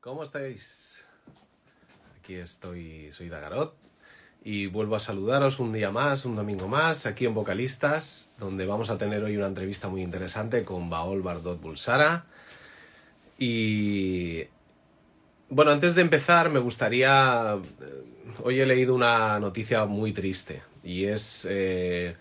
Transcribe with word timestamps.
¿Cómo 0.00 0.22
estáis? 0.22 1.04
Aquí 2.16 2.36
estoy, 2.36 3.10
soy 3.10 3.28
Dagarot 3.28 3.74
y 4.44 4.68
vuelvo 4.68 4.94
a 4.94 5.00
saludaros 5.00 5.58
un 5.58 5.72
día 5.72 5.90
más, 5.90 6.24
un 6.24 6.36
domingo 6.36 6.68
más, 6.68 7.04
aquí 7.04 7.26
en 7.26 7.34
Vocalistas, 7.34 8.32
donde 8.38 8.64
vamos 8.64 8.90
a 8.90 8.96
tener 8.96 9.24
hoy 9.24 9.36
una 9.36 9.48
entrevista 9.48 9.88
muy 9.88 10.02
interesante 10.02 10.62
con 10.64 10.88
Baol 10.88 11.22
Bardot 11.22 11.60
Bulsara. 11.60 12.26
Y 13.38 14.44
bueno, 15.48 15.72
antes 15.72 15.96
de 15.96 16.02
empezar 16.02 16.48
me 16.48 16.60
gustaría... 16.60 17.56
eh, 17.80 18.04
Hoy 18.44 18.60
he 18.60 18.66
leído 18.66 18.94
una 18.94 19.40
noticia 19.40 19.84
muy 19.84 20.12
triste 20.12 20.62
y 20.84 21.06
es... 21.06 21.44
eh, 21.50 22.16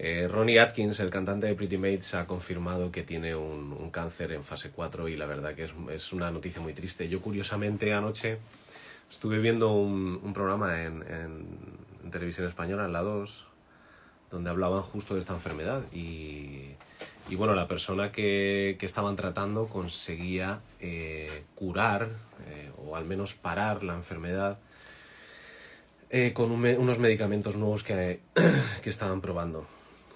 eh, 0.00 0.28
Ronnie 0.28 0.60
Atkins, 0.60 1.00
el 1.00 1.10
cantante 1.10 1.48
de 1.48 1.56
Pretty 1.56 1.76
Mates, 1.76 2.14
ha 2.14 2.24
confirmado 2.28 2.92
que 2.92 3.02
tiene 3.02 3.34
un, 3.34 3.90
cáncer 3.90 4.30
en 4.30 4.44
fase 4.44 4.70
4 4.70 5.08
y 5.08 5.16
la 5.16 5.26
verdad 5.26 5.56
que 5.56 5.68
es, 5.92 6.12
una 6.12 6.30
noticia 6.30 6.60
muy 6.62 6.72
triste. 6.72 7.08
Yo 7.08 7.20
curiosamente 7.20 7.92
anoche 7.92 8.38
estuve 9.10 9.40
viendo 9.40 9.72
un, 9.72 10.32
programa 10.32 10.84
en, 10.84 11.02
televisión 12.12 12.46
española, 12.46 12.84
en 12.84 12.92
la 12.92 13.02
2, 13.02 13.46
donde 14.30 14.50
hablaban 14.50 14.82
justo 14.82 15.14
de 15.14 15.20
esta 15.20 15.32
enfermedad 15.32 15.82
y, 15.92 16.74
bueno, 17.32 17.54
la 17.54 17.66
persona 17.66 18.12
que, 18.12 18.78
estaban 18.80 19.16
tratando 19.16 19.66
conseguía 19.66 20.60
eh, 20.80 21.42
curar 21.56 22.08
eh, 22.48 22.70
o 22.86 22.94
al 22.94 23.04
menos 23.04 23.34
parar 23.34 23.82
la 23.82 23.94
enfermedad 23.94 24.58
con 26.34 26.52
un 26.52 26.64
unos 26.64 26.98
medicamentos 27.00 27.56
nuevos 27.56 27.82
que 27.82 28.20
estaban 28.84 29.20
probando. 29.20 29.66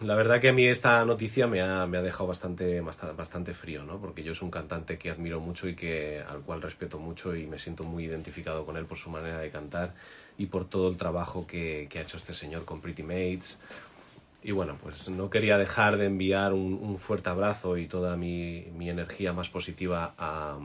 La 0.03 0.17
verdad 0.17 0.41
que 0.41 0.49
a 0.49 0.53
mí 0.53 0.67
esta 0.67 1.05
noticia 1.05 1.47
me 1.47 1.61
ha, 1.63 1.87
me 1.87 1.99
ha 1.99 2.03
dejado 2.03 2.27
bastante, 2.27 2.81
basta- 2.81 3.13
bastante 3.13 3.55
frío, 3.55 3.85
¿no? 3.85 4.01
Porque 4.01 4.25
yo 4.25 4.35
soy 4.35 4.47
un 4.47 4.51
cantante 4.51 4.99
que 4.99 5.11
admiro 5.11 5.39
mucho 5.41 5.69
y 5.69 5.77
que, 5.77 6.21
al 6.29 6.41
cual 6.41 6.61
respeto 6.61 6.99
mucho 6.99 7.37
y 7.37 7.47
me 7.47 7.59
siento 7.59 7.85
muy 7.85 8.05
identificado 8.07 8.67
con 8.67 8.77
él 8.77 8.85
por 8.87 8.99
su 8.99 9.11
manera 9.11 9.39
de 9.39 9.51
cantar 9.51 9.95
y 10.39 10.47
por 10.47 10.65
todo 10.69 10.89
el 10.91 10.97
trabajo 10.97 11.47
que, 11.47 11.87
que 11.89 11.99
ha 12.01 12.03
hecho 12.03 12.17
este 12.17 12.35
señor 12.35 12.65
con 12.65 12.81
Pretty 12.81 13.03
Mates. 13.05 13.59
Y 14.43 14.51
bueno, 14.51 14.77
pues 14.83 15.09
no 15.09 15.31
quería 15.31 15.57
dejar 15.57 15.97
de 15.97 16.07
enviar 16.07 16.53
un, 16.53 16.75
un 16.83 16.99
fuerte 16.99 17.29
abrazo 17.31 17.77
y 17.77 17.87
toda 17.87 18.17
mi, 18.17 18.67
mi 18.77 18.91
energía 18.91 19.33
más 19.33 19.49
positiva 19.51 20.15
a, 20.19 20.59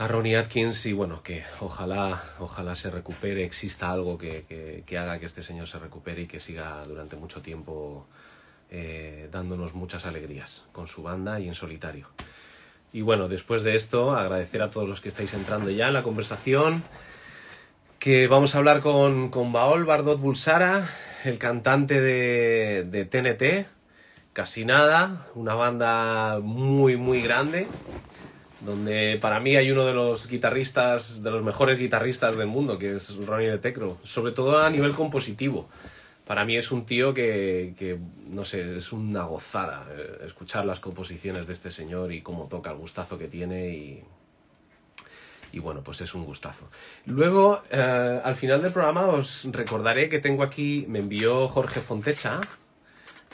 a 0.00 0.08
Ronnie 0.08 0.34
Atkins 0.38 0.86
y 0.86 0.94
bueno, 0.94 1.22
que 1.22 1.44
ojalá, 1.60 2.22
ojalá 2.38 2.74
se 2.74 2.90
recupere, 2.90 3.44
exista 3.44 3.90
algo 3.92 4.16
que, 4.16 4.82
que- 4.86 4.98
haga 4.98 5.18
que 5.18 5.26
este 5.26 5.42
señor 5.42 5.68
se 5.68 5.78
recupere 5.78 6.22
y 6.22 6.26
que 6.26 6.40
siga 6.40 6.82
durante 6.86 7.16
mucho 7.16 7.42
tiempo 7.42 8.06
eh, 8.70 9.28
dándonos 9.30 9.74
muchas 9.74 10.06
alegrías 10.06 10.64
con 10.72 10.86
su 10.86 11.02
banda 11.02 11.38
y 11.38 11.48
en 11.48 11.54
solitario. 11.54 12.06
Y 12.94 13.02
bueno, 13.02 13.28
después 13.28 13.62
de 13.62 13.76
esto, 13.76 14.12
agradecer 14.16 14.62
a 14.62 14.70
todos 14.70 14.88
los 14.88 15.02
que 15.02 15.10
estáis 15.10 15.34
entrando 15.34 15.68
ya 15.68 15.88
en 15.88 15.92
la 15.92 16.02
conversación, 16.02 16.82
que 17.98 18.26
vamos 18.26 18.54
a 18.54 18.58
hablar 18.58 18.80
con, 18.80 19.28
con 19.28 19.52
Baol 19.52 19.84
Bardot 19.84 20.18
Bulsara, 20.18 20.88
el 21.24 21.36
cantante 21.36 22.00
de, 22.00 22.86
de 22.90 23.04
TNT, 23.04 23.66
Casi 24.32 24.64
Nada, 24.64 25.26
una 25.34 25.54
banda 25.54 26.38
muy, 26.40 26.96
muy 26.96 27.20
grande, 27.20 27.68
donde 28.60 29.18
para 29.20 29.40
mí 29.40 29.56
hay 29.56 29.70
uno 29.70 29.84
de 29.86 29.92
los 29.92 30.28
guitarristas, 30.28 31.22
de 31.22 31.30
los 31.30 31.42
mejores 31.42 31.78
guitarristas 31.78 32.36
del 32.36 32.46
mundo, 32.46 32.78
que 32.78 32.96
es 32.96 33.16
Ronnie 33.26 33.50
de 33.50 33.58
Tecro, 33.58 33.98
sobre 34.02 34.32
todo 34.32 34.62
a 34.62 34.70
nivel 34.70 34.92
compositivo. 34.92 35.68
Para 36.26 36.44
mí 36.44 36.56
es 36.56 36.70
un 36.70 36.86
tío 36.86 37.12
que, 37.12 37.74
que, 37.76 37.98
no 38.28 38.44
sé, 38.44 38.76
es 38.76 38.92
una 38.92 39.24
gozada 39.24 39.86
eh, 39.90 40.22
escuchar 40.26 40.64
las 40.64 40.78
composiciones 40.78 41.46
de 41.46 41.52
este 41.52 41.70
señor 41.70 42.12
y 42.12 42.22
cómo 42.22 42.46
toca, 42.46 42.70
el 42.70 42.76
gustazo 42.76 43.18
que 43.18 43.26
tiene 43.26 43.70
y, 43.70 44.04
y 45.52 45.58
bueno, 45.58 45.82
pues 45.82 46.00
es 46.02 46.14
un 46.14 46.24
gustazo. 46.24 46.68
Luego, 47.06 47.60
eh, 47.72 48.20
al 48.22 48.36
final 48.36 48.62
del 48.62 48.72
programa 48.72 49.06
os 49.08 49.48
recordaré 49.50 50.08
que 50.08 50.20
tengo 50.20 50.44
aquí, 50.44 50.84
me 50.88 51.00
envió 51.00 51.48
Jorge 51.48 51.80
Fontecha 51.80 52.40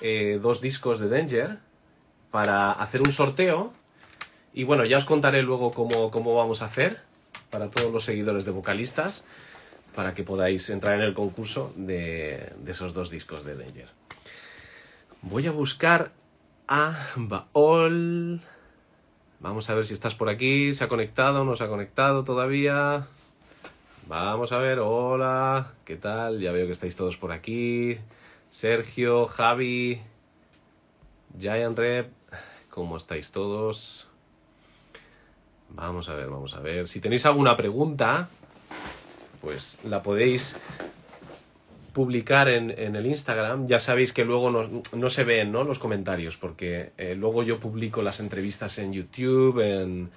eh, 0.02 0.38
dos 0.42 0.60
discos 0.60 1.00
de 1.00 1.08
Danger 1.08 1.58
para 2.30 2.72
hacer 2.72 3.00
un 3.00 3.12
sorteo. 3.12 3.72
Y 4.56 4.64
bueno, 4.64 4.86
ya 4.86 4.96
os 4.96 5.04
contaré 5.04 5.42
luego 5.42 5.70
cómo, 5.70 6.10
cómo 6.10 6.34
vamos 6.34 6.62
a 6.62 6.64
hacer 6.64 6.98
para 7.50 7.70
todos 7.70 7.92
los 7.92 8.04
seguidores 8.04 8.46
de 8.46 8.52
vocalistas, 8.52 9.26
para 9.94 10.14
que 10.14 10.24
podáis 10.24 10.70
entrar 10.70 10.94
en 10.94 11.02
el 11.02 11.12
concurso 11.12 11.74
de, 11.76 12.54
esos 12.66 12.94
dos 12.94 13.10
discos 13.10 13.44
de 13.44 13.54
Danger. 13.54 13.90
Voy 15.20 15.46
a 15.46 15.50
buscar 15.50 16.10
a 16.68 16.98
Baol. 17.16 18.40
Vamos 19.40 19.68
a 19.68 19.74
ver 19.74 19.84
si 19.84 19.92
estás 19.92 20.14
por 20.14 20.30
aquí. 20.30 20.74
¿Se 20.74 20.84
ha 20.84 20.88
conectado? 20.88 21.44
¿No 21.44 21.54
se 21.54 21.64
ha 21.64 21.68
conectado 21.68 22.24
todavía? 22.24 23.06
Vamos 24.08 24.52
a 24.52 24.58
ver. 24.58 24.78
Hola. 24.78 25.70
¿Qué 25.84 25.96
tal? 25.96 26.40
Ya 26.40 26.50
veo 26.52 26.64
que 26.64 26.72
estáis 26.72 26.96
todos 26.96 27.18
por 27.18 27.30
aquí. 27.30 27.98
Sergio, 28.48 29.26
Javi, 29.26 30.00
Giant 31.38 31.76
Rep. 31.76 32.10
¿Cómo 32.70 32.96
estáis 32.96 33.32
todos? 33.32 34.08
Vamos 35.76 36.08
a 36.08 36.14
ver, 36.14 36.28
vamos 36.28 36.54
a 36.54 36.60
ver. 36.60 36.88
Si 36.88 37.00
tenéis 37.00 37.26
alguna 37.26 37.56
pregunta, 37.56 38.28
pues 39.42 39.78
la 39.84 40.02
podéis 40.02 40.56
publicar 41.92 42.48
en, 42.48 42.70
en 42.70 42.96
el 42.96 43.06
Instagram. 43.06 43.68
Ya 43.68 43.78
sabéis 43.78 44.12
que 44.12 44.24
luego 44.24 44.50
no 44.50 45.10
se 45.10 45.24
ven 45.24 45.52
¿no? 45.52 45.64
los 45.64 45.78
comentarios, 45.78 46.38
porque 46.38 46.92
eh, 46.96 47.14
luego 47.14 47.42
yo 47.42 47.60
publico 47.60 48.02
las 48.02 48.20
entrevistas 48.20 48.78
en 48.78 48.94
YouTube, 48.94 49.60
en, 49.60 50.10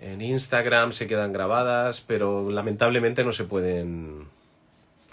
en 0.00 0.22
Instagram, 0.22 0.92
se 0.92 1.06
quedan 1.06 1.32
grabadas, 1.32 2.00
pero 2.00 2.50
lamentablemente 2.50 3.24
no 3.24 3.32
se 3.32 3.44
pueden 3.44 4.24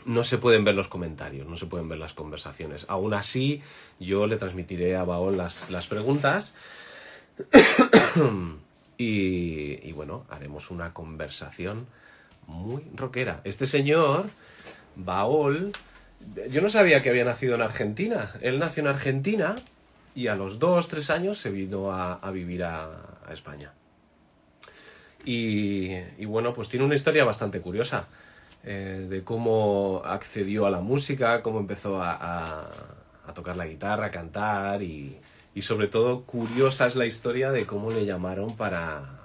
no 0.05 0.23
se 0.23 0.37
pueden 0.37 0.65
ver 0.65 0.75
los 0.75 0.87
comentarios, 0.87 1.47
no 1.47 1.55
se 1.55 1.65
pueden 1.65 1.87
ver 1.87 1.97
las 1.97 2.13
conversaciones. 2.13 2.85
Aún 2.89 3.13
así, 3.13 3.61
yo 3.99 4.27
le 4.27 4.35
transmitiré 4.35 4.97
a 4.97 5.03
Baol 5.03 5.37
las, 5.37 5.71
las 5.71 5.87
preguntas 5.87 6.55
y, 8.97 9.91
bueno, 9.93 10.25
haremos 10.29 10.71
una 10.71 10.93
conversación 10.93 11.87
muy 12.47 12.83
rockera. 12.95 13.41
Este 13.43 13.67
señor, 13.67 14.25
Baol, 14.95 15.71
yo 16.49 16.61
no 16.61 16.69
sabía 16.69 17.01
que 17.01 17.09
había 17.09 17.25
nacido 17.25 17.55
en 17.55 17.61
Argentina. 17.61 18.31
Él 18.41 18.59
nació 18.59 18.81
en 18.81 18.87
Argentina 18.87 19.55
y 20.15 20.27
a 20.27 20.35
los 20.35 20.59
dos, 20.59 20.87
tres 20.87 21.09
años 21.09 21.37
se 21.37 21.51
vino 21.51 21.91
a, 21.91 22.31
vivir 22.31 22.63
a, 22.63 22.89
España. 23.31 23.71
Y, 25.25 25.91
y 26.17 26.25
bueno, 26.25 26.53
pues 26.53 26.69
tiene 26.69 26.85
una 26.85 26.95
historia 26.95 27.23
bastante 27.23 27.61
curiosa 27.61 28.07
eh, 28.63 29.07
de 29.09 29.23
cómo 29.23 30.01
accedió 30.05 30.65
a 30.65 30.69
la 30.69 30.81
música, 30.81 31.41
cómo 31.41 31.59
empezó 31.59 32.01
a- 32.01 32.69
a 33.25 33.33
tocar 33.33 33.55
la 33.55 33.65
guitarra, 33.65 34.07
a 34.07 34.11
cantar 34.11 34.83
y, 34.83 35.17
y 35.55 35.61
sobre 35.61 35.87
todo 35.87 36.23
curiosa 36.23 36.87
es 36.87 36.95
la 36.95 37.05
historia 37.05 37.51
de 37.51 37.65
cómo 37.65 37.91
le 37.91 38.05
llamaron 38.05 38.55
para, 38.55 39.21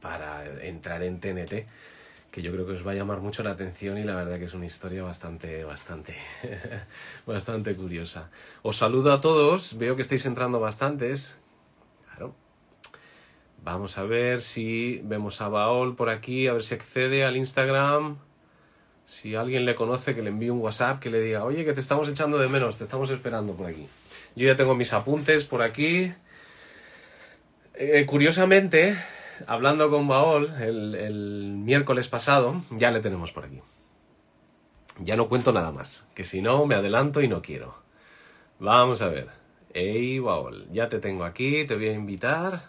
para 0.00 0.44
entrar 0.64 1.02
en 1.02 1.20
TNT, 1.20 1.66
que 2.30 2.42
yo 2.42 2.52
creo 2.52 2.66
que 2.66 2.72
os 2.72 2.86
va 2.86 2.92
a 2.92 2.94
llamar 2.94 3.20
mucho 3.20 3.42
la 3.42 3.50
atención 3.50 3.98
y 3.98 4.04
la 4.04 4.14
verdad 4.14 4.38
que 4.38 4.44
es 4.44 4.54
una 4.54 4.66
historia 4.66 5.02
bastante, 5.02 5.64
bastante, 5.64 6.16
bastante 7.26 7.74
curiosa. 7.76 8.30
Os 8.62 8.76
saludo 8.76 9.12
a 9.12 9.20
todos, 9.20 9.78
veo 9.78 9.96
que 9.96 10.02
estáis 10.02 10.26
entrando 10.26 10.60
bastantes. 10.60 11.38
Claro. 12.06 12.34
Vamos 13.62 13.98
a 13.98 14.04
ver 14.04 14.42
si 14.42 15.00
vemos 15.04 15.40
a 15.40 15.48
Baol 15.48 15.94
por 15.94 16.08
aquí, 16.08 16.46
a 16.46 16.52
ver 16.52 16.62
si 16.62 16.74
accede 16.74 17.24
al 17.24 17.36
Instagram. 17.36 18.18
Si 19.06 19.34
alguien 19.34 19.64
le 19.64 19.74
conoce, 19.74 20.14
que 20.14 20.22
le 20.22 20.30
envíe 20.30 20.50
un 20.50 20.60
WhatsApp, 20.60 21.00
que 21.00 21.10
le 21.10 21.20
diga, 21.20 21.44
oye, 21.44 21.64
que 21.64 21.72
te 21.72 21.80
estamos 21.80 22.08
echando 22.08 22.38
de 22.38 22.48
menos, 22.48 22.78
te 22.78 22.84
estamos 22.84 23.10
esperando 23.10 23.54
por 23.54 23.66
aquí. 23.66 23.88
Yo 24.36 24.46
ya 24.46 24.56
tengo 24.56 24.74
mis 24.74 24.92
apuntes 24.92 25.44
por 25.44 25.62
aquí. 25.62 26.12
Eh, 27.74 28.04
curiosamente, 28.06 28.96
hablando 29.46 29.90
con 29.90 30.06
Baol 30.06 30.52
el, 30.60 30.94
el 30.94 31.56
miércoles 31.56 32.08
pasado, 32.08 32.62
ya 32.70 32.90
le 32.90 33.00
tenemos 33.00 33.32
por 33.32 33.44
aquí. 33.44 33.60
Ya 34.98 35.16
no 35.16 35.28
cuento 35.28 35.52
nada 35.52 35.72
más, 35.72 36.08
que 36.14 36.24
si 36.24 36.42
no 36.42 36.66
me 36.66 36.74
adelanto 36.74 37.22
y 37.22 37.28
no 37.28 37.42
quiero. 37.42 37.74
Vamos 38.58 39.00
a 39.02 39.08
ver. 39.08 39.28
Ey, 39.72 40.18
Baol, 40.18 40.68
ya 40.72 40.88
te 40.88 40.98
tengo 40.98 41.24
aquí, 41.24 41.64
te 41.64 41.76
voy 41.76 41.88
a 41.88 41.92
invitar. 41.92 42.64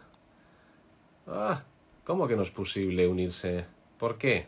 Ah, 1.27 1.63
¿cómo 2.03 2.27
que 2.27 2.35
no 2.35 2.43
es 2.43 2.51
posible 2.51 3.07
unirse? 3.07 3.65
¿Por 3.97 4.17
qué? 4.17 4.47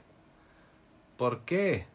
¿Por 1.17 1.41
qué? 1.41 1.85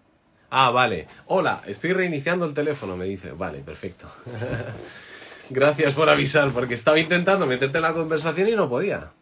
Ah, 0.50 0.70
vale. 0.70 1.06
Hola, 1.26 1.62
estoy 1.67 1.93
reiniciando 1.93 2.44
el 2.47 2.55
teléfono, 2.55 2.97
me 2.97 3.05
dice. 3.05 3.32
Vale, 3.32 3.61
perfecto. 3.61 4.09
Gracias 5.50 5.94
por 5.94 6.08
avisar, 6.10 6.50
porque 6.52 6.74
estaba 6.74 6.98
intentando 6.98 7.46
meterte 7.46 7.78
en 7.78 7.82
la 7.82 7.94
conversación 7.94 8.48
y 8.48 8.52
no 8.52 8.68
podía. 8.68 9.12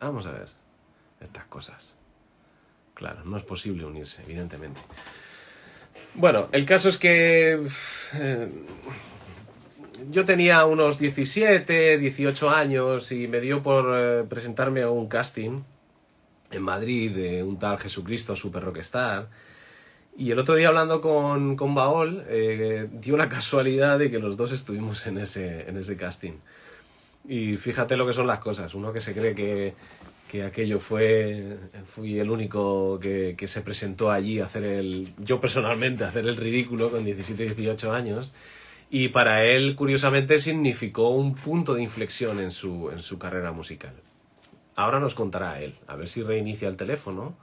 Vamos 0.00 0.26
a 0.26 0.32
ver. 0.32 0.48
Estas 1.20 1.46
cosas. 1.46 1.94
Claro, 2.94 3.24
no 3.24 3.36
es 3.36 3.42
posible 3.42 3.84
unirse, 3.84 4.22
evidentemente. 4.22 4.80
Bueno, 6.14 6.48
el 6.52 6.64
caso 6.66 6.88
es 6.88 6.98
que... 6.98 7.66
eh, 8.14 8.48
yo 10.10 10.24
tenía 10.24 10.64
unos 10.64 10.98
17, 10.98 11.98
18 11.98 12.50
años 12.50 13.10
y 13.10 13.26
me 13.26 13.40
dio 13.40 13.62
por 13.62 13.92
eh, 13.96 14.24
presentarme 14.28 14.82
a 14.82 14.90
un 14.90 15.08
casting 15.08 15.62
en 16.50 16.62
Madrid 16.62 17.14
de 17.14 17.42
un 17.42 17.58
tal 17.58 17.78
Jesucristo 17.78 18.36
Super 18.36 18.64
Rockstar. 18.64 19.28
Y 20.18 20.32
el 20.32 20.38
otro 20.40 20.56
día 20.56 20.66
hablando 20.66 21.00
con, 21.00 21.54
con 21.54 21.76
Baol, 21.76 22.24
eh, 22.26 22.88
dio 22.90 23.16
la 23.16 23.28
casualidad 23.28 24.00
de 24.00 24.10
que 24.10 24.18
los 24.18 24.36
dos 24.36 24.50
estuvimos 24.50 25.06
en 25.06 25.18
ese, 25.18 25.68
en 25.68 25.76
ese 25.76 25.96
casting. 25.96 26.32
Y 27.28 27.56
fíjate 27.56 27.96
lo 27.96 28.04
que 28.04 28.12
son 28.12 28.26
las 28.26 28.40
cosas. 28.40 28.74
Uno 28.74 28.92
que 28.92 29.00
se 29.00 29.14
cree 29.14 29.36
que, 29.36 29.74
que 30.28 30.42
aquello 30.42 30.80
fue, 30.80 31.56
fui 31.84 32.18
el 32.18 32.30
único 32.30 32.98
que, 32.98 33.36
que, 33.38 33.46
se 33.46 33.60
presentó 33.60 34.10
allí 34.10 34.40
a 34.40 34.46
hacer 34.46 34.64
el, 34.64 35.12
yo 35.18 35.40
personalmente, 35.40 36.02
a 36.02 36.08
hacer 36.08 36.26
el 36.26 36.36
ridículo 36.36 36.90
con 36.90 37.04
17, 37.04 37.54
18 37.54 37.92
años. 37.92 38.34
Y 38.90 39.10
para 39.10 39.44
él, 39.44 39.76
curiosamente, 39.76 40.40
significó 40.40 41.10
un 41.10 41.36
punto 41.36 41.74
de 41.74 41.82
inflexión 41.84 42.40
en 42.40 42.50
su, 42.50 42.90
en 42.90 43.02
su 43.02 43.20
carrera 43.20 43.52
musical. 43.52 43.92
Ahora 44.74 44.98
nos 44.98 45.14
contará 45.14 45.60
él, 45.60 45.76
a 45.86 45.94
ver 45.94 46.08
si 46.08 46.24
reinicia 46.24 46.66
el 46.66 46.76
teléfono, 46.76 47.36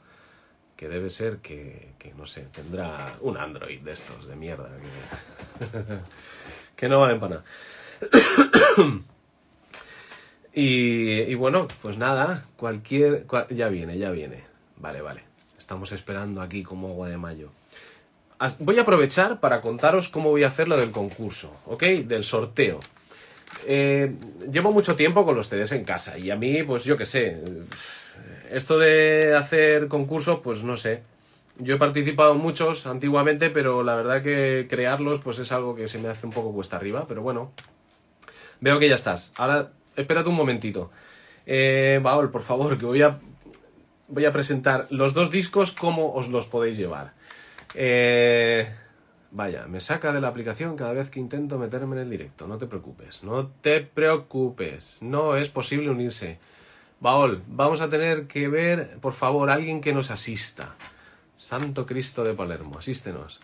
que 0.76 0.90
debe 0.90 1.10
ser 1.10 1.38
que, 1.38 1.94
que 1.98 2.14
no 2.14 2.26
sé, 2.26 2.48
tendrá 2.52 3.06
un 3.22 3.38
Android 3.38 3.80
de 3.82 3.94
estos, 3.94 4.28
de 4.28 4.36
mierda, 4.36 4.70
que, 6.76 6.90
no 6.90 7.00
valen 7.00 7.20
para 7.20 7.36
nada. 7.36 7.46
y, 10.54 11.22
y, 11.22 11.36
bueno, 11.36 11.68
pues 11.82 11.98
nada, 11.98 12.46
cualquier... 12.58 13.24
Cual, 13.26 13.48
ya 13.50 13.70
viene, 13.70 13.98
ya 13.98 14.12
viene. 14.12 14.44
Vale, 14.78 15.02
vale. 15.02 15.24
Estamos 15.58 15.92
esperando 15.94 16.42
aquí 16.42 16.64
como 16.64 16.90
agua 16.90 17.10
de 17.10 17.18
mayo. 17.18 17.52
Voy 18.60 18.78
a 18.78 18.82
aprovechar 18.82 19.40
para 19.40 19.62
contaros 19.62 20.10
cómo 20.10 20.30
voy 20.30 20.44
a 20.44 20.48
hacer 20.48 20.68
lo 20.68 20.76
del 20.76 20.92
concurso, 20.92 21.56
¿ok? 21.66 21.84
Del 22.06 22.26
sorteo. 22.26 22.80
Eh, 23.66 24.14
llevo 24.52 24.72
mucho 24.72 24.96
tiempo 24.96 25.26
con 25.26 25.36
los 25.36 25.48
CDs 25.48 25.72
en 25.72 25.86
casa 25.86 26.18
y 26.18 26.30
a 26.30 26.36
mí, 26.36 26.64
pues 26.64 26.84
yo 26.84 26.98
qué 26.98 27.06
sé, 27.06 27.42
esto 28.52 28.78
de 28.80 29.36
hacer 29.36 29.88
concursos, 29.88 30.40
pues 30.44 30.64
no 30.64 30.78
sé. 30.78 31.02
Yo 31.58 31.76
he 31.76 31.78
participado 31.78 32.34
en 32.34 32.40
muchos 32.40 32.86
antiguamente, 32.86 33.50
pero 33.50 33.84
la 33.84 33.96
verdad 33.96 34.22
que 34.22 34.68
crearlos, 34.70 35.20
pues 35.20 35.40
es 35.40 35.52
algo 35.52 35.76
que 35.76 35.88
se 35.88 36.00
me 36.00 36.10
hace 36.10 36.26
un 36.26 36.34
poco 36.34 36.52
cuesta 36.52 36.76
arriba, 36.76 37.06
pero 37.08 37.22
bueno. 37.22 37.52
Veo 38.60 38.80
que 38.80 38.90
ya 38.90 38.96
estás. 38.96 39.32
Ahora, 39.38 39.72
espérate 39.96 40.30
un 40.30 40.36
momentito. 40.36 40.92
Eh, 41.46 42.00
Baol, 42.02 42.32
por 42.32 42.42
favor, 42.42 42.78
que 42.78 42.86
voy 42.86 43.02
a, 43.02 43.20
voy 44.08 44.26
a 44.26 44.34
presentar 44.34 44.88
los 44.90 45.14
dos 45.14 45.32
discos, 45.32 45.72
cómo 45.72 46.14
os 46.14 46.30
los 46.30 46.48
podéis 46.48 46.78
llevar. 46.78 47.14
Eh, 47.74 48.68
vaya, 49.32 49.68
me 49.68 49.80
saca 49.80 50.12
de 50.12 50.22
la 50.22 50.30
aplicación 50.30 50.76
cada 50.76 50.94
vez 50.94 51.10
que 51.10 51.20
intento 51.20 51.58
meterme 51.58 51.96
en 51.96 52.04
el 52.04 52.10
directo. 52.10 52.48
No 52.48 52.58
te 52.58 52.68
preocupes, 52.68 53.24
no 53.24 53.48
te 53.48 53.82
preocupes. 53.82 55.02
No 55.02 55.36
es 55.36 55.50
posible 55.50 55.90
unirse. 55.90 56.40
Baol, 57.06 57.44
vamos 57.46 57.82
a 57.82 57.90
tener 57.92 58.26
que 58.26 58.48
ver, 58.48 58.98
por 59.00 59.14
favor, 59.14 59.52
alguien 59.52 59.80
que 59.80 59.94
nos 59.94 60.10
asista. 60.10 60.74
Santo 61.38 61.86
Cristo 61.86 62.24
de 62.24 62.34
Palermo, 62.34 62.80
asístenos. 62.80 63.42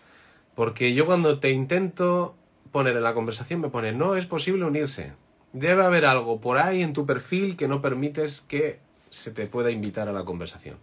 Porque 0.56 0.94
yo 0.94 1.06
cuando 1.06 1.38
te 1.38 1.52
intento 1.52 2.34
poner 2.72 2.96
en 2.96 3.04
la 3.04 3.14
conversación 3.14 3.60
me 3.60 3.68
pone, 3.68 3.92
no 3.92 4.16
es 4.16 4.26
posible 4.26 4.64
unirse. 4.64 5.12
Debe 5.52 5.84
haber 5.84 6.06
algo 6.06 6.40
por 6.40 6.58
ahí 6.58 6.82
en 6.82 6.92
tu 6.92 7.06
perfil 7.06 7.56
que 7.56 7.68
no 7.68 7.80
permites 7.80 8.40
que 8.40 8.80
se 9.10 9.30
te 9.30 9.46
pueda 9.46 9.70
invitar 9.70 10.08
a 10.08 10.12
la 10.12 10.24
conversación. 10.24 10.76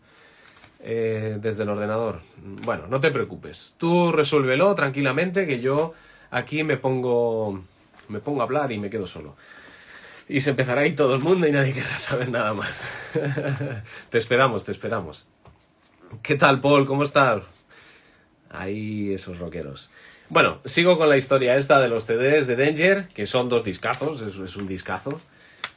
Eh, 0.79 1.37
desde 1.41 1.63
el 1.63 1.69
ordenador. 1.69 2.21
Bueno, 2.63 2.87
no 2.87 3.01
te 3.01 3.11
preocupes. 3.11 3.75
Tú 3.77 4.13
resuélvelo 4.13 4.73
tranquilamente 4.73 5.45
que 5.45 5.59
yo 5.59 5.95
aquí 6.31 6.63
me 6.63 6.77
pongo 6.77 7.61
me 8.07 8.19
pongo 8.19 8.39
a 8.39 8.45
hablar 8.45 8.71
y 8.71 8.79
me 8.79 8.89
quedo 8.89 9.05
solo. 9.05 9.35
Y 10.29 10.41
se 10.41 10.51
empezará 10.51 10.81
ahí 10.81 10.93
todo 10.93 11.15
el 11.15 11.21
mundo 11.21 11.47
y 11.47 11.51
nadie 11.51 11.73
querrá 11.73 11.97
saber 11.97 12.29
nada 12.29 12.53
más. 12.53 13.13
te 14.09 14.17
esperamos, 14.19 14.63
te 14.63 14.71
esperamos. 14.71 15.25
¿Qué 16.21 16.35
tal, 16.35 16.61
Paul? 16.61 16.85
¿Cómo 16.85 17.03
estás? 17.03 17.43
Ahí 18.51 19.11
esos 19.11 19.39
rockeros. 19.39 19.89
Bueno, 20.29 20.59
sigo 20.65 20.99
con 20.99 21.09
la 21.09 21.17
historia 21.17 21.57
esta 21.57 21.79
de 21.79 21.89
los 21.89 22.05
CDs 22.05 22.45
de 22.45 22.55
Danger, 22.55 23.07
que 23.07 23.25
son 23.25 23.49
dos 23.49 23.63
discazos, 23.63 24.21
es, 24.21 24.55
un 24.55 24.67
discazo 24.67 25.19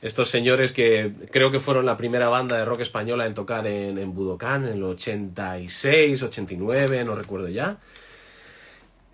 estos 0.03 0.29
señores 0.29 0.73
que 0.73 1.13
creo 1.31 1.51
que 1.51 1.61
fueron 1.61 1.87
la 1.87 1.97
primera 1.97 2.29
banda 2.29 2.59
de 2.59 2.65
rock 2.65 2.81
española 2.81 3.25
en 3.25 3.35
tocar 3.35 3.67
en, 3.69 3.99
en 3.99 4.15
Budokan 4.15 4.67
en 4.67 4.75
el 4.75 4.83
86, 4.83 6.23
89, 6.23 7.05
no 7.05 7.15
recuerdo 7.15 7.49
ya. 7.49 7.79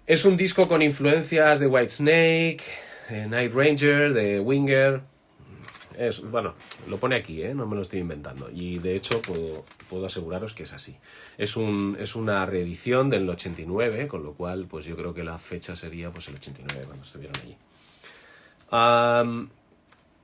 Es 0.06 0.25
un 0.25 0.37
disco 0.37 0.67
con 0.67 0.81
influencias 0.81 1.61
de 1.61 1.67
Whitesnake, 1.67 2.62
de 3.11 3.26
Night 3.29 3.52
Ranger, 3.52 4.14
de 4.14 4.41
Winger. 4.41 5.02
Es, 5.98 6.22
bueno, 6.22 6.54
lo 6.88 6.98
pone 6.98 7.16
aquí, 7.16 7.42
¿eh? 7.42 7.54
no 7.54 7.66
me 7.66 7.74
lo 7.74 7.82
estoy 7.82 7.98
inventando. 8.00 8.48
Y 8.52 8.78
de 8.78 8.94
hecho 8.94 9.20
puedo, 9.20 9.64
puedo 9.90 10.06
aseguraros 10.06 10.54
que 10.54 10.62
es 10.62 10.72
así. 10.72 10.96
Es, 11.36 11.56
un, 11.56 11.96
es 11.98 12.14
una 12.14 12.46
reedición 12.46 13.10
del 13.10 13.28
89, 13.28 14.06
con 14.06 14.22
lo 14.22 14.34
cual 14.34 14.66
pues 14.66 14.84
yo 14.84 14.96
creo 14.96 15.12
que 15.12 15.24
la 15.24 15.38
fecha 15.38 15.74
sería 15.74 16.10
pues 16.10 16.28
el 16.28 16.36
89 16.36 16.84
cuando 16.86 17.04
estuvieron 17.04 17.34
allí. 17.42 17.56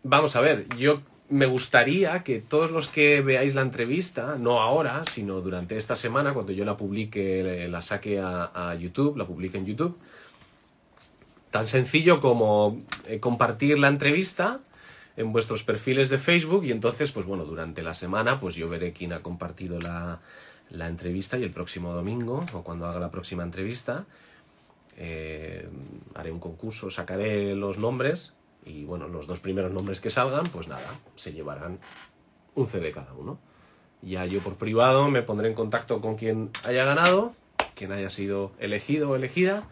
Vamos 0.06 0.36
a 0.36 0.40
ver, 0.42 0.66
yo 0.76 1.00
me 1.30 1.46
gustaría 1.46 2.22
que 2.22 2.40
todos 2.40 2.70
los 2.70 2.88
que 2.88 3.22
veáis 3.22 3.54
la 3.54 3.62
entrevista, 3.62 4.36
no 4.38 4.60
ahora, 4.60 5.04
sino 5.06 5.40
durante 5.40 5.78
esta 5.78 5.96
semana, 5.96 6.34
cuando 6.34 6.52
yo 6.52 6.66
la 6.66 6.76
publique, 6.76 7.66
la 7.70 7.80
saque 7.80 8.20
a, 8.20 8.76
YouTube, 8.78 9.16
la 9.16 9.26
publique 9.26 9.56
en 9.56 9.64
YouTube, 9.64 9.96
tan 11.50 11.66
sencillo 11.66 12.20
como 12.20 12.82
eh, 13.06 13.18
compartir 13.18 13.78
la 13.78 13.88
entrevista 13.88 14.60
en 15.16 15.32
vuestros 15.32 15.62
perfiles 15.62 16.08
de 16.08 16.18
Facebook 16.18 16.64
y 16.64 16.72
entonces, 16.72 17.12
pues 17.12 17.26
bueno, 17.26 17.44
durante 17.44 17.82
la 17.82 17.94
semana, 17.94 18.40
pues 18.40 18.54
yo 18.54 18.68
veré 18.68 18.92
quién 18.92 19.12
ha 19.12 19.22
compartido 19.22 19.78
la, 19.80 20.20
la 20.70 20.88
entrevista 20.88 21.38
y 21.38 21.42
el 21.42 21.50
próximo 21.50 21.92
domingo, 21.92 22.44
o 22.52 22.62
cuando 22.62 22.86
haga 22.86 22.98
la 22.98 23.10
próxima 23.10 23.42
entrevista, 23.42 24.06
eh, 24.96 25.68
haré 26.14 26.30
un 26.30 26.40
concurso, 26.40 26.90
sacaré 26.90 27.54
los 27.54 27.78
nombres 27.78 28.34
y 28.64 28.84
bueno, 28.84 29.08
los 29.08 29.26
dos 29.26 29.40
primeros 29.40 29.72
nombres 29.72 30.00
que 30.00 30.10
salgan, 30.10 30.44
pues 30.44 30.68
nada, 30.68 30.88
se 31.16 31.32
llevarán 31.32 31.78
un 32.54 32.66
CD 32.66 32.92
cada 32.92 33.12
uno. 33.12 33.38
Ya 34.02 34.26
yo 34.26 34.40
por 34.40 34.56
privado 34.56 35.10
me 35.10 35.22
pondré 35.22 35.48
en 35.48 35.54
contacto 35.54 36.00
con 36.00 36.16
quien 36.16 36.50
haya 36.64 36.84
ganado, 36.84 37.34
quien 37.74 37.92
haya 37.92 38.10
sido 38.10 38.52
elegido 38.58 39.10
o 39.10 39.16
elegida, 39.16 39.64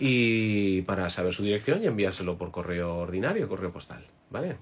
y 0.00 0.82
para 0.82 1.10
saber 1.10 1.32
su 1.32 1.42
dirección 1.42 1.82
y 1.82 1.86
enviárselo 1.86 2.38
por 2.38 2.50
correo 2.50 2.96
ordinario, 2.96 3.48
correo 3.48 3.72
postal, 3.72 4.06
¿vale? 4.30 4.58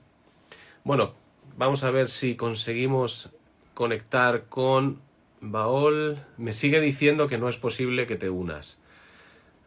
Bueno, 0.85 1.14
vamos 1.56 1.85
a 1.85 1.90
ver 1.90 2.08
si 2.08 2.37
conseguimos 2.37 3.30
conectar 3.75 4.46
con 4.49 5.00
Baol. 5.40 6.25
Me 6.37 6.52
sigue 6.52 6.80
diciendo 6.80 7.28
que 7.28 7.38
no 7.38 7.49
es 7.49 7.56
posible 7.56 8.06
que 8.06 8.16
te 8.16 8.30
unas. 8.30 8.80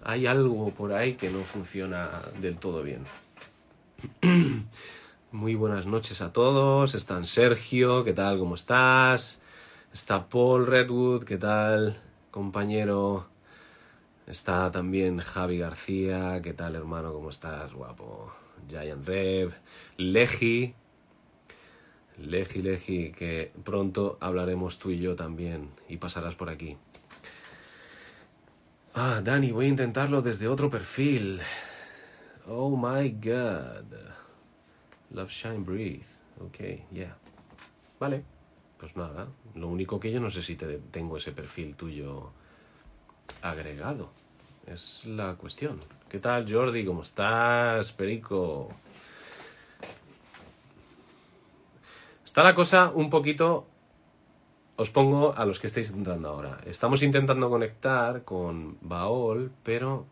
Hay 0.04 0.28
algo 0.28 0.72
por 0.72 0.94
ahí 0.94 1.16
que 1.16 1.30
no 1.30 1.40
funciona 1.40 2.10
del 2.42 2.58
todo 2.58 2.84
bien. 2.84 3.06
Muy 5.32 5.56
buenas 5.56 5.86
noches 5.86 6.22
a 6.22 6.32
todos. 6.32 6.96
Están 6.96 7.26
Sergio, 7.26 8.04
¿qué 8.04 8.14
tal? 8.14 8.40
¿Cómo 8.40 8.56
estás? 8.56 9.42
Está 9.94 10.30
Paul 10.30 10.68
Redwood, 10.68 11.24
¿qué 11.24 11.38
tal, 11.38 12.00
compañero? 12.32 13.28
Está 14.28 14.72
también 14.72 15.20
Javi 15.20 15.58
García, 15.58 16.42
¿qué 16.42 16.54
tal, 16.54 16.76
hermano? 16.76 17.12
¿Cómo 17.12 17.30
estás? 17.30 17.74
Guapo. 17.74 18.32
Giant 18.70 19.06
Rev, 19.06 19.54
Leji, 20.00 20.74
Leji, 22.20 22.62
Leji, 22.62 23.12
que 23.12 23.52
pronto 23.66 24.18
hablaremos 24.22 24.80
tú 24.80 24.92
y 24.92 25.00
yo 25.00 25.18
también 25.18 25.72
y 25.90 25.98
pasarás 25.98 26.36
por 26.36 26.50
aquí. 26.50 26.78
Ah, 28.96 29.20
Dani, 29.22 29.52
voy 29.52 29.66
a 29.66 29.68
intentarlo 29.68 30.22
desde 30.22 30.48
otro 30.48 30.70
perfil. 30.70 31.42
Oh 32.48 32.78
my 32.78 33.10
god. 33.10 33.94
Love, 35.12 35.30
shine, 35.30 35.66
breathe. 35.66 36.08
Ok, 36.40 36.60
yeah. 36.94 37.18
Vale. 38.00 38.24
Pues 38.78 38.96
nada. 38.96 39.28
Lo 39.56 39.68
único 39.68 40.00
que 40.00 40.14
yo 40.14 40.22
no 40.22 40.30
sé 40.30 40.42
si 40.42 40.56
te 40.56 40.78
tengo 40.92 41.18
ese 41.18 41.34
perfil 41.34 41.76
tuyo 41.76 42.32
agregado. 43.42 44.12
Es 44.66 45.04
la 45.06 45.36
cuestión. 45.36 45.78
¿Qué 46.08 46.20
tal, 46.20 46.50
Jordi? 46.50 46.86
¿Cómo 46.86 47.02
estás, 47.02 47.92
Perico? 47.92 48.70
Está 52.30 52.44
la 52.44 52.54
cosa 52.54 52.92
un 52.94 53.10
poquito... 53.10 53.66
Os 54.76 54.92
pongo 54.92 55.34
a 55.36 55.46
los 55.48 55.60
que 55.60 55.66
estáis 55.66 55.90
entrando 55.90 56.30
ahora. 56.30 56.62
Estamos 56.64 57.02
intentando 57.02 57.50
conectar 57.50 58.24
con 58.24 58.78
Baol, 58.82 59.52
pero 59.64 60.06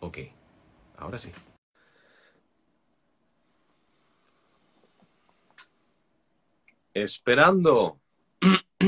Ok, 0.00 0.18
ahora 0.98 1.18
sí. 1.18 1.32
Esperando. 6.92 7.98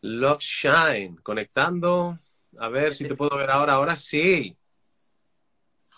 Love 0.00 0.40
Shine. 0.40 1.18
Conectando. 1.22 2.18
A 2.58 2.68
ver 2.70 2.94
si 2.94 3.06
te 3.06 3.14
puedo 3.14 3.36
ver 3.36 3.50
ahora. 3.50 3.74
Ahora 3.74 3.94
sí. 3.94 4.56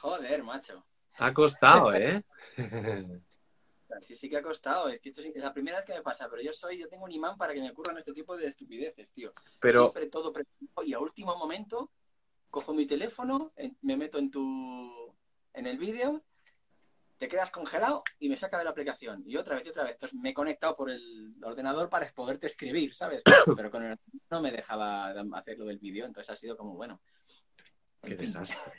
Joder, 0.00 0.42
macho. 0.42 0.83
Ha 1.19 1.33
costado, 1.33 1.95
¿eh? 1.95 2.25
Sí, 4.00 4.16
sí 4.16 4.30
que 4.30 4.38
ha 4.38 4.42
costado. 4.42 4.88
Es 4.88 5.00
que 5.00 5.11
esto 5.11 5.20
es 5.20 5.37
la 5.37 5.52
primera 5.52 5.76
vez 5.76 5.87
que 5.87 5.94
me 5.94 6.02
pasa, 6.02 6.28
pero 6.30 6.42
yo 6.42 6.52
soy, 6.52 6.78
yo 6.78 6.88
tengo 6.88 7.04
un 7.04 7.12
imán 7.12 7.37
para 7.37 7.52
que 7.52 7.61
me 7.61 7.70
ocurran 7.70 7.99
este 7.99 8.12
tipo 8.12 8.37
de 8.37 8.46
estupideces, 8.49 9.12
tío. 9.12 9.32
Pero, 9.61 9.88
Siempre 9.90 10.11
todo 10.11 10.32
preparado 10.32 10.87
y 10.87 10.94
a 10.94 10.99
último 10.99 11.37
momento 11.37 11.90
cojo 12.50 12.75
mi 12.75 12.87
teléfono, 12.87 13.52
me 13.80 13.96
meto 13.96 14.18
en 14.18 14.30
tu 14.30 15.12
en 15.54 15.66
el 15.66 15.78
vídeo, 15.78 16.22
te 17.18 17.28
quedas 17.28 17.50
congelado 17.50 18.02
y 18.18 18.28
me 18.28 18.37
saca 18.37 18.58
de 18.58 18.64
la 18.64 18.70
aplicación. 18.70 19.22
Y 19.26 19.37
otra 19.37 19.56
vez 19.56 19.66
y 19.66 19.70
otra 19.70 19.84
vez. 19.84 19.92
Entonces 19.92 20.18
me 20.18 20.30
he 20.30 20.34
conectado 20.34 20.76
por 20.76 20.90
el 20.90 21.34
ordenador 21.42 21.88
para 21.88 22.06
poderte 22.12 22.46
escribir, 22.46 22.94
¿sabes? 22.94 23.22
Pero 23.56 23.70
con 23.70 23.84
el 23.84 23.96
no 24.30 24.40
me 24.40 24.50
dejaba 24.50 25.11
hacer 25.34 25.58
lo 25.58 25.66
del 25.66 25.78
vídeo, 25.78 26.04
entonces 26.04 26.30
ha 26.30 26.37
sido 26.37 26.56
como, 26.56 26.75
bueno. 26.75 27.00
qué 28.02 28.16
desastre. 28.16 28.72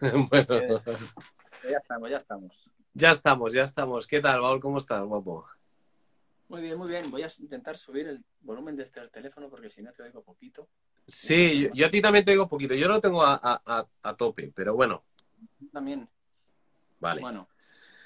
bueno, 0.30 0.82
Ya 1.68 1.76
estamos, 1.76 2.10
ya 2.10 2.16
estamos. 2.16 2.70
Ya 2.96 3.10
estamos, 3.10 3.52
ya 3.52 3.62
estamos. 3.62 4.06
¿Qué 4.06 4.20
tal, 4.20 4.40
Paul? 4.40 4.58
¿Cómo 4.60 4.78
estás, 4.78 5.02
guapo? 5.04 5.46
Muy 6.48 6.62
bien, 6.62 6.78
muy 6.78 6.88
bien. 6.88 7.10
Voy 7.10 7.22
a 7.22 7.28
intentar 7.40 7.76
subir 7.76 8.06
el 8.08 8.24
volumen 8.40 8.74
de 8.74 8.84
este 8.84 9.06
teléfono 9.08 9.50
porque 9.50 9.68
si 9.68 9.82
no 9.82 9.92
te 9.92 10.02
oigo 10.02 10.22
poquito. 10.22 10.66
Sí, 11.06 11.60
yo, 11.64 11.68
yo 11.74 11.86
a 11.86 11.90
ti 11.90 12.00
también 12.00 12.24
te 12.24 12.30
digo 12.30 12.48
poquito. 12.48 12.74
Yo 12.74 12.88
lo 12.88 13.00
tengo 13.00 13.22
a, 13.22 13.34
a- 13.34 13.62
a- 13.66 13.86
a 14.02 14.16
tope, 14.16 14.50
pero 14.54 14.74
bueno, 14.74 15.04
También, 15.72 16.08
vale. 16.98 17.20
bueno, 17.20 17.48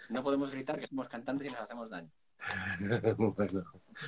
no 0.09 0.23
podemos 0.25 0.51
gritar 0.51 0.81
que 0.81 0.89
somos 0.89 1.09
cantantes 1.09 1.47
y 1.49 1.51
nos 1.53 1.61
hacemos 1.61 1.89
daño. 1.91 2.11
Bueno, 3.17 3.65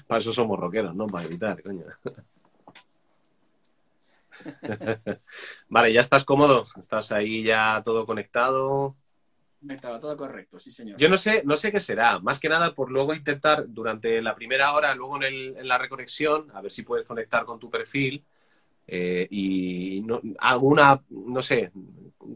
para 0.08 0.18
eso 0.18 0.32
somos 0.32 0.58
rockeros, 0.58 0.94
¿no? 0.96 1.06
Para 1.06 1.28
gritar, 1.28 1.62
coño. 1.62 1.84
vale, 5.68 5.92
ya 5.92 6.00
estás 6.00 6.24
cómodo. 6.24 6.64
Estás 6.76 7.12
ahí 7.12 7.44
ya 7.44 7.80
todo 7.84 8.04
conectado. 8.06 8.96
Estaba 9.68 9.98
todo 10.00 10.16
correcto, 10.16 10.58
sí, 10.58 10.70
señor. 10.70 10.98
Yo 10.98 11.08
no 11.08 11.16
sé, 11.16 11.42
no 11.44 11.56
sé 11.56 11.72
qué 11.72 11.80
será. 11.80 12.18
Más 12.18 12.38
que 12.38 12.48
nada 12.48 12.74
por 12.74 12.90
luego 12.90 13.14
intentar 13.14 13.64
durante 13.68 14.20
la 14.20 14.34
primera 14.34 14.72
hora, 14.74 14.94
luego 14.94 15.16
en, 15.16 15.22
el- 15.24 15.56
en 15.56 15.68
la 15.68 15.78
reconexión, 15.78 16.50
a 16.54 16.60
ver 16.60 16.70
si 16.70 16.82
puedes 16.82 17.04
conectar 17.04 17.44
con 17.44 17.58
tu 17.58 17.70
perfil. 17.70 18.24
eh, 18.88 19.28
y 19.30 20.02
no, 20.02 20.20
alguna, 20.40 21.02
no 21.10 21.42
sé, 21.42 21.72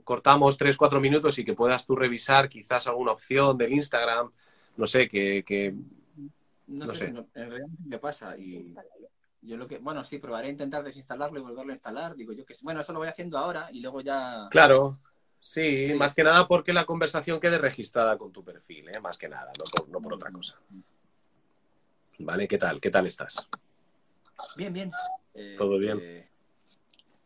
cortamos 0.05 0.57
tres, 0.59 0.77
cuatro 0.77 1.01
minutos 1.01 1.39
y 1.39 1.45
que 1.45 1.55
puedas 1.55 1.87
tú 1.87 1.97
revisar 1.97 2.49
quizás 2.49 2.87
alguna 2.89 3.13
opción 3.13 3.59
del 3.59 3.73
Instagram, 3.75 4.31
no 4.77 4.87
sé, 4.87 5.09
que, 5.09 5.45
que 5.45 5.75
no, 6.67 6.87
no 6.87 6.95
sé, 6.95 6.99
sé. 6.99 7.13
no- 7.13 7.29
en 7.35 7.51
realidad 7.51 7.69
qué 7.91 7.99
pasa. 7.99 8.37
Y 8.39 8.75
yo 9.43 9.57
lo 9.57 9.69
que, 9.69 9.79
bueno, 9.79 10.03
sí, 10.05 10.19
probaré 10.19 10.49
a 10.49 10.51
intentar 10.51 10.83
desinstalarlo 10.83 11.39
y 11.39 11.43
volverlo 11.43 11.73
a 11.73 11.75
instalar. 11.77 12.17
Digo 12.17 12.33
yo 12.33 12.45
que 12.45 12.55
bueno, 12.63 12.81
eso 12.81 12.93
lo 12.93 12.99
voy 13.01 13.09
haciendo 13.09 13.39
ahora 13.39 13.69
y 13.73 13.81
luego 13.81 14.01
ya. 14.01 14.49
Claro, 14.49 14.97
sí, 15.47 15.87
Sí. 15.87 15.95
más 15.95 16.15
que 16.15 16.25
nada 16.25 16.47
porque 16.49 16.73
la 16.73 16.85
conversación 16.85 17.39
quede 17.41 17.59
registrada 17.59 18.19
con 18.19 18.33
tu 18.33 18.43
perfil, 18.45 18.89
¿eh? 18.89 19.01
más 19.01 19.17
que 19.17 19.29
nada, 19.29 19.53
no 19.59 19.65
por, 19.71 19.89
no 19.89 20.01
por 20.01 20.15
otra 20.15 20.31
cosa. 20.31 20.59
¿Vale? 22.19 22.49
¿Qué 22.49 22.59
tal? 22.59 22.81
¿Qué 22.81 22.91
tal 22.91 23.07
estás? 23.07 23.49
Bien, 24.57 24.73
bien. 24.73 24.91
Eh, 25.35 25.55
Todo 25.57 25.79
bien. 25.79 25.99
eh, 26.03 26.29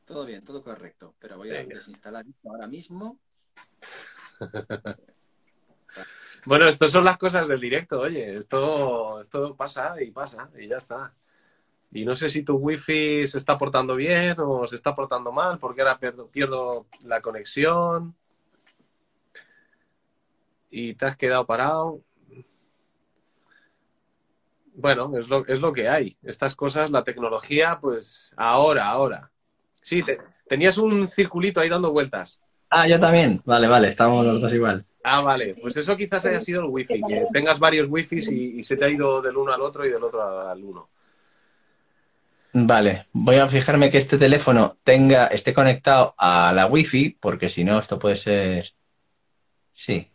todo 0.05 0.27
bien, 0.27 0.45
todo 0.45 0.63
correcto. 0.63 1.15
Pero 1.21 1.37
voy 1.37 1.51
a 1.51 1.65
desinstalar 1.65 2.27
esto 2.27 2.51
ahora 2.51 2.67
mismo. 2.67 3.19
Bueno, 6.47 6.67
estas 6.69 6.91
son 6.91 7.05
las 7.05 7.19
cosas 7.19 7.49
del 7.49 7.61
directo, 7.61 8.01
oye, 8.01 8.35
esto, 8.35 9.21
esto 9.21 9.55
pasa 9.57 10.01
y 10.01 10.11
pasa 10.11 10.49
y 10.59 10.69
ya 10.69 10.77
está. 10.79 11.15
Y 11.93 12.05
no 12.05 12.15
sé 12.15 12.31
si 12.31 12.43
tu 12.45 12.57
wifi 12.57 13.27
se 13.27 13.39
está 13.39 13.59
portando 13.59 13.97
bien 13.97 14.37
o 14.39 14.67
se 14.67 14.77
está 14.77 14.95
portando 14.95 15.33
mal, 15.33 15.59
porque 15.59 15.81
ahora 15.81 15.99
pierdo, 15.99 16.29
pierdo 16.29 16.87
la 17.05 17.21
conexión 17.21 18.15
y 20.71 20.95
te 20.95 21.05
has 21.07 21.17
quedado 21.17 21.47
parado. 21.47 22.01
Bueno, 24.75 25.11
es 25.19 25.29
lo, 25.29 25.45
es 25.47 25.61
lo 25.61 25.73
que 25.73 25.89
hay. 25.89 26.17
Estas 26.23 26.55
cosas, 26.55 26.91
la 26.91 27.03
tecnología, 27.03 27.79
pues 27.81 28.33
ahora, 28.37 28.87
ahora. 28.87 29.31
Sí, 29.83 30.03
te- 30.03 30.19
tenías 30.47 30.79
un 30.79 31.09
circulito 31.09 31.61
ahí 31.61 31.69
dando 31.69 31.93
vueltas. 31.93 32.41
Ah, 32.71 32.87
yo 32.87 33.01
también. 33.01 33.43
Vale, 33.45 33.67
vale, 33.67 33.89
estamos 33.89 34.25
los 34.25 34.41
dos 34.41 34.53
igual. 34.55 34.87
Ah, 35.03 35.23
vale. 35.23 35.57
Pues 35.61 35.77
eso 35.77 35.97
quizás 35.97 36.25
haya 36.25 36.39
sido 36.41 36.61
el 36.63 36.69
wifi, 36.69 37.01
que 37.03 37.27
tengas 37.33 37.59
varios 37.59 37.89
wifis 37.89 38.31
y, 38.31 38.59
y 38.59 38.63
se 38.63 38.77
te 38.77 38.85
ha 38.85 38.89
ido 38.89 39.21
del 39.21 39.37
uno 39.37 39.53
al 39.53 39.61
otro 39.61 39.85
y 39.85 39.91
del 39.91 40.03
otro 40.05 40.49
al 40.49 40.63
uno. 40.63 40.89
Vale, 42.53 43.07
voy 43.13 43.37
a 43.37 43.49
fijarme 43.49 43.91
que 43.91 43.99
este 43.99 44.19
teléfono 44.19 44.79
tenga, 44.83 45.29
esté 45.29 45.55
conectado 45.55 46.15
a 46.19 46.53
la 46.53 46.67
wifi, 46.67 47.11
porque 47.11 47.49
si 47.49 47.63
no, 47.63 47.79
esto 47.79 47.99
puede 47.99 48.17
ser. 48.17 48.73
Sí. 49.73 50.11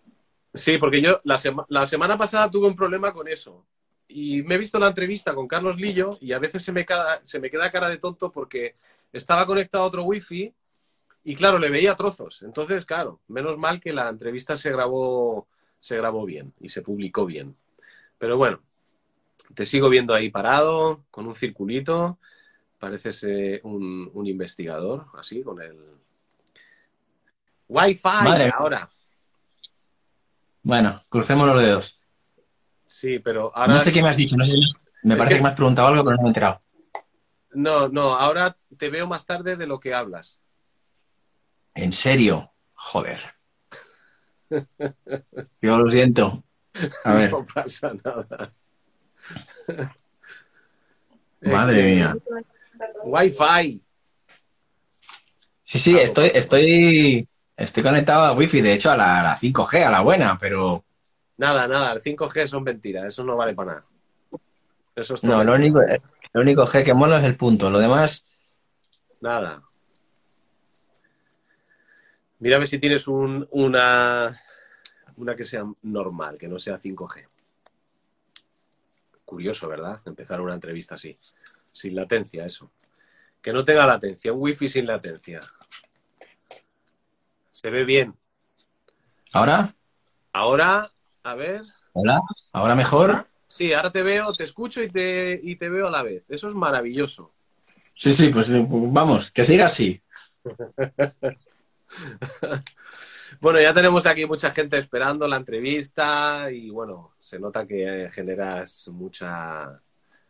Sí, 0.53 0.77
porque 0.77 1.01
yo 1.01 1.17
la, 1.23 1.39
la 1.69 1.87
semana 1.87 2.17
pasada 2.17 2.49
tuve 2.49 2.67
un 2.67 2.75
problema 2.75 3.13
con 3.13 3.27
eso. 3.27 3.65
Y 4.07 4.43
me 4.43 4.55
he 4.55 4.57
visto 4.57 4.77
la 4.79 4.87
entrevista 4.87 5.33
con 5.33 5.47
Carlos 5.47 5.77
Lillo 5.77 6.17
y 6.21 6.33
a 6.33 6.39
veces 6.39 6.63
se 6.63 6.71
me, 6.71 6.85
se 7.23 7.39
me 7.39 7.49
queda 7.49 7.71
cara 7.71 7.89
de 7.89 7.97
tonto 7.97 8.31
porque 8.31 8.75
estaba 9.11 9.45
conectado 9.45 9.83
a 9.83 9.87
otro 9.87 10.03
wifi 10.03 10.53
y 11.23 11.35
claro, 11.35 11.57
le 11.57 11.69
veía 11.69 11.95
trozos. 11.95 12.43
Entonces, 12.43 12.85
claro, 12.85 13.19
menos 13.27 13.57
mal 13.57 13.79
que 13.79 13.93
la 13.93 14.09
entrevista 14.09 14.55
se 14.55 14.71
grabó, 14.71 15.47
se 15.79 15.97
grabó 15.97 16.25
bien 16.25 16.53
y 16.59 16.69
se 16.69 16.81
publicó 16.81 17.25
bien. 17.25 17.55
Pero 18.17 18.37
bueno, 18.37 18.61
te 19.53 19.65
sigo 19.65 19.89
viendo 19.89 20.13
ahí 20.13 20.29
parado, 20.29 21.05
con 21.11 21.27
un 21.27 21.35
circulito. 21.35 22.19
Pareces 22.79 23.23
eh, 23.23 23.61
un, 23.63 24.09
un 24.13 24.27
investigador, 24.27 25.07
así, 25.17 25.41
con 25.43 25.61
el... 25.61 25.77
Wi-Fi 27.67 28.23
Madre 28.23 28.51
ahora. 28.57 28.89
Bueno, 30.61 31.01
crucemos 31.09 31.47
los 31.47 31.59
dedos. 31.59 31.99
Sí, 32.85 33.19
pero 33.19 33.51
ahora... 33.55 33.73
No 33.73 33.79
sé 33.79 33.91
qué 33.91 34.01
me 34.01 34.09
has 34.09 34.17
dicho, 34.17 34.35
no 34.37 34.45
sé. 34.45 34.53
Me 35.03 35.13
Es 35.13 35.17
parece 35.17 35.35
que- 35.35 35.39
que 35.39 35.43
me 35.43 35.49
has 35.49 35.55
preguntado 35.55 35.87
algo, 35.87 36.03
pero 36.03 36.17
no 36.17 36.21
me 36.23 36.27
he 36.27 36.29
enterado. 36.29 36.61
No, 37.53 37.87
no, 37.87 38.15
ahora 38.15 38.57
te 38.77 38.89
veo 38.89 39.07
más 39.07 39.25
tarde 39.25 39.55
de 39.55 39.65
lo 39.67 39.79
que 39.79 39.93
hablas. 39.93 40.41
¿En 41.73 41.93
serio? 41.93 42.51
Joder. 42.73 43.19
Yo 45.61 45.77
lo 45.77 45.89
siento. 45.89 46.43
A 47.03 47.13
ver, 47.15 47.31
No 47.31 47.43
pasa 47.53 47.93
nada. 48.03 48.51
madre 51.41 51.79
Eh, 51.79 51.95
mía. 51.95 52.17
Wi-Fi. 53.03 53.81
Sí, 55.63 55.79
sí, 55.79 55.97
estoy, 55.97 56.31
estoy, 56.33 57.27
estoy 57.57 57.83
conectado 57.83 58.23
a 58.25 58.33
wifi, 58.33 58.61
de 58.61 58.73
hecho 58.73 58.91
a 58.91 58.97
la, 58.97 59.19
a 59.19 59.23
la 59.23 59.37
5G, 59.37 59.83
a 59.83 59.91
la 59.91 60.01
buena, 60.01 60.37
pero 60.39 60.83
Nada, 61.37 61.67
nada, 61.67 61.91
el 61.93 62.01
5G 62.01 62.47
son 62.47 62.63
mentiras, 62.63 63.05
eso 63.05 63.23
no 63.23 63.35
vale 63.35 63.53
para 63.53 63.73
nada. 63.73 63.83
Eso 64.95 65.15
es 65.15 65.23
no, 65.23 65.43
lo 65.43 65.53
único, 65.55 65.81
lo 66.31 66.41
único 66.41 66.65
G 66.65 66.83
que 66.83 66.93
mola 66.93 67.19
es 67.19 67.25
el 67.25 67.35
punto, 67.35 67.69
lo 67.69 67.79
demás, 67.79 68.25
Nada. 69.21 69.61
Mira 72.39 72.57
a 72.57 72.59
ver 72.59 72.67
si 72.67 72.77
tienes 72.79 73.07
un, 73.07 73.47
una, 73.51 74.39
una 75.17 75.35
que 75.35 75.43
sea 75.43 75.65
normal, 75.81 76.37
que 76.37 76.47
no 76.47 76.59
sea 76.59 76.77
5G. 76.77 77.27
Curioso, 79.25 79.67
¿verdad? 79.67 79.99
Empezar 80.05 80.39
una 80.39 80.53
entrevista 80.53 80.95
así. 80.95 81.17
Sin 81.71 81.95
latencia, 81.95 82.45
eso. 82.45 82.71
Que 83.41 83.51
no 83.51 83.63
tenga 83.63 83.85
latencia, 83.85 84.31
un 84.31 84.41
wifi 84.41 84.67
sin 84.67 84.85
latencia. 84.85 85.41
Se 87.51 87.69
ve 87.69 87.83
bien. 87.83 88.15
¿ahora? 89.33 89.75
Ahora, 90.31 90.91
a 91.23 91.35
ver. 91.35 91.63
¿Hola? 91.93 92.21
¿Ahora 92.51 92.75
mejor? 92.75 93.25
Sí, 93.47 93.73
ahora 93.73 93.91
te 93.91 94.03
veo, 94.03 94.33
te 94.33 94.43
escucho 94.43 94.81
y 94.81 94.89
te, 94.89 95.39
y 95.41 95.55
te 95.55 95.69
veo 95.69 95.87
a 95.87 95.91
la 95.91 96.03
vez. 96.03 96.23
Eso 96.29 96.47
es 96.47 96.55
maravilloso. 96.55 97.31
Sí, 97.93 98.13
sí, 98.13 98.29
pues 98.29 98.47
vamos, 98.49 99.31
que 99.31 99.45
siga 99.45 99.67
así. 99.67 100.01
Bueno, 103.41 103.59
ya 103.61 103.73
tenemos 103.73 104.05
aquí 104.05 104.25
mucha 104.25 104.51
gente 104.51 104.77
esperando 104.77 105.27
la 105.27 105.37
entrevista 105.37 106.49
y 106.51 106.69
bueno, 106.69 107.13
se 107.19 107.39
nota 107.39 107.65
que 107.65 108.09
generas 108.11 108.89
mucha 108.93 109.79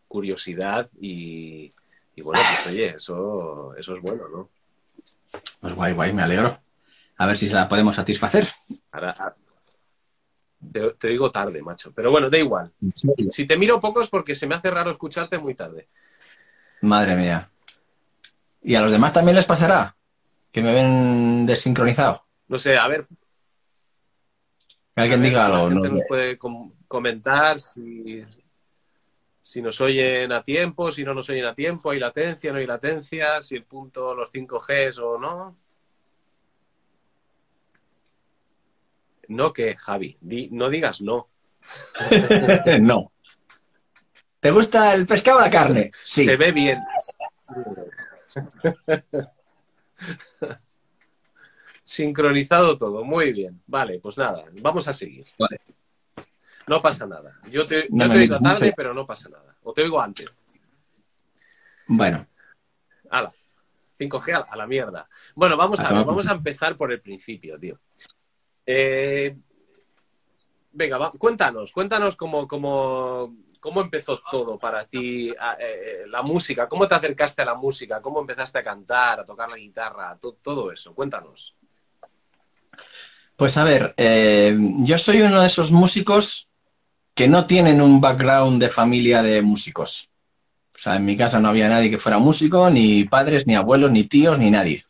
curiosidad 0.07 0.89
y, 1.00 1.74
y 2.15 2.21
bueno, 2.21 2.41
pues 2.47 2.67
oye, 2.74 2.95
eso, 2.95 3.75
eso 3.75 3.93
es 3.93 4.01
bueno, 4.01 4.27
¿no? 4.29 4.50
Pues 5.62 5.75
guay, 5.75 5.93
guay, 5.93 6.13
me 6.13 6.24
alegro. 6.24 6.59
A 7.17 7.25
ver 7.25 7.38
si 7.38 7.47
se 7.47 7.53
la 7.55 7.67
podemos 7.69 7.95
satisfacer. 7.95 8.47
Ahora, 8.91 9.12
a- 9.17 9.35
te, 10.71 10.91
te 10.93 11.07
digo 11.09 11.31
tarde, 11.31 11.62
macho, 11.62 11.91
pero 11.93 12.12
bueno, 12.12 12.29
da 12.29 12.38
igual. 12.38 12.71
Si 13.29 13.45
te 13.45 13.57
miro 13.57 13.79
poco 13.79 14.01
es 14.01 14.07
porque 14.07 14.35
se 14.35 14.47
me 14.47 14.55
hace 14.55 14.71
raro 14.71 14.91
escucharte 14.91 15.38
muy 15.38 15.53
tarde. 15.55 15.88
Madre 16.81 17.15
mía. 17.15 17.50
¿Y 18.62 18.75
a 18.75 18.81
los 18.81 18.91
demás 18.91 19.13
también 19.13 19.35
les 19.35 19.45
pasará? 19.45 19.95
¿Que 20.51 20.62
me 20.62 20.74
ven 20.74 21.45
desincronizado? 21.45 22.25
No 22.48 22.60
sé, 22.60 22.78
a 22.78 22.88
ver, 22.88 23.08
alguien 24.96 25.22
diga 25.24 25.46
si 25.46 25.52
la 25.52 25.56
algo. 25.58 25.70
gente 25.70 25.88
¿no? 25.90 25.94
nos 25.96 26.04
puede 26.08 26.38
com- 26.38 26.74
comentar 26.88 27.60
si, 27.60 28.24
si 29.42 29.62
nos 29.62 29.80
oyen 29.82 30.32
a 30.32 30.44
tiempo, 30.44 30.92
si 30.92 31.04
no 31.04 31.14
nos 31.14 31.30
oyen 31.30 31.46
a 31.46 31.56
tiempo, 31.56 31.92
hay 31.92 32.00
latencia, 32.00 32.52
no 32.52 32.60
hay 32.60 32.68
latencia, 32.68 33.42
si 33.42 33.56
el 33.56 33.64
punto, 33.66 34.14
los 34.16 34.32
5Gs 34.32 35.00
o 35.00 35.18
no. 35.18 35.58
No 39.28 39.52
que, 39.54 39.75
Javi, 39.75 40.18
no 40.52 40.70
digas 40.70 41.02
no. 41.02 41.30
no. 42.80 43.12
¿Te 44.40 44.52
gusta 44.52 44.94
el 44.94 45.08
pescado 45.08 45.40
o 45.40 45.42
la 45.42 45.50
carne? 45.50 45.90
Sí. 46.04 46.25
Se 46.25 46.38
ve 46.38 46.52
bien. 46.52 46.80
Sincronizado 51.86 52.77
todo, 52.77 53.06
muy 53.06 53.32
bien. 53.32 53.62
Vale, 53.68 54.00
pues 54.00 54.18
nada, 54.18 54.44
vamos 54.62 54.88
a 54.88 54.94
seguir. 54.94 55.25
No 56.68 56.82
pasa 56.82 57.06
nada. 57.06 57.39
Yo 57.51 57.65
te, 57.65 57.88
yo 57.89 58.12
te 58.12 58.18
oigo 58.18 58.39
tarde, 58.39 58.74
pero 58.75 58.94
no 58.94 59.06
pasa 59.06 59.30
nada. 59.30 59.56
O 59.62 59.72
te 59.72 59.84
oigo 59.84 60.01
antes. 60.01 60.44
Bueno. 61.88 62.27
Hala. 63.12 63.32
5G 63.98 64.46
a 64.50 64.56
la 64.56 64.68
mierda. 64.68 65.08
Bueno, 65.36 65.56
vamos 65.56 65.80
a 65.80 65.94
ver, 65.94 66.04
vamos 66.04 66.27
a 66.27 66.34
empezar 66.34 66.75
por 66.75 66.92
el 66.92 67.00
principio, 67.00 67.58
tío. 67.58 67.80
Eh, 68.65 69.38
venga, 70.72 71.12
cuéntanos, 71.12 71.72
cuéntanos 71.72 72.18
cómo, 72.18 72.48
cómo, 72.48 73.38
cómo, 73.60 73.82
empezó 73.82 74.22
todo 74.30 74.60
para 74.60 74.86
ti, 74.86 75.34
eh, 75.60 76.04
la 76.08 76.22
música, 76.24 76.68
cómo 76.68 76.88
te 76.88 76.96
acercaste 76.96 77.44
a 77.44 77.46
la 77.46 77.56
música, 77.56 78.01
cómo 78.01 78.20
empezaste 78.20 78.60
a 78.60 78.63
cantar, 78.63 79.22
a 79.22 79.25
tocar 79.25 79.50
la 79.50 79.56
guitarra, 79.56 80.18
todo 80.42 80.72
eso, 80.72 80.94
cuéntanos. 80.94 81.56
Pues 83.36 83.58
a 83.58 83.63
ver, 83.63 83.94
eh, 83.98 84.58
yo 84.79 84.98
soy 84.98 85.22
uno 85.22 85.41
de 85.41 85.48
esos 85.48 85.72
músicos 85.72 86.48
que 87.13 87.27
no 87.27 87.46
tienen 87.46 87.82
un 87.82 88.01
background 88.01 88.62
de 88.62 88.70
familia 88.70 89.24
de 89.24 89.41
músicos. 89.41 90.10
O 90.75 90.77
sea, 90.77 90.98
en 90.98 91.05
mi 91.05 91.17
casa 91.17 91.39
no 91.39 91.50
había 91.50 91.70
nadie 91.70 91.89
que 91.89 91.98
fuera 91.98 92.20
músico, 92.20 92.70
ni 92.70 93.05
padres, 93.05 93.48
ni 93.48 93.55
abuelos, 93.55 93.91
ni 93.91 94.03
tíos, 94.03 94.38
ni 94.38 94.51
nadie. 94.51 94.86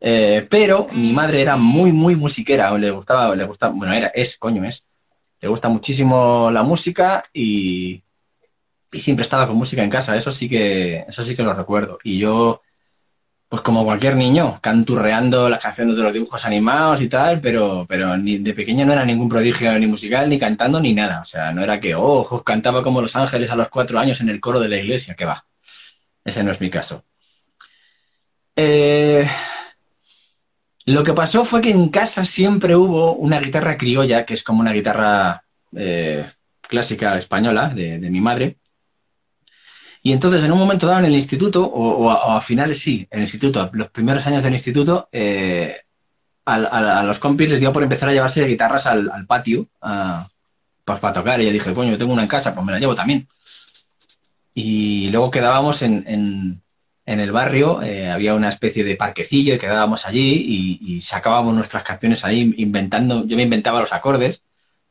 Eh, 0.00 0.46
pero 0.48 0.86
mi 0.92 1.12
madre 1.12 1.42
era 1.42 1.56
muy, 1.56 1.92
muy 1.92 2.14
musiquera, 2.16 2.76
le 2.78 2.90
gustaba, 2.90 3.34
le 3.34 3.44
gustaba, 3.44 3.72
bueno, 3.74 3.92
era, 3.92 4.08
es, 4.08 4.36
coño, 4.36 4.64
es. 4.64 4.84
Le 5.40 5.48
gusta 5.48 5.68
muchísimo 5.68 6.50
la 6.50 6.62
música 6.62 7.24
y, 7.32 8.02
y 8.92 9.00
siempre 9.00 9.22
estaba 9.22 9.46
con 9.46 9.56
música 9.56 9.82
en 9.82 9.90
casa, 9.90 10.16
eso 10.16 10.32
sí 10.32 10.48
que, 10.48 11.04
eso 11.08 11.24
sí 11.24 11.36
que 11.36 11.42
lo 11.42 11.54
recuerdo. 11.54 11.98
Y 12.02 12.18
yo, 12.18 12.62
pues 13.48 13.62
como 13.62 13.84
cualquier 13.84 14.14
niño, 14.14 14.58
canturreando 14.60 15.48
las 15.48 15.60
canciones 15.60 15.96
de 15.96 16.02
los 16.02 16.12
dibujos 16.12 16.44
animados 16.44 17.00
y 17.00 17.08
tal, 17.08 17.40
pero, 17.40 17.86
pero 17.88 18.16
ni, 18.16 18.38
de 18.38 18.52
pequeño 18.52 18.84
no 18.84 18.92
era 18.92 19.06
ningún 19.06 19.28
prodigio 19.28 19.76
ni 19.78 19.86
musical, 19.86 20.28
ni 20.28 20.38
cantando, 20.38 20.78
ni 20.80 20.92
nada. 20.92 21.20
O 21.22 21.24
sea, 21.24 21.50
no 21.52 21.62
era 21.62 21.80
que, 21.80 21.94
oh, 21.94 22.42
cantaba 22.44 22.82
como 22.82 23.00
Los 23.00 23.16
Ángeles 23.16 23.50
a 23.50 23.56
los 23.56 23.70
cuatro 23.70 23.98
años 23.98 24.20
en 24.20 24.28
el 24.28 24.40
coro 24.40 24.60
de 24.60 24.68
la 24.68 24.76
iglesia, 24.76 25.14
que 25.14 25.24
va. 25.24 25.46
Ese 26.24 26.44
no 26.44 26.52
es 26.52 26.60
mi 26.60 26.68
caso. 26.68 27.04
Eh, 28.54 29.26
lo 30.84 31.02
que 31.02 31.14
pasó 31.14 31.44
fue 31.44 31.62
que 31.62 31.70
en 31.70 31.88
casa 31.88 32.26
siempre 32.26 32.76
hubo 32.76 33.14
una 33.14 33.40
guitarra 33.40 33.78
criolla, 33.78 34.26
que 34.26 34.34
es 34.34 34.44
como 34.44 34.60
una 34.60 34.72
guitarra 34.72 35.42
eh, 35.74 36.30
clásica 36.60 37.16
española 37.16 37.70
de 37.70 37.98
mi 38.10 38.20
madre, 38.20 38.58
y 40.02 40.12
entonces, 40.12 40.44
en 40.44 40.52
un 40.52 40.58
momento 40.58 40.86
dado 40.86 41.00
en 41.00 41.06
el 41.06 41.14
instituto, 41.14 41.64
o, 41.64 42.10
a, 42.10 42.40
finales 42.40 42.80
sí, 42.80 43.06
en 43.10 43.18
el 43.18 43.24
instituto, 43.24 43.68
los 43.72 43.90
primeros 43.90 44.26
años 44.26 44.42
del 44.42 44.54
instituto, 44.54 45.08
eh, 45.12 45.76
a, 46.44 47.02
los 47.04 47.18
compis 47.18 47.50
les 47.50 47.60
dio 47.60 47.72
por 47.72 47.82
empezar 47.82 48.08
a 48.08 48.12
llevarse 48.12 48.46
guitarras 48.46 48.86
al, 48.86 49.26
patio 49.26 49.68
pues 50.84 50.98
para 51.00 51.12
tocar. 51.12 51.40
Y 51.40 51.46
yo 51.46 51.52
dije, 51.52 51.74
coño, 51.74 51.90
yo 51.90 51.98
tengo 51.98 52.12
una 52.12 52.22
en 52.22 52.28
casa, 52.28 52.54
pues 52.54 52.64
me 52.64 52.72
la 52.72 52.78
llevo 52.78 52.94
también. 52.94 53.28
Y 54.54 55.10
luego 55.10 55.30
quedábamos 55.30 55.82
en, 55.82 56.62
el 57.04 57.32
barrio, 57.32 57.82
eh, 57.82 58.10
había 58.10 58.34
una 58.34 58.48
especie 58.48 58.84
de 58.84 58.96
parquecillo 58.96 59.54
y 59.54 59.58
quedábamos 59.58 60.06
allí 60.06 60.78
y, 60.80 61.00
sacábamos 61.00 61.54
nuestras 61.54 61.82
canciones 61.82 62.24
ahí 62.24 62.54
inventando, 62.56 63.26
yo 63.26 63.36
me 63.36 63.42
inventaba 63.42 63.80
los 63.80 63.92
acordes. 63.92 64.42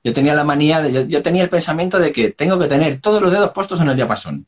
Yo 0.04 0.14
tenía 0.14 0.36
la 0.36 0.44
manía, 0.44 0.82
de, 0.82 0.94
yo, 0.94 1.02
yo 1.06 1.24
tenía 1.24 1.44
el 1.44 1.50
pensamiento 1.50 2.00
de 2.00 2.14
que 2.14 2.32
tengo 2.32 2.60
que 2.60 2.68
tener 2.68 3.02
todos 3.02 3.22
los 3.22 3.32
dedos 3.32 3.52
puestos 3.52 3.82
en 3.82 3.90
el 3.90 3.96
diapasón 3.96 4.48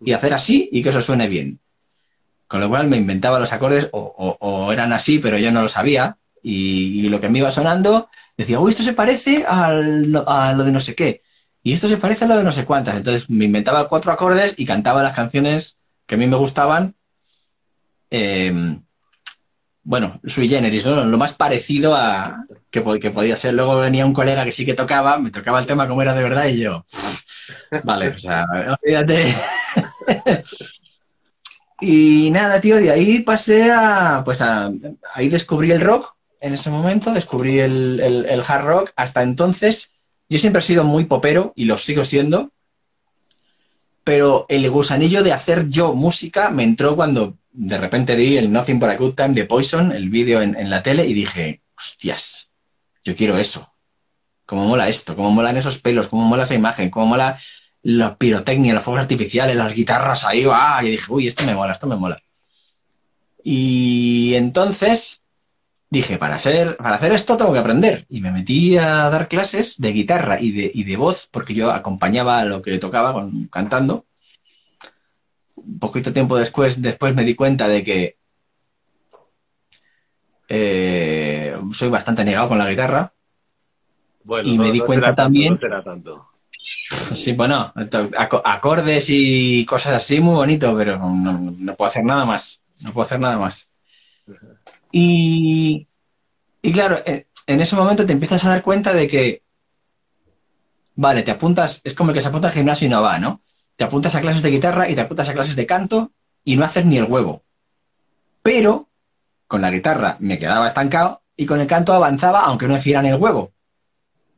y 0.00 0.12
hacer 0.12 0.34
así 0.34 0.68
y 0.72 0.82
que 0.82 0.90
eso 0.90 1.02
suene 1.02 1.28
bien. 1.28 1.60
Con 2.46 2.60
lo 2.60 2.68
cual 2.68 2.88
me 2.88 2.96
inventaba 2.96 3.38
los 3.38 3.52
acordes 3.52 3.88
o, 3.92 4.70
eran 4.72 4.92
así, 4.92 5.18
pero 5.18 5.38
yo 5.38 5.52
no 5.52 5.62
lo 5.62 5.68
sabía. 5.68 6.16
Y, 6.42 7.08
lo 7.08 7.20
que 7.20 7.28
me 7.28 7.38
iba 7.38 7.52
sonando, 7.52 8.08
decía, 8.36 8.58
uy, 8.58 8.70
esto 8.70 8.82
se 8.82 8.94
parece 8.94 9.44
a 9.46 9.72
lo 9.72 10.64
de 10.64 10.72
no 10.72 10.80
sé 10.80 10.94
qué. 10.94 11.22
Y 11.62 11.72
esto 11.74 11.88
se 11.88 11.98
parece 11.98 12.24
a 12.24 12.28
lo 12.28 12.36
de 12.38 12.44
no 12.44 12.52
sé 12.52 12.64
cuántas. 12.64 12.96
Entonces 12.96 13.28
me 13.30 13.44
inventaba 13.44 13.88
cuatro 13.88 14.12
acordes 14.12 14.54
y 14.56 14.66
cantaba 14.66 15.02
las 15.02 15.14
canciones 15.14 15.76
que 16.06 16.14
a 16.14 16.18
mí 16.18 16.26
me 16.26 16.36
gustaban. 16.36 16.94
Em, 18.10 18.82
bueno, 19.82 20.20
sui 20.24 20.48
generis, 20.48 20.84
¿no? 20.86 21.04
Lo 21.04 21.18
más 21.18 21.34
parecido 21.34 21.94
a 21.94 22.44
que, 22.70 22.82
que, 23.00 23.10
podía 23.10 23.36
ser. 23.36 23.54
Luego 23.54 23.78
venía 23.78 24.06
un 24.06 24.14
colega 24.14 24.44
que 24.44 24.52
sí 24.52 24.66
que 24.66 24.74
tocaba, 24.74 25.18
me 25.18 25.30
tocaba 25.30 25.60
el 25.60 25.66
tema 25.66 25.88
como 25.88 26.02
era 26.02 26.14
de 26.14 26.22
verdad 26.22 26.46
y 26.48 26.60
yo, 26.60 26.84
vale, 27.84 28.08
o 28.08 28.18
sea, 28.18 28.46
olvídate. 28.82 29.34
y 31.80 32.30
nada, 32.30 32.60
tío, 32.60 32.76
de 32.76 32.90
ahí 32.90 33.20
pasé 33.20 33.70
a, 33.70 34.22
pues 34.24 34.40
a, 34.40 34.70
ahí 35.14 35.28
descubrí 35.28 35.70
el 35.70 35.80
rock 35.80 36.14
en 36.40 36.54
ese 36.54 36.70
momento, 36.70 37.12
descubrí 37.12 37.60
el, 37.60 38.00
el, 38.00 38.42
hard 38.46 38.64
rock. 38.64 38.92
Hasta 38.96 39.22
entonces, 39.22 39.90
yo 40.28 40.38
siempre 40.38 40.60
he 40.60 40.64
sido 40.64 40.84
muy 40.84 41.04
popero 41.04 41.52
y 41.54 41.66
lo 41.66 41.76
sigo 41.76 42.04
siendo, 42.04 42.50
pero 44.04 44.46
el 44.48 44.68
gusanillo 44.70 45.22
de 45.22 45.32
hacer 45.32 45.68
yo 45.68 45.94
música 45.94 46.50
me 46.50 46.64
entró 46.64 46.96
cuando 46.96 47.36
de 47.52 47.78
repente 47.78 48.14
vi 48.14 48.38
el 48.38 48.50
Nothing 48.52 48.78
But 48.78 48.88
a 48.88 48.96
Good 48.96 49.14
Time 49.14 49.34
de 49.34 49.44
Poison, 49.44 49.92
el 49.92 50.08
vídeo 50.08 50.40
en, 50.40 50.56
en 50.56 50.70
la 50.70 50.82
tele, 50.82 51.06
y 51.06 51.14
dije, 51.14 51.62
hostias, 51.76 52.48
yo 53.04 53.14
quiero 53.16 53.36
eso. 53.38 53.72
¿Cómo 54.46 54.64
mola 54.64 54.88
esto? 54.88 55.14
¿Cómo 55.14 55.30
molan 55.30 55.56
esos 55.56 55.78
pelos? 55.78 56.08
¿Cómo 56.08 56.24
mola 56.24 56.42
esa 56.42 56.54
imagen? 56.54 56.90
¿Cómo 56.90 57.06
mola 57.06 57.38
la 57.82 58.16
pirotecnia, 58.16 58.74
los 58.74 58.82
fuegos 58.82 59.02
artificiales, 59.02 59.56
las 59.56 59.74
guitarras 59.74 60.24
ahí, 60.24 60.44
¡ah! 60.52 60.80
Y 60.82 60.90
dije, 60.90 61.06
uy, 61.08 61.26
esto 61.26 61.44
me 61.44 61.54
mola, 61.54 61.72
esto 61.72 61.86
me 61.86 61.96
mola. 61.96 62.20
Y 63.42 64.34
entonces 64.34 65.22
dije, 65.88 66.18
para 66.18 66.36
hacer, 66.36 66.76
para 66.76 66.96
hacer 66.96 67.12
esto 67.12 67.36
tengo 67.36 67.52
que 67.52 67.58
aprender. 67.58 68.06
Y 68.08 68.20
me 68.20 68.32
metí 68.32 68.76
a 68.76 69.10
dar 69.10 69.28
clases 69.28 69.78
de 69.78 69.92
guitarra 69.92 70.40
y 70.40 70.52
de, 70.52 70.70
y 70.72 70.84
de 70.84 70.96
voz, 70.96 71.28
porque 71.30 71.54
yo 71.54 71.70
acompañaba 71.70 72.44
lo 72.44 72.62
que 72.62 72.78
tocaba 72.78 73.12
con, 73.12 73.46
cantando. 73.46 74.06
Un 75.56 75.78
poquito 75.78 76.12
tiempo 76.12 76.36
después, 76.36 76.80
después 76.80 77.14
me 77.14 77.24
di 77.24 77.34
cuenta 77.34 77.68
de 77.68 77.84
que 77.84 78.16
eh, 80.48 81.56
soy 81.72 81.88
bastante 81.88 82.24
negado 82.24 82.48
con 82.48 82.58
la 82.58 82.68
guitarra. 82.68 83.12
Bueno, 84.24 84.48
y 84.48 84.58
me 84.58 84.70
di 84.70 84.80
cuenta 84.80 85.14
también. 85.14 85.56
será 85.56 85.82
tanto. 85.82 86.29
Sí, 86.62 87.32
bueno, 87.32 87.72
acordes 88.44 89.06
y 89.08 89.64
cosas 89.64 89.94
así, 89.94 90.20
muy 90.20 90.34
bonito, 90.34 90.76
pero 90.76 90.98
no, 90.98 91.74
puedo 91.74 91.88
hacer 91.88 92.04
nada 92.04 92.24
más. 92.24 92.62
No 92.80 92.92
puedo 92.92 93.04
hacer 93.04 93.20
nada 93.20 93.38
más. 93.38 93.68
Y, 94.92 95.86
y 96.62 96.72
claro, 96.72 97.00
eh, 97.04 97.26
en 97.46 97.60
ese 97.60 97.76
momento 97.76 98.06
te 98.06 98.12
empiezas 98.12 98.44
a 98.44 98.50
dar 98.50 98.62
cuenta 98.62 98.92
de 98.92 99.08
que, 99.08 99.42
vale, 100.94 101.22
te 101.22 101.30
apuntas, 101.30 101.80
es 101.84 101.94
como 101.94 102.10
el 102.10 102.14
que 102.14 102.20
se 102.20 102.28
apunta 102.28 102.48
al 102.48 102.54
gimnasio 102.54 102.86
y 102.86 102.90
no 102.90 103.02
va, 103.02 103.18
¿no? 103.18 103.42
Te 103.76 103.84
apuntas 103.84 104.14
a 104.14 104.20
clases 104.20 104.42
de 104.42 104.50
guitarra 104.50 104.88
y 104.88 104.94
te 104.94 105.00
apuntas 105.00 105.28
a 105.28 105.32
clases 105.32 105.56
de 105.56 105.66
canto 105.66 106.12
y 106.44 106.56
no 106.56 106.64
haces 106.64 106.84
ni 106.84 106.98
el 106.98 107.04
huevo. 107.04 107.42
Pero 108.42 108.88
con 109.46 109.62
la 109.62 109.70
guitarra 109.70 110.16
me 110.20 110.38
quedaba 110.38 110.66
estancado 110.66 111.22
y 111.36 111.46
con 111.46 111.60
el 111.60 111.66
canto 111.66 111.92
avanzaba 111.92 112.42
aunque 112.42 112.68
no 112.68 112.76
hiciera 112.76 113.02
ni 113.02 113.08
el 113.08 113.20
huevo. 113.20 113.52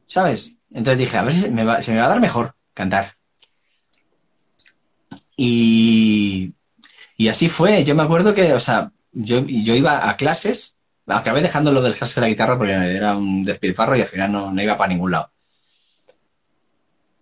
¿Sabes? 0.07 0.57
Entonces 0.75 0.99
dije, 0.99 1.19
a 1.19 1.23
ver 1.23 1.35
si 1.35 1.43
se 1.43 1.51
me 1.51 1.65
va, 1.65 1.77
a 1.77 2.09
dar 2.09 2.21
mejor 2.21 2.55
cantar. 2.75 3.17
Y, 5.37 6.55
y 7.17 7.29
así 7.29 7.49
fue. 7.49 7.85
Yo 7.85 7.95
me 7.95 8.03
acuerdo 8.03 8.35
que, 8.35 8.53
o 8.55 8.61
sea, 8.61 8.93
yo, 9.13 9.45
yo 9.47 9.75
iba 9.75 10.09
a 10.09 10.17
clases, 10.17 10.77
acabé 11.07 11.43
dejando 11.43 11.73
lo 11.73 11.83
del 11.83 11.95
clase 11.95 12.15
de 12.15 12.21
la 12.23 12.29
guitarra 12.29 12.57
porque 12.57 12.73
era 12.73 13.17
un 13.17 13.45
despilfarro 13.45 13.97
y 13.97 14.01
al 14.01 14.07
final 14.07 14.33
no, 14.33 14.53
no 14.53 14.63
iba 14.63 14.77
para 14.77 14.93
ningún 14.93 15.11
lado. 15.11 15.31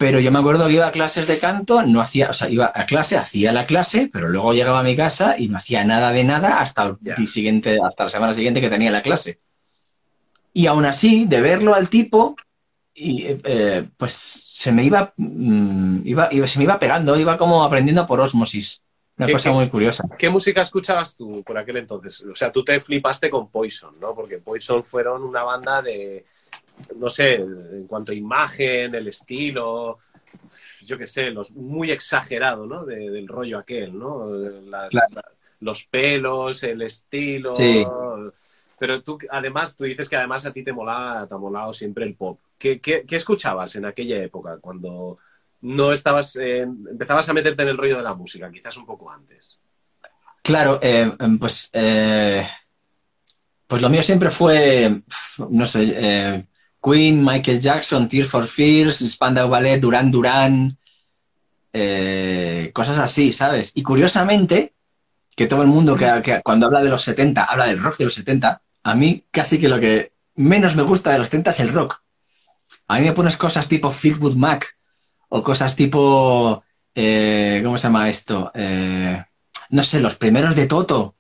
Pero 0.00 0.18
yo 0.18 0.32
me 0.32 0.38
acuerdo 0.38 0.66
que 0.66 0.72
iba 0.72 0.86
a 0.86 0.92
clases 0.92 1.26
de 1.26 1.38
canto, 1.38 1.82
no 1.82 2.00
hacía, 2.00 2.30
o 2.30 2.32
sea, 2.32 2.48
iba 2.48 2.72
a 2.74 2.86
clase, 2.86 3.18
hacía 3.18 3.52
la 3.52 3.66
clase, 3.66 4.08
pero 4.10 4.30
luego 4.30 4.54
llegaba 4.54 4.80
a 4.80 4.82
mi 4.82 4.96
casa 4.96 5.38
y 5.38 5.48
no 5.48 5.58
hacía 5.58 5.84
nada 5.84 6.10
de 6.12 6.24
nada 6.24 6.60
hasta 6.60 6.96
el 7.04 7.28
siguiente, 7.28 7.78
hasta 7.86 8.04
la 8.04 8.10
semana 8.10 8.32
siguiente 8.32 8.62
que 8.62 8.70
tenía 8.70 8.90
la 8.90 9.02
clase. 9.02 9.40
Y 10.54 10.66
aún 10.68 10.86
así, 10.86 11.26
de 11.26 11.42
verlo 11.42 11.74
al 11.74 11.90
tipo, 11.90 12.34
y 13.02 13.24
eh, 13.26 13.88
pues 13.96 14.46
se 14.50 14.72
me 14.72 14.84
iba, 14.84 15.14
mm, 15.16 16.02
iba, 16.04 16.28
se 16.46 16.58
me 16.58 16.64
iba 16.64 16.78
pegando, 16.78 17.16
iba 17.16 17.38
como 17.38 17.64
aprendiendo 17.64 18.06
por 18.06 18.20
osmosis. 18.20 18.82
Una 19.16 19.32
cosa 19.32 19.52
muy 19.52 19.68
curiosa. 19.70 20.04
¿Qué 20.18 20.28
música 20.28 20.62
escuchabas 20.62 21.16
tú 21.16 21.42
por 21.42 21.56
aquel 21.56 21.78
entonces? 21.78 22.22
O 22.22 22.34
sea, 22.34 22.52
tú 22.52 22.62
te 22.62 22.78
flipaste 22.80 23.30
con 23.30 23.50
Poison, 23.50 23.98
¿no? 23.98 24.14
Porque 24.14 24.38
Poison 24.38 24.84
fueron 24.84 25.22
una 25.22 25.42
banda 25.42 25.80
de, 25.82 26.24
no 26.96 27.08
sé, 27.08 27.34
en 27.34 27.86
cuanto 27.86 28.12
a 28.12 28.14
imagen, 28.14 28.94
el 28.94 29.08
estilo, 29.08 29.98
yo 30.84 30.98
qué 30.98 31.06
sé, 31.06 31.30
los, 31.30 31.52
muy 31.52 31.90
exagerado, 31.90 32.66
¿no? 32.66 32.84
del 32.84 33.28
rollo 33.28 33.58
aquel, 33.58 33.98
¿no? 33.98 34.26
los 35.60 35.84
pelos, 35.84 36.62
el 36.62 36.82
estilo. 36.82 37.50
Pero 38.78 39.02
tú, 39.02 39.18
además, 39.30 39.76
tú 39.76 39.84
dices 39.84 40.08
que 40.08 40.16
además 40.16 40.46
a 40.46 40.52
ti 40.52 40.62
te 40.62 40.72
molaba, 40.72 41.26
te 41.26 41.34
ha 41.34 41.38
molado 41.38 41.72
siempre 41.72 42.04
el 42.04 42.14
pop. 42.14 42.38
¿Qué, 42.61 43.07
escuchabas 43.09 43.75
en 43.77 43.87
aquella 43.87 44.23
época 44.23 44.59
cuando 44.61 45.16
no 45.62 45.92
estabas, 45.92 46.37
eh, 46.37 46.61
empezabas 46.61 47.27
a 47.27 47.33
meterte 47.33 47.62
en 47.62 47.70
el 47.70 47.79
rollo 47.79 47.96
de 47.96 48.03
la 48.03 48.12
música, 48.12 48.53
quizás 48.53 48.77
un 48.77 48.85
poco 48.85 49.11
antes? 49.11 49.59
Claro, 50.42 50.79
eh, 50.83 51.11
pues, 51.38 51.70
eh, 51.73 52.46
pues 53.66 53.81
lo 53.81 53.88
mío 53.88 54.03
siempre 54.03 54.29
fue, 54.29 55.03
no 55.49 55.66
sé, 55.66 56.46
Queen, 56.83 57.25
Michael 57.25 57.61
Jackson, 57.61 58.09
Tears 58.09 58.29
for 58.29 58.46
Fears, 58.46 58.99
Spandau 59.09 59.49
Ballet, 59.49 59.81
Duran 59.81 60.11
Duran, 60.11 60.79
cosas 62.75 62.99
así, 62.99 63.33
¿sabes? 63.33 63.73
Y 63.75 63.83
curiosamente, 63.83 64.75
que 65.35 65.46
todo 65.46 65.62
el 65.62 65.68
mundo 65.68 65.96
que 65.96 66.42
cuando 66.44 66.66
habla 66.66 66.83
de 66.83 66.90
los 66.90 67.03
70 67.03 67.44
habla 67.44 67.68
del 67.68 67.83
rock 67.83 67.96
de 67.96 68.05
los 68.05 68.14
70, 68.14 68.61
a 68.83 68.94
mí 68.94 69.25
casi 69.31 69.59
que 69.59 69.68
lo 69.70 69.81
que 69.81 70.12
menos 70.35 70.77
me 70.77 70.83
gusta 70.83 71.12
de 71.12 71.18
los 71.18 71.29
70 71.29 71.51
es 71.53 71.61
el 71.61 71.73
rock. 71.73 72.03
A 72.90 72.98
mí 72.98 73.05
me 73.05 73.12
pones 73.12 73.37
cosas 73.37 73.68
tipo 73.68 73.92
Fleetwood 73.92 74.35
Mac 74.35 74.76
o 75.29 75.44
cosas 75.44 75.76
tipo, 75.76 76.64
eh, 76.92 77.61
¿cómo 77.62 77.79
se 77.79 77.85
llama 77.85 78.09
esto? 78.09 78.50
Eh, 78.53 79.24
no 79.68 79.83
sé, 79.85 80.00
los 80.00 80.16
primeros 80.16 80.57
de 80.57 80.66
Toto. 80.66 81.14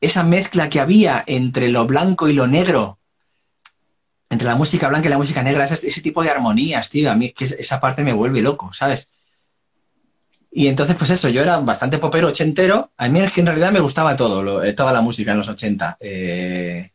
Esa 0.00 0.24
mezcla 0.24 0.68
que 0.68 0.80
había 0.80 1.22
entre 1.28 1.68
lo 1.68 1.86
blanco 1.86 2.28
y 2.28 2.32
lo 2.32 2.48
negro, 2.48 2.98
entre 4.30 4.48
la 4.48 4.56
música 4.56 4.88
blanca 4.88 5.06
y 5.06 5.10
la 5.10 5.18
música 5.18 5.44
negra, 5.44 5.64
ese, 5.66 6.02
tipo 6.02 6.24
de 6.24 6.30
armonías, 6.30 6.90
tío, 6.90 7.12
a 7.12 7.14
mí 7.14 7.32
que 7.32 7.44
esa 7.44 7.78
parte 7.78 8.02
me 8.02 8.12
vuelve 8.12 8.42
loco, 8.42 8.72
¿sabes? 8.72 9.08
Y 10.50 10.66
entonces, 10.66 10.96
pues 10.96 11.10
eso, 11.10 11.28
yo 11.28 11.42
era 11.42 11.58
bastante 11.60 11.98
popero 11.98 12.26
ochentero. 12.26 12.90
A 12.96 13.08
mí 13.08 13.20
es 13.20 13.32
que 13.32 13.42
en 13.42 13.46
realidad 13.46 13.70
me 13.70 13.78
gustaba 13.78 14.16
todo, 14.16 14.42
lo, 14.42 14.64
eh, 14.64 14.72
toda 14.72 14.92
la 14.92 15.02
música 15.02 15.30
en 15.30 15.38
los 15.38 15.48
80. 15.48 15.98
Eh, 16.00 16.90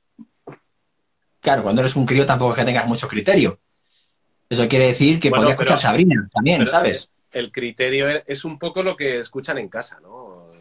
claro, 1.40 1.64
cuando 1.64 1.82
eres 1.82 1.96
un 1.96 2.06
crío 2.06 2.26
tampoco 2.26 2.52
es 2.52 2.58
que 2.60 2.66
tengas 2.66 2.88
mucho 2.88 3.08
criterio. 3.08 3.58
Eso 4.50 4.68
quiere 4.68 4.88
decir 4.88 5.20
que 5.20 5.30
Bueno, 5.30 5.44
podía 5.46 5.58
pero- 5.58 5.70
escuchar 5.72 5.82
Sabrina 5.92 6.30
también, 6.34 6.60
Pero 6.60 6.72
¿sabes? 6.72 7.10
El 7.32 7.52
criterio 7.52 8.08
es 8.26 8.46
un 8.46 8.58
poco 8.60 8.82
lo 8.84 8.96
que 8.96 9.20
escuchan 9.20 9.58
en 9.58 9.68
casa, 9.70 10.00
¿no? 10.02 10.52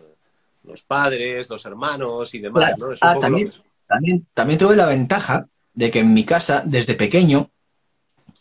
Los 0.64 0.82
padres, 0.82 1.48
los 1.50 1.64
hermanos 1.66 2.34
y 2.34 2.38
demás, 2.40 2.64
Claro. 2.64 2.76
¿no? 2.86 2.92
Es 2.92 3.02
un 3.02 3.08
Ah, 3.08 3.12
poco 3.14 3.20
también. 3.26 3.46
lo 3.48 3.52
que- 3.52 3.58
También, 3.86 4.26
también 4.32 4.58
tuve 4.58 4.76
la 4.76 4.86
ventaja 4.86 5.46
de 5.74 5.90
que 5.90 6.00
en 6.00 6.14
mi 6.14 6.24
casa, 6.24 6.62
desde 6.64 6.94
pequeño, 6.94 7.50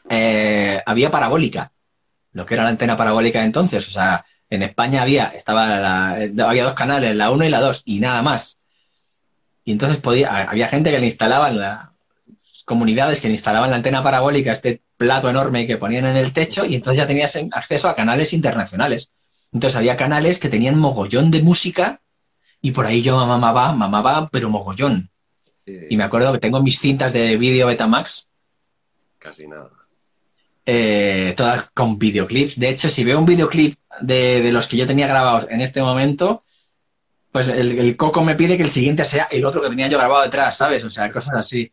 eh, 0.09 0.81
había 0.85 1.11
parabólica, 1.11 1.71
lo 2.33 2.45
que 2.45 2.53
era 2.53 2.63
la 2.63 2.69
antena 2.69 2.95
parabólica 2.97 3.43
entonces. 3.43 3.87
O 3.87 3.91
sea, 3.91 4.25
en 4.49 4.63
España 4.63 5.01
había, 5.01 5.27
estaba 5.27 5.67
la- 5.67 6.47
había 6.47 6.63
dos 6.63 6.73
canales, 6.73 7.15
la 7.15 7.29
1 7.31 7.45
y 7.45 7.49
la 7.49 7.59
2, 7.59 7.81
y 7.85 7.99
nada 7.99 8.21
más. 8.21 8.57
Y 9.65 9.71
entonces 9.73 9.97
podía, 9.99 10.49
había 10.49 10.67
gente 10.67 10.91
que 10.91 10.99
le 10.99 11.05
instalaban, 11.07 11.59
la, 11.59 11.91
comunidades 12.65 13.19
que 13.19 13.27
le 13.27 13.33
instalaban 13.33 13.69
la 13.69 13.75
antena 13.77 14.01
parabólica, 14.03 14.53
este 14.53 14.81
plato 15.05 15.29
enorme 15.29 15.67
que 15.67 15.77
ponían 15.77 16.05
en 16.05 16.17
el 16.17 16.31
techo, 16.33 16.65
y 16.65 16.75
entonces 16.75 16.97
ya 16.97 17.07
tenías 17.07 17.37
acceso 17.51 17.87
a 17.89 17.95
canales 17.95 18.33
internacionales. 18.33 19.09
Entonces 19.51 19.77
había 19.77 19.95
canales 19.97 20.39
que 20.39 20.49
tenían 20.49 20.77
mogollón 20.79 21.29
de 21.31 21.41
música, 21.41 22.01
y 22.61 22.71
por 22.71 22.85
ahí 22.85 23.01
yo 23.01 23.17
mamaba, 23.25 23.73
mamaba, 23.73 24.29
pero 24.29 24.49
mogollón. 24.49 25.09
Y 25.65 25.95
me 25.97 26.03
acuerdo 26.03 26.31
que 26.33 26.39
tengo 26.39 26.61
mis 26.61 26.79
cintas 26.79 27.13
de 27.13 27.37
vídeo 27.37 27.67
Betamax, 27.67 28.27
Casi 29.19 29.47
nada. 29.47 29.69
eh, 30.65 31.33
todas 31.37 31.69
con 31.73 31.97
videoclips. 31.99 32.59
De 32.59 32.69
hecho, 32.69 32.89
si 32.89 33.03
veo 33.03 33.19
un 33.19 33.25
videoclip 33.25 33.77
de, 34.01 34.41
de 34.41 34.51
los 34.51 34.67
que 34.67 34.77
yo 34.77 34.87
tenía 34.87 35.07
grabados 35.07 35.47
en 35.49 35.61
este 35.61 35.81
momento, 35.81 36.43
pues 37.31 37.47
el, 37.47 37.79
el 37.79 37.95
coco 37.97 38.23
me 38.23 38.35
pide 38.35 38.57
que 38.57 38.63
el 38.63 38.69
siguiente 38.69 39.05
sea 39.05 39.27
el 39.31 39.43
otro 39.45 39.61
que 39.61 39.69
tenía 39.69 39.87
yo 39.87 39.97
grabado 39.97 40.23
detrás, 40.23 40.57
¿sabes? 40.57 40.83
O 40.83 40.89
sea, 40.89 41.11
cosas 41.11 41.35
así. 41.35 41.71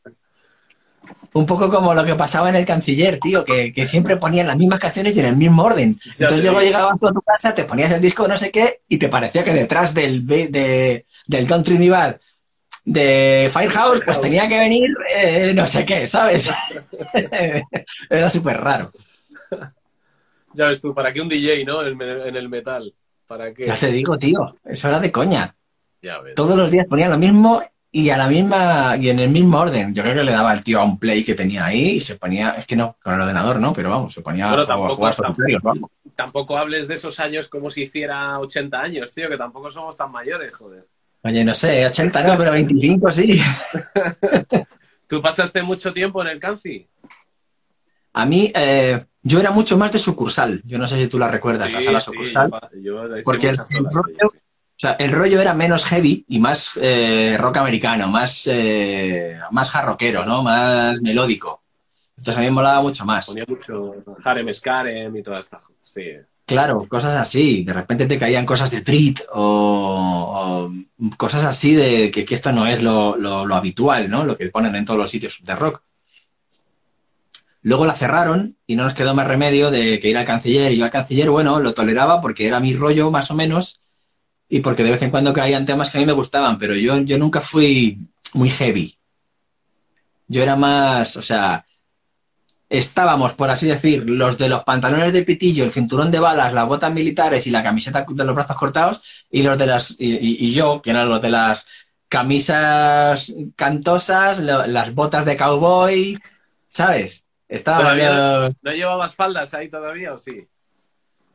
Un 1.33 1.47
poco 1.47 1.71
como 1.71 1.95
lo 1.95 2.05
que 2.05 2.17
pasaba 2.17 2.49
en 2.49 2.57
el 2.57 2.67
canciller, 2.67 3.21
tío, 3.21 3.45
que, 3.45 3.73
que 3.73 3.87
siempre 3.87 4.17
ponían 4.17 4.49
las 4.49 4.57
mismas 4.57 4.81
canciones 4.81 5.17
y 5.17 5.21
en 5.21 5.27
el 5.27 5.37
mismo 5.37 5.63
orden. 5.63 5.99
Ya 6.17 6.27
Entonces 6.27 6.45
luego 6.45 6.61
llegabas 6.61 6.99
tú 6.99 7.07
a 7.07 7.13
tu 7.13 7.23
casa, 7.23 7.55
te 7.55 7.65
ponías 7.65 7.93
el 7.93 8.01
disco 8.01 8.27
no 8.27 8.37
sé 8.37 8.51
qué 8.51 8.81
y 8.89 8.99
te 8.99 9.09
parecía 9.09 9.45
que 9.45 9.55
detrás 9.55 9.95
del, 9.95 10.27
de, 10.27 11.07
del 11.27 11.47
Don't 11.47 11.65
Treat 11.65 11.81
Me 11.81 11.91
Bad 11.91 12.17
de 12.85 13.51
Firehouse, 13.53 14.03
pues 14.05 14.21
tenía 14.21 14.49
que 14.49 14.59
venir 14.59 14.91
eh, 15.15 15.53
no 15.55 15.67
sé 15.67 15.85
qué, 15.85 16.09
¿sabes? 16.09 16.51
Era 18.11 18.31
súper 18.31 18.61
raro. 18.61 18.91
Ya 20.53 20.67
ves 20.67 20.81
tú, 20.81 20.93
¿para 20.93 21.13
qué 21.13 21.21
un 21.21 21.29
DJ, 21.29 21.65
no? 21.65 21.87
En, 21.87 22.03
en 22.03 22.35
el 22.35 22.49
metal. 22.49 22.93
¿Para 23.25 23.55
qué? 23.55 23.67
Ya 23.67 23.77
te 23.77 23.93
digo, 23.93 24.19
tío, 24.19 24.51
eso 24.65 24.89
era 24.89 24.99
de 24.99 25.13
coña. 25.13 25.55
Ya 26.03 26.19
ves. 26.19 26.35
Todos 26.35 26.57
los 26.57 26.73
días 26.73 26.87
ponían 26.87 27.13
lo 27.13 27.19
mismo 27.19 27.63
y 27.93 28.11
a 28.11 28.17
la 28.17 28.29
misma 28.29 28.97
y 28.97 29.09
en 29.09 29.19
el 29.19 29.31
mismo 29.31 29.59
orden. 29.59 29.93
Yo 29.95 30.03
creo 30.03 30.15
que 30.15 30.23
le 30.23 30.33
daba 30.33 30.53
el 30.53 30.63
tío 30.63 30.81
a 30.81 30.85
un 30.85 30.99
play 30.99 31.25
que 31.25 31.35
tenía 31.35 31.65
ahí 31.65 31.97
y 31.97 32.01
se 32.01 32.15
ponía, 32.17 32.51
es 32.53 32.67
que 32.67 32.77
no, 32.77 32.97
con 33.03 33.15
el 33.15 33.21
ordenador 33.21 33.59
no, 33.61 33.73
pero 33.73 33.91
vamos, 33.91 34.15
se 34.15 34.21
ponía 34.21 34.49
Bueno, 34.49 34.63
a 34.63 34.65
jugar- 34.67 34.77
a 34.77 34.77
tampoco- 34.79 34.97
jugar 34.97 35.15
tampoco- 35.17 35.35
solitarios, 35.37 35.63
vamos. 35.63 35.91
Tampoco 36.15 36.57
hables 36.59 36.87
de 36.89 36.95
esos 36.95 37.19
años 37.19 37.49
como 37.49 37.71
si 37.71 37.83
hiciera 37.85 38.39
80 38.39 38.81
años, 38.81 39.13
tío, 39.15 39.29
que 39.29 39.37
tampoco 39.39 39.71
somos 39.71 39.97
tan 39.97 40.13
mayores, 40.13 40.53
joder. 40.55 40.87
Oye, 41.23 41.45
no 41.45 41.55
sé, 41.55 41.87
80 41.87 42.23
no, 42.25 42.37
pero 42.37 42.53
25 42.53 43.11
sí. 43.11 43.41
¿Tú 45.07 45.21
pasaste 45.21 45.63
mucho 45.63 45.93
tiempo 45.93 46.23
en 46.23 46.29
el 46.29 46.41
Canci? 46.41 46.87
A 48.13 48.27
mí, 48.27 48.51
eh, 48.55 49.05
yo 49.23 49.41
era 49.41 49.51
mucho 49.51 49.77
más 49.79 49.93
de 49.93 49.99
sucursal. 49.99 50.63
Yo 50.65 50.79
no 50.79 50.87
sé 50.89 50.97
si 50.97 51.09
tú 51.09 51.19
la 51.19 51.29
recuerdas, 51.29 51.71
la 51.73 51.81
sala 51.83 52.01
sucursal. 52.01 52.51
yo, 52.83 53.09
yo 53.17 53.23
Porque 53.25 53.49
el- 53.49 53.59
el 53.59 53.67
sí. 53.67 53.77
O 54.81 54.83
sea, 54.83 54.93
el 54.93 55.13
rollo 55.13 55.39
era 55.43 55.53
menos 55.53 55.85
heavy 55.85 56.25
y 56.27 56.39
más 56.39 56.73
eh, 56.81 57.37
rock 57.39 57.59
americano, 57.59 58.09
más, 58.09 58.47
eh, 58.51 59.37
más 59.51 59.69
jarroquero, 59.69 60.25
¿no? 60.25 60.43
Más 60.43 60.99
melódico. 61.03 61.61
Entonces 62.17 62.39
a 62.39 62.41
mí 62.41 62.47
me 62.47 62.53
molaba 62.53 62.81
mucho 62.81 63.05
más. 63.05 63.27
Ponía 63.27 63.45
mucho 63.47 63.91
Harem 64.25 64.51
Scarem 64.55 65.15
y 65.15 65.23
toda 65.23 65.41
esta. 65.41 65.61
Sí. 65.83 66.13
Claro, 66.47 66.87
cosas 66.89 67.15
así. 67.15 67.63
De 67.63 67.75
repente 67.75 68.07
te 68.07 68.19
caían 68.19 68.47
cosas 68.47 68.71
de 68.71 68.81
Treat 68.81 69.21
o, 69.35 70.71
o 70.73 71.17
cosas 71.19 71.45
así 71.45 71.75
de 71.75 72.11
que, 72.11 72.25
que 72.25 72.35
esto 72.35 72.51
no 72.51 72.67
es 72.67 72.83
lo, 72.83 73.17
lo- 73.17 73.45
lo 73.45 73.57
habitual, 73.57 74.09
¿no? 74.09 74.25
Lo 74.25 74.39
que 74.39 74.49
ponen 74.49 74.75
en 74.77 74.87
todos 74.87 74.99
los 74.99 75.11
sitios 75.11 75.41
de 75.45 75.57
rock. 75.57 75.83
Luego 77.61 77.85
la 77.85 77.93
cerraron 77.93 78.57
y 78.67 78.77
no 78.77 78.85
nos 78.85 78.95
quedó 78.95 79.15
más 79.15 79.27
remedio 79.27 79.71
de 79.71 80.01
que 80.01 80.09
ir 80.09 80.17
al 80.17 80.25
canciller. 80.25 80.73
Y 80.73 80.79
yo 80.79 80.85
al 80.87 80.91
canciller, 80.91 81.29
bueno, 81.29 81.61
lo 81.61 81.75
toleraba 81.75 82.23
porque 82.23 82.47
era 82.47 82.61
mi 82.61 82.75
rollo 82.75 83.11
más 83.11 83.31
o 83.31 83.35
menos 83.35 83.81
y 84.51 84.61
porque 84.61 84.83
de 84.85 84.91
vez 84.91 85.01
en 85.03 85.11
cuando 85.11 85.33
caían 85.33 85.65
temas 85.65 85.89
que 85.91 85.97
a 85.97 86.01
mí 86.01 86.07
me 86.07 86.13
gustaban, 86.13 86.59
pero 86.59 86.75
yo, 86.75 86.99
yo 86.99 87.17
nunca 87.17 87.41
fui 87.41 87.99
muy 88.35 88.51
heavy. 88.51 88.99
Yo 90.29 90.43
era 90.43 90.57
más, 90.57 91.17
o 91.17 91.23
sea, 91.23 91.65
estábamos, 92.69 93.35
por 93.35 93.51
así 93.51 93.67
decir, 93.67 94.09
los 94.09 94.39
de 94.39 94.49
los 94.49 94.63
pantalones 94.65 95.13
de 95.13 95.23
pitillo, 95.25 95.65
el 95.65 95.71
cinturón 95.73 96.11
de 96.11 96.21
balas, 96.21 96.53
las 96.53 96.67
botas 96.67 96.93
militares 96.93 97.47
y 97.47 97.51
la 97.51 97.63
camiseta 97.63 98.05
de 98.09 98.25
los 98.25 98.35
brazos 98.35 98.57
cortados, 98.57 99.03
y 99.31 99.43
los 99.43 99.59
de 99.59 99.67
las, 99.67 99.93
y, 99.99 100.07
y- 100.15 100.47
y 100.49 100.53
yo, 100.53 100.81
que 100.83 100.91
eran 100.91 101.09
los 101.09 101.21
de 101.23 101.31
las 101.31 101.67
camisas 102.09 103.33
cantosas, 103.57 104.39
lo- 104.41 104.67
las 104.67 104.95
botas 104.95 105.25
de 105.25 105.37
cowboy, 105.37 106.19
¿sabes? 106.69 107.25
Estaba 107.49 107.79
Todavía 107.85 108.55
¿No 108.63 108.73
llevabas 108.73 109.15
faldas 109.17 109.53
ahí 109.55 109.69
todavía 109.69 110.13
o 110.15 110.19
sí? 110.19 110.47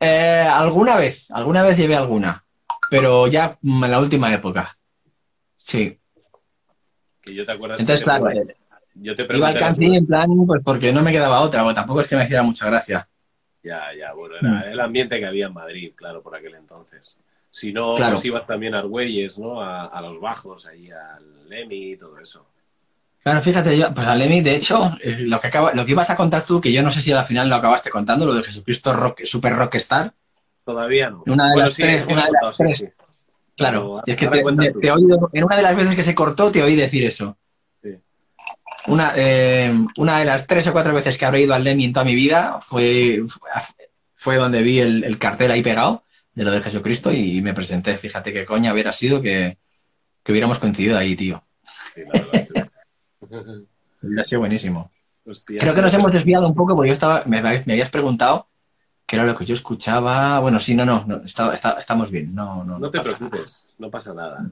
eh, 0.00 0.46
alguna 0.50 0.96
vez, 0.96 1.30
alguna 1.30 1.62
vez 1.62 1.76
llevé 1.76 1.96
alguna, 1.96 2.44
pero 2.90 3.26
ya 3.26 3.58
mm, 3.62 3.84
en 3.84 3.90
la 3.90 3.98
última 4.00 4.32
época. 4.32 4.76
Sí. 5.56 5.98
Que 7.20 7.34
yo 7.34 7.44
te 7.44 7.52
acuerdas 7.52 7.80
Entonces, 7.80 8.04
que 8.04 8.10
te- 8.12 8.18
claro, 8.20 8.30
eh, 8.30 8.56
yo 8.94 9.14
te 9.14 9.22
iba 9.22 9.28
pregunté. 9.28 9.52
al 9.54 9.58
cancín 9.58 9.94
en 9.94 10.06
plan, 10.06 10.28
pues 10.46 10.62
porque 10.64 10.92
no 10.92 11.02
me 11.02 11.12
quedaba 11.12 11.40
otra, 11.40 11.62
bueno, 11.62 11.74
tampoco 11.74 12.00
es 12.00 12.08
que 12.08 12.16
me 12.16 12.24
hiciera 12.24 12.42
mucha 12.42 12.66
gracia. 12.66 13.08
Ya, 13.62 13.82
ya, 13.98 14.12
bueno, 14.12 14.36
Mm. 14.40 14.46
era 14.46 14.70
el 14.72 14.80
ambiente 14.80 15.18
que 15.18 15.26
había 15.26 15.46
en 15.46 15.52
Madrid, 15.54 15.92
claro, 15.96 16.22
por 16.22 16.36
aquel 16.36 16.54
entonces. 16.54 17.18
Si 17.50 17.72
no, 17.72 17.96
Claro. 17.96 18.12
pues 18.14 18.24
ibas 18.26 18.46
también 18.46 18.74
a 18.74 18.78
Argüelles, 18.80 19.38
¿no? 19.38 19.60
A, 19.60 19.86
a 19.86 20.00
los 20.02 20.20
bajos, 20.20 20.66
ahí 20.66 20.90
al 20.90 21.48
Lemi 21.48 21.92
y 21.92 21.96
todo 21.96 22.18
eso. 22.18 22.46
Claro, 23.22 23.42
fíjate, 23.42 23.76
yo, 23.76 23.92
pues 23.92 24.06
Alemi, 24.06 24.40
de 24.40 24.54
hecho, 24.54 24.96
eh, 25.02 25.16
lo 25.20 25.40
que 25.40 25.48
acaba, 25.48 25.74
lo 25.74 25.84
que 25.84 25.90
ibas 25.92 26.10
a 26.10 26.16
contar 26.16 26.44
tú, 26.46 26.60
que 26.60 26.72
yo 26.72 26.80
no 26.84 26.92
sé 26.92 27.00
si 27.00 27.10
al 27.10 27.24
final 27.24 27.48
lo 27.48 27.56
acabaste 27.56 27.90
contando, 27.90 28.24
lo 28.24 28.34
de 28.34 28.44
Jesucristo 28.44 28.92
rock, 28.92 29.24
Super 29.24 29.52
Rockstar. 29.56 30.12
Todavía 30.66 31.08
no. 31.10 31.22
Una 31.26 31.44
de 31.46 31.52
bueno, 31.52 31.64
las 31.66 31.74
sí, 31.74 31.82
tres, 31.82 32.04
sí 32.06 32.12
una 32.12 32.26
las 32.42 32.56
sí, 32.56 32.62
tres. 32.64 32.78
sí. 32.78 32.86
Claro, 33.56 34.02
y 34.04 34.10
es 34.10 34.16
que 34.18 34.26
te, 34.26 34.42
te- 34.42 34.72
te 34.80 34.86
he 34.88 34.90
oído, 34.90 35.30
en 35.32 35.44
una 35.44 35.56
de 35.56 35.62
las 35.62 35.74
veces 35.76 35.94
que 35.96 36.02
se 36.02 36.14
cortó, 36.14 36.50
te 36.52 36.62
oí 36.62 36.76
decir 36.76 37.06
eso. 37.06 37.38
Sí. 37.82 37.90
Una, 38.88 39.12
eh, 39.16 39.72
una 39.96 40.18
de 40.18 40.24
las 40.26 40.46
tres 40.46 40.66
o 40.66 40.72
cuatro 40.74 40.92
veces 40.92 41.16
que 41.16 41.24
habré 41.24 41.42
ido 41.42 41.54
al 41.54 41.64
Lemmy 41.64 41.86
en 41.86 41.92
toda 41.94 42.04
mi 42.04 42.14
vida 42.14 42.58
fue, 42.60 43.22
fue 44.14 44.36
donde 44.36 44.60
vi 44.62 44.80
el, 44.80 45.04
el 45.04 45.18
cartel 45.18 45.50
ahí 45.52 45.62
pegado 45.62 46.02
de 46.34 46.44
lo 46.44 46.50
de 46.50 46.60
Jesucristo 46.60 47.12
y 47.12 47.40
me 47.40 47.54
presenté. 47.54 47.96
Fíjate 47.96 48.32
qué 48.32 48.44
coña 48.44 48.72
hubiera 48.74 48.92
sido 48.92 49.22
que, 49.22 49.56
que 50.22 50.32
hubiéramos 50.32 50.58
coincidido 50.58 50.98
ahí, 50.98 51.16
tío. 51.16 51.42
Sí, 51.94 52.02
la 52.12 52.20
verdad. 52.20 52.68
Hubiera 54.02 54.24
sido 54.24 54.40
buenísimo. 54.40 54.90
Hostia. 55.24 55.58
Creo 55.60 55.74
que 55.74 55.80
nos 55.82 55.94
hemos 55.94 56.12
desviado 56.12 56.46
un 56.46 56.54
poco 56.54 56.76
porque 56.76 56.88
yo 56.88 56.92
estaba, 56.92 57.22
me 57.26 57.38
habías 57.38 57.90
preguntado 57.90 58.46
qué 59.06 59.16
era 59.16 59.24
lo 59.24 59.36
que 59.36 59.44
yo 59.46 59.54
escuchaba. 59.54 60.40
Bueno, 60.40 60.58
sí, 60.60 60.74
no, 60.74 60.84
no, 60.84 61.04
no, 61.06 61.22
está- 61.24 61.54
está- 61.54 61.78
estamos 61.78 62.10
bien. 62.10 62.34
No, 62.34 62.64
no, 62.64 62.78
No 62.78 62.90
te 62.90 62.98
pasa 62.98 63.16
preocupes, 63.16 63.66
no 63.78 63.90
pasa 63.90 64.12
nada. 64.12 64.50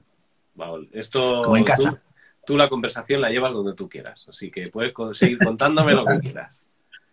Esto. 0.93 1.43
Como 1.43 1.57
en 1.57 1.63
casa. 1.65 2.01
tú 2.45 2.55
la 2.57 2.69
conversación 2.69 3.19
la 3.21 3.29
llevas 3.29 3.53
donde 3.53 3.73
tú 3.73 3.89
quieras. 3.89 4.25
Así 4.29 4.49
que 4.49 4.63
puedes 4.71 4.93
seguir 5.17 5.37
contándome 5.39 5.93
lo 5.93 6.05
que 6.05 6.19
quieras. 6.19 6.63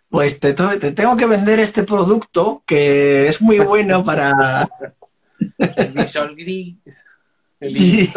Pues 0.08 0.38
te, 0.38 0.52
tengo 0.52 1.16
que 1.16 1.26
vender 1.26 1.58
este 1.58 1.84
producto 1.84 2.62
que 2.66 3.26
es 3.28 3.40
muy 3.40 3.58
bueno 3.60 4.04
para... 4.04 4.68
el 5.58 5.92
visor 5.94 6.36
gris, 6.36 6.76
el 7.58 8.08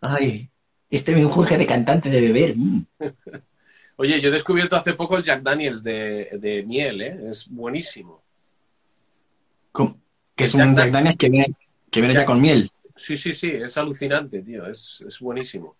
Ay, 0.00 0.50
este 0.90 1.14
menjunje 1.14 1.56
de 1.56 1.66
cantante 1.66 2.10
de 2.10 2.20
beber. 2.20 2.56
Mm. 2.56 2.86
Oye, 3.96 4.20
yo 4.20 4.28
he 4.28 4.32
descubierto 4.32 4.76
hace 4.76 4.94
poco 4.94 5.16
el 5.16 5.22
Jack 5.22 5.42
Daniels 5.42 5.82
de, 5.82 6.64
miel, 6.66 7.00
¿eh? 7.00 7.30
Es 7.30 7.48
buenísimo. 7.48 8.22
Que 10.36 10.44
es 10.44 10.54
un 10.54 10.74
Jack 10.74 10.90
Daniels 10.90 11.16
que 11.16 11.28
viene, 11.28 11.46
que 11.90 12.00
viene 12.00 12.14
ya 12.14 12.24
con 12.24 12.40
miel. 12.40 12.70
Sí, 12.96 13.16
sí, 13.16 13.32
sí, 13.32 13.50
es 13.50 13.76
alucinante, 13.76 14.42
tío, 14.42 14.66
es, 14.66 15.04
buenísimo. 15.20 15.76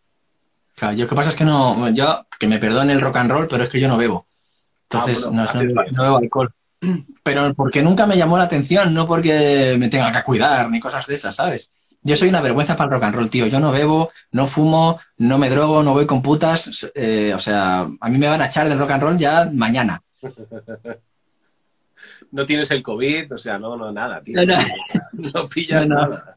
Claro, 0.74 0.96
yo 0.96 1.09
que 1.09 1.14
pasa 1.14 1.31
es 1.31 1.37
que 1.37 1.44
no, 1.44 1.88
yo, 1.90 2.27
que 2.38 2.48
me 2.48 2.59
perdone 2.59 2.92
el 2.92 3.00
rock 3.00 3.16
and 3.16 3.31
roll, 3.31 3.48
pero 3.48 3.64
es 3.64 3.70
que 3.70 3.81
yo 3.81 3.88
no 3.88 3.96
bebo. 3.96 4.27
Entonces, 4.90 5.27
ah, 5.27 5.31
no, 5.92 6.03
bebo 6.03 6.18
alcohol. 6.18 6.53
Pero 7.22 7.55
porque 7.55 7.83
nunca 7.83 8.07
me 8.07 8.16
llamó 8.16 8.37
la 8.37 8.44
atención, 8.44 8.92
no 8.92 9.07
porque 9.07 9.77
me 9.79 9.88
tenga 9.88 10.12
que 10.12 10.22
cuidar 10.22 10.70
ni 10.70 10.79
cosas 10.79 11.07
de 11.07 11.14
esas, 11.14 11.35
¿sabes? 11.35 11.70
Yo 12.07 12.17
soy 12.17 12.29
una 12.29 12.43
vergüenza 12.43 12.77
para 12.77 12.88
el 12.88 12.95
rock 12.95 13.05
and 13.05 13.14
roll, 13.14 13.31
tío. 13.31 13.47
Yo 13.47 13.59
no 13.59 13.73
bebo, 13.73 14.12
no 14.31 14.47
fumo, 14.47 15.01
no 15.17 15.38
me 15.38 15.49
drogo, 15.49 15.83
no 15.83 15.95
voy 15.95 16.07
con 16.07 16.21
putas. 16.21 16.90
Eh, 16.95 17.33
o 17.35 17.40
sea, 17.40 17.81
a 17.99 18.09
mí 18.11 18.19
me 18.19 18.29
van 18.29 18.43
a 18.43 18.47
echar 18.47 18.69
del 18.69 18.79
rock 18.79 18.90
and 18.90 19.03
roll 19.03 19.19
ya 19.19 19.51
mañana. 19.53 20.03
No 22.31 22.45
tienes 22.45 22.69
el 22.73 22.83
COVID, 22.83 23.33
o 23.33 23.38
sea, 23.38 23.61
no, 23.61 23.77
no, 23.77 23.93
nada, 23.93 24.21
tío. 24.21 24.37
No, 25.12 25.49
pillas 25.49 25.88
nada. 25.88 26.37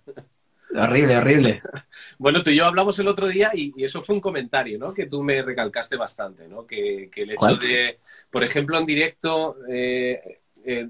Horrible, 0.75 1.17
horrible. 1.17 1.61
Bueno, 2.19 2.43
tú 2.43 2.51
y 2.51 2.55
yo 2.55 2.65
hablamos 2.65 2.97
el 2.99 3.07
otro 3.07 3.27
día 3.27 3.51
y, 3.53 3.71
eso 3.83 4.03
fue 4.03 4.15
un 4.15 4.21
comentario, 4.21 4.77
¿no? 4.77 4.93
Que 4.93 5.07
tú 5.07 5.23
me 5.23 5.41
recalcaste 5.41 5.97
bastante, 5.97 6.47
¿no? 6.47 6.65
Que, 6.65 7.09
el 7.15 7.31
hecho 7.31 7.57
de, 7.57 7.97
por 8.29 8.43
ejemplo, 8.43 8.77
en 8.77 8.85
directo, 8.85 9.57
eh, 9.69 10.39
eh, 10.65 10.89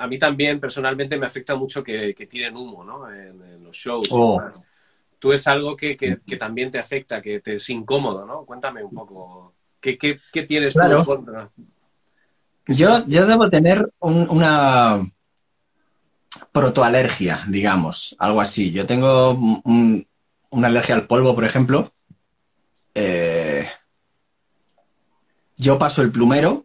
a 0.00 0.06
mí 0.06 0.18
también 0.18 0.58
personalmente 0.58 1.18
me 1.18 1.26
afecta 1.26 1.54
mucho 1.54 1.84
que, 1.84 2.14
tienen 2.28 2.56
humo, 2.56 2.82
¿no? 2.82 3.12
En, 3.12 3.62
los 3.62 3.76
shows. 3.76 4.08
Oh. 4.10 4.40
Tú 5.18 5.34
es 5.34 5.46
algo 5.46 5.76
que, 5.76 5.94
también 6.38 6.70
te 6.70 6.78
afecta, 6.78 7.20
que 7.20 7.40
te 7.40 7.56
es 7.56 7.68
incómodo, 7.68 8.24
¿no? 8.24 8.46
Cuéntame 8.46 8.82
un 8.82 8.94
poco. 8.94 9.52
¿Qué, 9.78 9.96
tienes 10.48 10.72
tú 10.72 10.80
en 10.80 11.04
contra? 11.04 11.50
Yo, 12.66 13.06
yo 13.06 13.26
debo 13.26 13.50
tener 13.50 13.90
una 14.00 15.06
protoalergia, 16.50 17.44
digamos, 17.46 18.16
algo 18.18 18.40
así. 18.40 18.72
Yo 18.72 18.86
tengo 18.86 19.32
una 19.32 20.66
alergia 20.66 20.94
al 20.94 21.06
polvo, 21.06 21.34
por 21.34 21.44
ejemplo. 21.44 21.92
Eh, 22.94 23.68
yo 25.58 25.78
paso 25.78 26.00
el 26.00 26.10
plumero 26.10 26.64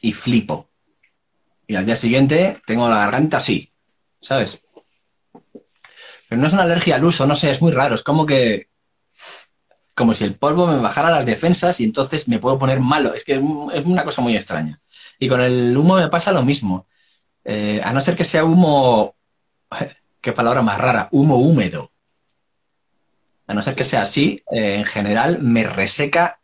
y 0.00 0.12
flipo. 0.12 0.67
Y 1.68 1.76
al 1.76 1.84
día 1.84 1.96
siguiente 1.96 2.62
tengo 2.66 2.88
la 2.88 2.96
garganta 2.96 3.36
así, 3.36 3.70
¿sabes? 4.22 4.58
Pero 6.26 6.40
no 6.40 6.46
es 6.46 6.54
una 6.54 6.62
alergia 6.62 6.96
al 6.96 7.04
uso, 7.04 7.26
no 7.26 7.36
sé, 7.36 7.50
es 7.50 7.60
muy 7.60 7.72
raro. 7.72 7.94
Es 7.94 8.02
como 8.02 8.24
que. 8.24 8.68
Como 9.94 10.14
si 10.14 10.24
el 10.24 10.34
polvo 10.34 10.66
me 10.66 10.78
bajara 10.78 11.10
las 11.10 11.26
defensas 11.26 11.78
y 11.80 11.84
entonces 11.84 12.26
me 12.26 12.38
puedo 12.38 12.58
poner 12.58 12.80
malo. 12.80 13.12
Es 13.12 13.22
que 13.22 13.34
es 13.34 13.84
una 13.84 14.04
cosa 14.04 14.22
muy 14.22 14.34
extraña. 14.34 14.80
Y 15.18 15.28
con 15.28 15.42
el 15.42 15.76
humo 15.76 15.96
me 15.96 16.08
pasa 16.08 16.32
lo 16.32 16.42
mismo. 16.42 16.86
Eh, 17.44 17.82
a 17.84 17.92
no 17.92 18.00
ser 18.00 18.16
que 18.16 18.24
sea 18.24 18.44
humo. 18.44 19.14
Qué 20.22 20.32
palabra 20.32 20.62
más 20.62 20.78
rara, 20.78 21.08
humo 21.12 21.36
húmedo. 21.36 21.92
A 23.46 23.52
no 23.52 23.62
ser 23.62 23.74
que 23.74 23.84
sea 23.84 24.02
así, 24.02 24.42
eh, 24.50 24.76
en 24.76 24.84
general 24.84 25.38
me 25.40 25.64
reseca 25.64 26.38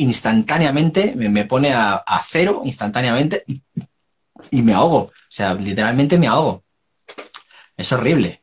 instantáneamente, 0.00 1.14
me, 1.14 1.44
pone 1.44 1.74
a, 1.74 2.02
cero 2.26 2.62
instantáneamente 2.64 3.44
y 3.46 3.62
me 4.52 4.74
ahogo. 4.74 4.98
O 4.98 5.12
sea, 5.28 5.54
literalmente 5.54 6.18
me 6.18 6.26
ahogo. 6.26 6.64
Es 7.76 7.92
horrible. 7.92 8.42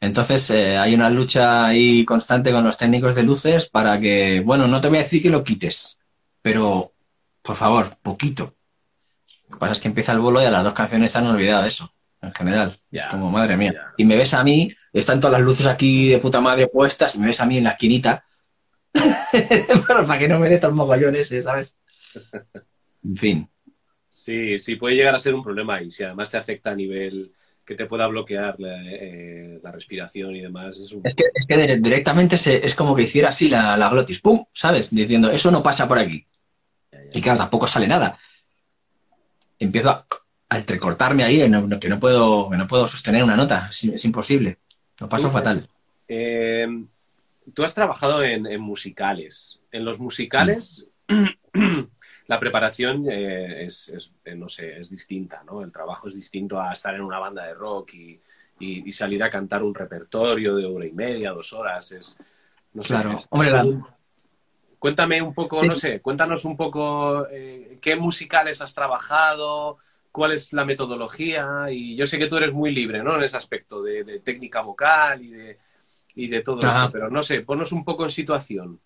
Entonces 0.00 0.50
eh, 0.50 0.76
hay 0.78 0.94
una 0.94 1.10
lucha 1.10 1.66
ahí 1.66 2.04
constante 2.04 2.50
con 2.50 2.64
los 2.64 2.76
técnicos 2.76 3.14
de 3.14 3.22
luces 3.22 3.68
para 3.68 4.00
que, 4.00 4.42
bueno, 4.44 4.66
no 4.66 4.80
te 4.80 4.88
voy 4.88 4.98
a 4.98 5.02
decir 5.02 5.22
que 5.22 5.30
lo 5.30 5.44
quites, 5.44 5.98
pero 6.42 6.92
por 7.40 7.54
favor, 7.54 7.96
poquito. 8.02 8.56
Lo 9.48 9.56
que 9.56 9.60
pasa 9.60 9.72
es 9.74 9.80
que 9.80 9.88
empieza 9.88 10.12
el 10.12 10.18
bolo 10.18 10.42
y 10.42 10.44
a 10.44 10.50
las 10.50 10.64
dos 10.64 10.74
canciones 10.74 11.12
se 11.12 11.18
han 11.18 11.28
olvidado 11.28 11.62
de 11.62 11.68
eso, 11.68 11.94
en 12.20 12.34
general. 12.34 12.80
como 13.12 13.30
madre 13.30 13.56
mía. 13.56 13.74
Y 13.96 14.04
me 14.04 14.16
ves 14.16 14.34
a 14.34 14.42
mí, 14.42 14.74
están 14.92 15.20
todas 15.20 15.38
las 15.38 15.42
luces 15.42 15.66
aquí 15.66 16.08
de 16.08 16.18
puta 16.18 16.40
madre 16.40 16.66
puestas, 16.66 17.14
y 17.14 17.20
me 17.20 17.26
ves 17.28 17.40
a 17.40 17.46
mí 17.46 17.58
en 17.58 17.64
la 17.64 17.70
esquinita. 17.70 18.24
pero 18.92 20.04
para 20.04 20.18
que 20.18 20.28
no 20.28 20.40
me 20.40 20.48
dé 20.48 20.60
ese, 21.20 21.42
¿sabes? 21.42 21.78
En 23.04 23.16
fin. 23.16 23.51
Sí, 24.12 24.58
sí, 24.58 24.76
puede 24.76 24.94
llegar 24.94 25.14
a 25.14 25.18
ser 25.18 25.34
un 25.34 25.42
problema 25.42 25.80
y 25.80 25.90
si 25.90 26.04
además 26.04 26.30
te 26.30 26.36
afecta 26.36 26.70
a 26.70 26.74
nivel 26.74 27.32
que 27.64 27.74
te 27.74 27.86
pueda 27.86 28.06
bloquear 28.08 28.60
la, 28.60 28.82
eh, 28.84 29.58
respiración 29.62 30.36
y 30.36 30.42
demás. 30.42 30.78
Es, 31.02 31.14
que, 31.14 31.24
es 31.34 31.46
que 31.46 31.78
directamente 31.78 32.36
se, 32.36 32.64
es 32.64 32.74
como 32.74 32.94
que 32.94 33.04
hiciera 33.04 33.30
así 33.30 33.48
la, 33.48 33.74
la, 33.74 33.88
glotis, 33.88 34.20
¡pum! 34.20 34.44
¿Sabes? 34.52 34.94
Diciendo, 34.94 35.30
eso 35.30 35.50
no 35.50 35.62
pasa 35.62 35.88
por 35.88 35.98
aquí. 35.98 36.26
Y 37.14 37.22
claro, 37.22 37.38
tampoco 37.38 37.66
sale 37.66 37.88
nada. 37.88 38.18
Empiezo 39.58 39.90
a, 39.90 40.06
entrecortarme 40.58 41.24
ahí, 41.24 41.38
que, 41.80 41.88
no 41.88 41.98
puedo, 41.98 42.50
no 42.50 42.68
puedo 42.68 42.86
sostener 42.86 43.24
una 43.24 43.36
nota, 43.36 43.70
es, 43.70 44.04
imposible. 44.04 44.58
Lo 44.98 45.08
paso 45.08 45.30
fatal. 45.30 45.66
Eh, 46.06 46.66
tú 47.54 47.64
has 47.64 47.74
trabajado 47.74 48.22
en, 48.22 48.60
musicales. 48.60 49.58
En 49.70 49.86
los 49.86 49.98
musicales... 49.98 50.86
la 52.26 52.38
preparación 52.38 53.06
eh, 53.10 53.64
es, 53.64 54.10
eh, 54.24 54.34
no 54.34 54.48
sé, 54.48 54.78
es 54.78 54.90
distinta, 54.90 55.42
¿no? 55.44 55.62
El 55.62 55.72
trabajo 55.72 56.08
es 56.08 56.14
distinto 56.14 56.60
a 56.60 56.72
estar 56.72 56.94
en 56.94 57.02
una 57.02 57.18
banda 57.18 57.44
de 57.44 57.54
rock 57.54 57.94
y, 57.94 58.20
salir 58.92 59.20
a 59.24 59.30
cantar 59.30 59.64
un 59.64 59.74
repertorio 59.74 60.54
de 60.54 60.64
hora 60.64 60.86
y 60.86 60.92
media, 60.92 61.32
dos 61.32 61.52
horas. 61.52 61.90
Es, 61.90 62.16
no 62.74 62.82
sé, 62.84 62.94
claro. 62.94 63.18
Cuéntame 64.78 65.22
un 65.22 65.32
poco, 65.32 65.64
no 65.64 65.76
sé, 65.76 66.00
cuéntanos 66.00 66.44
un 66.44 66.56
poco 66.56 67.26
eh, 67.30 67.78
qué 67.80 67.96
musicales 67.96 68.60
has 68.60 68.74
trabajado, 68.74 69.78
cuál 70.10 70.32
es 70.32 70.52
la 70.52 70.64
metodología 70.64 71.66
y 71.70 71.94
yo 71.96 72.06
sé 72.06 72.18
que 72.18 72.26
tú 72.26 72.36
eres 72.36 72.52
muy 72.52 72.72
libre, 72.72 73.02
¿no? 73.02 73.16
En 73.16 73.22
ese 73.22 73.36
aspecto 73.36 73.82
de, 73.82 74.20
técnica 74.24 74.60
vocal 74.60 75.22
y 75.22 75.30
de, 75.30 75.58
y 76.16 76.28
de 76.28 76.42
todo 76.42 76.58
eso, 76.58 76.90
pero 76.92 77.10
no 77.10 77.22
sé, 77.22 77.42
ponnos 77.42 77.72
un 77.72 77.84
poco 77.84 78.04
en 78.04 78.10
situación. 78.10 78.80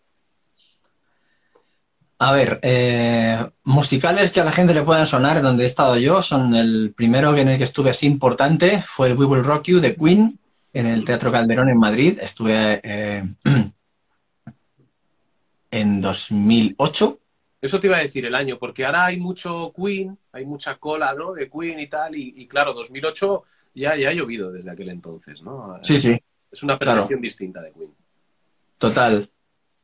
A 2.18 2.32
ver, 2.32 2.60
eh, 2.62 3.46
musicales 3.64 4.32
que 4.32 4.40
a 4.40 4.44
la 4.44 4.52
gente 4.52 4.72
le 4.72 4.82
puedan 4.82 5.06
sonar 5.06 5.42
donde 5.42 5.64
he 5.64 5.66
estado 5.66 5.98
yo 5.98 6.22
son 6.22 6.54
el 6.54 6.94
primero 6.96 7.36
en 7.36 7.48
el 7.48 7.58
que 7.58 7.64
estuve 7.64 7.90
así 7.90 8.06
importante 8.06 8.82
fue 8.86 9.08
el 9.08 9.18
We 9.18 9.26
Will 9.26 9.44
Rock 9.44 9.64
You 9.64 9.80
de 9.80 9.94
Queen 9.94 10.38
en 10.72 10.86
el 10.86 11.04
Teatro 11.04 11.30
Calderón 11.30 11.68
en 11.68 11.78
Madrid. 11.78 12.18
Estuve 12.20 12.80
eh, 12.82 13.22
en 15.70 16.00
2008. 16.00 17.18
Eso 17.60 17.80
te 17.80 17.86
iba 17.86 17.96
a 17.98 18.00
decir 18.00 18.24
el 18.24 18.34
año, 18.34 18.58
porque 18.58 18.86
ahora 18.86 19.06
hay 19.06 19.18
mucho 19.18 19.72
Queen, 19.76 20.18
hay 20.32 20.46
mucha 20.46 20.76
cola 20.76 21.14
¿no? 21.14 21.32
de 21.32 21.50
Queen 21.50 21.80
y 21.80 21.88
tal, 21.88 22.14
y, 22.14 22.46
claro, 22.46 22.72
2008 22.72 23.42
ya, 23.74 23.96
ya 23.96 24.10
ha 24.10 24.12
llovido 24.12 24.52
desde 24.52 24.70
aquel 24.70 24.88
entonces, 24.88 25.42
¿no? 25.42 25.78
Sí, 25.82 25.98
sí. 25.98 26.18
Es 26.50 26.62
una 26.62 26.78
percepción 26.78 27.20
distinta 27.20 27.60
de 27.60 27.72
Queen. 27.72 27.94
Total. 28.78 29.28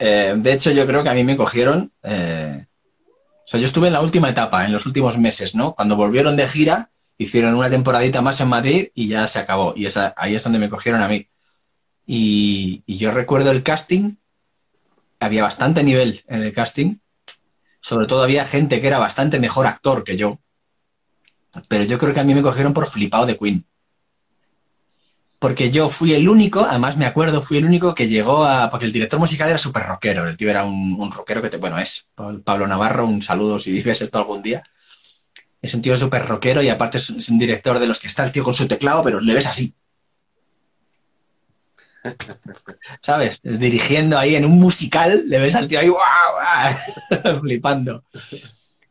Eh, 0.04 0.34
de 0.36 0.52
hecho, 0.52 0.72
yo 0.72 0.84
creo 0.84 1.04
que 1.04 1.10
a 1.10 1.14
mí 1.14 1.22
me 1.22 1.36
cogieron. 1.36 1.92
Eh, 2.02 2.66
o 3.06 3.46
sea, 3.46 3.60
yo 3.60 3.66
estuve 3.66 3.86
en 3.86 3.92
la 3.92 4.00
última 4.00 4.28
etapa, 4.28 4.64
en 4.64 4.72
los 4.72 4.84
últimos 4.84 5.16
meses, 5.16 5.54
¿no? 5.54 5.76
Cuando 5.76 5.94
volvieron 5.94 6.34
de 6.34 6.48
gira, 6.48 6.90
hicieron 7.18 7.54
una 7.54 7.70
temporadita 7.70 8.20
más 8.20 8.40
en 8.40 8.48
Madrid 8.48 8.88
y 8.94 9.06
ya 9.06 9.28
se 9.28 9.38
acabó. 9.38 9.74
Y 9.76 9.86
esa, 9.86 10.12
ahí 10.16 10.34
es 10.34 10.42
donde 10.42 10.58
me 10.58 10.68
cogieron 10.68 11.02
a 11.02 11.08
mí. 11.08 11.28
Y, 12.04 12.82
yo 12.88 13.12
recuerdo 13.12 13.52
el 13.52 13.62
casting. 13.62 14.16
Había 15.20 15.44
bastante 15.44 15.84
nivel 15.84 16.24
en 16.26 16.42
el 16.42 16.52
casting. 16.52 16.96
Sobre 17.80 18.06
todo 18.08 18.24
había 18.24 18.44
gente 18.44 18.80
que 18.80 18.88
era 18.88 18.98
bastante 18.98 19.38
mejor 19.38 19.68
actor 19.68 20.02
que 20.02 20.16
yo. 20.16 20.40
Pero 21.68 21.84
yo 21.84 21.96
creo 22.00 22.12
que 22.12 22.20
a 22.20 22.24
mí 22.24 22.34
me 22.34 22.42
cogieron 22.42 22.74
por 22.74 22.88
flipado 22.88 23.24
de 23.26 23.38
Queen 23.38 23.64
porque 25.42 25.72
yo 25.72 25.88
fui 25.88 26.14
el 26.14 26.28
único, 26.28 26.60
además 26.60 26.96
me 26.96 27.04
acuerdo, 27.04 27.42
fui 27.42 27.56
el 27.56 27.64
único 27.64 27.96
que 27.96 28.06
llegó 28.06 28.44
a. 28.44 28.70
Porque 28.70 28.86
el 28.86 28.92
director 28.92 29.18
musical 29.18 29.48
era 29.48 29.58
súper 29.58 29.82
rockero, 29.82 30.28
el 30.28 30.36
tío 30.36 30.48
era 30.48 30.62
un, 30.62 31.10
rockero 31.10 31.42
que 31.42 31.50
te. 31.50 31.56
Bueno, 31.56 31.80
es 31.80 32.06
Pablo 32.14 32.68
Navarro, 32.68 33.06
un 33.06 33.20
saludo 33.22 33.58
si 33.58 33.82
ves 33.82 34.02
esto 34.02 34.18
algún 34.18 34.40
día. 34.40 34.62
Es 35.60 35.74
un 35.74 35.82
tío 35.82 35.98
súper 35.98 36.26
rockero 36.26 36.62
y 36.62 36.68
aparte 36.68 36.98
es, 36.98 37.10
un 37.10 37.40
director 37.40 37.80
de 37.80 37.88
los 37.88 37.98
que 37.98 38.06
está 38.06 38.24
el 38.24 38.30
tío 38.30 38.44
con 38.44 38.54
su 38.54 38.68
teclado, 38.68 39.02
pero 39.02 39.18
le 39.18 39.34
ves 39.34 39.48
así. 39.48 39.74
¿Sabes? 43.00 43.40
Dirigiendo 43.42 44.16
ahí 44.20 44.36
en 44.36 44.44
un 44.44 44.60
musical, 44.60 45.24
le 45.26 45.40
ves 45.40 45.56
al 45.56 45.66
tío 45.66 45.80
ahí, 45.80 45.88
¡guau! 45.88 47.40
flipando. 47.40 48.04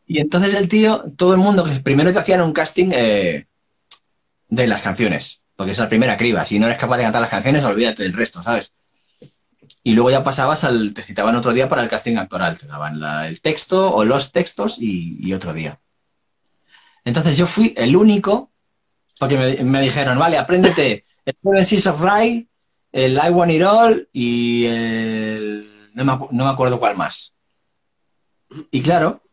Y 0.05 0.19
entonces 0.19 0.53
el 0.53 0.67
tío, 0.67 1.05
todo 1.15 1.31
el 1.31 1.39
mundo, 1.39 1.63
que 1.63 1.79
primero 1.79 2.11
te 2.11 2.19
hacían 2.19 2.41
un 2.41 2.51
casting 2.51 2.91
eh, 2.91 3.45
de 4.49 4.67
las 4.67 4.81
canciones 4.81 5.41
porque 5.55 5.73
es 5.73 5.77
la 5.77 5.89
primera 5.89 6.17
criba. 6.17 6.45
Si 6.45 6.59
no 6.59 6.67
eres 6.67 6.77
capaz 6.77 6.97
de 6.97 7.03
cantar 7.03 7.21
las 7.21 7.29
canciones, 7.29 7.63
olvídate 7.63 8.03
del 8.03 8.13
resto, 8.13 8.41
¿sabes? 8.41 8.73
y 9.83 9.93
luego 9.93 10.11
ya 10.11 10.23
pasabas 10.23 10.63
al, 10.63 10.93
te 10.93 11.03
citaban 11.03 11.35
otro 11.35 11.53
día 11.53 11.67
para 11.67 11.83
el 11.83 11.89
casting 11.89 12.17
actoral, 12.17 12.57
te 12.57 12.67
daban 12.67 13.01
el 13.25 13.41
texto 13.41 13.93
o 13.93 14.05
los 14.05 14.31
textos 14.31 14.77
y, 14.79 15.33
otro 15.33 15.53
día. 15.53 15.79
Entonces 17.03 17.37
yo 17.37 17.47
fui 17.47 17.73
el 17.75 17.95
único, 17.95 18.51
porque 19.19 19.63
me, 19.63 19.81
dijeron, 19.81 20.19
vale, 20.19 20.37
apréndete 20.37 21.05
el 21.25 21.35
Seven 21.41 21.65
Seas 21.65 21.87
of 21.87 22.01
Rye, 22.01 22.47
el 22.91 23.13
I 23.13 23.29
Want 23.29 23.51
It 23.51 23.63
All 23.63 24.09
y 24.13 24.65
el... 24.65 25.89
No 25.93 26.29
me 26.31 26.49
acuerdo 26.49 26.79
cuál 26.79 26.95
más. 26.95 27.33
Y 28.69 28.81
claro, 28.81 29.23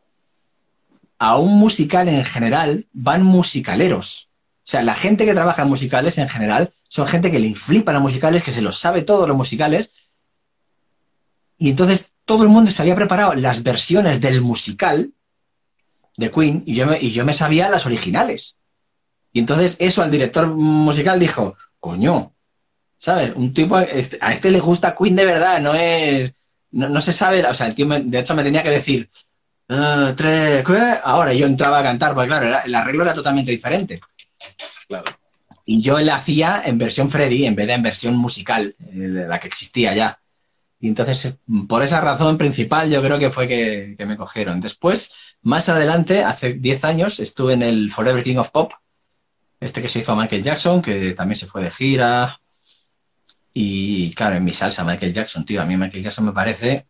a 1.19 1.37
un 1.37 1.59
musical 1.59 2.09
en 2.09 2.25
general 2.25 2.87
van 2.93 3.23
musicaleros. 3.23 4.28
O 4.69 4.71
sea, 4.71 4.83
la 4.83 4.95
gente 4.95 5.25
que 5.25 5.33
trabaja 5.33 5.63
en 5.63 5.69
musicales 5.71 6.19
en 6.19 6.29
general 6.29 6.71
son 6.91 7.09
gente 7.09 7.31
que 7.33 7.39
le 7.39 7.55
flipan 7.55 7.95
los 7.95 8.03
musicales, 8.03 8.45
que 8.45 8.53
se 8.53 8.61
los 8.61 8.79
sabe 8.79 9.01
todos 9.01 9.27
los 9.27 9.35
musicales. 9.35 9.91
Y 11.57 11.71
entonces 11.71 12.13
todo 12.27 12.43
el 12.43 12.51
mundo 12.51 12.71
se 12.71 12.83
había 12.83 12.95
preparado 12.95 13.33
las 13.35 13.63
versiones 13.63 14.21
del 14.21 14.43
musical 14.43 15.11
de 16.19 16.31
Queen 16.31 16.65
y 16.67 16.75
yo 16.75 16.87
me, 16.87 17.01
y 17.01 17.13
yo 17.13 17.25
me 17.25 17.33
sabía 17.33 17.71
las 17.71 17.87
originales. 17.87 18.57
Y 19.33 19.39
entonces 19.39 19.75
eso 19.79 20.03
al 20.03 20.11
director 20.11 20.47
musical 20.49 21.19
dijo, 21.19 21.57
coño, 21.81 22.35
¿sabes? 22.99 23.33
Un 23.37 23.55
tipo, 23.55 23.79
este- 23.79 24.19
a 24.21 24.33
este 24.35 24.51
le 24.51 24.61
gusta 24.61 24.95
Queen 24.95 25.17
de 25.17 25.25
verdad, 25.25 25.63
no 25.63 25.73
es, 25.75 26.31
no, 26.73 26.91
no 26.91 27.01
se 27.01 27.15
sabe, 27.15 27.43
o 27.47 27.55
sea, 27.55 27.69
el 27.69 27.75
tío 27.75 27.87
de 27.89 28.19
hecho 28.19 28.35
me 28.35 28.43
tenía 28.45 28.63
que 28.63 28.69
decir, 28.71 29.09
"Ah, 29.71 30.13
tres, 30.15 30.63
¿qué?". 30.63 30.99
ahora 31.03 31.33
yo 31.33 31.47
entraba 31.47 31.79
a 31.79 31.83
cantar, 31.83 32.13
porque 32.15 32.29
claro, 32.29 32.49
era- 32.49 32.61
el 32.61 32.75
arreglo 32.75 33.05
era 33.05 33.15
totalmente 33.15 33.51
diferente. 33.51 33.99
Claro. 34.87 35.05
Y 35.65 35.83
yo 35.83 35.99
la 36.01 36.17
hacía 36.17 36.63
en 36.65 36.79
versión 36.79 37.11
Freddy 37.11 37.45
en 37.45 37.55
vez 37.55 37.67
de 37.67 37.75
en 37.75 37.83
versión 37.83 38.17
musical, 38.17 38.75
eh, 38.81 38.99
de 38.99 39.29
la 39.29 39.39
que 39.39 39.49
existía 39.49 39.95
ya. 39.95 40.21
Y 40.81 40.89
entonces, 40.89 41.25
eh, 41.27 41.37
por 41.69 41.83
esa 41.83 42.01
razón 42.01 42.39
principal, 42.39 42.91
yo 42.91 43.03
creo 43.03 43.19
que 43.19 43.31
fue 43.31 43.47
que, 43.47 43.95
que 43.99 44.07
me 44.07 44.17
cogieron. 44.17 44.61
Después, 44.61 45.13
más 45.43 45.69
adelante, 45.69 46.25
hace 46.25 46.55
10 46.55 46.85
años, 46.85 47.21
estuve 47.21 47.55
en 47.55 47.63
el 47.63 47.93
Forever 47.93 48.25
King 48.25 48.37
of 48.37 48.51
Pop, 48.51 48.73
este 49.61 49.83
que 49.83 49.89
se 49.89 49.99
hizo 49.99 50.13
a 50.13 50.17
Michael 50.17 50.43
Jackson, 50.43 50.81
que 50.81 51.15
también 51.15 51.37
se 51.37 51.47
fue 51.47 51.63
de 51.63 51.71
gira. 51.71 52.41
Y 53.53 54.13
claro, 54.15 54.37
en 54.37 54.45
mi 54.45 54.53
salsa, 54.53 54.85
Michael 54.85 55.13
Jackson, 55.13 55.45
tío, 55.45 55.61
a 55.61 55.65
mí 55.65 55.77
Michael 55.77 56.05
Jackson 56.05 56.27
me 56.27 56.33
parece 56.33 56.87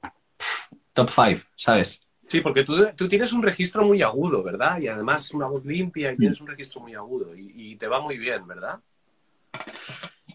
top 0.92 1.10
5, 1.10 1.42
¿sabes? 1.56 2.00
Sí, 2.28 2.42
porque 2.42 2.62
tú, 2.62 2.86
tú 2.94 3.08
tienes 3.08 3.32
un 3.32 3.42
registro 3.42 3.84
muy 3.84 4.02
agudo, 4.02 4.42
¿verdad? 4.42 4.78
Y 4.80 4.86
además 4.86 5.32
una 5.32 5.46
voz 5.46 5.64
limpia 5.64 6.12
y 6.12 6.16
tienes 6.16 6.40
un 6.40 6.46
registro 6.46 6.82
muy 6.82 6.94
agudo 6.94 7.34
y, 7.34 7.52
y 7.56 7.76
te 7.76 7.88
va 7.88 8.00
muy 8.00 8.18
bien, 8.18 8.46
¿verdad? 8.46 8.78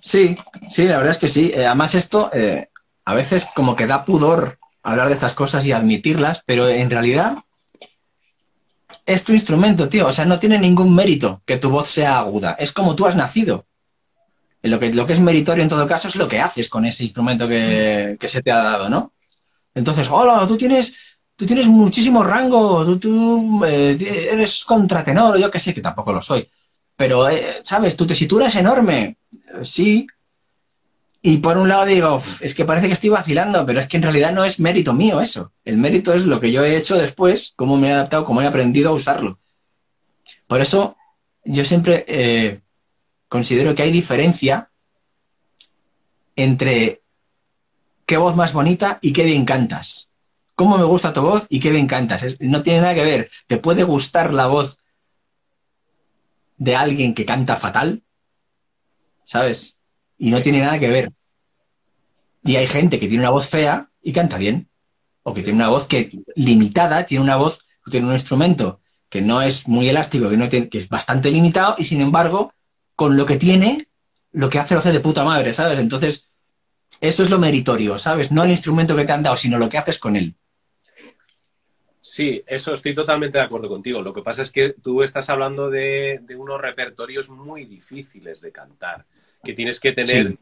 Sí, 0.01 0.35
sí, 0.69 0.85
la 0.85 0.97
verdad 0.97 1.13
es 1.13 1.19
que 1.19 1.29
sí. 1.29 1.51
Eh, 1.53 1.65
además 1.65 1.95
esto, 1.95 2.29
eh, 2.33 2.69
a 3.05 3.13
veces 3.13 3.47
como 3.55 3.75
que 3.75 3.87
da 3.87 4.03
pudor 4.03 4.57
hablar 4.81 5.07
de 5.07 5.13
estas 5.13 5.33
cosas 5.33 5.65
y 5.65 5.71
admitirlas, 5.71 6.43
pero 6.45 6.67
en 6.67 6.89
realidad 6.89 7.37
es 9.05 9.23
tu 9.23 9.31
instrumento, 9.31 9.87
tío. 9.87 10.07
O 10.07 10.11
sea, 10.11 10.25
no 10.25 10.39
tiene 10.39 10.59
ningún 10.59 10.93
mérito 10.93 11.41
que 11.45 11.57
tu 11.57 11.69
voz 11.69 11.89
sea 11.89 12.19
aguda. 12.19 12.53
Es 12.53 12.73
como 12.73 12.95
tú 12.95 13.05
has 13.05 13.15
nacido. 13.15 13.65
Lo 14.61 14.79
que, 14.79 14.93
lo 14.93 15.05
que 15.05 15.13
es 15.13 15.19
meritorio 15.19 15.63
en 15.63 15.69
todo 15.69 15.87
caso 15.87 16.07
es 16.07 16.15
lo 16.15 16.27
que 16.27 16.39
haces 16.39 16.69
con 16.69 16.85
ese 16.85 17.03
instrumento 17.03 17.47
que, 17.47 18.17
que 18.19 18.27
se 18.27 18.41
te 18.41 18.51
ha 18.51 18.63
dado, 18.63 18.89
¿no? 18.89 19.13
Entonces, 19.75 20.09
hola, 20.09 20.45
tú 20.47 20.55
tienes, 20.55 20.93
tú 21.35 21.45
tienes 21.45 21.67
muchísimo 21.67 22.23
rango, 22.23 22.97
tú, 22.99 23.63
eh, 23.65 24.29
eres 24.31 24.63
contratenor, 24.65 25.37
yo 25.37 25.49
qué 25.51 25.59
sé, 25.59 25.73
que 25.73 25.81
tampoco 25.81 26.11
lo 26.13 26.21
soy. 26.21 26.47
Pero, 26.95 27.27
eh, 27.29 27.61
¿sabes? 27.63 27.95
Tu 27.97 28.05
tesitura 28.05 28.47
es 28.47 28.55
enorme. 28.55 29.17
Eh, 29.31 29.63
Sí. 29.63 30.07
Y 31.25 31.37
por 31.37 31.57
un 31.57 31.69
lado 31.69 31.85
digo, 31.85 32.15
"Uf, 32.15 32.41
es 32.41 32.53
que 32.53 32.65
parece 32.65 32.87
que 32.87 32.93
estoy 32.93 33.09
vacilando, 33.09 33.65
pero 33.65 33.79
es 33.79 33.87
que 33.87 33.95
en 33.95 34.03
realidad 34.03 34.33
no 34.33 34.43
es 34.43 34.59
mérito 34.59 34.91
mío 34.93 35.21
eso. 35.21 35.53
El 35.63 35.77
mérito 35.77 36.13
es 36.13 36.25
lo 36.25 36.41
que 36.41 36.51
yo 36.51 36.65
he 36.65 36.75
hecho 36.75 36.95
después, 36.97 37.53
cómo 37.55 37.77
me 37.77 37.87
he 37.89 37.93
adaptado, 37.93 38.25
cómo 38.25 38.41
he 38.41 38.45
aprendido 38.45 38.89
a 38.89 38.93
usarlo. 38.93 39.39
Por 40.47 40.59
eso, 40.59 40.97
yo 41.45 41.63
siempre 41.63 42.61
considero 43.29 43.73
que 43.73 43.83
hay 43.83 43.91
diferencia 43.91 44.69
entre 46.35 47.01
qué 48.05 48.17
voz 48.17 48.35
más 48.35 48.51
bonita 48.51 48.99
y 49.01 49.13
qué 49.13 49.23
bien 49.23 49.45
cantas. 49.45 50.09
Cómo 50.63 50.77
me 50.77 50.85
gusta 50.85 51.11
tu 51.11 51.19
voz 51.21 51.45
y 51.49 51.59
qué 51.59 51.71
bien 51.71 51.87
cantas. 51.87 52.23
Es- 52.23 52.39
no 52.39 52.63
tiene 52.63 52.79
nada 52.79 52.93
que 52.93 53.03
ver. 53.03 53.29
Te 53.47 53.57
puede 53.57 53.83
gustar 53.83 54.31
la 54.33 54.47
voz 54.47 54.77
de 56.57 56.73
alguien 56.77 57.13
que 57.13 57.25
canta 57.25 57.57
fatal, 57.57 58.01
¿sabes? 59.25 59.75
Y 60.17 60.31
no 60.31 60.41
tiene 60.41 60.61
nada 60.61 60.79
que 60.79 60.87
ver. 60.89 61.11
Y 62.45 62.55
hay 62.55 62.67
gente 62.67 62.97
que 62.97 63.09
tiene 63.09 63.25
una 63.25 63.31
voz 63.31 63.49
fea 63.49 63.89
y 64.01 64.13
canta 64.13 64.37
bien. 64.37 64.69
O 65.23 65.33
que 65.33 65.43
tiene 65.43 65.57
una 65.57 65.67
voz 65.67 65.85
que 65.85 66.11
limitada, 66.37 67.05
tiene 67.05 67.25
una 67.25 67.35
voz, 67.35 67.59
tiene 67.91 68.07
un 68.07 68.13
instrumento 68.13 68.79
que 69.09 69.21
no 69.21 69.41
es 69.41 69.67
muy 69.67 69.89
elástico, 69.89 70.29
que, 70.29 70.37
no 70.37 70.47
tiene- 70.47 70.69
que 70.69 70.77
es 70.77 70.87
bastante 70.87 71.29
limitado, 71.29 71.75
y 71.77 71.83
sin 71.83 71.99
embargo, 71.99 72.53
con 72.95 73.17
lo 73.17 73.25
que 73.25 73.35
tiene, 73.35 73.89
lo 74.31 74.49
que 74.49 74.59
hace 74.59 74.75
lo 74.75 74.79
hace 74.79 74.93
de 74.93 75.01
puta 75.01 75.25
madre, 75.25 75.53
¿sabes? 75.53 75.77
Entonces, 75.77 76.29
eso 77.01 77.21
es 77.23 77.29
lo 77.29 77.37
meritorio, 77.37 77.99
¿sabes? 77.99 78.31
No 78.31 78.45
el 78.45 78.51
instrumento 78.51 78.95
que 78.95 79.03
te 79.03 79.11
han 79.11 79.23
dado, 79.23 79.35
sino 79.35 79.57
lo 79.57 79.67
que 79.67 79.77
haces 79.77 79.99
con 79.99 80.15
él. 80.15 80.37
Sí, 82.05 82.43
eso 82.45 82.73
estoy 82.73 82.93
totalmente 82.93 83.37
de 83.37 83.45
acuerdo 83.45 83.69
contigo. 83.69 84.01
Lo 84.01 84.13
que 84.13 84.21
pasa 84.21 84.41
es 84.41 84.51
que 84.51 84.73
tú 84.73 85.03
estás 85.03 85.29
hablando 85.29 85.69
de, 85.69 86.19
de 86.21 86.35
unos 86.35 86.61
repertorios 86.61 87.29
muy 87.29 87.63
difíciles 87.63 88.41
de 88.41 88.51
cantar, 88.51 89.05
que 89.41 89.53
tienes 89.53 89.79
que 89.79 89.93
tener, 89.93 90.27
Sí. 90.27 90.37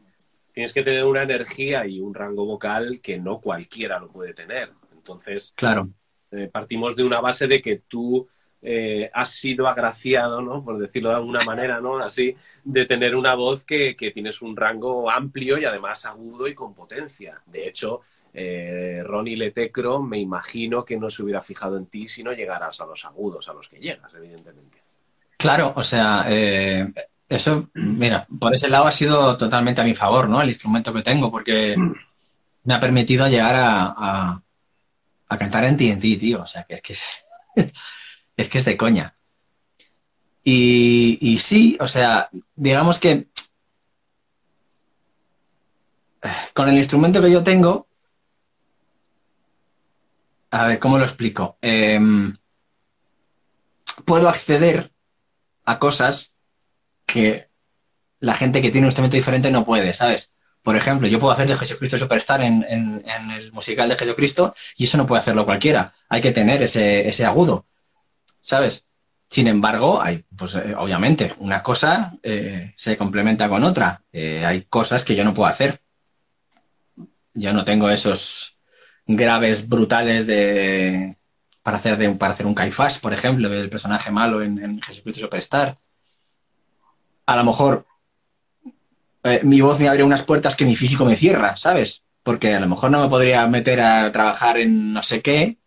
tienes 0.52 0.72
que 0.72 0.82
tener 0.82 1.04
una 1.04 1.22
energía 1.22 1.86
y 1.86 2.00
un 2.00 2.14
rango 2.14 2.44
vocal 2.44 3.00
que 3.00 3.16
no 3.18 3.40
cualquiera 3.40 4.00
lo 4.00 4.08
puede 4.10 4.34
tener. 4.34 4.72
Entonces, 4.92 5.52
Claro. 5.54 5.88
eh, 6.32 6.48
partimos 6.52 6.96
de 6.96 7.04
una 7.04 7.20
base 7.20 7.46
de 7.46 7.62
que 7.62 7.76
tú 7.86 8.28
eh, 8.60 9.08
has 9.12 9.30
sido 9.30 9.68
agraciado, 9.68 10.42
¿no? 10.42 10.64
Por 10.64 10.78
decirlo 10.78 11.10
de 11.10 11.16
alguna 11.16 11.44
manera, 11.44 11.80
¿no? 11.80 11.98
Así, 11.98 12.34
de 12.64 12.86
tener 12.86 13.14
una 13.14 13.34
voz 13.36 13.64
que, 13.64 13.94
que 13.96 14.10
tienes 14.10 14.42
un 14.42 14.56
rango 14.56 15.08
amplio 15.10 15.58
y 15.58 15.64
además 15.64 16.06
agudo 16.06 16.48
y 16.48 16.54
con 16.54 16.74
potencia. 16.74 17.40
De 17.46 17.68
hecho, 17.68 18.00
eh, 18.32 19.02
Ronnie 19.04 19.36
Letecro 19.36 20.02
me 20.02 20.18
imagino 20.18 20.84
que 20.84 20.96
no 20.96 21.10
se 21.10 21.22
hubiera 21.22 21.42
fijado 21.42 21.76
en 21.76 21.86
ti 21.86 22.08
si 22.08 22.22
no 22.22 22.32
llegaras 22.32 22.80
a 22.80 22.86
los 22.86 23.04
agudos 23.04 23.48
a 23.48 23.52
los 23.52 23.68
que 23.68 23.78
llegas, 23.78 24.12
evidentemente. 24.14 24.78
Claro, 25.36 25.72
o 25.76 25.82
sea, 25.82 26.24
eh, 26.28 26.92
eso, 27.28 27.68
mira, 27.74 28.26
por 28.38 28.54
ese 28.54 28.68
lado 28.68 28.86
ha 28.86 28.92
sido 28.92 29.36
totalmente 29.36 29.80
a 29.80 29.84
mi 29.84 29.94
favor, 29.94 30.28
¿no? 30.28 30.40
El 30.40 30.50
instrumento 30.50 30.92
que 30.92 31.02
tengo, 31.02 31.30
porque 31.30 31.76
me 32.64 32.74
ha 32.74 32.80
permitido 32.80 33.28
llegar 33.28 33.54
a, 33.54 33.94
a, 33.96 34.42
a 35.28 35.38
cantar 35.38 35.64
en 35.64 35.76
TNT, 35.76 36.20
tío. 36.20 36.42
O 36.42 36.46
sea, 36.46 36.64
que 36.64 36.74
es 36.74 36.82
que 36.82 36.92
es, 36.92 37.24
es 38.36 38.48
que 38.48 38.58
es 38.58 38.64
de 38.64 38.76
coña. 38.76 39.16
Y, 40.44 41.18
y 41.20 41.38
sí, 41.38 41.76
o 41.80 41.86
sea, 41.86 42.28
digamos 42.56 42.98
que 42.98 43.28
eh, 46.22 46.28
con 46.52 46.68
el 46.68 46.76
instrumento 46.76 47.20
que 47.20 47.30
yo 47.30 47.42
tengo, 47.42 47.86
a 50.52 50.66
ver, 50.66 50.78
¿cómo 50.78 50.98
lo 50.98 51.04
explico? 51.04 51.58
Em, 51.60 52.36
puedo 54.04 54.28
acceder 54.28 54.90
a 55.64 55.78
cosas 55.78 56.34
que 57.06 57.48
la 58.20 58.34
gente 58.34 58.62
que 58.62 58.70
tiene 58.70 58.86
un 58.86 58.90
instrumento 58.90 59.16
diferente 59.16 59.50
no 59.50 59.64
puede, 59.64 59.92
¿sabes? 59.94 60.32
Por 60.62 60.76
ejemplo, 60.76 61.08
yo 61.08 61.18
puedo 61.20 61.32
hacer 61.32 61.48
de 61.48 61.56
Jesucristo 61.56 61.98
Superstar 61.98 62.42
en, 62.42 62.64
en- 62.68 63.02
el 63.32 63.52
musical 63.52 63.88
de 63.88 63.96
Jesucristo 63.96 64.54
y 64.76 64.84
eso 64.84 64.98
no 64.98 65.06
puede 65.06 65.20
hacerlo 65.20 65.44
cualquiera. 65.44 65.94
Hay 66.08 66.20
que 66.22 66.32
tener 66.32 66.62
ese, 66.62 67.08
ese 67.08 67.24
agudo, 67.24 67.66
¿sabes? 68.42 68.84
Sin 69.30 69.48
embargo, 69.48 70.02
hay, 70.02 70.24
pues 70.36 70.54
eh, 70.56 70.74
obviamente, 70.76 71.34
una 71.38 71.62
cosa 71.62 72.14
eh, 72.22 72.74
se 72.76 72.96
complementa 72.98 73.48
con 73.48 73.64
otra. 73.64 74.02
Eh, 74.12 74.44
hay 74.44 74.62
cosas 74.64 75.04
que 75.04 75.16
yo 75.16 75.24
no 75.24 75.34
puedo 75.34 75.48
hacer. 75.48 75.80
Yo 77.34 77.52
no 77.52 77.64
tengo 77.64 77.88
esos 77.90 78.51
graves 79.06 79.68
brutales 79.68 80.26
de 80.26 81.16
para 81.62 81.76
hacer 81.76 81.96
de, 81.96 82.10
para 82.10 82.32
hacer 82.32 82.46
un 82.46 82.54
Caifás, 82.54 82.98
por 82.98 83.12
ejemplo, 83.12 83.48
del 83.48 83.70
personaje 83.70 84.10
malo 84.10 84.42
en, 84.42 84.58
en 84.62 84.82
Jesucristo 84.82 85.20
Superstar. 85.20 85.78
A 87.26 87.36
lo 87.36 87.44
mejor 87.44 87.86
eh, 89.24 89.40
mi 89.44 89.60
voz 89.60 89.78
me 89.78 89.88
abre 89.88 90.02
unas 90.02 90.22
puertas 90.22 90.56
que 90.56 90.64
mi 90.64 90.74
físico 90.74 91.04
me 91.04 91.16
cierra, 91.16 91.56
¿sabes? 91.56 92.02
Porque 92.22 92.54
a 92.54 92.60
lo 92.60 92.68
mejor 92.68 92.90
no 92.90 93.00
me 93.00 93.08
podría 93.08 93.46
meter 93.46 93.80
a 93.80 94.10
trabajar 94.10 94.58
en 94.58 94.92
no 94.92 95.02
sé 95.02 95.22
qué 95.22 95.58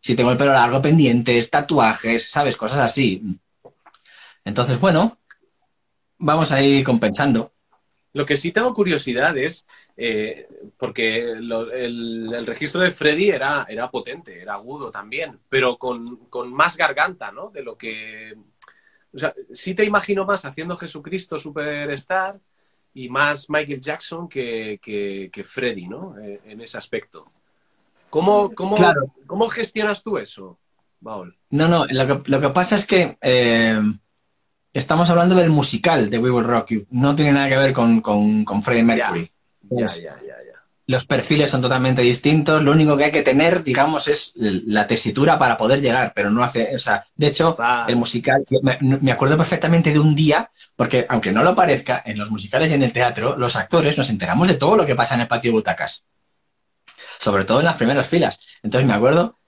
si 0.00 0.14
tengo 0.14 0.30
el 0.30 0.38
pelo 0.38 0.52
largo, 0.52 0.80
pendientes, 0.80 1.50
tatuajes, 1.50 2.30
¿sabes? 2.30 2.56
Cosas 2.56 2.78
así. 2.78 3.22
Entonces, 4.44 4.80
bueno, 4.80 5.18
vamos 6.18 6.52
a 6.52 6.62
ir 6.62 6.84
compensando. 6.84 7.52
Lo 8.12 8.24
que 8.24 8.36
sí 8.36 8.50
tengo 8.50 8.72
curiosidad 8.72 9.36
es, 9.36 9.66
eh, 10.02 10.48
porque 10.78 11.34
lo- 11.36 11.70
el, 11.70 12.32
el 12.34 12.46
registro 12.46 12.80
de 12.80 12.90
Freddy 12.90 13.28
era, 13.30 13.66
era 13.68 13.90
potente, 13.90 14.40
era 14.40 14.54
agudo 14.54 14.90
también, 14.90 15.38
pero 15.48 15.76
con, 15.76 16.16
con 16.30 16.50
más 16.52 16.76
garganta, 16.78 17.30
¿no? 17.30 17.50
De 17.50 17.62
lo 17.62 17.76
que... 17.76 18.34
O 19.12 19.18
sea, 19.18 19.34
sí 19.52 19.74
te 19.74 19.84
imagino 19.84 20.24
más 20.24 20.44
haciendo 20.46 20.76
Jesucristo 20.76 21.38
Superstar 21.38 22.40
y 22.94 23.08
más 23.10 23.50
Michael 23.50 23.80
Jackson 23.80 24.26
que, 24.28 24.78
que, 24.80 25.28
que 25.30 25.44
Freddy, 25.44 25.86
¿no? 25.86 26.16
Eh, 26.18 26.40
en 26.46 26.60
ese 26.62 26.78
aspecto. 26.78 27.30
¿Cómo, 28.08 28.52
cómo, 28.54 28.78
¿Cómo 29.26 29.48
gestionas 29.48 30.02
tú 30.02 30.16
eso, 30.16 30.58
Baul? 30.98 31.36
No, 31.50 31.68
no, 31.68 31.84
lo 31.86 32.06
que, 32.06 32.30
lo 32.30 32.40
que 32.40 32.48
pasa 32.50 32.74
es 32.76 32.86
que 32.86 33.18
eh, 33.20 33.78
estamos 34.72 35.10
hablando 35.10 35.34
del 35.34 35.50
musical 35.50 36.08
de 36.08 36.18
We 36.18 36.30
Will 36.30 36.44
Rock 36.44 36.68
You. 36.70 36.86
No 36.90 37.14
tiene 37.14 37.32
nada 37.32 37.48
que 37.48 37.56
ver 37.56 37.72
con, 37.72 38.00
con, 38.00 38.44
con 38.44 38.62
Freddie 38.62 38.84
Mercury. 38.84 39.30
Ya, 39.70 39.86
ya, 39.86 40.18
ya, 40.26 40.36
Los 40.86 41.06
perfiles 41.06 41.50
son 41.50 41.62
totalmente 41.62 42.02
distintos. 42.02 42.62
Lo 42.62 42.72
único 42.72 42.96
que 42.96 43.04
hay 43.04 43.12
que 43.12 43.22
tener, 43.22 43.62
digamos, 43.62 44.08
es 44.08 44.32
la 44.36 44.86
tesitura 44.86 45.38
para 45.38 45.56
poder 45.56 45.80
llegar, 45.80 46.12
pero 46.14 46.30
no 46.30 46.42
hace. 46.42 46.74
O 46.74 46.78
sea, 46.78 47.06
de 47.14 47.26
hecho, 47.28 47.56
el 47.86 47.96
musical. 47.96 48.44
Me, 48.62 48.78
me, 48.80 49.12
acuerdo 49.12 49.36
perfectamente 49.36 49.92
de 49.92 49.98
un 49.98 50.14
día, 50.14 50.50
porque 50.76 51.06
aunque 51.08 51.32
no 51.32 51.42
lo 51.42 51.54
parezca, 51.54 52.02
en 52.04 52.18
los 52.18 52.30
musicales 52.30 52.70
y 52.70 52.74
en 52.74 52.82
el 52.82 52.92
teatro, 52.92 53.36
los 53.36 53.56
actores 53.56 53.96
nos 53.96 54.10
enteramos 54.10 54.48
de 54.48 54.54
todo 54.54 54.76
lo 54.76 54.84
que 54.86 54.96
pasa 54.96 55.14
en 55.14 55.22
el 55.22 55.28
patio 55.28 55.50
de 55.50 55.56
butacas 55.56 56.04
sobre 57.20 57.44
todo 57.44 57.60
en 57.60 57.66
las 57.66 57.76
primeras 57.76 58.08
filas. 58.08 58.40
Entonces 58.62 58.88
me 58.88 58.94
acuerdo, 58.94 59.38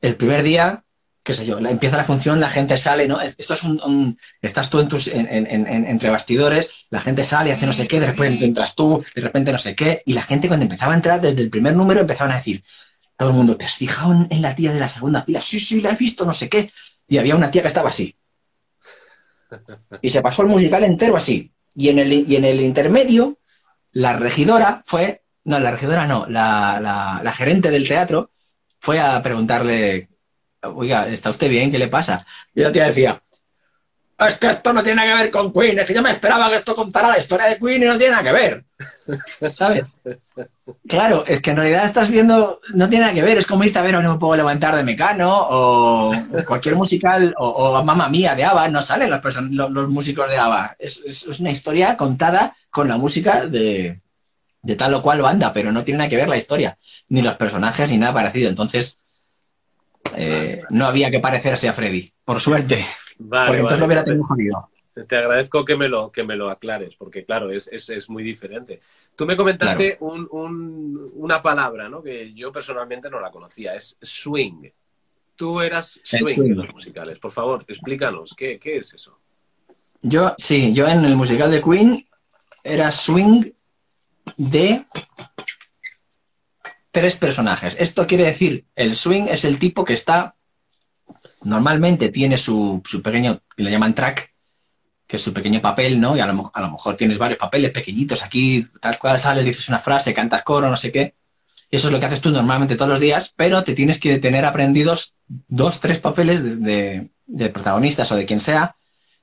el 0.00 0.16
primer 0.16 0.42
día, 0.42 0.84
qué 1.28 1.34
sé 1.34 1.44
yo, 1.44 1.58
empieza 1.58 1.98
la 1.98 2.04
función, 2.04 2.40
la 2.40 2.48
gente 2.48 2.78
sale, 2.78 3.06
¿no? 3.06 3.20
Esto 3.20 3.52
es 3.52 3.62
un, 3.62 4.18
estás 4.40 4.70
tú 4.70 4.80
en 4.80 4.88
tus, 4.88 5.08
entre 5.08 6.08
bastidores, 6.08 6.86
la 6.88 7.02
gente 7.02 7.22
sale, 7.22 7.52
hace 7.52 7.66
no 7.66 7.74
sé 7.74 7.86
qué, 7.86 8.00
de 8.00 8.06
repente 8.06 8.46
entras 8.46 8.74
tú, 8.74 9.04
de 9.14 9.20
repente 9.20 9.52
no 9.52 9.58
sé 9.58 9.74
qué, 9.74 10.02
y 10.06 10.14
la 10.14 10.22
gente 10.22 10.48
cuando 10.48 10.64
empezaba 10.64 10.94
a 10.94 10.96
entrar 10.96 11.20
desde 11.20 11.42
el 11.42 11.50
primer 11.50 11.76
número 11.76 12.00
empezaban 12.00 12.32
a 12.32 12.38
decir, 12.38 12.64
todo 13.14 13.28
el 13.28 13.34
mundo, 13.34 13.58
¿te 13.58 13.66
has 13.66 13.74
fijado 13.74 14.26
en, 14.30 14.40
la 14.40 14.54
tía 14.54 14.72
de 14.72 14.80
la 14.80 14.88
segunda 14.88 15.22
fila? 15.22 15.42
Sí, 15.42 15.60
sí, 15.60 15.82
la 15.82 15.90
he 15.90 15.96
visto, 15.96 16.24
no 16.24 16.32
sé 16.32 16.48
qué. 16.48 16.72
Y 17.06 17.18
había 17.18 17.36
una 17.36 17.50
tía 17.50 17.60
que 17.60 17.68
estaba 17.68 17.90
así. 17.90 18.16
Y 20.00 20.08
se 20.08 20.22
pasó 20.22 20.42
el 20.42 20.48
musical 20.48 20.82
entero 20.84 21.14
así. 21.14 21.52
Y 21.74 21.90
en 21.90 21.98
el, 21.98 22.10
y 22.10 22.36
en 22.36 22.44
el 22.46 22.62
intermedio, 22.62 23.38
la 23.92 24.14
regidora 24.16 24.82
fue 24.86 25.22
no, 25.48 25.58
la 25.58 25.70
regidora 25.70 26.06
no, 26.06 26.26
la, 26.26 26.78
la, 27.22 27.32
gerente 27.32 27.70
del 27.70 27.88
teatro 27.88 28.32
fue 28.78 29.00
a 29.00 29.22
preguntarle, 29.22 30.07
oiga, 30.62 31.08
¿está 31.08 31.30
usted 31.30 31.48
bien? 31.48 31.70
¿Qué 31.70 31.78
le 31.78 31.88
pasa? 31.88 32.26
Y 32.54 32.60
la 32.62 32.72
tía 32.72 32.86
decía, 32.86 33.22
es 34.18 34.36
que 34.38 34.48
esto 34.48 34.72
no 34.72 34.82
tiene 34.82 35.06
que 35.06 35.14
ver 35.14 35.30
con 35.30 35.52
Queen, 35.52 35.78
es 35.78 35.86
que 35.86 35.94
yo 35.94 36.02
me 36.02 36.10
esperaba 36.10 36.50
que 36.50 36.56
esto 36.56 36.74
contara 36.74 37.08
la 37.08 37.18
historia 37.18 37.46
de 37.46 37.58
Queen 37.58 37.82
y 37.82 37.86
no 37.86 37.96
tiene 37.96 38.12
nada 38.12 38.24
que 38.24 38.32
ver. 38.32 38.64
¿Sabes? 39.54 39.84
Claro, 40.88 41.24
es 41.26 41.40
que 41.40 41.50
en 41.50 41.56
realidad 41.56 41.84
estás 41.84 42.10
viendo, 42.10 42.60
no 42.74 42.88
tiene 42.88 43.04
nada 43.04 43.14
que 43.14 43.22
ver, 43.22 43.38
es 43.38 43.46
como 43.46 43.62
irte 43.62 43.78
a 43.78 43.82
ver 43.82 43.94
o 43.94 44.02
No 44.02 44.14
me 44.14 44.18
puedo 44.18 44.36
levantar 44.36 44.74
de 44.74 44.82
Mecano 44.82 45.46
o 45.50 46.10
cualquier 46.46 46.74
musical 46.74 47.32
o, 47.38 47.48
o 47.48 47.84
Mamma 47.84 48.08
Mía 48.08 48.34
de 48.34 48.44
ABBA, 48.44 48.68
no 48.68 48.82
salen 48.82 49.10
los, 49.10 49.70
los, 49.70 49.88
músicos 49.88 50.28
de 50.28 50.36
ABBA. 50.36 50.76
es, 50.80 51.26
una 51.38 51.50
historia 51.50 51.96
contada 51.96 52.56
con 52.70 52.88
la 52.88 52.96
música 52.96 53.46
de, 53.46 54.00
de 54.62 54.76
tal 54.76 54.94
o 54.94 55.02
cual 55.02 55.22
banda, 55.22 55.52
pero 55.52 55.70
no 55.70 55.84
tiene 55.84 55.98
nada 55.98 56.10
que 56.10 56.16
ver 56.16 56.28
la 56.28 56.36
historia, 56.36 56.76
ni 57.08 57.22
los 57.22 57.36
personajes, 57.36 57.88
ni 57.88 57.98
nada 57.98 58.12
parecido. 58.12 58.48
Entonces, 58.48 58.98
eh, 60.16 60.62
no 60.70 60.86
había 60.86 61.10
que 61.10 61.20
parecerse 61.20 61.68
a 61.68 61.72
Freddy, 61.72 62.12
por 62.24 62.40
suerte. 62.40 62.84
porque 63.18 63.56
entonces 63.56 63.78
lo 63.78 63.86
hubiera 63.86 64.04
tenido 64.04 64.24
jodido. 64.24 64.70
Te 65.06 65.16
agradezco 65.16 65.64
que 65.64 65.76
me 65.76 65.88
lo, 65.88 66.10
que 66.10 66.24
me 66.24 66.34
lo 66.34 66.50
aclares, 66.50 66.96
porque 66.96 67.24
claro, 67.24 67.52
es, 67.52 67.68
es, 67.72 68.10
muy 68.10 68.24
diferente. 68.24 68.80
Tú 69.14 69.26
me 69.26 69.36
comentaste 69.36 69.96
una 70.00 71.40
palabra, 71.40 71.88
¿no? 71.88 72.02
Que 72.02 72.34
yo 72.34 72.50
personalmente 72.50 73.08
no 73.08 73.20
la 73.20 73.30
conocía, 73.30 73.74
es 73.74 73.96
swing. 74.02 74.70
Tú 75.36 75.60
eras 75.60 76.00
swing, 76.02 76.42
en 76.42 76.56
los 76.56 76.72
musicales. 76.72 77.20
Por 77.20 77.30
favor, 77.30 77.64
explícanos, 77.68 78.34
¿qué, 78.36 78.58
¿qué 78.58 78.78
es 78.78 78.94
eso? 78.94 79.20
Yo, 80.02 80.34
sí, 80.36 80.72
yo 80.72 80.88
en 80.88 81.04
el 81.04 81.16
musical 81.16 81.50
de 81.50 81.62
Queen 81.62 82.08
era 82.64 82.90
swing 82.90 83.52
de 84.36 84.84
tres 86.98 87.16
personajes. 87.16 87.76
Esto 87.78 88.06
quiere 88.06 88.24
decir, 88.24 88.64
el 88.74 88.96
swing 88.96 89.28
es 89.28 89.44
el 89.44 89.58
tipo 89.58 89.84
que 89.84 89.92
está, 89.92 90.34
normalmente 91.42 92.08
tiene 92.08 92.36
su, 92.36 92.82
su 92.84 93.00
pequeño, 93.02 93.40
le 93.56 93.70
llaman 93.70 93.94
track, 93.94 94.34
que 95.06 95.16
es 95.16 95.22
su 95.22 95.32
pequeño 95.32 95.60
papel, 95.60 96.00
¿no? 96.00 96.16
Y 96.16 96.20
a 96.20 96.26
lo, 96.26 96.50
a 96.52 96.60
lo, 96.60 96.70
mejor 96.72 96.96
tienes 96.96 97.16
varios 97.16 97.38
papeles 97.38 97.70
pequeñitos 97.70 98.24
aquí, 98.24 98.66
tal 98.80 98.98
cual 98.98 99.20
sales, 99.20 99.44
dices 99.44 99.68
una 99.68 99.78
frase, 99.78 100.12
cantas 100.12 100.42
coro, 100.42 100.68
no 100.68 100.76
sé 100.76 100.90
qué. 100.90 101.14
Eso 101.70 101.86
es 101.86 101.92
lo 101.92 102.00
que 102.00 102.06
haces 102.06 102.20
tú 102.20 102.30
normalmente 102.30 102.74
todos 102.74 102.90
los 102.90 103.00
días, 103.00 103.32
pero 103.36 103.62
te 103.62 103.74
tienes 103.74 104.00
que 104.00 104.18
tener 104.18 104.44
aprendidos 104.44 105.14
dos, 105.26 105.80
tres 105.80 106.00
papeles 106.00 106.42
de, 106.42 107.10
de 107.26 107.48
protagonistas 107.50 108.10
o 108.10 108.16
de 108.16 108.26
quien 108.26 108.40
sea, 108.40 108.74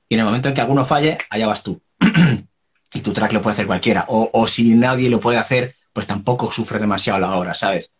y 0.08 0.14
en 0.14 0.20
el 0.20 0.26
momento 0.26 0.48
en 0.48 0.54
que 0.54 0.60
alguno 0.62 0.84
falle, 0.84 1.18
allá 1.28 1.46
vas 1.46 1.62
tú. 1.62 1.82
y 2.92 3.00
tu 3.00 3.12
track 3.12 3.32
lo 3.32 3.42
puede 3.42 3.54
hacer 3.54 3.66
cualquiera. 3.66 4.06
O, 4.08 4.46
si 4.46 4.74
nadie 4.74 5.10
lo 5.10 5.20
puede 5.20 5.38
hacer, 5.38 5.75
pues 5.96 6.06
tampoco 6.06 6.52
sufre 6.52 6.78
demasiado 6.78 7.42
la 7.42 7.54
¿sabes? 7.54 7.90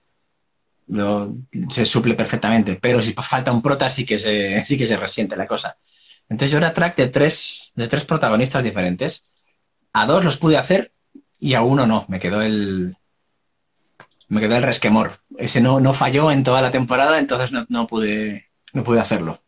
se 1.70 1.86
suple 1.86 2.12
perfectamente. 2.12 2.78
Pero 2.78 3.01
si 3.01 3.14
falta 3.14 3.51
un 3.51 3.62
prota, 3.62 3.88
sí 3.88 4.05
que 4.05 4.18
se, 4.18 4.62
sí 4.66 4.76
que 4.76 4.86
se 4.86 4.99
resiente 4.99 5.34
la 5.34 5.47
cosa. 5.47 5.78
Entonces 6.28 6.51
yo 6.51 6.59
era 6.59 6.74
track 6.74 6.94
de 6.94 7.09
tres, 7.09 7.72
de 7.74 7.88
tres 7.88 8.05
protagonistas 8.05 8.62
diferentes. 8.62 9.24
A 9.94 10.05
dos 10.05 10.22
los 10.22 10.36
pude 10.36 10.59
hacer 10.59 10.92
y 11.40 11.55
a 11.55 11.62
uno 11.62 11.86
no. 11.86 12.05
Me 12.09 12.20
quedó 12.20 12.42
el. 12.42 12.99
Me 14.28 14.42
quedó 14.42 14.57
el 14.57 14.62
resquemor. 14.62 15.20
Ese 15.38 15.62
no, 15.62 15.80
no 15.80 15.94
falló 15.94 16.30
en 16.30 16.44
toda 16.44 16.61
la 16.61 16.70
temporada, 16.70 17.18
entonces 17.18 17.51
no, 17.51 17.64
no 17.70 17.86
pude, 17.86 18.51
no 18.74 18.84
pude 18.84 19.01
hacerlo 19.01 19.40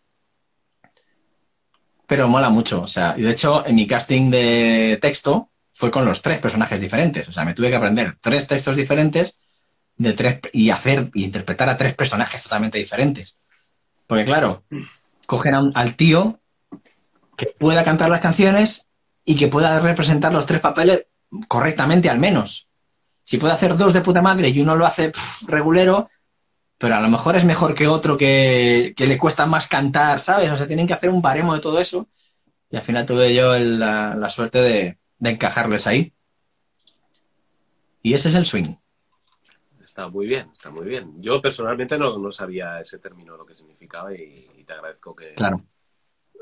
pero 2.07 2.27
mola 2.27 2.49
mucho. 2.49 2.81
O 2.81 2.87
sea, 2.87 3.15
y 3.19 3.21
de 3.21 3.33
hecho, 3.33 3.67
en 3.67 3.75
mi 3.75 3.87
casting 3.87 4.31
de 4.31 4.99
texto 5.03 5.51
fue 5.79 5.93
con 5.93 6.05
los 6.05 6.23
tres 6.23 6.41
personajes 6.41 6.81
diferentes. 6.81 7.29
O 7.29 7.33
sea, 7.33 7.45
me 7.45 7.55
tuve 7.55 7.71
que 7.71 7.77
aprender 7.77 8.17
tres 8.21 8.49
textos 8.49 8.75
diferentes 8.75 9.37
de 9.97 10.13
tres 10.13 10.41
y 10.53 10.71
hacer 10.71 11.09
y 11.15 11.23
interpretar 11.23 11.69
a 11.69 11.77
tres 11.77 11.95
personajes 11.95 12.43
totalmente 12.43 12.79
diferentes. 12.79 13.39
Porque 14.09 14.25
claro, 14.25 14.65
cogen 15.27 15.55
al 15.55 15.95
tío 15.95 16.41
que 17.37 17.47
pueda 17.47 17.85
cantar 17.85 18.11
las 18.11 18.21
canciones 18.21 18.89
y 19.25 19.37
que 19.37 19.47
pueda 19.47 19.79
representar 19.79 20.33
los 20.33 20.47
tres 20.47 20.61
papeles 20.61 21.07
correctamente 21.47 22.11
al 22.11 22.19
menos. 22.19 22.67
Si 23.23 23.37
puede 23.37 23.55
hacer 23.55 23.77
dos 23.77 23.93
de 23.93 24.01
puta 24.01 24.21
madre 24.21 24.49
y 24.49 24.61
uno 24.61 24.75
lo 24.75 24.85
hace 24.85 25.13
regulero, 25.47 26.11
pero 26.77 26.97
a 26.97 27.01
lo 27.01 27.09
mejor 27.09 27.37
es 27.37 27.45
mejor 27.45 27.77
que 27.77 27.87
otro 27.87 28.19
que, 28.19 28.95
le 28.99 29.19
cuesta 29.19 29.47
más 29.47 29.69
cantar, 29.69 30.19
¿sabes? 30.19 30.51
O 30.51 30.57
sea, 30.57 30.67
tienen 30.67 30.89
que 30.89 30.95
hacer 30.95 31.09
un 31.09 31.23
baremo 31.23 31.55
de 31.55 31.61
todo 31.61 31.79
eso. 31.79 32.09
Y 32.69 32.77
al 32.77 32.83
final 32.83 33.07
tuve 33.07 33.33
yo 33.33 33.57
la, 33.57 34.29
suerte 34.29 34.61
de, 34.61 34.99
encajarles 35.21 35.87
ahí. 35.87 36.13
Y 38.03 38.15
ese 38.15 38.29
es 38.29 38.35
el 38.35 38.47
swing. 38.47 38.77
Está 39.83 40.09
muy 40.09 40.27
bien, 40.27 40.49
está 40.53 40.71
muy 40.71 40.89
bien. 40.89 41.15
Yo 41.17 41.41
personalmente 41.41 41.99
no, 41.99 42.31
sabía 42.31 42.81
ese 42.81 42.99
término, 42.99 43.37
lo 43.37 43.47
que 43.47 43.55
significaba, 43.55 44.15
y, 44.15 44.65
te 44.67 44.73
agradezco 44.73 45.15
que... 45.17 45.35
Claro. 45.35 45.65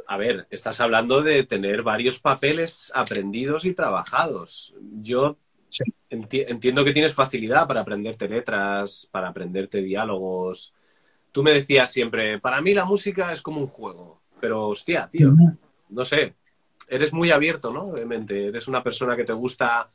A 0.08 0.16
ver, 0.16 0.46
estás 0.50 0.80
hablando 0.80 1.22
de 1.22 1.44
tener 1.44 1.82
varios 1.82 2.20
papeles 2.20 2.92
aprendidos 2.94 3.64
y 3.64 3.74
trabajados. 3.74 4.74
Yo 5.00 5.38
entiendo 6.10 6.84
que 6.84 6.92
tienes 6.92 7.14
facilidad 7.14 7.66
para 7.66 7.80
aprenderte 7.80 8.28
letras, 8.28 9.08
para 9.10 9.28
aprenderte 9.28 9.82
diálogos. 9.82 10.72
Tú 11.32 11.42
me 11.42 11.52
decías 11.52 11.90
siempre, 11.90 12.38
para 12.38 12.60
mí 12.60 12.72
la 12.74 12.84
música 12.84 13.32
es 13.32 13.42
como 13.42 13.60
un 13.60 13.66
juego, 13.66 14.22
pero 14.40 14.68
hostia, 14.68 15.08
tío, 15.10 15.34
no 15.88 16.04
sé, 16.04 16.34
eres 16.88 17.12
muy 17.12 17.30
abierto, 17.30 17.72
¿no? 17.72 17.92
De 17.92 18.06
mente, 18.06 18.48
eres 18.48 18.68
una 18.68 18.82
persona 18.82 19.16
que 19.16 19.24
te 19.24 19.32
gusta, 19.32 19.90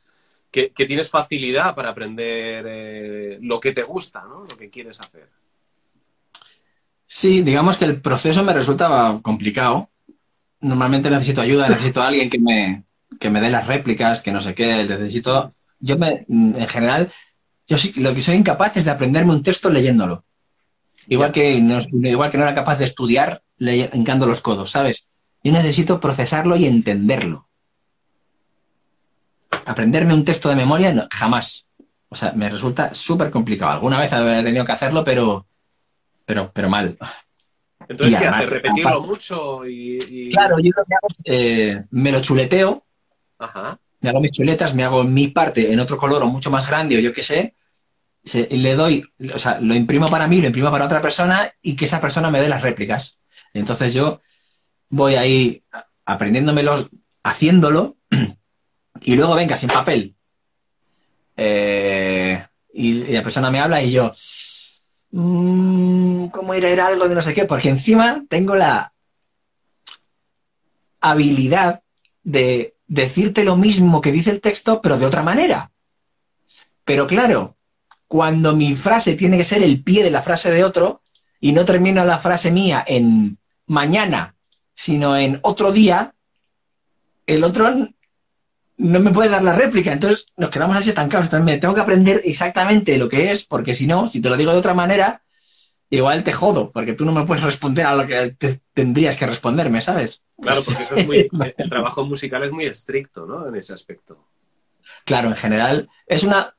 que, 0.50 0.70
tienes 0.70 1.08
facilidad 1.08 1.74
para 1.74 1.90
aprender 1.90 2.64
eh, 2.68 3.38
lo 3.40 3.60
que 3.60 3.72
te 3.72 3.82
gusta, 3.82 4.22
¿no? 4.22 4.44
Lo 4.44 4.56
que 4.56 4.70
quieres 4.70 5.00
hacer. 5.00 5.28
Sí, 7.06 7.42
digamos 7.42 7.76
que 7.76 7.84
el 7.84 8.00
proceso 8.00 8.42
me 8.42 8.54
resultaba 8.54 9.20
complicado. 9.22 9.90
Normalmente 10.60 11.10
necesito 11.10 11.40
ayuda, 11.40 11.68
necesito 11.68 12.02
a 12.02 12.08
alguien 12.08 12.30
que 12.30 12.38
me, 12.38 12.84
que 13.20 13.30
me 13.30 13.40
dé 13.40 13.50
las 13.50 13.66
réplicas, 13.66 14.22
que 14.22 14.32
no 14.32 14.40
sé 14.40 14.54
qué, 14.54 14.84
necesito 14.84 15.52
yo 15.82 15.98
me, 15.98 16.24
en 16.28 16.68
general, 16.68 17.12
yo 17.66 17.76
sí, 17.76 17.92
lo 17.96 18.14
que 18.14 18.22
soy 18.22 18.36
incapaz 18.36 18.76
es 18.76 18.84
de 18.84 18.92
aprenderme 18.92 19.32
un 19.32 19.42
texto 19.42 19.68
leyéndolo. 19.68 20.24
Igual 21.08 21.32
que, 21.32 21.60
no, 21.60 21.80
igual 22.08 22.30
que 22.30 22.38
no 22.38 22.44
era 22.44 22.54
capaz 22.54 22.78
de 22.78 22.84
estudiar 22.84 23.42
hincando 23.58 24.26
los 24.26 24.40
codos, 24.40 24.70
¿sabes? 24.70 25.04
Yo 25.42 25.52
necesito 25.52 26.00
procesarlo 26.00 26.56
y 26.56 26.66
entenderlo. 26.66 27.48
Aprenderme 29.64 30.14
un 30.14 30.24
texto 30.24 30.48
de 30.48 30.56
memoria, 30.56 31.08
jamás. 31.10 31.66
O 32.08 32.16
sea, 32.16 32.32
me 32.32 32.48
resulta 32.48 32.94
súper 32.94 33.30
complicado. 33.30 33.72
Alguna 33.72 34.00
vez 34.00 34.12
he 34.12 34.42
tenido 34.44 34.64
que 34.64 34.72
hacerlo, 34.72 35.04
pero, 35.04 35.46
pero, 36.24 36.50
pero 36.52 36.68
mal. 36.68 36.96
Entonces, 37.88 38.18
¿qué? 38.18 38.30
¿Repetirlo 38.46 39.02
mucho? 39.02 39.66
Y, 39.66 40.30
Claro, 40.30 40.56
yo 40.58 40.70
lo 40.76 40.84
que 40.84 40.94
hago 40.94 41.08
es, 41.08 41.22
eh, 41.24 41.84
me 41.90 42.12
lo 42.12 42.20
chuleteo. 42.20 42.84
Ajá 43.38 43.78
me 44.02 44.10
hago 44.10 44.20
mis 44.20 44.32
chuletas, 44.32 44.74
me 44.74 44.84
hago 44.84 45.04
mi 45.04 45.28
parte 45.28 45.72
en 45.72 45.80
otro 45.80 45.96
color 45.96 46.22
o 46.22 46.26
mucho 46.26 46.50
más 46.50 46.68
grande 46.68 46.96
o 46.96 47.00
yo 47.00 47.14
qué 47.14 47.22
sé, 47.22 47.54
le 48.50 48.74
doy, 48.74 49.04
o 49.32 49.38
sea, 49.38 49.60
lo 49.60 49.74
imprimo 49.74 50.08
para 50.08 50.28
mí, 50.28 50.40
lo 50.40 50.48
imprimo 50.48 50.70
para 50.70 50.86
otra 50.86 51.00
persona 51.00 51.50
y 51.62 51.76
que 51.76 51.86
esa 51.86 52.00
persona 52.00 52.30
me 52.30 52.40
dé 52.40 52.48
las 52.48 52.62
réplicas. 52.62 53.20
Entonces 53.54 53.94
yo 53.94 54.20
voy 54.92 55.14
ahí 55.14 55.64
aprendiéndomelos, 56.04 56.88
haciéndolo 57.24 57.96
y 59.00 59.16
luego 59.16 59.34
venga 59.34 59.56
sin 59.56 59.70
papel. 59.70 60.14
Eh, 61.36 62.44
y, 62.74 63.12
la 63.12 63.22
persona 63.22 63.50
me 63.50 63.58
habla 63.58 63.82
y 63.82 63.90
yo, 63.90 64.12
mmm, 65.12 66.26
¿cómo 66.28 66.54
ir 66.54 66.66
a 66.66 66.70
ir 66.70 66.80
algo 66.80 67.08
de 67.08 67.14
no 67.14 67.22
sé 67.22 67.32
qué? 67.32 67.46
Porque 67.46 67.70
encima 67.70 68.22
tengo 68.28 68.54
la 68.54 68.92
habilidad 71.00 71.82
de 72.22 72.76
decirte 72.86 73.44
lo 73.44 73.56
mismo 73.56 74.02
que 74.02 74.12
dice 74.12 74.30
el 74.30 74.42
texto, 74.42 74.82
pero 74.82 74.98
de 74.98 75.06
otra 75.06 75.22
manera. 75.22 75.70
Pero 76.84 77.06
claro, 77.06 77.56
cuando 78.06 78.54
mi 78.54 78.74
frase 78.74 79.16
tiene 79.16 79.38
que 79.38 79.44
ser 79.44 79.62
el 79.62 79.82
pie 79.82 80.04
de 80.04 80.10
la 80.10 80.20
frase 80.20 80.50
de 80.50 80.64
otro 80.64 81.00
y 81.40 81.52
no 81.52 81.64
termino 81.64 82.04
la 82.04 82.18
frase 82.18 82.50
mía 82.50 82.84
en 82.86 83.38
mañana, 83.66 84.36
sino 84.82 85.16
en 85.16 85.38
otro 85.42 85.70
día, 85.70 86.12
el 87.24 87.44
otro 87.44 87.70
no 88.78 88.98
me 88.98 89.12
puede 89.12 89.28
dar 89.28 89.44
la 89.44 89.54
réplica. 89.54 89.92
Entonces 89.92 90.26
nos 90.36 90.50
quedamos 90.50 90.76
así 90.76 90.88
estancados. 90.88 91.26
Entonces 91.26 91.44
me 91.44 91.58
tengo 91.58 91.72
que 91.72 91.82
aprender 91.82 92.20
exactamente 92.24 92.98
lo 92.98 93.08
que 93.08 93.30
es, 93.30 93.44
porque 93.44 93.76
si 93.76 93.86
no, 93.86 94.10
si 94.10 94.20
te 94.20 94.28
lo 94.28 94.36
digo 94.36 94.50
de 94.50 94.58
otra 94.58 94.74
manera, 94.74 95.22
igual 95.88 96.24
te 96.24 96.32
jodo, 96.32 96.72
porque 96.72 96.94
tú 96.94 97.04
no 97.04 97.12
me 97.12 97.24
puedes 97.24 97.44
responder 97.44 97.86
a 97.86 97.94
lo 97.94 98.08
que 98.08 98.34
tendrías 98.74 99.16
que 99.16 99.26
responderme, 99.28 99.80
¿sabes? 99.80 100.24
Claro, 100.40 100.60
porque 100.66 100.82
eso 100.82 100.96
es 100.96 101.06
muy, 101.06 101.28
el 101.58 101.70
trabajo 101.70 102.04
musical 102.04 102.42
es 102.42 102.50
muy 102.50 102.64
estricto, 102.66 103.24
¿no? 103.24 103.46
En 103.46 103.54
ese 103.54 103.74
aspecto. 103.74 104.26
Claro, 105.04 105.28
en 105.28 105.36
general, 105.36 105.88
es 106.08 106.24
una, 106.24 106.56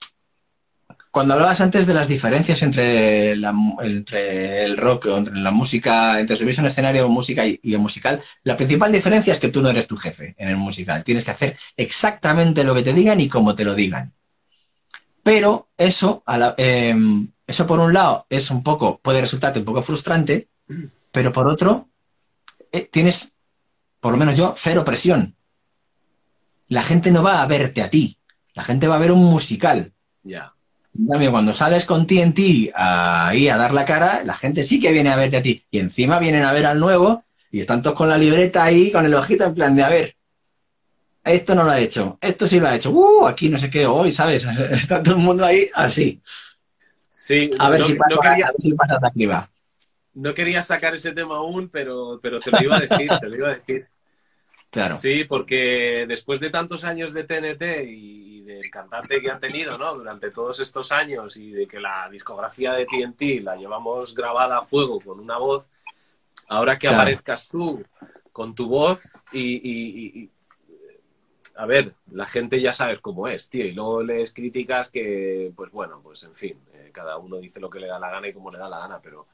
cuando 1.14 1.36
hablabas 1.36 1.61
antes 1.61 1.86
de 1.86 1.93
las 1.93 2.07
diferencias 2.07 2.64
entre, 2.64 3.34
el 3.34 4.78
rock, 4.78 5.05
entre 5.05 5.36
la 5.36 5.51
música, 5.51 6.20
entre 6.20 6.36
subirse 6.36 6.59
a 6.59 6.64
un 6.64 6.70
escenario 6.70 7.07
música 7.07 7.45
y, 7.45 7.59
el 7.61 7.78
musical, 7.78 8.20
la 8.43 8.57
principal 8.57 8.91
diferencia 8.91 9.32
es 9.32 9.39
que 9.39 9.49
tú 9.49 9.61
no 9.61 9.70
eres 9.70 9.86
tu 9.86 9.95
jefe 9.95 10.34
en 10.39 10.49
el 10.49 10.57
musical. 10.57 11.03
Tienes 11.03 11.24
que 11.24 11.30
hacer 11.30 11.57
exactamente 11.78 12.64
lo 12.64 12.74
que 12.74 12.82
te 12.82 12.93
digan 12.93 13.22
y 13.22 13.30
como 13.30 13.53
te 13.53 13.64
lo 13.64 13.76
digan. 13.76 14.11
Pero 15.22 15.68
eso, 15.78 16.24
em, 16.57 17.28
eso 17.45 17.68
por 17.68 17.80
un 17.80 17.93
lado 17.93 18.26
es 18.28 18.49
un 18.49 18.64
poco, 18.64 18.97
puede 18.97 19.22
resultarte 19.22 19.59
un 19.59 19.66
poco 19.66 19.84
frustrante, 19.84 20.47
pero 21.11 21.32
por 21.32 21.47
otro, 21.47 21.89
eh, 22.72 22.89
tienes, 22.91 23.34
por 23.99 24.14
lo 24.14 24.18
menos 24.18 24.36
yo, 24.36 24.55
cero 24.57 24.84
presión. 24.84 25.36
La 26.70 26.82
gente 26.82 27.11
no 27.11 27.22
va 27.22 27.43
a 27.43 27.45
verte 27.45 27.84
a 27.84 27.91
ti, 27.91 28.18
la 28.55 28.64
gente 28.64 28.88
va 28.88 28.95
a 28.95 28.99
ver 28.99 29.11
un 29.11 29.24
musical. 29.24 29.93
Ya 30.24 30.53
cuando 31.32 31.54
sales 31.54 31.86
con 31.86 32.06
TNT 32.06 32.72
ahí 32.76 33.50
a 33.50 33.58
dar 33.58 33.74
la 33.74 33.86
cara, 33.86 34.24
la 34.24 34.36
gente 34.36 34.64
sí 34.64 34.80
que 34.80 34.91
viene 34.91 35.10
a 35.10 35.16
verte 35.16 35.38
a 35.38 35.44
ti. 35.44 35.66
Y 35.72 35.80
encima 35.80 36.20
vienen 36.20 36.44
a 36.44 36.54
ver 36.54 36.66
al 36.66 36.80
nuevo 36.80 37.24
y 37.52 37.60
están 37.60 37.82
todos 37.82 37.96
con 37.96 38.10
la 38.10 38.18
libreta 38.18 38.64
ahí, 38.64 38.91
con 38.91 39.06
el 39.06 39.14
ojito 39.14 39.46
en 39.46 39.54
plan 39.54 39.76
de, 39.76 39.84
a 39.84 39.89
ver, 39.89 40.16
esto 41.24 41.56
no 41.56 41.64
lo 41.64 41.72
ha 41.72 41.80
hecho, 41.80 42.18
esto 42.20 42.48
sí 42.48 42.60
lo 42.60 42.68
ha 42.68 42.76
hecho, 42.76 42.91
uh, 42.91 43.28
aquí 43.28 43.48
no 43.50 43.58
sé 43.58 43.70
qué, 43.70 43.86
hoy, 43.86 44.12
¿sabes? 44.12 44.46
Está 44.72 45.02
todo 45.02 45.16
el 45.16 45.22
mundo 45.22 45.46
ahí 45.46 45.64
así. 45.76 46.22
Sí, 47.08 47.50
a 47.60 47.70
ver, 47.70 47.84
si, 47.84 47.94
pasa, 47.94 48.20
quería, 48.22 48.52
de 48.58 49.08
arriba. 49.08 49.50
No 50.16 50.34
quería 50.34 50.62
sacar 50.62 50.94
ese 50.96 51.12
tema 51.14 51.38
aún, 51.38 51.70
pero, 51.70 52.20
pero 52.22 52.39
te 52.39 52.52
lo 52.52 52.62
iba 52.62 52.78
a 52.78 52.82
decir, 52.82 53.10
te 53.22 53.30
lo 53.30 53.36
iba 53.36 53.50
a 53.50 53.56
decir. 53.56 53.88
Claro. 54.70 54.96
Sí, 54.96 55.24
porque 55.24 56.06
después 56.08 56.39
de 56.39 56.50
tantos 56.50 56.84
años 56.84 57.14
de 57.14 57.24
TNT 57.24 57.88
y 57.88 58.22
del 58.56 58.70
cantante 58.70 59.22
que 59.22 59.32
han 59.32 59.39
tenido 59.39 59.78
¿no? 59.78 59.93
durante 59.93 60.32
todos 60.32 60.60
estos 60.60 60.91
años 60.91 61.38
y 61.38 61.51
de 61.51 61.68
que 61.68 61.80
la 61.80 62.10
discografía 62.10 62.74
de 62.74 62.86
TNT 62.86 63.43
la 63.43 63.56
llevamos 63.56 64.14
grabada 64.14 64.60
a 64.60 64.62
fuego 64.62 64.99
con 64.99 65.20
una 65.20 65.38
voz, 65.38 65.70
ahora 66.49 66.78
que 66.78 66.88
aparezcas 66.88 67.47
tú 67.47 67.84
con 68.32 68.56
tu 68.56 68.68
voz 68.68 69.04
y, 69.32 70.30
a 71.56 71.66
ver, 71.66 71.93
la 72.12 72.26
gente 72.26 72.60
ya 72.60 72.74
sabe 72.74 72.99
cómo 72.99 73.28
es, 73.28 73.49
tío, 73.49 73.66
y 73.66 73.72
luego 73.72 74.04
lees 74.04 74.34
críticas 74.34 74.89
que, 74.89 75.51
pues 75.56 75.72
bueno, 75.72 76.01
pues 76.01 76.24
en 76.24 76.34
fin, 76.34 76.60
eh, 76.74 76.89
cada 76.91 77.18
uno 77.18 77.38
dice 77.38 77.60
lo 77.60 77.70
que 77.70 77.80
le 77.80 77.88
da 77.88 77.99
la 77.99 78.10
gana 78.10 78.28
y 78.28 78.34
cómo 78.34 78.49
le 78.49 78.58
da 78.58 78.68
la 78.68 78.80
gana, 78.80 78.99
pero 79.01 79.28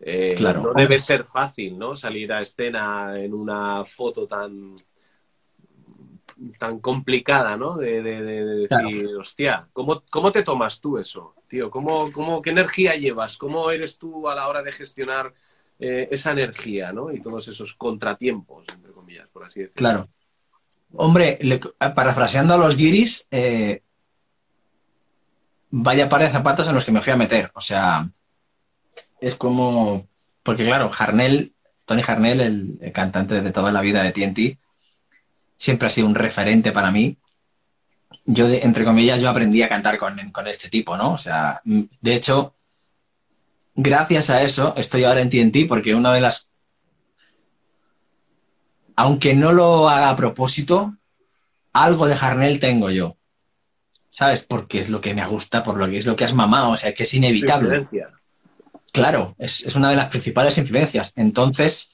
eh, 0.00 0.36
no 0.40 0.72
debe 0.72 0.98
ser 1.00 1.24
fácil, 1.24 1.76
¿no? 1.76 1.96
Salir 1.96 2.32
a 2.32 2.40
escena 2.40 3.18
en 3.18 3.34
una 3.34 3.84
foto 3.84 4.26
tan 4.28 4.76
tan 6.58 6.80
complicada, 6.80 7.56
¿no? 7.56 7.76
De, 7.76 8.02
decir, 8.02 9.08
hostia, 9.18 9.68
¿cómo, 9.72 10.02
¿cómo, 10.10 10.30
te 10.32 10.42
tomas 10.42 10.80
tú 10.80 10.98
eso, 10.98 11.34
tío? 11.48 11.70
¿Cómo, 11.70 12.10
cómo, 12.12 12.40
¿Qué 12.42 12.50
energía 12.50 12.94
llevas? 12.94 13.36
¿Cómo 13.36 13.70
eres 13.70 13.98
tú 13.98 14.28
a 14.28 14.34
la 14.34 14.48
hora 14.48 14.62
de 14.62 14.72
gestionar 14.72 15.32
eh, 15.78 16.08
esa 16.10 16.32
energía, 16.32 16.92
¿no? 16.92 17.12
Y 17.12 17.20
todos 17.20 17.48
esos 17.48 17.74
contratiempos, 17.74 18.66
entre 18.72 18.92
comillas, 18.92 19.28
por 19.28 19.44
así 19.44 19.60
decirlo. 19.60 19.80
Claro. 19.80 20.06
Hombre, 20.94 21.38
parafraseando 21.78 22.54
a 22.54 22.58
los 22.58 22.76
guiris, 22.76 23.26
eh, 23.30 23.82
vaya 25.70 26.08
par 26.08 26.22
de 26.22 26.30
zapatos 26.30 26.66
en 26.68 26.74
los 26.74 26.84
que 26.84 26.92
me 26.92 27.02
fui 27.02 27.12
a 27.12 27.16
meter. 27.16 27.50
O 27.54 27.60
sea, 27.60 28.08
es 29.20 29.34
como... 29.34 30.06
Porque 30.42 30.64
claro, 30.64 30.90
Harnell, 30.96 31.52
Tony 31.84 32.02
Harnell, 32.06 32.78
el 32.80 32.92
cantante 32.92 33.42
de 33.42 33.52
toda 33.52 33.70
la 33.70 33.82
vida 33.82 34.02
de 34.02 34.12
TNT, 34.12 34.58
siempre 35.58 35.88
ha 35.88 35.90
sido 35.90 36.06
un 36.06 36.14
referente 36.14 36.72
para 36.72 36.90
mí. 36.90 37.18
Yo, 38.24 38.48
entre 38.48 38.84
comillas, 38.84 39.20
yo 39.20 39.28
aprendí 39.28 39.62
a 39.62 39.68
cantar 39.68 39.98
con, 39.98 40.18
este 40.46 40.68
tipo, 40.68 40.96
¿no? 40.96 41.14
O 41.14 41.18
sea, 41.18 41.60
de 41.64 42.14
hecho, 42.14 42.54
gracias 43.74 44.30
a 44.30 44.42
eso 44.42 44.74
estoy 44.76 45.04
ahora 45.04 45.20
en 45.20 45.30
TNT 45.30 45.68
porque 45.68 45.94
una 45.94 46.14
de 46.14 46.20
las... 46.20 46.48
Aunque 48.96 49.34
no 49.34 49.52
lo 49.52 49.88
haga 49.88 50.10
a 50.10 50.16
propósito, 50.16 50.96
algo 51.72 52.06
de 52.06 52.16
Jarnell 52.16 52.60
tengo 52.60 52.90
yo. 52.90 53.16
¿Sabes? 54.10 54.44
Porque 54.44 54.80
es 54.80 54.88
lo 54.88 55.00
que 55.00 55.14
me 55.14 55.24
gusta, 55.26 55.62
por 55.62 55.76
lo 55.76 55.88
que 55.88 55.98
es 55.98 56.06
lo 56.06 56.16
que 56.16 56.24
has 56.24 56.34
mamado, 56.34 56.70
o 56.70 56.76
sea, 56.76 56.92
que 56.92 57.04
es 57.04 57.14
inevitable. 57.14 57.82
Claro, 58.90 59.36
es, 59.38 59.64
es, 59.64 59.76
una 59.76 59.90
de 59.90 59.96
las 59.96 60.08
principales 60.08 60.58
influencias. 60.58 61.12
Entonces, 61.14 61.90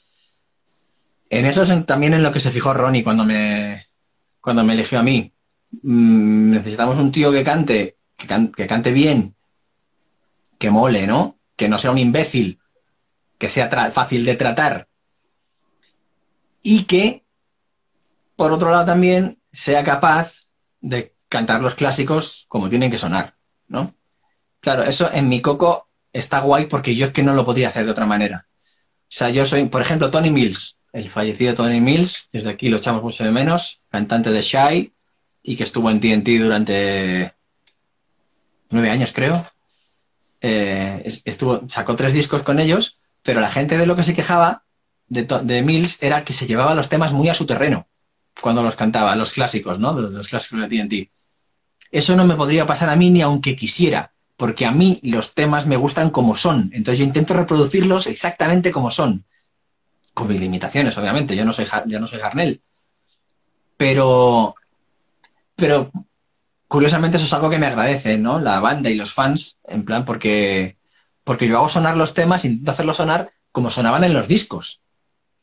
en 1.30 1.46
eso 1.46 1.62
es 1.62 1.86
también 1.86 2.14
en 2.14 2.22
lo 2.22 2.32
que 2.32 2.40
se 2.40 2.50
fijó 2.50 2.72
Ronnie 2.72 3.04
cuando 3.04 3.24
me, 3.24 3.86
cuando 4.40 4.64
me 4.64 4.74
eligió 4.74 4.98
a 4.98 5.02
mí. 5.02 5.32
Mm, 5.82 6.50
necesitamos 6.52 6.98
un 6.98 7.10
tío 7.10 7.32
que 7.32 7.44
cante, 7.44 7.96
que, 8.16 8.66
cante 8.66 8.92
bien, 8.92 9.34
que 10.58 10.70
mole, 10.70 11.06
¿no? 11.06 11.38
Que 11.56 11.68
no 11.68 11.78
sea 11.78 11.90
un 11.90 11.98
imbécil, 11.98 12.60
que 13.38 13.48
sea 13.48 13.68
fácil 13.90 14.24
de 14.24 14.36
tratar 14.36 14.88
y 16.62 16.84
que, 16.84 17.24
por 18.36 18.50
otro 18.50 18.70
lado, 18.70 18.86
también 18.86 19.38
sea 19.52 19.84
capaz 19.84 20.46
de 20.80 21.14
cantar 21.28 21.60
los 21.60 21.74
clásicos 21.74 22.46
como 22.48 22.70
tienen 22.70 22.90
que 22.90 22.98
sonar, 22.98 23.36
¿no? 23.68 23.94
Claro, 24.60 24.82
eso 24.82 25.10
en 25.12 25.28
mi 25.28 25.42
coco 25.42 25.88
está 26.12 26.40
guay 26.40 26.66
porque 26.66 26.96
yo 26.96 27.06
es 27.06 27.12
que 27.12 27.22
no 27.22 27.34
lo 27.34 27.44
podría 27.44 27.68
hacer 27.68 27.84
de 27.84 27.90
otra 27.90 28.06
manera. 28.06 28.46
O 29.02 29.16
sea, 29.16 29.28
yo 29.28 29.44
soy, 29.44 29.66
por 29.66 29.82
ejemplo, 29.82 30.10
Tony 30.10 30.30
Mills 30.30 30.78
el 30.94 31.10
fallecido 31.10 31.54
Tony 31.54 31.80
Mills, 31.80 32.28
desde 32.32 32.50
aquí 32.50 32.68
lo 32.68 32.76
echamos 32.76 33.02
mucho 33.02 33.24
de 33.24 33.32
menos, 33.32 33.80
cantante 33.90 34.30
de 34.30 34.42
Shy 34.42 34.92
y 35.42 35.56
que 35.56 35.64
estuvo 35.64 35.90
en 35.90 36.00
TNT 36.00 36.40
durante 36.40 37.34
nueve 38.70 38.90
años, 38.90 39.12
creo. 39.12 39.44
Eh, 40.40 41.02
estuvo, 41.24 41.62
sacó 41.68 41.96
tres 41.96 42.14
discos 42.14 42.44
con 42.44 42.60
ellos, 42.60 42.96
pero 43.24 43.40
la 43.40 43.50
gente 43.50 43.76
de 43.76 43.86
lo 43.86 43.96
que 43.96 44.04
se 44.04 44.14
quejaba 44.14 44.62
de, 45.08 45.62
Mills 45.62 46.00
era 46.00 46.24
que 46.24 46.32
se 46.32 46.46
llevaba 46.46 46.76
los 46.76 46.88
temas 46.88 47.12
muy 47.12 47.28
a 47.28 47.34
su 47.34 47.44
terreno 47.44 47.88
cuando 48.40 48.62
los 48.62 48.76
cantaba, 48.76 49.16
los 49.16 49.32
clásicos, 49.32 49.80
¿no? 49.80 49.98
Los, 49.98 50.12
los 50.12 50.28
clásicos 50.28 50.60
de 50.60 50.68
TNT. 50.68 51.10
Eso 51.90 52.14
no 52.14 52.24
me 52.24 52.36
podría 52.36 52.66
pasar 52.66 52.88
a 52.88 52.96
mí 52.96 53.10
ni 53.10 53.20
aunque 53.20 53.56
quisiera, 53.56 54.12
porque 54.36 54.64
a 54.64 54.70
mí 54.70 55.00
los 55.02 55.34
temas 55.34 55.66
me 55.66 55.76
gustan 55.76 56.10
como 56.10 56.36
son. 56.36 56.70
Entonces 56.72 57.00
yo 57.00 57.04
intento 57.04 57.34
reproducirlos 57.34 58.06
exactamente 58.06 58.70
como 58.70 58.92
son 58.92 59.24
con 60.14 60.28
mis 60.28 60.40
limitaciones, 60.40 60.96
obviamente. 60.96 61.36
Yo 61.36 61.44
no 61.44 61.52
soy, 61.52 61.66
yo 61.86 62.00
no 62.00 62.06
soy 62.06 62.20
Garnell. 62.20 62.62
Pero, 63.76 64.54
pero 65.56 65.90
curiosamente 66.68 67.16
eso 67.16 67.26
es 67.26 67.32
algo 67.32 67.50
que 67.50 67.58
me 67.58 67.66
agradece, 67.66 68.16
¿no? 68.16 68.38
La 68.40 68.60
banda 68.60 68.88
y 68.88 68.94
los 68.94 69.12
fans, 69.12 69.58
en 69.64 69.84
plan, 69.84 70.04
porque, 70.04 70.76
porque 71.24 71.48
yo 71.48 71.58
hago 71.58 71.68
sonar 71.68 71.96
los 71.96 72.14
temas, 72.14 72.44
intento 72.44 72.70
hacerlos 72.70 72.96
sonar 72.96 73.32
como 73.52 73.70
sonaban 73.70 74.04
en 74.04 74.14
los 74.14 74.28
discos. 74.28 74.80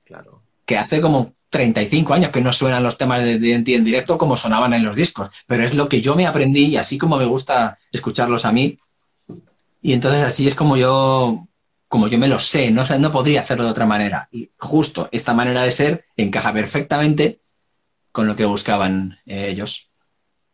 Claro. 0.06 0.42
Que 0.66 0.78
hace 0.78 1.02
como 1.02 1.34
35 1.50 2.14
años 2.14 2.32
que 2.32 2.42
no 2.42 2.54
suenan 2.54 2.84
los 2.84 2.98
temas 2.98 3.24
de 3.24 3.38
DNT 3.38 3.70
en 3.70 3.84
directo 3.84 4.18
como 4.18 4.38
sonaban 4.38 4.74
en 4.74 4.84
los 4.84 4.96
discos. 4.96 5.30
Pero 5.46 5.64
es 5.64 5.74
lo 5.74 5.90
que 5.90 6.02
yo 6.02 6.16
me 6.16 6.26
aprendí 6.26 6.66
y 6.66 6.78
así 6.78 6.98
como 6.98 7.18
me 7.18 7.26
gusta 7.26 7.78
escucharlos 7.92 8.46
a 8.46 8.52
mí. 8.52 8.80
Y 9.82 9.94
entonces 9.94 10.24
así 10.24 10.48
es 10.48 10.56
como 10.56 10.78
yo 10.78 11.48
como 11.92 12.08
yo 12.08 12.18
me 12.18 12.30
lo 12.30 12.40
sé, 12.40 12.72
no, 12.72 12.84
no 13.00 13.12
podría 13.12 13.42
hacerlo 13.42 13.66
de 13.66 13.72
otra 13.72 13.86
manera. 13.86 14.30
Y 14.32 14.50
justo 14.58 15.10
esta 15.12 15.34
manera 15.34 15.64
de 15.64 15.74
ser 15.74 16.06
encaja 16.16 16.54
perfectamente 16.54 17.42
con 18.14 18.28
lo 18.28 18.36
que 18.38 18.46
buscaban 18.46 19.20
eh, 19.26 19.50
ellos. 19.50 19.92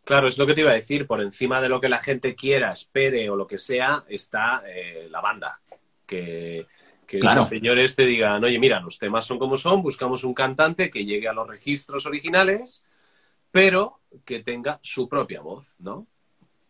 Claro, 0.03 0.27
es 0.27 0.39
lo 0.39 0.47
que 0.47 0.55
te 0.55 0.61
iba 0.61 0.71
a 0.71 0.73
decir. 0.73 1.05
Por 1.05 1.21
encima 1.21 1.61
de 1.61 1.69
lo 1.69 1.79
que 1.79 1.89
la 1.89 1.99
gente 1.99 2.33
quiera, 2.33 2.71
espere 2.71 3.29
o 3.29 3.35
lo 3.35 3.45
que 3.45 3.59
sea, 3.59 4.01
está 4.09 4.63
eh, 4.67 5.09
la 5.11 5.21
banda. 5.21 5.61
Que, 6.07 6.65
que 7.05 7.19
los 7.19 7.47
señores 7.47 7.95
te 7.95 8.07
digan, 8.07 8.43
oye, 8.43 8.57
mira, 8.57 8.79
los 8.79 8.97
temas 8.97 9.23
son 9.23 9.37
como 9.37 9.57
son, 9.57 9.83
buscamos 9.83 10.23
un 10.23 10.33
cantante 10.33 10.89
que 10.89 11.05
llegue 11.05 11.27
a 11.27 11.33
los 11.33 11.47
registros 11.47 12.07
originales, 12.07 12.83
pero 13.51 13.99
que 14.25 14.39
tenga 14.39 14.79
su 14.81 15.07
propia 15.07 15.41
voz, 15.41 15.75
¿no? 15.77 16.07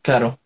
Claro. 0.01 0.41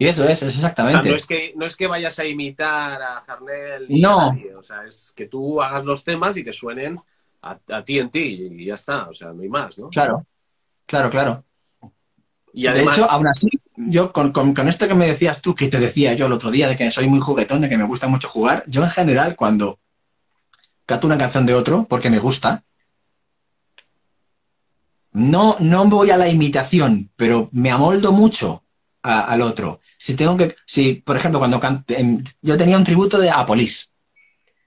Y 0.00 0.06
eso 0.06 0.24
es, 0.28 0.42
es 0.42 0.42
O 0.42 0.50
sea, 0.60 0.68
exactamente. 0.68 1.08
no 1.08 1.14
es 1.16 1.26
que, 1.26 1.52
no 1.56 1.66
es 1.66 1.76
que 1.76 1.86
vayas 1.88 2.18
a 2.20 2.24
imitar 2.24 3.02
a 3.02 3.20
Jarnell 3.26 3.88
ni 3.88 4.00
No. 4.00 4.20
a 4.20 4.32
nadie, 4.32 4.54
o 4.54 4.62
sea, 4.62 4.84
es 4.86 5.12
que 5.14 5.26
tú 5.26 5.60
hagas 5.60 5.84
los 5.84 6.04
temas 6.04 6.36
y 6.36 6.44
que 6.44 6.52
suenen 6.52 6.98
a, 7.42 7.58
a 7.70 7.84
ti 7.84 7.98
en 7.98 8.08
ti 8.10 8.48
y 8.50 8.64
ya 8.66 8.74
está, 8.74 9.08
o 9.08 9.14
sea, 9.14 9.32
no 9.32 9.42
hay 9.42 9.48
más, 9.48 9.76
¿no? 9.76 9.90
Claro, 9.90 10.24
claro, 10.86 11.10
claro. 11.10 11.44
Y 12.54 12.66
además, 12.66 12.96
De 12.96 13.02
hecho, 13.02 13.10
aún 13.10 13.26
así, 13.26 13.48
yo 13.76 14.12
con, 14.12 14.32
con- 14.32 14.54
con 14.54 14.68
esto 14.68 14.86
que 14.88 14.94
me 14.94 15.06
decías 15.06 15.42
tú, 15.42 15.54
que 15.54 15.68
te 15.68 15.78
decía 15.80 16.14
yo 16.14 16.26
el 16.26 16.32
otro 16.32 16.50
día, 16.50 16.68
de 16.68 16.76
que 16.76 16.90
soy 16.90 17.08
muy 17.08 17.20
juguetón, 17.20 17.60
de 17.60 17.68
que 17.68 17.76
me 17.78 17.84
gusta 17.84 18.08
mucho 18.08 18.28
jugar, 18.28 18.64
yo 18.68 18.82
en 18.84 18.90
general, 18.90 19.34
cuando 19.36 19.80
canto 20.86 21.06
una 21.06 21.18
canción 21.18 21.44
de 21.44 21.54
otro, 21.54 21.86
porque 21.88 22.08
me 22.10 22.18
gusta, 22.18 22.64
no, 25.12 25.56
no 25.60 25.84
voy 25.86 26.10
a 26.10 26.16
la 26.16 26.28
imitación, 26.28 27.10
pero 27.16 27.48
me 27.52 27.70
amoldo 27.70 28.12
mucho 28.12 28.64
a- 29.02 29.22
al 29.22 29.42
otro. 29.42 29.80
Si 29.98 30.14
tengo 30.14 30.36
que, 30.36 30.56
si, 30.64 30.94
por 30.94 31.16
ejemplo, 31.16 31.40
cuando 31.40 31.60
yo 32.40 32.56
tenía 32.56 32.78
un 32.78 32.84
tributo 32.84 33.18
de 33.18 33.30
Apolis, 33.30 33.90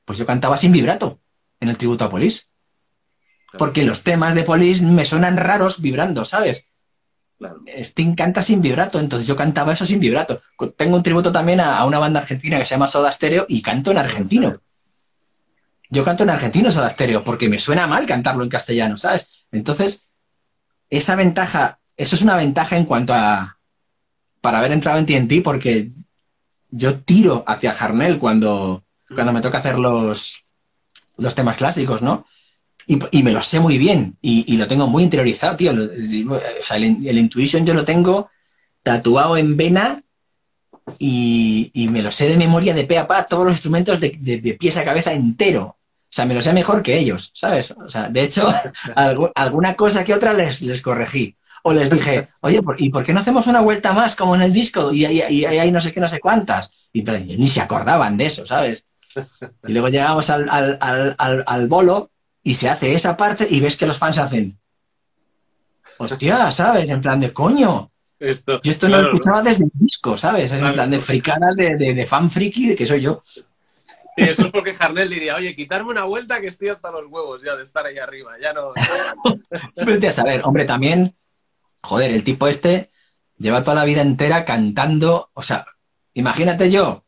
pues 0.05 0.19
yo 0.19 0.25
cantaba 0.25 0.57
sin 0.57 0.73
vibrato 0.73 1.19
en 1.61 1.69
el 1.69 1.77
tributo 1.77 2.03
a 2.03 2.09
Polis, 2.09 2.49
porque 3.57 3.83
los 3.83 4.03
temas 4.03 4.35
de 4.35 4.43
Polis 4.43 4.81
me 4.81 5.05
suenan 5.05 5.37
raros 5.37 5.81
vibrando, 5.81 6.25
¿sabes? 6.25 6.65
claro, 7.37 7.61
Sting 7.65 8.13
canta 8.13 8.41
sin 8.41 8.61
vibrato, 8.61 8.99
entonces 8.99 9.27
yo 9.27 9.35
cantaba 9.35 9.73
eso 9.73 9.85
sin 9.85 9.99
vibrato. 9.99 10.41
Tengo 10.77 10.97
un 10.97 11.03
tributo 11.03 11.31
también 11.31 11.59
a, 11.59 11.77
a 11.77 11.85
una 11.85 11.97
banda 11.97 12.19
argentina 12.19 12.59
que 12.59 12.65
se 12.65 12.75
llama 12.75 12.87
Soda 12.87 13.11
Stereo 13.11 13.45
y 13.47 13.61
canto 13.61 13.91
en 13.91 13.97
argentino. 13.97 14.61
Yo 15.89 16.03
canto 16.03 16.23
en 16.23 16.29
argentino 16.29 16.69
Soda 16.71 16.89
Stereo 16.89 17.23
porque 17.23 17.49
me 17.49 17.57
suena 17.57 17.87
mal 17.87 18.05
cantarlo 18.05 18.43
en 18.43 18.49
castellano, 18.49 18.97
¿sabes? 18.97 19.27
Entonces, 19.51 20.07
esa 20.89 21.15
ventaja, 21.15 21.79
eso 21.97 22.15
es 22.15 22.21
una 22.21 22.35
ventaja 22.35 22.77
en 22.77 22.85
cuanto 22.85 23.13
a 23.13 23.57
para 24.41 24.59
haber 24.59 24.71
entrado 24.71 24.99
en 24.99 25.05
TNT 25.05 25.43
porque 25.43 25.91
yo 26.69 26.99
tiro 26.99 27.43
hacia 27.47 27.73
Jarnell 27.73 28.17
cuando, 28.19 28.83
cuando 29.13 29.33
me 29.33 29.41
toca 29.41 29.59
hacer 29.59 29.77
los, 29.77 30.43
los 31.17 31.35
temas 31.35 31.57
clásicos, 31.57 32.01
¿no? 32.01 32.25
Y, 32.87 33.23
me 33.23 33.31
lo 33.31 33.41
sé 33.41 33.59
muy 33.59 33.77
bien 33.77 34.17
y, 34.21 34.43
y 34.53 34.57
lo 34.57 34.67
tengo 34.67 34.87
muy 34.87 35.03
interiorizado, 35.03 35.55
tío. 35.55 35.71
O 35.71 36.63
sea, 36.63 36.77
el, 36.77 37.17
Intuition 37.17 37.65
yo 37.65 37.73
lo 37.73 37.85
tengo 37.85 38.29
tatuado 38.83 39.37
en 39.37 39.55
vena 39.55 40.03
y, 40.99 41.71
y 41.73 41.87
me 41.87 42.01
lo 42.01 42.11
sé 42.11 42.27
de 42.27 42.37
memoria 42.37 42.73
de 42.73 42.85
pe 42.85 42.97
a 42.97 43.07
pa, 43.07 43.25
todos 43.25 43.45
los 43.45 43.53
instrumentos 43.53 43.99
de, 43.99 44.17
de- 44.19 44.53
pies 44.55 44.77
a 44.77 44.83
cabeza 44.83 45.13
entero. 45.13 45.63
O 45.63 46.13
sea, 46.13 46.25
me 46.25 46.33
lo 46.33 46.41
sé 46.41 46.51
mejor 46.51 46.81
que 46.83 46.97
ellos, 46.97 47.31
¿sabes? 47.33 47.71
O 47.71 47.89
sea, 47.89 48.09
de 48.09 48.23
hecho, 48.23 48.49
algu- 48.95 49.31
alguna 49.35 49.75
cosa 49.75 50.03
que 50.03 50.13
otra 50.13 50.33
les, 50.33 50.61
les 50.61 50.81
corregí. 50.81 51.35
O 51.63 51.73
les 51.73 51.89
dije, 51.89 52.29
oye, 52.41 52.61
¿por- 52.63 52.79
¿y 52.81 52.89
por 52.89 53.03
qué 53.05 53.13
no 53.13 53.19
hacemos 53.19 53.47
una 53.47 53.61
vuelta 53.61 53.93
más 53.93 54.15
como 54.15 54.35
en 54.35 54.41
el 54.41 54.53
disco? 54.53 54.91
Y 54.93 55.05
ahí 55.05 55.71
no 55.71 55.79
sé 55.81 55.91
qué, 55.93 55.99
no 55.99 56.07
sé 56.07 56.19
cuántas. 56.19 56.69
Y 56.93 57.01
pero, 57.03 57.19
ni 57.19 57.47
se 57.47 57.61
acordaban 57.61 58.17
de 58.17 58.25
eso, 58.25 58.45
¿sabes? 58.47 58.83
Y 59.67 59.71
luego 59.73 59.89
llegamos 59.89 60.29
al, 60.29 60.49
al, 60.49 60.77
al, 60.81 61.43
al, 61.45 61.67
bolo 61.67 62.11
y 62.43 62.55
se 62.55 62.69
hace 62.69 62.93
esa 62.93 63.15
parte 63.17 63.47
y 63.49 63.59
ves 63.59 63.77
que 63.77 63.85
los 63.85 63.97
fans 63.97 64.17
hacen, 64.17 64.57
hostia, 65.97 66.51
¿sabes? 66.51 66.89
En 66.89 67.01
plan 67.01 67.19
de 67.19 67.31
coño. 67.33 67.91
esto, 68.19 68.59
Yo 68.63 68.71
esto 68.71 68.87
claro, 68.87 69.03
no 69.03 69.09
lo 69.09 69.13
escuchaba 69.15 69.41
desde 69.43 69.65
el 69.65 69.71
disco, 69.73 70.17
¿sabes? 70.17 70.51
En 70.51 70.59
Claro. 70.59 70.73
plan 70.75 70.91
de 70.91 70.99
fricada 70.99 71.53
de, 71.55 71.75
de, 71.75 71.93
de 71.93 72.05
fan 72.05 72.29
friki 72.31 72.69
de 72.69 72.75
que 72.75 72.85
soy 72.85 73.01
yo. 73.01 73.21
Sí, 74.17 74.23
eso 74.23 74.45
es 74.45 74.51
porque 74.51 74.73
Jarnell 74.73 75.09
diría, 75.09 75.35
oye, 75.35 75.55
quitarme 75.55 75.91
una 75.91 76.03
vuelta 76.03 76.41
que 76.41 76.47
estoy 76.47 76.67
hasta 76.69 76.91
los 76.91 77.05
huevos 77.07 77.41
ya 77.43 77.55
de 77.55 77.63
estar 77.63 77.85
ahí 77.85 77.97
arriba, 77.97 78.33
ya 78.41 78.51
no... 78.53 78.73
Vete 79.85 80.07
a 80.09 80.11
saber, 80.11 80.41
hombre, 80.43 80.65
también, 80.65 81.15
joder, 81.83 82.11
el 82.11 82.23
tipo 82.23 82.47
este 82.47 82.91
lleva 83.37 83.63
toda 83.63 83.75
la 83.75 83.85
vida 83.85 84.01
entera 84.01 84.45
cantando, 84.45 85.29
o 85.33 85.41
sea, 85.43 85.65
imagínate 86.13 86.69
yo, 86.71 87.05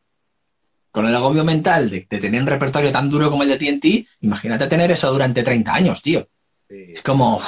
con 0.90 1.06
el 1.06 1.14
agobio 1.14 1.44
mental 1.44 1.90
de, 1.90 2.06
de 2.08 2.18
tener 2.18 2.40
un 2.40 2.46
repertorio 2.46 2.92
tan 2.92 3.10
duro 3.10 3.30
como 3.30 3.42
el 3.42 3.48
de 3.48 3.58
TNT, 3.58 4.06
imagínate 4.20 4.66
tener 4.66 4.90
eso 4.90 5.10
durante 5.12 5.42
30 5.42 5.74
años, 5.74 6.02
tío. 6.02 6.28
Sí. 6.68 6.92
Es 6.94 7.02
como, 7.02 7.40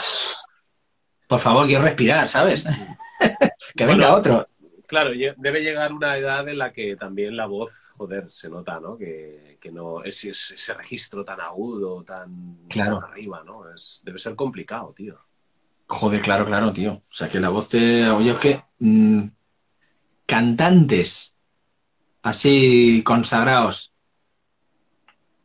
por 1.28 1.40
favor, 1.40 1.66
quiero 1.66 1.82
respirar, 1.84 2.28
¿sabes? 2.28 2.66
que 3.76 3.86
venga 3.86 4.06
Bueno, 4.10 4.14
otro. 4.14 4.48
Claro, 4.86 5.10
debe 5.36 5.62
llegar 5.62 5.92
una 5.92 6.16
edad 6.16 6.48
en 6.48 6.58
la 6.58 6.72
que 6.72 6.94
también 6.94 7.36
la 7.36 7.46
voz, 7.46 7.90
joder, 7.96 8.30
se 8.30 8.48
nota, 8.48 8.78
¿no? 8.78 8.96
Que, 8.96 9.58
que 9.60 9.72
no 9.72 10.04
es, 10.04 10.24
es- 10.24 10.52
ese 10.52 10.74
registro 10.74 11.24
tan 11.24 11.40
agudo, 11.40 12.04
tan, 12.04 12.56
Claro. 12.68 13.00
tan 13.00 13.10
arriba, 13.10 13.42
¿no? 13.44 13.68
Es, 13.74 14.00
debe 14.04 14.20
ser 14.20 14.36
complicado, 14.36 14.92
tío. 14.96 15.18
Joder, 15.88 16.20
claro, 16.20 16.46
claro, 16.46 16.72
tío. 16.72 16.94
O 16.94 17.14
sea, 17.14 17.28
que 17.28 17.40
la 17.40 17.48
voz 17.48 17.68
te... 17.68 18.08
Oye, 18.10 18.30
es 18.30 18.38
que 18.38 18.62
mm, 18.78 19.28
cantantes 20.26 21.34
así 22.22 23.02
consagrados 23.04 23.92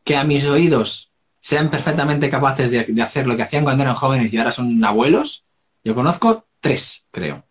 que 0.03 0.15
a 0.15 0.23
mis 0.23 0.45
oídos 0.45 1.11
sean 1.39 1.69
perfectamente 1.69 2.29
capaces 2.29 2.71
de, 2.71 2.85
de 2.85 3.01
hacer 3.01 3.27
lo 3.27 3.35
que 3.35 3.43
hacían 3.43 3.63
cuando 3.63 3.83
eran 3.83 3.95
jóvenes 3.95 4.33
y 4.33 4.37
ahora 4.37 4.51
son 4.51 4.83
abuelos, 4.83 5.45
yo 5.83 5.93
conozco 5.93 6.45
tres, 6.59 7.05
creo. 7.11 7.45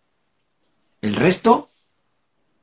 El 1.01 1.15
resto, 1.15 1.71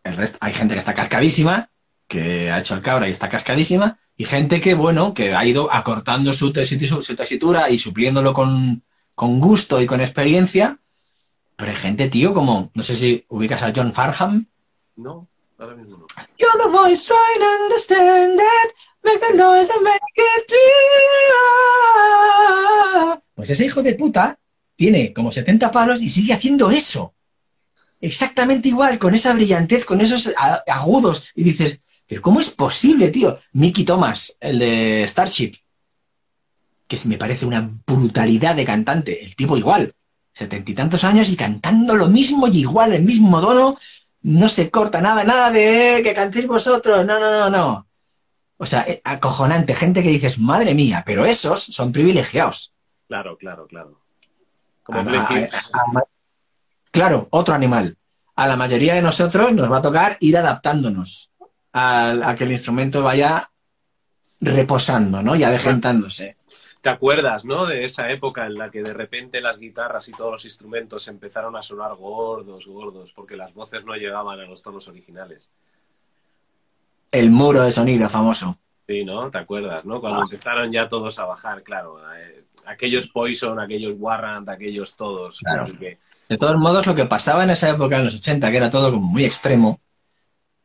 el 0.04 0.16
resto, 0.16 0.38
hay 0.40 0.52
gente 0.52 0.74
que 0.74 0.80
está 0.80 0.94
cascadísima, 0.94 1.70
que 2.06 2.50
ha 2.50 2.58
hecho 2.58 2.74
el 2.74 2.82
cabra 2.82 3.08
y 3.08 3.10
está 3.10 3.28
cascadísima, 3.28 3.98
y 4.16 4.24
gente 4.24 4.60
que, 4.60 4.74
bueno, 4.74 5.14
que 5.14 5.34
ha 5.34 5.44
ido 5.44 5.72
acortando 5.72 6.32
su 6.32 6.52
tesitura 6.52 7.70
y 7.70 7.78
supliéndolo 7.78 8.34
con, 8.34 8.82
con 9.18 9.40
gusto 9.40 9.80
y 9.82 9.86
con 9.86 10.00
experiencia. 10.00 10.78
Pero 11.56 11.72
hay 11.72 11.76
gente, 11.76 12.08
tío, 12.08 12.32
como, 12.32 12.70
no 12.72 12.82
sé 12.84 12.94
si 12.94 13.24
ubicas 13.28 13.64
a 13.64 13.72
John 13.74 13.92
Farham. 13.92 14.46
No, 14.94 15.26
ahora 15.58 15.74
mismo 15.74 15.96
no. 15.98 16.06
You're 16.38 16.56
the 16.62 16.70
voice 16.70 17.04
trying 17.04 17.40
to 17.40 17.64
understand 17.64 18.38
that. 18.38 18.68
Make 19.02 19.18
the 19.26 19.34
noise 19.36 19.70
and 19.74 19.82
make 19.82 20.00
it. 20.16 20.52
Pues 23.34 23.50
ese 23.50 23.64
hijo 23.66 23.82
de 23.82 23.94
puta 23.94 24.38
tiene 24.76 25.12
como 25.12 25.32
70 25.32 25.72
palos 25.72 26.00
y 26.00 26.10
sigue 26.10 26.32
haciendo 26.32 26.70
eso. 26.70 27.14
Exactamente 28.00 28.68
igual, 28.68 28.98
con 29.00 29.16
esa 29.16 29.32
brillantez, 29.34 29.84
con 29.84 30.00
esos 30.00 30.32
a- 30.36 30.62
agudos. 30.68 31.24
Y 31.34 31.42
dices, 31.42 31.80
pero 32.06 32.22
¿cómo 32.22 32.38
es 32.40 32.50
posible, 32.50 33.08
tío? 33.10 33.40
Mickey 33.52 33.84
Thomas, 33.84 34.36
el 34.38 34.60
de 34.60 35.04
Starship, 35.08 35.54
que 36.88 36.98
me 37.06 37.18
parece 37.18 37.46
una 37.46 37.70
brutalidad 37.86 38.56
de 38.56 38.64
cantante. 38.64 39.22
El 39.24 39.36
tipo 39.36 39.56
igual, 39.56 39.94
setenta 40.32 40.70
y 40.70 40.74
tantos 40.74 41.04
años 41.04 41.28
y 41.30 41.36
cantando 41.36 41.94
lo 41.94 42.08
mismo 42.08 42.48
y 42.48 42.60
igual, 42.60 42.94
el 42.94 43.04
mismo 43.04 43.40
tono, 43.40 43.78
no 44.22 44.48
se 44.48 44.70
corta 44.70 45.00
nada, 45.00 45.22
nada 45.22 45.50
de 45.52 45.98
"Eh, 45.98 46.02
que 46.02 46.14
cantéis 46.14 46.46
vosotros, 46.46 47.04
no, 47.06 47.20
no, 47.20 47.30
no, 47.30 47.50
no. 47.50 47.86
O 48.56 48.66
sea, 48.66 48.84
eh, 48.88 49.00
acojonante, 49.04 49.74
gente 49.74 50.02
que 50.02 50.08
dices, 50.08 50.38
madre 50.38 50.74
mía, 50.74 51.04
pero 51.06 51.24
esos 51.24 51.62
son 51.62 51.92
privilegiados. 51.92 52.72
Claro, 53.06 53.36
claro, 53.36 53.66
claro. 53.66 54.00
Como 54.82 54.98
A- 55.00 56.02
claro, 56.90 57.28
otro 57.30 57.54
animal. 57.54 57.96
A 58.34 58.46
la 58.48 58.56
mayoría 58.56 58.94
de 58.94 59.02
nosotros 59.02 59.52
nos 59.52 59.70
va 59.70 59.78
a 59.78 59.82
tocar 59.82 60.16
ir 60.20 60.36
adaptándonos 60.38 61.30
a, 61.72 62.30
a 62.30 62.34
que 62.36 62.44
el 62.44 62.52
instrumento 62.52 63.02
vaya 63.02 63.50
reposando, 64.40 65.22
¿no? 65.22 65.36
Y 65.36 65.44
avejentándose. 65.44 66.37
¿Te 66.80 66.88
acuerdas, 66.90 67.44
no? 67.44 67.66
De 67.66 67.84
esa 67.84 68.10
época 68.10 68.46
en 68.46 68.54
la 68.54 68.70
que 68.70 68.82
de 68.82 68.92
repente 68.94 69.40
las 69.40 69.58
guitarras 69.58 70.08
y 70.08 70.12
todos 70.12 70.30
los 70.30 70.44
instrumentos 70.44 71.08
empezaron 71.08 71.56
a 71.56 71.62
sonar 71.62 71.94
gordos, 71.96 72.66
gordos, 72.66 73.12
porque 73.12 73.36
las 73.36 73.52
voces 73.52 73.84
no 73.84 73.94
llegaban 73.96 74.38
a 74.38 74.44
los 74.44 74.62
tonos 74.62 74.86
originales. 74.88 75.50
El 77.10 77.30
muro 77.30 77.62
de 77.62 77.72
sonido 77.72 78.08
famoso. 78.08 78.58
Sí, 78.86 79.04
¿no? 79.04 79.30
¿Te 79.30 79.38
acuerdas, 79.38 79.84
no? 79.84 80.00
Cuando 80.00 80.20
Ah. 80.20 80.24
empezaron 80.24 80.70
ya 80.72 80.88
todos 80.88 81.18
a 81.18 81.24
bajar, 81.24 81.62
claro. 81.62 81.98
eh, 82.14 82.44
aquellos 82.66 83.08
Poison, 83.08 83.58
aquellos 83.60 83.94
Warrant, 83.98 84.48
aquellos 84.48 84.96
todos. 84.96 85.40
Claro. 85.40 85.66
que- 85.78 85.98
De 86.28 86.36
todos 86.38 86.56
modos, 86.56 86.86
lo 86.86 86.94
que 86.94 87.06
pasaba 87.06 87.42
en 87.44 87.50
esa 87.50 87.70
época, 87.70 87.96
en 87.98 88.04
los 88.04 88.14
80, 88.14 88.50
que 88.50 88.56
era 88.58 88.70
todo 88.70 88.92
como 88.92 89.06
muy 89.06 89.24
extremo, 89.24 89.80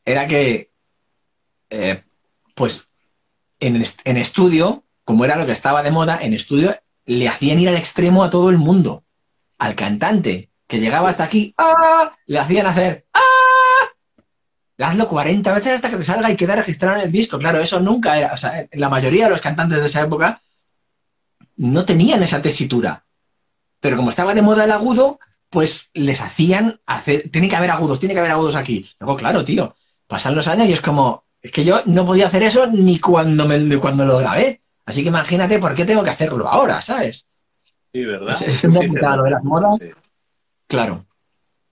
era 0.05 0.27
que, 0.27 0.69
eh, 1.69 2.03
pues, 2.53 2.89
en, 3.61 3.77
est- 3.77 4.01
en 4.03 4.17
estudio, 4.17 4.83
como 5.03 5.25
era 5.25 5.35
lo 5.35 5.45
que 5.45 5.51
estaba 5.51 5.83
de 5.83 5.91
moda, 5.91 6.19
en 6.21 6.33
estudio 6.33 6.75
le 7.05 7.27
hacían 7.27 7.59
ir 7.59 7.69
al 7.69 7.75
extremo 7.75 8.23
a 8.23 8.29
todo 8.29 8.49
el 8.49 8.57
mundo. 8.57 9.03
Al 9.57 9.75
cantante, 9.75 10.49
que 10.67 10.79
llegaba 10.79 11.09
hasta 11.09 11.23
aquí, 11.23 11.53
¡ah! 11.57 12.15
le 12.25 12.39
hacían 12.39 12.65
hacer 12.65 13.05
¡ah! 13.13 13.19
Hazlo 14.77 15.07
40 15.07 15.53
veces 15.53 15.73
hasta 15.73 15.89
que 15.89 15.97
te 15.97 16.03
salga 16.03 16.29
y 16.29 16.35
queda 16.35 16.55
registrado 16.55 16.97
en 16.97 17.03
el 17.03 17.11
disco. 17.11 17.39
Claro, 17.39 17.61
eso 17.61 17.79
nunca 17.79 18.17
era. 18.17 18.33
O 18.33 18.37
sea, 18.37 18.67
la 18.73 18.89
mayoría 18.89 19.25
de 19.25 19.31
los 19.31 19.41
cantantes 19.41 19.79
de 19.79 19.87
esa 19.87 20.01
época 20.01 20.41
no 21.55 21.85
tenían 21.85 22.21
esa 22.23 22.41
tesitura. 22.41 23.05
Pero 23.79 23.97
como 23.97 24.09
estaba 24.09 24.33
de 24.33 24.41
moda 24.41 24.65
el 24.65 24.71
agudo, 24.71 25.19
pues 25.49 25.89
les 25.93 26.19
hacían 26.19 26.81
hacer, 26.85 27.29
tiene 27.31 27.47
que 27.47 27.55
haber 27.55 27.71
agudos, 27.71 27.99
tiene 27.99 28.13
que 28.13 28.19
haber 28.19 28.31
agudos 28.31 28.55
aquí. 28.55 28.89
Luego, 28.99 29.15
claro, 29.15 29.45
tío, 29.45 29.75
pasan 30.07 30.35
los 30.35 30.47
años 30.47 30.67
y 30.67 30.73
es 30.73 30.81
como, 30.81 31.25
es 31.41 31.51
que 31.51 31.63
yo 31.63 31.81
no 31.85 32.05
podía 32.05 32.27
hacer 32.27 32.43
eso 32.43 32.67
ni 32.67 32.99
cuando, 32.99 33.45
me, 33.45 33.59
ni 33.59 33.77
cuando 33.77 34.05
lo 34.05 34.17
grabé. 34.17 34.62
Así 34.85 35.01
que 35.03 35.09
imagínate 35.09 35.59
por 35.59 35.75
qué 35.75 35.85
tengo 35.85 36.03
que 36.03 36.09
hacerlo 36.09 36.47
ahora, 36.47 36.81
¿sabes? 36.81 37.27
Sí, 37.93 38.03
¿verdad? 38.03 38.33
Es- 38.41 38.59
Sí, 38.59 38.67
de 38.67 39.29
las 39.29 39.43
modas. 39.43 39.77
Sí. 39.79 39.89
Claro. 40.67 41.05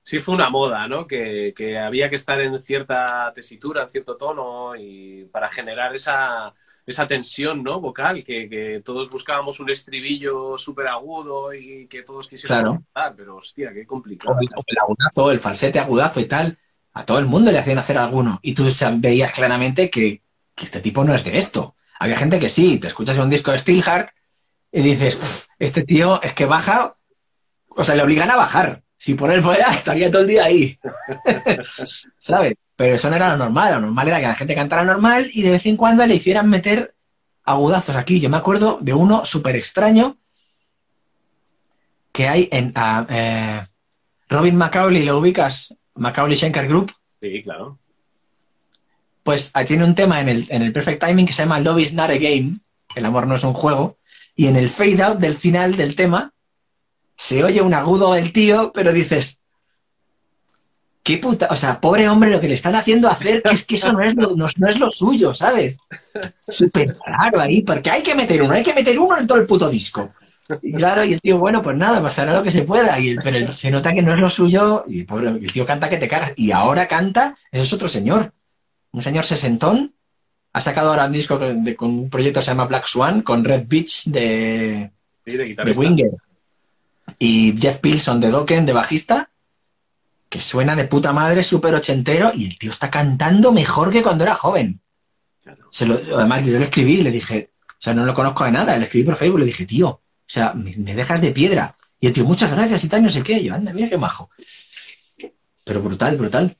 Sí 0.03 0.19
fue 0.19 0.33
una 0.35 0.49
moda, 0.49 0.87
¿no? 0.87 1.05
Que, 1.05 1.53
que 1.55 1.77
había 1.77 2.09
que 2.09 2.15
estar 2.15 2.39
en 2.41 2.59
cierta 2.59 3.31
tesitura, 3.35 3.83
en 3.83 3.89
cierto 3.89 4.17
tono, 4.17 4.75
y 4.75 5.25
para 5.25 5.47
generar 5.47 5.95
esa, 5.95 6.53
esa 6.85 7.05
tensión, 7.05 7.61
¿no? 7.63 7.79
Vocal, 7.79 8.23
que, 8.23 8.49
que 8.49 8.81
todos 8.83 9.09
buscábamos 9.11 9.59
un 9.59 9.69
estribillo 9.69 10.57
súper 10.57 10.87
agudo 10.87 11.53
y 11.53 11.87
que 11.87 12.01
todos 12.03 12.27
quisiéramos 12.27 12.79
Claro. 12.93 13.13
pero 13.15 13.35
hostia, 13.37 13.71
qué 13.73 13.85
complicado. 13.85 14.37
El, 14.41 14.49
el 14.65 14.77
agudazo, 14.79 15.31
el 15.31 15.39
falsete 15.39 15.79
agudazo 15.79 16.19
y 16.19 16.25
tal. 16.25 16.57
A 16.93 17.05
todo 17.05 17.19
el 17.19 17.25
mundo 17.27 17.51
le 17.51 17.59
hacían 17.59 17.77
hacer 17.77 17.97
alguno. 17.97 18.39
Y 18.41 18.53
tú 18.53 18.67
veías 18.97 19.31
claramente 19.31 19.89
que, 19.89 20.23
que 20.55 20.65
este 20.65 20.81
tipo 20.81 21.03
no 21.03 21.13
es 21.15 21.23
de 21.23 21.37
esto. 21.37 21.75
Había 22.01 22.17
gente 22.17 22.39
que 22.39 22.49
sí, 22.49 22.79
te 22.79 22.87
escuchas 22.87 23.19
un 23.19 23.29
disco 23.29 23.51
de 23.51 23.59
Steelheart 23.59 24.09
y 24.71 24.81
dices, 24.81 25.17
"Uf, 25.21 25.45
este 25.59 25.83
tío 25.83 26.19
es 26.23 26.33
que 26.33 26.47
baja, 26.47 26.97
o 27.67 27.83
sea, 27.83 27.93
le 27.93 28.01
obligan 28.01 28.31
a 28.31 28.35
bajar. 28.35 28.81
Si 28.97 29.13
por 29.13 29.31
él 29.31 29.43
fuera, 29.43 29.69
estaría 29.75 30.09
todo 30.09 30.23
el 30.23 30.27
día 30.27 30.45
ahí. 30.45 30.79
¿Sabes? 32.17 32.55
Pero 32.75 32.95
eso 32.95 33.07
no 33.07 33.15
era 33.17 33.29
lo 33.33 33.37
normal. 33.37 33.75
Lo 33.75 33.81
normal 33.81 34.07
era 34.07 34.19
que 34.19 34.25
la 34.25 34.33
gente 34.33 34.55
cantara 34.55 34.83
normal 34.83 35.29
y 35.31 35.43
de 35.43 35.51
vez 35.51 35.65
en 35.67 35.77
cuando 35.77 36.03
le 36.07 36.15
hicieran 36.15 36.49
meter 36.49 36.95
agudazos 37.43 37.95
aquí. 37.95 38.19
Yo 38.19 38.31
me 38.31 38.37
acuerdo 38.37 38.79
de 38.81 38.95
uno 38.95 39.23
súper 39.23 39.55
extraño 39.55 40.17
que 42.11 42.27
hay 42.27 42.49
en 42.51 42.71
ah, 42.73 43.05
eh, 43.09 43.67
Robin 44.27 44.55
Macaulay, 44.55 45.05
¿lo 45.05 45.19
ubicas? 45.19 45.75
Macaulay 45.93 46.35
Shankar 46.35 46.67
Group. 46.67 46.91
Sí, 47.21 47.43
claro. 47.43 47.77
Pues 49.31 49.53
tiene 49.65 49.85
un 49.85 49.95
tema 49.95 50.19
en 50.19 50.27
el, 50.27 50.45
en 50.49 50.61
el 50.61 50.73
Perfect 50.73 51.01
Timing 51.05 51.25
que 51.25 51.31
se 51.31 51.43
llama 51.43 51.61
Love 51.61 51.79
is 51.79 51.93
not 51.93 52.09
a 52.09 52.17
game, 52.17 52.57
el 52.95 53.05
amor 53.05 53.27
no 53.27 53.35
es 53.35 53.45
un 53.45 53.53
juego, 53.53 53.95
y 54.35 54.47
en 54.47 54.57
el 54.57 54.69
fade 54.69 55.01
out 55.01 55.19
del 55.19 55.35
final 55.35 55.77
del 55.77 55.95
tema 55.95 56.33
se 57.15 57.41
oye 57.41 57.61
un 57.61 57.73
agudo 57.73 58.11
del 58.11 58.33
tío, 58.33 58.73
pero 58.73 58.91
dices, 58.91 59.39
qué 61.01 61.17
puta, 61.17 61.47
o 61.49 61.55
sea, 61.55 61.79
pobre 61.79 62.09
hombre 62.09 62.29
lo 62.29 62.41
que 62.41 62.49
le 62.49 62.55
están 62.55 62.75
haciendo 62.75 63.07
hacer, 63.07 63.41
es 63.49 63.63
que 63.63 63.75
eso 63.75 63.93
no 63.93 64.01
es 64.01 64.15
lo, 64.15 64.35
no, 64.35 64.47
no 64.57 64.67
es 64.67 64.77
lo 64.77 64.91
suyo, 64.91 65.33
¿sabes? 65.33 65.77
Súper 66.49 66.97
raro 67.05 67.39
ahí, 67.39 67.61
porque 67.61 67.89
hay 67.89 68.03
que 68.03 68.13
meter 68.15 68.41
uno, 68.43 68.53
hay 68.53 68.63
que 68.63 68.73
meter 68.73 68.99
uno 68.99 69.17
en 69.17 69.27
todo 69.27 69.37
el 69.37 69.47
puto 69.47 69.69
disco. 69.69 70.11
Y 70.61 70.73
claro, 70.73 71.05
y 71.05 71.13
el 71.13 71.21
tío, 71.21 71.37
bueno, 71.37 71.63
pues 71.63 71.77
nada, 71.77 72.01
pasará 72.01 72.33
lo 72.33 72.43
que 72.43 72.51
se 72.51 72.63
pueda, 72.63 72.99
y 72.99 73.11
el- 73.11 73.19
pero 73.23 73.47
se 73.55 73.71
nota 73.71 73.93
que 73.93 74.01
no 74.01 74.13
es 74.13 74.19
lo 74.19 74.29
suyo, 74.29 74.83
y 74.89 75.03
pobre, 75.03 75.29
el 75.29 75.53
tío 75.53 75.65
canta 75.65 75.89
que 75.89 75.95
te 75.95 76.09
cagas, 76.09 76.33
y 76.35 76.51
ahora 76.51 76.85
canta, 76.89 77.37
es 77.49 77.71
otro 77.71 77.87
señor 77.87 78.33
un 78.91 79.01
señor 79.03 79.23
sesentón, 79.25 79.93
ha 80.53 80.61
sacado 80.61 80.89
ahora 80.89 81.05
un 81.05 81.11
disco 81.13 81.39
con, 81.39 81.63
de- 81.63 81.75
con 81.75 81.89
un 81.91 82.09
proyecto 82.09 82.39
que 82.39 82.45
se 82.45 82.51
llama 82.51 82.65
Black 82.65 82.85
Swan, 82.87 83.21
con 83.21 83.43
Red 83.43 83.63
Beach 83.67 84.05
de, 84.05 84.91
Sí, 85.25 85.37
de. 85.37 85.73
Winger 85.75 86.11
y 87.19 87.55
Jeff 87.59 87.77
Pilson 87.77 88.19
de 88.19 88.29
Dokken, 88.29 88.65
de 88.65 88.73
bajista, 88.73 89.29
que 90.29 90.41
suena 90.41 90.75
de 90.75 90.85
puta 90.85 91.11
madre, 91.13 91.43
súper 91.43 91.75
ochentero, 91.75 92.31
y 92.33 92.47
el 92.47 92.57
tío 92.57 92.71
está 92.71 92.89
cantando 92.89 93.51
mejor 93.51 93.91
que 93.91 94.01
cuando 94.01 94.23
era 94.23 94.33
joven. 94.35 94.79
Claro. 95.43 95.67
Se 95.71 95.85
lo, 95.85 95.95
además, 96.17 96.45
yo 96.45 96.57
le 96.57 96.65
escribí 96.65 96.95
y 96.99 97.01
le 97.03 97.11
dije, 97.11 97.51
o 97.69 97.81
sea, 97.81 97.93
no 97.93 98.05
lo 98.05 98.13
conozco 98.13 98.43
de 98.45 98.51
nada, 98.51 98.77
le 98.77 98.85
escribí 98.85 99.05
por 99.05 99.17
Facebook, 99.17 99.39
le 99.39 99.45
dije, 99.47 99.65
tío, 99.65 99.89
o 99.89 100.01
sea, 100.25 100.53
me, 100.53 100.73
me 100.77 100.95
dejas 100.95 101.21
de 101.21 101.31
piedra. 101.31 101.75
Y 101.99 102.07
el 102.07 102.13
tío, 102.13 102.25
muchas 102.25 102.51
gracias 102.55 102.83
y 102.83 102.87
tal, 102.89 103.03
no 103.03 103.09
sé 103.09 103.21
qué. 103.23 103.33
Y 103.39 103.43
yo, 103.45 103.53
anda, 103.53 103.73
mira 103.73 103.89
qué 103.89 103.97
majo. 103.97 104.29
Pero 105.63 105.81
brutal, 105.81 106.17
brutal. 106.17 106.55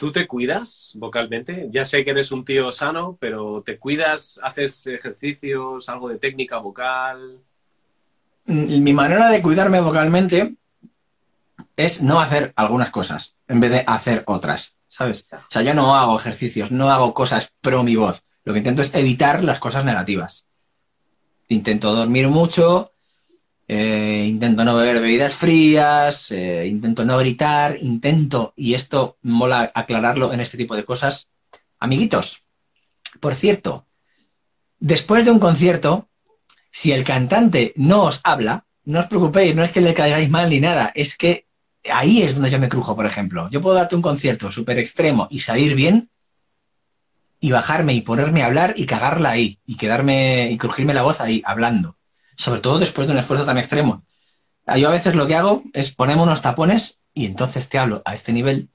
¿Tú 0.00 0.10
te 0.10 0.26
cuidas 0.26 0.92
vocalmente? 0.94 1.68
Ya 1.70 1.84
sé 1.84 2.02
que 2.02 2.12
eres 2.12 2.32
un 2.32 2.42
tío 2.42 2.72
sano, 2.72 3.18
pero 3.20 3.62
¿te 3.62 3.78
cuidas? 3.78 4.40
¿Haces 4.42 4.86
ejercicios? 4.86 5.90
¿Algo 5.90 6.08
de 6.08 6.18
técnica 6.18 6.56
vocal? 6.56 7.38
Mm, 8.46 8.82
Mi 8.82 8.94
manera 8.94 9.28
de 9.28 9.42
cuidarme 9.42 9.78
vocalmente 9.78 10.54
es 11.76 12.00
no 12.02 12.18
hacer 12.18 12.54
algunas 12.56 12.90
cosas 12.90 13.36
en 13.46 13.60
vez 13.60 13.72
de 13.72 13.84
hacer 13.86 14.22
otras, 14.24 14.74
¿sabes? 14.88 15.26
O 15.30 15.50
sea, 15.50 15.60
yo 15.60 15.74
no 15.74 15.94
hago 15.94 16.18
ejercicios, 16.18 16.70
no 16.70 16.90
hago 16.90 17.12
cosas 17.12 17.52
pro 17.60 17.82
mi 17.82 17.94
voz. 17.96 18.24
Lo 18.44 18.54
que 18.54 18.60
intento 18.60 18.80
es 18.80 18.94
evitar 18.94 19.44
las 19.44 19.58
cosas 19.58 19.84
negativas. 19.84 20.46
Intento 21.48 21.92
dormir 21.92 22.28
mucho, 22.28 22.89
eh, 23.72 24.26
intento 24.26 24.64
no 24.64 24.74
beber 24.74 25.00
bebidas 25.00 25.34
frías, 25.34 26.32
eh, 26.32 26.66
intento 26.66 27.04
no 27.04 27.16
gritar, 27.18 27.76
intento, 27.80 28.52
y 28.56 28.74
esto 28.74 29.16
mola 29.22 29.70
aclararlo 29.72 30.32
en 30.32 30.40
este 30.40 30.56
tipo 30.56 30.74
de 30.74 30.84
cosas, 30.84 31.28
amiguitos, 31.78 32.42
por 33.20 33.36
cierto, 33.36 33.86
después 34.80 35.24
de 35.24 35.30
un 35.30 35.38
concierto, 35.38 36.08
si 36.72 36.90
el 36.90 37.04
cantante 37.04 37.72
no 37.76 38.06
os 38.06 38.20
habla, 38.24 38.64
no 38.86 38.98
os 38.98 39.06
preocupéis, 39.06 39.54
no 39.54 39.62
es 39.62 39.70
que 39.70 39.80
le 39.80 39.94
caigáis 39.94 40.28
mal 40.28 40.50
ni 40.50 40.58
nada, 40.58 40.90
es 40.96 41.16
que 41.16 41.46
ahí 41.92 42.22
es 42.22 42.34
donde 42.34 42.50
yo 42.50 42.58
me 42.58 42.68
crujo, 42.68 42.96
por 42.96 43.06
ejemplo. 43.06 43.48
Yo 43.52 43.60
puedo 43.60 43.76
darte 43.76 43.94
un 43.94 44.02
concierto 44.02 44.50
súper 44.50 44.80
extremo 44.80 45.28
y 45.30 45.38
salir 45.38 45.76
bien 45.76 46.10
y 47.38 47.52
bajarme 47.52 47.94
y 47.94 48.00
ponerme 48.00 48.42
a 48.42 48.46
hablar 48.46 48.74
y 48.76 48.86
cagarla 48.86 49.30
ahí 49.30 49.60
y 49.64 49.76
quedarme 49.76 50.50
y 50.50 50.58
crujirme 50.58 50.92
la 50.92 51.02
voz 51.02 51.20
ahí, 51.20 51.40
hablando. 51.46 51.99
Sobre 52.40 52.62
todo 52.62 52.78
después 52.78 53.06
de 53.06 53.12
un 53.12 53.18
esfuerzo 53.18 53.44
tan 53.44 53.58
extremo. 53.58 54.02
Ah, 54.64 54.78
Yo 54.78 54.88
a 54.88 54.92
veces 54.92 55.14
lo 55.14 55.26
que 55.26 55.36
hago 55.36 55.62
es 55.74 55.94
ponerme 55.94 56.22
unos 56.22 56.40
tapones 56.40 56.98
y 57.12 57.26
entonces 57.26 57.68
te 57.68 57.78
hablo 57.78 58.00
a 58.06 58.14
este 58.14 58.32
nivel 58.32 58.70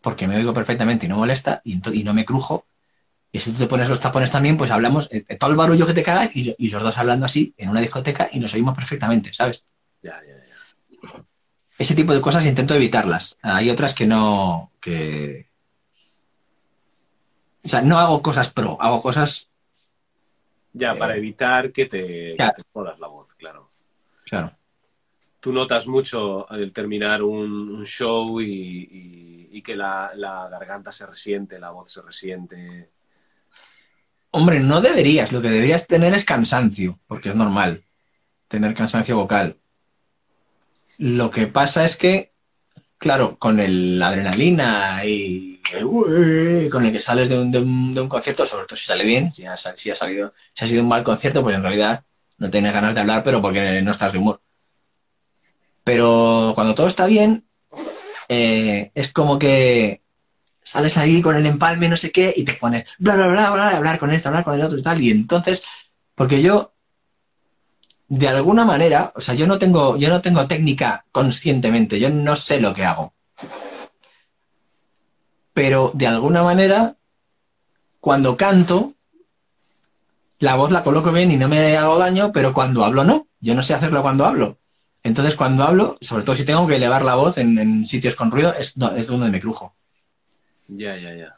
porque 0.00 0.26
me 0.26 0.36
oigo 0.36 0.54
perfectamente 0.54 1.04
y 1.04 1.08
no 1.10 1.18
molesta 1.18 1.60
y, 1.62 1.74
no 1.76 2.14
me 2.14 2.24
crujo. 2.24 2.64
Y 3.32 3.40
si 3.40 3.52
tú 3.52 3.58
te 3.58 3.66
pones 3.66 3.90
los 3.90 4.00
tapones 4.00 4.32
también, 4.32 4.56
pues 4.56 4.70
hablamos 4.70 5.12
eh, 5.12 5.26
eh, 5.28 5.36
todo 5.36 5.50
el 5.50 5.56
barullo 5.56 5.86
que 5.86 5.92
te 5.92 6.02
cagas 6.02 6.34
y, 6.34 6.54
y 6.56 6.70
los 6.70 6.82
dos 6.82 6.96
hablando 6.96 7.26
así 7.26 7.52
en 7.58 7.68
una 7.68 7.82
discoteca 7.82 8.30
y 8.32 8.40
nos 8.40 8.54
oímos 8.54 8.74
perfectamente, 8.74 9.34
¿sabes? 9.34 9.62
Ya, 10.02 10.18
ya, 10.26 10.36
ya. 10.38 11.24
Ese 11.76 11.94
tipo 11.94 12.14
de 12.14 12.22
cosas 12.22 12.46
intento 12.46 12.74
evitarlas. 12.74 13.36
Hay 13.42 13.68
otras 13.68 13.92
que 13.92 14.06
no, 14.06 14.72
que... 14.80 15.50
O 17.62 17.68
sea, 17.68 17.82
no 17.82 17.98
hago 18.00 18.22
cosas 18.22 18.48
pro, 18.48 18.78
hago 18.80 19.02
cosas... 19.02 19.49
Ya, 20.72 20.92
Eh, 20.92 20.96
para 20.98 21.16
evitar 21.16 21.72
que 21.72 21.86
te, 21.86 22.34
claro. 22.36 22.52
que 22.56 22.62
te 22.62 22.68
jodas 22.72 22.98
la 23.00 23.08
voz, 23.08 23.34
claro. 23.34 23.70
Claro. 24.24 24.52
Tú 25.40 25.52
notas 25.52 25.86
mucho 25.86 26.48
el 26.50 26.72
terminar 26.72 27.22
un, 27.22 27.70
un 27.70 27.84
show 27.86 28.40
y, 28.40 28.46
y- 28.52 29.48
y 29.52 29.62
que 29.62 29.74
la, 29.74 30.12
la 30.14 30.48
garganta 30.48 30.92
se 30.92 31.06
resiente, 31.06 31.58
la 31.58 31.70
voz 31.70 31.90
se 31.92 32.02
resiente. 32.02 32.90
Hombre, 34.30 34.60
no 34.60 34.80
deberías. 34.80 35.32
Lo 35.32 35.42
que 35.42 35.48
deberías 35.50 35.86
tener 35.88 36.14
es 36.14 36.24
cansancio, 36.24 37.00
porque 37.08 37.30
es 37.30 37.34
normal 37.34 37.82
tener 38.48 38.74
cansancio 38.74 39.16
vocal. 39.16 39.56
Lo 40.98 41.30
que 41.30 41.46
pasa 41.46 41.84
es 41.84 41.96
que, 41.96 42.32
claro, 43.00 43.36
con 43.38 43.58
el, 43.60 44.00
adrenalina 44.02 45.04
y 45.04 45.60
con 46.70 46.84
el 46.86 46.92
que 46.92 47.00
sales 47.00 47.28
de 47.28 47.38
un, 47.38 47.50
de 47.50 47.58
un- 47.60 47.94
de 47.94 48.00
un 48.00 48.08
concierto, 48.08 48.46
sobre 48.46 48.66
todo 48.66 48.76
si 48.76 48.86
sale 48.86 49.04
bien, 49.04 49.32
si 49.32 49.44
ha, 49.46 49.56
sal- 49.56 49.74
si 49.76 49.90
ha 49.90 49.96
salido, 49.96 50.32
si 50.54 50.64
ha 50.64 50.68
sido 50.68 50.82
un 50.82 50.88
mal 50.88 51.02
concierto, 51.04 51.42
pues 51.42 51.56
en 51.56 51.62
realidad 51.62 52.04
no 52.38 52.50
tienes 52.50 52.72
ganas 52.72 52.94
de 52.94 53.00
hablar, 53.00 53.22
pero 53.24 53.42
porque 53.42 53.82
no 53.82 53.90
estás 53.90 54.12
de 54.12 54.18
humor. 54.18 54.40
Pero 55.84 56.52
cuando 56.54 56.74
todo 56.74 56.86
está 56.86 57.06
bien, 57.06 57.44
eh, 58.28 58.90
es 58.94 59.12
como 59.12 59.38
que 59.38 60.02
sales 60.62 60.96
ahí 60.98 61.22
con 61.22 61.36
el 61.36 61.46
empalme, 61.46 61.88
no 61.88 61.96
sé 61.96 62.12
qué, 62.12 62.32
y 62.36 62.44
te 62.44 62.54
pones 62.54 62.86
bla, 62.98 63.16
bla, 63.16 63.28
bla, 63.28 63.50
bla, 63.50 63.76
hablar 63.76 63.98
con 63.98 64.10
este, 64.12 64.28
hablar 64.28 64.44
con 64.44 64.54
el 64.54 64.62
otro 64.62 64.78
y 64.78 64.82
tal. 64.82 65.00
Y 65.02 65.10
entonces, 65.10 65.64
porque 66.14 66.42
yo, 66.42 66.74
de 68.10 68.28
alguna 68.28 68.64
manera, 68.64 69.12
o 69.14 69.20
sea, 69.20 69.34
yo 69.36 69.46
no 69.46 69.56
tengo, 69.56 69.96
yo 69.96 70.08
no 70.08 70.20
tengo 70.20 70.46
técnica 70.48 71.04
conscientemente, 71.12 71.98
yo 72.00 72.10
no 72.10 72.34
sé 72.34 72.60
lo 72.60 72.74
que 72.74 72.84
hago. 72.84 73.14
Pero 75.54 75.92
de 75.94 76.06
alguna 76.08 76.42
manera, 76.42 76.96
cuando 78.00 78.36
canto, 78.36 78.94
la 80.40 80.56
voz 80.56 80.72
la 80.72 80.82
coloco 80.82 81.12
bien 81.12 81.30
y 81.30 81.36
no 81.36 81.48
me 81.48 81.76
hago 81.76 81.98
daño, 81.98 82.32
pero 82.32 82.52
cuando 82.52 82.84
hablo 82.84 83.04
no. 83.04 83.28
Yo 83.40 83.54
no 83.54 83.62
sé 83.62 83.74
hacerlo 83.74 84.02
cuando 84.02 84.24
hablo. 84.26 84.58
Entonces, 85.02 85.36
cuando 85.36 85.62
hablo, 85.64 85.96
sobre 86.00 86.24
todo 86.24 86.34
si 86.36 86.44
tengo 86.44 86.66
que 86.66 86.76
elevar 86.76 87.04
la 87.04 87.14
voz 87.14 87.38
en, 87.38 87.58
en 87.58 87.86
sitios 87.86 88.16
con 88.16 88.30
ruido, 88.30 88.52
es, 88.54 88.76
no, 88.76 88.90
es 88.96 89.06
donde 89.06 89.30
me 89.30 89.40
crujo. 89.40 89.74
Ya, 90.66 90.96
ya, 90.96 91.14
ya. 91.14 91.34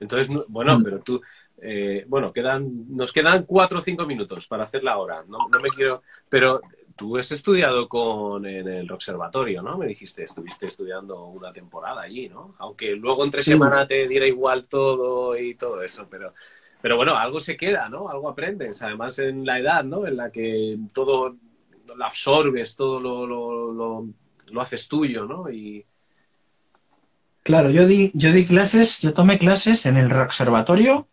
Entonces, 0.00 0.30
no- 0.30 0.44
bueno, 0.48 0.78
Mm. 0.78 0.82
pero 0.84 1.00
tú, 1.00 1.20
eh, 1.62 2.04
bueno, 2.08 2.32
quedan, 2.32 2.94
nos 2.96 3.12
quedan 3.12 3.44
cuatro 3.44 3.78
o 3.78 3.82
cinco 3.82 4.06
minutos 4.06 4.46
para 4.46 4.64
hacer 4.64 4.84
la 4.84 4.98
hora. 4.98 5.24
No, 5.28 5.48
no 5.48 5.60
me 5.60 5.70
quiero, 5.70 6.02
pero 6.28 6.60
tú 6.96 7.16
has 7.18 7.30
estudiado 7.32 7.88
con 7.88 8.46
en 8.46 8.68
el 8.68 8.90
observatorio, 8.90 9.62
¿no? 9.62 9.76
Me 9.78 9.86
dijiste, 9.86 10.24
estuviste 10.24 10.66
estudiando 10.66 11.26
una 11.26 11.52
temporada 11.52 12.02
allí, 12.02 12.28
¿no? 12.28 12.54
Aunque 12.58 12.96
luego 12.96 13.24
entre 13.24 13.42
Sí. 13.42 13.52
semana 13.52 13.86
te 13.86 14.08
diera 14.08 14.26
igual 14.26 14.68
todo 14.68 15.36
y 15.38 15.54
todo 15.54 15.82
eso, 15.82 16.06
pero, 16.10 16.32
pero 16.80 16.96
bueno, 16.96 17.16
algo 17.16 17.40
se 17.40 17.56
queda, 17.56 17.88
¿no? 17.88 18.08
Algo 18.08 18.28
aprendes. 18.28 18.82
Además, 18.82 19.18
en 19.18 19.44
la 19.44 19.58
edad, 19.58 19.84
¿no? 19.84 20.06
En 20.06 20.16
la 20.16 20.30
que 20.30 20.78
todo 20.92 21.36
lo 21.94 22.04
absorbes, 22.04 22.76
todo 22.76 22.98
lo, 23.00 23.26
lo, 23.26 23.72
lo, 23.72 24.08
lo 24.50 24.60
haces 24.60 24.88
tuyo, 24.88 25.24
¿no? 25.26 25.50
Y 25.50 25.84
Claro, 27.42 27.70
yo 27.70 27.86
di, 27.86 28.10
yo 28.14 28.32
di 28.32 28.44
clases, 28.44 29.00
yo 29.00 29.14
tomé 29.14 29.38
clases 29.38 29.86
en 29.86 29.96
el 29.96 30.12
Observatorio 30.12 31.06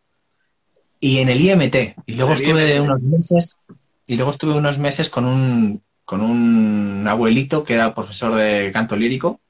y 1.03 1.19
en 1.19 1.27
el 1.27 1.41
IMT. 1.41 1.75
Y 2.05 2.13
luego 2.13 2.31
El 2.31 2.37
estuve 2.41 2.75
IMT. 2.77 2.85
unos 2.85 3.01
meses, 3.01 3.57
y 4.07 4.15
luego 4.15 4.31
estuve 4.31 4.53
unos 4.53 4.79
meses 4.79 5.09
con 5.09 5.25
un, 5.25 5.83
con 6.05 6.21
un 6.21 7.05
abuelito 7.05 7.65
que 7.65 7.73
era 7.73 7.93
profesor 7.93 8.35
de 8.35 8.71
canto 8.71 8.95
lírico. 8.95 9.41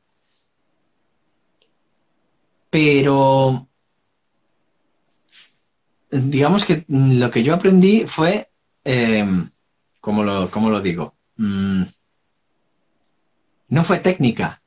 Pero 2.72 3.68
digamos 6.10 6.66
que 6.66 6.86
lo 6.88 7.30
que 7.30 7.44
yo 7.44 7.54
aprendí 7.54 8.06
fue, 8.08 8.50
eh, 8.84 9.24
¿cómo, 10.00 10.24
lo, 10.24 10.50
lo 10.50 10.82
digo? 10.82 11.14
Mm, 11.38 11.84
no 13.68 13.84
fue 13.84 14.00
técnica, 14.00 14.64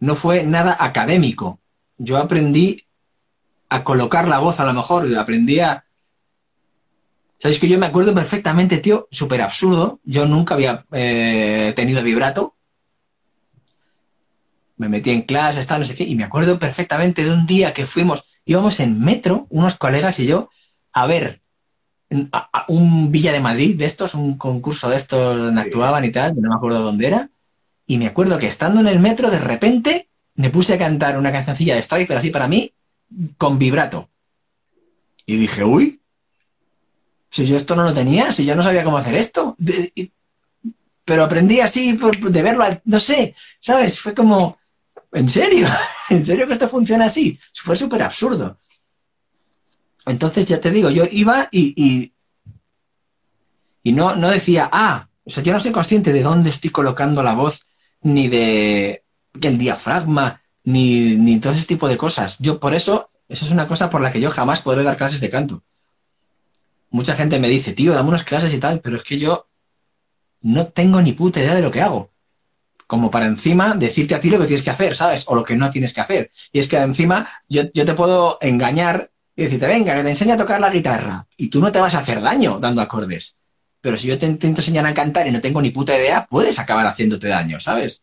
no 0.00 0.16
fue 0.16 0.42
nada 0.42 0.76
académico. 0.80 1.60
Yo 1.96 2.18
aprendí 2.18 2.86
a 3.70 3.84
colocar 3.84 4.28
la 4.28 4.38
voz 4.38 4.60
a 4.60 4.64
lo 4.66 4.74
mejor, 4.74 5.06
aprendí 5.16 5.60
a... 5.60 5.84
¿Sabes 7.38 7.58
que 7.58 7.68
yo 7.68 7.78
me 7.78 7.86
acuerdo 7.86 8.14
perfectamente, 8.14 8.78
tío? 8.78 9.08
Súper 9.10 9.40
absurdo. 9.40 10.00
Yo 10.04 10.26
nunca 10.26 10.54
había 10.54 10.84
eh, 10.92 11.72
tenido 11.74 12.02
vibrato. 12.02 12.54
Me 14.76 14.90
metí 14.90 15.10
en 15.10 15.22
clases, 15.22 15.66
tal, 15.66 15.80
no 15.80 15.86
sé 15.86 15.94
qué, 15.94 16.04
y 16.04 16.14
me 16.16 16.24
acuerdo 16.24 16.58
perfectamente 16.58 17.24
de 17.24 17.32
un 17.32 17.46
día 17.46 17.72
que 17.72 17.86
fuimos, 17.86 18.24
íbamos 18.44 18.80
en 18.80 19.00
metro, 19.00 19.46
unos 19.50 19.76
colegas 19.76 20.18
y 20.18 20.26
yo, 20.26 20.50
a 20.92 21.06
ver 21.06 21.40
un 22.68 23.12
Villa 23.12 23.32
de 23.32 23.40
Madrid 23.40 23.76
de 23.78 23.84
estos, 23.84 24.14
un 24.14 24.36
concurso 24.36 24.88
de 24.88 24.96
estos 24.96 25.38
donde 25.38 25.60
actuaban 25.60 26.04
y 26.04 26.10
tal, 26.10 26.34
no 26.36 26.48
me 26.48 26.56
acuerdo 26.56 26.82
dónde 26.82 27.06
era. 27.06 27.30
Y 27.86 27.98
me 27.98 28.06
acuerdo 28.06 28.38
que 28.38 28.46
estando 28.46 28.80
en 28.80 28.88
el 28.88 29.00
metro, 29.00 29.30
de 29.30 29.38
repente 29.38 30.08
me 30.34 30.50
puse 30.50 30.74
a 30.74 30.78
cantar 30.78 31.18
una 31.18 31.32
cancioncilla 31.32 31.74
de 31.74 31.82
Strike, 31.82 32.08
pero 32.08 32.18
así 32.18 32.30
para 32.30 32.48
mí, 32.48 32.72
con 33.36 33.58
vibrato. 33.58 34.08
Y 35.26 35.36
dije, 35.36 35.64
uy, 35.64 36.00
si 37.30 37.46
yo 37.46 37.56
esto 37.56 37.76
no 37.76 37.84
lo 37.84 37.94
tenía, 37.94 38.32
si 38.32 38.44
yo 38.44 38.56
no 38.56 38.62
sabía 38.62 38.84
cómo 38.84 38.98
hacer 38.98 39.14
esto. 39.14 39.56
Pero 41.04 41.24
aprendí 41.24 41.60
así 41.60 41.92
de 41.96 42.42
verlo, 42.42 42.64
no 42.84 43.00
sé, 43.00 43.34
¿sabes? 43.60 43.98
Fue 44.00 44.14
como, 44.14 44.58
¿en 45.12 45.28
serio? 45.28 45.66
¿En 46.10 46.24
serio 46.26 46.46
que 46.46 46.54
esto 46.54 46.68
funciona 46.68 47.06
así? 47.06 47.38
Fue 47.54 47.76
súper 47.76 48.02
absurdo. 48.02 48.58
Entonces, 50.06 50.46
ya 50.46 50.60
te 50.60 50.70
digo, 50.70 50.90
yo 50.90 51.04
iba 51.10 51.48
y, 51.52 52.12
y, 53.84 53.92
no, 53.92 54.16
no 54.16 54.30
decía, 54.30 54.68
ah, 54.72 55.08
o 55.24 55.30
sea, 55.30 55.42
yo 55.42 55.52
no 55.52 55.60
soy 55.60 55.72
consciente 55.72 56.12
de 56.12 56.22
dónde 56.22 56.50
estoy 56.50 56.70
colocando 56.70 57.22
la 57.22 57.34
voz 57.34 57.66
ni 58.02 58.28
de 58.28 59.04
el 59.40 59.58
diafragma, 59.58 60.42
ni, 60.70 61.16
ni 61.16 61.38
todo 61.40 61.52
ese 61.52 61.66
tipo 61.66 61.88
de 61.88 61.96
cosas. 61.96 62.38
Yo 62.38 62.60
por 62.60 62.74
eso, 62.74 63.10
eso 63.28 63.44
es 63.44 63.50
una 63.50 63.66
cosa 63.68 63.90
por 63.90 64.00
la 64.00 64.12
que 64.12 64.20
yo 64.20 64.30
jamás 64.30 64.62
podré 64.62 64.82
dar 64.82 64.96
clases 64.96 65.20
de 65.20 65.30
canto. 65.30 65.62
Mucha 66.90 67.14
gente 67.14 67.38
me 67.38 67.48
dice, 67.48 67.72
tío, 67.72 67.92
dame 67.92 68.08
unas 68.08 68.24
clases 68.24 68.52
y 68.52 68.58
tal, 68.58 68.80
pero 68.80 68.96
es 68.96 69.04
que 69.04 69.18
yo 69.18 69.48
no 70.42 70.68
tengo 70.68 71.00
ni 71.02 71.12
puta 71.12 71.40
idea 71.40 71.54
de 71.54 71.62
lo 71.62 71.70
que 71.70 71.82
hago. 71.82 72.10
Como 72.86 73.10
para 73.10 73.26
encima 73.26 73.74
decirte 73.74 74.14
a 74.14 74.20
ti 74.20 74.30
lo 74.30 74.38
que 74.38 74.46
tienes 74.46 74.64
que 74.64 74.70
hacer, 74.70 74.96
¿sabes? 74.96 75.24
O 75.28 75.34
lo 75.34 75.44
que 75.44 75.56
no 75.56 75.70
tienes 75.70 75.92
que 75.92 76.00
hacer. 76.00 76.32
Y 76.50 76.58
es 76.58 76.66
que 76.66 76.76
encima 76.76 77.28
yo, 77.48 77.62
yo 77.72 77.84
te 77.84 77.94
puedo 77.94 78.38
engañar 78.40 79.10
y 79.36 79.44
decirte, 79.44 79.68
venga, 79.68 79.94
que 79.94 80.02
te 80.02 80.10
enseñe 80.10 80.32
a 80.32 80.36
tocar 80.36 80.60
la 80.60 80.70
guitarra. 80.70 81.26
Y 81.36 81.48
tú 81.48 81.60
no 81.60 81.70
te 81.70 81.78
vas 81.78 81.94
a 81.94 81.98
hacer 81.98 82.20
daño 82.20 82.58
dando 82.58 82.82
acordes. 82.82 83.36
Pero 83.80 83.96
si 83.96 84.08
yo 84.08 84.18
te 84.18 84.26
intento 84.26 84.60
enseñar 84.60 84.86
a 84.86 84.94
cantar 84.94 85.26
y 85.26 85.30
no 85.30 85.40
tengo 85.40 85.62
ni 85.62 85.70
puta 85.70 85.96
idea, 85.96 86.26
puedes 86.26 86.58
acabar 86.58 86.86
haciéndote 86.86 87.28
daño, 87.28 87.60
¿sabes? 87.60 88.02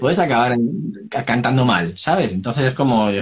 Puedes 0.00 0.18
acabar 0.18 0.56
cantando 1.24 1.64
mal, 1.64 1.96
¿sabes? 1.98 2.32
Entonces 2.32 2.66
es 2.66 2.74
como. 2.74 3.10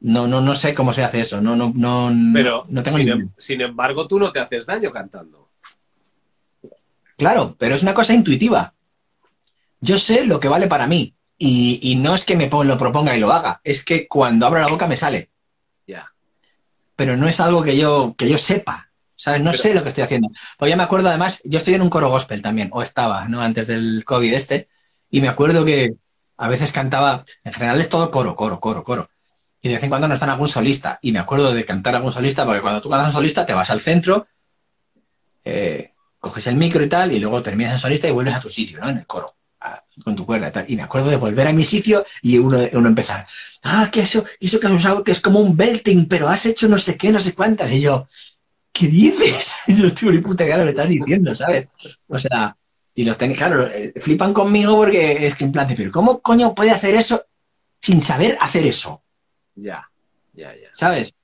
No, 0.00 0.28
no, 0.28 0.40
no 0.40 0.54
sé 0.54 0.76
cómo 0.76 0.92
se 0.92 1.02
hace 1.02 1.22
eso. 1.22 1.40
No, 1.40 1.56
no, 1.56 1.72
no, 1.74 2.12
Pero, 2.32 2.64
no 2.68 2.84
tengo 2.84 2.98
sin, 2.98 3.08
em, 3.08 3.30
sin 3.36 3.60
embargo, 3.60 4.06
tú 4.06 4.20
no 4.20 4.30
te 4.30 4.38
haces 4.38 4.64
daño 4.64 4.92
cantando. 4.92 5.50
Claro, 7.16 7.56
pero 7.58 7.74
es 7.74 7.82
una 7.82 7.94
cosa 7.94 8.14
intuitiva. 8.14 8.74
Yo 9.80 9.98
sé 9.98 10.24
lo 10.24 10.38
que 10.38 10.46
vale 10.46 10.68
para 10.68 10.86
mí. 10.86 11.16
Y, 11.36 11.80
y 11.82 11.96
no 11.96 12.14
es 12.14 12.24
que 12.24 12.36
me 12.36 12.48
lo 12.48 12.78
proponga 12.78 13.16
y 13.16 13.20
lo 13.20 13.32
haga. 13.32 13.60
Es 13.64 13.84
que 13.84 14.06
cuando 14.06 14.46
abro 14.46 14.60
la 14.60 14.68
boca 14.68 14.86
me 14.86 14.96
sale. 14.96 15.30
Ya. 15.84 16.12
Pero 16.94 17.16
no 17.16 17.26
es 17.26 17.40
algo 17.40 17.64
que 17.64 17.76
yo, 17.76 18.14
que 18.16 18.28
yo 18.28 18.38
sepa. 18.38 18.87
¿Sabes? 19.18 19.42
No 19.42 19.52
sé 19.52 19.74
lo 19.74 19.82
que 19.82 19.90
estoy 19.90 20.04
haciendo. 20.04 20.30
Pues 20.56 20.70
ya 20.70 20.76
me 20.76 20.84
acuerdo, 20.84 21.08
además, 21.08 21.42
yo 21.44 21.58
estoy 21.58 21.74
en 21.74 21.82
un 21.82 21.90
coro 21.90 22.08
gospel 22.08 22.40
también, 22.40 22.70
o 22.72 22.82
estaba, 22.82 23.28
¿no? 23.28 23.42
Antes 23.42 23.66
del 23.66 24.04
COVID 24.06 24.32
este, 24.32 24.68
y 25.10 25.20
me 25.20 25.28
acuerdo 25.28 25.64
que 25.64 25.94
a 26.36 26.48
veces 26.48 26.72
cantaba, 26.72 27.24
en 27.44 27.52
general 27.52 27.80
es 27.80 27.88
todo 27.88 28.10
coro, 28.10 28.36
coro, 28.36 28.60
coro, 28.60 28.84
coro. 28.84 29.10
Y 29.60 29.68
de 29.68 29.74
vez 29.74 29.82
en 29.82 29.90
cuando 29.90 30.06
no 30.06 30.14
están 30.14 30.30
algún 30.30 30.46
solista. 30.46 31.00
Y 31.02 31.10
me 31.10 31.18
acuerdo 31.18 31.52
de 31.52 31.64
cantar 31.64 31.96
algún 31.96 32.12
solista, 32.12 32.44
porque 32.44 32.60
cuando 32.60 32.80
tú 32.80 32.88
cantas 32.88 33.08
un 33.08 33.12
solista 33.12 33.44
te 33.44 33.54
vas 33.54 33.68
al 33.70 33.80
centro, 33.80 34.28
eh, 35.44 35.92
coges 36.20 36.46
el 36.46 36.56
micro 36.56 36.82
y 36.84 36.88
tal, 36.88 37.10
y 37.12 37.18
luego 37.18 37.42
terminas 37.42 37.72
en 37.72 37.78
solista 37.80 38.06
y 38.06 38.12
vuelves 38.12 38.36
a 38.36 38.40
tu 38.40 38.48
sitio, 38.48 38.78
¿no? 38.78 38.88
En 38.88 38.98
el 38.98 39.06
coro, 39.06 39.34
con 40.04 40.14
tu 40.14 40.24
cuerda 40.24 40.48
y 40.48 40.52
tal. 40.52 40.64
Y 40.68 40.76
me 40.76 40.82
acuerdo 40.82 41.10
de 41.10 41.16
volver 41.16 41.48
a 41.48 41.52
mi 41.52 41.64
sitio 41.64 42.06
y 42.22 42.38
uno, 42.38 42.60
uno 42.72 42.88
empezar, 42.88 43.26
ah, 43.64 43.88
que 43.90 44.00
eso, 44.02 44.24
eso 44.38 44.60
que 44.60 44.68
has 44.68 44.72
usado, 44.72 45.02
que 45.02 45.10
es 45.10 45.20
como 45.20 45.40
un 45.40 45.56
belting, 45.56 46.06
pero 46.06 46.28
has 46.28 46.46
hecho 46.46 46.68
no 46.68 46.78
sé 46.78 46.96
qué, 46.96 47.10
no 47.10 47.18
sé 47.18 47.34
cuántas. 47.34 47.72
Y 47.72 47.80
yo, 47.80 48.08
¿qué 48.72 48.88
dices? 48.88 49.56
Yo 49.66 49.86
estoy 49.86 50.16
ni 50.16 50.18
puta 50.18 50.46
cara 50.46 50.64
lo 50.64 50.70
estás 50.70 50.88
diciendo, 50.88 51.34
¿sabes? 51.34 51.68
O 52.06 52.18
sea, 52.18 52.56
y 52.94 53.04
los 53.04 53.16
tenéis, 53.16 53.38
claro, 53.38 53.66
eh, 53.68 53.92
flipan 54.00 54.34
conmigo 54.34 54.76
porque 54.76 55.26
es 55.26 55.36
que 55.36 55.44
en 55.44 55.52
plan 55.52 55.68
de, 55.68 55.76
pero 55.76 55.92
¿cómo 55.92 56.20
coño 56.20 56.54
puede 56.54 56.70
hacer 56.70 56.94
eso 56.94 57.24
sin 57.80 58.00
saber 58.00 58.36
hacer 58.40 58.66
eso? 58.66 59.02
Ya, 59.54 59.88
ya, 60.32 60.54
ya. 60.54 60.70
¿Sabes? 60.74 61.14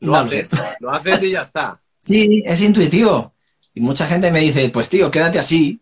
Lo 0.00 0.16
haces, 0.16 0.50
lo 0.80 0.90
haces 0.90 1.22
y 1.22 1.30
ya 1.30 1.42
está. 1.42 1.80
Sí, 2.04 2.42
es 2.44 2.60
intuitivo. 2.60 3.32
Y 3.72 3.80
mucha 3.80 4.04
gente 4.04 4.30
me 4.30 4.40
dice, 4.40 4.68
pues 4.68 4.90
tío, 4.90 5.10
quédate 5.10 5.38
así. 5.38 5.80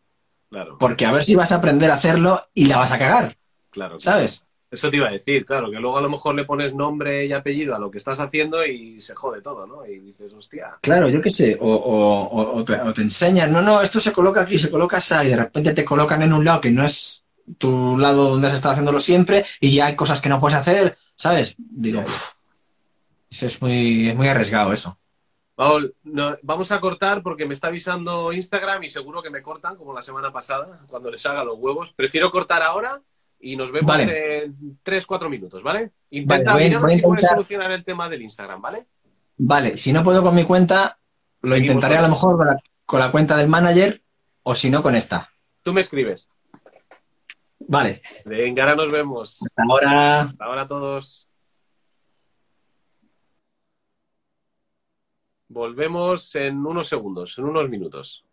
Claro. 0.48 0.78
Porque 0.78 1.04
a 1.04 1.10
ver 1.10 1.24
si 1.24 1.34
vas 1.34 1.50
a 1.50 1.56
aprender 1.56 1.90
a 1.90 1.94
hacerlo 1.94 2.40
y 2.54 2.66
la 2.66 2.78
vas 2.78 2.92
a 2.92 2.98
cagar. 2.98 3.36
Claro. 3.70 4.00
¿Sabes? 4.00 4.44
Eso 4.72 4.88
te 4.88 4.96
iba 4.96 5.08
a 5.08 5.12
decir, 5.12 5.44
claro, 5.44 5.70
que 5.70 5.78
luego 5.78 5.98
a 5.98 6.00
lo 6.00 6.08
mejor 6.08 6.34
le 6.34 6.46
pones 6.46 6.72
nombre 6.72 7.26
y 7.26 7.32
apellido 7.34 7.76
a 7.76 7.78
lo 7.78 7.90
que 7.90 7.98
estás 7.98 8.18
haciendo 8.18 8.64
y 8.64 8.98
se 9.02 9.14
jode 9.14 9.42
todo, 9.42 9.66
¿no? 9.66 9.84
Y 9.84 9.98
dices, 9.98 10.32
hostia. 10.32 10.78
Claro, 10.80 11.10
yo 11.10 11.20
qué 11.20 11.28
sé, 11.28 11.58
o, 11.60 12.64
te, 12.66 13.02
enseñan, 13.02 13.52
no, 13.52 13.60
no, 13.60 13.82
esto 13.82 14.00
se 14.00 14.14
coloca 14.14 14.40
aquí, 14.40 14.58
se 14.58 14.70
coloca 14.70 14.96
así, 14.96 15.14
y 15.24 15.28
de 15.28 15.36
repente 15.36 15.74
te 15.74 15.84
colocan 15.84 16.22
en 16.22 16.32
un 16.32 16.42
lado 16.42 16.62
que 16.62 16.70
no 16.70 16.86
es 16.86 17.22
tu 17.58 17.98
lado 17.98 18.30
donde 18.30 18.48
has 18.48 18.54
estado 18.54 18.72
haciéndolo 18.72 18.98
siempre 18.98 19.44
y 19.60 19.74
ya 19.74 19.86
hay 19.86 19.94
cosas 19.94 20.22
que 20.22 20.30
no 20.30 20.40
puedes 20.40 20.56
hacer, 20.56 20.96
¿sabes? 21.16 21.54
Digo, 21.58 22.02
eso 23.30 23.46
es 23.46 23.60
muy, 23.60 24.14
muy 24.14 24.28
arriesgado 24.28 24.72
eso. 24.72 24.98
Paul, 25.54 25.94
vamos 26.40 26.72
a 26.72 26.80
cortar 26.80 27.22
porque 27.22 27.44
me 27.44 27.52
está 27.52 27.66
avisando 27.66 28.32
Instagram 28.32 28.84
y 28.84 28.88
seguro 28.88 29.22
que 29.22 29.28
me 29.28 29.42
cortan 29.42 29.76
como 29.76 29.92
la 29.92 30.02
semana 30.02 30.32
pasada 30.32 30.80
cuando 30.88 31.10
les 31.10 31.26
haga 31.26 31.44
los 31.44 31.58
huevos. 31.58 31.92
Prefiero 31.92 32.30
cortar 32.30 32.62
ahora 32.62 33.02
y 33.42 33.56
nos 33.56 33.72
vemos 33.72 33.98
en 33.98 34.78
3-4 34.84 35.28
minutos, 35.28 35.62
¿vale? 35.62 35.90
Intenta 36.10 36.54
ver 36.54 36.78
si 36.88 37.02
puedes 37.02 37.28
solucionar 37.28 37.72
el 37.72 37.84
tema 37.84 38.08
del 38.08 38.22
Instagram, 38.22 38.62
¿vale? 38.62 38.86
Vale, 39.36 39.76
si 39.76 39.92
no 39.92 40.04
puedo 40.04 40.22
con 40.22 40.34
mi 40.34 40.44
cuenta, 40.44 40.98
lo 41.40 41.56
intentaré 41.56 41.96
a 41.96 42.02
lo 42.02 42.08
mejor 42.08 42.38
con 42.86 43.00
la, 43.00 43.10
cuenta 43.10 43.36
del 43.36 43.48
manager 43.48 44.00
o 44.44 44.54
si 44.54 44.70
no 44.70 44.82
con 44.82 44.94
esta. 44.94 45.28
Tú 45.62 45.72
me 45.72 45.80
escribes. 45.80 46.28
Vale. 47.58 48.02
Venga, 48.24 48.62
ahora 48.62 48.76
nos 48.76 48.90
vemos. 48.92 49.40
Hasta 49.42 49.62
ahora. 49.68 50.20
Hasta 50.22 50.44
ahora 50.44 50.62
a 50.62 50.68
todos. 50.68 51.28
Volvemos 55.48 56.34
en 56.36 56.64
unos 56.64 56.88
segundos, 56.88 57.36
en 57.38 57.44
unos 57.44 57.68
minutos. 57.68 58.24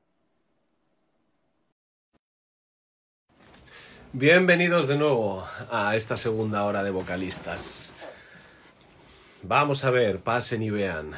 Bienvenidos 4.13 4.87
de 4.87 4.97
nuevo 4.97 5.45
a 5.69 5.95
esta 5.95 6.17
segunda 6.17 6.63
hora 6.63 6.81
de 6.81 6.89
vocalistas. 6.89 7.93
Vamos 9.43 9.85
a 9.85 9.91
ver, 9.91 10.19
pasen 10.19 10.63
y 10.63 10.71
vean. 10.71 11.11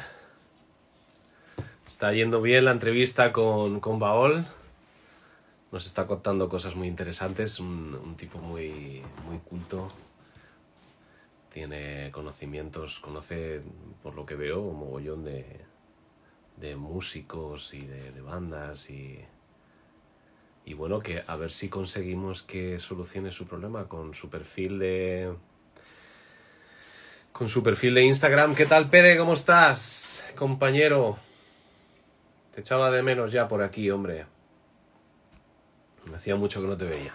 Está 1.86 2.12
yendo 2.12 2.42
bien 2.42 2.66
la 2.66 2.70
entrevista 2.72 3.32
con, 3.32 3.80
con 3.80 3.98
Baol. 3.98 4.44
Nos 5.72 5.86
está 5.86 6.06
contando 6.06 6.50
cosas 6.50 6.76
muy 6.76 6.86
interesantes, 6.86 7.60
un, 7.60 8.14
tipo 8.18 8.38
muy, 8.40 9.02
muy 9.26 9.38
culto. 9.38 9.90
Tiene 11.48 12.10
conocimientos, 12.12 13.00
conoce, 13.00 13.62
por 14.02 14.14
lo 14.14 14.26
que 14.26 14.34
veo, 14.34 14.60
un 14.60 14.80
mogollón 14.80 15.24
de, 15.24 15.62
de 16.58 16.76
músicos 16.76 17.72
y 17.72 17.86
de 17.86 18.20
bandas 18.20 18.90
y, 18.90 19.18
y 20.64 20.74
bueno, 20.74 21.00
que 21.00 21.22
a 21.26 21.36
ver 21.36 21.52
si 21.52 21.68
conseguimos 21.68 22.42
que 22.42 22.78
solucione 22.78 23.30
su 23.32 23.46
problema 23.46 23.88
con 23.88 24.14
su 24.14 24.30
perfil 24.30 24.78
de 24.78 25.32
con 27.32 27.48
su 27.48 27.62
perfil 27.62 27.94
de 27.94 28.04
Instagram. 28.04 28.54
¿Qué 28.54 28.66
tal, 28.66 28.90
Pere? 28.90 29.16
¿Cómo 29.16 29.32
estás, 29.34 30.24
compañero? 30.36 31.16
Te 32.54 32.60
echaba 32.60 32.90
de 32.90 33.02
menos 33.02 33.32
ya 33.32 33.48
por 33.48 33.62
aquí, 33.62 33.90
hombre. 33.90 34.26
Hacía 36.14 36.36
mucho 36.36 36.60
que 36.60 36.68
no 36.68 36.76
te 36.76 36.84
veía. 36.84 37.14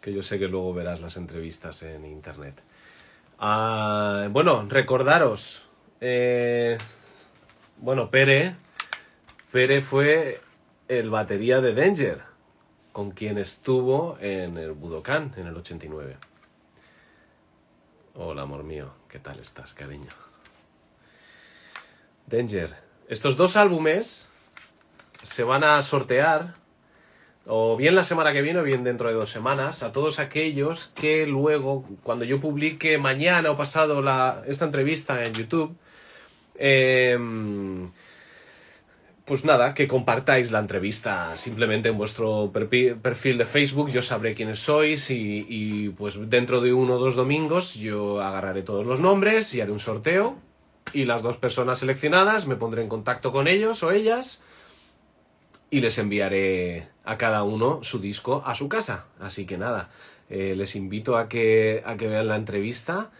Que 0.00 0.12
yo 0.12 0.22
sé 0.22 0.38
que 0.38 0.48
luego 0.48 0.74
verás 0.74 1.00
las 1.00 1.16
entrevistas 1.16 1.82
en 1.84 2.04
internet. 2.04 2.60
Ah, 3.38 4.28
bueno, 4.30 4.66
recordaros. 4.68 5.68
Eh, 6.00 6.76
bueno, 7.78 8.10
Pere 8.10 8.56
Pere 9.54 9.82
fue 9.82 10.40
el 10.88 11.10
batería 11.10 11.60
de 11.60 11.74
Danger, 11.74 12.22
con 12.94 13.10
quien 13.10 13.38
estuvo 13.38 14.16
en 14.20 14.56
el 14.56 14.70
Budokan 14.70 15.34
en 15.36 15.48
el 15.48 15.56
89. 15.56 16.16
Hola, 18.14 18.42
amor 18.42 18.62
mío, 18.62 18.92
¿qué 19.08 19.18
tal 19.18 19.40
estás, 19.40 19.74
cariño? 19.74 20.10
Danger, 22.28 22.72
estos 23.08 23.36
dos 23.36 23.56
álbumes 23.56 24.28
se 25.24 25.42
van 25.42 25.64
a 25.64 25.82
sortear 25.82 26.54
o 27.46 27.76
bien 27.76 27.96
la 27.96 28.04
semana 28.04 28.32
que 28.32 28.42
viene 28.42 28.60
o 28.60 28.62
bien 28.62 28.84
dentro 28.84 29.08
de 29.08 29.14
dos 29.14 29.28
semanas 29.28 29.82
a 29.82 29.90
todos 29.90 30.20
aquellos 30.20 30.92
que 30.94 31.26
luego, 31.26 31.84
cuando 32.04 32.24
yo 32.24 32.40
publique 32.40 32.96
mañana 32.98 33.50
o 33.50 33.56
pasado 33.56 34.02
la, 34.02 34.44
esta 34.46 34.66
entrevista 34.66 35.24
en 35.24 35.32
YouTube, 35.32 35.76
eh, 36.54 37.18
pues 39.24 39.44
nada, 39.44 39.72
que 39.72 39.88
compartáis 39.88 40.50
la 40.50 40.58
entrevista 40.58 41.36
simplemente 41.38 41.88
en 41.88 41.96
vuestro 41.96 42.52
perfil 42.52 43.38
de 43.38 43.46
Facebook, 43.46 43.90
yo 43.90 44.02
sabré 44.02 44.34
quiénes 44.34 44.60
sois 44.60 45.10
y, 45.10 45.46
y, 45.48 45.88
pues 45.90 46.18
dentro 46.28 46.60
de 46.60 46.74
uno 46.74 46.94
o 46.94 46.98
dos 46.98 47.16
domingos 47.16 47.74
yo 47.74 48.20
agarraré 48.20 48.62
todos 48.62 48.84
los 48.84 49.00
nombres 49.00 49.54
y 49.54 49.62
haré 49.62 49.72
un 49.72 49.78
sorteo 49.78 50.36
y 50.92 51.06
las 51.06 51.22
dos 51.22 51.38
personas 51.38 51.78
seleccionadas 51.78 52.46
me 52.46 52.56
pondré 52.56 52.82
en 52.82 52.88
contacto 52.88 53.32
con 53.32 53.48
ellos 53.48 53.82
o 53.82 53.92
ellas 53.92 54.42
y 55.70 55.80
les 55.80 55.98
enviaré 55.98 56.88
a 57.04 57.16
cada 57.18 57.42
uno 57.42 57.80
su 57.82 57.98
disco 58.00 58.42
a 58.46 58.54
su 58.54 58.68
casa. 58.68 59.06
Así 59.20 59.46
que 59.46 59.58
nada, 59.58 59.90
eh, 60.28 60.54
les 60.56 60.76
invito 60.76 61.16
a 61.16 61.28
que, 61.28 61.82
a 61.84 61.96
que 61.96 62.08
vean 62.08 62.28
la 62.28 62.36
entrevista, 62.36 63.10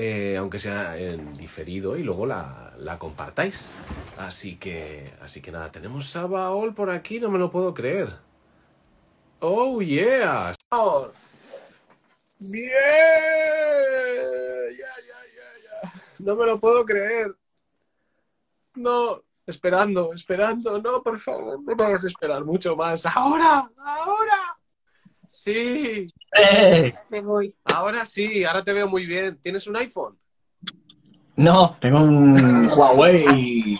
eh, 0.00 0.36
aunque 0.36 0.60
sea 0.60 0.96
en 0.96 1.34
diferido, 1.34 1.96
y 1.96 2.04
luego 2.04 2.24
la, 2.24 2.72
la, 2.78 3.00
compartáis. 3.00 3.72
Así 4.16 4.56
que, 4.56 5.12
así 5.20 5.40
que 5.40 5.50
nada, 5.50 5.72
tenemos 5.72 6.08
Sabaol 6.08 6.72
por 6.72 6.90
aquí, 6.90 7.18
no 7.18 7.28
me 7.30 7.38
lo 7.38 7.50
puedo 7.50 7.74
creer. 7.74 8.16
Oh, 9.40 9.82
yeah. 9.82 10.52
Oh. 10.70 11.10
Bien. 12.38 12.62
Ya. 14.78 15.92
No 16.20 16.36
me 16.36 16.46
lo 16.46 16.60
puedo 16.60 16.84
creer. 16.84 17.34
No, 18.76 19.20
esperando, 19.46 20.12
esperando. 20.12 20.80
No, 20.80 21.02
por 21.02 21.18
favor, 21.18 21.60
no 21.60 21.74
me 21.74 21.84
hagas 21.84 22.04
esperar 22.04 22.44
mucho 22.44 22.76
más. 22.76 23.04
¡Ahora! 23.04 23.68
¡Ahora! 23.78 24.58
Sí. 25.26 26.08
Eh. 26.32 26.94
Me 27.08 27.20
voy. 27.20 27.54
Ahora 27.64 28.04
sí, 28.04 28.44
ahora 28.44 28.62
te 28.62 28.72
veo 28.72 28.88
muy 28.88 29.06
bien. 29.06 29.38
¿Tienes 29.40 29.66
un 29.66 29.76
iPhone? 29.76 30.18
No, 31.36 31.76
tengo 31.78 32.00
un 32.00 32.68
Huawei. 32.68 33.78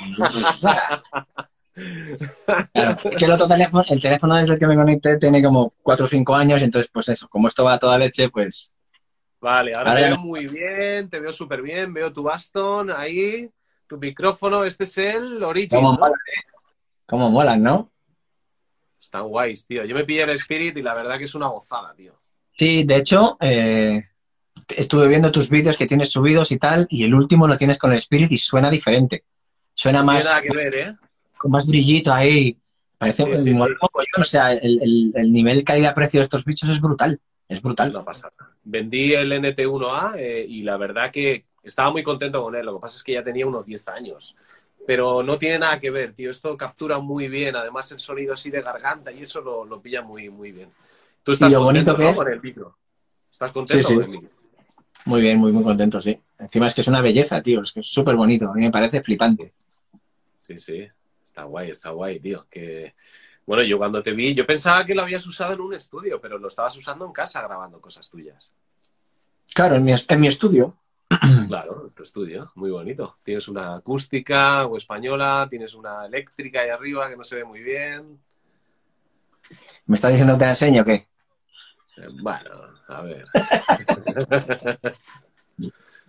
Claro, 2.73 2.99
es 3.05 3.19
que 3.19 3.25
el 3.25 3.31
otro 3.31 3.47
teléfono, 3.47 3.85
el 3.89 4.03
teléfono 4.03 4.37
desde 4.37 4.55
el 4.55 4.59
que 4.59 4.67
me 4.67 4.77
conecté 4.77 5.17
tiene 5.19 5.43
como 5.43 5.73
4 5.83 6.05
o 6.05 6.09
5 6.09 6.35
años, 6.35 6.63
entonces 6.63 6.91
pues 6.93 7.09
eso, 7.09 7.29
como 7.29 7.49
esto 7.49 7.65
va 7.65 7.75
a 7.75 7.79
toda 7.79 7.99
leche, 7.99 8.29
pues... 8.31 8.75
Vale, 9.41 9.73
ahora, 9.75 9.91
ahora 9.91 10.03
te 10.03 10.09
veo 10.09 10.19
muy 10.19 10.47
bien, 10.49 11.09
te 11.09 11.21
veo 11.21 11.33
súper 11.33 11.63
bien, 11.63 11.95
veo 11.95 12.13
tu 12.13 12.25
bastón 12.25 12.91
ahí, 12.91 13.49
tu 13.87 13.97
micrófono, 13.97 14.65
este 14.65 14.85
es 14.85 14.99
el 14.99 15.45
Origin. 15.45 15.79
¿Cómo, 15.79 15.93
¿no? 15.93 15.99
molan, 15.99 16.15
eh? 16.15 16.43
¿Cómo 17.07 17.31
molan, 17.31 17.63
¿no? 17.63 17.93
Están 19.01 19.29
guays, 19.29 19.67
tío. 19.67 19.85
Yo 19.85 19.95
me 19.95 20.05
pillé 20.05 20.25
el 20.25 20.31
Spirit 20.31 20.77
y 20.77 20.83
la 20.83 20.95
verdad 20.95 21.19
que 21.19 21.25
es 21.25 21.35
una 21.37 21.47
gozada, 21.47 21.95
tío. 21.95 22.21
Sí, 22.59 22.83
de 22.83 22.97
hecho, 22.97 23.37
eh, 23.41 24.03
estuve 24.77 25.07
viendo 25.07 25.31
tus 25.31 25.49
vídeos 25.49 25.79
que 25.79 25.87
tienes 25.87 26.11
subidos 26.11 26.51
y 26.51 26.59
tal, 26.59 26.89
y 26.91 27.05
el 27.05 27.15
último 27.15 27.47
lo 27.47 27.57
tienes 27.57 27.79
con 27.79 27.93
el 27.93 27.99
Spirit 27.99 28.33
y 28.33 28.39
suena 28.39 28.69
diferente. 28.69 29.23
Suena 29.73 30.03
más... 30.03 30.25
No 30.25 30.31
tiene 30.31 30.35
nada 30.35 30.43
que 30.43 30.49
más, 30.49 30.65
ver, 30.65 30.77
¿eh? 30.77 30.97
Con 31.39 31.51
más 31.53 31.67
brillito 31.69 32.13
ahí. 32.13 32.57
Parece 32.99 33.23
Sí, 33.37 33.45
sí, 33.45 33.51
un 33.53 33.69
sí. 33.69 33.75
O 34.21 34.25
sea, 34.25 34.53
el, 34.55 34.83
el, 34.83 35.13
el 35.15 35.33
nivel 35.33 35.63
calidad-precio 35.63 36.19
de 36.19 36.25
estos 36.25 36.45
bichos 36.45 36.69
es 36.69 36.81
brutal. 36.81 37.21
Es 37.47 37.63
brutal. 37.63 37.95
Vendí 38.65 39.15
el 39.15 39.31
NT1A 39.31 40.17
eh, 40.17 40.45
y 40.49 40.63
la 40.63 40.77
verdad 40.77 41.13
que 41.13 41.45
estaba 41.63 41.93
muy 41.93 42.03
contento 42.03 42.43
con 42.43 42.57
él. 42.57 42.67
Lo 42.67 42.75
que 42.75 42.81
pasa 42.81 42.97
es 42.97 43.05
que 43.05 43.13
ya 43.13 43.23
tenía 43.23 43.47
unos 43.47 43.67
10 43.67 43.87
años. 43.87 44.35
Pero 44.85 45.23
no 45.23 45.39
tiene 45.39 45.61
nada 45.61 45.79
que 45.79 45.93
ver, 45.93 46.13
tío. 46.13 46.33
Esto 46.33 46.57
captura 46.57 46.99
muy 46.99 47.29
bien. 47.29 47.55
Además, 47.55 47.93
el 47.93 48.01
sonido 48.01 48.33
así 48.33 48.51
de 48.51 48.63
garganta 48.63 49.13
y 49.13 49.23
eso 49.23 49.41
lo, 49.41 49.65
lo 49.65 49.81
pilla 49.81 50.03
muy, 50.03 50.29
muy 50.29 50.51
bien. 50.51 50.69
Tú 51.29 51.33
estás 51.33 51.51
Y 51.51 51.53
lo 51.53 51.61
contento 51.63 51.93
bonito 51.93 51.97
que 51.99 52.05
¿no? 52.05 52.09
es- 52.09 52.17
con 52.17 52.33
el 52.33 52.41
micro. 52.41 52.79
¿Estás 53.31 53.53
contento 53.53 53.87
Sí, 53.87 53.93
sí. 53.93 53.95
con 53.97 54.05
el 54.05 54.11
micro? 54.13 54.31
Muy 55.05 55.21
bien, 55.21 55.39
muy, 55.39 55.53
muy 55.53 55.63
contento, 55.63 56.01
sí. 56.01 56.19
Encima 56.39 56.67
es 56.69 56.75
que 56.75 56.81
es 56.81 56.89
una 56.89 57.03
belleza, 57.03 57.43
tío. 57.43 57.61
Es 57.61 57.73
que 57.75 57.81
es 57.81 57.87
súper 57.87 58.17
bonito. 58.17 58.49
A 58.51 58.55
mí 58.55 58.63
me 58.63 58.71
parece 58.71 59.03
flipante. 59.03 59.53
Sí, 60.39 60.59
sí. 60.59 60.89
Está 61.23 61.43
guay, 61.43 61.69
está 61.71 61.91
guay, 61.91 62.19
tío. 62.19 62.47
Que... 62.49 62.95
Bueno, 63.45 63.63
yo 63.63 63.77
cuando 63.77 64.03
te 64.03 64.13
vi, 64.13 64.33
yo 64.35 64.47
pensaba 64.47 64.87
que 64.87 64.95
lo 64.95 65.03
habías 65.03 65.27
usado 65.27 65.53
en 65.53 65.61
un 65.61 65.75
estudio, 65.75 66.19
pero 66.19 66.39
lo 66.39 66.49
estabas 66.49 66.75
usando 66.79 67.05
en 67.05 67.13
casa 67.13 67.43
grabando 67.43 67.79
cosas 67.79 68.09
tuyas. 68.09 68.55
Claro, 69.53 69.75
en 69.77 69.83
mi, 69.85 69.93
en 70.09 70.21
mi 70.21 70.29
estudio. 70.29 70.79
Claro, 71.49 71.85
en 71.89 71.91
tu 71.91 72.05
estudio, 72.05 72.53
muy 72.55 72.71
bonito. 72.71 73.19
Tienes 73.23 73.49
una 73.49 73.75
acústica 73.75 74.65
o 74.67 74.79
española, 74.79 75.47
tienes 75.51 75.75
una 75.75 76.07
eléctrica 76.07 76.61
ahí 76.63 76.71
arriba 76.71 77.11
que 77.11 77.19
no 77.19 77.25
se 77.25 77.37
ve 77.37 77.45
muy 77.45 77.61
bien. 77.63 78.19
¿Me 79.87 79.95
estás 79.97 80.11
diciendo 80.13 80.35
que 80.35 80.39
te 80.41 80.45
la 80.47 80.51
enseño 80.53 80.83
o 80.83 80.85
qué? 80.87 81.07
Bueno, 82.23 82.51
a 82.89 83.03
ver. 83.03 83.25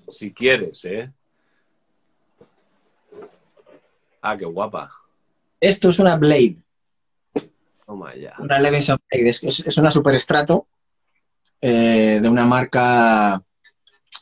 si 0.08 0.34
quieres, 0.34 0.86
¿eh? 0.86 1.12
Ah, 4.22 4.36
qué 4.38 4.46
guapa. 4.46 4.92
Esto 5.60 5.90
es 5.90 6.00
una 6.00 6.16
Blade. 6.16 6.56
Toma 7.86 8.16
ya. 8.16 8.36
Una 8.40 8.60
Levinson 8.60 8.98
Blade. 9.10 9.30
Es, 9.30 9.44
es, 9.44 9.60
es 9.66 9.78
una 9.78 9.92
superestrato 9.92 10.68
eh, 11.62 12.20
de 12.22 12.30
una 12.30 12.46
marca 12.46 13.42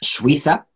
suiza. 0.02 0.68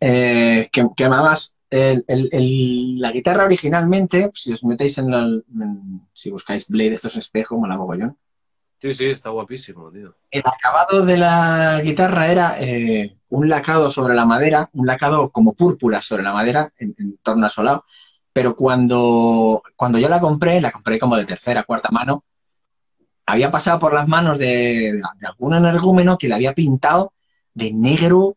Eh, 0.00 0.68
que, 0.72 0.88
que 0.96 1.04
además 1.04 1.60
el- 1.70 2.04
el- 2.08 2.28
el- 2.32 2.98
la 3.00 3.12
guitarra 3.12 3.44
originalmente, 3.44 4.30
si 4.34 4.52
os 4.52 4.64
metéis 4.64 4.98
en, 4.98 5.10
la, 5.10 5.20
en- 5.22 6.08
si 6.12 6.30
buscáis 6.30 6.66
Blade, 6.68 6.94
esto 6.94 7.08
es 7.08 7.16
espejo, 7.16 7.56
mola 7.56 7.76
mogollón. 7.76 8.18
Sí, 8.82 8.94
sí, 8.94 9.04
está 9.06 9.30
guapísimo, 9.30 9.92
tío. 9.92 10.16
El 10.30 10.42
acabado 10.44 11.04
de 11.06 11.16
la 11.16 11.80
guitarra 11.84 12.26
era 12.32 12.56
eh, 12.60 13.16
un 13.28 13.48
lacado 13.48 13.90
sobre 13.92 14.14
la 14.14 14.26
madera, 14.26 14.68
un 14.72 14.86
lacado 14.88 15.30
como 15.30 15.54
púrpura 15.54 16.02
sobre 16.02 16.24
la 16.24 16.32
madera, 16.32 16.72
en, 16.78 16.92
en 16.98 17.16
torno 17.18 17.46
asolado. 17.46 17.84
Pero 18.32 18.56
cuando, 18.56 19.62
cuando 19.76 19.98
yo 20.00 20.08
la 20.08 20.20
compré, 20.20 20.60
la 20.60 20.72
compré 20.72 20.98
como 20.98 21.16
de 21.16 21.26
tercera, 21.26 21.62
cuarta 21.62 21.90
mano, 21.92 22.24
había 23.26 23.50
pasado 23.50 23.78
por 23.78 23.94
las 23.94 24.08
manos 24.08 24.38
de, 24.38 25.00
algún 25.26 25.54
energúmeno 25.54 26.18
que 26.18 26.28
le 26.28 26.34
había 26.34 26.54
pintado 26.54 27.12
de 27.54 27.72
negro, 27.72 28.36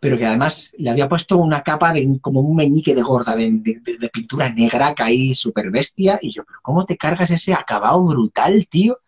pero 0.00 0.18
que 0.18 0.26
además 0.26 0.72
le 0.78 0.90
había 0.90 1.08
puesto 1.08 1.36
una 1.38 1.62
capa 1.62 1.92
de 1.92 2.18
como 2.20 2.40
un 2.40 2.56
meñique 2.56 2.94
de 2.94 3.02
gorda, 3.02 3.36
de, 3.36 3.48
de- 3.52 3.98
de 3.98 4.08
pintura 4.08 4.48
negra 4.48 4.94
caí 4.94 5.34
súper 5.34 5.70
bestia. 5.70 6.18
Y 6.20 6.30
yo, 6.32 6.42
pero 6.46 6.58
¿cómo 6.62 6.84
te 6.84 6.96
cargas 6.96 7.30
ese 7.30 7.54
acabado 7.54 8.02
brutal, 8.04 8.66
tío? 8.68 8.98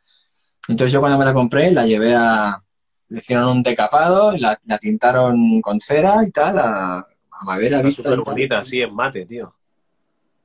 Entonces 0.68 0.92
yo 0.92 1.00
cuando 1.00 1.18
me 1.18 1.24
la 1.24 1.34
compré 1.34 1.70
la 1.70 1.86
llevé 1.86 2.14
a... 2.14 2.60
Le 3.08 3.18
hicieron 3.18 3.48
un 3.48 3.62
decapado, 3.62 4.32
la, 4.36 4.58
la 4.64 4.78
tintaron 4.78 5.60
con 5.60 5.80
cera 5.80 6.24
y 6.26 6.30
tal, 6.30 6.58
a, 6.58 6.98
a 6.98 7.44
madera 7.44 7.80
Está 7.80 8.02
súper 8.02 8.20
bonita, 8.20 8.58
así 8.58 8.80
en 8.80 8.94
mate, 8.94 9.26
tío. 9.26 9.54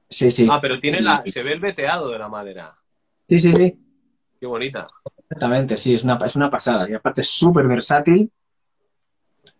Sí, 0.10 0.30
sí. 0.30 0.48
Ah, 0.52 0.60
pero 0.60 0.80
tiene 0.80 1.02
la, 1.02 1.24
se 1.26 1.42
ve 1.42 1.54
el 1.54 1.60
veteado 1.60 2.10
de 2.10 2.20
la 2.20 2.28
madera. 2.28 2.76
Sí, 3.30 3.40
sí, 3.40 3.54
sí. 3.54 3.80
Qué 4.40 4.46
bonita. 4.46 4.88
Exactamente, 5.30 5.78
sí, 5.78 5.94
es 5.94 6.04
una, 6.04 6.20
es 6.26 6.36
una 6.36 6.50
pasada. 6.50 6.90
Y 6.90 6.94
aparte 6.94 7.22
es 7.22 7.30
súper 7.30 7.68
versátil. 7.68 8.32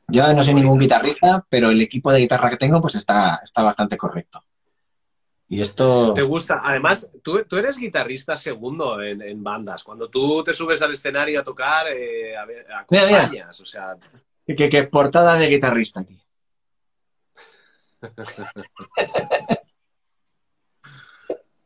Yo 0.08 0.34
no 0.34 0.44
soy 0.44 0.56
ningún 0.56 0.80
guitarrista, 0.80 1.46
pero 1.50 1.70
el 1.70 1.80
equipo 1.82 2.12
de 2.12 2.20
guitarra 2.20 2.50
que 2.50 2.58
tengo 2.58 2.82
pues 2.82 2.96
está, 2.96 3.40
está 3.44 3.62
bastante 3.62 3.96
correcto. 3.96 4.44
Y 5.52 5.62
esto... 5.62 6.14
¿Te 6.14 6.22
gusta? 6.22 6.62
Además, 6.64 7.10
tú, 7.24 7.44
tú 7.44 7.58
eres 7.58 7.78
guitarrista 7.78 8.38
segundo 8.38 9.02
en, 9.02 9.22
en 9.24 9.44
bandas. 9.44 9.84
Cuando 9.84 10.08
tú 10.08 10.44
te 10.44 10.54
subes 10.54 10.80
al 10.84 10.92
escenario 10.94 11.40
a 11.40 11.44
tocar, 11.44 11.88
eh, 11.88 12.38
a 12.38 12.46
ver, 12.46 12.68
Mira, 12.92 13.06
mira. 13.08 13.18
acompañas. 13.24 13.60
O 13.60 13.66
sea, 13.66 13.98
Que, 14.46 14.70
que 14.70 14.84
portada 14.84 15.36
de 15.36 15.48
guitarrista 15.50 16.02
aquí. 16.02 16.22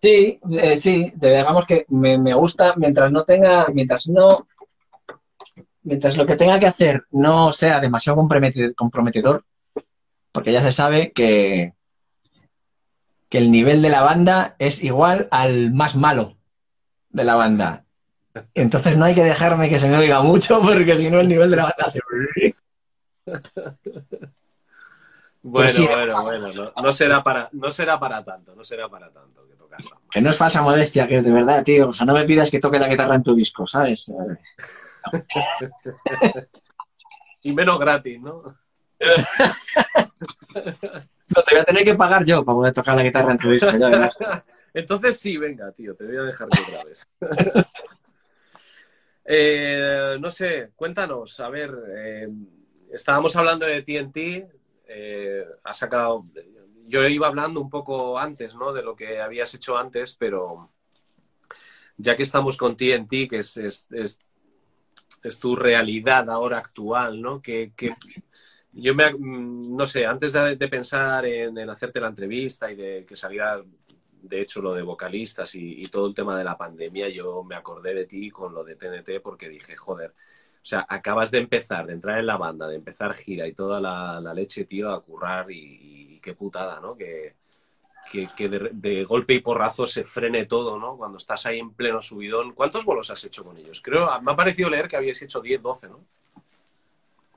Sí, 0.01 0.37
eh, 0.51 0.75
sí, 0.75 1.13
digamos 1.15 1.65
que 1.65 1.85
me, 1.87 2.17
me 2.17 2.33
gusta 2.33 2.73
mientras 2.75 3.09
no 3.09 3.23
tenga, 3.23 3.67
mientras 3.73 4.05
no, 4.09 4.49
mientras 5.83 6.17
lo 6.17 6.25
que 6.25 6.35
tenga 6.35 6.59
que 6.59 6.67
hacer 6.67 7.05
no 7.11 7.53
sea 7.53 7.79
demasiado 7.79 8.17
compromete- 8.19 8.75
comprometedor, 8.75 9.45
porque 10.33 10.51
ya 10.51 10.61
se 10.61 10.73
sabe 10.73 11.13
que, 11.13 11.71
que 13.33 13.39
el 13.39 13.49
nivel 13.49 13.81
de 13.81 13.89
la 13.89 14.03
banda 14.03 14.55
es 14.59 14.83
igual 14.83 15.27
al 15.31 15.71
más 15.71 15.95
malo 15.95 16.37
de 17.09 17.23
la 17.23 17.33
banda. 17.33 17.83
Entonces 18.53 18.95
no 18.95 19.05
hay 19.05 19.15
que 19.15 19.23
dejarme 19.23 19.69
que 19.69 19.79
se 19.79 19.89
me 19.89 19.97
oiga 19.97 20.21
mucho, 20.21 20.61
porque 20.61 20.95
si 20.95 21.09
no 21.09 21.19
el 21.19 21.27
nivel 21.27 21.49
de 21.49 21.55
la 21.55 21.63
banda 21.63 21.85
hace... 21.87 21.99
Bueno, 25.41 25.67
sí, 25.67 25.87
bueno, 25.87 26.21
bueno, 26.21 26.53
no, 26.53 26.71
no 26.81 26.93
será 26.93 27.21
para, 27.21 27.49
no 27.51 27.69
será 27.69 27.99
para 27.99 28.23
tanto, 28.23 28.55
no 28.55 28.63
será 28.63 28.87
para 28.87 29.11
tanto 29.11 29.45
que 29.45 29.55
tocas 29.55 29.85
que 30.09 30.21
no 30.21 30.29
es 30.29 30.37
falsa 30.37 30.61
modestia, 30.61 31.05
que 31.05 31.21
de 31.21 31.31
verdad, 31.31 31.65
tío. 31.65 31.89
O 31.89 31.93
sea, 31.93 32.05
no 32.05 32.13
me 32.13 32.23
pidas 32.23 32.49
que 32.49 32.59
toque 32.59 32.79
la 32.79 32.87
guitarra 32.87 33.15
en 33.15 33.23
tu 33.23 33.35
disco, 33.35 33.67
¿sabes? 33.67 34.09
Y 37.41 37.51
menos 37.51 37.77
gratis, 37.77 38.21
¿no? 38.21 38.57
No, 41.35 41.43
te 41.43 41.55
voy 41.55 41.61
a 41.61 41.65
tener 41.65 41.83
que 41.83 41.95
pagar 41.95 42.25
yo 42.25 42.43
para 42.43 42.55
poder 42.55 42.73
tocar 42.73 42.95
la 42.95 43.03
guitarra 43.03 43.31
en 43.31 43.37
tu 43.37 43.49
disco. 43.49 43.69
Entonces 44.73 45.19
sí, 45.19 45.37
venga, 45.37 45.71
tío, 45.71 45.95
te 45.95 46.05
voy 46.05 46.17
a 46.17 46.23
dejar 46.23 46.49
que 46.49 46.85
vez. 46.85 47.07
Eh, 49.25 50.17
no 50.19 50.29
sé, 50.29 50.71
cuéntanos, 50.75 51.39
a 51.39 51.49
ver, 51.49 51.73
eh, 51.95 52.27
estábamos 52.91 53.33
hablando 53.37 53.65
de 53.65 53.81
TNT, 53.81 54.51
eh, 54.85 55.45
has 55.63 55.77
sacado, 55.77 56.23
yo 56.87 57.07
iba 57.07 57.27
hablando 57.27 57.61
un 57.61 57.69
poco 57.69 58.19
antes, 58.19 58.53
¿no? 58.55 58.73
De 58.73 58.83
lo 58.83 58.95
que 58.95 59.21
habías 59.21 59.53
hecho 59.53 59.77
antes, 59.77 60.15
pero 60.15 60.71
ya 61.97 62.15
que 62.15 62.23
estamos 62.23 62.57
con 62.57 62.75
TNT, 62.75 63.29
que 63.29 63.37
es, 63.39 63.55
es, 63.57 63.87
es, 65.23 65.39
tu 65.39 65.55
realidad 65.55 66.29
ahora 66.29 66.57
actual, 66.57 67.21
¿no? 67.21 67.41
Que, 67.41 67.71
que 67.77 67.95
yo 68.73 68.95
me, 68.95 69.13
mm, 69.13 69.75
no 69.75 69.87
sé, 69.87 70.05
antes 70.05 70.33
de, 70.33 70.67
pensar 70.67 71.25
en, 71.25 71.57
hacerte 71.69 71.99
la 71.99 72.07
entrevista 72.07 72.71
y 72.71 72.75
de 72.75 73.05
que 73.05 73.15
saliera, 73.15 73.61
de 74.21 74.41
hecho, 74.41 74.61
lo 74.61 74.73
de 74.73 74.81
vocalistas 74.81 75.53
y, 75.55 75.83
todo 75.87 76.07
el 76.07 76.15
tema 76.15 76.37
de 76.37 76.43
la 76.43 76.57
pandemia, 76.57 77.09
yo 77.09 77.43
me 77.43 77.55
acordé 77.55 77.93
de 77.93 78.05
ti 78.05 78.29
con 78.31 78.53
lo 78.53 78.63
de 78.63 78.75
TNT 78.75 79.21
porque 79.21 79.49
dije, 79.49 79.75
joder, 79.75 80.11
o 80.11 80.65
sea, 80.65 80.85
acabas 80.87 81.29
de 81.29 81.39
empezar, 81.39 81.85
de 81.85 81.93
entrar 81.93 82.19
en 82.19 82.25
la 82.25 82.37
banda, 82.37 82.67
de 82.67 82.77
empezar 82.77 83.13
gira 83.13 83.47
y 83.47 83.53
toda 83.53 83.81
la, 83.81 84.33
leche, 84.33 84.65
tío, 84.65 84.91
a 84.91 85.03
currar 85.03 85.51
y, 85.51 86.15
y, 86.15 86.19
qué 86.21 86.33
putada, 86.33 86.79
¿no? 86.79 86.95
Que, 86.95 87.35
que, 88.11 88.29
que 88.35 88.49
de, 88.49 88.69
de, 88.73 89.03
golpe 89.03 89.33
y 89.33 89.41
porrazo 89.41 89.85
se 89.85 90.03
frene 90.03 90.45
todo, 90.45 90.79
¿no? 90.79 90.97
Cuando 90.97 91.17
estás 91.17 91.45
ahí 91.45 91.59
en 91.59 91.73
pleno 91.73 92.01
subidón. 92.01 92.53
¿Cuántos 92.53 92.85
bolos 92.85 93.09
has 93.11 93.23
hecho 93.25 93.43
con 93.43 93.57
ellos? 93.57 93.81
Creo, 93.81 94.07
me 94.21 94.31
ha 94.31 94.35
parecido 94.35 94.69
leer 94.69 94.87
que 94.87 94.95
habías 94.95 95.21
hecho 95.21 95.41
10, 95.41 95.61
12, 95.61 95.89
¿no? 95.89 95.99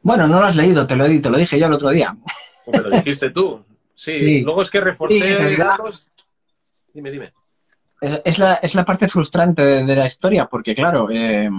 Bueno, 0.07 0.29
no 0.29 0.39
lo 0.39 0.47
has 0.47 0.55
leído, 0.55 0.87
te 0.87 0.95
lo, 0.95 1.05
te 1.05 1.31
lo 1.31 1.37
dije 1.37 1.59
yo 1.59 1.67
el 1.67 1.73
otro 1.73 1.91
día. 1.91 2.17
Me 2.73 2.79
lo 2.79 2.91
dijiste 2.91 3.31
tú. 3.31 3.65
Sí, 3.93 4.17
sí. 4.21 4.41
luego 4.43 4.63
es 4.63 4.71
que 4.71 4.81
reforcé 4.81 5.19
sí, 5.51 5.57
datos. 5.57 6.13
Dime, 6.95 7.11
dime. 7.11 7.33
Es, 8.01 8.23
es, 8.25 8.39
la, 8.39 8.55
es 8.63 8.77
la 8.77 8.85
parte 8.85 9.09
frustrante 9.09 9.63
de, 9.63 9.85
de 9.85 9.97
la 9.97 10.07
historia, 10.07 10.47
porque 10.47 10.77
claro, 10.77 11.09
eh, 11.11 11.51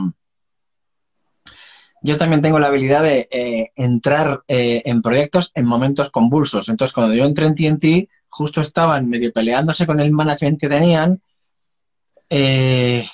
yo 2.01 2.15
también 2.15 2.41
tengo 2.41 2.57
la 2.57 2.67
habilidad 2.67 3.03
de 3.03 3.27
eh, 3.29 3.71
entrar 3.75 4.41
eh, 4.47 4.81
en 4.85 5.01
proyectos 5.01 5.51
en 5.53 5.65
momentos 5.65 6.09
convulsos. 6.09 6.69
Entonces, 6.69 6.93
cuando 6.93 7.13
yo 7.13 7.25
entré 7.25 7.47
en 7.47 7.55
TNT, 7.55 8.09
justo 8.29 8.61
estaban 8.61 9.09
medio 9.09 9.33
peleándose 9.33 9.85
con 9.85 9.99
el 9.99 10.11
management 10.11 10.57
que 10.57 10.69
tenían. 10.69 11.21
Eh, 12.29 13.05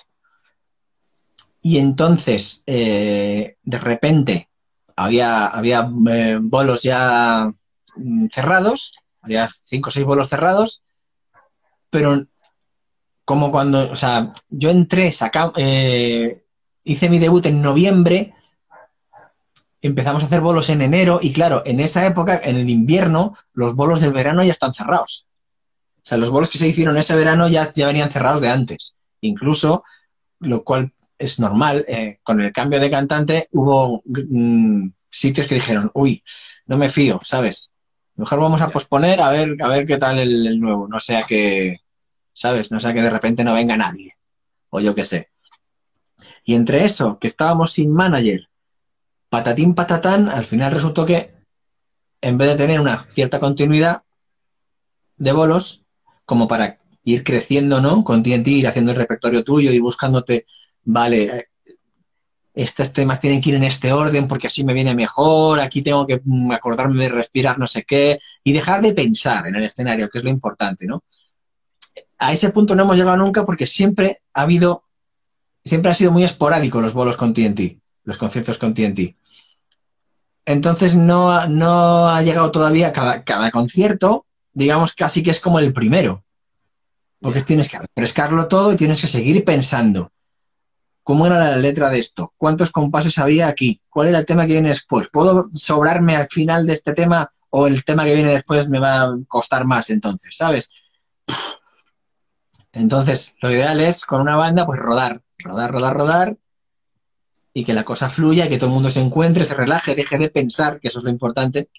y 1.63 1.79
entonces, 1.79 2.63
de 2.67 3.55
repente, 3.81 4.49
había, 4.95 5.47
había 5.47 5.89
bolos 5.89 6.83
ya 6.83 7.51
mm, 7.95 8.27
cerrados, 8.31 8.93
había 9.21 9.49
cinco 9.61 9.89
o 9.89 9.91
seis 9.91 10.05
bolos 10.05 10.29
cerrados, 10.29 10.83
pero 11.89 12.25
como 13.25 13.51
cuando, 13.51 13.91
o 13.91 13.95
sea, 13.95 14.31
yo 14.49 14.69
entré, 14.69 15.11
saca, 15.11 15.53
hice 16.83 17.09
mi 17.09 17.19
debut 17.19 17.45
en 17.45 17.61
noviembre, 17.61 18.33
empezamos 19.81 20.23
a 20.23 20.25
hacer 20.25 20.41
bolos 20.41 20.69
en 20.69 20.81
enero 20.81 21.19
y 21.21 21.31
claro, 21.33 21.61
en 21.65 21.79
esa 21.79 22.05
época, 22.05 22.39
en 22.43 22.57
el 22.57 22.69
invierno, 22.69 23.37
los 23.53 23.75
bolos 23.75 24.01
del 24.01 24.13
verano 24.13 24.43
ya 24.43 24.51
están 24.51 24.73
cerrados. 24.73 25.27
O 25.97 26.05
sea, 26.05 26.17
los 26.17 26.29
bolos 26.29 26.49
que 26.49 26.57
se 26.57 26.67
hicieron 26.67 26.97
ese 26.97 27.15
verano 27.15 27.47
ya, 27.47 27.71
ya 27.73 27.85
venían 27.85 28.11
cerrados 28.11 28.41
de 28.41 28.49
antes. 28.49 28.95
Incluso, 29.21 29.83
lo 30.39 30.63
cual 30.63 30.93
es 31.17 31.39
normal, 31.39 31.85
eh, 31.87 32.19
con 32.23 32.41
el 32.41 32.51
cambio 32.51 32.79
de 32.79 32.91
cantante 32.91 33.47
hubo 33.51 34.01
mmm, 34.05 34.87
sitios 35.09 35.47
que 35.47 35.55
dijeron, 35.55 35.91
uy, 35.93 36.23
no 36.65 36.77
me 36.77 36.89
fío, 36.89 37.19
¿sabes? 37.23 37.71
Mejor 38.15 38.39
vamos 38.39 38.61
a 38.61 38.69
posponer 38.69 39.21
a 39.21 39.29
ver, 39.29 39.55
a 39.61 39.67
ver 39.67 39.85
qué 39.85 39.97
tal 39.97 40.19
el, 40.19 40.47
el 40.47 40.59
nuevo. 40.59 40.87
No 40.87 40.99
sea 40.99 41.23
que, 41.23 41.77
¿sabes? 42.33 42.71
No 42.71 42.79
sea 42.79 42.93
que 42.93 43.01
de 43.01 43.09
repente 43.09 43.43
no 43.43 43.53
venga 43.53 43.77
nadie. 43.77 44.13
O 44.69 44.79
yo 44.79 44.93
qué 44.93 45.03
sé. 45.03 45.29
Y 46.43 46.55
entre 46.55 46.83
eso, 46.83 47.17
que 47.19 47.27
estábamos 47.27 47.73
sin 47.73 47.91
manager, 47.91 48.49
patatín 49.29 49.73
patatán, 49.73 50.29
al 50.29 50.45
final 50.45 50.71
resultó 50.71 51.05
que 51.05 51.33
en 52.21 52.37
vez 52.37 52.49
de 52.49 52.55
tener 52.55 52.79
una 52.79 53.03
cierta 53.03 53.39
continuidad 53.39 54.03
de 55.17 55.31
bolos, 55.31 55.83
como 56.25 56.47
para 56.47 56.79
ir 57.03 57.23
creciendo, 57.23 57.81
¿no? 57.81 58.03
Con 58.03 58.23
TNT, 58.23 58.47
ir 58.47 58.67
haciendo 58.67 58.91
el 58.91 58.97
repertorio 58.97 59.43
tuyo 59.43 59.71
y 59.71 59.79
buscándote, 59.79 60.45
vale, 60.83 61.49
estos 62.53 62.93
temas 62.93 63.19
tienen 63.19 63.41
que 63.41 63.49
ir 63.49 63.55
en 63.55 63.63
este 63.63 63.91
orden 63.91 64.27
porque 64.27 64.47
así 64.47 64.63
me 64.63 64.73
viene 64.73 64.93
mejor, 64.93 65.59
aquí 65.59 65.81
tengo 65.81 66.05
que 66.05 66.21
acordarme 66.51 67.05
de 67.05 67.09
respirar 67.09 67.57
no 67.57 67.67
sé 67.67 67.83
qué, 67.83 68.19
y 68.43 68.53
dejar 68.53 68.81
de 68.81 68.93
pensar 68.93 69.47
en 69.47 69.55
el 69.55 69.63
escenario, 69.63 70.09
que 70.09 70.19
es 70.19 70.23
lo 70.23 70.29
importante, 70.29 70.85
¿no? 70.85 71.03
A 72.19 72.31
ese 72.31 72.51
punto 72.51 72.75
no 72.75 72.83
hemos 72.83 72.95
llegado 72.95 73.17
nunca 73.17 73.45
porque 73.45 73.67
siempre 73.67 74.21
ha 74.33 74.43
habido, 74.43 74.83
siempre 75.65 75.91
ha 75.91 75.93
sido 75.93 76.11
muy 76.11 76.23
esporádico 76.23 76.79
los 76.79 76.93
bolos 76.93 77.17
con 77.17 77.33
TNT, 77.33 77.79
los 78.03 78.17
conciertos 78.17 78.57
con 78.57 78.73
TNT. 78.73 79.15
Entonces 80.45 80.95
no, 80.95 81.47
no 81.47 82.07
ha 82.09 82.21
llegado 82.21 82.51
todavía 82.51 82.93
cada, 82.93 83.23
cada, 83.23 83.49
concierto, 83.49 84.25
digamos 84.53 84.93
casi 84.93 85.23
que 85.23 85.31
es 85.31 85.39
como 85.39 85.59
el 85.59 85.73
primero. 85.73 86.23
Porque 87.19 87.41
tienes 87.41 87.69
que 87.69 87.79
refrescarlo 87.79 88.47
todo 88.47 88.73
y 88.73 88.77
tienes 88.77 89.01
que 89.01 89.07
seguir 89.07 89.43
pensando. 89.43 90.12
¿Cómo 91.03 91.27
era 91.27 91.37
la 91.37 91.57
letra 91.57 91.89
de 91.89 91.99
esto? 91.99 92.33
¿Cuántos 92.37 92.71
compases 92.71 93.17
había 93.19 93.47
aquí? 93.47 93.81
¿Cuál 93.89 94.07
era 94.07 94.19
el 94.19 94.25
tema 94.25 94.45
que 94.45 94.53
viene 94.53 94.69
después? 94.69 95.09
¿Puedo 95.11 95.49
sobrarme 95.53 96.15
al 96.15 96.29
final 96.29 96.65
de 96.65 96.73
este 96.73 96.93
tema 96.93 97.29
o 97.49 97.67
el 97.67 97.83
tema 97.83 98.05
que 98.05 98.15
viene 98.15 98.31
después 98.31 98.69
me 98.69 98.79
va 98.79 99.01
a 99.01 99.17
costar 99.27 99.65
más 99.65 99.89
entonces? 99.89 100.35
¿Sabes? 100.35 100.69
Entonces, 102.71 103.35
lo 103.41 103.51
ideal 103.51 103.79
es 103.81 104.05
con 104.05 104.21
una 104.21 104.35
banda, 104.35 104.65
pues 104.65 104.79
rodar, 104.79 105.21
rodar, 105.43 105.71
rodar, 105.71 105.95
rodar, 105.95 106.37
y 107.53 107.63
que 107.65 107.73
la 107.73 107.85
cosa 107.85 108.09
fluya, 108.09 108.49
que 108.49 108.57
todo 108.57 108.69
el 108.69 108.73
mundo 108.73 108.89
se 108.89 108.99
encuentre, 108.99 109.45
se 109.45 109.53
relaje, 109.53 109.95
deje 109.95 110.17
de 110.17 110.29
pensar, 110.29 110.79
que 110.79 110.87
eso 110.87 110.99
es 110.99 111.05
lo 111.05 111.11
importante. 111.11 111.69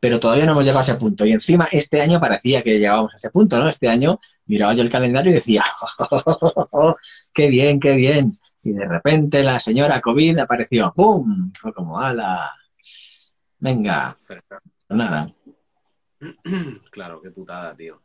Pero 0.00 0.20
todavía 0.20 0.46
no 0.46 0.52
hemos 0.52 0.64
llegado 0.64 0.80
a 0.80 0.82
ese 0.82 0.94
punto. 0.94 1.24
Y 1.26 1.32
encima, 1.32 1.68
este 1.70 2.00
año 2.00 2.20
parecía 2.20 2.62
que 2.62 2.78
llegábamos 2.78 3.12
a 3.14 3.16
ese 3.16 3.30
punto, 3.30 3.58
¿no? 3.58 3.68
Este 3.68 3.88
año 3.88 4.20
miraba 4.46 4.74
yo 4.74 4.82
el 4.82 4.90
calendario 4.90 5.32
y 5.32 5.34
decía, 5.34 5.64
oh, 6.72 6.96
¡qué 7.34 7.48
bien, 7.48 7.80
qué 7.80 7.92
bien! 7.92 8.38
Y 8.62 8.72
de 8.72 8.84
repente 8.86 9.42
la 9.42 9.60
señora 9.60 10.00
COVID 10.00 10.38
apareció, 10.38 10.92
¡pum! 10.94 11.52
Fue 11.58 11.72
como, 11.72 11.98
¡ala! 11.98 12.52
Venga, 13.58 14.16
nada. 14.88 15.32
Claro, 16.90 17.20
qué 17.20 17.30
putada, 17.30 17.76
tío. 17.76 18.00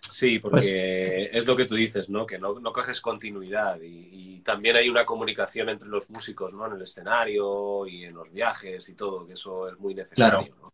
Sí, 0.00 0.38
porque 0.38 1.28
pues... 1.30 1.42
es 1.42 1.46
lo 1.46 1.56
que 1.56 1.66
tú 1.66 1.74
dices, 1.74 2.08
¿no? 2.08 2.26
Que 2.26 2.38
no, 2.38 2.58
no 2.58 2.72
coges 2.72 3.00
continuidad 3.00 3.80
y, 3.80 4.08
y, 4.12 4.40
también 4.40 4.76
hay 4.76 4.88
una 4.88 5.04
comunicación 5.04 5.68
entre 5.68 5.88
los 5.88 6.08
músicos, 6.08 6.54
¿no? 6.54 6.66
En 6.66 6.72
el 6.72 6.82
escenario 6.82 7.86
y 7.86 8.04
en 8.04 8.14
los 8.14 8.32
viajes 8.32 8.88
y 8.88 8.94
todo, 8.94 9.26
que 9.26 9.34
eso 9.34 9.68
es 9.68 9.78
muy 9.78 9.94
necesario. 9.94 10.40
Claro, 10.40 10.56
¿no? 10.62 10.72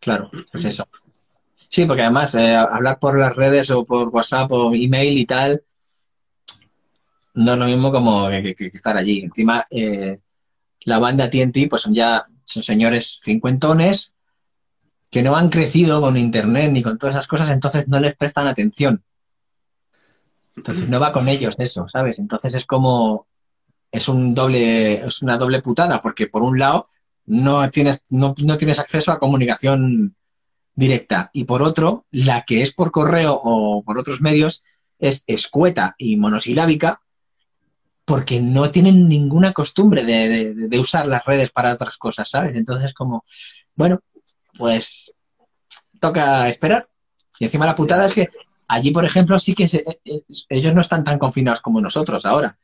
claro 0.00 0.30
pues 0.50 0.64
eso. 0.64 0.88
Sí, 1.68 1.84
porque 1.84 2.02
además 2.02 2.34
eh, 2.34 2.56
hablar 2.56 2.98
por 2.98 3.18
las 3.18 3.36
redes 3.36 3.70
o 3.70 3.84
por 3.84 4.08
WhatsApp 4.08 4.50
o 4.52 4.74
email 4.74 5.18
y 5.18 5.26
tal 5.26 5.62
no 7.34 7.52
es 7.52 7.58
lo 7.58 7.66
mismo 7.66 7.92
como 7.92 8.28
que, 8.28 8.42
que, 8.42 8.70
que 8.70 8.76
estar 8.76 8.96
allí. 8.96 9.20
Encima, 9.20 9.66
eh, 9.70 10.20
la 10.80 10.98
banda 10.98 11.30
TNT, 11.30 11.68
pues 11.68 11.82
son 11.82 11.94
ya 11.94 12.26
son 12.44 12.62
señores 12.62 13.20
cincuentones 13.22 14.16
que 15.10 15.22
no 15.22 15.36
han 15.36 15.50
crecido 15.50 16.00
con 16.00 16.16
internet 16.16 16.70
ni 16.72 16.82
con 16.82 16.98
todas 16.98 17.16
esas 17.16 17.26
cosas, 17.26 17.50
entonces 17.50 17.88
no 17.88 17.98
les 17.98 18.14
prestan 18.14 18.46
atención. 18.46 19.02
Entonces 20.56 20.88
no 20.88 21.00
va 21.00 21.12
con 21.12 21.28
ellos 21.28 21.54
eso, 21.58 21.88
¿sabes? 21.88 22.18
Entonces 22.18 22.54
es 22.54 22.66
como 22.66 23.26
es 23.90 24.08
un 24.08 24.34
doble, 24.34 25.04
es 25.04 25.22
una 25.22 25.36
doble 25.36 25.60
putada, 25.62 26.00
porque 26.00 26.28
por 26.28 26.42
un 26.42 26.58
lado 26.58 26.86
no 27.26 27.68
tienes, 27.70 28.00
no, 28.08 28.34
no 28.42 28.56
tienes 28.56 28.78
acceso 28.78 29.12
a 29.12 29.18
comunicación 29.18 30.14
directa, 30.74 31.30
y 31.32 31.44
por 31.44 31.62
otro, 31.62 32.06
la 32.10 32.42
que 32.42 32.62
es 32.62 32.72
por 32.72 32.90
correo 32.90 33.38
o 33.42 33.82
por 33.82 33.98
otros 33.98 34.20
medios 34.20 34.62
es 34.98 35.24
escueta 35.26 35.94
y 35.98 36.16
monosilábica, 36.16 37.00
porque 38.04 38.40
no 38.40 38.70
tienen 38.70 39.08
ninguna 39.08 39.52
costumbre 39.52 40.04
de, 40.04 40.54
de, 40.54 40.78
usar 40.78 41.06
las 41.06 41.24
redes 41.24 41.50
para 41.52 41.72
otras 41.72 41.96
cosas, 41.96 42.28
¿sabes? 42.28 42.54
Entonces 42.54 42.94
como, 42.94 43.24
bueno, 43.74 44.00
pues 44.60 45.12
toca 45.98 46.48
esperar. 46.48 46.86
Y 47.38 47.44
encima 47.44 47.66
la 47.66 47.74
putada 47.74 48.04
es 48.04 48.12
que 48.12 48.28
allí, 48.68 48.90
por 48.90 49.04
ejemplo, 49.06 49.38
sí 49.38 49.54
que 49.54 49.66
se, 49.66 49.84
ellos 50.48 50.74
no 50.74 50.82
están 50.82 51.02
tan 51.02 51.18
confinados 51.18 51.60
como 51.62 51.80
nosotros 51.80 52.26
ahora. 52.26 52.58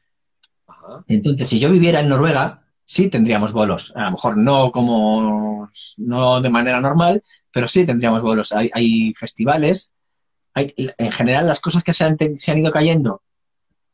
Ajá. 0.66 1.04
Entonces, 1.08 1.48
si 1.48 1.58
yo 1.58 1.70
viviera 1.70 2.00
en 2.00 2.10
Noruega, 2.10 2.62
sí 2.84 3.08
tendríamos 3.08 3.52
bolos. 3.52 3.92
A 3.96 4.04
lo 4.04 4.10
mejor 4.12 4.36
no 4.36 4.70
como, 4.70 5.70
no 5.96 6.40
de 6.42 6.50
manera 6.50 6.80
normal, 6.80 7.22
pero 7.50 7.66
sí 7.66 7.86
tendríamos 7.86 8.22
bolos. 8.22 8.52
Hay, 8.52 8.70
hay 8.74 9.14
festivales, 9.14 9.94
hay, 10.52 10.74
en 10.76 11.12
general 11.12 11.46
las 11.46 11.60
cosas 11.60 11.82
que 11.82 11.94
se 11.94 12.04
han, 12.04 12.18
se 12.34 12.52
han 12.52 12.58
ido 12.58 12.70
cayendo 12.70 13.22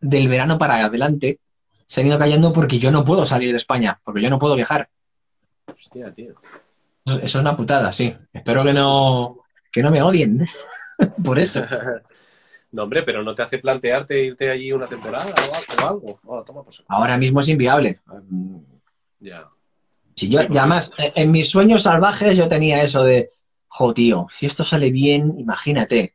del 0.00 0.28
verano 0.28 0.58
para 0.58 0.84
adelante, 0.84 1.38
se 1.86 2.00
han 2.00 2.08
ido 2.08 2.18
cayendo 2.18 2.52
porque 2.52 2.80
yo 2.80 2.90
no 2.90 3.04
puedo 3.04 3.24
salir 3.24 3.52
de 3.52 3.58
España, 3.58 4.00
porque 4.02 4.22
yo 4.22 4.30
no 4.30 4.40
puedo 4.40 4.56
viajar. 4.56 4.90
Hostia, 5.72 6.12
tío. 6.12 6.34
Eso 7.04 7.18
es 7.24 7.34
una 7.34 7.56
putada, 7.56 7.92
sí. 7.92 8.14
Espero 8.32 8.64
que 8.64 8.72
no, 8.72 9.40
que 9.70 9.82
no 9.82 9.90
me 9.90 10.02
odien 10.02 10.46
por 11.24 11.38
eso. 11.38 11.62
No, 12.74 12.84
hombre, 12.84 13.02
pero 13.02 13.22
no 13.22 13.34
te 13.34 13.42
hace 13.42 13.58
plantearte 13.58 14.18
irte 14.24 14.48
allí 14.50 14.72
una 14.72 14.86
temporada 14.86 15.26
o 15.82 15.86
algo. 15.86 16.18
Oh, 16.24 16.42
toma, 16.42 16.62
pues. 16.62 16.82
Ahora 16.88 17.18
mismo 17.18 17.40
es 17.40 17.48
inviable. 17.50 18.00
Ya. 19.20 19.46
Si 20.14 20.30
yo, 20.30 20.38
Sí, 20.40 20.46
porque- 20.46 20.56
y 20.56 20.58
además, 20.58 20.90
en 20.96 21.12
en 21.14 21.30
mis 21.32 21.50
sueños 21.50 21.82
salvajes 21.82 22.34
yo 22.34 22.48
tenía 22.48 22.80
eso 22.80 23.04
de, 23.04 23.28
jo, 23.68 23.92
tío, 23.92 24.26
si 24.30 24.46
esto 24.46 24.64
sale 24.64 24.90
bien, 24.90 25.38
imagínate, 25.38 26.14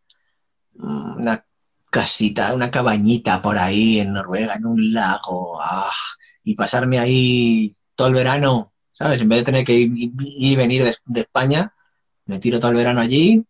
mm, 0.78 1.18
una 1.22 1.46
casita, 1.92 2.56
una 2.56 2.72
cabañita 2.72 3.40
por 3.40 3.60
ahí 3.60 4.00
en 4.00 4.14
Noruega, 4.14 4.56
en 4.56 4.66
un 4.66 4.94
lago, 4.94 5.62
ah, 5.62 5.92
y 6.44 6.56
pasarme 6.56 6.98
ahí 6.98 7.78
todo 7.94 8.08
el 8.08 8.16
verano, 8.16 8.74
¿sabes? 8.98 9.22
En 9.22 9.30
vez 9.30 9.40
de 9.40 9.46
tener 9.46 9.64
que 9.64 9.74
ir, 9.74 9.92
y 9.96 10.56
venir 10.56 10.84
de, 10.84 10.96
de 11.06 11.22
España, 11.22 11.72
me 12.26 12.40
tiro 12.40 12.60
todo 12.60 12.72
el 12.72 12.78
verano 12.78 13.00
allí, 13.00 13.46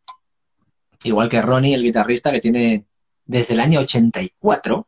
igual 1.04 1.30
que 1.30 1.42
Ronnie, 1.42 1.74
el 1.74 1.84
guitarrista, 1.84 2.34
que 2.34 2.42
tiene 2.42 2.86
desde 3.26 3.54
el 3.54 3.62
año 3.62 3.80
84, 3.80 4.86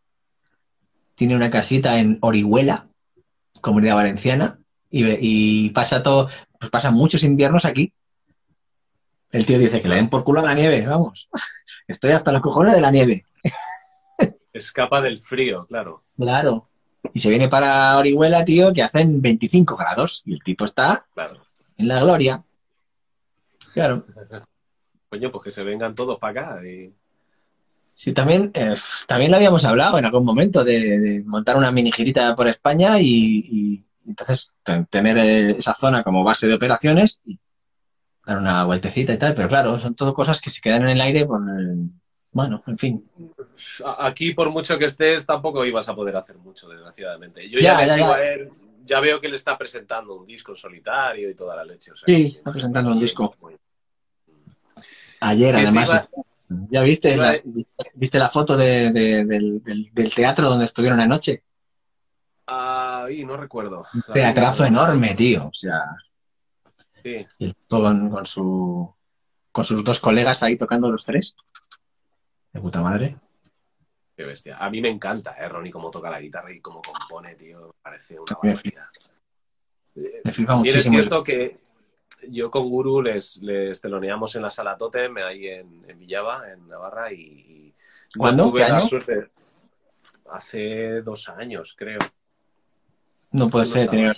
tiene 1.16 1.38
una 1.38 1.50
casita 1.50 1.98
en 1.98 2.18
Orihuela, 2.20 2.90
Comunidad 3.62 3.96
Valenciana, 3.96 4.60
y, 4.90 5.06
y 5.22 5.70
pasa 5.70 6.04
todo, 6.04 6.30
pues 6.60 6.70
pasa 6.70 6.92
muchos 6.92 7.24
inviernos 7.24 7.64
aquí. 7.64 7.94
El 9.32 9.46
tío 9.46 9.60
dice 9.60 9.82
que 9.82 9.88
le 9.88 9.96
den 9.96 10.10
por 10.10 10.26
culo 10.26 10.42
a 10.42 10.44
la 10.44 10.56
nieve, 10.56 10.86
vamos. 10.86 11.30
Estoy 11.88 12.12
hasta 12.12 12.34
los 12.34 12.42
cojones 12.42 12.74
de 12.74 12.82
la 12.82 12.92
nieve. 12.92 13.26
Escapa 14.52 15.00
del 15.02 15.20
frío, 15.20 15.66
claro. 15.68 16.04
Claro. 16.18 16.69
Y 17.14 17.20
se 17.20 17.30
viene 17.30 17.48
para 17.48 17.98
Orihuela, 17.98 18.44
tío, 18.46 18.74
que 18.74 18.84
hacen 18.84 19.22
25 19.22 19.76
grados. 19.76 20.22
Y 20.26 20.34
el 20.34 20.44
tipo 20.44 20.66
está 20.66 21.06
Claro. 21.14 21.42
en 21.78 21.88
la 21.88 22.00
gloria. 22.02 22.44
Claro. 23.74 24.06
Coño, 25.10 25.32
pues 25.32 25.44
que 25.44 25.52
se 25.52 25.64
vengan 25.64 25.96
todos 25.96 26.20
para 26.20 26.42
acá. 26.54 26.68
Y... 26.68 26.94
Sí, 27.94 28.14
también, 28.14 28.52
eh, 28.54 28.76
también 29.08 29.32
lo 29.32 29.38
habíamos 29.38 29.66
hablado 29.66 29.98
en 29.98 30.06
algún 30.06 30.24
momento 30.24 30.64
de, 30.64 31.00
de 31.00 31.24
montar 31.26 31.58
una 31.58 31.72
mini 31.72 31.92
girita 31.92 32.36
por 32.36 32.48
España 32.48 33.00
y, 33.00 33.44
y 33.50 33.86
entonces 34.08 34.54
ten- 34.64 34.86
tener 34.86 35.18
eh, 35.18 35.52
esa 35.58 35.74
zona 35.74 36.04
como 36.04 36.24
base 36.24 36.48
de 36.48 36.54
operaciones 36.54 37.22
y 37.26 37.40
dar 38.26 38.38
una 38.38 38.64
vueltecita 38.66 39.14
y 39.14 39.18
tal. 39.18 39.34
Pero 39.36 39.48
claro, 39.50 39.80
son 39.80 39.96
todo 39.96 40.14
cosas 40.14 40.40
que 40.40 40.50
se 40.50 40.62
quedan 40.62 40.84
en 40.84 40.90
el 40.90 41.02
aire 41.02 41.26
por 41.26 41.42
el- 41.50 41.90
Bueno, 42.32 42.64
en 42.68 42.78
fin. 42.78 43.10
Aquí, 43.98 44.34
por 44.34 44.52
mucho 44.52 44.78
que 44.78 44.86
estés, 44.86 45.26
tampoco 45.26 45.66
ibas 45.66 45.90
a 45.90 45.96
poder 45.96 46.16
hacer 46.16 46.38
mucho, 46.38 46.70
desgraciadamente. 46.70 47.50
Yo 47.50 47.60
Ya, 47.60 47.74
ya, 47.74 47.82
le 47.82 47.88
ya, 47.88 47.94
sigo 47.96 48.08
ya. 48.08 48.14
a 48.16 48.24
él, 48.24 48.50
ya 48.86 49.00
veo 49.00 49.20
que 49.20 49.30
le 49.30 49.36
está 49.36 49.58
presentando 49.58 50.16
un 50.16 50.26
disco 50.26 50.52
en 50.52 50.58
solitario 50.58 51.30
y 51.30 51.36
toda 51.36 51.56
la 51.56 51.64
leche. 51.66 51.92
o 51.92 51.96
sea, 51.96 52.06
Sí, 52.08 52.36
está 52.38 52.52
presentando 52.52 52.92
un 52.92 53.00
disco. 53.00 53.36
Ayer, 55.22 55.56
además. 55.56 55.90
iba- 55.90 56.10
¿Ya 56.72 56.82
viste, 56.82 57.14
iba 57.14 57.28
las- 57.28 57.44
viste 57.94 58.18
la 58.18 58.30
foto 58.30 58.58
de- 58.58 58.92
de- 58.92 59.26
del, 59.26 59.62
del- 59.62 59.90
del 59.94 60.14
teatro 60.14 60.50
donde 60.50 60.66
estuvieron 60.66 61.00
anoche? 61.00 61.44
Ay, 62.48 63.24
no 63.26 63.38
recuerdo. 63.38 63.84
Un 63.94 64.02
teatrazo 64.14 64.64
enorme, 64.64 65.14
tío. 65.16 65.48
O 65.48 65.54
sea, 65.54 65.84
Sí. 67.04 67.28
con, 67.68 68.10
con 68.10 68.26
su, 68.26 68.92
con 69.52 69.64
sus 69.64 69.84
dos 69.84 70.00
colegas 70.00 70.42
ahí 70.42 70.58
tocando 70.58 70.90
los 70.90 71.06
tres. 71.06 71.36
De 72.54 72.60
puta 72.62 72.82
madre. 72.82 73.16
Qué 74.16 74.26
bestia. 74.26 74.58
A 74.58 74.70
mí 74.70 74.82
me 74.82 74.90
encanta, 74.90 75.36
¿eh, 75.40 75.48
Ronnie, 75.48 75.72
cómo 75.72 75.90
toca 75.90 76.10
la 76.10 76.20
guitarra 76.20 76.52
y 76.52 76.60
cómo 76.60 76.82
compone, 76.82 77.36
tío. 77.36 77.74
Parece 77.82 78.20
una 78.20 78.38
Me 78.44 78.50
barbaridad. 78.54 78.86
Me 80.24 80.32
flipa 80.32 80.54
Bien 80.62 80.66
es 80.68 80.74
muchísimo. 80.86 80.98
cierto 80.98 81.24
que 81.24 81.60
yo 82.30 82.52
con 82.52 82.68
Guru 82.70 83.02
les, 83.02 83.38
les 83.38 83.80
teloneamos 83.80 84.36
en 84.36 84.42
la 84.42 84.50
sala 84.52 84.78
Totem, 84.78 85.16
ahí 85.18 85.48
en, 85.48 85.86
en 85.88 86.00
Villava, 86.00 86.52
en 86.52 86.68
Navarra, 86.68 87.14
y, 87.14 87.18
y 87.22 87.74
no 88.16 88.20
¿Cuándo? 88.20 88.44
tuve 88.50 88.64
¿Qué 88.66 88.70
la 88.70 88.78
año? 88.78 88.88
suerte. 88.88 89.30
Hace 90.32 91.02
dos 91.02 91.30
años, 91.30 91.74
creo. 91.78 92.00
No 93.32 93.50
puede 93.50 93.66
no 93.66 93.72
ser, 93.72 93.90
tenía- 93.90 94.16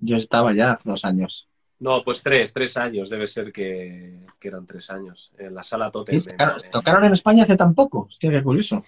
yo 0.00 0.16
estaba 0.16 0.52
ya 0.52 0.72
hace 0.72 0.90
dos 0.90 1.04
años. 1.04 1.48
No, 1.80 2.02
pues 2.04 2.22
tres, 2.22 2.52
tres 2.52 2.76
años, 2.76 3.08
debe 3.08 3.26
ser 3.26 3.52
que, 3.52 4.20
que 4.38 4.48
eran 4.48 4.66
tres 4.66 4.90
años, 4.90 5.32
en 5.38 5.54
la 5.54 5.62
sala 5.62 5.90
Totem. 5.90 6.22
tocaron, 6.22 6.64
en- 6.64 6.70
tocaron 6.70 7.04
en 7.04 7.12
España 7.14 7.42
hace 7.44 7.56
tan 7.56 7.74
poco. 7.74 8.06
Hostia, 8.08 8.30
qué 8.30 8.42
curioso. 8.42 8.82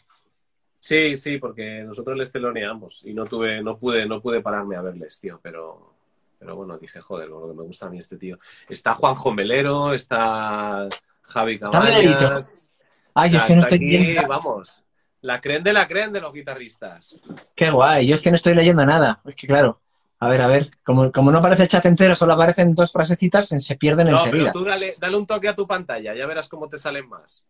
Sí, 0.79 1.17
sí, 1.17 1.39
porque 1.39 1.83
nosotros 1.85 2.17
les 2.19 2.31
teloneamos 2.33 3.03
y 3.05 3.15
no 3.15 3.25
tuve, 3.25 3.63
no 3.63 3.79
pude, 3.79 4.05
no 4.07 4.21
pude 4.21 4.41
pararme 4.41 4.77
a 4.77 4.83
verles, 4.83 5.19
tío, 5.21 5.39
pero, 5.43 5.95
pero 6.39 6.57
bueno, 6.57 6.77
dije, 6.77 7.01
joder, 7.01 7.29
lo 7.29 7.49
que 7.49 7.55
me 7.55 7.63
gusta 7.63 7.87
a 7.87 7.91
mí 7.91 7.99
este 7.99 8.17
tío. 8.19 8.39
Está 8.69 8.93
Juanjo 8.95 9.33
Melero, 9.33 9.95
está 9.95 10.89
Javi. 11.23 11.59
Cabañas. 11.61 12.69
Ay, 13.15 13.31
o 13.31 13.33
yo 13.35 13.39
sea, 13.39 13.41
es 13.43 13.47
que 13.47 13.55
no 13.57 13.63
estoy 13.63 13.79
aquí, 13.79 14.17
vamos, 14.27 14.85
la 15.21 15.41
creen 15.41 15.63
de 15.63 15.73
la 15.73 15.87
creen 15.87 16.13
de 16.13 16.21
los 16.21 16.33
guitarristas. 16.33 17.15
Qué 17.55 17.71
guay, 17.71 18.09
yo 18.09 18.17
es 18.17 18.21
que 18.21 18.31
no 18.31 18.37
estoy 18.37 18.55
leyendo 18.55 18.85
nada. 18.85 19.21
Es 19.25 19.37
que 19.37 19.47
claro, 19.47 19.81
a 20.23 20.29
ver, 20.29 20.41
a 20.41 20.47
ver, 20.47 20.71
como, 20.85 21.11
como 21.11 21.33
no 21.33 21.39
aparece 21.39 21.65
el 21.65 21.69
chat 21.69 21.85
entero, 21.87 22.15
solo 22.15 22.35
aparecen 22.35 22.77
dos 22.77 22.93
frasecitas, 22.93 23.49
se 23.49 23.77
pierden 23.77 24.07
No, 24.07 24.13
pero 24.17 24.27
enseguida. 24.29 24.53
tú 24.53 24.65
dale, 24.65 24.95
dale 25.01 25.17
un 25.17 25.27
toque 25.27 25.49
a 25.49 25.55
tu 25.57 25.67
pantalla, 25.67 26.15
ya 26.15 26.27
verás 26.27 26.49
cómo 26.49 26.69
te 26.69 26.79
salen 26.79 27.09
más. 27.09 27.45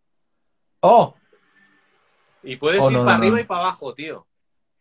¡Oh! 0.81 1.15
Y 2.43 2.57
puedes 2.57 2.81
Oh, 2.81 2.90
ir 2.90 2.97
no, 2.97 3.05
para 3.05 3.19
no, 3.19 3.23
arriba 3.24 3.40
y 3.40 3.44
para 3.44 3.61
abajo, 3.61 3.93
tío. 3.94 4.27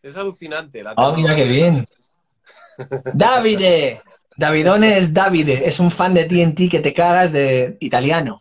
Es 0.02 0.16
alucinante. 0.16 0.82
La 0.82 0.94
¡Oh, 0.96 1.16
mira 1.18 1.36
qué 1.36 1.44
bien! 1.44 1.86
¡Davide! 3.14 4.02
Davidone 4.38 4.98
es 4.98 5.14
Davide, 5.14 5.68
es 5.68 5.80
un 5.82 5.92
fan 5.92 6.14
de 6.14 6.24
TNT 6.24 6.70
que 6.70 6.80
te 6.80 6.94
cagas 6.94 7.34
de 7.34 7.76
italiano. 7.82 8.38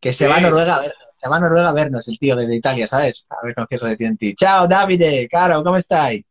Que 0.00 0.12
se 0.12 0.24
Sí. 0.24 0.30
va 0.30 0.36
a 0.36 0.40
Noruega 0.40 0.76
a 0.76 0.80
ver, 0.82 0.94
se 1.16 1.28
va 1.28 1.36
a 1.36 1.40
Noruega 1.40 1.68
a 1.70 1.72
vernos 1.72 2.06
el 2.06 2.16
tío 2.18 2.36
desde 2.36 2.54
Italia, 2.54 2.86
¿sabes? 2.86 3.26
A 3.30 3.44
ver 3.44 3.56
concierto 3.56 3.86
de 3.86 3.96
TNT. 3.96 4.34
¡Chao, 4.36 4.68
Davide! 4.68 5.28
Caro, 5.28 5.62
¿cómo 5.64 5.76
estáis? 5.76 6.24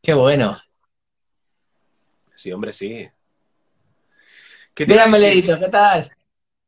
¡Qué 0.00 0.14
bueno! 0.14 0.56
Sí, 2.46 2.52
hombre, 2.52 2.72
sí. 2.72 3.10
¿Qué 4.72 4.86
Mira, 4.86 5.04
¿qué 5.10 5.68
tal? 5.68 6.12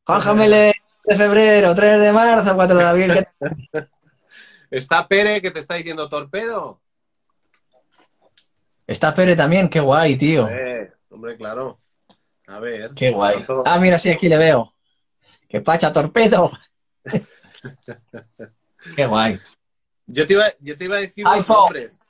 Juanjo 0.04 0.34
Melerito, 0.34 0.84
de 1.04 1.14
febrero, 1.14 1.72
3 1.72 2.00
de 2.00 2.12
marzo, 2.12 2.56
4 2.56 2.76
de 2.78 2.84
abril, 2.84 3.12
¿qué 3.12 3.28
tal? 3.38 3.90
Está 4.72 5.06
Pere 5.06 5.40
que 5.40 5.52
te 5.52 5.60
está 5.60 5.76
diciendo 5.76 6.08
torpedo. 6.08 6.80
Está 8.88 9.14
Pere 9.14 9.36
también, 9.36 9.68
qué 9.68 9.78
guay, 9.78 10.16
tío. 10.16 10.48
Eh, 10.48 10.92
hombre, 11.10 11.36
claro. 11.36 11.78
A 12.48 12.58
ver. 12.58 12.90
Qué 12.96 13.12
guay. 13.12 13.44
Todo- 13.44 13.62
Ah, 13.64 13.78
mira, 13.78 14.00
sí, 14.00 14.10
aquí 14.10 14.28
le 14.28 14.36
veo. 14.36 14.74
¡Qué 15.48 15.60
pacha, 15.60 15.92
torpedo! 15.92 16.50
Qué 18.96 19.06
guay. 19.06 19.38
Yo 20.06 20.26
te 20.26 20.32
iba, 20.32 20.46
yo 20.58 20.76
te 20.76 20.86
iba 20.86 20.96
a 20.96 21.00
decir 21.02 21.24
po. 21.46 21.54
nombres 21.54 22.00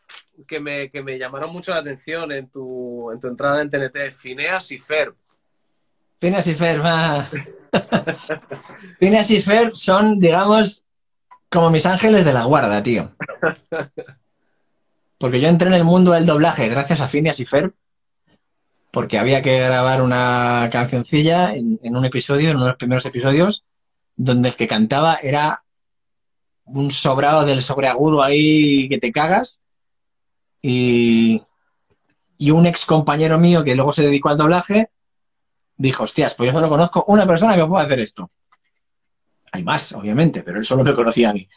que 0.46 0.60
me, 0.60 0.90
que 0.90 1.02
me 1.02 1.18
llamaron 1.18 1.52
mucho 1.52 1.72
la 1.72 1.78
atención 1.78 2.30
en 2.32 2.48
tu, 2.48 3.10
en 3.12 3.20
tu 3.20 3.28
entrada 3.28 3.60
en 3.62 3.70
TNT. 3.70 4.10
Fineas 4.12 4.70
y 4.72 4.78
Ferb. 4.78 5.14
Phineas 6.20 6.46
y 6.46 6.54
Ferb. 6.54 6.82
ah. 6.84 7.28
Phineas 8.98 9.30
y 9.30 9.40
Ferb 9.40 9.76
son, 9.76 10.18
digamos, 10.18 10.84
como 11.48 11.70
mis 11.70 11.86
ángeles 11.86 12.24
de 12.24 12.32
la 12.32 12.44
guarda, 12.44 12.82
tío. 12.82 13.14
Porque 15.18 15.40
yo 15.40 15.48
entré 15.48 15.68
en 15.68 15.74
el 15.74 15.84
mundo 15.84 16.12
del 16.12 16.26
doblaje 16.26 16.68
gracias 16.68 17.00
a 17.00 17.08
Phineas 17.08 17.40
y 17.40 17.44
Ferb, 17.44 17.72
porque 18.90 19.18
había 19.18 19.42
que 19.42 19.58
grabar 19.58 20.02
una 20.02 20.68
cancioncilla 20.70 21.54
en, 21.54 21.78
en 21.82 21.96
un 21.96 22.04
episodio, 22.04 22.50
en 22.50 22.56
uno 22.56 22.66
de 22.66 22.70
los 22.70 22.78
primeros 22.78 23.04
episodios, 23.06 23.64
donde 24.16 24.50
el 24.50 24.56
que 24.56 24.68
cantaba 24.68 25.16
era 25.22 25.64
un 26.64 26.90
sobrado 26.90 27.44
del 27.44 27.62
sobreagudo 27.62 28.22
ahí 28.22 28.88
que 28.88 28.98
te 28.98 29.12
cagas. 29.12 29.62
Y, 30.60 31.42
y 32.36 32.50
un 32.50 32.66
ex 32.66 32.84
compañero 32.86 33.38
mío 33.38 33.64
que 33.64 33.74
luego 33.74 33.92
se 33.92 34.02
dedicó 34.02 34.28
al 34.30 34.38
doblaje 34.38 34.90
dijo, 35.78 36.02
hostias, 36.04 36.34
pues 36.34 36.48
yo 36.48 36.52
solo 36.52 36.68
conozco 36.68 37.04
una 37.08 37.26
persona 37.26 37.56
que 37.56 37.64
puede 37.64 37.86
hacer 37.86 38.00
esto. 38.00 38.30
Hay 39.52 39.62
más, 39.62 39.92
obviamente, 39.92 40.42
pero 40.42 40.58
él 40.58 40.64
solo 40.64 40.84
me 40.84 40.94
conocía 40.94 41.30
a 41.30 41.32
mí. 41.32 41.48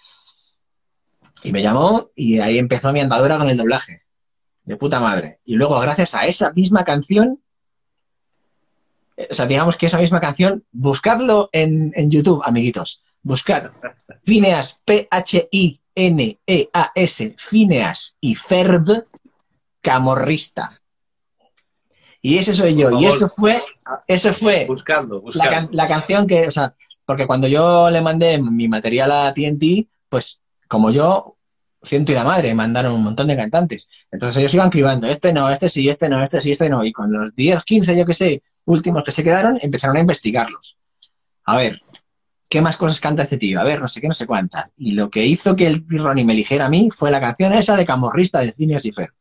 Y 1.43 1.51
me 1.51 1.61
llamó 1.61 2.11
y 2.15 2.39
ahí 2.39 2.57
empezó 2.57 2.93
mi 2.93 3.01
andadura 3.01 3.37
con 3.37 3.49
el 3.49 3.57
doblaje. 3.57 4.03
De 4.63 4.77
puta 4.77 4.99
madre. 4.99 5.39
Y 5.43 5.55
luego, 5.55 5.79
gracias 5.79 6.13
a 6.13 6.25
esa 6.25 6.53
misma 6.53 6.85
canción, 6.85 7.41
o 9.29 9.33
sea, 9.33 9.47
digamos 9.47 9.75
que 9.75 9.87
esa 9.87 9.97
misma 9.97 10.21
canción, 10.21 10.63
buscadlo 10.71 11.49
en, 11.51 11.91
en 11.95 12.11
YouTube, 12.11 12.41
amiguitos. 12.45 13.03
Buscad 13.23 13.71
Phineas, 14.23 14.81
P-H-I-N-E-A-S, 16.01 17.35
Phineas 17.37 18.15
y 18.19 18.35
Ferb, 18.35 19.05
camorrista. 19.81 20.71
Y 22.21 22.37
ese 22.37 22.53
soy 22.53 22.75
yo. 22.77 22.91
Y 22.99 23.05
eso 23.05 23.29
fue, 23.29 23.61
eso 24.07 24.33
fue 24.33 24.65
Buscando, 24.67 25.15
la, 25.15 25.21
buscando. 25.21 25.51
can- 25.51 25.69
la 25.71 25.87
canción 25.87 26.27
que, 26.27 26.47
o 26.47 26.51
sea, 26.51 26.75
porque 27.05 27.25
cuando 27.25 27.47
yo 27.47 27.89
le 27.89 28.01
mandé 28.01 28.39
mi 28.41 28.67
material 28.67 29.11
a 29.11 29.33
TNT, 29.33 29.87
pues 30.07 30.41
como 30.67 30.91
yo, 30.91 31.35
ciento 31.83 32.11
y 32.11 32.15
la 32.15 32.23
madre, 32.23 32.53
mandaron 32.53 32.93
un 32.93 33.03
montón 33.03 33.27
de 33.27 33.35
cantantes. 33.35 33.89
Entonces 34.11 34.37
ellos 34.37 34.53
iban 34.53 34.69
cribando, 34.69 35.07
este 35.07 35.33
no, 35.33 35.49
este 35.49 35.67
sí, 35.67 35.89
este 35.89 36.09
no, 36.09 36.21
este 36.23 36.39
sí, 36.41 36.51
este 36.51 36.69
no. 36.69 36.85
Y 36.85 36.91
con 36.91 37.11
los 37.11 37.33
10, 37.33 37.63
15, 37.63 37.97
yo 37.97 38.05
que 38.05 38.13
sé, 38.13 38.43
últimos 38.65 39.03
que 39.03 39.11
se 39.11 39.23
quedaron, 39.23 39.57
empezaron 39.61 39.97
a 39.97 40.01
investigarlos. 40.01 40.77
A 41.45 41.57
ver, 41.57 41.81
¿qué 42.51 42.61
más 42.61 42.75
cosas 42.75 42.99
canta 42.99 43.23
este 43.23 43.37
tío? 43.37 43.61
A 43.61 43.63
ver, 43.63 43.79
no 43.81 43.87
sé 43.87 44.01
qué, 44.01 44.07
no 44.09 44.13
sé 44.13 44.27
cuántas. 44.27 44.65
Y 44.77 44.91
lo 44.91 45.09
que 45.09 45.25
hizo 45.25 45.55
que 45.55 45.67
el 45.67 45.85
Ronnie 45.87 46.25
me 46.25 46.33
eligiera 46.33 46.65
a 46.65 46.69
mí 46.69 46.89
fue 46.93 47.09
la 47.09 47.21
canción 47.21 47.53
esa 47.53 47.77
de 47.77 47.85
Camorrista 47.85 48.41
de 48.41 48.51
Phineas 48.51 48.85
y 48.85 48.91
Fer. 48.91 49.11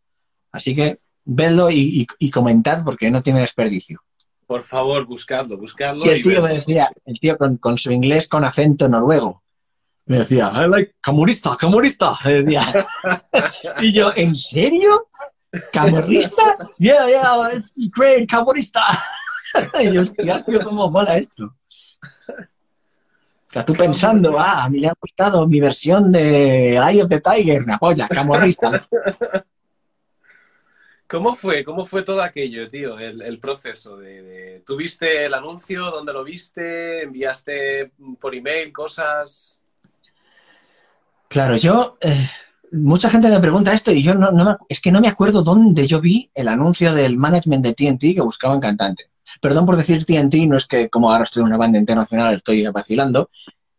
Así 0.51 0.74
que 0.74 0.98
vedlo 1.24 1.70
y, 1.70 2.01
y- 2.02 2.07
y 2.19 2.31
comentad 2.31 2.82
porque 2.85 3.09
no 3.11 3.23
tiene 3.23 3.40
desperdicio. 3.43 4.02
Por 4.48 4.65
favor, 4.65 5.07
buscadlo, 5.07 5.57
buscadlo. 5.57 6.07
Y 6.07 6.09
el 6.09 6.19
y 6.19 6.23
tío 6.24 6.43
me 6.43 6.55
decía, 6.55 6.90
el 7.05 7.20
tío 7.20 7.39
con, 7.39 7.57
con 7.59 7.78
su 7.78 7.93
inglés 7.93 8.28
con 8.28 8.43
acento 8.44 8.89
noruego, 8.89 9.44
me 10.07 10.19
decía, 10.19 10.51
I 10.52 10.69
like 10.69 10.97
camorrista, 11.01 11.57
camorrista. 11.57 12.19
Y 13.81 13.93
yo, 13.93 14.11
¿en 14.16 14.35
serio? 14.35 15.07
¿Camorrista? 15.73 16.57
Yeah, 16.78 17.07
yeah, 17.09 17.48
it's 17.57 17.74
great, 17.97 18.28
camorrista. 18.28 18.82
y 19.81 19.93
yo, 19.93 20.02
hostia, 20.02 20.44
tío, 20.44 20.62
cómo 20.65 20.90
mola 20.90 21.16
esto. 21.16 21.55
Que 23.51 23.62
tú 23.64 23.74
pensando, 23.74 24.39
ah, 24.39 24.64
a 24.64 24.68
mí 24.68 24.78
le 24.78 24.86
ha 24.89 24.94
gustado 25.01 25.47
mi 25.47 25.59
versión 25.60 26.12
de 26.12 26.77
Eye 26.77 27.02
of 27.02 27.09
the 27.09 27.20
Tiger, 27.20 27.62
una 27.64 27.78
polla, 27.78 28.06
camorrista. 28.09 28.81
¿Cómo 31.09 31.35
fue? 31.35 31.64
¿Cómo 31.64 31.85
fue 31.86 32.02
todo 32.05 32.22
aquello, 32.22 32.68
tío? 32.68 32.97
El, 32.98 33.20
el 33.22 33.40
proceso 33.40 33.97
de, 33.97 34.22
de- 34.22 34.62
¿Tú 34.64 34.77
viste 34.77 35.24
el 35.27 35.35
anuncio? 35.35 35.90
¿Dónde 35.90 36.12
lo 36.12 36.22
viste? 36.22 37.02
¿Enviaste 37.02 37.90
por 38.20 38.32
email 38.36 38.72
cosas? 38.72 39.60
Claro, 41.28 41.56
yo, 41.56 41.97
eh, 42.01 42.28
mucha 42.70 43.10
gente 43.10 43.28
me 43.28 43.40
pregunta 43.40 43.72
esto 43.72 43.90
y 43.90 44.02
yo 44.05 44.14
no, 44.14 44.31
no 44.31 44.44
me, 44.44 44.51
acu- 44.52 44.66
es 44.68 44.81
que 44.81 44.93
no 44.93 45.01
me 45.01 45.09
acuerdo 45.09 45.43
dónde 45.43 45.89
yo 45.89 46.01
vi 46.01 46.31
el 46.35 46.47
anuncio 46.47 46.94
del 46.94 47.16
management 47.16 47.64
de 47.64 47.74
TNT 47.74 48.14
que 48.14 48.20
buscaban 48.22 48.60
cantante. 48.60 49.10
Perdón 49.40 49.66
por 49.66 49.77
decir 49.77 50.05
TNT, 50.05 50.47
no 50.47 50.57
es 50.57 50.66
que 50.66 50.89
como 50.89 51.11
ahora 51.11 51.24
estoy 51.24 51.40
en 51.40 51.47
una 51.47 51.57
banda 51.57 51.78
internacional 51.78 52.35
estoy 52.35 52.66
vacilando, 52.69 53.31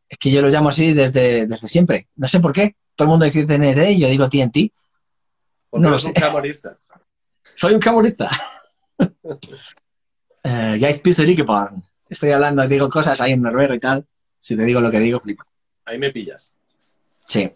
es 0.08 0.18
que 0.18 0.32
yo 0.32 0.42
lo 0.42 0.50
llamo 0.50 0.70
así 0.70 0.94
desde, 0.94 1.48
desde 1.48 1.68
siempre. 1.68 2.08
No 2.16 2.28
sé 2.28 2.40
por 2.40 2.54
qué, 2.54 2.76
todo 2.96 3.06
el 3.06 3.10
mundo 3.10 3.26
dice 3.26 3.46
TNT 3.46 3.92
y 3.92 4.00
yo 4.00 4.08
digo 4.10 4.30
TNT. 4.30 4.72
Porque 5.70 5.84
No 5.84 5.92
lo 5.92 6.00
sé. 6.00 6.08
un 6.10 6.14
camorista. 6.14 6.78
Soy 7.44 7.74
un 7.74 7.80
camorista. 7.80 8.30
Eh. 10.44 11.02
Estoy 12.10 12.32
hablando, 12.32 12.68
digo 12.68 12.90
cosas 12.90 13.22
ahí 13.22 13.34
en 13.34 13.44
noruego 13.44 13.76
y 13.76 13.80
tal. 13.80 14.08
Si 14.40 14.58
te 14.58 14.64
digo 14.64 14.82
lo 14.82 14.90
que 14.90 15.00
digo, 15.00 15.20
flipa. 15.20 15.46
Ahí 15.86 16.00
me 16.00 16.10
pillas. 16.10 16.54
Sí. 17.28 17.52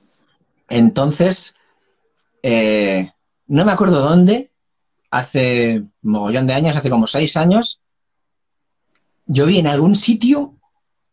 Entonces, 0.70 1.56
eh, 2.44 3.12
no 3.48 3.66
me 3.66 3.72
acuerdo 3.72 4.02
dónde, 4.02 4.52
hace 5.10 5.84
mogollón 6.04 6.46
de 6.46 6.54
años, 6.54 6.76
hace 6.76 6.90
como 6.90 7.08
seis 7.08 7.36
años, 7.38 7.82
yo 9.26 9.46
vi 9.46 9.60
en 9.60 9.68
algún 9.68 9.96
sitio 9.96 10.54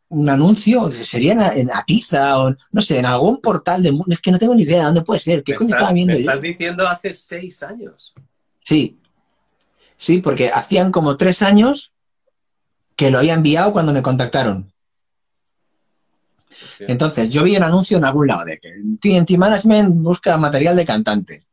un 0.09 0.29
anuncio, 0.29 0.91
sería 0.91 1.33
en, 1.33 1.41
en 1.41 1.71
Apiza 1.75 2.39
o 2.43 2.55
no 2.71 2.83
sé, 2.83 2.99
en 2.99 3.07
algún 3.07 3.41
portal 3.41 3.83
de... 3.83 3.93
mu- 3.93 4.05
Es 4.09 4.21
que 4.21 4.31
no 4.31 4.39
tengo 4.39 4.55
ni 4.55 4.63
idea 4.65 4.81
de 4.81 4.85
dónde 4.85 5.03
puede 5.03 5.21
ser. 5.21 5.43
¿Qué 5.43 5.53
Me 5.53 5.57
coño 5.59 5.69
está- 5.71 5.79
estaba 5.79 5.93
viendo 5.95 6.13
me 6.13 6.19
yo? 6.23 6.29
estás 6.29 6.43
diciendo 6.43 6.87
hace 6.87 7.13
seis 7.15 7.63
años. 7.63 8.13
Sí. 8.63 8.99
Sí, 9.97 10.19
porque 10.19 10.51
hacían 10.51 10.93
como 10.93 11.17
tres 11.17 11.41
años 11.41 11.93
que 12.95 13.11
lo 13.11 13.19
había 13.21 13.33
enviado 13.33 13.73
cuando 13.73 13.93
me 13.95 14.03
contactaron. 14.03 14.71
Hostia. 16.63 16.87
Entonces, 16.89 17.31
yo 17.31 17.43
vi 17.45 17.57
un 17.57 17.63
anuncio 17.63 17.97
en 17.97 18.05
algún 18.05 18.27
lado 18.27 18.45
de 18.45 18.59
que 18.59 18.71
TNT 19.01 19.39
Management 19.39 19.95
busca 20.03 20.37
material 20.37 20.77
de 20.77 20.85
cantante. 20.85 21.47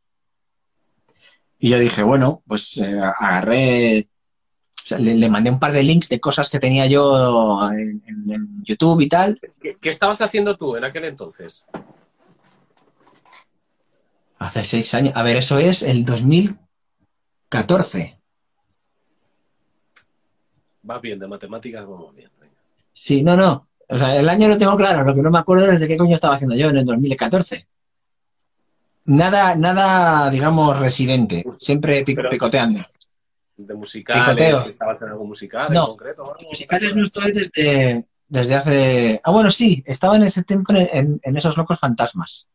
Y 1.58 1.70
yo 1.70 1.78
dije, 1.78 2.02
bueno, 2.02 2.42
pues 2.46 2.76
eh, 2.76 2.98
agarré, 3.18 4.09
o 4.84 4.88
sea, 4.88 4.98
le, 4.98 5.14
le 5.14 5.28
mandé 5.28 5.50
un 5.50 5.58
par 5.58 5.72
de 5.72 5.82
links 5.82 6.08
de 6.08 6.20
cosas 6.20 6.48
que 6.50 6.60
tenía 6.60 6.86
yo 6.86 7.60
en, 7.72 8.02
en- 8.06 8.30
en 8.32 8.62
YouTube 8.64 9.00
y 9.00 9.08
tal. 9.08 9.40
¿Qué, 9.60 9.76
qué 9.80 9.88
estabas 9.88 10.20
haciendo 10.20 10.56
tú 10.56 10.76
en 10.76 10.84
aquel 10.84 11.04
entonces? 11.04 11.66
Hace 14.38 14.64
seis 14.64 14.92
años. 14.94 15.12
A 15.16 15.22
ver, 15.22 15.36
eso 15.36 15.58
es 15.58 15.82
el 15.82 16.04
2014. 16.04 18.18
Va 20.88 20.98
bien, 20.98 21.18
de 21.18 21.28
matemáticas 21.28 21.86
vamos 21.86 22.14
bien. 22.14 22.30
venga. 22.40 22.54
Sí, 22.92 23.22
no, 23.22 23.36
no. 23.36 23.68
O 23.88 23.98
sea, 23.98 24.16
el 24.16 24.28
año 24.28 24.48
lo 24.48 24.56
tengo 24.56 24.76
claro. 24.76 25.04
Lo 25.04 25.14
que 25.14 25.22
no 25.22 25.30
me 25.30 25.38
acuerdo 25.38 25.70
es 25.70 25.80
de 25.80 25.88
qué 25.88 25.96
coño 25.96 26.14
estaba 26.14 26.34
haciendo 26.36 26.56
yo 26.56 26.68
en 26.70 26.76
el 26.78 26.84
2014. 26.86 27.66
Nada, 29.06 29.56
nada, 29.56 30.30
digamos, 30.30 30.78
residente. 30.78 31.44
Siempre 31.58 32.02
Pero- 32.06 32.30
picoteando. 32.30 32.80
De 33.66 33.74
musicales, 33.74 34.24
Picoteo. 34.36 34.70
¿estabas 34.70 35.02
en 35.02 35.08
algún 35.08 35.28
musical 35.28 35.72
No. 35.72 35.82
en 35.82 35.86
concreto? 35.88 36.22
o 36.22 36.34
algo? 36.34 36.50
Musicales 36.50 36.94
no 36.94 37.02
estoy 37.04 37.32
desde, 37.32 38.06
desde 38.28 38.54
hace... 38.54 39.20
Ah, 39.22 39.30
bueno, 39.30 39.50
sí, 39.50 39.82
estaba 39.86 40.16
en 40.16 40.22
ese 40.22 40.42
tiempo 40.44 40.72
en, 40.74 40.88
en- 40.92 41.20
en 41.22 41.36
esos 41.36 41.56
locos 41.56 41.78
fantasmas. 41.78 42.48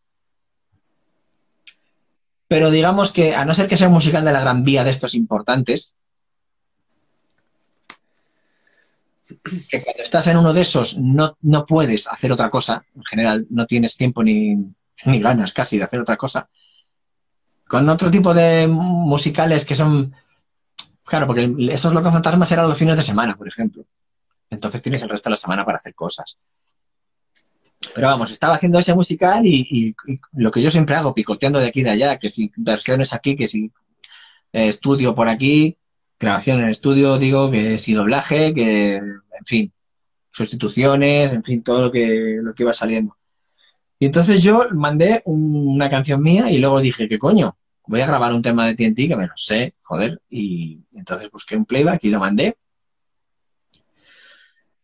Pero 2.47 2.69
digamos 2.71 3.11
que, 3.11 3.35
a 3.35 3.43
no 3.45 3.53
ser 3.55 3.67
que 3.67 3.77
sea 3.77 3.87
un 3.87 3.93
musical 3.93 4.23
de 4.25 4.31
la 4.31 4.39
Gran 4.41 4.63
Vía 4.63 4.83
de 4.83 4.91
estos 4.91 5.13
importantes, 5.15 5.95
que 9.69 9.81
cuando 9.83 10.03
estás 10.03 10.27
en 10.27 10.37
uno 10.37 10.53
de 10.53 10.61
esos 10.61 10.97
no, 10.97 11.37
no 11.41 11.65
puedes 11.65 12.07
hacer 12.07 12.31
otra 12.31 12.49
cosa, 12.49 12.85
en 12.95 13.03
general 13.03 13.47
no 13.49 13.65
tienes 13.65 13.97
tiempo 13.97 14.23
ni, 14.23 14.55
ni 15.05 15.19
ganas 15.19 15.53
casi 15.53 15.77
de 15.77 15.83
hacer 15.85 15.99
otra 15.99 16.17
cosa. 16.17 16.47
Con 17.67 17.89
otro 17.89 18.11
tipo 18.11 18.33
de 18.33 18.67
musicales 18.67 19.65
que 19.65 19.73
son 19.75 20.13
Claro, 21.05 21.27
porque 21.27 21.53
esos 21.69 21.93
locos 21.93 22.11
fantasmas 22.11 22.51
eran 22.51 22.67
los 22.67 22.77
fines 22.77 22.97
de 22.97 23.03
semana, 23.03 23.35
por 23.37 23.47
ejemplo. 23.47 23.85
Entonces 24.49 24.81
tienes 24.81 25.01
el 25.01 25.09
resto 25.09 25.29
de 25.29 25.31
la 25.31 25.37
semana 25.37 25.63
para 25.65 25.77
hacer 25.77 25.93
cosas. 25.93 26.39
Pero 27.93 28.07
vamos, 28.07 28.31
estaba 28.31 28.55
haciendo 28.55 28.79
ese 28.79 28.95
musical 28.95 29.45
y, 29.45 29.95
lo 30.33 30.51
que 30.51 30.61
yo 30.61 30.71
siempre 30.71 30.95
hago, 30.95 31.13
picoteando 31.13 31.59
de 31.59 31.67
aquí 31.67 31.81
y 31.81 31.83
de 31.83 31.91
allá, 31.91 32.17
que 32.17 32.29
si 32.29 32.51
versiones 32.55 33.13
aquí, 33.13 33.35
que 33.35 33.47
si 33.47 33.71
eh, 34.53 34.67
estudio 34.67 35.13
por 35.13 35.27
aquí, 35.27 35.77
grabación 36.19 36.61
en 36.61 36.69
estudio, 36.69 37.17
digo, 37.19 37.51
que 37.51 37.77
si 37.77 37.93
doblaje, 37.93 38.53
que, 38.53 38.95
en 38.95 39.45
fin, 39.45 39.73
sustituciones, 40.31 41.33
en 41.33 41.43
fin, 41.43 41.63
todo 41.63 41.81
lo 41.83 41.91
que, 41.91 42.39
lo 42.41 42.53
que 42.55 42.63
iba 42.63 42.73
saliendo. 42.73 43.15
Y 43.99 44.07
entonces 44.07 44.41
yo 44.41 44.67
mandé 44.71 45.21
un- 45.25 45.75
una 45.75 45.89
canción 45.89 46.21
mía 46.21 46.49
y 46.51 46.57
luego 46.57 46.81
dije, 46.81 47.07
¿qué 47.07 47.19
coño? 47.19 47.57
Voy 47.87 48.01
a 48.01 48.07
grabar 48.07 48.33
un 48.33 48.41
tema 48.41 48.65
de 48.65 48.75
TNT 48.75 49.07
que 49.07 49.15
me 49.15 49.27
lo 49.27 49.33
sé, 49.35 49.75
joder. 49.81 50.21
Y 50.29 50.79
entonces 50.93 51.29
busqué 51.29 51.55
un 51.55 51.65
playback 51.65 52.03
y 52.03 52.09
lo 52.09 52.19
mandé. 52.19 52.57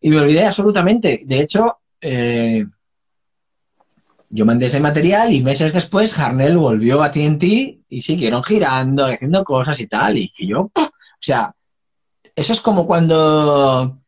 Y 0.02 0.10
me 0.10 0.20
olvidé 0.20 0.46
absolutamente. 0.46 1.22
De 1.26 1.42
hecho, 1.42 1.80
eh, 2.00 2.66
yo 4.30 4.46
mandé 4.46 4.68
ese 4.68 4.80
material 4.80 5.34
y 5.34 5.44
meses 5.44 5.74
después 5.74 6.18
Harnell 6.18 6.58
volvió 6.58 7.04
a 7.04 7.12
TNT 7.12 7.44
y 7.90 8.02
siguieron 8.02 8.44
girando, 8.44 9.06
haciendo 9.06 9.44
cosas 9.44 9.80
y 9.80 9.88
tal. 9.88 10.18
Y 10.18 10.32
yo, 10.38 10.72
o 10.74 10.92
sea, 11.20 11.54
eso 12.36 12.54
es 12.54 12.62
como 12.62 12.88
cuando, 12.88 14.00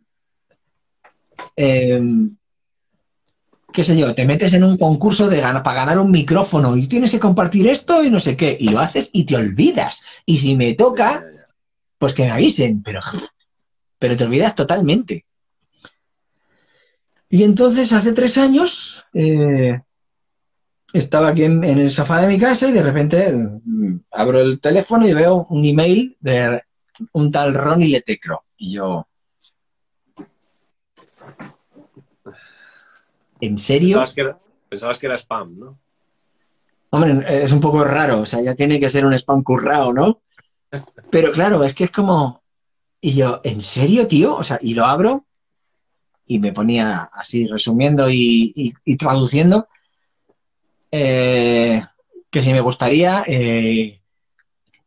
eh, 1.56 2.02
qué 3.74 3.84
sé 3.84 3.98
yo, 3.98 4.14
te 4.16 4.26
metes 4.26 4.54
en 4.54 4.64
un 4.64 4.78
concurso 4.78 5.28
de 5.28 5.42
gana- 5.42 5.64
para 5.64 5.80
ganar 5.82 6.00
un 6.00 6.12
micrófono 6.12 6.78
y 6.78 6.88
tienes 6.88 7.12
que 7.12 7.20
compartir 7.20 7.68
esto 7.68 8.04
y 8.04 8.10
no 8.10 8.20
sé 8.20 8.38
qué, 8.38 8.56
y 8.60 8.70
lo 8.70 8.80
haces 8.80 9.10
y 9.12 9.26
te 9.26 9.36
olvidas. 9.36 10.04
Y 10.26 10.38
si 10.38 10.56
me 10.56 10.74
toca, 10.74 11.26
pues 11.98 12.14
que 12.14 12.24
me 12.24 12.32
avisen, 12.32 12.82
pero, 12.84 13.02
pero 14.00 14.16
te 14.16 14.24
olvidas 14.24 14.56
totalmente. 14.56 15.26
Y 17.30 17.44
entonces 17.44 17.92
hace 17.92 18.14
tres 18.14 18.38
años 18.38 19.04
eh, 19.14 19.82
estaba 20.94 21.30
aquí 21.30 21.44
en, 21.44 21.64
en 21.64 21.80
el 21.80 21.92
sofá 21.92 22.22
de 22.22 22.28
mi 22.28 22.38
casa 22.40 22.68
y 22.70 22.72
de 22.72 22.84
repente 22.84 23.32
mm, 23.34 23.96
abro 24.12 24.40
el 24.40 24.60
teléfono 24.60 25.08
y 25.08 25.14
veo 25.14 25.48
un 25.50 25.66
email 25.66 26.16
de 26.20 26.62
un 27.14 27.32
tal 27.32 27.54
Ronnie 27.54 27.90
Letecro. 27.90 28.44
Y 28.58 28.74
yo... 28.74 29.08
¿En 33.44 33.58
serio? 33.58 33.98
Pensabas 33.98 34.14
que, 34.14 34.22
era, 34.22 34.40
pensabas 34.70 35.00
que 35.00 35.06
era 35.08 35.16
spam, 35.18 35.60
¿no? 35.60 35.80
Hombre, 36.92 37.44
es 37.44 37.52
un 37.52 37.60
poco 37.60 37.84
raro, 37.84 38.22
o 38.22 38.26
sea, 38.26 38.42
ya 38.42 38.56
tiene 38.56 38.80
que 38.80 38.90
ser 38.90 39.06
un 39.06 39.14
spam 39.14 39.44
currado, 39.44 39.92
¿no? 39.92 40.22
Pero 41.10 41.34
claro, 41.34 41.62
es 41.66 41.74
que 41.74 41.84
es 41.84 41.92
como... 41.92 42.42
Y 43.02 43.16
yo, 43.16 43.42
¿en 43.44 43.62
serio, 43.62 44.08
tío? 44.08 44.34
O 44.38 44.44
sea, 44.44 44.60
y 44.62 44.74
lo 44.76 44.86
abro 44.86 45.26
y 46.26 46.40
me 46.40 46.54
ponía 46.54 47.10
así, 47.12 47.46
resumiendo 47.48 48.10
y, 48.10 48.54
y- 48.56 48.74
y 48.86 48.96
traduciendo, 48.96 49.68
eh, 50.90 51.82
que 52.30 52.42
si 52.42 52.54
me 52.54 52.62
gustaría 52.62 53.26
eh, 53.28 54.00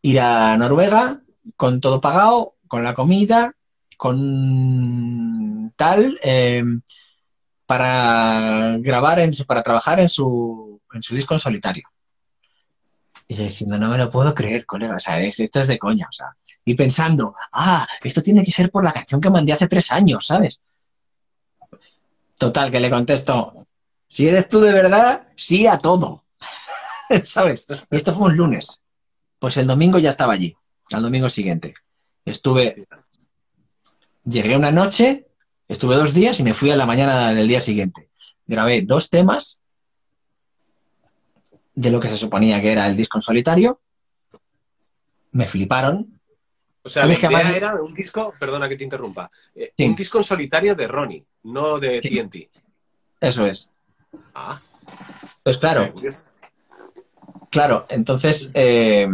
ir 0.01 0.21
a 0.21 0.57
Noruega 0.57 1.21
con 1.57 1.79
todo 1.83 2.01
pagado, 2.01 2.55
con 2.69 2.83
la 2.85 2.95
comida, 2.95 3.55
con 3.99 5.73
tal, 5.77 6.19
eh, 6.23 6.65
para 7.67 8.77
grabar, 8.79 9.19
en 9.19 9.35
su, 9.35 9.45
para 9.45 9.63
trabajar 9.63 10.01
en 10.01 10.09
su, 10.09 10.81
en 10.93 11.03
su 11.03 11.15
disco 11.15 11.35
en 11.35 11.41
solitario. 11.41 11.89
Y 13.29 13.35
yo 13.35 13.43
diciendo, 13.43 13.77
no 13.79 13.89
me 13.89 13.99
lo 13.99 14.09
puedo 14.09 14.33
creer, 14.35 14.65
colega, 14.67 14.97
o 14.97 15.01
sea, 15.01 15.21
es- 15.21 15.41
esto 15.41 15.61
es 15.61 15.69
de 15.69 15.79
coña, 15.79 16.07
o 16.09 16.13
sea. 16.13 16.37
Y 16.65 16.75
pensando, 16.75 17.35
ah, 17.53 17.87
esto 18.03 18.23
tiene 18.23 18.45
que 18.45 18.53
ser 18.53 18.71
por 18.71 18.85
la 18.85 18.93
canción 18.93 19.21
que 19.21 19.31
mandé 19.31 19.53
hace 19.53 19.67
tres 19.67 19.91
años, 19.91 20.27
¿sabes? 20.27 20.61
Total, 22.39 22.71
que 22.71 22.81
le 22.81 22.91
contesto, 22.91 23.65
si 24.07 24.29
eres 24.29 24.49
tú 24.49 24.61
de 24.61 24.73
verdad, 24.73 25.27
sí 25.37 25.67
a 25.67 25.79
todo. 25.79 26.25
¿Sabes? 27.25 27.67
Esto 27.91 28.13
fue 28.13 28.29
un 28.29 28.37
lunes. 28.37 28.81
Pues 29.39 29.57
el 29.57 29.67
domingo 29.67 29.99
ya 29.99 30.11
estaba 30.11 30.35
allí, 30.35 30.57
al 30.93 31.03
domingo 31.03 31.29
siguiente. 31.29 31.75
Estuve, 32.25 32.87
llegué 34.25 34.57
una 34.57 34.71
noche, 34.73 35.27
estuve 35.69 35.97
dos 35.97 36.15
días 36.15 36.39
y 36.41 36.43
me 36.43 36.55
fui 36.55 36.71
a 36.71 36.77
la 36.77 36.87
mañana 36.87 37.33
del 37.35 37.49
día 37.49 37.61
siguiente. 37.61 38.09
Grabé 38.47 38.83
dos 38.83 39.11
temas 39.11 39.63
de 41.75 41.91
lo 41.91 42.01
que 42.01 42.09
se 42.09 42.17
suponía 42.17 42.61
que 42.61 42.73
era 42.73 42.87
el 42.87 42.97
disco 42.97 43.19
en 43.19 43.23
solitario. 43.23 43.81
Me 45.33 45.47
fliparon. 45.47 46.21
O 46.83 46.89
sea, 46.89 47.03
la 47.03 47.09
¿Sabes 47.15 47.19
que 47.19 47.27
idea 47.27 47.39
además- 47.39 47.57
era 47.57 47.75
un 47.83 47.93
disco, 47.93 48.33
perdona 48.39 48.69
que 48.69 48.77
te 48.77 48.85
interrumpa, 48.85 49.31
eh, 49.55 49.73
Sí. 49.77 49.85
un 49.85 49.95
disco 49.95 50.19
en 50.19 50.25
solitario 50.25 50.75
de 50.75 50.87
Ronnie, 50.87 51.27
no 51.43 51.79
de 51.81 52.01
Sí. 52.03 52.09
TNT. 52.11 52.51
Eso 53.21 53.47
es. 53.47 53.73
Ah, 54.35 54.61
Pues 55.43 55.59
claro, 55.59 55.93
Claro, 57.51 57.87
entonces, 57.89 58.51
eh, 58.55 59.09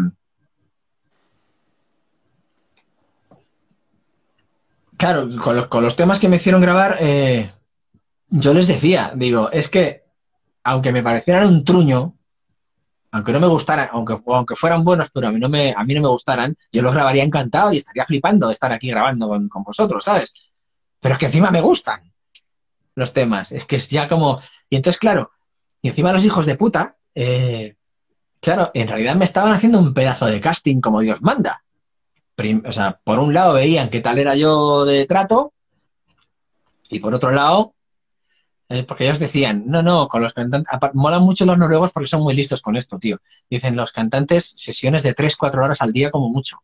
claro, 5.02 5.28
con 5.42 5.56
los, 5.56 5.66
con 5.66 5.82
los 5.82 5.96
temas 5.96 6.20
que 6.20 6.28
me 6.28 6.36
hicieron 6.36 6.60
grabar, 6.60 6.96
eh, 7.00 7.50
yo 8.28 8.54
les 8.54 8.68
decía, 8.68 9.10
digo, 9.16 9.50
es 9.50 9.68
que 9.68 10.04
aunque 10.62 10.92
me 10.92 11.02
parecieran 11.02 11.48
un 11.48 11.64
truño, 11.64 12.16
aunque 13.10 13.32
no 13.32 13.40
me 13.40 13.48
gustaran, 13.48 13.88
aunque, 13.90 14.16
aunque 14.24 14.54
fueran 14.54 14.84
buenos, 14.84 15.08
pero 15.12 15.26
a 15.26 15.32
mí 15.32 15.40
no 15.40 15.48
me, 15.48 15.74
a 15.76 15.82
mí 15.82 15.92
no 15.94 16.02
me 16.02 16.06
gustaran, 16.06 16.56
yo 16.70 16.82
los 16.82 16.94
grabaría 16.94 17.24
encantado 17.24 17.72
y 17.72 17.78
estaría 17.78 18.06
flipando 18.06 18.46
de 18.46 18.52
estar 18.52 18.70
aquí 18.70 18.90
grabando 18.90 19.26
con, 19.26 19.48
con 19.48 19.64
vosotros, 19.64 20.04
¿sabes? 20.04 20.32
Pero 21.00 21.14
es 21.14 21.18
que 21.18 21.26
encima 21.26 21.50
me 21.50 21.60
gustan 21.60 22.12
los 22.94 23.12
temas, 23.12 23.50
es 23.50 23.64
que 23.66 23.76
es 23.76 23.90
ya 23.90 24.06
como... 24.06 24.40
Y 24.70 24.76
entonces, 24.76 25.00
claro, 25.00 25.32
y 25.80 25.88
encima 25.88 26.12
los 26.12 26.24
hijos 26.24 26.46
de 26.46 26.54
puta, 26.54 26.96
eh, 27.16 27.74
Claro, 28.42 28.72
en 28.74 28.88
realidad 28.88 29.14
me 29.14 29.24
estaban 29.24 29.52
haciendo 29.52 29.78
un 29.78 29.94
pedazo 29.94 30.26
de 30.26 30.40
casting 30.40 30.80
como 30.80 31.00
Dios 31.00 31.22
manda. 31.22 31.62
O 32.64 32.72
sea, 32.72 33.00
por 33.04 33.18
un 33.18 33.34
lado 33.34 33.54
veían 33.54 33.88
qué 33.88 34.00
tal 34.00 34.18
era 34.18 34.34
yo 34.34 34.84
de 34.84 35.06
trato 35.06 35.52
y 36.90 36.98
por 36.98 37.14
otro 37.14 37.30
lado, 37.30 37.74
eh, 38.68 38.84
porque 38.84 39.04
ellos 39.04 39.18
decían, 39.18 39.64
no, 39.66 39.82
no, 39.82 40.08
con 40.08 40.22
los 40.22 40.34
cantantes, 40.34 40.70
molan 40.94 41.22
mucho 41.22 41.44
los 41.46 41.58
noruegos 41.58 41.92
porque 41.92 42.06
son 42.06 42.22
muy 42.22 42.34
listos 42.34 42.60
con 42.62 42.76
esto, 42.76 42.98
tío. 42.98 43.20
Dicen, 43.48 43.76
los 43.76 43.92
cantantes 43.92 44.44
sesiones 44.44 45.02
de 45.02 45.14
3, 45.14 45.36
4 45.36 45.64
horas 45.64 45.80
al 45.82 45.92
día 45.92 46.10
como 46.10 46.28
mucho. 46.28 46.58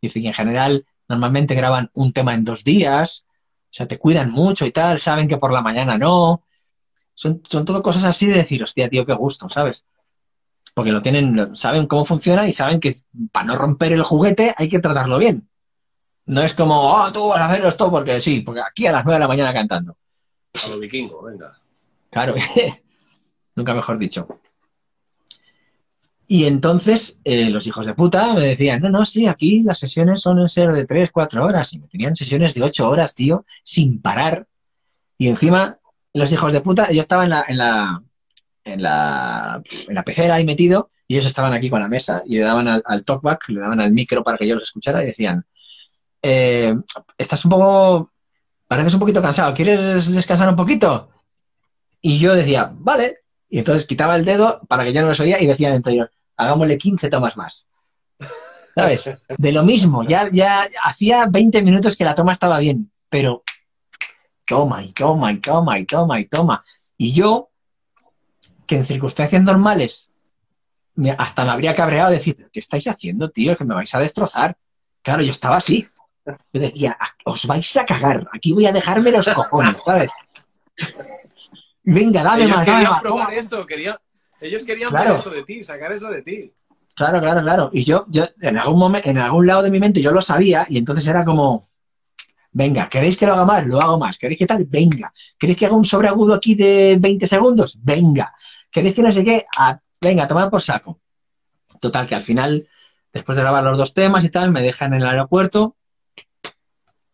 Dicen 0.00 0.22
que 0.22 0.28
en 0.28 0.34
general 0.34 0.86
normalmente 1.08 1.54
graban 1.54 1.90
un 1.94 2.12
tema 2.12 2.34
en 2.34 2.44
dos 2.44 2.64
días, 2.64 3.26
o 3.28 3.76
sea, 3.76 3.88
te 3.88 3.98
cuidan 3.98 4.30
mucho 4.30 4.66
y 4.66 4.72
tal, 4.72 5.00
saben 5.00 5.28
que 5.28 5.36
por 5.36 5.52
la 5.52 5.62
mañana 5.62 5.98
no. 5.98 6.42
Son, 7.14 7.42
son 7.48 7.64
todo 7.64 7.82
cosas 7.82 8.04
así 8.04 8.26
de 8.26 8.38
decir, 8.38 8.62
hostia, 8.62 8.88
tío, 8.88 9.06
qué 9.06 9.14
gusto, 9.14 9.48
¿sabes? 9.48 9.84
Porque 10.74 10.92
lo 10.92 11.00
tienen, 11.02 11.36
lo- 11.36 11.54
saben 11.54 11.86
cómo 11.86 12.04
funciona 12.04 12.46
y 12.46 12.52
saben 12.52 12.80
que 12.80 12.92
para 13.32 13.46
no 13.46 13.56
romper 13.56 13.92
el 13.92 14.02
juguete 14.02 14.54
hay 14.56 14.68
que 14.68 14.80
tratarlo 14.80 15.18
bien. 15.18 15.48
No 16.26 16.42
es 16.42 16.54
como, 16.54 16.92
oh, 16.94 17.12
tú 17.12 17.28
vas 17.28 17.40
a 17.40 17.50
hacer 17.50 17.64
esto 17.66 17.90
porque 17.90 18.20
sí, 18.20 18.40
porque 18.40 18.60
aquí 18.60 18.86
a 18.86 18.92
las 18.92 19.04
9 19.04 19.16
de 19.16 19.20
la 19.20 19.28
mañana 19.28 19.52
cantando. 19.52 19.96
a 20.54 20.68
lo 20.70 20.78
vikingo, 20.80 21.22
venga. 21.22 21.58
Claro, 22.10 22.34
nunca 23.56 23.74
mejor 23.74 23.98
dicho. 23.98 24.26
Y 26.26 26.46
entonces 26.46 27.20
eh, 27.24 27.50
los 27.50 27.66
hijos 27.66 27.84
de 27.84 27.94
puta 27.94 28.32
me 28.32 28.40
decían, 28.48 28.80
no, 28.80 28.88
no, 28.88 29.04
sí, 29.04 29.26
aquí 29.26 29.62
las 29.62 29.78
sesiones 29.78 30.22
son 30.22 30.38
en 30.40 30.48
ser 30.48 30.72
de 30.72 30.86
3, 30.86 31.10
4 31.12 31.44
horas. 31.44 31.72
Y 31.74 31.78
me 31.80 31.88
tenían 31.88 32.16
sesiones 32.16 32.54
de 32.54 32.62
8 32.62 32.88
horas, 32.88 33.14
tío, 33.14 33.44
sin 33.62 34.00
parar. 34.00 34.46
Y 35.18 35.28
encima, 35.28 35.78
los 36.14 36.32
hijos 36.32 36.52
de 36.52 36.62
puta, 36.62 36.90
yo 36.90 37.00
estaba 37.00 37.24
en 37.24 37.30
la, 37.30 37.44
en 37.46 37.58
la, 37.58 38.02
en 38.64 38.82
la, 38.82 39.62
en 39.88 39.94
la 39.94 40.34
ahí 40.34 40.44
metido 40.44 40.90
y 41.06 41.14
ellos 41.14 41.26
estaban 41.26 41.52
aquí 41.52 41.68
con 41.68 41.80
la 41.80 41.88
mesa 41.88 42.22
y 42.26 42.38
le 42.38 42.44
daban 42.44 42.66
al, 42.66 42.82
al 42.84 43.04
talkback, 43.04 43.48
le 43.50 43.60
daban 43.60 43.80
al 43.80 43.92
micro 43.92 44.24
para 44.24 44.38
que 44.38 44.48
yo 44.48 44.54
los 44.54 44.64
escuchara 44.64 45.02
y 45.02 45.06
decían, 45.06 45.44
eh, 46.22 46.74
estás 47.18 47.44
un 47.44 47.50
poco, 47.50 48.12
pareces 48.66 48.94
un 48.94 49.00
poquito 49.00 49.20
cansado, 49.20 49.52
¿quieres 49.52 50.10
descansar 50.10 50.48
un 50.48 50.56
poquito? 50.56 51.10
Y 52.00 52.18
yo 52.18 52.34
decía, 52.34 52.70
vale. 52.72 53.18
Y 53.48 53.58
entonces 53.58 53.86
quitaba 53.86 54.16
el 54.16 54.24
dedo 54.24 54.60
para 54.66 54.84
que 54.84 54.92
yo 54.92 55.02
no 55.02 55.08
los 55.08 55.20
oía 55.20 55.40
y 55.40 55.46
decía 55.46 55.70
dentro 55.70 55.92
yo, 55.92 56.06
hagámosle 56.36 56.78
15 56.78 57.08
tomas 57.08 57.36
más. 57.36 57.66
¿Sabes? 58.74 59.08
De 59.38 59.52
lo 59.52 59.62
mismo, 59.62 60.02
ya, 60.02 60.28
ya 60.32 60.66
hacía 60.82 61.26
20 61.26 61.62
minutos 61.62 61.96
que 61.96 62.04
la 62.04 62.14
toma 62.14 62.32
estaba 62.32 62.58
bien, 62.58 62.90
pero 63.08 63.44
toma 64.46 64.82
y 64.82 64.92
toma 64.92 65.32
y 65.32 65.38
toma 65.38 65.78
y 65.78 65.84
toma 65.84 66.20
y 66.20 66.24
toma. 66.24 66.64
Y 66.96 67.12
yo, 67.12 67.50
que 68.66 68.76
en 68.76 68.86
circunstancias 68.86 69.42
normales 69.42 70.10
hasta 71.18 71.44
me 71.44 71.50
habría 71.50 71.74
cabreado 71.74 72.10
decir, 72.10 72.36
¿qué 72.52 72.60
estáis 72.60 72.86
haciendo, 72.86 73.28
tío? 73.28 73.56
Que 73.56 73.64
me 73.64 73.74
vais 73.74 73.92
a 73.94 73.98
destrozar. 74.00 74.56
Claro, 75.02 75.22
yo 75.22 75.30
estaba 75.32 75.56
así. 75.56 75.88
Yo 76.24 76.60
decía, 76.60 76.96
"Ah, 76.98 77.08
os 77.24 77.46
vais 77.46 77.76
a 77.76 77.84
cagar, 77.84 78.26
aquí 78.32 78.52
voy 78.52 78.66
a 78.66 78.72
dejarme 78.72 79.10
los 79.10 79.28
cojones, 79.28 79.76
¿sabes? 79.84 80.10
Venga, 81.82 82.22
dame 82.22 82.44
ellos 82.44 82.56
más, 82.56 82.66
dame 82.66 82.84
más. 82.84 83.02
probar 83.02 83.26
toma. 83.26 83.34
eso, 83.34 83.66
ellos 84.40 84.62
querían 84.64 84.90
Claro. 84.90 85.10
ver 85.10 85.20
eso 85.20 85.30
de 85.30 85.42
ti, 85.44 85.62
sacar 85.62 85.92
eso 85.92 86.08
de 86.08 86.22
ti. 86.22 86.52
Claro, 86.96 87.20
claro, 87.20 87.42
claro. 87.42 87.70
Y 87.72 87.84
yo, 87.84 88.06
yo 88.08 88.24
en 88.40 88.56
algún 88.56 88.78
momento, 88.78 89.08
en 89.10 89.18
algún 89.18 89.46
lado 89.46 89.62
de 89.62 89.70
mi 89.70 89.80
mente 89.80 90.00
yo 90.00 90.12
lo 90.12 90.22
sabía 90.22 90.64
y 90.68 90.78
entonces 90.78 91.06
era 91.06 91.24
como, 91.24 91.68
venga, 92.54 92.88
¿queréis 92.88 93.18
que 93.18 93.26
lo 93.26 93.34
haga 93.34 93.44
más? 93.44 93.66
Lo 93.66 93.80
hago 93.80 93.98
más. 93.98 94.16
¿Queréis 94.18 94.38
que 94.38 94.46
tal? 94.46 94.64
Venga. 94.64 95.12
¿Queréis 95.38 95.58
que 95.58 95.66
haga 95.66 95.76
un 95.76 95.84
sobreagudo 95.84 96.34
aquí 96.34 96.54
de 96.54 96.96
20 96.98 97.26
segundos? 97.26 97.78
Venga. 97.82 98.32
¿Queréis 98.70 98.94
que 98.94 99.02
no 99.02 99.12
sé 99.12 99.24
qué? 99.24 99.44
Ah, 99.58 99.78
venga, 100.00 100.26
tomad 100.26 100.48
por 100.48 100.62
saco. 100.62 101.00
Total, 101.80 102.06
que 102.06 102.14
al 102.14 102.22
final, 102.22 102.66
después 103.12 103.36
de 103.36 103.42
grabar 103.42 103.64
los 103.64 103.76
dos 103.76 103.92
temas 103.92 104.24
y 104.24 104.30
tal, 104.30 104.50
me 104.50 104.62
dejan 104.62 104.94
en 104.94 105.02
el 105.02 105.08
aeropuerto 105.08 105.76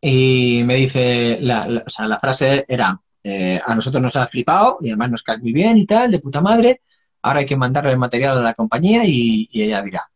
y 0.01 0.63
me 0.65 0.77
dice, 0.77 1.39
la, 1.41 1.83
o 1.87 1.91
sea, 1.91 2.07
la 2.07 2.21
frase 2.21 2.65
era, 2.69 3.01
eh, 3.23 3.61
a 3.65 3.75
nosotros 3.75 4.03
nos 4.03 4.17
ha 4.17 4.27
flipado 4.27 4.79
y 4.81 4.89
además 4.89 5.11
nos 5.11 5.23
cae 5.23 5.39
muy 5.39 5.53
bien 5.53 5.77
y 5.79 5.87
tal, 5.87 6.11
de 6.11 6.19
puta 6.21 6.41
madre. 6.41 6.83
Ahora 7.23 7.41
hay 7.41 7.47
que 7.47 7.57
mandarle 7.57 7.93
el 7.93 7.99
material 7.99 8.39
a 8.39 8.43
la 8.43 8.55
compañía 8.55 9.05
y, 9.05 9.49
y 9.51 9.63
ella 9.63 9.83
dirá. 9.83 10.11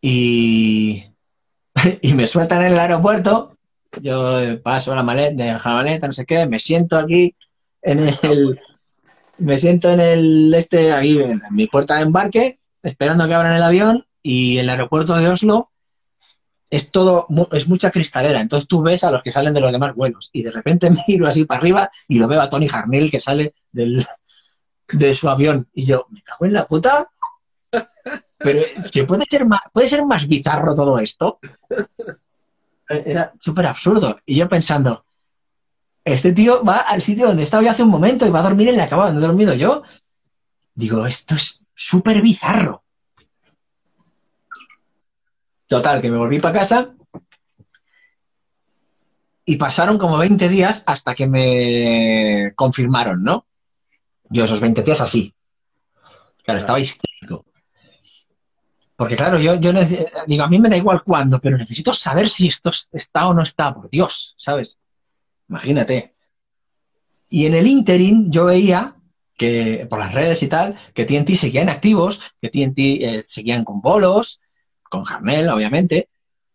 Y, 0.00 1.11
y 2.00 2.14
me 2.14 2.26
sueltan 2.26 2.62
en 2.62 2.72
el 2.72 2.78
aeropuerto. 2.78 3.56
Yo 4.00 4.60
paso 4.62 4.94
la 4.94 5.02
maleta, 5.02 5.44
dejo 5.44 5.68
la 5.68 5.74
maleta, 5.74 6.06
no 6.06 6.12
sé 6.12 6.24
qué, 6.24 6.46
me 6.46 6.58
siento 6.58 6.96
aquí 6.96 7.34
en 7.82 8.00
el, 8.00 8.60
me 9.38 9.58
siento 9.58 9.90
en 9.90 10.00
el 10.00 10.54
este, 10.54 10.92
ahí 10.92 11.18
en 11.18 11.42
mi 11.50 11.66
puerta 11.66 11.96
de 11.96 12.02
embarque, 12.02 12.58
esperando 12.82 13.26
que 13.26 13.34
abran 13.34 13.52
el 13.52 13.62
avión 13.62 14.06
y 14.22 14.58
el 14.58 14.70
aeropuerto 14.70 15.14
de 15.14 15.28
Oslo 15.28 15.70
es 16.70 16.90
todo, 16.90 17.26
es 17.52 17.68
mucha 17.68 17.90
cristalera. 17.90 18.40
Entonces 18.40 18.66
tú 18.66 18.80
ves 18.80 19.04
a 19.04 19.10
los 19.10 19.22
que 19.22 19.30
salen 19.30 19.52
de 19.52 19.60
los 19.60 19.72
demás 19.72 19.94
vuelos 19.94 20.30
y 20.32 20.42
de 20.42 20.50
repente 20.50 20.90
miro 21.06 21.26
así 21.26 21.44
para 21.44 21.60
arriba 21.60 21.90
y 22.08 22.18
lo 22.18 22.26
veo 22.28 22.40
a 22.40 22.48
Tony 22.48 22.68
Harnell 22.72 23.10
que 23.10 23.20
sale 23.20 23.54
del, 23.70 24.06
de 24.90 25.14
su 25.14 25.28
avión 25.28 25.68
y 25.74 25.84
yo, 25.84 26.06
me 26.08 26.22
cago 26.22 26.46
en 26.46 26.54
la 26.54 26.66
puta. 26.66 27.10
Pero 28.42 28.62
¿que 28.90 29.04
puede 29.04 29.24
ser 29.28 29.46
más, 29.46 29.60
puede 29.72 29.88
ser 29.88 30.04
más 30.04 30.26
bizarro 30.26 30.74
todo 30.74 30.98
esto. 30.98 31.38
Eh, 32.88 33.02
Era 33.06 33.32
súper 33.38 33.66
absurdo. 33.66 34.18
Y 34.26 34.36
yo 34.36 34.48
pensando, 34.48 35.04
este 36.04 36.32
tío 36.32 36.64
va 36.64 36.78
al 36.78 37.02
sitio 37.02 37.26
donde 37.28 37.42
estaba 37.42 37.62
yo 37.62 37.70
hace 37.70 37.82
un 37.82 37.90
momento 37.90 38.26
y 38.26 38.30
va 38.30 38.40
a 38.40 38.44
dormir 38.44 38.68
en 38.68 38.76
la 38.76 38.88
cama 38.88 39.06
donde 39.06 39.22
he 39.22 39.26
dormido 39.26 39.54
yo. 39.54 39.82
Digo, 40.74 41.06
esto 41.06 41.34
es 41.34 41.64
súper 41.74 42.22
bizarro. 42.22 42.82
Total, 45.66 46.02
que 46.02 46.10
me 46.10 46.18
volví 46.18 46.38
para 46.38 46.58
casa 46.58 46.94
y 49.44 49.56
pasaron 49.56 49.98
como 49.98 50.18
20 50.18 50.48
días 50.48 50.82
hasta 50.86 51.14
que 51.14 51.26
me 51.26 52.52
confirmaron, 52.54 53.22
¿no? 53.22 53.46
Yo 54.28 54.44
esos 54.44 54.60
20 54.60 54.82
días 54.82 55.00
así. 55.00 55.34
Claro, 56.44 56.58
estaba 56.58 56.80
histérico. 56.80 57.44
Porque 59.02 59.16
claro, 59.16 59.40
yo, 59.40 59.56
yo 59.56 59.72
digo, 60.28 60.44
a 60.44 60.48
mí 60.48 60.60
me 60.60 60.68
da 60.68 60.76
igual 60.76 61.02
cuándo, 61.02 61.40
pero 61.40 61.58
necesito 61.58 61.92
saber 61.92 62.30
si 62.30 62.46
esto 62.46 62.70
es- 62.70 62.88
está 62.92 63.26
o 63.26 63.34
no 63.34 63.42
está, 63.42 63.74
por 63.74 63.90
Dios, 63.90 64.36
¿sabes? 64.38 64.78
Imagínate. 65.48 66.14
Y 67.28 67.46
en 67.46 67.54
el 67.54 67.66
interim 67.66 68.30
yo 68.30 68.44
veía 68.44 68.94
que 69.36 69.88
por 69.90 69.98
las 69.98 70.14
redes 70.14 70.40
y 70.44 70.46
tal, 70.46 70.76
que 70.94 71.04
TNT 71.04 71.34
seguían 71.34 71.68
activos, 71.68 72.20
que 72.40 72.48
TNT 72.48 72.78
eh, 73.16 73.22
seguían 73.22 73.64
con 73.64 73.80
bolos, 73.80 74.40
con 74.84 75.02
Jarnell, 75.02 75.48
obviamente, 75.48 76.08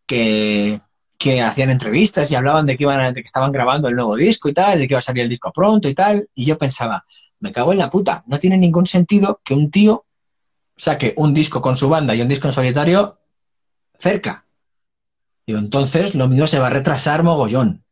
que, 0.05 0.79
que 1.19 1.41
hacían 1.41 1.71
entrevistas 1.71 2.31
y 2.31 2.35
hablaban 2.35 2.65
de 2.65 2.77
que, 2.77 2.83
iban 2.85 3.13
de 3.13 3.21
que 3.21 3.27
estaban 3.27 3.51
grabando 3.51 3.89
el 3.89 3.95
nuevo 3.97 4.15
disco 4.15 4.47
y 4.47 4.53
tal, 4.53 4.79
de 4.79 4.87
que 4.87 4.93
iba 4.93 4.99
a 4.99 5.01
salir 5.01 5.23
el 5.23 5.29
disco 5.29 5.51
pronto 5.51 5.89
y 5.89 5.93
tal. 5.93 6.29
Y 6.33 6.45
yo 6.45 6.57
pensaba, 6.57 7.03
me 7.41 7.51
cago 7.51 7.73
en 7.73 7.79
la 7.79 7.89
puta, 7.89 8.23
no 8.27 8.39
tiene 8.39 8.57
ningún 8.57 8.87
sentido 8.87 9.41
que 9.43 9.53
un 9.53 9.69
tío 9.69 10.05
saque 10.77 11.13
un 11.17 11.33
disco 11.33 11.61
con 11.61 11.75
su 11.75 11.89
banda 11.89 12.15
y 12.15 12.21
un 12.21 12.27
disco 12.27 12.47
en 12.47 12.53
solitario 12.53 13.19
cerca. 13.99 14.45
Y 15.45 15.55
entonces 15.55 16.15
lo 16.15 16.27
mismo 16.27 16.47
se 16.47 16.59
va 16.59 16.67
a 16.67 16.71
retrasar 16.71 17.23
mogollón. 17.23 17.83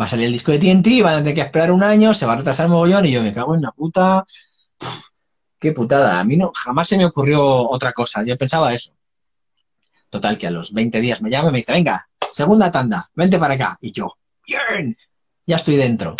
Va 0.00 0.06
a 0.06 0.08
salir 0.08 0.26
el 0.26 0.32
disco 0.32 0.52
de 0.52 0.58
TNT, 0.58 1.02
van 1.02 1.14
a 1.14 1.18
tener 1.18 1.34
que 1.34 1.40
esperar 1.42 1.70
un 1.70 1.82
año, 1.82 2.14
se 2.14 2.24
va 2.24 2.32
a 2.32 2.36
retrasar 2.36 2.68
mogollón 2.68 3.04
y 3.06 3.12
yo 3.12 3.22
me 3.22 3.34
cago 3.34 3.54
en 3.54 3.62
la 3.62 3.72
puta. 3.72 4.24
Qué 5.58 5.72
putada. 5.72 6.18
A 6.18 6.24
mí 6.24 6.36
no, 6.36 6.52
jamás 6.54 6.88
se 6.88 6.96
me 6.96 7.04
ocurrió 7.04 7.68
otra 7.68 7.92
cosa. 7.92 8.24
Yo 8.24 8.36
pensaba 8.38 8.72
eso. 8.72 8.92
Total, 10.08 10.38
que 10.38 10.46
a 10.46 10.50
los 10.50 10.72
20 10.72 11.00
días 11.00 11.20
me 11.20 11.30
llama 11.30 11.50
y 11.50 11.52
me 11.52 11.58
dice, 11.58 11.72
venga, 11.72 12.08
segunda 12.32 12.72
tanda, 12.72 13.10
vente 13.14 13.38
para 13.38 13.54
acá. 13.54 13.78
Y 13.80 13.92
yo, 13.92 14.16
bien, 14.46 14.96
ya 15.46 15.56
estoy 15.56 15.76
dentro. 15.76 16.16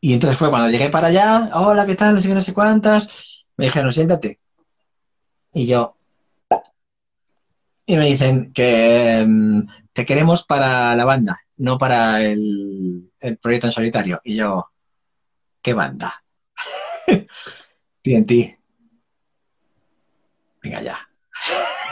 Y 0.00 0.14
entonces 0.14 0.38
fue 0.38 0.48
cuando 0.48 0.70
llegué 0.70 0.88
para 0.88 1.08
allá, 1.08 1.50
hola, 1.54 1.84
¿qué 1.86 1.94
tal? 1.94 2.14
No 2.14 2.20
sé 2.20 2.28
qué, 2.28 2.34
no 2.34 2.40
sé 2.40 2.54
cuántas. 2.54 3.46
Me 3.56 3.66
dijeron, 3.66 3.92
siéntate. 3.92 4.40
Y 5.52 5.66
yo, 5.66 5.96
y 7.86 7.96
me 7.96 8.06
dicen 8.06 8.52
que 8.52 9.24
mm, 9.26 9.62
te 9.92 10.04
queremos 10.04 10.44
para 10.44 10.94
la 10.94 11.04
banda, 11.04 11.40
no 11.56 11.76
para 11.76 12.22
el, 12.22 13.10
el 13.18 13.38
proyecto 13.38 13.66
en 13.66 13.72
solitario. 13.72 14.20
Y 14.22 14.36
yo, 14.36 14.70
¿qué 15.60 15.74
banda? 15.74 16.22
TNT. 18.02 18.58
Venga 20.62 20.82
ya. 20.82 20.98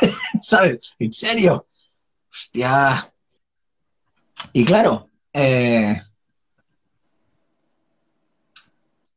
¿Sabes? 0.40 0.78
¿En 1.00 1.12
serio? 1.12 1.66
Hostia. 2.30 3.02
Y 4.52 4.64
claro, 4.64 5.10
eh, 5.32 6.00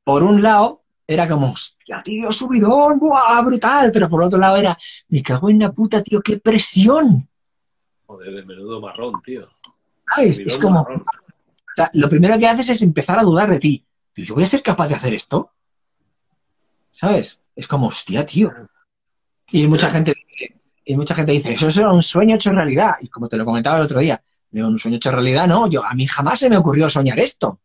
por 0.04 0.24
un 0.24 0.42
lado 0.42 0.81
era 1.12 1.28
como, 1.28 1.52
hostia, 1.52 2.02
tío, 2.04 2.32
subidón, 2.32 3.00
¡buah, 3.00 3.42
brutal! 3.42 3.92
Pero 3.92 4.10
por 4.10 4.24
otro 4.24 4.40
lado 4.40 4.58
era, 4.58 4.78
me 5.10 5.22
cago 5.22 5.50
en 5.50 5.60
la 5.60 5.72
puta, 5.72 6.02
tío, 6.02 6.22
qué 6.22 6.38
presión. 6.38 7.28
Joder, 8.06 8.30
el 8.30 8.46
menudo 8.46 8.80
marrón, 8.80 9.22
tío. 9.24 9.48
¿Sabes? 10.08 10.40
Es 10.40 10.58
como, 10.58 10.84
marrón. 10.84 11.02
o 11.02 11.76
sea, 11.76 11.90
lo 11.94 12.10
primero 12.10 12.38
que 12.38 12.48
haces 12.48 12.70
es 12.70 12.82
empezar 12.82 13.20
a 13.20 13.24
dudar 13.24 13.50
de 13.50 13.60
ti. 13.60 13.86
Tío, 14.14 14.26
¿yo 14.26 14.36
voy 14.36 14.44
a 14.44 14.48
ser 14.48 14.62
capaz 14.62 14.88
de 14.88 14.96
hacer 14.96 15.14
esto? 15.14 15.52
¿Sabes? 16.92 17.42
Es 17.56 17.68
como, 17.68 17.88
hostia, 17.88 18.26
tío. 18.26 18.52
Y 19.52 19.68
mucha 19.68 19.90
gente 19.90 20.14
dice, 20.14 20.62
y 20.86 20.96
mucha 20.96 21.16
gente 21.16 21.34
dice, 21.34 21.54
eso 21.54 21.68
es 21.68 21.78
un 21.78 22.02
sueño 22.02 22.36
hecho 22.36 22.52
realidad. 22.52 22.96
Y 23.02 23.10
como 23.10 23.28
te 23.28 23.38
lo 23.38 23.46
comentaba 23.46 23.78
el 23.78 23.84
otro 23.84 24.00
día, 24.00 24.24
digo, 24.50 24.68
un 24.68 24.80
sueño 24.80 24.98
hecho 24.98 25.12
realidad, 25.12 25.48
no, 25.48 25.68
yo, 25.68 25.84
a 25.84 25.94
mí 25.94 26.06
jamás 26.08 26.40
se 26.40 26.50
me 26.50 26.58
ocurrió 26.58 26.90
soñar 26.90 27.20
esto. 27.20 27.60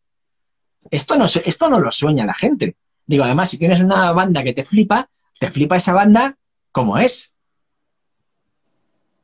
Esto 0.89 1.17
no, 1.17 1.25
esto 1.25 1.69
no 1.69 1.79
lo 1.79 1.91
sueña 1.91 2.25
la 2.25 2.33
gente. 2.33 2.77
Digo, 3.07 3.23
además, 3.23 3.49
si 3.49 3.57
tienes 3.57 3.79
una 3.79 4.11
banda 4.11 4.43
que 4.43 4.53
te 4.53 4.63
flipa, 4.63 5.09
te 5.39 5.49
flipa 5.49 5.77
esa 5.77 5.93
banda 5.93 6.37
como 6.71 6.97
es. 6.97 7.31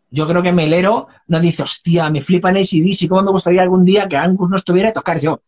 Yo 0.10 0.27
creo 0.27 0.41
que 0.41 0.51
Melero 0.51 1.07
no 1.27 1.39
dice, 1.39 1.64
hostia, 1.64 2.10
me 2.10 2.22
flipa 2.22 2.49
en 2.49 2.57
ACDC, 2.57 3.10
¿cómo 3.10 3.23
me 3.23 3.31
gustaría 3.31 3.61
algún 3.61 3.84
día 3.84 4.07
que 4.07 4.15
Angus 4.15 4.49
no 4.49 4.57
estuviera 4.57 4.89
a 4.89 4.93
tocar 4.93 5.19
yo? 5.19 5.41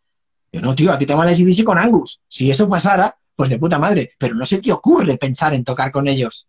Yo, 0.52 0.62
no, 0.62 0.76
tío, 0.76 0.92
a 0.92 0.98
ti 0.98 1.06
te 1.06 1.14
van 1.14 1.30
ACDC 1.30 1.64
con 1.64 1.78
Angus. 1.78 2.22
Si 2.28 2.50
eso 2.50 2.68
pasara, 2.68 3.18
pues 3.36 3.50
de 3.50 3.60
puta 3.60 3.78
madre. 3.78 4.14
Pero 4.18 4.36
no 4.36 4.46
se 4.46 4.60
te 4.60 4.72
ocurre 4.72 5.18
pensar 5.18 5.54
en 5.54 5.64
tocar 5.64 5.92
con 5.92 6.08
ellos. 6.08 6.48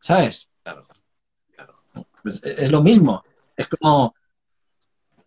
¿Sabes? 0.00 0.48
Claro, 0.62 0.86
claro. 1.54 1.74
Pues 2.22 2.40
es 2.42 2.70
lo 2.70 2.82
mismo. 2.82 3.22
Es 3.56 3.68
como. 3.68 4.14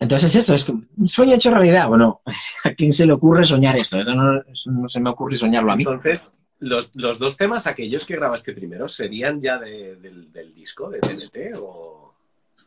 Entonces 0.04 0.36
es 0.36 0.44
eso, 0.44 0.54
es 0.54 0.68
un 0.70 1.08
sueño 1.08 1.36
hecho 1.36 1.50
realidad. 1.50 1.88
Bueno, 1.88 2.22
¿a 2.66 2.72
quién 2.74 2.92
se 2.94 3.06
le 3.06 3.14
ocurre 3.14 3.46
soñar 3.46 3.78
eso? 3.78 4.00
Eso 4.02 4.14
no, 4.16 4.42
eso 4.42 4.72
no 4.72 4.88
se 4.88 5.00
me 5.00 5.10
ocurre 5.10 5.38
soñarlo 5.38 5.72
a 5.72 5.76
mí. 5.76 5.84
Entonces, 5.84 6.32
los, 6.60 6.92
los 6.96 7.20
dos 7.20 7.38
temas, 7.38 7.68
aquellos 7.68 8.06
que 8.06 8.16
grabaste 8.18 8.54
primero, 8.54 8.88
¿serían 8.88 9.40
ya 9.42 9.58
de- 9.58 9.96
del, 9.96 10.32
del 10.32 10.54
disco, 10.54 10.90
de 10.90 11.00
TNT? 11.00 11.58
O... 11.58 12.14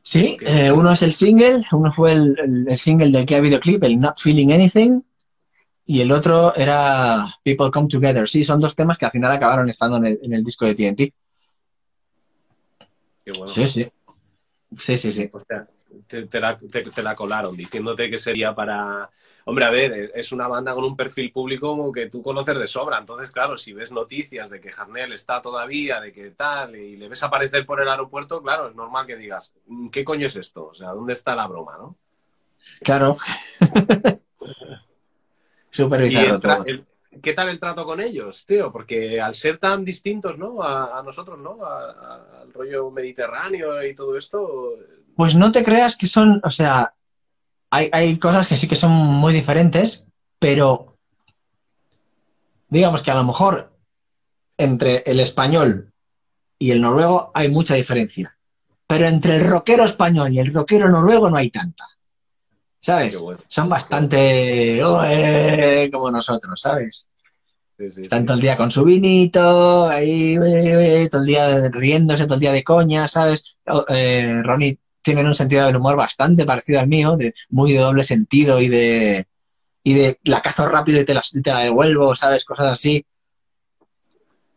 Sí, 0.02 0.32
Ok. 0.36 0.42
eh, 0.46 0.72
uno 0.72 0.92
es 0.92 1.02
el 1.02 1.12
single, 1.12 1.62
uno 1.72 1.92
fue 1.92 2.12
el, 2.12 2.36
el- 2.38 2.68
el 2.68 2.78
single 2.78 3.10
del 3.10 3.26
que 3.26 3.36
ha 3.36 3.40
videoclip, 3.40 3.84
el 3.84 4.00
Not 4.00 4.18
Feeling 4.18 4.52
Anything, 4.52 5.02
y 5.84 6.00
el 6.00 6.10
otro 6.12 6.54
era 6.56 7.26
People 7.44 7.70
Come 7.70 7.88
Together. 7.88 8.28
Sí, 8.28 8.44
son 8.44 8.60
dos 8.60 8.74
temas 8.74 8.96
que 8.98 9.04
al 9.06 9.12
final 9.12 9.30
acabaron 9.30 9.68
estando 9.68 9.98
en 9.98 10.06
el, 10.06 10.18
en 10.22 10.32
el 10.32 10.42
disco 10.42 10.64
de 10.64 10.74
TNT. 10.74 11.12
Qué 13.24 13.32
bueno. 13.32 13.48
Sí, 13.48 13.66
sí. 13.68 13.86
Sí, 14.78 14.98
sí, 14.98 15.12
sí. 15.12 15.30
O 15.32 15.40
sea, 15.40 15.68
te, 16.06 16.26
te 16.26 16.40
la, 16.40 16.56
te- 16.56 16.82
te 16.82 17.02
la 17.02 17.14
colaron 17.14 17.56
diciéndote 17.56 18.10
que 18.10 18.18
sería 18.18 18.54
para... 18.54 19.10
Hombre, 19.44 19.64
a 19.64 19.70
ver, 19.70 20.12
es 20.14 20.32
una 20.32 20.48
banda 20.48 20.74
con 20.74 20.84
un 20.84 20.96
perfil 20.96 21.32
público 21.32 21.68
como 21.76 21.92
que 21.92 22.08
tú 22.08 22.22
conoces 22.22 22.58
de 22.58 22.66
sobra. 22.66 22.98
Entonces, 22.98 23.30
claro, 23.30 23.56
si 23.56 23.72
ves 23.72 23.92
noticias 23.92 24.50
de 24.50 24.60
que 24.60 24.72
Jarnel 24.72 25.12
está 25.12 25.40
todavía, 25.40 26.00
de 26.00 26.12
que 26.12 26.30
tal, 26.30 26.76
y 26.76 26.96
le 26.96 27.08
ves 27.08 27.22
aparecer 27.22 27.64
por 27.66 27.80
el 27.80 27.88
aeropuerto, 27.88 28.42
claro, 28.42 28.68
es 28.68 28.74
normal 28.74 29.06
que 29.06 29.16
digas, 29.16 29.54
"Mm, 29.66 29.88
¿qué 29.88 30.04
coño 30.04 30.26
es 30.26 30.36
esto? 30.36 30.66
O 30.68 30.74
sea, 30.74 30.88
¿dónde 30.90 31.12
está 31.12 31.34
la 31.34 31.46
broma, 31.46 31.76
no? 31.78 31.96
Claro. 32.82 33.16
Súper 35.70 36.00
bizarro 36.02 36.64
¿Qué 37.22 37.32
tal 37.32 37.48
el 37.48 37.58
trato 37.58 37.86
con 37.86 38.00
ellos, 38.00 38.44
tío? 38.44 38.70
Porque 38.70 39.20
al 39.22 39.34
ser 39.34 39.58
tan 39.58 39.84
distintos, 39.86 40.36
¿no? 40.36 40.62
A, 40.62 40.98
a 40.98 41.02
nosotros, 41.02 41.38
¿no? 41.38 41.64
A- 41.64 41.90
a- 41.90 42.40
al 42.42 42.52
rollo 42.52 42.90
mediterráneo 42.90 43.82
y 43.82 43.94
todo 43.94 44.16
esto. 44.18 44.74
Pues 45.16 45.34
no 45.34 45.50
te 45.50 45.64
creas 45.64 45.96
que 45.96 46.06
son, 46.06 46.40
o 46.44 46.50
sea, 46.50 46.94
hay, 47.70 47.88
hay 47.92 48.18
cosas 48.18 48.46
que 48.46 48.56
sí 48.56 48.68
que 48.68 48.76
son 48.76 48.92
muy 48.92 49.32
diferentes, 49.32 50.04
pero 50.38 50.98
digamos 52.68 53.02
que 53.02 53.10
a 53.10 53.14
lo 53.14 53.24
mejor 53.24 53.72
entre 54.58 54.98
el 55.06 55.20
español 55.20 55.92
y 56.58 56.70
el 56.70 56.80
noruego 56.80 57.30
hay 57.34 57.50
mucha 57.50 57.74
diferencia. 57.74 58.36
Pero 58.86 59.06
entre 59.06 59.36
el 59.36 59.48
rockero 59.48 59.84
español 59.84 60.32
y 60.32 60.38
el 60.38 60.52
rockero 60.54 60.88
noruego 60.88 61.28
no 61.28 61.36
hay 61.36 61.50
tanta. 61.50 61.84
¿Sabes? 62.80 63.18
Bueno. 63.20 63.40
Son 63.48 63.68
bastante 63.68 64.78
como 65.92 66.10
nosotros, 66.10 66.60
¿sabes? 66.60 67.08
Sí, 67.78 67.90
sí, 67.90 68.02
Están 68.02 68.20
sí. 68.20 68.26
todo 68.26 68.34
el 68.36 68.42
día 68.42 68.56
con 68.56 68.70
su 68.70 68.84
vinito, 68.84 69.88
ahí, 69.88 70.36
eh, 70.36 71.02
eh, 71.02 71.08
todo 71.10 71.22
el 71.22 71.26
día 71.26 71.68
riéndose, 71.70 72.24
todo 72.24 72.34
el 72.34 72.40
día 72.40 72.52
de 72.52 72.64
coña, 72.64 73.08
¿sabes? 73.08 73.56
O- 73.66 73.84
eh, 73.88 74.40
Ronnie 74.42 74.78
tiene 75.14 75.28
un 75.28 75.34
sentido 75.34 75.66
del 75.66 75.76
humor 75.76 75.96
bastante 75.96 76.44
parecido 76.44 76.80
al 76.80 76.88
mío, 76.88 77.16
de, 77.16 77.32
muy 77.50 77.72
de 77.72 77.78
doble 77.78 78.02
sentido 78.02 78.60
y 78.60 78.68
de, 78.68 79.26
y 79.84 79.94
de 79.94 80.18
la 80.24 80.42
cazo 80.42 80.68
rápido 80.68 81.00
y 81.00 81.04
te 81.04 81.14
la, 81.14 81.22
y 81.32 81.42
te 81.42 81.50
la 81.50 81.60
devuelvo, 81.60 82.14
¿sabes? 82.16 82.44
Cosas 82.44 82.72
así. 82.72 83.06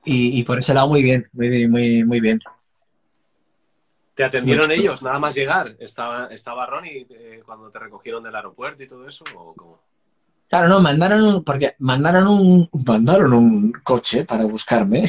Y, 0.06 0.40
y 0.40 0.44
por 0.44 0.60
ese 0.60 0.74
lado 0.74 0.88
muy 0.88 1.04
bien, 1.04 1.30
muy, 1.34 1.68
muy, 1.68 2.04
muy 2.04 2.20
bien. 2.20 2.40
¿Te 4.16 4.24
atendieron 4.24 4.68
Mucho. 4.68 4.82
ellos 4.82 5.04
nada 5.04 5.20
más 5.20 5.36
llegar? 5.36 5.76
¿Estaba, 5.80 6.28
estaba 6.28 6.66
Ronnie 6.66 7.06
eh, 7.10 7.42
cuando 7.46 7.70
te 7.70 7.80
recogieron 7.80 8.24
del 8.24 8.36
aeropuerto 8.36 8.82
y 8.84 8.88
todo 8.88 9.08
eso? 9.08 9.24
¿O 9.36 9.54
cómo? 9.54 9.80
Claro, 10.50 10.68
no, 10.68 10.82
mandaron 10.82 11.22
un, 11.22 11.44
porque 11.44 11.76
mandaron 11.78 12.28
un, 12.28 12.68
mandaron 12.86 13.34
un 13.34 13.72
coche 13.84 14.26
para 14.26 14.46
buscarme. 14.46 15.08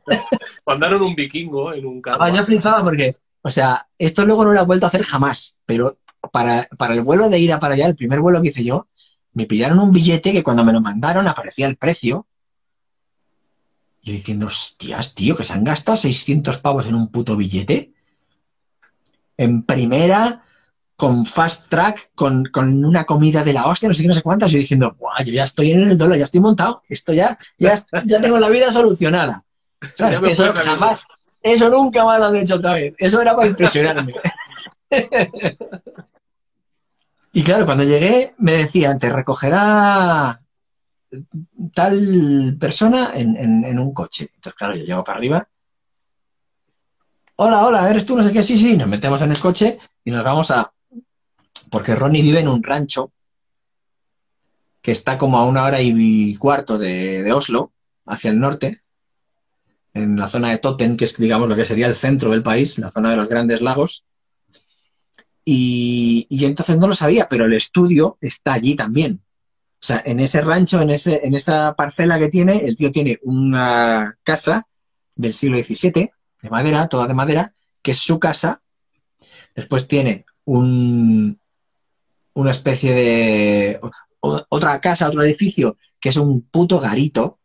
Mandaron 0.66 1.00
un 1.00 1.14
vikingo 1.14 1.72
en 1.72 1.86
un 1.86 2.02
carro. 2.02 2.22
Además, 2.22 2.40
yo 2.40 2.46
flipaba 2.46 2.84
porque, 2.84 3.16
o 3.46 3.50
sea, 3.52 3.86
esto 3.96 4.26
luego 4.26 4.44
no 4.44 4.52
lo 4.52 4.60
he 4.60 4.64
vuelto 4.64 4.86
a 4.86 4.88
hacer 4.88 5.04
jamás, 5.04 5.56
pero 5.66 6.00
para, 6.32 6.68
para 6.76 6.94
el 6.94 7.02
vuelo 7.02 7.30
de 7.30 7.38
ida 7.38 7.60
para 7.60 7.74
allá, 7.74 7.86
el 7.86 7.94
primer 7.94 8.18
vuelo 8.18 8.42
que 8.42 8.48
hice 8.48 8.64
yo, 8.64 8.88
me 9.34 9.46
pillaron 9.46 9.78
un 9.78 9.92
billete 9.92 10.32
que 10.32 10.42
cuando 10.42 10.64
me 10.64 10.72
lo 10.72 10.80
mandaron 10.80 11.28
aparecía 11.28 11.68
el 11.68 11.76
precio. 11.76 12.26
Yo 14.02 14.12
diciendo, 14.12 14.46
hostias, 14.46 15.14
tío, 15.14 15.36
que 15.36 15.44
se 15.44 15.52
han 15.52 15.62
gastado 15.62 15.96
600 15.96 16.58
pavos 16.58 16.88
en 16.88 16.96
un 16.96 17.06
puto 17.12 17.36
billete. 17.36 17.92
En 19.36 19.62
primera, 19.62 20.42
con 20.96 21.24
fast 21.24 21.68
track, 21.68 22.10
con, 22.16 22.46
con 22.46 22.84
una 22.84 23.04
comida 23.04 23.44
de 23.44 23.52
la 23.52 23.66
hostia, 23.66 23.88
no 23.88 23.94
sé 23.94 24.02
qué, 24.02 24.08
no 24.08 24.14
sé 24.14 24.22
cuántas. 24.22 24.50
Yo 24.50 24.58
diciendo, 24.58 24.96
Buah, 24.98 25.22
yo 25.22 25.32
ya 25.32 25.44
estoy 25.44 25.70
en 25.70 25.82
el 25.82 25.96
dólar, 25.96 26.18
ya 26.18 26.24
estoy 26.24 26.40
montado. 26.40 26.82
Esto 26.88 27.12
ya, 27.12 27.38
ya, 27.58 27.80
ya 28.06 28.20
tengo 28.20 28.40
la 28.40 28.48
vida 28.48 28.72
solucionada. 28.72 29.44
Eso 29.80 30.52
jamás, 30.52 30.98
eso 31.52 31.68
nunca 31.68 32.04
más 32.04 32.18
lo 32.18 32.26
han 32.26 32.36
hecho 32.36 32.56
otra 32.56 32.74
vez. 32.74 32.94
Eso 32.98 33.20
era 33.20 33.34
para 33.36 33.48
impresionarme. 33.48 34.14
y 37.32 37.42
claro, 37.44 37.66
cuando 37.66 37.84
llegué 37.84 38.34
me 38.38 38.52
decían, 38.52 38.98
te 38.98 39.10
recogerá 39.10 40.40
tal 41.74 42.56
persona 42.58 43.12
en, 43.14 43.36
en- 43.36 43.78
un 43.78 43.92
coche. 43.92 44.30
Entonces, 44.34 44.54
claro, 44.54 44.74
yo 44.74 44.84
llego 44.84 45.04
para 45.04 45.18
arriba. 45.18 45.48
Hola, 47.36 47.66
hola, 47.66 47.90
¿eres 47.90 48.06
tú? 48.06 48.16
No 48.16 48.22
sé 48.22 48.32
qué. 48.32 48.42
Sí, 48.42 48.56
sí, 48.56 48.76
nos 48.76 48.88
metemos 48.88 49.20
en 49.22 49.30
el 49.30 49.38
coche 49.38 49.78
y 50.04 50.10
nos 50.10 50.24
vamos 50.24 50.50
a... 50.50 50.72
Porque 51.70 51.94
Ronnie 51.94 52.22
vive 52.22 52.40
en 52.40 52.48
un 52.48 52.62
rancho 52.62 53.12
que 54.80 54.92
está 54.92 55.18
como 55.18 55.38
a 55.38 55.44
una 55.44 55.64
hora 55.64 55.80
y 55.82 56.34
cuarto 56.36 56.78
de, 56.78 57.22
de 57.22 57.32
Oslo, 57.32 57.72
hacia 58.06 58.30
el 58.30 58.38
norte, 58.38 58.82
en 59.96 60.16
la 60.16 60.28
zona 60.28 60.50
de 60.50 60.58
Toten, 60.58 60.96
que 60.96 61.06
es, 61.06 61.16
digamos, 61.16 61.48
lo 61.48 61.56
que 61.56 61.64
sería 61.64 61.86
el 61.86 61.94
centro 61.94 62.30
del 62.30 62.42
país, 62.42 62.78
la 62.78 62.90
zona 62.90 63.10
de 63.10 63.16
los 63.16 63.28
grandes 63.28 63.62
lagos. 63.62 64.04
Y, 65.44 66.26
y 66.28 66.44
entonces 66.44 66.78
no 66.78 66.86
lo 66.86 66.94
sabía, 66.94 67.28
pero 67.28 67.46
el 67.46 67.54
estudio 67.54 68.18
está 68.20 68.52
allí 68.52 68.76
también. 68.76 69.22
O 69.80 69.86
sea, 69.86 70.02
en 70.04 70.20
ese 70.20 70.40
rancho, 70.40 70.80
en, 70.82 70.90
ese, 70.90 71.20
en 71.24 71.34
esa 71.34 71.74
parcela 71.74 72.18
que 72.18 72.28
tiene, 72.28 72.56
el 72.58 72.76
tío 72.76 72.90
tiene 72.90 73.18
una 73.22 74.18
casa 74.22 74.66
del 75.14 75.32
siglo 75.32 75.56
XVII, 75.56 76.10
de 76.42 76.50
madera, 76.50 76.88
toda 76.88 77.06
de 77.06 77.14
madera, 77.14 77.54
que 77.82 77.92
es 77.92 77.98
su 77.98 78.18
casa. 78.18 78.62
Después 79.54 79.86
tiene 79.88 80.26
un, 80.44 81.38
una 82.34 82.50
especie 82.50 82.92
de 82.92 83.80
otra 84.20 84.80
casa, 84.80 85.08
otro 85.08 85.22
edificio, 85.22 85.76
que 86.00 86.10
es 86.10 86.16
un 86.16 86.42
puto 86.42 86.80
garito, 86.80 87.38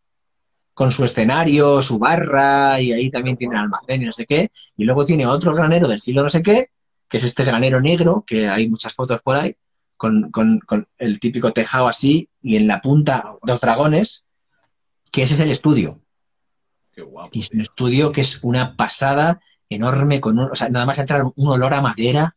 con 0.74 0.92
su 0.92 1.04
escenario, 1.04 1.82
su 1.82 2.00
barra, 2.00 2.80
y 2.80 2.94
ahí 2.94 3.10
también 3.10 3.38
tiene 3.38 3.58
almacén 3.58 4.02
y 4.02 4.06
no 4.06 4.14
sé 4.14 4.26
qué. 4.26 4.52
Y 4.78 4.86
luego 4.86 5.06
tiene 5.06 5.26
otro 5.26 5.54
granero 5.54 5.88
del 5.88 6.00
siglo 6.00 6.24
no 6.24 6.30
sé 6.30 6.42
qué, 6.42 6.68
que 7.08 7.18
es 7.18 7.24
este 7.24 7.44
granero 7.44 7.82
negro, 7.82 8.24
que 8.26 8.48
hay 8.48 8.70
muchas 8.70 8.94
fotos 8.94 9.22
por 9.22 9.36
ahí, 9.36 9.56
con, 9.98 10.32
el 10.98 11.20
típico 11.20 11.52
tejado 11.52 11.88
así, 11.88 12.30
y 12.42 12.56
en 12.56 12.68
la 12.68 12.82
punta 12.82 13.36
dos 13.44 13.62
dragones, 13.62 14.24
que 15.12 15.24
ese 15.24 15.36
es 15.36 15.40
el 15.42 15.52
estudio. 15.52 16.02
Qué 16.94 17.02
guapo. 17.02 17.30
Y 17.34 17.42
es 17.42 17.52
un 17.52 17.62
estudio 17.62 18.12
que 18.12 18.22
es 18.22 18.40
una 18.44 18.76
pasada 18.76 19.42
enorme, 19.70 20.20
con 20.20 20.40
o 20.40 20.56
sea, 20.56 20.70
nada 20.70 20.86
más 20.86 21.00
entrar 21.00 21.24
un 21.24 21.48
olor 21.48 21.74
a 21.74 21.82
madera, 21.82 22.36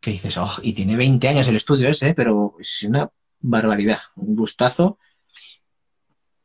que 0.00 0.12
dices, 0.12 0.36
oh, 0.38 0.52
y 0.62 0.72
tiene 0.72 0.96
20 0.96 1.28
años 1.28 1.48
el 1.48 1.56
estudio 1.56 1.88
ese, 1.88 2.14
pero 2.14 2.54
es 2.58 2.82
una 2.84 3.10
barbaridad, 3.40 3.98
un 4.16 4.36
gustazo. 4.36 4.98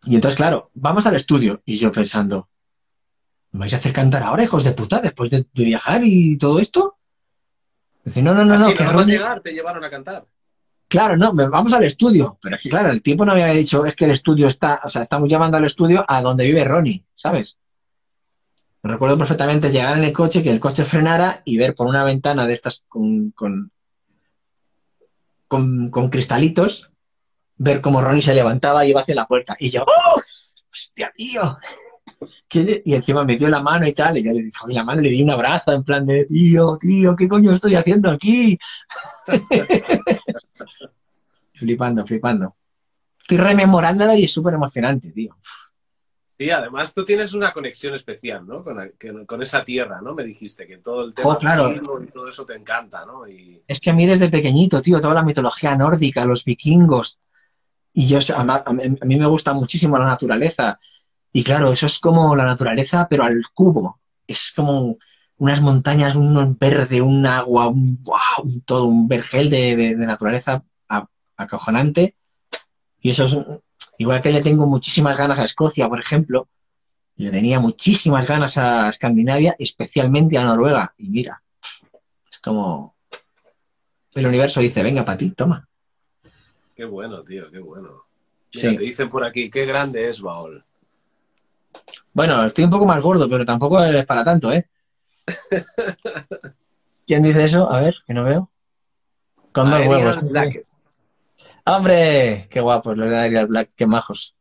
Y 0.05 0.15
entonces, 0.15 0.37
claro, 0.37 0.71
vamos 0.73 1.05
al 1.05 1.15
estudio. 1.15 1.61
Y 1.65 1.77
yo 1.77 1.91
pensando, 1.91 2.49
¿me 3.51 3.61
vais 3.61 3.73
a 3.73 3.77
hacer 3.77 3.93
cantar 3.93 4.23
ahora, 4.23 4.43
hijos 4.43 4.63
de 4.63 4.73
puta, 4.73 4.99
después 4.99 5.29
de, 5.29 5.45
viajar 5.53 6.01
y 6.03 6.37
todo 6.37 6.59
esto? 6.59 6.97
Dice, 8.03 8.21
no, 8.21 8.33
no, 8.33 8.43
no, 8.43 8.57
no. 8.57 8.73
Que 8.73 8.83
no 8.83 9.03
llegar, 9.03 9.41
te 9.41 9.53
llevaron 9.53 9.83
a 9.83 9.89
cantar. 9.89 10.25
Claro, 10.87 11.17
no, 11.17 11.33
vamos 11.33 11.73
al 11.73 11.83
estudio. 11.83 12.37
Pero 12.41 12.57
es 12.57 12.61
que, 12.61 12.69
claro, 12.69 12.89
el 12.91 13.01
tiempo 13.01 13.25
no 13.25 13.33
me 13.33 13.41
había 13.41 13.55
dicho, 13.55 13.85
es 13.85 13.95
que 13.95 14.05
el 14.05 14.11
estudio 14.11 14.47
está, 14.47 14.81
o 14.83 14.89
sea, 14.89 15.01
estamos 15.01 15.29
llamando 15.29 15.57
al 15.57 15.65
estudio 15.65 16.05
a 16.07 16.21
donde 16.21 16.45
vive 16.45 16.63
Ronnie, 16.65 17.05
¿sabes? 17.13 17.57
recuerdo 18.83 19.17
perfectamente 19.17 19.71
llegar 19.71 19.97
en 19.97 20.03
el 20.03 20.13
coche, 20.13 20.43
que 20.43 20.51
el 20.51 20.59
coche 20.59 20.83
frenara 20.83 21.41
y 21.45 21.57
ver 21.57 21.73
por 21.73 21.87
una 21.87 22.03
ventana 22.03 22.45
de 22.45 22.53
estas 22.53 22.85
con, 22.89 23.31
con, 23.31 23.71
con, 25.47 26.09
cristalitos, 26.09 26.91
ver 27.57 27.81
cómo 27.81 28.01
Ronnie 28.01 28.21
se 28.21 28.33
levantaba 28.33 28.85
y 28.85 28.89
iba 28.89 29.01
hacia 29.01 29.15
la 29.15 29.27
puerta. 29.27 29.55
Y 29.59 29.69
yo, 29.69 29.83
¡oh! 29.83 30.21
¡Hostia, 30.71 31.11
tío! 31.15 31.41
Y 32.53 32.93
encima 32.93 33.25
me 33.25 33.35
dio 33.35 33.49
la 33.49 33.61
mano 33.61 33.87
y 33.87 33.93
tal, 33.93 34.17
y 34.17 34.23
yo 34.23 34.31
le 34.31 34.43
dije, 34.43 34.57
la 34.67 34.83
mano 34.83 35.01
le 35.01 35.09
di 35.09 35.23
un 35.23 35.31
abrazo 35.31 35.73
en 35.73 35.83
plan 35.83 36.05
de, 36.05 36.25
tío, 36.25 36.77
tío, 36.79 37.15
¿qué 37.15 37.27
coño 37.27 37.51
estoy 37.51 37.75
haciendo 37.75 38.11
aquí? 38.11 38.57
flipando, 41.53 42.05
flipando. 42.05 42.55
Estoy 43.19 43.37
rememorándola 43.37 44.15
y 44.15 44.25
es 44.25 44.31
súper 44.31 44.53
emocionante, 44.53 45.11
tío. 45.11 45.35
Sí, 46.37 46.49
además 46.49 46.93
tú 46.93 47.05
tienes 47.05 47.33
una 47.33 47.51
conexión 47.51 47.93
especial, 47.93 48.45
¿no? 48.45 48.63
Con, 48.63 49.41
esa 49.41 49.63
tierra, 49.63 50.01
¿no? 50.01 50.13
Me 50.13 50.23
dijiste 50.23 50.67
que 50.67 50.79
todo 50.79 51.05
el 51.05 51.13
tema 51.13 51.29
oh, 51.29 51.37
claro. 51.37 51.71
y 51.71 52.07
todo 52.07 52.27
eso 52.27 52.45
te 52.45 52.55
encanta, 52.55 53.05
¿no? 53.05 53.23
Es 53.67 53.79
que 53.79 53.91
a 53.91 53.93
mí 53.93 54.05
desde 54.05 54.29
pequeñito, 54.29 54.81
tío, 54.81 54.99
toda 54.99 55.13
la 55.13 55.23
mitología 55.23 55.77
nórdica, 55.77 56.25
los 56.25 56.43
vikingos, 56.43 57.19
y 57.93 58.07
yo, 58.07 58.19
a, 58.35 58.73
mí 58.73 59.15
me 59.15 59.25
gusta 59.25 59.53
muchísimo 59.53 59.97
la 59.97 60.05
naturaleza. 60.05 60.79
Y 61.31 61.43
claro, 61.43 61.71
eso 61.71 61.85
es 61.85 61.99
como 61.99 62.35
la 62.35 62.45
naturaleza, 62.45 63.07
pero 63.09 63.23
al 63.23 63.41
cubo. 63.53 63.99
Es 64.27 64.51
como 64.55 64.97
unas 65.37 65.61
montañas, 65.61 66.15
un 66.15 66.57
verde, 66.57 67.01
un 67.01 67.25
agua, 67.25 67.67
un, 67.67 68.01
wow, 68.03 68.61
todo 68.65 68.85
un 68.85 69.07
vergel 69.07 69.49
de, 69.49 69.95
naturaleza 69.95 70.63
acojonante. 71.35 72.15
Y 73.01 73.09
eso 73.11 73.25
es, 73.25 73.37
Igual 73.97 74.21
que 74.21 74.31
le 74.31 74.41
tengo 74.41 74.65
muchísimas 74.65 75.17
ganas 75.17 75.39
a 75.39 75.43
Escocia, 75.43 75.87
por 75.87 75.99
ejemplo, 75.99 76.49
le 77.15 77.29
tenía 77.29 77.59
muchísimas 77.59 78.27
ganas 78.27 78.57
a 78.57 78.89
Escandinavia, 78.89 79.55
especialmente 79.59 80.37
a 80.37 80.43
Noruega. 80.43 80.93
Y 80.97 81.09
mira, 81.09 81.43
es 82.31 82.39
como 82.39 82.95
el 84.15 84.25
universo 84.25 84.59
dice, 84.59 84.83
venga 84.83 85.05
para 85.05 85.17
ti, 85.17 85.31
toma. 85.31 85.67
Qué 86.75 86.85
bueno, 86.85 87.23
tío, 87.23 87.51
qué 87.51 87.59
bueno. 87.59 88.05
Mira, 88.53 88.71
te 88.71 88.83
dicen 88.83 89.09
por 89.09 89.23
aquí, 89.23 89.49
qué 89.49 89.65
grande 89.65 90.09
es 90.09 90.21
Baol. 90.21 90.63
Bueno, 92.13 92.45
estoy 92.45 92.63
un 92.65 92.69
poco 92.69 92.85
más 92.85 93.01
gordo, 93.01 93.29
pero 93.29 93.45
tampoco 93.45 93.83
es 93.83 94.05
para 94.05 94.23
tanto, 94.23 94.51
¿eh? 94.51 94.67
¿Quién 97.07 97.23
dice 97.23 97.43
eso? 97.43 97.71
A 97.71 97.81
ver, 97.81 97.95
que 98.05 98.13
no 98.13 98.23
veo. 98.23 98.49
Con 99.51 99.69
dos 99.69 99.87
huevos. 99.87 100.19
¡Hombre! 101.65 102.47
¡Qué 102.49 102.59
guapos 102.59 102.97
los 102.97 103.09
de 103.09 103.17
Ariel 103.17 103.47
Black! 103.47 103.71
¡Qué 103.75 103.87
majos! 103.87 104.35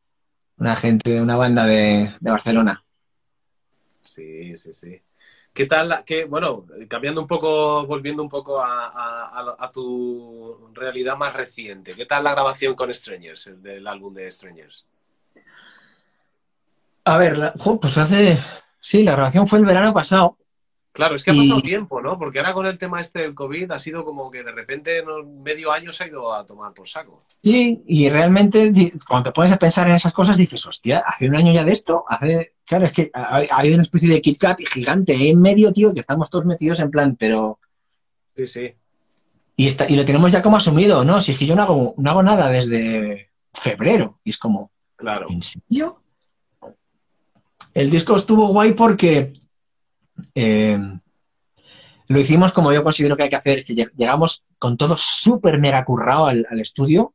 Una 0.58 0.76
gente, 0.76 1.10
de 1.10 1.20
una 1.20 1.36
banda 1.36 1.66
de, 1.66 2.10
Barcelona. 2.20 2.84
Sí, 4.02 4.56
sí, 4.56 4.74
sí. 4.74 5.00
¿Qué 5.52 5.66
tal? 5.66 6.02
qué, 6.06 6.24
bueno, 6.24 6.64
cambiando 6.88 7.20
un 7.20 7.26
poco, 7.26 7.86
volviendo 7.86 8.22
un 8.22 8.28
poco 8.28 8.62
a, 8.62 9.70
tu 9.72 10.70
realidad 10.72 11.16
más 11.16 11.34
reciente, 11.34 11.92
¿qué 11.94 12.06
tal 12.06 12.24
la 12.24 12.32
grabación 12.32 12.74
con 12.74 12.92
Strangers, 12.92 13.48
el 13.48 13.62
del 13.62 13.86
álbum 13.86 14.14
de 14.14 14.30
Strangers? 14.30 14.86
A 17.04 17.18
ver, 17.18 17.52
pues 17.80 17.98
hace. 17.98 18.38
Sí, 18.80 19.02
la 19.02 19.12
grabación 19.12 19.46
fue 19.46 19.58
el 19.58 19.64
verano 19.64 19.92
pasado. 19.92 20.38
Claro, 20.92 21.14
es 21.14 21.24
que 21.24 21.30
ha 21.30 21.34
pasado 21.34 21.62
tiempo, 21.62 22.02
¿no? 22.02 22.18
Porque 22.18 22.38
ahora 22.38 22.52
con 22.52 22.66
el 22.66 22.76
tema 22.76 23.00
este 23.00 23.20
del 23.20 23.34
COVID 23.34 23.72
ha 23.72 23.78
sido 23.78 24.04
como 24.04 24.30
que 24.30 24.42
de 24.42 24.52
repente 24.52 24.98
en 24.98 25.42
medio 25.42 25.72
año 25.72 25.90
se 25.90 26.04
ha 26.04 26.06
ido 26.08 26.34
a 26.34 26.44
tomar 26.44 26.74
por 26.74 26.86
saco. 26.86 27.24
Sí, 27.42 27.82
y 27.86 28.10
realmente 28.10 28.92
cuando 29.08 29.30
te 29.30 29.34
pones 29.34 29.52
a 29.52 29.58
pensar 29.58 29.88
en 29.88 29.94
esas 29.94 30.12
cosas 30.12 30.36
dices, 30.36 30.64
hostia, 30.66 30.98
hace 30.98 31.28
un 31.28 31.34
año 31.34 31.50
ya 31.50 31.64
de 31.64 31.72
esto, 31.72 32.04
hace... 32.06 32.56
Claro, 32.66 32.84
es 32.84 32.92
que 32.92 33.10
hay, 33.14 33.72
una 33.72 33.82
especie 33.82 34.08
de 34.08 34.20
Kit 34.20 34.36
Kat 34.36 34.60
gigante 34.70 35.30
en 35.30 35.40
medio, 35.40 35.72
tío, 35.72 35.94
que 35.94 36.00
estamos 36.00 36.28
todos 36.28 36.44
metidos 36.44 36.78
en 36.80 36.90
plan, 36.90 37.16
pero... 37.18 37.58
Sí, 38.36 38.46
sí. 38.46 38.74
Y, 39.56 39.68
está, 39.68 39.88
y 39.88 39.96
lo 39.96 40.04
tenemos 40.04 40.30
ya 40.30 40.42
como 40.42 40.58
asumido, 40.58 41.04
¿no? 41.04 41.22
Si 41.22 41.32
es 41.32 41.38
que 41.38 41.46
yo 41.46 41.56
no 41.56 41.62
hago, 41.62 41.94
no 41.96 42.10
hago 42.10 42.22
nada 42.22 42.50
desde 42.50 43.30
febrero. 43.54 44.20
Y 44.24 44.30
es 44.30 44.38
como... 44.38 44.70
Claro. 44.96 45.26
¿En 45.30 45.42
serio? 45.42 46.02
El 47.72 47.90
disco 47.90 48.14
estuvo 48.14 48.48
guay 48.48 48.74
porque 48.74 49.32
eh, 50.34 50.78
lo 52.12 52.20
hicimos 52.20 52.52
como 52.52 52.72
yo 52.72 52.84
considero 52.84 53.16
que 53.16 53.24
hay 53.24 53.28
que 53.30 53.36
hacer, 53.36 53.64
que 53.64 53.74
llegamos 53.74 54.46
con 54.58 54.76
todo 54.76 54.96
súper 54.96 55.58
mega 55.58 55.84
currado 55.84 56.26
al, 56.26 56.60
estudio. 56.60 57.14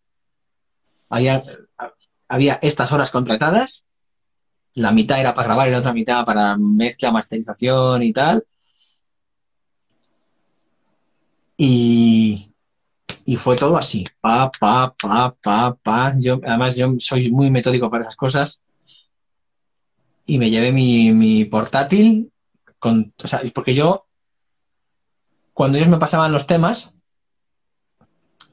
Había, 1.10 1.44
había 2.28 2.60
estas 2.62 2.92
horas 2.92 3.12
contratadas, 3.12 3.88
la 4.74 4.92
mitad 4.92 5.20
era 5.20 5.34
para 5.34 5.48
grabar 5.48 5.68
y 5.68 5.72
la 5.72 5.80
otra 5.80 5.94
mitad 5.94 6.26
para 6.26 6.58
mezcla, 6.58 7.12
masterización 7.12 8.04
y 8.04 8.14
tal. 8.14 8.44
Y, 11.58 12.52
y 13.26 13.36
fue 13.36 13.56
todo 13.56 13.78
así, 13.78 14.06
pa, 14.20 14.52
pa, 14.60 14.96
pa, 15.00 15.36
pa, 15.42 15.76
pa. 15.76 16.14
Yo, 16.20 16.40
además, 16.44 16.76
yo 16.76 16.94
soy 16.98 17.32
muy 17.32 17.52
metódico 17.52 17.90
para 17.90 18.04
esas 18.04 18.16
cosas. 18.16 18.64
Y 20.26 20.38
me 20.40 20.50
llevé 20.50 20.72
mi, 20.72 21.14
mi 21.14 21.46
portátil 21.46 22.32
con, 22.80 23.14
porque 23.54 23.74
yo, 23.74 24.08
cuando 25.54 25.78
ellos 25.78 25.90
me 25.90 25.98
pasaban 25.98 26.32
los 26.32 26.48
temas, 26.48 26.96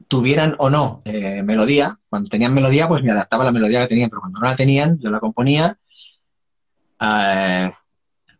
tuvieran 0.08 0.54
o 0.58 0.70
no 0.70 1.02
eh, 1.04 1.42
melodía, 1.42 1.98
cuando 2.08 2.30
tenían 2.30 2.54
melodía, 2.54 2.88
pues 2.88 3.02
me 3.02 3.12
adaptaba 3.12 3.42
a 3.42 3.46
la 3.46 3.52
melodía 3.52 3.80
que 3.80 3.88
tenían, 3.88 4.10
pero 4.10 4.20
cuando 4.20 4.40
no 4.40 4.46
la 4.46 4.56
tenían, 4.56 4.98
yo 4.98 5.10
la 5.10 5.20
componía. 5.20 5.78
Eh, 7.00 7.72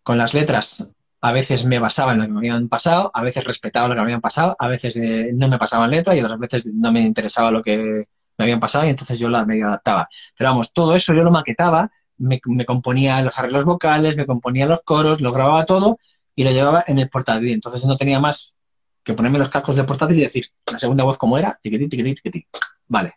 con 0.03 0.19
las 0.19 0.35
letras, 0.35 0.87
a 1.21 1.33
veces 1.33 1.65
me 1.65 1.79
basaba 1.79 2.13
en 2.13 2.19
lo 2.19 2.25
que 2.25 2.33
me 2.33 2.39
habían 2.39 2.69
pasado, 2.69 3.11
a 3.15 3.23
veces 3.23 3.45
respetaba 3.45 3.89
lo 3.89 3.95
que 3.95 4.01
me 4.01 4.03
habían 4.03 4.21
pasado, 4.21 4.55
a 4.59 4.69
veces 4.69 4.97
eh, 4.97 5.31
no 5.35 5.49
me 5.49 5.59
pasaban 5.59 5.91
letras 5.91 6.17
y 6.17 6.21
otras 6.21 6.39
veces 6.39 6.67
no 6.67 6.93
me 6.93 7.01
interesaba 7.01 7.51
lo 7.51 7.63
que 7.63 8.05
me 8.37 8.45
habían 8.45 8.61
pasado 8.61 8.85
y 8.85 8.91
entonces 8.91 9.19
yo 9.19 9.29
la 9.29 9.45
medio 9.47 9.69
adaptaba. 9.69 10.09
Pero 10.37 10.51
vamos, 10.51 10.73
todo 10.73 10.95
eso 10.95 11.15
yo 11.15 11.25
lo 11.25 11.31
maquetaba 11.31 11.91
me, 12.19 12.41
componía 12.65 13.23
los 13.23 13.39
arreglos 13.39 13.65
vocales, 13.65 14.17
me 14.17 14.27
componía 14.27 14.67
los 14.67 14.81
coros, 14.83 15.21
lo 15.21 15.33
grababa 15.33 15.65
todo 15.65 15.99
y 16.35 16.45
lo 16.45 16.51
llevaba 16.51 16.85
en 16.87 16.99
el 16.99 17.09
portátil. 17.09 17.51
Entonces 17.51 17.85
no 17.85 17.97
tenía 17.97 18.21
más 18.21 18.55
que 19.03 19.15
ponerme 19.15 19.39
los 19.39 19.49
cascos 19.49 19.77
de 19.77 19.85
portátil 19.85 20.19
y 20.19 20.23
decir 20.23 20.47
la 20.71 20.79
segunda 20.79 21.05
voz 21.05 21.19
como 21.19 21.39
era, 21.39 21.59
tiquití, 21.63 21.89
tiquití, 21.89 22.15
tiquití. 22.15 22.47
Vale. 22.89 23.15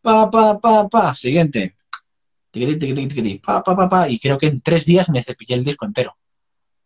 Pa, 0.00 0.30
pa, 0.30 0.58
pa, 0.58 0.88
pa, 0.88 1.14
siguiente. 1.14 1.74
Tiquití, 2.50 2.78
tiquití, 2.78 3.08
tiquití. 3.08 3.38
Pa, 3.38 3.62
pa, 3.62 3.76
pa, 3.76 3.88
pa. 3.88 4.08
Y 4.08 4.18
creo 4.18 4.38
que 4.38 4.46
en 4.46 4.60
tres 4.60 4.84
días 4.84 5.08
me 5.08 5.22
cepillé 5.22 5.54
el 5.54 5.64
disco 5.64 5.84
entero. 5.84 6.16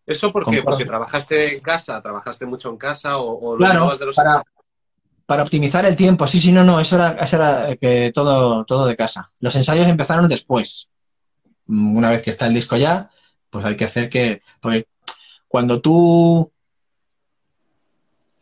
¿Eso 0.06 0.32
por 0.32 0.48
qué? 0.50 0.62
¿Porque 0.62 0.84
trabajaste 0.84 1.54
en 1.54 1.60
casa? 1.60 2.02
¿Trabajaste 2.02 2.46
mucho 2.46 2.70
en 2.70 2.76
casa 2.76 3.18
o, 3.18 3.56
claro, 3.56 3.96
de 3.96 4.06
los 4.06 4.16
para, 4.16 4.42
para 5.30 5.44
optimizar 5.44 5.86
el 5.86 5.94
tiempo. 5.94 6.26
Sí, 6.26 6.40
sí, 6.40 6.50
no, 6.50 6.64
no, 6.64 6.80
eso 6.80 6.96
era, 6.96 7.12
eso 7.12 7.36
era 7.36 7.76
que 7.76 8.10
todo, 8.12 8.64
todo 8.64 8.84
de 8.86 8.96
casa. 8.96 9.30
Los 9.40 9.54
ensayos 9.54 9.86
empezaron 9.86 10.26
después. 10.26 10.90
Mm, 11.70 11.96
una 11.96 12.10
vez 12.10 12.22
que 12.22 12.30
está 12.30 12.46
el 12.46 12.54
disco 12.54 12.76
ya, 12.76 13.10
pues 13.48 13.64
hay 13.64 13.76
que 13.76 13.84
hacer 13.84 14.10
que... 14.10 14.42
Porque 14.60 14.86
cuando 15.48 15.80
tú 15.80 16.52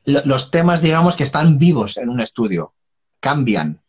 los 0.04 0.50
temas, 0.50 0.80
digamos, 0.80 1.16
que 1.16 1.24
están 1.24 1.58
vivos 1.58 1.98
en 1.98 2.08
un 2.08 2.20
estudio, 2.20 2.72
cambian. 3.20 3.82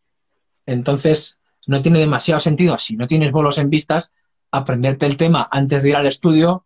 Entonces, 0.66 1.40
no 1.66 1.82
tiene 1.82 2.00
demasiado 2.00 2.42
sentido, 2.42 2.78
si 2.78 2.98
no 2.98 3.08
tienes 3.08 3.32
bolos 3.32 3.58
en 3.58 3.70
vistas, 3.70 4.14
aprenderte 4.52 5.06
el 5.06 5.16
tema 5.16 5.48
antes 5.50 5.82
de 5.82 5.90
ir 5.90 5.96
al 5.96 6.08
estudio 6.08 6.66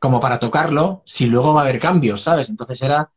como 0.00 0.18
para 0.18 0.40
tocarlo, 0.40 1.02
si 1.04 1.26
luego 1.26 1.54
va 1.54 1.60
a 1.60 1.64
haber 1.64 1.78
cambios, 1.78 2.22
¿sabes? 2.22 2.48
Entonces 2.48 2.82
era, 2.82 3.12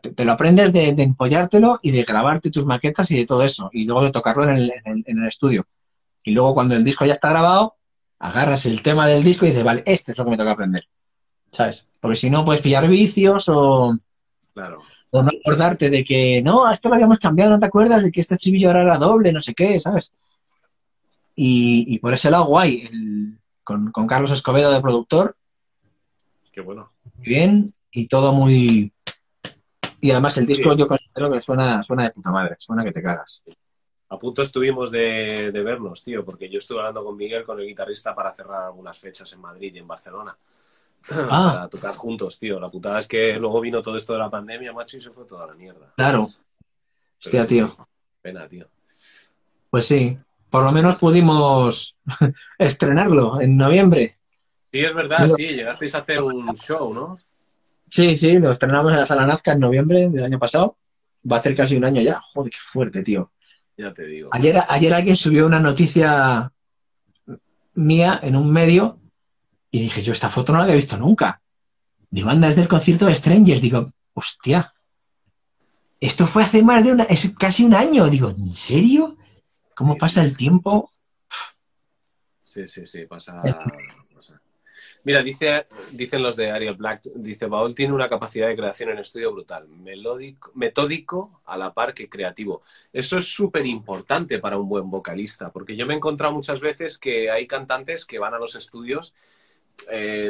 te, 0.00 0.24
lo 0.24 0.32
aprendes 0.32 0.72
de, 0.72 0.88
empollártelo 0.90 1.80
y 1.82 1.90
de 1.90 2.04
grabarte 2.04 2.52
tus 2.52 2.64
maquetas 2.64 3.10
y 3.10 3.16
de 3.16 3.26
todo 3.26 3.42
eso, 3.42 3.70
y 3.72 3.86
luego 3.86 4.04
de 4.04 4.12
tocarlo 4.12 4.44
en 4.44 4.50
el, 4.50 4.72
en 4.84 5.18
el 5.18 5.26
estudio. 5.26 5.66
Y 6.22 6.30
luego 6.30 6.54
cuando 6.54 6.76
el 6.76 6.84
disco 6.84 7.04
ya 7.04 7.12
está 7.12 7.30
grabado, 7.30 7.79
agarras 8.20 8.66
el 8.66 8.82
tema 8.82 9.08
del 9.08 9.24
disco 9.24 9.44
y 9.44 9.48
dices, 9.48 9.64
vale, 9.64 9.82
este 9.86 10.12
es 10.12 10.18
lo 10.18 10.24
que 10.24 10.30
me 10.30 10.36
toca 10.36 10.52
aprender. 10.52 10.86
¿Sabes? 11.50 11.88
Porque 11.98 12.16
si 12.16 12.30
no, 12.30 12.44
puedes 12.44 12.62
pillar 12.62 12.86
vicios 12.86 13.48
o, 13.48 13.96
claro. 14.54 14.80
o 15.10 15.22
no 15.22 15.30
acordarte 15.40 15.90
de 15.90 16.04
que, 16.04 16.42
no, 16.42 16.70
esto 16.70 16.88
lo 16.88 16.94
habíamos 16.94 17.18
cambiado, 17.18 17.50
¿no 17.50 17.58
te 17.58 17.66
acuerdas 17.66 18.04
de 18.04 18.12
que 18.12 18.20
este 18.20 18.34
estribillo 18.34 18.68
ahora 18.68 18.82
era 18.82 18.98
doble, 18.98 19.32
no 19.32 19.40
sé 19.40 19.54
qué, 19.54 19.80
¿sabes? 19.80 20.12
Y, 21.34 21.98
por 22.00 22.12
ese 22.12 22.30
lado, 22.30 22.44
guay, 22.44 22.88
con, 23.64 23.90
Carlos 24.06 24.30
Escobedo 24.30 24.70
de 24.70 24.82
productor. 24.82 25.34
Qué 26.52 26.60
bueno. 26.60 26.92
Muy 27.16 27.26
bien, 27.26 27.72
y 27.90 28.06
todo 28.06 28.34
muy... 28.34 28.92
Y 30.02 30.10
además 30.10 30.36
el 30.36 30.46
disco 30.46 30.76
yo 30.76 30.86
considero 30.86 31.32
que 31.32 31.40
suena, 31.40 31.82
suena 31.82 32.04
de 32.04 32.10
puta 32.10 32.30
madre, 32.30 32.56
suena 32.58 32.84
que 32.84 32.92
te 32.92 33.02
cagas. 33.02 33.44
A 34.12 34.18
punto 34.18 34.42
estuvimos 34.42 34.90
de, 34.90 35.52
vernos, 35.52 36.02
tío, 36.02 36.24
porque 36.24 36.50
yo 36.50 36.58
estuve 36.58 36.80
hablando 36.80 37.04
con 37.04 37.16
Miguel, 37.16 37.44
con 37.44 37.60
el 37.60 37.66
guitarrista, 37.66 38.12
para 38.12 38.32
cerrar 38.32 38.64
algunas 38.64 38.98
fechas 38.98 39.32
en 39.32 39.40
Madrid 39.40 39.72
y 39.72 39.78
en 39.78 39.86
Barcelona. 39.86 40.36
Ah. 41.12 41.52
Para 41.54 41.68
tocar 41.68 41.94
juntos, 41.94 42.38
tío. 42.38 42.58
La 42.58 42.68
putada 42.68 42.98
es 42.98 43.06
que 43.06 43.38
luego 43.38 43.60
vino 43.60 43.80
todo 43.80 43.96
esto 43.96 44.12
de 44.12 44.18
la 44.18 44.28
pandemia, 44.28 44.72
macho, 44.72 44.96
y 44.96 45.00
se 45.00 45.10
fue 45.10 45.24
toda 45.26 45.46
la 45.46 45.54
mierda. 45.54 45.92
Claro. 45.96 46.28
Hostia, 47.24 47.46
tío. 47.46 47.74
Pena, 48.20 48.48
tío. 48.48 48.66
Pues 49.70 49.86
sí. 49.86 50.18
Por 50.50 50.64
lo 50.64 50.72
menos 50.72 50.98
pudimos 50.98 51.96
estrenarlo 52.58 53.40
en 53.40 53.56
noviembre. 53.56 54.18
Sí, 54.72 54.80
es 54.80 54.94
verdad, 54.94 55.28
sí. 55.28 55.46
Llegasteis 55.46 55.94
a 55.94 55.98
hacer 55.98 56.20
un 56.20 56.52
show, 56.56 56.92
¿no? 56.92 57.18
Sí, 57.88 58.16
sí, 58.16 58.38
lo 58.38 58.50
estrenamos 58.50 58.90
en 58.90 58.98
la 58.98 59.06
Sala 59.06 59.24
Nazca 59.24 59.52
en 59.52 59.60
noviembre 59.60 60.10
del 60.10 60.24
año 60.24 60.38
pasado. 60.40 60.76
Va 61.30 61.36
a 61.36 61.38
hacer 61.38 61.54
casi 61.54 61.76
un 61.76 61.84
año 61.84 62.02
ya. 62.02 62.20
Joder, 62.20 62.50
qué 62.50 62.58
fuerte, 62.60 63.02
tío. 63.04 63.30
Ya 63.80 63.94
te 63.94 64.04
digo. 64.04 64.28
Ayer, 64.32 64.62
ayer 64.68 64.92
alguien 64.92 65.16
subió 65.16 65.46
una 65.46 65.58
noticia 65.58 66.52
mía 67.74 68.20
en 68.22 68.36
un 68.36 68.52
medio 68.52 68.98
y 69.70 69.80
dije, 69.80 70.02
yo 70.02 70.12
esta 70.12 70.28
foto 70.28 70.52
no 70.52 70.58
la 70.58 70.64
había 70.64 70.76
visto 70.76 70.98
nunca. 70.98 71.40
Digo, 72.10 72.28
anda, 72.28 72.48
es 72.48 72.56
del 72.56 72.68
concierto 72.68 73.06
de 73.06 73.14
Strangers. 73.14 73.62
Digo, 73.62 73.90
hostia, 74.12 74.70
esto 75.98 76.26
fue 76.26 76.42
hace 76.42 76.62
más 76.62 76.84
de 76.84 76.92
una, 76.92 77.04
es 77.04 77.30
casi 77.38 77.64
un 77.64 77.72
año. 77.72 78.10
Digo, 78.10 78.28
¿en 78.28 78.52
serio? 78.52 79.16
¿Cómo 79.74 79.96
pasa 79.96 80.22
el 80.22 80.36
tiempo? 80.36 80.92
Sí, 82.44 82.68
sí, 82.68 82.84
sí, 82.84 83.06
pasa. 83.06 83.40
Mira, 85.02 85.22
dice, 85.22 85.64
dicen 85.92 86.22
los 86.22 86.36
de 86.36 86.50
Ariel 86.50 86.74
Black, 86.74 87.02
dice, 87.14 87.46
Baol 87.46 87.74
tiene 87.74 87.94
una 87.94 88.08
capacidad 88.08 88.48
de 88.48 88.56
creación 88.56 88.90
en 88.90 88.98
estudio 88.98 89.32
brutal, 89.32 89.66
melódico, 89.66 90.52
metódico 90.54 91.40
a 91.46 91.56
la 91.56 91.72
par 91.72 91.94
que 91.94 92.10
creativo. 92.10 92.62
Eso 92.92 93.16
es 93.16 93.24
súper 93.24 93.64
importante 93.64 94.38
para 94.38 94.58
un 94.58 94.68
buen 94.68 94.90
vocalista, 94.90 95.50
porque 95.50 95.74
yo 95.74 95.86
me 95.86 95.94
he 95.94 95.96
encontrado 95.96 96.34
muchas 96.34 96.60
veces 96.60 96.98
que 96.98 97.30
hay 97.30 97.46
cantantes 97.46 98.04
que 98.04 98.18
van 98.18 98.34
a 98.34 98.38
los 98.38 98.54
estudios. 98.56 99.14
Eh, 99.90 100.28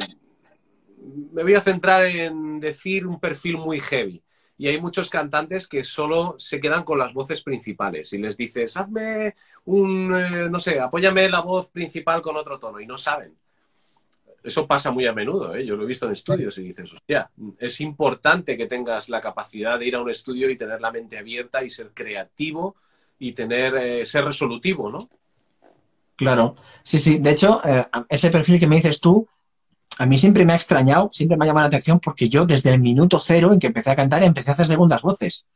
me 1.33 1.43
voy 1.43 1.55
a 1.55 1.61
centrar 1.61 2.05
en 2.05 2.61
decir 2.61 3.07
un 3.09 3.19
perfil 3.19 3.57
muy 3.57 3.81
heavy. 3.81 4.23
Y 4.57 4.69
hay 4.69 4.81
muchos 4.81 5.11
cantantes 5.11 5.67
que 5.67 5.83
solo 5.83 6.37
se 6.39 6.61
quedan 6.61 6.85
con 6.85 6.99
las 6.99 7.15
voces 7.15 7.43
principales 7.43 8.13
y 8.13 8.19
les 8.19 8.37
dices, 8.37 8.77
hazme 8.77 9.35
un, 9.65 10.15
eh, 10.15 10.49
no 10.51 10.61
sé, 10.61 10.79
apóyame 10.79 11.29
la 11.29 11.41
voz 11.41 11.71
principal 11.71 12.21
con 12.23 12.37
otro 12.37 12.59
tono 12.59 12.79
y 12.79 12.87
no 12.87 12.99
saben 12.99 13.35
eso 14.43 14.67
pasa 14.67 14.91
muy 14.91 15.07
a 15.07 15.12
menudo, 15.12 15.55
¿eh? 15.55 15.65
yo 15.65 15.77
lo 15.77 15.85
he 15.85 15.87
visto 15.87 16.07
en 16.07 16.12
estudios 16.12 16.57
y 16.59 16.62
dices, 16.62 16.93
hostia, 16.93 17.31
es 17.59 17.81
importante 17.81 18.57
que 18.57 18.67
tengas 18.67 19.09
la 19.09 19.21
capacidad 19.21 19.79
de 19.79 19.87
ir 19.87 19.95
a 19.95 20.01
un 20.01 20.11
estudio 20.11 20.49
y 20.49 20.57
tener 20.57 20.81
la 20.81 20.91
mente 20.91 21.19
abierta 21.19 21.62
y 21.62 21.71
ser 21.71 21.93
creativo 21.93 22.77
y 23.19 23.33
tener 23.33 23.75
eh, 23.77 24.07
ser 24.07 24.25
resolutivo, 24.25 24.91
¿no? 24.91 25.09
Claro, 26.17 26.57
sí, 26.83 26.99
sí. 26.99 27.19
De 27.19 27.31
hecho, 27.31 27.61
eh, 27.65 27.87
ese 28.09 28.31
perfil 28.31 28.59
que 28.59 28.67
me 28.67 28.77
dices 28.77 29.01
tú, 29.01 29.27
a 29.99 30.07
mí 30.07 30.19
siempre 30.19 30.45
me 30.45 30.53
ha 30.53 30.57
extrañado, 30.57 31.11
siempre 31.12 31.37
me 31.37 31.45
ha 31.45 31.49
llamado 31.49 31.65
la 31.65 31.69
atención 31.69 32.01
porque 32.01 32.29
yo 32.29 32.47
desde 32.47 32.73
el 32.73 32.81
minuto 32.81 33.19
cero 33.19 33.53
en 33.53 33.59
que 33.59 33.67
empecé 33.67 33.91
a 33.91 33.97
cantar 33.97 34.23
empecé 34.23 34.51
a 34.51 34.53
hacer 34.55 34.69
segundas 34.69 35.03
voces. 35.03 35.47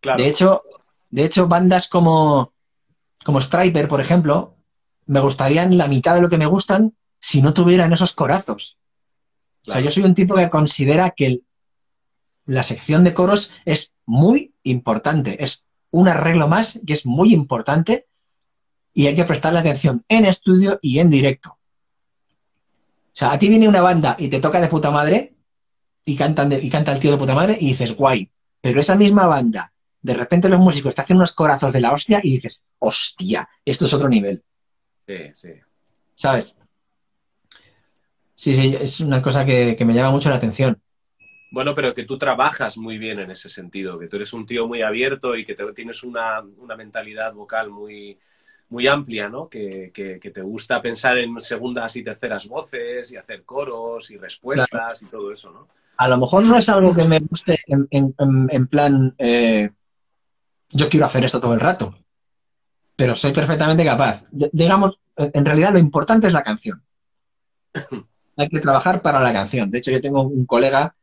Claro. 0.00 0.22
De 0.22 0.28
hecho, 0.28 0.62
de 1.10 1.24
hecho, 1.24 1.48
bandas 1.48 1.88
como, 1.88 2.52
como 3.24 3.40
Striper, 3.40 3.88
por 3.88 4.00
ejemplo, 4.00 4.54
me 5.06 5.20
gustarían 5.20 5.78
la 5.78 5.88
mitad 5.88 6.14
de 6.14 6.20
lo 6.20 6.28
que 6.28 6.38
me 6.38 6.46
gustan 6.46 6.94
si 7.18 7.42
no 7.42 7.52
tuvieran 7.52 7.92
esos 7.92 8.12
corazos. 8.12 8.78
O 9.66 9.72
sea, 9.72 9.80
yo 9.80 9.90
soy 9.90 10.04
un 10.04 10.14
tipo 10.14 10.34
que 10.34 10.50
considera 10.50 11.10
que 11.10 11.40
la 12.46 12.62
sección 12.62 13.04
de 13.04 13.14
coros 13.14 13.50
es 13.64 13.94
muy 14.06 14.54
importante, 14.62 15.42
es 15.42 15.66
un 15.90 16.08
arreglo 16.08 16.48
más 16.48 16.80
que 16.86 16.94
es 16.94 17.04
muy 17.06 17.32
importante 17.32 18.06
y 18.94 19.06
hay 19.06 19.14
que 19.14 19.24
prestarle 19.24 19.58
atención 19.58 20.04
en 20.08 20.24
estudio 20.24 20.78
y 20.82 20.98
en 20.98 21.10
directo. 21.10 21.50
O 21.50 23.16
sea, 23.18 23.32
a 23.32 23.38
ti 23.38 23.48
viene 23.48 23.68
una 23.68 23.80
banda 23.80 24.16
y 24.18 24.28
te 24.28 24.40
toca 24.40 24.60
de 24.60 24.68
puta 24.68 24.90
madre 24.90 25.34
y, 26.04 26.16
cantan 26.16 26.52
y 26.52 26.70
canta 26.70 26.92
el 26.92 27.00
tío 27.00 27.10
de 27.10 27.18
puta 27.18 27.34
madre 27.34 27.58
y 27.60 27.68
dices, 27.68 27.94
guay, 27.94 28.30
pero 28.60 28.80
esa 28.80 28.96
misma 28.96 29.26
banda, 29.26 29.72
de 30.00 30.14
repente 30.14 30.48
los 30.48 30.60
músicos 30.60 30.94
te 30.94 31.02
hacen 31.02 31.16
unos 31.16 31.34
corazos 31.34 31.72
de 31.72 31.80
la 31.80 31.92
hostia 31.92 32.20
y 32.22 32.32
dices, 32.32 32.64
hostia, 32.78 33.48
esto 33.64 33.84
es 33.84 33.92
otro 33.92 34.08
nivel. 34.08 34.42
Sí, 35.06 35.16
sí. 35.32 35.48
¿Sabes? 36.14 36.54
Sí, 38.38 38.54
sí, 38.54 38.76
es 38.80 39.00
una 39.00 39.20
cosa 39.20 39.44
que, 39.44 39.76
me 39.84 39.92
llama 39.92 40.12
mucho 40.12 40.30
la 40.30 40.36
atención. 40.36 40.80
Bueno, 41.50 41.74
pero 41.74 41.92
que 41.92 42.04
tú 42.04 42.16
trabajas 42.16 42.76
muy 42.76 42.96
bien 42.96 43.18
en 43.18 43.32
ese 43.32 43.48
sentido, 43.48 43.98
que 43.98 44.06
tú 44.06 44.14
eres 44.14 44.32
un 44.32 44.46
tío 44.46 44.68
muy 44.68 44.80
abierto 44.80 45.34
y 45.34 45.44
que 45.44 45.56
tienes 45.74 46.04
una, 46.04 46.44
mentalidad 46.76 47.34
vocal 47.34 47.68
muy, 47.68 48.16
muy 48.68 48.86
amplia, 48.86 49.28
¿no? 49.28 49.48
Que, 49.48 49.90
te 49.92 50.42
gusta 50.42 50.80
pensar 50.80 51.18
en 51.18 51.40
segundas 51.40 51.96
y 51.96 52.04
terceras 52.04 52.46
voces 52.46 53.10
y 53.10 53.16
hacer 53.16 53.42
coros 53.42 54.08
y 54.12 54.18
respuestas 54.18 55.02
y 55.02 55.06
todo 55.06 55.32
eso, 55.32 55.50
¿no? 55.50 55.66
A 55.96 56.06
lo 56.06 56.16
mejor 56.16 56.44
no 56.44 56.56
es 56.56 56.68
algo 56.68 56.94
que 56.94 57.02
me 57.02 57.18
guste 57.18 57.58
en, 57.66 58.66
plan, 58.68 59.16
eh, 59.18 59.68
yo 60.68 60.88
quiero 60.88 61.06
hacer 61.06 61.24
esto 61.24 61.40
todo 61.40 61.54
el 61.54 61.60
rato, 61.60 61.92
pero 62.94 63.16
soy 63.16 63.32
perfectamente 63.32 63.84
capaz. 63.84 64.22
digamos, 64.30 65.00
en 65.16 65.44
realidad 65.44 65.72
lo 65.72 65.80
importante 65.80 66.28
es 66.28 66.32
la 66.32 66.44
canción. 66.44 66.84
hay 68.38 68.48
que 68.48 68.60
trabajar 68.60 69.02
para 69.02 69.20
la 69.20 69.32
canción. 69.32 69.70
De 69.70 69.78
hecho, 69.78 69.90
yo 69.90 70.00
tengo 70.00 70.22
un 70.22 70.46
colega 70.46 70.94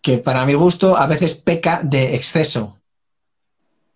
que 0.00 0.18
para 0.18 0.46
mi 0.46 0.54
gusto 0.54 0.96
a 0.96 1.06
veces 1.06 1.34
peca 1.34 1.82
de 1.82 2.14
exceso. 2.14 2.78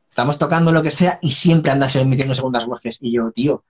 Estamos 0.08 0.36
tocando 0.36 0.72
lo 0.72 0.82
que 0.82 0.90
sea 0.90 1.20
y 1.22 1.30
siempre 1.30 1.70
andas 1.70 1.94
emitiendo 1.94 2.34
segundas 2.34 2.66
voces. 2.66 2.98
Y 3.00 3.12
yo, 3.12 3.30
tío, 3.30 3.64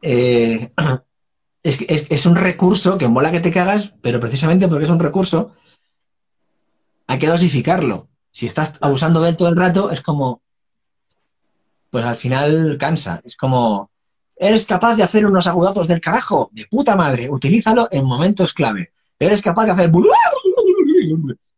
eh, 0.00 0.72
es, 1.64 2.26
un 2.26 2.36
recurso 2.36 2.96
que 2.96 3.08
mola 3.08 3.32
que 3.32 3.40
te 3.40 3.50
cagas, 3.50 3.92
pero 4.00 4.20
precisamente 4.20 4.68
porque 4.68 4.84
es 4.84 4.90
un 4.90 5.00
recurso, 5.00 5.56
hay 7.08 7.18
que 7.18 7.26
dosificarlo. 7.26 8.08
Si 8.30 8.46
estás 8.46 8.78
abusando 8.80 9.20
de 9.20 9.30
él 9.30 9.36
todo 9.36 9.48
el 9.48 9.56
rato, 9.56 9.90
es 9.90 10.02
como, 10.02 10.40
pues 11.90 12.04
al 12.04 12.14
final 12.14 12.76
cansa. 12.78 13.20
Es 13.24 13.36
como, 13.36 13.90
Eres 14.42 14.64
capaz 14.64 14.94
de 14.94 15.02
hacer 15.02 15.26
unos 15.26 15.46
agudazos 15.46 15.86
del 15.86 16.00
carajo, 16.00 16.48
de 16.54 16.64
puta 16.64 16.96
madre, 16.96 17.28
utilízalo 17.28 17.88
en 17.90 18.06
momentos 18.06 18.54
clave. 18.54 18.90
Eres 19.18 19.42
capaz 19.42 19.66
de 19.66 19.72
hacer 19.72 19.92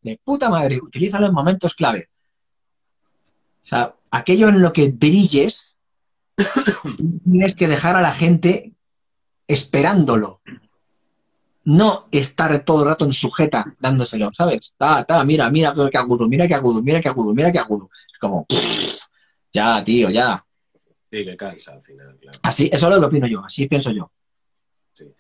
de 0.03 0.21
puta 0.25 0.51
madre, 0.51 0.81
utilízalo 0.83 1.29
en 1.29 1.33
momentos 1.33 1.77
clave. 1.77 2.09
O 3.63 3.67
sea, 3.67 3.95
aquello 4.11 4.49
en 4.49 4.61
lo 4.61 4.73
que 4.73 4.89
brilles, 4.89 5.77
tienes 7.25 7.55
que 7.55 7.69
dejar 7.69 7.95
a 7.95 8.03
la 8.03 8.11
gente 8.11 8.73
esperándolo. 9.47 10.41
No 11.63 12.09
estar 12.11 12.65
todo 12.65 12.83
el 12.83 12.89
rato 12.89 13.05
en 13.05 13.13
sujeta 13.13 13.77
dándoselo, 13.79 14.33
¿sabes? 14.37 14.75
Ta, 14.77 15.05
ta, 15.05 15.23
mira, 15.23 15.49
mira 15.51 15.73
qué 15.89 15.99
agudo, 15.99 16.27
mira 16.27 16.49
qué 16.49 16.55
agudo, 16.57 16.83
mira 16.83 17.01
qué 17.01 17.09
agudo, 17.11 17.33
mira 17.33 17.53
qué 17.53 17.61
agudo. 17.61 17.89
Es 18.13 18.19
como, 18.19 18.45
ya, 19.53 19.85
tío, 19.85 20.11
ya. 20.11 20.45
Sí, 21.13 21.27
que 21.27 21.37
cansa 21.37 21.75
al 21.75 21.83
final, 21.83 22.17
claro. 22.19 22.39
Así, 22.43 22.71
eso 22.73 22.89
es 22.89 22.95
lo 22.95 22.99
que 22.99 23.07
opino 23.07 23.27
yo, 23.27 23.45
así 23.45 23.69
pienso 23.69 23.93
yo. 23.93 24.11
Sí. 24.95 25.13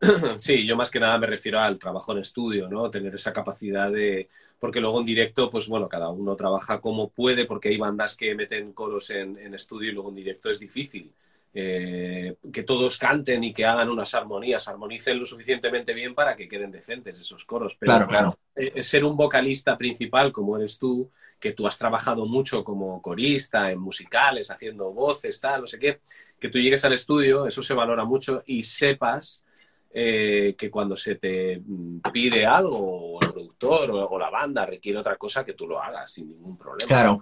sí, 0.38 0.66
yo 0.66 0.74
más 0.74 0.90
que 0.90 0.98
nada 0.98 1.18
me 1.18 1.26
refiero 1.26 1.60
al 1.60 1.78
trabajo 1.78 2.12
en 2.12 2.18
estudio, 2.18 2.66
¿no? 2.66 2.90
Tener 2.90 3.14
esa 3.14 3.30
capacidad 3.30 3.92
de... 3.92 4.30
Porque 4.58 4.80
luego 4.80 5.00
en 5.00 5.04
directo, 5.04 5.50
pues 5.50 5.68
bueno, 5.68 5.86
cada 5.86 6.08
uno 6.08 6.34
trabaja 6.34 6.80
como 6.80 7.10
puede, 7.10 7.44
porque 7.44 7.68
hay 7.68 7.76
bandas 7.76 8.16
que 8.16 8.34
meten 8.34 8.72
coros 8.72 9.10
en, 9.10 9.52
estudio 9.52 9.90
y 9.90 9.92
luego 9.92 10.08
en 10.08 10.14
directo 10.14 10.50
es 10.50 10.58
difícil 10.58 11.12
eh, 11.52 12.36
que 12.50 12.62
todos 12.62 12.96
canten 12.96 13.44
y 13.44 13.52
que 13.52 13.66
hagan 13.66 13.90
unas 13.90 14.14
armonías, 14.14 14.66
armonicen 14.66 15.18
lo 15.18 15.26
suficientemente 15.26 15.92
bien 15.92 16.14
para 16.14 16.34
que 16.34 16.48
queden 16.48 16.70
decentes 16.70 17.18
esos 17.18 17.44
coros. 17.44 17.76
Pero 17.78 17.92
Claro, 17.92 18.08
claro. 18.08 18.38
eh, 18.56 18.82
ser 18.82 19.04
un 19.04 19.14
vocalista 19.14 19.76
principal 19.76 20.32
como 20.32 20.56
eres 20.56 20.78
tú, 20.78 21.10
que 21.44 21.52
tú 21.52 21.66
has 21.66 21.76
trabajado 21.76 22.24
mucho 22.24 22.64
como 22.64 23.02
corista 23.02 23.70
en 23.70 23.78
musicales, 23.78 24.50
haciendo 24.50 24.94
voces, 24.94 25.38
tal, 25.42 25.60
no 25.60 25.66
sé 25.66 25.78
qué, 25.78 26.00
que 26.40 26.48
tú 26.48 26.58
llegues 26.58 26.82
al 26.86 26.94
estudio, 26.94 27.46
eso 27.46 27.62
se 27.62 27.74
valora 27.74 28.06
mucho 28.06 28.42
y 28.46 28.62
sepas 28.62 29.44
eh, 29.92 30.54
que 30.56 30.70
cuando 30.70 30.96
se 30.96 31.16
te 31.16 31.58
mm, 31.58 32.00
pide 32.10 32.46
algo, 32.46 32.78
o 32.78 33.20
el 33.20 33.30
productor 33.30 33.90
o, 33.90 34.18
la 34.18 34.30
banda 34.30 34.64
requiere 34.64 34.98
otra 34.98 35.16
cosa, 35.16 35.44
que 35.44 35.52
tú 35.52 35.66
lo 35.66 35.82
hagas 35.82 36.12
sin 36.12 36.30
ningún 36.30 36.56
problema. 36.56 36.88
Claro. 36.88 37.20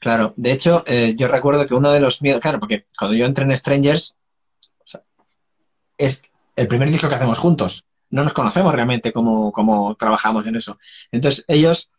Claro, 0.00 0.34
de 0.36 0.50
hecho, 0.50 0.82
eh, 0.84 1.14
yo 1.16 1.28
recuerdo 1.28 1.66
que 1.66 1.74
uno 1.74 1.92
de 1.92 2.00
los 2.00 2.20
miedos, 2.20 2.40
claro, 2.40 2.58
porque 2.58 2.84
cuando 2.98 3.16
yo 3.16 3.26
entré 3.26 3.44
en 3.44 3.56
Strangers, 3.56 4.16
es 5.96 6.22
el 6.56 6.66
primer 6.66 6.90
disco 6.90 7.08
que 7.08 7.14
hacemos 7.14 7.38
juntos. 7.38 7.86
No 8.10 8.24
nos 8.24 8.32
conocemos 8.32 8.74
realmente 8.74 9.12
cómo, 9.12 9.52
cómo 9.52 9.94
trabajamos 9.94 10.46
en 10.46 10.56
eso. 10.56 10.76
Entonces, 11.12 11.44
ellos, 11.46 11.90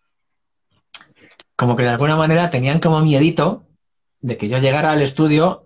como 1.57 1.75
que 1.75 1.84
de 1.84 1.89
alguna 1.89 2.15
manera 2.15 2.49
tenían 2.51 2.79
como 2.79 3.01
miedito 3.01 3.65
de 4.21 4.38
que 4.38 4.47
yo 4.47 4.59
llegara 4.59 4.91
al 4.91 5.01
estudio, 5.01 5.65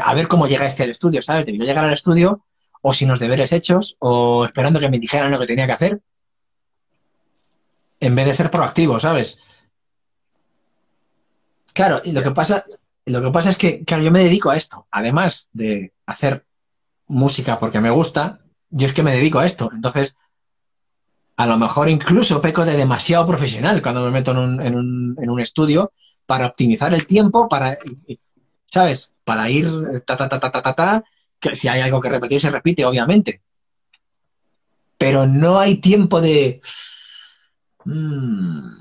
a 0.00 0.14
ver 0.14 0.28
cómo 0.28 0.46
llega 0.46 0.64
este 0.64 0.84
al 0.84 0.90
estudio, 0.90 1.20
¿sabes? 1.20 1.44
De 1.44 1.52
que 1.52 1.58
yo 1.58 1.64
llegara 1.64 1.88
al 1.88 1.94
estudio, 1.94 2.46
o 2.80 2.92
sin 2.92 3.08
los 3.08 3.18
deberes 3.18 3.52
hechos, 3.52 3.96
o 3.98 4.44
esperando 4.46 4.78
que 4.80 4.88
me 4.88 5.00
dijeran 5.00 5.32
lo 5.32 5.40
que 5.40 5.48
tenía 5.48 5.66
que 5.66 5.72
hacer, 5.72 6.00
en 7.98 8.14
vez 8.14 8.26
de 8.26 8.34
ser 8.34 8.50
proactivo, 8.50 9.00
¿sabes? 9.00 9.40
Claro, 11.72 12.00
y 12.04 12.12
lo 12.12 12.22
que 12.22 12.30
pasa, 12.30 12.64
lo 13.04 13.22
que 13.22 13.30
pasa 13.30 13.50
es 13.50 13.58
que, 13.58 13.84
claro, 13.84 14.04
yo 14.04 14.12
me 14.12 14.22
dedico 14.22 14.50
a 14.50 14.56
esto. 14.56 14.86
Además 14.92 15.48
de 15.52 15.92
hacer 16.06 16.46
música 17.08 17.58
porque 17.58 17.80
me 17.80 17.90
gusta, 17.90 18.40
yo 18.70 18.86
es 18.86 18.92
que 18.92 19.02
me 19.02 19.16
dedico 19.16 19.40
a 19.40 19.46
esto. 19.46 19.70
Entonces, 19.74 20.16
a 21.36 21.46
lo 21.46 21.56
mejor 21.58 21.88
incluso 21.88 22.40
peco 22.40 22.64
de 22.64 22.76
demasiado 22.76 23.26
profesional 23.26 23.82
cuando 23.82 24.04
me 24.04 24.10
meto 24.10 24.32
en 24.32 24.38
un, 24.38 24.60
en 24.60 24.74
un, 24.74 25.16
en 25.20 25.30
un 25.30 25.40
estudio 25.40 25.92
para 26.26 26.46
optimizar 26.46 26.92
el 26.94 27.06
tiempo, 27.06 27.48
para, 27.48 27.76
¿sabes? 28.66 29.14
Para 29.24 29.50
ir 29.50 30.02
ta, 30.06 30.16
ta, 30.16 30.28
ta, 30.28 30.38
ta, 30.38 30.50
ta, 30.50 30.62
ta, 30.62 30.74
ta, 30.74 31.04
que 31.40 31.56
si 31.56 31.68
hay 31.68 31.80
algo 31.80 32.00
que 32.00 32.08
repetir, 32.08 32.40
se 32.40 32.50
repite, 32.50 32.84
obviamente. 32.84 33.42
Pero 34.98 35.26
no 35.26 35.58
hay 35.58 35.76
tiempo 35.78 36.20
de... 36.20 36.60
Mm, 37.84 38.78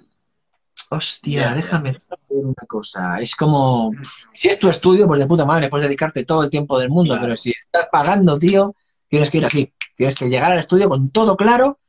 hostia, 0.91 1.53
déjame 1.55 1.93
ver 1.93 2.01
una 2.29 2.65
cosa. 2.67 3.19
Es 3.19 3.35
como, 3.35 3.91
si 4.33 4.47
es 4.47 4.59
tu 4.59 4.69
estudio, 4.69 5.07
pues 5.07 5.19
de 5.19 5.25
puta 5.25 5.45
madre, 5.45 5.69
puedes 5.69 5.87
dedicarte 5.87 6.25
todo 6.25 6.43
el 6.43 6.49
tiempo 6.49 6.77
del 6.79 6.89
mundo, 6.89 7.13
Claro. 7.13 7.23
pero 7.23 7.37
si 7.37 7.51
estás 7.51 7.87
pagando, 7.91 8.37
tío, 8.37 8.75
tienes 9.07 9.29
que 9.31 9.39
ir 9.39 9.45
así. 9.45 9.73
Tienes 9.95 10.15
que 10.15 10.29
llegar 10.29 10.51
al 10.51 10.59
estudio 10.59 10.89
con 10.89 11.09
todo 11.09 11.35
claro 11.35 11.79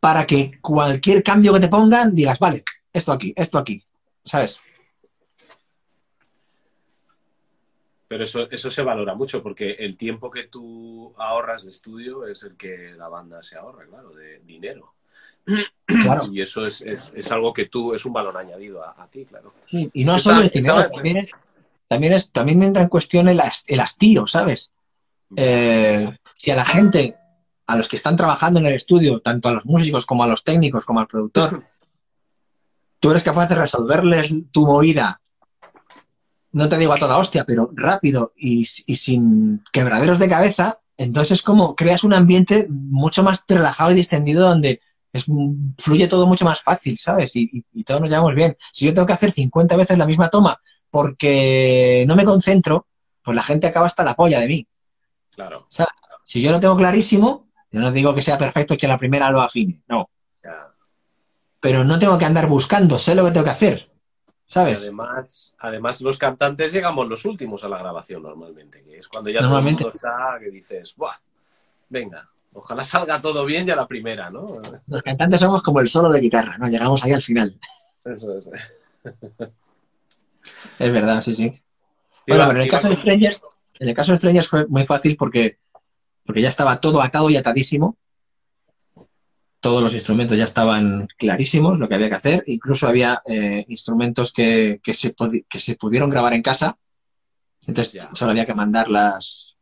para 0.00 0.26
que 0.26 0.58
cualquier 0.60 1.22
cambio 1.22 1.52
que 1.52 1.60
te 1.60 1.68
pongan 1.68 2.14
digas, 2.14 2.38
vale, 2.38 2.64
esto 2.92 3.12
aquí, 3.12 3.32
esto 3.36 3.58
aquí, 3.58 3.84
¿sabes? 4.24 4.60
Pero 8.08 8.24
eso, 8.24 8.50
eso 8.50 8.70
se 8.70 8.82
valora 8.82 9.14
mucho 9.14 9.40
porque 9.40 9.70
el 9.72 9.96
tiempo 9.96 10.30
que 10.30 10.44
tú 10.44 11.14
ahorras 11.16 11.64
de 11.64 11.70
estudio 11.70 12.26
es 12.26 12.42
el 12.42 12.56
que 12.56 12.92
la 12.96 13.08
banda 13.08 13.40
se 13.40 13.56
ahorra, 13.56 13.86
claro, 13.86 14.10
de 14.10 14.40
dinero. 14.40 14.94
Claro. 15.86 16.26
Y 16.32 16.40
eso 16.40 16.66
es, 16.66 16.80
es, 16.80 17.12
es 17.14 17.30
algo 17.30 17.52
que 17.52 17.66
tú, 17.66 17.94
es 17.94 18.04
un 18.04 18.12
valor 18.12 18.36
añadido 18.36 18.82
a, 18.82 19.00
a 19.00 19.06
ti, 19.06 19.24
claro. 19.26 19.54
Sí, 19.66 19.90
y 19.92 20.04
no 20.04 20.18
solo 20.18 20.42
es 20.42 20.52
dinero, 20.52 20.90
también 20.90 21.18
es, 21.18 21.32
también 21.86 22.12
es, 22.12 22.30
también 22.30 22.62
entra 22.62 22.82
en 22.82 22.88
cuestión 22.88 23.28
el, 23.28 23.40
el 23.66 23.80
hastío, 23.80 24.26
¿sabes? 24.26 24.72
Eh, 25.36 26.12
si 26.34 26.50
a 26.50 26.56
la 26.56 26.64
gente, 26.64 27.16
a 27.72 27.76
los 27.76 27.88
que 27.88 27.96
están 27.96 28.16
trabajando 28.16 28.60
en 28.60 28.66
el 28.66 28.74
estudio, 28.74 29.20
tanto 29.20 29.48
a 29.48 29.52
los 29.52 29.64
músicos 29.66 30.06
como 30.06 30.24
a 30.24 30.26
los 30.26 30.44
técnicos, 30.44 30.84
como 30.84 31.00
al 31.00 31.06
productor, 31.06 31.62
tú 32.98 33.10
eres 33.10 33.22
capaz 33.22 33.48
de 33.48 33.54
resolverles 33.54 34.32
tu 34.50 34.66
movida, 34.66 35.20
no 36.52 36.68
te 36.68 36.76
digo 36.78 36.92
a 36.92 36.98
toda 36.98 37.16
hostia, 37.18 37.44
pero 37.44 37.70
rápido 37.74 38.32
y, 38.36 38.60
y 38.86 38.94
sin 38.96 39.62
quebraderos 39.72 40.18
de 40.18 40.28
cabeza, 40.28 40.80
entonces 40.96 41.38
es 41.38 41.42
como 41.42 41.76
creas 41.76 42.02
un 42.04 42.12
ambiente 42.12 42.66
mucho 42.68 43.22
más 43.22 43.44
relajado 43.48 43.92
y 43.92 43.94
distendido 43.94 44.48
donde 44.48 44.80
es, 45.12 45.26
fluye 45.78 46.08
todo 46.08 46.26
mucho 46.26 46.44
más 46.44 46.60
fácil, 46.60 46.98
¿sabes? 46.98 47.34
Y, 47.36 47.48
y- 47.52 47.64
y 47.72 47.84
todos 47.84 48.00
nos 48.00 48.10
llevamos 48.10 48.34
bien. 48.34 48.56
Si 48.72 48.84
yo 48.86 48.92
tengo 48.94 49.06
que 49.06 49.12
hacer 49.12 49.30
50 49.32 49.76
veces 49.76 49.96
la 49.98 50.06
misma 50.06 50.28
toma 50.28 50.60
porque 50.90 52.04
no 52.08 52.16
me 52.16 52.24
concentro, 52.24 52.86
pues 53.22 53.34
la 53.36 53.42
gente 53.42 53.66
acaba 53.68 53.86
hasta 53.86 54.02
la 54.04 54.14
polla 54.14 54.40
de 54.40 54.48
mí. 54.48 54.66
Claro. 55.30 55.66
Si 56.24 56.40
yo 56.42 56.50
lo 56.52 56.60
tengo 56.60 56.76
clarísimo, 56.76 57.48
yo 57.70 57.80
no 57.80 57.92
digo 57.92 58.14
que 58.14 58.22
sea 58.22 58.38
perfecto 58.38 58.74
y 58.74 58.76
que 58.76 58.88
la 58.88 58.98
primera 58.98 59.30
lo 59.30 59.40
afine, 59.40 59.82
no. 59.88 60.10
ya. 60.42 60.68
Pero 61.60 61.84
no 61.84 61.98
tengo 61.98 62.18
que 62.18 62.24
andar 62.24 62.46
buscando, 62.48 62.98
sé 62.98 63.14
lo 63.14 63.24
que 63.24 63.30
tengo 63.32 63.44
que 63.44 63.50
hacer, 63.50 63.90
Y 64.28 64.32
¿sabes? 64.46 64.82
además, 64.82 65.54
además, 65.58 66.00
los 66.00 66.18
cantantes 66.18 66.72
llegamos 66.72 67.06
los 67.08 67.24
últimos 67.24 67.62
a 67.64 67.68
la 67.68 67.78
grabación 67.78 68.22
normalmente, 68.22 68.82
que 68.82 68.98
es 68.98 69.08
cuando 69.08 69.30
ya 69.30 69.40
Normalmente. 69.42 69.84
todo 69.84 69.92
el 69.92 70.00
mundo 70.02 70.08
está, 70.10 70.38
que 70.40 70.50
dices, 70.50 70.94
¡buah! 70.96 71.14
Venga, 71.88 72.28
ojalá 72.52 72.82
salga 72.84 73.20
todo 73.20 73.44
bien 73.44 73.66
ya 73.66 73.76
la 73.76 73.86
primera, 73.86 74.30
¿no? 74.30 74.60
Los 74.86 75.02
cantantes 75.02 75.40
somos 75.40 75.62
como 75.62 75.80
el 75.80 75.88
solo 75.88 76.08
de 76.10 76.20
guitarra, 76.20 76.56
¿no? 76.58 76.66
Llegamos 76.68 77.02
ahí 77.04 77.12
al 77.12 77.22
final. 77.22 77.58
Eso 78.04 78.38
es. 78.38 78.48
Es 80.78 80.92
verdad, 80.92 81.22
sí, 81.24 81.34
sí. 81.36 81.62
Bueno, 82.26 82.44
pero 82.46 82.56
en 82.58 82.62
el 82.62 82.70
caso 82.70 82.88
de 82.88 82.94
Strangers, 82.96 83.42
en 83.78 83.88
el 83.88 83.94
caso 83.94 84.12
de 84.12 84.18
Strangers 84.18 84.48
fue 84.48 84.66
muy 84.66 84.84
fácil 84.84 85.16
porque, 85.16 85.58
porque 86.30 86.42
ya 86.42 86.48
estaba 86.48 86.80
todo 86.80 87.02
atado 87.02 87.28
y 87.28 87.36
atadísimo. 87.36 87.98
Todos 89.58 89.82
los 89.82 89.92
instrumentos 89.94 90.38
ya 90.38 90.44
estaban 90.44 91.08
clarísimos, 91.18 91.80
lo 91.80 91.88
que 91.88 91.96
había 91.96 92.08
que 92.08 92.14
hacer. 92.14 92.44
Incluso 92.46 92.86
había 92.86 93.20
eh, 93.26 93.64
instrumentos 93.66 94.32
que, 94.32 94.80
que, 94.80 94.94
se 94.94 95.12
que 95.48 95.58
se 95.58 95.74
pudieron 95.74 96.08
grabar 96.08 96.32
en 96.34 96.42
casa. 96.42 96.78
Entonces 97.66 97.94
Ya. 97.94 98.10
solo 98.14 98.30
había 98.30 98.46
que 98.46 98.54
mandar 98.54 98.88
las, 98.88 99.58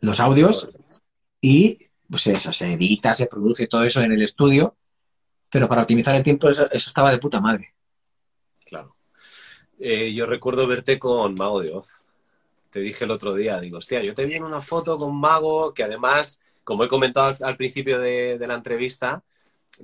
los 0.00 0.20
audios 0.20 0.68
y 1.40 1.78
pues 2.10 2.26
eso, 2.26 2.52
se 2.52 2.74
edita, 2.74 3.14
se 3.14 3.28
produce 3.28 3.66
todo 3.66 3.84
eso 3.84 4.02
en 4.02 4.12
el 4.12 4.20
estudio. 4.20 4.76
Pero 5.50 5.70
para 5.70 5.80
optimizar 5.80 6.14
el 6.16 6.22
tiempo 6.22 6.50
eso, 6.50 6.70
eso 6.70 6.90
estaba 6.90 7.10
de 7.10 7.16
puta 7.18 7.40
madre. 7.40 7.74
Claro. 8.66 8.94
Eh, 9.78 10.12
yo 10.12 10.26
recuerdo 10.26 10.66
verte 10.66 10.98
con 10.98 11.32
Mago 11.34 11.62
de 11.62 11.72
Oz. 11.72 12.04
Te 12.70 12.80
dije 12.80 13.04
el 13.04 13.10
otro 13.10 13.34
día, 13.34 13.60
digo, 13.60 13.78
hostia, 13.78 14.02
yo 14.02 14.14
te 14.14 14.26
vi 14.26 14.34
en 14.34 14.44
una 14.44 14.60
foto 14.60 14.98
con 14.98 15.18
Mago, 15.18 15.72
que 15.72 15.84
además, 15.84 16.40
como 16.64 16.84
he 16.84 16.88
comentado 16.88 17.28
al, 17.28 17.36
al 17.42 17.56
principio 17.56 17.98
de, 17.98 18.38
de 18.38 18.46
la 18.46 18.54
entrevista, 18.54 19.22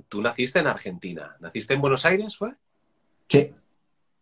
tú 0.07 0.21
naciste 0.21 0.59
en 0.59 0.67
Argentina. 0.67 1.35
¿Naciste 1.39 1.73
en 1.73 1.81
Buenos 1.81 2.05
Aires, 2.05 2.37
fue? 2.37 2.51
Sí, 3.27 3.53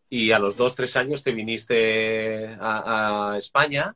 Y 0.10 0.32
a 0.32 0.40
los 0.40 0.56
dos, 0.56 0.76
tres 0.76 0.96
años 0.96 1.24
te 1.24 1.32
viniste 1.32 2.48
a, 2.60 3.34
a 3.34 3.38
España. 3.38 3.96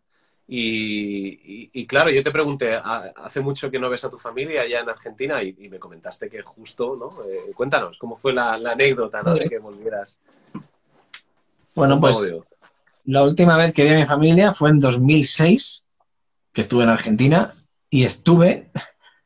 Y, 0.49 1.27
y- 1.65 1.69
y 1.73 1.85
claro, 1.87 2.09
yo 2.09 2.23
te 2.23 2.31
pregunté, 2.31 2.73
"¿Ha- 2.75 3.11
¿hace 3.17 3.41
mucho 3.41 3.69
que 3.69 3.79
no 3.79 3.89
ves 3.89 4.05
a 4.05 4.09
tu 4.09 4.17
familia 4.17 4.61
allá 4.61 4.79
en 4.79 4.89
Argentina? 4.89 5.43
Y, 5.43 5.55
y 5.59 5.69
me 5.69 5.77
comentaste 5.79 6.29
que 6.29 6.41
justo, 6.41 6.95
¿no? 6.95 7.09
Eh, 7.29 7.53
cuéntanos, 7.53 7.97
¿cómo 7.97 8.15
fue 8.15 8.33
la, 8.33 8.57
la 8.57 8.71
anécdota, 8.71 9.21
¿no? 9.23 9.35
De 9.35 9.47
que 9.49 9.59
volvieras. 9.59 10.19
bueno, 11.75 11.99
pues? 11.99 12.15
La 13.07 13.23
última 13.23 13.55
vez 13.55 13.73
que 13.73 13.85
vi 13.85 13.91
a 13.91 13.95
mi 13.95 14.05
familia 14.05 14.53
fue 14.53 14.69
en 14.69 14.81
2006, 14.81 15.85
que 16.51 16.59
estuve 16.59 16.83
en 16.83 16.89
Argentina, 16.89 17.53
y 17.89 18.03
estuve 18.03 18.67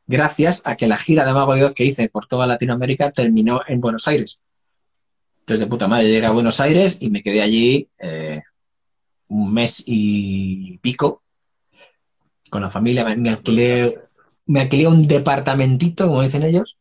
gracias 0.06 0.62
a 0.66 0.76
que 0.76 0.86
la 0.86 0.96
gira 0.96 1.24
de 1.24 1.32
Mago 1.32 1.56
de 1.56 1.64
Oz 1.64 1.74
que 1.74 1.84
hice 1.84 2.08
por 2.08 2.26
toda 2.26 2.46
Latinoamérica 2.46 3.10
terminó 3.10 3.60
en 3.66 3.80
Buenos 3.80 4.06
Aires. 4.06 4.40
Entonces, 5.40 5.58
de 5.58 5.66
puta 5.66 5.88
madre, 5.88 6.12
llegué 6.12 6.26
a 6.26 6.30
Buenos 6.30 6.60
Aires 6.60 6.98
y 7.00 7.10
me 7.10 7.24
quedé 7.24 7.42
allí 7.42 7.88
eh, 7.98 8.42
un 9.30 9.52
mes 9.52 9.82
y 9.84 10.78
pico 10.78 11.24
con 12.50 12.62
la 12.62 12.70
familia. 12.70 13.04
Me, 13.16 13.30
alquilé, 13.30 13.98
me 14.46 14.60
alquilé 14.60 14.86
un 14.86 15.08
departamentito, 15.08 16.06
como 16.06 16.22
dicen 16.22 16.44
ellos, 16.44 16.76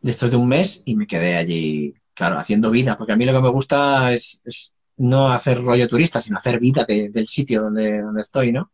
de 0.00 0.10
estos 0.10 0.30
de 0.30 0.38
un 0.38 0.48
mes 0.48 0.84
y 0.86 0.96
me 0.96 1.06
quedé 1.06 1.36
allí, 1.36 1.92
claro, 2.14 2.38
haciendo 2.38 2.70
vida, 2.70 2.96
porque 2.96 3.12
a 3.12 3.16
mí 3.16 3.26
lo 3.26 3.34
que 3.34 3.42
me 3.42 3.50
gusta 3.50 4.10
es 4.14 4.74
no 4.98 5.32
hacer 5.32 5.60
rollo 5.62 5.88
turista, 5.88 6.20
sino 6.20 6.38
hacer 6.38 6.58
vida 6.60 6.84
de- 6.84 7.08
del 7.08 7.26
sitio 7.26 7.62
donde, 7.62 8.00
donde 8.00 8.20
estoy, 8.20 8.52
¿no? 8.52 8.70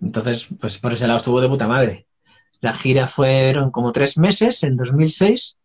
Entonces, 0.00 0.46
pues 0.60 0.78
por 0.78 0.92
ese 0.92 1.06
lado 1.06 1.18
estuvo 1.18 1.40
de 1.40 1.48
puta 1.48 1.66
madre. 1.66 2.06
La 2.60 2.72
gira 2.72 3.08
fueron 3.08 3.70
como 3.70 3.92
tres 3.92 4.18
meses 4.18 4.62
en 4.62 4.76
2006, 4.76 5.58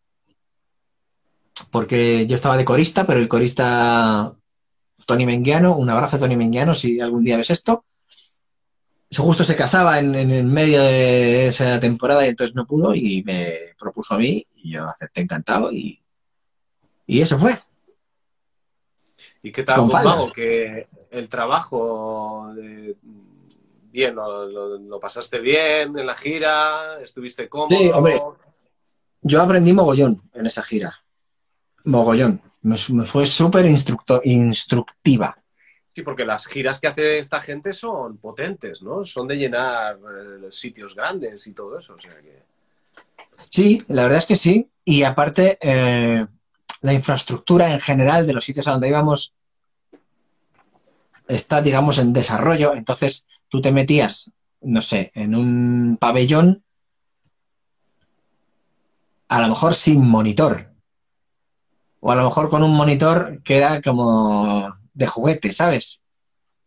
porque 1.72 2.26
yo 2.28 2.36
estaba 2.36 2.58
de 2.58 2.66
corista, 2.66 3.06
pero 3.06 3.20
el 3.20 3.28
corista 3.28 4.34
Tony 5.06 5.26
Menguiano, 5.26 5.76
un 5.76 5.90
abrazo 5.90 6.16
a 6.16 6.20
Tony 6.20 6.36
Menguiano 6.36 6.74
si 6.76 7.00
algún 7.00 7.24
día 7.24 7.38
ves 7.38 7.50
esto, 7.50 7.86
justo 9.16 9.44
se 9.44 9.56
casaba 9.56 10.00
en, 10.00 10.16
en 10.16 10.48
medio 10.52 10.82
de 10.82 11.48
esa 11.48 11.80
temporada 11.80 12.26
y 12.26 12.30
entonces 12.30 12.56
no 12.56 12.66
pudo 12.66 12.96
y 12.96 13.22
me 13.24 13.54
propuso 13.78 14.16
a 14.16 14.18
mí 14.18 14.44
y 14.56 14.72
yo 14.72 14.88
acepté 14.88 15.22
encantado 15.22 15.72
y, 15.72 16.02
y 17.06 17.22
eso 17.22 17.38
fue. 17.38 17.58
¿Y 19.44 19.52
qué 19.52 19.64
tal 19.64 19.82
con, 19.82 19.90
Mago? 19.90 20.32
Que 20.32 20.88
el 21.12 21.28
trabajo, 21.28 22.50
bien, 23.92 24.16
lo, 24.16 25.00
pasaste 25.00 25.40
bien 25.40 26.00
en 26.00 26.06
la 26.06 26.16
gira? 26.16 27.00
¿Estuviste 27.02 27.50
cómodo? 27.50 27.78
Sí, 27.78 27.90
hombre, 27.90 28.20
yo 29.22 29.42
aprendí 29.42 29.74
mogollón 29.74 30.22
en 30.34 30.46
esa 30.46 30.64
gira. 30.64 30.98
Mogollón. 31.84 32.42
Me, 32.62 32.78
fue 32.78 33.26
súper 33.26 33.66
instructiva. 33.66 35.38
Sí, 35.94 36.02
porque 36.02 36.26
las 36.26 36.48
giras 36.48 36.80
que 36.80 36.88
hace 36.88 37.20
esta 37.20 37.42
gente 37.42 37.74
son 37.74 38.18
potentes, 38.18 38.82
¿no? 38.82 39.04
Son 39.04 39.28
de 39.28 39.36
llenar 39.36 40.00
eh, 40.00 40.48
sitios 40.52 40.96
grandes 40.96 41.46
y 41.48 41.54
todo 41.54 41.78
eso. 41.78 41.96
Sí, 43.50 43.84
la 43.90 44.04
verdad 44.04 44.20
es 44.20 44.26
que 44.26 44.38
sí. 44.38 44.70
Y 44.86 45.04
aparte, 45.04 45.58
eh, 45.62 46.26
la 46.84 46.94
infraestructura 46.94 47.72
en 47.72 47.80
general 47.80 48.28
de 48.28 48.34
los 48.34 48.44
sitios 48.44 48.68
a 48.68 48.72
donde 48.72 48.90
íbamos 48.90 49.34
está, 51.30 51.62
digamos, 51.62 51.98
en 51.98 52.12
desarrollo. 52.12 52.74
Entonces, 52.76 53.26
tú 53.48 53.62
te 53.62 53.72
metías, 53.72 54.32
no 54.62 54.82
sé, 54.82 55.12
en 55.16 55.34
un 55.34 55.98
pabellón, 55.98 56.62
a 59.30 59.42
lo 59.42 59.48
mejor 59.48 59.74
sin 59.76 60.06
monitor. 60.06 60.74
O 62.02 62.12
a 62.12 62.16
lo 62.16 62.26
mejor 62.26 62.50
con 62.50 62.64
un 62.64 62.76
monitor 62.76 63.42
que 63.44 63.58
era 63.58 63.82
como 63.82 64.78
de 64.94 65.08
juguete, 65.08 65.54
¿sabes? 65.54 66.02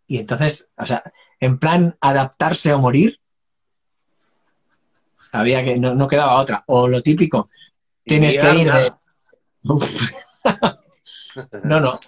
Y 0.06 0.16
entonces, 0.18 0.68
o 0.78 0.86
sea, 0.86 1.12
en 1.40 1.58
plan 1.58 1.94
adaptarse 2.00 2.72
o 2.72 2.78
morir, 2.78 3.20
había 5.30 5.62
que, 5.62 5.76
no, 5.76 6.08
quedaba 6.08 6.40
otra. 6.40 6.64
O 6.68 6.88
lo 6.88 7.02
típico, 7.02 7.50
tienes 8.02 8.38
que 8.38 8.54
ir 8.54 8.72
de... 9.74 11.58
no, 11.64 11.80
no. 11.80 11.98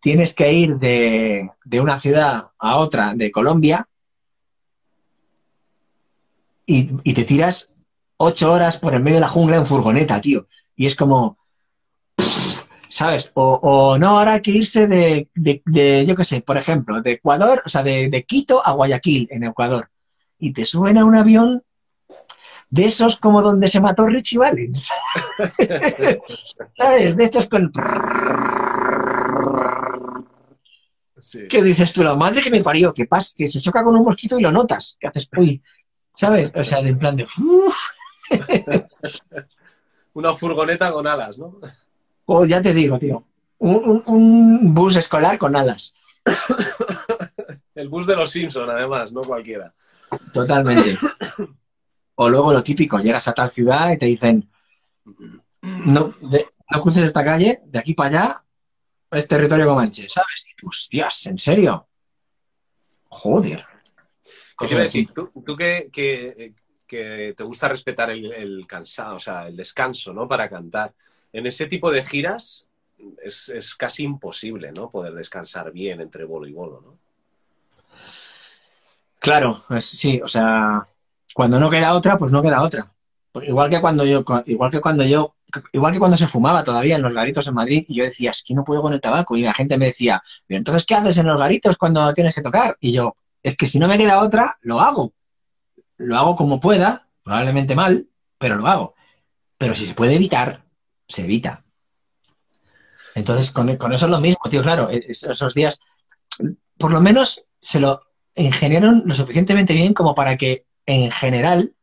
Tienes 0.00 0.34
que 0.34 0.52
ir 0.52 0.76
de, 0.76 1.50
de, 1.64 1.80
una 1.80 1.98
ciudad 1.98 2.50
a 2.58 2.76
otra 2.76 3.14
de 3.14 3.30
Colombia 3.30 3.88
y, 6.66 6.90
y, 7.02 7.14
te 7.14 7.24
tiras 7.24 7.76
ocho 8.16 8.52
horas 8.52 8.76
por 8.76 8.94
el 8.94 9.02
medio 9.02 9.16
de 9.16 9.22
la 9.22 9.28
jungla 9.28 9.56
en 9.56 9.66
furgoneta, 9.66 10.20
tío. 10.20 10.46
Y 10.76 10.86
es 10.86 10.96
como, 10.96 11.38
¿sabes? 12.94 13.32
O, 13.34 13.98
no, 13.98 14.18
ahora 14.18 14.34
hay 14.34 14.40
que 14.40 14.52
irse 14.52 14.86
de, 14.86 15.28
de, 15.34 16.06
yo 16.06 16.14
qué 16.14 16.24
sé, 16.24 16.42
por 16.42 16.56
ejemplo, 16.56 17.02
de 17.02 17.12
Ecuador, 17.12 17.60
o 17.66 17.68
sea, 17.68 17.82
de, 17.82 18.08
de, 18.08 18.22
Quito 18.24 18.64
a 18.64 18.72
Guayaquil, 18.72 19.28
en 19.30 19.44
Ecuador. 19.44 19.88
Y 20.38 20.52
te 20.52 20.64
suben 20.64 20.98
a 20.98 21.04
un 21.04 21.14
avión 21.14 21.64
de 22.74 22.86
esos 22.86 23.16
como 23.18 23.40
donde 23.40 23.68
se 23.68 23.80
mató 23.80 24.04
Richie 24.04 24.36
Valens. 24.36 24.90
¿Sabes? 26.76 27.16
De 27.16 27.24
estos 27.24 27.48
con... 27.48 27.70
¿Qué 31.48 31.62
dices 31.62 31.92
tú? 31.92 32.02
La 32.02 32.16
madre 32.16 32.42
que 32.42 32.50
me 32.50 32.64
parió, 32.64 32.92
que, 32.92 33.06
pas, 33.06 33.32
que 33.38 33.46
se 33.46 33.60
choca 33.60 33.84
con 33.84 33.96
un 33.96 34.04
mosquito 34.04 34.40
y 34.40 34.42
lo 34.42 34.50
notas. 34.50 34.96
¿Qué 34.98 35.06
haces? 35.06 35.28
Uy, 35.36 35.62
¿sabes? 36.12 36.50
O 36.52 36.64
sea, 36.64 36.82
de 36.82 36.88
en 36.88 36.98
plan 36.98 37.14
de... 37.14 37.26
Una 40.14 40.34
furgoneta 40.34 40.90
con 40.90 41.06
alas, 41.06 41.38
¿no? 41.38 41.60
Oh, 42.24 42.44
ya 42.44 42.60
te 42.60 42.74
digo, 42.74 42.98
tío. 42.98 43.24
Un, 43.58 44.74
bus 44.74 44.96
escolar 44.96 45.38
con 45.38 45.54
alas. 45.54 45.94
El 47.76 47.88
bus 47.88 48.04
de 48.08 48.16
los 48.16 48.32
Simpson, 48.32 48.68
además, 48.68 49.12
no 49.12 49.20
cualquiera. 49.20 49.72
Totalmente. 50.32 50.98
O 52.16 52.28
luego 52.28 52.52
lo 52.52 52.62
típico, 52.62 52.98
llegas 52.98 53.26
a 53.28 53.34
tal 53.34 53.50
ciudad 53.50 53.90
y 53.92 53.98
te 53.98 54.06
dicen, 54.06 54.48
no, 55.62 56.14
no 56.20 56.80
cruces 56.80 57.02
esta 57.02 57.24
calle, 57.24 57.60
de 57.64 57.78
aquí 57.78 57.94
para 57.94 58.08
allá 58.08 58.44
es 59.10 59.28
territorio 59.28 59.66
comanche, 59.66 60.08
¿sabes? 60.08 60.46
Y 60.50 60.56
tú, 60.56 60.68
hostias, 60.68 61.26
¿en 61.26 61.38
serio? 61.38 61.86
Joder. 63.08 63.64
¿Qué 64.58 64.66
quiero 64.66 64.82
decir? 64.82 65.10
Tú, 65.14 65.30
tú 65.44 65.56
que, 65.56 65.88
que, 65.92 67.34
te 67.36 67.44
gusta 67.44 67.68
respetar 67.68 68.10
el, 68.10 68.32
el 68.32 68.66
cansado, 68.66 69.16
o 69.16 69.18
sea, 69.18 69.48
el 69.48 69.56
descanso, 69.56 70.12
¿no? 70.12 70.28
Para 70.28 70.48
cantar 70.48 70.94
en 71.32 71.46
ese 71.46 71.66
tipo 71.66 71.90
de 71.90 72.02
giras 72.02 72.68
es, 73.22 73.74
casi 73.74 74.04
imposible, 74.04 74.72
¿no? 74.72 74.88
Poder 74.88 75.14
descansar 75.14 75.72
bien 75.72 76.00
entre 76.00 76.24
bolo 76.24 76.46
y 76.46 76.52
bolo, 76.52 76.80
¿no? 76.80 76.98
Claro, 79.18 79.58
sí, 79.80 80.20
o 80.22 80.28
sea, 80.28 80.86
cuando 81.34 81.60
no 81.60 81.68
queda 81.68 81.92
otra, 81.92 82.16
pues 82.16 82.32
no 82.32 82.42
queda 82.42 82.62
otra. 82.62 82.90
Igual 83.42 83.68
que 83.68 83.80
cuando 83.80 84.04
yo, 84.04 84.24
igual 84.46 84.70
que 84.70 84.80
cuando 84.80 85.04
yo, 85.04 85.34
igual 85.72 85.92
que 85.92 85.98
cuando 85.98 86.16
se 86.16 86.28
fumaba 86.28 86.62
todavía 86.62 86.96
en 86.96 87.02
los 87.02 87.12
garitos 87.12 87.46
en 87.48 87.54
Madrid, 87.54 87.84
y 87.88 87.96
yo 87.96 88.04
decía, 88.04 88.30
es 88.30 88.44
que 88.44 88.54
no 88.54 88.62
puedo 88.62 88.80
con 88.80 88.92
el 88.92 89.00
tabaco, 89.00 89.36
y 89.36 89.42
la 89.42 89.52
gente 89.52 89.76
me 89.76 89.86
decía, 89.86 90.22
pero 90.46 90.58
entonces, 90.58 90.86
¿qué 90.86 90.94
haces 90.94 91.18
en 91.18 91.26
los 91.26 91.36
garitos 91.36 91.76
cuando 91.76 92.14
tienes 92.14 92.34
que 92.34 92.42
tocar? 92.42 92.76
Y 92.80 92.92
yo, 92.92 93.16
es 93.42 93.56
que 93.56 93.66
si 93.66 93.78
no 93.78 93.88
me 93.88 93.98
queda 93.98 94.20
otra, 94.20 94.56
lo 94.62 94.80
hago. 94.80 95.12
Lo 95.96 96.16
hago 96.16 96.36
como 96.36 96.60
pueda, 96.60 97.08
probablemente 97.24 97.74
mal, 97.74 98.08
pero 98.38 98.54
lo 98.56 98.66
hago. 98.66 98.94
Pero 99.58 99.74
si 99.74 99.84
se 99.84 99.94
puede 99.94 100.14
evitar, 100.14 100.64
se 101.08 101.24
evita. 101.24 101.64
Entonces, 103.16 103.50
con, 103.50 103.68
eso 103.68 104.06
es 104.06 104.10
lo 104.10 104.20
mismo, 104.20 104.40
tío, 104.48 104.62
claro, 104.62 104.90
e, 104.90 105.04
esos 105.08 105.54
días, 105.54 105.80
por 106.78 106.92
lo 106.92 107.00
menos 107.00 107.44
se 107.60 107.80
lo 107.80 108.02
ingeniaron 108.34 109.02
lo 109.06 109.14
suficientemente 109.14 109.74
bien 109.74 109.94
como 109.94 110.14
para 110.14 110.36
que, 110.36 110.63
en 110.86 111.10
general, 111.10 111.74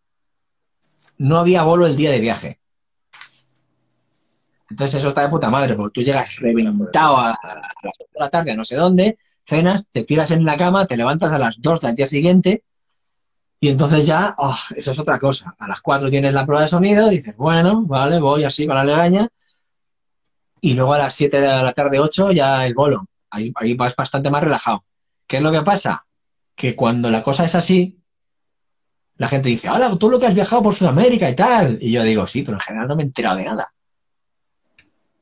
no 1.17 1.37
había 1.37 1.63
bolo 1.63 1.85
el 1.85 1.95
día 1.95 2.11
de 2.11 2.19
viaje. 2.19 2.59
Entonces 4.69 4.99
eso 4.99 5.09
está 5.09 5.21
de 5.21 5.29
puta 5.29 5.49
madre, 5.49 5.75
porque 5.75 5.99
tú 5.99 6.05
llegas 6.05 6.37
reventado 6.37 7.17
a, 7.17 7.27
las 7.29 7.37
8 7.83 8.09
de 8.13 8.19
la 8.19 8.29
tarde 8.29 8.51
a 8.51 8.55
no 8.55 8.65
sé 8.65 8.75
dónde, 8.75 9.17
cenas, 9.43 9.87
te 9.91 10.03
tiras 10.03 10.31
en 10.31 10.45
la 10.45 10.57
cama, 10.57 10.85
te 10.85 10.95
levantas 10.95 11.31
a 11.31 11.37
las 11.37 11.61
2 11.61 11.81
del 11.81 11.95
día 11.95 12.07
siguiente 12.07 12.63
y 13.59 13.69
entonces 13.69 14.07
ya, 14.07 14.33
oh, 14.39 14.57
eso 14.75 14.91
es 14.91 14.97
otra 14.99 15.19
cosa. 15.19 15.55
A 15.59 15.67
las 15.67 15.81
4 15.81 16.09
tienes 16.09 16.33
la 16.33 16.47
prueba 16.47 16.63
de 16.63 16.67
sonido, 16.67 17.09
dices, 17.09 17.37
bueno, 17.37 17.83
vale, 17.83 18.19
voy 18.19 18.43
así 18.43 18.65
con 18.65 18.75
la 18.75 18.83
legaña. 18.83 19.27
Y 20.61 20.73
luego 20.73 20.93
a 20.93 20.97
las 20.97 21.13
7 21.13 21.39
de 21.39 21.47
la 21.47 21.73
tarde, 21.73 21.99
8, 21.99 22.31
ya 22.31 22.65
el 22.65 22.73
bolo. 22.73 23.05
Ahí, 23.29 23.51
ahí 23.55 23.75
vas 23.75 23.95
bastante 23.95 24.31
más 24.31 24.43
relajado. 24.43 24.83
¿Qué 25.27 25.37
es 25.37 25.43
lo 25.43 25.51
que 25.51 25.61
pasa? 25.61 26.07
Que 26.55 26.75
cuando 26.75 27.11
la 27.11 27.21
cosa 27.21 27.45
es 27.45 27.53
así, 27.53 28.00
la 29.21 29.27
gente 29.27 29.49
dice, 29.49 29.69
hola, 29.69 29.95
tú 29.99 30.09
lo 30.09 30.19
que 30.19 30.25
has 30.25 30.33
viajado 30.33 30.63
por 30.63 30.73
Sudamérica 30.73 31.29
y 31.29 31.35
tal. 31.35 31.77
Y 31.79 31.91
yo 31.91 32.01
digo, 32.01 32.25
sí, 32.25 32.41
pero 32.41 32.57
en 32.57 32.61
general 32.61 32.87
no 32.87 32.95
me 32.95 33.03
he 33.03 33.05
enterado 33.05 33.37
de 33.37 33.45
nada. 33.45 33.71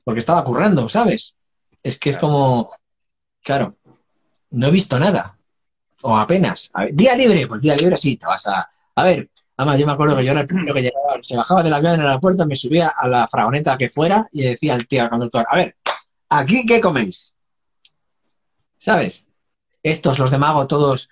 Porque 0.06 0.22
estaba 0.22 0.42
currando, 0.42 0.88
¿sabes? 0.88 1.36
Es 1.84 2.00
que 2.00 2.12
es 2.12 2.18
como, 2.18 2.72
claro, 3.44 3.76
no 4.52 4.68
he 4.68 4.72
visto 4.72 4.98
nada 4.98 5.38
o 6.04 6.16
apenas. 6.16 6.72
día 6.94 7.14
libre, 7.14 7.46
pues 7.46 7.62
día 7.62 7.76
libre 7.76 7.98
sí, 7.98 8.16
te 8.16 8.26
vas 8.26 8.48
a... 8.48 8.70
A 8.96 9.04
ver, 9.04 9.30
además 9.58 9.78
yo 9.78 9.86
me 9.86 9.92
acuerdo 9.92 10.16
que 10.16 10.24
yo 10.24 10.32
era 10.32 10.42
el 10.42 10.48
primero 10.48 10.74
que 10.74 10.82
llegaba, 10.82 11.22
se 11.22 11.36
bajaba 11.36 11.62
del 11.62 11.74
avión 11.74 11.96
en 11.96 12.00
el 12.00 12.08
aeropuerto, 12.08 12.46
me 12.46 12.56
subía 12.56 12.94
a 12.98 13.06
la 13.06 13.28
fragoneta 13.28 13.78
que 13.78 13.90
fuera 13.90 14.30
y 14.32 14.44
decía 14.44 14.76
al 14.76 14.88
tío, 14.88 15.04
al 15.04 15.10
conductor, 15.10 15.46
a 15.46 15.58
ver, 15.58 15.76
¿aquí 16.30 16.66
qué 16.66 16.80
coméis? 16.80 17.34
¿Sabes? 18.78 19.26
Estos, 19.84 20.20
los 20.20 20.32
de 20.32 20.38
Mago, 20.38 20.68
todos 20.68 21.10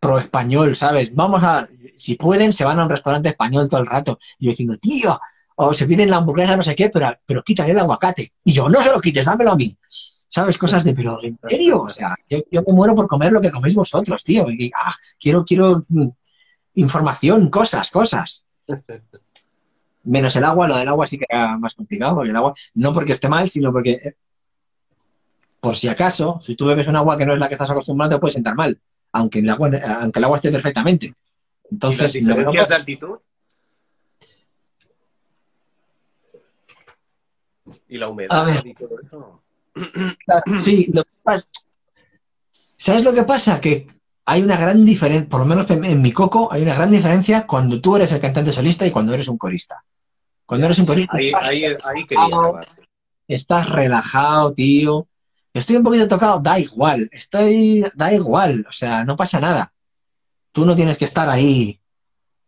pro 0.00 0.18
español, 0.18 0.74
¿sabes? 0.74 1.14
Vamos 1.14 1.44
a, 1.44 1.68
si 1.72 2.14
pueden, 2.16 2.52
se 2.52 2.64
van 2.64 2.80
a 2.80 2.84
un 2.84 2.90
restaurante 2.90 3.28
español 3.28 3.68
todo 3.68 3.80
el 3.80 3.86
rato. 3.86 4.18
Y 4.38 4.46
yo 4.46 4.50
diciendo, 4.50 4.76
tío, 4.78 5.20
o 5.56 5.72
se 5.74 5.86
piden 5.86 6.10
la 6.10 6.16
hamburguesa, 6.16 6.56
no 6.56 6.62
sé 6.62 6.74
qué, 6.74 6.88
pero, 6.88 7.14
pero 7.26 7.42
quítale 7.42 7.72
el 7.72 7.78
aguacate. 7.78 8.32
Y 8.42 8.52
yo, 8.52 8.68
no 8.68 8.82
se 8.82 8.90
lo 8.90 9.00
quites, 9.00 9.26
dámelo 9.26 9.52
a 9.52 9.56
mí. 9.56 9.76
¿sabes? 10.30 10.56
Cosas 10.56 10.84
de, 10.84 10.94
pero 10.94 11.18
¿en 11.22 11.36
serio? 11.48 11.82
O 11.82 11.88
sea, 11.88 12.14
yo, 12.28 12.62
me 12.66 12.72
muero 12.72 12.94
por 12.94 13.08
comer 13.08 13.32
lo 13.32 13.40
que 13.40 13.50
coméis 13.50 13.74
vosotros, 13.74 14.22
tío. 14.22 14.46
Ah, 14.74 14.94
quiero, 15.18 15.44
quiero 15.44 15.82
mm, 15.88 16.08
información, 16.74 17.50
cosas, 17.50 17.90
cosas. 17.90 18.44
Menos 20.04 20.34
el 20.36 20.44
agua, 20.44 20.68
lo 20.68 20.76
del 20.76 20.88
agua 20.88 21.06
sí 21.08 21.18
que 21.18 21.26
era 21.28 21.58
más 21.58 21.74
complicado, 21.74 22.14
porque 22.14 22.30
el 22.30 22.36
agua, 22.36 22.54
no 22.74 22.92
porque 22.92 23.12
esté 23.12 23.28
mal, 23.28 23.50
sino 23.50 23.72
porque, 23.72 23.90
eh, 23.90 24.14
por 25.58 25.76
si 25.76 25.88
acaso, 25.88 26.38
si 26.40 26.54
tú 26.54 26.64
bebes 26.64 26.86
un 26.86 26.96
agua 26.96 27.18
que 27.18 27.26
no 27.26 27.34
es 27.34 27.40
la 27.40 27.48
que 27.48 27.54
estás 27.54 27.70
acostumbrado, 27.70 28.12
te 28.12 28.20
puede 28.20 28.32
sentar 28.32 28.54
mal, 28.54 28.80
aunque 29.12 29.40
el 29.40 29.50
agua, 29.50 29.70
aunque 30.00 30.18
el 30.18 30.24
agua 30.24 30.36
esté 30.36 30.50
perfectamente. 30.50 31.14
Entonces, 31.70 32.14
¿Y 32.14 32.22
las 32.22 32.36
diferencias 32.36 32.68
de 32.68 32.74
altitud? 32.74 33.18
¿Y 37.88 37.98
la 37.98 38.08
humedad 38.08 38.64
y 38.64 38.74
todo 38.74 39.00
eso? 39.00 39.42
Sí, 40.58 40.86
¿sabes 42.76 43.04
lo 43.04 43.12
que 43.14 43.22
pasa? 43.22 43.60
Que 43.60 43.86
hay 44.24 44.42
una 44.42 44.56
gran 44.56 44.84
diferencia, 44.84 45.28
por 45.28 45.40
lo 45.40 45.46
menos 45.46 45.70
en 45.70 46.02
mi 46.02 46.12
coco, 46.12 46.52
hay 46.52 46.62
una 46.62 46.74
gran 46.74 46.90
diferencia 46.90 47.46
cuando 47.46 47.80
tú 47.80 47.96
eres 47.96 48.12
el 48.12 48.20
cantante 48.20 48.52
solista 48.52 48.86
y 48.86 48.90
cuando 48.90 49.14
eres 49.14 49.28
un 49.28 49.38
corista. 49.38 49.82
Cuando 50.44 50.66
eres 50.66 50.78
un 50.80 50.86
corista, 50.86 51.16
estás, 53.28 53.68
relajado, 53.70 54.52
tío. 54.52 55.06
Estoy 55.52 55.76
un 55.76 55.82
poquito 55.82 56.06
tocado, 56.06 56.38
da 56.40 56.58
igual, 56.58 57.08
estoy, 57.12 57.84
da 57.94 58.12
igual, 58.12 58.64
o 58.68 58.72
sea, 58.72 59.04
no 59.04 59.16
pasa 59.16 59.40
nada. 59.40 59.72
Tú 60.52 60.64
no 60.64 60.76
tienes 60.76 60.96
que 60.96 61.04
estar 61.04 61.28
ahí, 61.28 61.80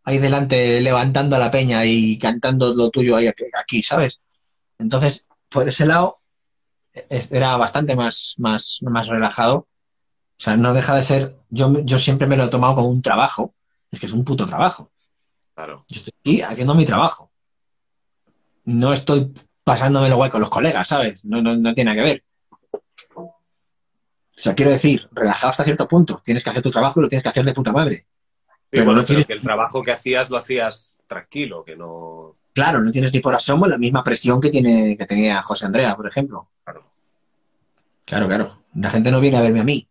ahí 0.03 0.17
delante 0.19 0.79
levantando 0.81 1.35
a 1.35 1.39
la 1.39 1.51
peña 1.51 1.85
y 1.85 2.17
cantando 2.17 2.73
lo 2.73 2.89
tuyo 2.91 3.15
ahí 3.15 3.27
aquí, 3.27 3.83
¿sabes? 3.83 4.21
Entonces, 4.79 5.27
por 5.49 5.67
ese 5.67 5.85
lado, 5.85 6.21
era 6.93 7.57
bastante 7.57 7.95
más, 7.95 8.35
más, 8.37 8.79
más 8.81 9.07
relajado. 9.07 9.55
O 9.55 10.43
sea, 10.43 10.57
no 10.57 10.73
deja 10.73 10.95
de 10.95 11.03
ser, 11.03 11.37
yo, 11.49 11.79
yo 11.83 11.99
siempre 11.99 12.27
me 12.27 12.37
lo 12.37 12.45
he 12.45 12.49
tomado 12.49 12.75
como 12.75 12.89
un 12.89 13.01
trabajo, 13.01 13.53
es 13.91 13.99
que 13.99 14.05
es 14.05 14.13
un 14.13 14.23
puto 14.23 14.45
trabajo. 14.45 14.91
Claro. 15.55 15.85
Yo 15.89 15.97
estoy 15.97 16.13
aquí 16.19 16.41
haciendo 16.41 16.73
mi 16.73 16.85
trabajo. 16.85 17.31
No 18.65 18.93
estoy 18.93 19.33
pasándome 19.63 20.09
lo 20.09 20.17
guay 20.17 20.29
con 20.29 20.41
los 20.41 20.49
colegas, 20.49 20.87
¿sabes? 20.87 21.25
No, 21.25 21.41
no, 21.41 21.55
no 21.55 21.73
tiene 21.73 21.91
nada 21.91 22.03
que 22.03 22.09
ver. 22.09 22.23
O 24.35 24.41
sea, 24.41 24.55
quiero 24.55 24.71
decir, 24.71 25.07
relajado 25.11 25.51
hasta 25.51 25.63
cierto 25.63 25.87
punto. 25.87 26.21
Tienes 26.23 26.43
que 26.43 26.49
hacer 26.49 26.63
tu 26.63 26.71
trabajo 26.71 26.99
y 26.99 27.03
lo 27.03 27.09
tienes 27.09 27.23
que 27.23 27.29
hacer 27.29 27.45
de 27.45 27.53
puta 27.53 27.71
madre. 27.71 27.97
Sí, 27.97 28.05
Pero 28.71 28.85
bueno, 28.85 29.01
no 29.01 29.07
pero 29.07 29.25
que 29.25 29.33
el 29.33 29.41
trabajo 29.41 29.83
que 29.83 29.91
hacías 29.91 30.29
lo 30.29 30.37
hacías 30.37 30.97
tranquilo, 31.07 31.63
que 31.63 31.75
no. 31.75 32.35
Claro, 32.53 32.81
no 32.81 32.91
tienes 32.91 33.13
ni 33.13 33.19
por 33.19 33.35
asomo 33.35 33.67
la 33.67 33.77
misma 33.77 34.03
presión 34.03 34.41
que 34.41 34.49
tiene 34.49 34.97
que 34.97 35.05
tenía 35.05 35.41
José 35.43 35.65
Andrea, 35.65 35.95
por 35.95 36.07
ejemplo. 36.07 36.49
Claro. 36.63 36.83
Claro, 38.05 38.27
claro. 38.27 38.57
La 38.75 38.89
gente 38.89 39.11
no 39.11 39.19
viene 39.19 39.37
a 39.37 39.41
verme 39.41 39.61
a 39.61 39.63
mí. 39.63 39.87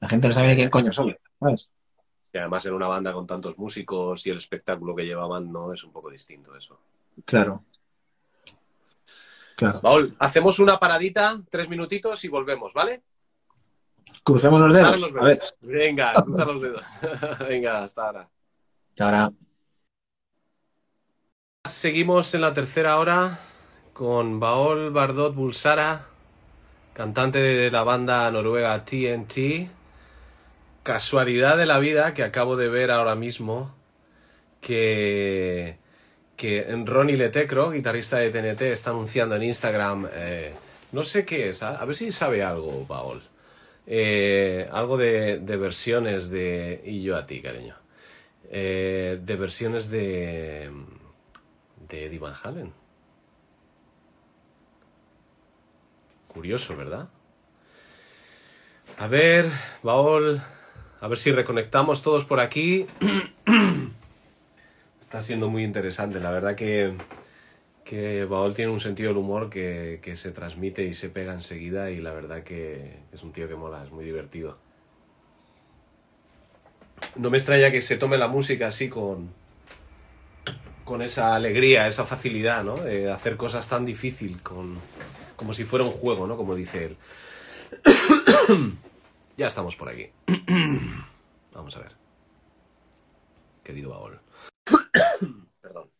La 0.00 0.08
gente 0.08 0.28
no 0.28 0.34
sabe 0.34 0.48
ni 0.48 0.56
quién 0.56 0.70
coño 0.70 0.92
soy, 0.92 1.16
¿sabes? 1.40 1.72
Y 2.32 2.38
además 2.38 2.66
en 2.66 2.74
una 2.74 2.88
banda 2.88 3.12
con 3.12 3.26
tantos 3.26 3.56
músicos 3.58 4.26
y 4.26 4.30
el 4.30 4.36
espectáculo 4.36 4.94
que 4.94 5.04
llevaban, 5.04 5.50
no 5.50 5.72
es 5.72 5.82
un 5.84 5.92
poco 5.92 6.10
distinto 6.10 6.54
eso. 6.54 6.78
Claro. 7.24 7.64
Claro. 9.56 9.80
Paul, 9.80 10.14
hacemos 10.18 10.58
una 10.58 10.78
paradita, 10.78 11.40
tres 11.48 11.68
minutitos 11.68 12.24
y 12.24 12.28
volvemos, 12.28 12.74
¿vale? 12.74 13.02
Crucemos 14.22 14.60
los 14.60 14.74
dedos. 14.74 15.10
A 15.18 15.24
ver. 15.24 15.38
Venga, 15.60 16.14
cruza 16.22 16.44
los 16.44 16.60
dedos. 16.60 16.82
Venga, 17.48 17.82
hasta 17.82 18.06
ahora. 18.06 18.28
Ahora. 18.98 19.32
Seguimos 21.64 22.34
en 22.34 22.42
la 22.42 22.52
tercera 22.52 22.98
hora 22.98 23.38
con 23.94 24.38
Baol 24.38 24.90
Bardot 24.90 25.34
Bulsara, 25.34 26.06
cantante 26.92 27.38
de 27.38 27.70
la 27.70 27.82
banda 27.82 28.30
noruega 28.30 28.84
TNT. 28.84 29.70
Casualidad 30.82 31.56
de 31.56 31.64
la 31.64 31.78
vida 31.78 32.12
que 32.12 32.22
acabo 32.22 32.56
de 32.56 32.68
ver 32.68 32.90
ahora 32.90 33.14
mismo 33.14 33.74
que, 34.60 35.78
que 36.36 36.66
Ronnie 36.84 37.16
Letecro, 37.16 37.70
guitarrista 37.70 38.18
de 38.18 38.30
TNT, 38.30 38.62
está 38.62 38.90
anunciando 38.90 39.36
en 39.36 39.44
Instagram, 39.44 40.08
eh, 40.12 40.54
no 40.92 41.04
sé 41.04 41.24
qué 41.24 41.50
es, 41.50 41.62
a, 41.62 41.80
a 41.80 41.84
ver 41.86 41.96
si 41.96 42.12
sabe 42.12 42.42
algo, 42.42 42.84
Baol. 42.86 43.22
Eh, 43.86 44.66
algo 44.72 44.96
de, 44.96 45.38
versiones 45.38 46.30
de... 46.30 46.82
Y 46.84 47.02
yo 47.02 47.16
a 47.16 47.26
ti, 47.26 47.42
cariño. 47.42 47.76
Eh, 48.50 49.18
de 49.22 49.36
versiones 49.36 49.90
de 49.90 50.70
de 51.88 52.06
Eddie 52.06 52.18
Van 52.18 52.34
Halen. 52.42 52.72
Curioso, 56.28 56.76
¿verdad? 56.76 57.08
A 58.98 59.06
ver, 59.06 59.50
Baol, 59.82 60.40
a 61.00 61.08
ver 61.08 61.18
si 61.18 61.32
reconectamos 61.32 62.02
todos 62.02 62.24
por 62.24 62.40
aquí. 62.40 62.86
Está 65.00 65.22
siendo 65.22 65.48
muy 65.48 65.62
interesante, 65.62 66.18
la 66.20 66.30
verdad 66.30 66.56
que, 66.56 66.94
que 67.84 68.24
Baol 68.24 68.54
tiene 68.54 68.72
un 68.72 68.80
sentido 68.80 69.10
del 69.10 69.18
humor 69.18 69.50
que, 69.50 70.00
que 70.02 70.16
se 70.16 70.32
transmite 70.32 70.84
y 70.84 70.94
se 70.94 71.10
pega 71.10 71.32
enseguida 71.32 71.90
y 71.90 72.00
la 72.00 72.12
verdad 72.12 72.42
que 72.42 73.00
es 73.12 73.22
un 73.22 73.32
tío 73.32 73.48
que 73.48 73.56
mola, 73.56 73.84
es 73.84 73.90
muy 73.90 74.04
divertido. 74.04 74.58
No 77.16 77.30
me 77.30 77.36
extraña 77.38 77.70
que 77.70 77.82
se 77.82 77.96
tome 77.96 78.16
la 78.16 78.28
música 78.28 78.68
así 78.68 78.88
con, 78.88 79.30
con 80.84 81.02
esa 81.02 81.34
alegría, 81.34 81.86
esa 81.86 82.04
facilidad, 82.04 82.64
¿no? 82.64 82.76
De 82.76 83.10
hacer 83.10 83.36
cosas 83.36 83.68
tan 83.68 83.84
difícil 83.84 84.42
con, 84.42 84.78
como 85.36 85.52
si 85.52 85.64
fuera 85.64 85.84
un 85.84 85.90
juego, 85.90 86.26
¿no? 86.26 86.36
Como 86.36 86.54
dice 86.54 86.86
él. 86.86 86.96
ya 89.36 89.46
estamos 89.46 89.76
por 89.76 89.88
aquí. 89.88 90.10
Vamos 91.52 91.76
a 91.76 91.80
ver. 91.80 91.92
Querido 93.62 93.90
Baol. 93.90 94.20
Perdón. 95.60 95.90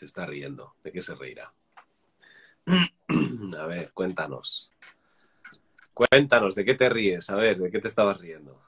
Se 0.00 0.06
está 0.06 0.24
riendo. 0.24 0.76
¿De 0.82 0.92
qué 0.92 1.02
se 1.02 1.14
reirá? 1.14 1.52
a 3.60 3.66
ver, 3.66 3.90
cuéntanos. 3.92 4.72
Cuéntanos, 5.92 6.54
¿de 6.54 6.64
qué 6.64 6.72
te 6.72 6.88
ríes? 6.88 7.28
A 7.28 7.34
ver, 7.36 7.58
¿de 7.58 7.70
qué 7.70 7.80
te 7.80 7.88
estabas 7.88 8.16
riendo? 8.18 8.58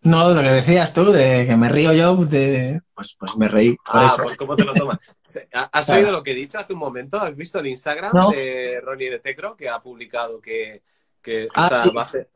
No, 0.00 0.30
lo 0.30 0.40
que 0.40 0.48
decías 0.48 0.94
tú, 0.94 1.12
de 1.12 1.44
que 1.46 1.54
me 1.54 1.68
río 1.68 1.92
yo, 1.92 2.16
de... 2.16 2.80
pues, 2.94 3.14
pues 3.18 3.36
me 3.36 3.46
reí. 3.46 3.76
Por 3.76 4.02
Ah, 4.02 4.06
eso. 4.06 4.22
pues 4.22 4.38
¿cómo 4.38 4.56
te 4.56 4.64
lo 4.64 4.74
tomas? 4.74 5.00
Se- 5.22 5.50
¿ha- 5.52 5.68
¿Has 5.70 5.84
Claro. 5.84 6.00
oído 6.00 6.12
lo 6.12 6.22
que 6.22 6.30
he 6.30 6.34
dicho 6.34 6.58
hace 6.58 6.72
un 6.72 6.78
momento? 6.78 7.20
¿Has 7.20 7.36
visto 7.36 7.58
en 7.58 7.66
Instagram 7.66 8.14
No. 8.14 8.30
de 8.30 8.80
Ronnie 8.82 9.10
de 9.10 9.18
Tecro 9.18 9.54
que 9.54 9.68
ha 9.68 9.82
publicado 9.82 10.40
que, 10.40 10.82
que 11.20 11.46
Ah, 11.54 11.82
sí. 11.84 11.90
va, 11.94 12.00
a 12.00 12.04
hacer, 12.04 12.30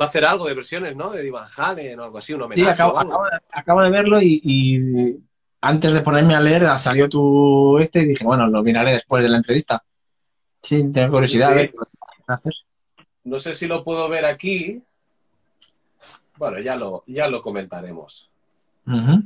va 0.00 0.06
a 0.06 0.08
hacer 0.08 0.24
algo 0.24 0.48
de 0.48 0.54
versiones, 0.54 0.96
¿no? 0.96 1.12
De 1.12 1.22
Divan 1.22 1.46
Halen 1.56 2.00
o 2.00 2.02
algo 2.02 2.18
así, 2.18 2.32
un 2.32 2.40
Sí, 2.40 2.44
homenaje 2.46 2.70
acabo, 2.72 2.98
acabo 2.98 3.24
de, 3.26 3.38
acabo 3.52 3.82
de 3.84 3.90
verlo 3.90 4.20
y, 4.20 4.40
y 4.42 5.22
antes 5.62 5.94
de 5.94 6.00
ponerme 6.02 6.34
a 6.34 6.40
leer 6.40 6.66
salió 6.78 7.08
tu 7.08 7.78
este 7.78 8.02
y 8.02 8.06
dije, 8.08 8.24
bueno, 8.24 8.46
lo 8.46 8.62
miraré 8.62 8.92
después 8.92 9.22
de 9.22 9.30
la 9.30 9.38
entrevista. 9.38 9.82
Sí, 10.60 10.92
tengo 10.92 11.12
curiosidad. 11.14 11.48
Sí. 11.48 11.52
a 11.52 11.56
ver 11.56 11.70
qué 11.70 11.78
hacer. 12.26 12.52
No 13.24 13.38
sé 13.40 13.54
si 13.54 13.66
lo 13.66 13.82
puedo 13.82 14.08
ver 14.08 14.24
aquí. 14.26 14.82
Bueno, 16.36 16.58
ya 16.60 16.76
lo, 16.76 17.04
ya 17.06 17.26
lo 17.28 17.40
comentaremos. 17.42 18.28
Ujú. 18.86 19.22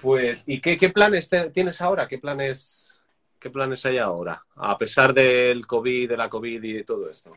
Pues, 0.00 0.44
¿y 0.46 0.60
qué, 0.60 0.76
qué 0.76 0.88
planes 0.90 1.28
te- 1.28 1.50
tienes 1.50 1.80
ahora? 1.80 2.06
¿Qué 2.08 2.18
planes, 2.18 3.00
¿Qué 3.38 3.50
planes 3.50 3.84
hay 3.86 3.98
ahora? 3.98 4.42
A 4.56 4.78
pesar 4.78 5.12
del 5.12 5.66
COVID, 5.66 6.08
de 6.10 6.16
la 6.16 6.28
COVID 6.30 6.62
y 6.62 6.72
de 6.74 6.84
todo 6.84 7.10
esto. 7.10 7.36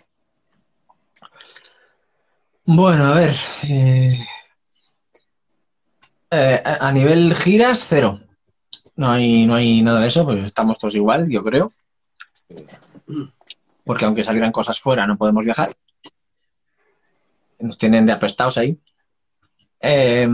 Bueno, 2.65 3.05
a 3.07 3.15
ver. 3.15 3.35
eh, 3.63 4.25
eh, 6.33 6.61
a 6.63 6.91
nivel 6.91 7.35
giras, 7.35 7.85
cero. 7.87 8.19
No 8.95 9.11
hay, 9.11 9.45
no 9.45 9.55
hay 9.55 9.81
nada 9.81 10.01
de 10.01 10.07
eso, 10.07 10.25
pues 10.25 10.43
estamos 10.43 10.79
todos 10.79 10.95
igual, 10.95 11.29
yo 11.29 11.43
creo. 11.43 11.67
Porque 13.85 14.05
aunque 14.05 14.23
salieran 14.23 14.51
cosas 14.51 14.79
fuera, 14.79 15.05
no 15.05 15.17
podemos 15.17 15.45
viajar. 15.45 15.73
Nos 17.59 17.77
tienen 17.77 18.05
de 18.05 18.13
apestados 18.13 18.57
ahí. 18.57 18.79
Eh, 19.79 20.27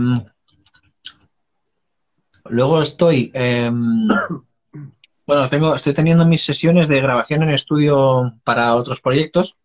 luego 2.46 2.82
estoy. 2.82 3.30
eh, 3.34 3.70
bueno, 5.26 5.48
tengo, 5.48 5.74
estoy 5.74 5.92
teniendo 5.92 6.24
mis 6.26 6.42
sesiones 6.42 6.88
de 6.88 7.00
grabación 7.00 7.42
en 7.42 7.50
estudio 7.50 8.34
para 8.42 8.74
otros 8.74 9.00
proyectos 9.00 9.58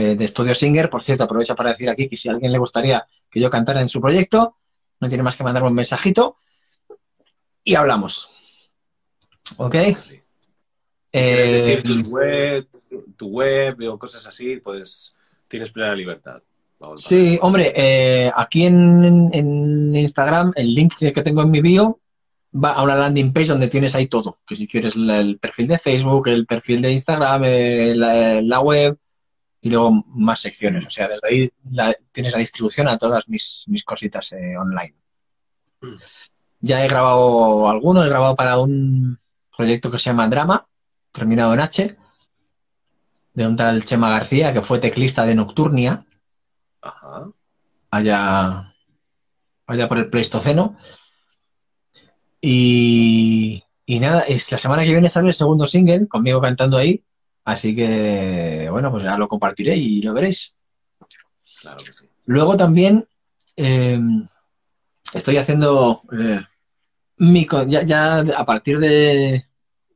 de 0.00 0.24
Estudio 0.24 0.54
Singer. 0.54 0.88
Por 0.90 1.02
cierto, 1.02 1.24
aprovecho 1.24 1.54
para 1.54 1.70
decir 1.70 1.88
aquí 1.88 2.08
que 2.08 2.16
si 2.16 2.28
a 2.28 2.32
alguien 2.32 2.52
le 2.52 2.58
gustaría 2.58 3.06
que 3.30 3.40
yo 3.40 3.48
cantara 3.50 3.80
en 3.80 3.88
su 3.88 4.00
proyecto, 4.00 4.56
no 5.00 5.08
tiene 5.08 5.22
más 5.22 5.36
que 5.36 5.44
mandarme 5.44 5.68
un 5.68 5.74
mensajito 5.74 6.36
y 7.64 7.74
hablamos. 7.74 8.30
¿Ok? 9.56 9.72
¿Quieres 9.72 10.10
Eh, 11.12 11.52
decir 11.52 11.82
tus 11.82 12.02
web, 12.08 12.66
tu 13.16 13.28
web 13.28 13.76
o 13.90 13.98
cosas 13.98 14.26
así? 14.26 14.56
Pues 14.56 15.14
tienes 15.48 15.70
plena 15.70 15.94
libertad. 15.94 16.42
Vamos, 16.78 17.02
sí, 17.02 17.38
hombre, 17.40 17.72
eh, 17.74 18.30
aquí 18.36 18.66
en, 18.66 19.30
en 19.32 19.96
Instagram, 19.96 20.52
el 20.56 20.74
link 20.74 20.94
que 20.98 21.22
tengo 21.22 21.40
en 21.42 21.50
mi 21.50 21.62
bio 21.62 22.00
va 22.54 22.72
a 22.72 22.82
una 22.82 22.94
landing 22.96 23.32
page 23.32 23.46
donde 23.46 23.68
tienes 23.68 23.94
ahí 23.94 24.08
todo. 24.08 24.40
Que 24.46 24.56
si 24.56 24.66
quieres 24.68 24.94
el 24.96 25.38
perfil 25.38 25.68
de 25.68 25.78
Facebook, 25.78 26.28
el 26.28 26.44
perfil 26.46 26.82
de 26.82 26.92
Instagram, 26.92 27.44
eh, 27.44 27.94
la, 27.94 28.42
la 28.42 28.60
web 28.60 28.98
y 29.66 29.70
luego 29.70 29.90
más 30.06 30.38
secciones. 30.38 30.86
O 30.86 30.90
sea, 30.90 31.08
desde 31.08 31.26
ahí 31.28 31.50
la- 31.72 31.92
tienes 32.12 32.32
la 32.32 32.38
distribución 32.38 32.86
a 32.86 32.96
todas 32.96 33.28
mis, 33.28 33.64
mis 33.66 33.82
cositas 33.82 34.30
eh, 34.30 34.56
online. 34.56 34.94
Mm. 35.80 35.96
Ya 36.60 36.84
he 36.84 36.88
grabado 36.88 37.68
alguno, 37.68 38.04
he 38.04 38.08
grabado 38.08 38.36
para 38.36 38.58
un 38.58 39.18
proyecto 39.56 39.90
que 39.90 39.98
se 39.98 40.10
llama 40.10 40.28
Drama, 40.28 40.68
terminado 41.10 41.52
en 41.52 41.60
H, 41.60 41.96
de 43.34 43.46
un 43.46 43.56
tal 43.56 43.84
Chema 43.84 44.08
García, 44.08 44.52
que 44.52 44.62
fue 44.62 44.78
teclista 44.78 45.26
de 45.26 45.34
Nocturnia 45.34 46.06
Ajá. 46.80 47.28
allá, 47.90 48.72
allá 49.66 49.88
por 49.88 49.98
el 49.98 50.10
Pleistoceno. 50.10 50.76
Y, 52.40 53.64
y 53.84 53.98
nada, 53.98 54.20
es 54.20 54.52
la 54.52 54.58
semana 54.58 54.84
que 54.84 54.92
viene 54.92 55.08
sale 55.08 55.28
el 55.28 55.34
segundo 55.34 55.66
single, 55.66 56.06
conmigo 56.06 56.40
cantando 56.40 56.76
ahí. 56.76 57.02
Así 57.46 57.76
que, 57.76 58.68
bueno, 58.72 58.90
pues 58.90 59.04
ya 59.04 59.16
lo 59.16 59.28
compartiré 59.28 59.76
y 59.76 60.02
lo 60.02 60.12
veréis. 60.12 60.56
Claro 61.60 61.76
que 61.84 61.92
sí. 61.92 62.10
Luego 62.24 62.56
también 62.56 63.06
eh, 63.56 64.00
estoy 65.14 65.36
haciendo 65.36 66.02
eh, 66.12 66.40
mi, 67.18 67.46
ya, 67.68 67.84
ya 67.84 68.18
a 68.18 68.44
partir 68.44 68.80
de, 68.80 69.44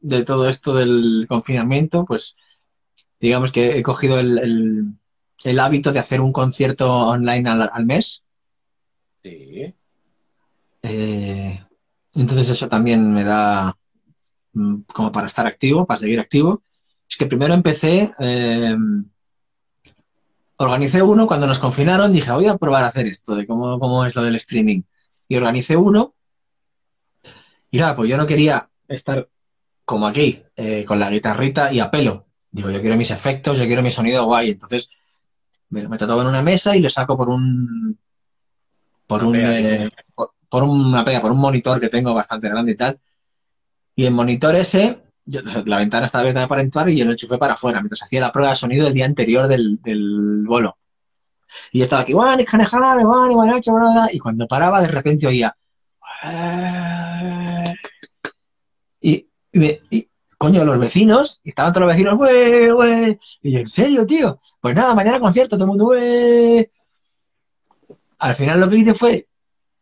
de 0.01 0.25
todo 0.25 0.49
esto 0.49 0.75
del 0.75 1.27
confinamiento, 1.29 2.05
pues 2.05 2.37
digamos 3.21 3.51
que 3.51 3.79
he 3.79 3.83
cogido 3.83 4.21
el, 4.21 4.39
el- 4.39 4.85
el 5.43 5.59
hábito 5.59 5.91
de 5.91 5.99
hacer 5.99 6.21
un 6.21 6.33
concierto 6.33 6.89
online 6.89 7.49
al, 7.51 7.69
al 7.73 7.87
mes. 7.87 8.27
Sí. 9.25 9.75
Eh, 10.83 11.61
entonces 12.15 12.49
eso 12.49 12.69
también 12.69 13.13
me 13.13 13.25
da, 13.25 13.77
mm, 14.53 14.83
como 14.95 15.11
para 15.13 15.27
estar 15.27 15.47
activo, 15.47 15.87
para 15.87 15.99
seguir 15.99 16.21
activo, 16.21 16.63
es 17.11 17.17
que 17.17 17.27
primero 17.27 17.53
empecé, 17.55 18.15
eh, 18.21 18.77
organicé 20.57 21.03
uno 21.03 21.27
cuando 21.27 21.49
nos 21.49 21.59
confinaron, 21.59 22.13
dije, 22.13 22.31
voy 22.31 22.47
a 22.47 22.57
probar 22.57 22.85
a 22.85 22.89
hacer 22.89 23.09
esto, 23.09 23.35
de 23.35 23.47
cómo, 23.47 23.81
cómo 23.81 24.07
es 24.07 24.15
lo 24.15 24.23
del 24.23 24.37
streaming. 24.37 24.83
Y 25.29 25.37
organicé 25.37 25.77
uno. 25.77 26.15
Y 27.73 27.79
nada, 27.79 27.97
pues 27.97 28.09
yo 28.09 28.17
no 28.17 28.27
quería 28.27 28.69
estar 28.87 29.29
como 29.85 30.07
aquí, 30.07 30.41
eh, 30.55 30.85
con 30.85 31.01
la 31.01 31.11
guitarrita 31.11 31.73
y 31.73 31.81
a 31.81 31.91
pelo. 31.91 32.27
Digo, 32.51 32.71
yo 32.71 32.81
quiero 32.81 32.97
mis 32.97 33.11
efectos, 33.11 33.59
yo 33.59 33.67
quiero 33.67 33.83
mi 33.83 33.91
sonido 33.91 34.25
guay. 34.27 34.51
Entonces, 34.51 34.89
me 35.71 35.83
lo 35.83 35.89
meto 35.89 36.07
todo 36.07 36.23
en 36.23 36.29
una 36.29 36.43
mesa 36.43 36.77
y 36.77 36.81
lo 36.81 36.91
saco 36.91 37.17
por 37.17 37.29
un. 37.29 37.99
por 39.07 39.25
un. 39.25 39.37
eh, 39.37 39.89
por, 40.15 40.35
por 40.49 40.63
una 40.63 41.05
pega, 41.05 41.21
por 41.21 41.33
un 41.33 41.41
monitor 41.41 41.81
que 41.81 41.89
tengo 41.89 42.15
bastante 42.15 42.49
grande 42.49 42.73
y 42.73 42.77
tal. 42.77 43.01
Y 43.97 44.05
el 44.05 44.13
monitor 44.13 44.55
ese, 44.55 45.03
yo- 45.27 45.41
la 45.65 45.79
ventana 45.79 46.07
estaba 46.07 46.23
abierta 46.23 46.49
para 46.49 46.63
entrar 46.63 46.89
y 46.89 46.97
yo 46.97 47.05
lo 47.05 47.13
enchufé 47.13 47.39
para 47.39 47.55
afuera, 47.55 47.81
mientras 47.81 48.03
hacía 48.03 48.21
la 48.21 48.33
prueba 48.33 48.51
de 48.51 48.57
sonido 48.57 48.87
el 48.87 48.95
día 48.95 49.07
anterior 49.07 49.47
del, 49.49 49.81
del 49.83 50.45
bolo. 50.47 50.77
Y 51.73 51.79
yo 51.79 51.85
estaba 51.85 52.03
aquí, 52.03 52.13
y 54.13 54.19
cuando 54.19 54.47
paraba, 54.47 54.81
de 54.81 54.89
repente 54.89 55.27
oía. 55.27 55.57
Y, 59.01 59.27
y, 59.53 60.09
coño, 60.39 60.65
los 60.65 60.79
vecinos, 60.79 61.41
y 61.43 61.49
estaban 61.51 61.73
todos 61.73 61.87
los 61.87 61.95
vecinos, 61.95 62.17
güey, 62.17 62.71
güey. 62.71 63.19
Y 63.43 63.53
yo, 63.53 63.59
¿en 63.61 63.69
serio, 63.69 64.07
tío? 64.07 64.41
Pues 64.61 64.75
nada, 64.75 64.95
mañana 64.95 65.19
concierto, 65.21 65.57
todo 65.57 65.65
el 65.65 65.79
mundo. 65.79 65.93
Al 68.19 68.35
final 68.35 68.61
lo 68.61 68.69
que 68.69 68.77
hice 68.77 68.95
fue, 68.95 69.27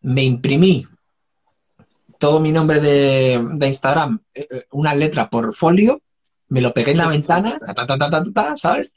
me 0.00 0.22
imprimí 0.24 0.86
todo 2.18 2.40
mi 2.40 2.52
nombre 2.52 2.80
de, 2.80 3.48
de 3.54 3.66
Instagram, 3.68 4.20
eh, 4.34 4.46
eh, 4.50 4.66
una 4.72 4.94
letra 4.94 5.30
por 5.30 5.54
folio, 5.54 6.02
me 6.48 6.60
lo 6.60 6.74
pegué 6.74 6.92
en 6.92 6.98
la 6.98 7.08
ventana, 7.08 7.58
ta, 7.64 7.74
ta, 7.74 7.86
ta, 7.86 7.98
ta, 7.98 8.10
ta, 8.10 8.22
ta, 8.22 8.32
ta, 8.32 8.56
¿sabes? 8.56 8.94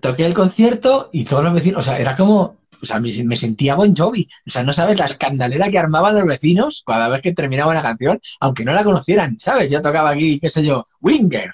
Toqué 0.00 0.26
el 0.26 0.34
concierto 0.34 1.10
y 1.12 1.24
todos 1.24 1.44
los 1.44 1.54
vecinos, 1.54 1.80
o 1.80 1.82
sea, 1.82 1.98
era 1.98 2.16
como, 2.16 2.56
o 2.82 2.86
sea, 2.86 3.00
me, 3.00 3.12
me 3.24 3.36
sentía 3.36 3.76
Bon 3.76 3.94
Jovi. 3.94 4.28
O 4.46 4.50
sea, 4.50 4.62
no 4.64 4.72
sabes 4.72 4.98
la 4.98 5.06
escandalera 5.06 5.70
que 5.70 5.78
armaban 5.78 6.16
los 6.16 6.26
vecinos 6.26 6.82
cada 6.84 7.08
vez 7.08 7.22
que 7.22 7.32
terminaba 7.32 7.70
una 7.70 7.82
canción, 7.82 8.20
aunque 8.40 8.64
no 8.64 8.72
la 8.72 8.84
conocieran, 8.84 9.38
¿sabes? 9.38 9.70
Yo 9.70 9.80
tocaba 9.80 10.10
aquí, 10.10 10.38
qué 10.40 10.50
sé 10.50 10.64
yo, 10.64 10.88
Winger. 11.00 11.52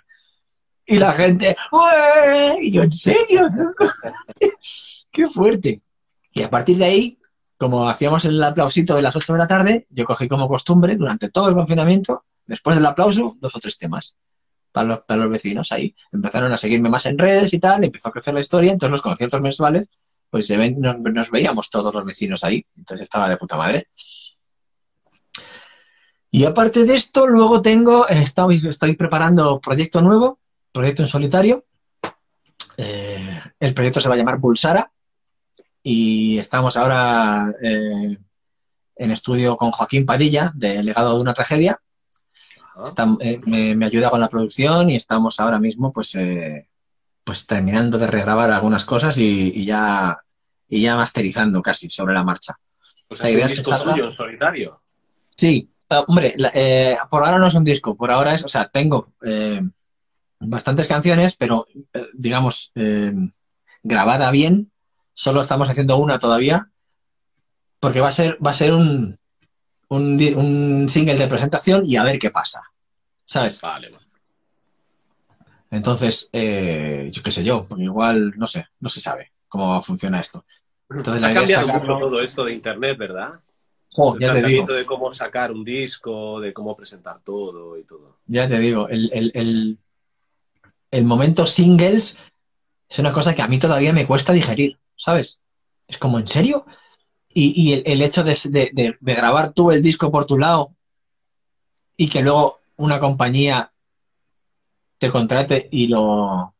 Y 0.86 0.98
la 0.98 1.12
gente, 1.12 1.56
¡Ué! 1.70 2.56
Y 2.60 2.72
yo, 2.72 2.82
¿en 2.82 2.92
serio? 2.92 3.48
¡Qué 5.12 5.28
fuerte! 5.28 5.82
Y 6.32 6.42
a 6.42 6.50
partir 6.50 6.78
de 6.78 6.84
ahí, 6.84 7.18
como 7.62 7.88
hacíamos 7.88 8.24
el 8.24 8.42
aplausito 8.42 8.96
de 8.96 9.02
las 9.02 9.14
8 9.14 9.34
de 9.34 9.38
la 9.38 9.46
tarde, 9.46 9.86
yo 9.90 10.04
cogí 10.04 10.26
como 10.26 10.48
costumbre 10.48 10.96
durante 10.96 11.28
todo 11.28 11.48
el 11.48 11.54
confinamiento, 11.54 12.24
después 12.44 12.74
del 12.74 12.84
aplauso, 12.84 13.36
dos 13.38 13.54
o 13.54 13.60
tres 13.60 13.78
temas 13.78 14.16
para 14.72 14.88
los, 14.88 15.00
para 15.02 15.22
los 15.22 15.30
vecinos 15.30 15.70
ahí. 15.70 15.94
Empezaron 16.10 16.52
a 16.52 16.56
seguirme 16.56 16.90
más 16.90 17.06
en 17.06 17.16
redes 17.16 17.54
y 17.54 17.60
tal, 17.60 17.84
empezó 17.84 18.08
a 18.08 18.10
crecer 18.10 18.34
la 18.34 18.40
historia, 18.40 18.72
entonces 18.72 18.90
los 18.90 19.02
conciertos 19.02 19.40
mensuales, 19.40 19.88
pues 20.28 20.50
nos, 20.50 21.30
veíamos 21.30 21.70
todos 21.70 21.94
los 21.94 22.04
vecinos 22.04 22.42
ahí, 22.42 22.66
entonces 22.76 23.02
estaba 23.02 23.28
de 23.28 23.36
puta 23.36 23.56
madre. 23.56 23.86
Y 26.32 26.44
aparte 26.44 26.84
de 26.84 26.96
esto, 26.96 27.28
luego 27.28 27.62
tengo, 27.62 28.08
eh, 28.08 28.22
estoy, 28.24 28.60
estoy 28.66 28.96
preparando 28.96 29.60
proyecto 29.60 30.02
nuevo, 30.02 30.40
proyecto 30.72 31.02
en 31.02 31.08
solitario. 31.08 31.64
Eh, 32.76 33.40
el 33.60 33.72
proyecto 33.72 34.00
se 34.00 34.08
va 34.08 34.16
a 34.16 34.18
llamar 34.18 34.40
Pulsara 34.40 34.90
y 35.82 36.38
estamos 36.38 36.76
ahora 36.76 37.52
eh, 37.62 38.16
en 38.96 39.10
estudio 39.10 39.56
con 39.56 39.70
Joaquín 39.72 40.06
Padilla, 40.06 40.52
de 40.54 40.82
Legado 40.82 41.16
de 41.16 41.22
una 41.22 41.34
Tragedia. 41.34 41.80
Está- 42.84 43.06
eh, 43.20 43.40
me, 43.44 43.74
me 43.74 43.86
ayuda 43.86 44.10
con 44.10 44.20
la 44.20 44.28
producción 44.28 44.90
y 44.90 44.96
estamos 44.96 45.38
ahora 45.40 45.58
mismo 45.58 45.92
pues, 45.92 46.14
eh, 46.14 46.68
pues 47.24 47.46
terminando 47.46 47.98
de 47.98 48.06
regrabar 48.06 48.50
algunas 48.50 48.84
cosas 48.84 49.18
y, 49.18 49.52
y 49.54 49.64
ya, 49.64 50.18
y 50.68 50.82
ya 50.82 50.96
masterizando 50.96 51.60
casi 51.62 51.90
sobre 51.90 52.14
la 52.14 52.24
marcha. 52.24 52.54
Sea, 53.10 53.24
La 53.24 53.28
es 53.28 53.34
idea 53.34 53.46
un 53.46 53.50
disco 53.52 53.78
tuyo 53.84 54.04
en 54.04 54.10
solitario. 54.10 54.80
Sí, 55.36 55.70
ah, 55.90 56.04
hombre, 56.08 56.34
la- 56.36 56.50
eh, 56.54 56.96
por 57.10 57.24
ahora 57.24 57.38
no 57.38 57.46
es 57.48 57.54
un 57.54 57.64
disco, 57.64 57.94
por 57.94 58.10
ahora 58.10 58.34
es, 58.34 58.44
o 58.44 58.48
sea, 58.48 58.68
tengo 58.68 59.12
bastantes 60.40 60.86
canciones, 60.86 61.36
pero 61.36 61.66
digamos, 62.14 62.72
grabada 63.82 64.30
bien, 64.30 64.71
solo 65.14 65.40
estamos 65.40 65.68
haciendo 65.68 65.96
una 65.96 66.18
todavía, 66.18 66.70
porque 67.80 68.00
va 68.00 68.08
a 68.08 68.12
ser, 68.12 68.38
va 68.44 68.50
a 68.52 68.54
ser 68.54 68.72
un, 68.72 69.18
un, 69.88 70.86
single 70.88 71.16
de 71.16 71.26
presentación 71.26 71.84
y 71.86 71.96
a 71.96 72.04
ver 72.04 72.18
qué 72.18 72.30
pasa, 72.30 72.62
¿sabes? 73.26 73.60
Vale, 73.60 73.90
vale. 73.90 74.06
Entonces, 75.70 76.28
eh, 76.32 77.08
yo 77.12 77.22
qué 77.22 77.30
sé 77.30 77.42
yo, 77.42 77.66
porque 77.66 77.84
igual, 77.84 78.34
no 78.36 78.46
sé, 78.46 78.66
no 78.80 78.88
se 78.88 79.00
sabe 79.00 79.32
cómo 79.48 79.82
funciona 79.82 80.20
esto. 80.20 80.44
Entonces, 80.90 81.20
la 81.20 81.28
Ha 81.28 81.32
cambiado 81.32 81.66
sacarlo- 81.66 81.94
mucho 81.94 81.98
todo 82.08 82.20
esto 82.20 82.44
de 82.44 82.52
internet, 82.52 82.98
¿verdad? 82.98 83.40
El 83.94 84.20
ya 84.20 84.32
te 84.32 84.46
digo. 84.46 84.66
de 84.66 84.86
cómo 84.86 85.10
sacar 85.10 85.52
un 85.52 85.64
disco, 85.64 86.40
de 86.40 86.52
cómo 86.52 86.76
presentar 86.76 87.20
todo 87.22 87.76
y 87.78 87.84
todo. 87.84 88.18
Ya 88.26 88.48
te 88.48 88.58
digo, 88.58 88.88
el, 88.88 89.10
el- 89.12 89.32
el- 89.34 89.78
el 90.90 91.04
momento 91.04 91.46
singles 91.46 92.16
es 92.88 92.98
una 92.98 93.12
cosa 93.12 93.34
que 93.34 93.42
a 93.42 93.48
mí 93.48 93.58
todavía 93.58 93.92
me 93.92 94.06
cuesta 94.06 94.32
digerir, 94.32 94.78
¿sabes? 95.02 95.40
Es 95.88 95.98
como, 95.98 96.18
¿en 96.18 96.28
serio? 96.28 96.64
Y, 97.28 97.54
y 97.62 97.82
el, 97.86 98.02
hecho 98.02 98.24
de, 98.24 98.36
de- 98.50 98.70
de- 98.72 98.96
de 99.00 99.14
grabar 99.14 99.52
tú 99.52 99.70
el 99.72 99.82
disco 99.82 100.10
por 100.10 100.26
tu 100.26 100.38
lado 100.38 100.74
y 101.96 102.08
que 102.08 102.22
luego 102.22 102.60
una 102.76 103.00
compañía 103.00 103.72
te 104.98 105.10
contrate 105.10 105.68
y 105.70 105.88
lo, 105.88 106.54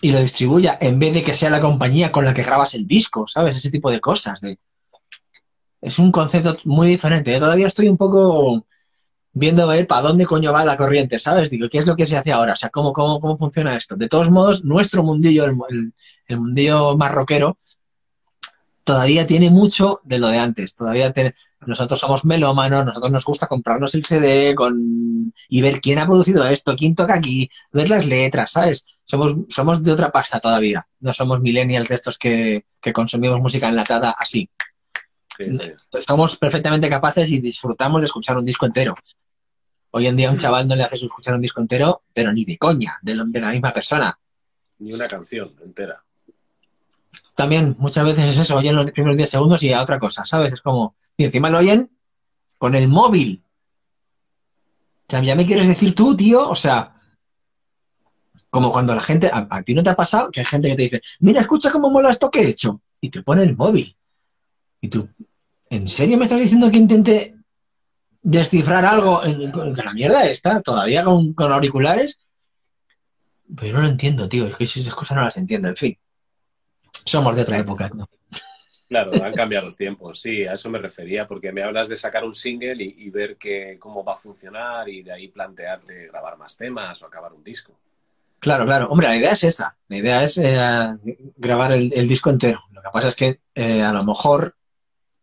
y 0.00 0.12
lo 0.12 0.20
distribuya 0.20 0.76
en 0.80 0.98
vez 0.98 1.14
de 1.14 1.22
que 1.22 1.34
sea 1.34 1.50
la 1.50 1.60
compañía 1.60 2.12
con 2.12 2.24
la 2.24 2.34
que 2.34 2.42
grabas 2.42 2.74
el 2.74 2.86
disco, 2.86 3.26
¿sabes? 3.26 3.56
Ese 3.56 3.70
tipo 3.70 3.90
de 3.90 4.00
cosas. 4.00 4.40
De... 4.40 4.58
Es 5.80 5.98
un 5.98 6.12
concepto 6.12 6.56
muy 6.64 6.88
diferente. 6.88 7.32
Yo 7.32 7.38
todavía 7.40 7.66
estoy 7.66 7.88
un 7.88 7.96
poco 7.96 8.66
viendo 9.32 9.62
a 9.64 9.74
ver 9.74 9.86
para 9.86 10.02
dónde 10.02 10.26
coño 10.26 10.52
va 10.52 10.64
la 10.64 10.76
corriente, 10.76 11.18
¿sabes? 11.18 11.48
Digo, 11.50 11.68
¿qué 11.70 11.78
es 11.78 11.86
lo 11.86 11.96
que 11.96 12.06
se 12.06 12.16
hace 12.16 12.32
ahora? 12.32 12.52
O 12.52 12.56
sea, 12.56 12.70
¿cómo, 12.70 12.92
cómo, 12.92 13.20
cómo 13.20 13.38
funciona 13.38 13.76
esto? 13.76 13.96
De 13.96 14.08
todos 14.08 14.30
modos, 14.30 14.64
nuestro 14.64 15.02
mundillo, 15.02 15.44
el, 15.44 15.56
el- 15.70 15.92
el 16.28 16.40
mundillo 16.40 16.96
más 16.96 17.12
rockero, 17.12 17.58
todavía 18.84 19.26
tiene 19.26 19.50
mucho 19.50 20.00
de 20.04 20.18
lo 20.18 20.28
de 20.28 20.38
antes. 20.38 20.74
Todavía 20.74 21.12
te- 21.12 21.34
nosotros 21.66 22.00
somos 22.00 22.24
melómanos, 22.24 22.84
nosotros 22.84 23.12
nos 23.12 23.24
gusta 23.24 23.46
comprarnos 23.46 23.94
el 23.94 24.04
CD 24.04 24.54
con, 24.54 25.32
y 25.48 25.62
ver 25.62 25.80
quién 25.80 25.98
ha 25.98 26.06
producido 26.06 26.44
esto, 26.46 26.74
quién 26.76 26.94
toca 26.94 27.14
aquí, 27.14 27.48
ver 27.72 27.88
las 27.90 28.06
letras, 28.06 28.50
¿sabes? 28.52 28.84
Somos, 29.04 29.36
somos 29.48 29.82
de 29.82 29.92
otra 29.92 30.10
pasta 30.10 30.40
todavía. 30.40 30.84
No 31.00 31.12
somos 31.14 31.40
millennials 31.40 31.88
de 31.88 31.94
estos 31.94 32.18
que, 32.18 32.64
que 32.80 32.92
consumimos 32.92 33.40
música 33.40 33.68
enlatada 33.68 34.10
así. 34.18 34.48
Sí, 35.36 35.44
sí. 35.56 35.72
Somos 36.06 36.36
perfectamente 36.36 36.88
capaces 36.90 37.30
y 37.30 37.40
disfrutamos 37.40 38.00
de 38.02 38.06
escuchar 38.06 38.36
un 38.36 38.44
disco 38.44 38.66
entero. 38.66 38.94
Hoy 39.92 40.06
en 40.06 40.16
día 40.16 40.28
a 40.28 40.32
un 40.32 40.38
chaval 40.38 40.66
no 40.66 40.74
le 40.74 40.82
haces 40.84 41.02
escuchar 41.02 41.34
un 41.34 41.40
disco 41.42 41.60
entero, 41.60 42.02
pero 42.12 42.32
ni 42.32 42.44
de 42.44 42.58
coña, 42.58 42.98
de, 43.02 43.14
lo- 43.14 43.24
de 43.26 43.40
la 43.40 43.50
misma 43.52 43.72
persona. 43.72 44.18
Ni 44.78 44.92
una 44.92 45.06
canción 45.06 45.54
entera. 45.62 46.02
También 47.34 47.76
muchas 47.78 48.04
veces 48.04 48.24
es 48.30 48.38
eso, 48.38 48.56
oyen 48.56 48.74
los 48.76 48.90
primeros 48.90 49.16
10 49.16 49.30
segundos 49.30 49.62
y 49.62 49.72
a 49.72 49.82
otra 49.82 49.98
cosa, 49.98 50.24
¿sabes? 50.24 50.52
Es 50.52 50.60
como, 50.60 50.96
y 51.16 51.24
encima 51.24 51.50
lo 51.50 51.58
oyen 51.58 51.90
con 52.58 52.74
el 52.74 52.88
móvil. 52.88 53.44
O 55.08 55.10
sea, 55.10 55.22
ya 55.22 55.34
me 55.34 55.46
quieres 55.46 55.68
decir 55.68 55.94
tú, 55.94 56.16
tío, 56.16 56.48
o 56.48 56.54
sea, 56.54 56.94
como 58.50 58.70
cuando 58.72 58.94
la 58.94 59.00
gente, 59.02 59.28
a, 59.32 59.46
a 59.50 59.62
ti 59.62 59.74
no 59.74 59.82
te 59.82 59.90
ha 59.90 59.96
pasado 59.96 60.30
que 60.30 60.40
hay 60.40 60.46
gente 60.46 60.68
que 60.68 60.76
te 60.76 60.82
dice, 60.82 61.02
mira, 61.20 61.40
escucha 61.40 61.70
cómo 61.70 61.90
mola 61.90 62.10
esto 62.10 62.30
que 62.30 62.40
he 62.40 62.48
hecho, 62.48 62.80
y 63.00 63.10
te 63.10 63.22
pone 63.22 63.42
el 63.42 63.56
móvil. 63.56 63.96
Y 64.80 64.88
tú, 64.88 65.08
¿en 65.70 65.88
serio 65.88 66.18
me 66.18 66.24
estás 66.24 66.40
diciendo 66.40 66.70
que 66.70 66.76
intente 66.78 67.36
descifrar 68.22 68.84
algo 68.84 69.24
en, 69.24 69.50
con, 69.50 69.74
con 69.74 69.84
la 69.84 69.92
mierda 69.92 70.24
esta, 70.24 70.62
todavía 70.62 71.04
con, 71.04 71.34
con 71.34 71.52
auriculares? 71.52 72.20
Pero 73.56 73.74
no 73.74 73.82
lo 73.82 73.88
entiendo, 73.88 74.28
tío, 74.28 74.46
es 74.46 74.56
que 74.56 74.64
esas 74.64 74.94
cosas 74.94 75.16
no 75.16 75.24
las 75.24 75.36
entiendo, 75.36 75.68
en 75.68 75.76
fin. 75.76 75.98
Somos 77.04 77.36
de 77.36 77.42
otra 77.42 77.58
época, 77.58 77.90
¿no? 77.94 78.08
Claro, 78.88 79.24
han 79.24 79.32
cambiado 79.32 79.66
los 79.66 79.76
tiempos, 79.76 80.20
sí, 80.20 80.46
a 80.46 80.54
eso 80.54 80.68
me 80.68 80.78
refería, 80.78 81.26
porque 81.26 81.50
me 81.50 81.62
hablas 81.62 81.88
de 81.88 81.96
sacar 81.96 82.24
un 82.24 82.34
single 82.34 82.84
y, 82.84 82.94
y 82.98 83.10
ver 83.10 83.36
que, 83.36 83.78
cómo 83.78 84.04
va 84.04 84.12
a 84.12 84.16
funcionar 84.16 84.88
y 84.88 85.02
de 85.02 85.12
ahí 85.12 85.28
plantearte 85.28 86.08
grabar 86.08 86.36
más 86.36 86.56
temas 86.56 87.02
o 87.02 87.06
acabar 87.06 87.32
un 87.32 87.42
disco. 87.42 87.72
Claro, 88.38 88.64
claro. 88.64 88.88
Hombre, 88.90 89.08
la 89.08 89.16
idea 89.16 89.30
es 89.30 89.44
esa. 89.44 89.76
La 89.88 89.96
idea 89.96 90.22
es 90.22 90.36
eh, 90.36 90.98
grabar 91.36 91.72
el, 91.72 91.92
el 91.94 92.08
disco 92.08 92.28
entero. 92.28 92.60
Lo 92.72 92.82
que 92.82 92.88
pasa 92.92 93.08
es 93.08 93.16
que 93.16 93.40
eh, 93.54 93.80
a 93.80 93.92
lo 93.92 94.04
mejor 94.04 94.56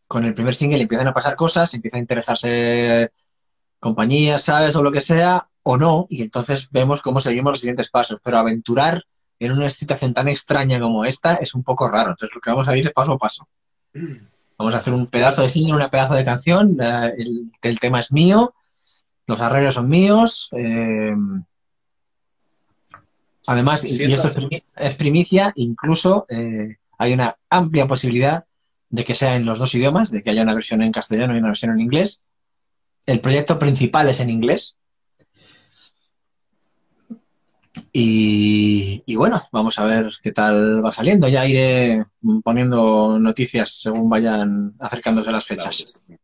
con 0.10 0.26
el 0.26 0.34
primer 0.34 0.56
single 0.56 0.81
empiezan 0.81 1.07
a 1.07 1.14
pasar 1.14 1.36
cosas, 1.36 1.72
empieza 1.76 1.98
a 1.98 1.99
interesarse 1.99 3.11
compañías, 3.80 4.41
¿sabes? 4.41 4.76
O 4.76 4.81
lo 4.81 4.91
que 4.91 5.02
sea, 5.02 5.48
o 5.61 5.77
no, 5.77 6.07
y 6.10 6.23
entonces 6.23 6.68
vemos 6.72 7.03
cómo 7.03 7.19
seguimos 7.19 7.52
los 7.52 7.60
siguientes 7.60 7.91
pasos. 7.91 8.19
Pero 8.23 8.40
aventurar 8.40 9.03
en 9.38 9.52
una 9.52 9.69
situación 9.69 10.15
tan 10.15 10.27
extraña 10.27 10.80
como 10.80 11.06
esta 11.06 11.36
es 11.36 11.53
un 11.53 11.64
poco 11.64 11.88
raro. 11.88 12.10
Entonces 12.10 12.34
lo 12.34 12.41
que 12.41 12.49
vamos 12.49 12.68
a 12.68 12.76
ir 12.76 12.88
es 12.88 12.91
paso 12.91 13.11
a 13.11 13.18
paso. 13.19 13.48
Vamos 14.57 14.73
a 14.73 14.77
hacer 14.77 14.94
un 14.94 15.06
pedazo 15.06 15.44
de 15.44 15.49
single, 15.49 15.76
una 15.76 15.91
pedazo 15.91 16.15
de 16.15 16.26
canción, 16.26 16.76
el, 16.81 17.44
el 17.61 17.80
tema 17.80 17.99
es 17.99 18.11
mío, 18.11 18.56
los 19.27 19.40
arreglos 19.40 19.76
son 19.76 19.90
míos. 19.90 20.49
eh, 20.53 21.15
además, 23.45 23.86
y, 23.86 24.11
esto 24.11 24.31
es 24.76 24.95
primicia, 24.95 25.53
incluso 25.56 26.26
eh, 26.30 26.77
hay 26.98 27.14
una 27.14 27.38
amplia 27.48 27.86
posibilidad 27.86 28.44
de 28.90 29.06
que 29.06 29.16
sea 29.16 29.36
en 29.36 29.45
los 29.45 29.60
dos 29.60 29.74
idiomas, 29.76 30.11
de 30.11 30.24
que 30.24 30.30
haya 30.32 30.44
una 30.44 30.53
versión 30.56 30.82
en 30.82 30.91
castellano 30.91 31.36
y 31.36 31.40
una 31.40 31.49
versión 31.49 31.72
en 31.74 31.80
inglés. 31.82 32.22
El 33.06 33.20
proyecto 33.22 33.57
principal 33.60 34.10
es 34.10 34.20
en 34.20 34.30
inglés. 34.30 34.78
Y, 37.94 39.03
y 39.06 39.16
bueno, 39.16 39.41
vamos 39.52 39.78
a 39.80 39.86
ver 39.86 40.10
qué 40.22 40.32
tal 40.32 40.84
va 40.84 40.91
saliendo. 40.91 41.28
Ya 41.28 41.45
iré 41.45 42.06
poniendo 42.44 43.18
noticias 43.20 43.80
según 43.82 44.10
vayan 44.10 44.74
acercándose 44.80 45.32
las 45.32 45.45
fechas. 45.45 45.99
pues, 46.07 46.20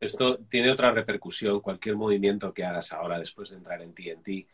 Esto 0.00 0.38
tiene 0.48 0.70
otra 0.70 0.92
repercusión, 0.92 1.60
cualquier 1.60 1.96
movimiento 1.96 2.52
que 2.52 2.64
hagas 2.64 2.92
ahora 2.92 3.18
después 3.18 3.50
de 3.50 3.56
entrar 3.56 3.82
en 3.82 3.94
TNT. 3.94 4.46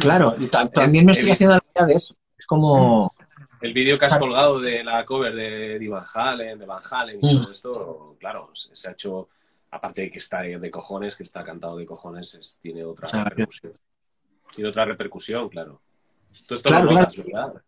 Claro, 0.00 0.34
también 0.72 1.04
me 1.06 1.12
He 1.12 1.14
estoy 1.14 1.30
visto- 1.30 1.32
haciendo 1.44 1.54
la 1.56 1.64
idea 1.74 1.86
de 1.86 1.94
eso. 1.94 2.14
Es 2.38 2.44
como, 2.46 3.14
El 3.60 3.72
vídeo 3.72 3.98
que 3.98 4.04
has 4.06 4.18
colgado 4.18 4.60
de 4.60 4.82
la 4.84 5.04
cover 5.04 5.34
de, 5.34 5.78
de 5.78 5.88
Van 5.88 6.04
Halen, 6.14 6.58
de 6.58 6.66
Van 6.66 6.82
Halen 6.90 7.18
y 7.22 7.26
Mm. 7.26 7.30
todo 7.42 7.50
esto, 7.50 8.16
claro, 8.18 8.50
se, 8.54 8.88
ha 8.88 8.92
hecho, 8.92 9.28
aparte 9.70 10.02
de 10.02 10.10
que 10.10 10.18
está 10.18 10.42
de 10.42 10.70
cojones, 10.70 11.16
que 11.16 11.22
está 11.22 11.42
cantado 11.44 11.76
de 11.76 11.86
cojones, 11.86 12.34
es- 12.34 12.58
tiene 12.62 12.84
otra 12.84 13.24
repercusión. 13.24 13.72
Tiene 14.54 14.70
otra 14.70 14.84
repercusión, 14.84 15.48
claro. 15.48 15.80
Tú 16.46 16.54
esto 16.54 16.68
Claro, 16.68 16.84
lo 16.86 16.90
claro. 16.92 17.06
notas, 17.10 17.24
¿verdad? 17.24 17.62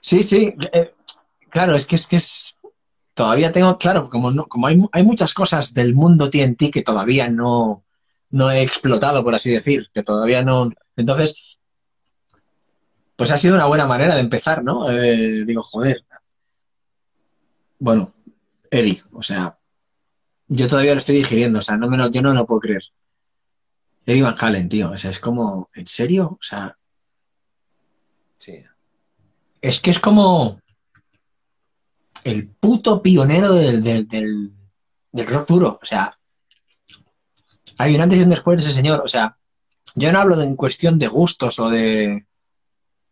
Sí, 0.00 0.22
sí, 0.22 0.54
eh, 0.72 0.94
claro, 1.48 1.74
es 1.76 1.86
que 1.86 1.96
es 1.96 2.06
que 2.06 2.16
es 2.16 2.54
todavía 3.14 3.52
tengo, 3.52 3.76
claro, 3.78 4.08
como 4.08 4.30
no, 4.30 4.46
como 4.46 4.66
hay, 4.66 4.82
hay 4.92 5.02
muchas 5.02 5.34
cosas 5.34 5.74
del 5.74 5.94
mundo 5.94 6.30
TNT 6.30 6.70
que 6.70 6.82
todavía 6.82 7.28
no, 7.28 7.84
no 8.30 8.50
he 8.50 8.62
explotado, 8.62 9.22
por 9.22 9.34
así 9.34 9.50
decir, 9.50 9.88
que 9.92 10.02
todavía 10.02 10.42
no. 10.42 10.70
Entonces, 10.96 11.51
pues 13.22 13.30
ha 13.30 13.38
sido 13.38 13.54
una 13.54 13.66
buena 13.66 13.86
manera 13.86 14.14
de 14.16 14.20
empezar, 14.20 14.64
¿no? 14.64 14.90
Eh, 14.90 15.44
digo, 15.44 15.62
joder. 15.62 16.02
Bueno, 17.78 18.12
Eddie, 18.70 19.02
o 19.12 19.22
sea, 19.22 19.58
yo 20.48 20.66
todavía 20.68 20.92
lo 20.94 20.98
estoy 20.98 21.14
digiriendo, 21.16 21.60
o 21.60 21.62
sea, 21.62 21.76
no 21.76 21.88
me 21.88 21.96
lo, 21.96 22.10
yo 22.10 22.20
no 22.20 22.30
me 22.30 22.34
lo 22.34 22.46
puedo 22.46 22.60
creer. 22.60 22.82
Eddie 24.06 24.22
Van 24.22 24.34
Halen, 24.38 24.68
tío, 24.68 24.90
o 24.90 24.98
sea, 24.98 25.12
es 25.12 25.20
como, 25.20 25.70
¿en 25.74 25.86
serio? 25.86 26.30
O 26.32 26.42
sea, 26.42 26.76
Sí. 28.36 28.64
Es 29.60 29.78
que 29.80 29.92
es 29.92 30.00
como 30.00 30.60
el 32.24 32.48
puto 32.48 33.00
pionero 33.02 33.52
del, 33.54 33.84
del, 33.84 34.08
del- 34.08 34.52
del 35.12 35.26
rock 35.28 35.46
duro. 35.46 35.78
O 35.80 35.84
sea, 35.86 36.18
hay 37.78 37.94
un 37.94 38.00
antes 38.00 38.18
y 38.18 38.22
un 38.22 38.30
después 38.30 38.58
de 38.58 38.64
ese 38.64 38.74
señor. 38.74 39.00
O 39.04 39.06
sea, 39.06 39.38
yo 39.94 40.10
no 40.10 40.18
hablo 40.20 40.34
de 40.36 40.44
en 40.44 40.56
cuestión 40.56 40.98
de 40.98 41.06
gustos 41.06 41.60
o 41.60 41.68
de 41.70 42.26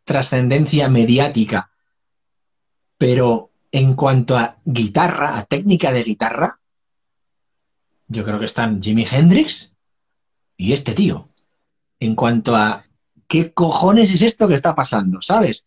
trascendencia 0.04 0.88
mediática, 0.88 1.70
pero 2.98 3.50
en 3.72 3.94
cuanto 3.94 4.36
a 4.36 4.58
guitarra, 4.64 5.38
a 5.38 5.44
técnica 5.44 5.92
de 5.92 6.04
guitarra, 6.04 6.60
yo 8.08 8.24
creo 8.24 8.38
que 8.38 8.46
están 8.46 8.82
Jimi 8.82 9.06
Hendrix 9.10 9.76
y 10.56 10.72
este 10.72 10.92
tío. 10.92 11.28
En 12.00 12.14
cuanto 12.16 12.56
a 12.56 12.84
qué 13.28 13.52
cojones 13.52 14.10
es 14.10 14.22
esto 14.22 14.48
que 14.48 14.54
está 14.54 14.74
pasando, 14.74 15.22
¿sabes? 15.22 15.66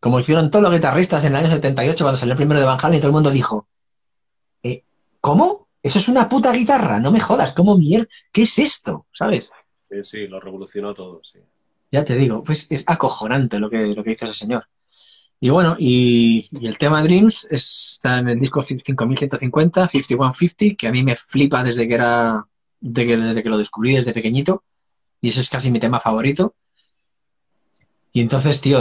Como 0.00 0.18
hicieron 0.18 0.50
todos 0.50 0.64
los 0.64 0.72
guitarristas 0.72 1.24
en 1.24 1.32
el 1.32 1.44
año 1.44 1.54
78 1.54 2.04
cuando 2.04 2.18
salió 2.18 2.32
el 2.32 2.36
primero 2.36 2.60
de 2.60 2.66
Van 2.66 2.78
Halen 2.80 2.98
y 2.98 3.00
todo 3.00 3.08
el 3.08 3.14
mundo 3.14 3.30
dijo, 3.30 3.68
"Eh, 4.62 4.84
¿cómo? 5.20 5.68
Eso 5.82 5.98
es 5.98 6.08
una 6.08 6.28
puta 6.28 6.52
guitarra, 6.52 6.98
no 6.98 7.12
me 7.12 7.20
jodas, 7.20 7.52
¿cómo 7.52 7.78
mierda? 7.78 8.08
¿Qué 8.32 8.42
es 8.42 8.58
esto? 8.58 9.06
¿Sabes? 9.16 9.52
Sí, 9.88 10.04
sí, 10.04 10.26
lo 10.26 10.40
revolucionó 10.40 10.92
todo, 10.92 11.20
sí. 11.22 11.38
Ya 11.90 12.04
te 12.04 12.16
digo, 12.16 12.42
pues 12.42 12.66
es 12.70 12.84
acojonante 12.86 13.58
lo 13.58 13.70
que, 13.70 13.94
lo 13.94 14.04
que 14.04 14.10
dice 14.10 14.26
ese 14.26 14.34
señor. 14.34 14.64
Y 15.40 15.50
bueno, 15.50 15.76
y, 15.78 16.48
el 16.66 16.78
tema 16.78 17.02
Dreams 17.02 17.46
está 17.50 18.18
en 18.18 18.28
el 18.28 18.40
disco 18.40 18.60
5150, 18.60 19.38
5150, 19.88 20.76
que 20.76 20.88
a 20.88 20.90
mí 20.90 21.02
me 21.04 21.16
flipa 21.16 21.62
desde 21.62 21.86
que 21.86 21.94
era, 21.94 22.44
desde 22.80 23.42
que 23.42 23.48
lo 23.48 23.58
descubrí 23.58 23.94
desde 23.94 24.12
pequeñito, 24.12 24.64
y 25.20 25.28
ese 25.30 25.40
es 25.40 25.48
casi 25.48 25.70
mi 25.70 25.78
tema 25.78 26.00
favorito. 26.00 26.54
Y 28.12 28.20
entonces, 28.20 28.60
tío, 28.60 28.80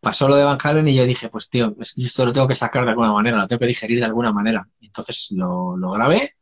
pasó 0.00 0.28
lo 0.28 0.36
de 0.36 0.44
Van 0.44 0.58
Halen 0.62 0.86
y 0.88 0.94
yo 0.94 1.04
dije, 1.04 1.28
pues 1.30 1.50
tío, 1.50 1.74
esto 1.80 2.24
lo 2.24 2.32
tengo 2.32 2.46
que 2.46 2.54
sacar 2.54 2.84
de 2.84 2.90
alguna 2.90 3.12
manera, 3.12 3.38
lo 3.38 3.48
tengo 3.48 3.60
que 3.60 3.66
digerir 3.66 3.98
de 3.98 4.06
alguna 4.06 4.32
manera. 4.32 4.66
Y 4.80 4.86
entonces 4.86 5.28
lo, 5.32 5.76
lo 5.76 5.90
grabé, 5.90 6.36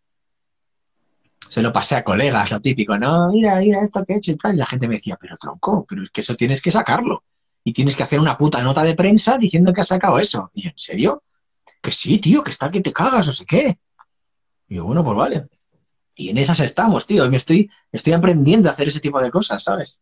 se 1.48 1.62
lo 1.62 1.72
pasé 1.72 1.96
a 1.96 2.04
colegas, 2.04 2.50
lo 2.50 2.60
típico, 2.60 2.98
no, 2.98 3.28
mira, 3.30 3.56
mira 3.58 3.80
esto 3.80 4.04
que 4.04 4.14
he 4.14 4.16
hecho 4.16 4.32
y 4.32 4.36
tal. 4.36 4.54
Y 4.54 4.58
la 4.58 4.66
gente 4.66 4.88
me 4.88 4.96
decía, 4.96 5.16
pero 5.20 5.36
tronco, 5.36 5.84
pero 5.88 6.02
es 6.02 6.10
que 6.10 6.20
eso 6.20 6.34
tienes 6.34 6.60
que 6.60 6.70
sacarlo. 6.70 7.24
Y 7.64 7.72
tienes 7.72 7.96
que 7.96 8.02
hacer 8.02 8.20
una 8.20 8.36
puta 8.36 8.62
nota 8.62 8.82
de 8.82 8.94
prensa 8.94 9.38
diciendo 9.38 9.72
que 9.72 9.80
has 9.80 9.88
sacado 9.88 10.18
eso. 10.18 10.50
Y 10.54 10.62
yo, 10.64 10.70
¿en 10.70 10.78
serio? 10.78 11.22
Que 11.82 11.90
sí, 11.90 12.18
tío, 12.18 12.44
que 12.44 12.50
está 12.50 12.70
que 12.70 12.80
te 12.80 12.92
cagas, 12.92 13.26
o 13.28 13.32
sé 13.32 13.44
qué. 13.44 13.78
Y 14.68 14.76
yo, 14.76 14.84
bueno, 14.84 15.02
pues 15.02 15.16
vale. 15.16 15.46
Y 16.16 16.30
en 16.30 16.38
esas 16.38 16.60
estamos, 16.60 17.06
tío. 17.06 17.24
y 17.24 17.30
Me 17.30 17.36
estoy, 17.36 17.70
estoy 17.90 18.12
aprendiendo 18.12 18.68
a 18.68 18.72
hacer 18.72 18.88
ese 18.88 19.00
tipo 19.00 19.20
de 19.20 19.30
cosas, 19.30 19.62
¿sabes? 19.62 20.00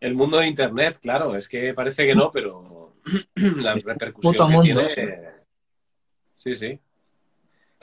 El 0.00 0.14
mundo 0.14 0.38
de 0.38 0.48
Internet, 0.48 0.98
claro, 1.00 1.34
es 1.34 1.48
que 1.48 1.72
parece 1.72 2.06
que 2.06 2.14
no, 2.14 2.30
pero 2.30 2.96
la 3.34 3.74
repercusión 3.74 4.34
que 4.34 4.52
mundo, 4.52 4.60
tiene... 4.60 5.28
Sí, 6.36 6.54
sí. 6.54 6.78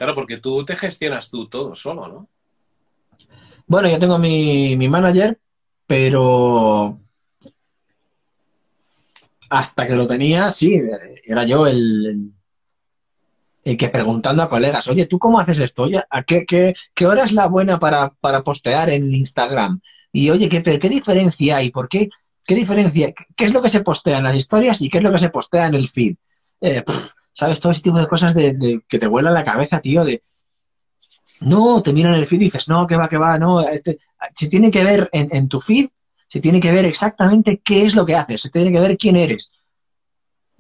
Claro, 0.02 0.16
porque 0.16 0.38
tú 0.38 0.66
te 0.66 0.76
gestionas 0.76 1.30
tú 1.30 1.48
todo 1.48 1.76
solo, 1.76 2.08
¿no? 2.08 2.28
Bueno, 3.68 3.88
yo 3.88 4.00
tengo 4.00 4.18
mi, 4.18 4.76
mi 4.76 4.90
manager, 4.90 5.40
pero 5.86 7.00
hasta 9.48 9.86
que 9.86 9.96
lo 9.96 10.08
tenía, 10.08 10.50
sí, 10.50 10.82
era 11.24 11.46
yo 11.46 11.68
el, 11.68 12.32
el, 13.64 13.78
que 13.78 13.90
preguntando 13.90 14.42
a 14.42 14.50
colegas, 14.50 14.88
oye, 14.88 15.06
¿tú 15.06 15.20
cómo 15.20 15.40
haces 15.40 15.60
esto? 15.60 15.84
Oye, 15.84 16.02
¿a 16.10 16.24
qué, 16.24 16.48
qué, 16.48 16.74
qué 16.96 17.06
hora 17.06 17.24
es 17.24 17.34
la 17.34 17.46
buena 17.46 17.78
para, 17.78 18.10
para 18.10 18.44
postear 18.44 18.90
en 18.90 19.14
Instagram? 19.14 19.82
Y 20.12 20.32
oye, 20.32 20.50
¿qué, 20.50 20.64
¿qué 20.64 20.90
diferencia 20.90 21.58
hay? 21.58 21.70
¿Por 21.70 21.88
qué? 21.88 22.10
¿Qué 22.44 22.56
diferencia? 22.56 23.14
¿Qué 23.36 23.46
es 23.46 23.54
lo 23.54 23.62
que 23.62 23.70
se 23.70 23.82
postea 23.82 24.18
en 24.18 24.24
las 24.24 24.36
historias 24.36 24.82
y 24.82 24.90
qué 24.90 24.98
es 24.98 25.04
lo 25.04 25.12
que 25.12 25.20
se 25.20 25.30
postea 25.30 25.68
en 25.68 25.76
el 25.76 25.88
feed? 25.90 26.16
Eh, 26.60 26.84
¿Sabes? 27.34 27.60
Todo 27.60 27.72
ese 27.72 27.82
tipo 27.82 28.00
de 28.00 28.08
cosas 28.08 28.34
de, 28.34 28.54
de 28.54 28.82
que 28.88 29.00
te 29.00 29.08
vuelan 29.08 29.34
la 29.34 29.44
cabeza, 29.44 29.82
tío, 29.82 30.04
de... 30.04 30.22
No, 31.42 31.82
te 31.82 31.94
miran 31.94 32.14
el 32.14 32.28
feed 32.28 32.42
y 32.42 32.44
dices, 32.46 32.68
no, 32.68 32.86
que 32.86 32.96
va, 32.96 33.10
que 33.10 33.18
va, 33.18 33.40
no, 33.40 33.62
este, 33.62 33.98
se 34.36 34.48
tiene 34.48 34.70
que 34.70 34.84
ver 34.84 35.10
en, 35.12 35.36
en, 35.36 35.50
tu 35.50 35.60
feed, 35.60 35.90
se 36.28 36.40
tiene 36.40 36.60
que 36.60 36.72
ver 36.72 36.86
exactamente 36.86 37.62
qué 37.64 37.84
es 37.84 37.96
lo 37.96 38.06
que 38.06 38.16
haces, 38.16 38.42
se 38.42 38.50
tiene 38.50 38.72
que 38.72 38.80
ver 38.80 38.96
quién 38.96 39.16
eres. 39.16 39.52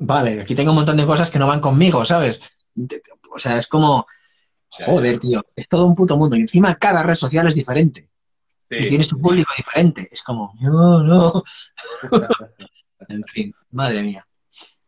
Vale, 0.03 0.41
aquí 0.41 0.55
tengo 0.55 0.71
un 0.71 0.77
montón 0.77 0.97
de 0.97 1.05
cosas 1.05 1.29
que 1.29 1.37
no 1.37 1.45
van 1.45 1.59
conmigo, 1.59 2.03
¿sabes? 2.03 2.39
O 3.33 3.37
sea, 3.37 3.57
es 3.57 3.67
como, 3.67 4.07
joder, 4.69 5.19
tío, 5.19 5.45
es 5.55 5.67
todo 5.67 5.85
un 5.85 5.93
puto 5.93 6.17
mundo. 6.17 6.35
Y 6.35 6.41
encima 6.41 6.75
cada 6.75 7.03
red 7.03 7.15
social 7.15 7.47
es 7.47 7.55
diferente. 7.55 8.09
Sí. 8.67 8.77
Y 8.79 8.89
tienes 8.89 9.09
tu 9.09 9.19
público 9.19 9.51
diferente. 9.55 10.09
Es 10.11 10.23
como, 10.23 10.53
no, 10.59 11.03
no. 11.03 11.43
en 13.09 13.23
fin, 13.25 13.53
madre 13.71 14.01
mía. 14.01 14.27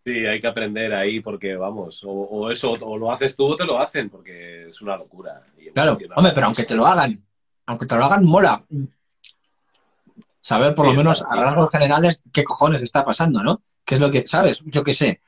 Sí, 0.05 0.25
hay 0.25 0.39
que 0.39 0.47
aprender 0.47 0.93
ahí 0.93 1.21
porque, 1.21 1.55
vamos, 1.55 2.03
o, 2.03 2.11
o, 2.11 2.51
eso, 2.51 2.71
o 2.71 2.97
lo 2.97 3.09
haces 3.09 3.37
tú 3.37 3.45
o 3.45 3.55
te 3.55 3.65
lo 3.65 3.79
hacen, 3.79 4.09
porque 4.09 4.67
es 4.67 4.81
una 4.81 4.97
locura. 4.97 5.41
Claro, 5.73 5.97
hombre, 6.15 6.33
pero 6.33 6.47
aunque 6.47 6.65
te 6.65 6.75
lo 6.75 6.85
hagan, 6.85 7.23
aunque 7.65 7.85
te 7.85 7.95
lo 7.95 8.03
hagan, 8.03 8.25
mola. 8.25 8.65
Saber 10.41 10.75
por 10.75 10.85
sí, 10.87 10.91
lo 10.91 10.97
menos 10.97 11.23
a 11.23 11.33
rasgos 11.35 11.69
generales 11.69 12.21
qué 12.33 12.43
cojones 12.43 12.81
está 12.81 13.05
pasando, 13.05 13.41
¿no? 13.41 13.61
¿Qué 13.85 13.95
es 13.95 14.01
lo 14.01 14.11
que, 14.11 14.27
sabes? 14.27 14.59
Yo 14.65 14.83
qué 14.83 14.93
sé. 14.93 15.21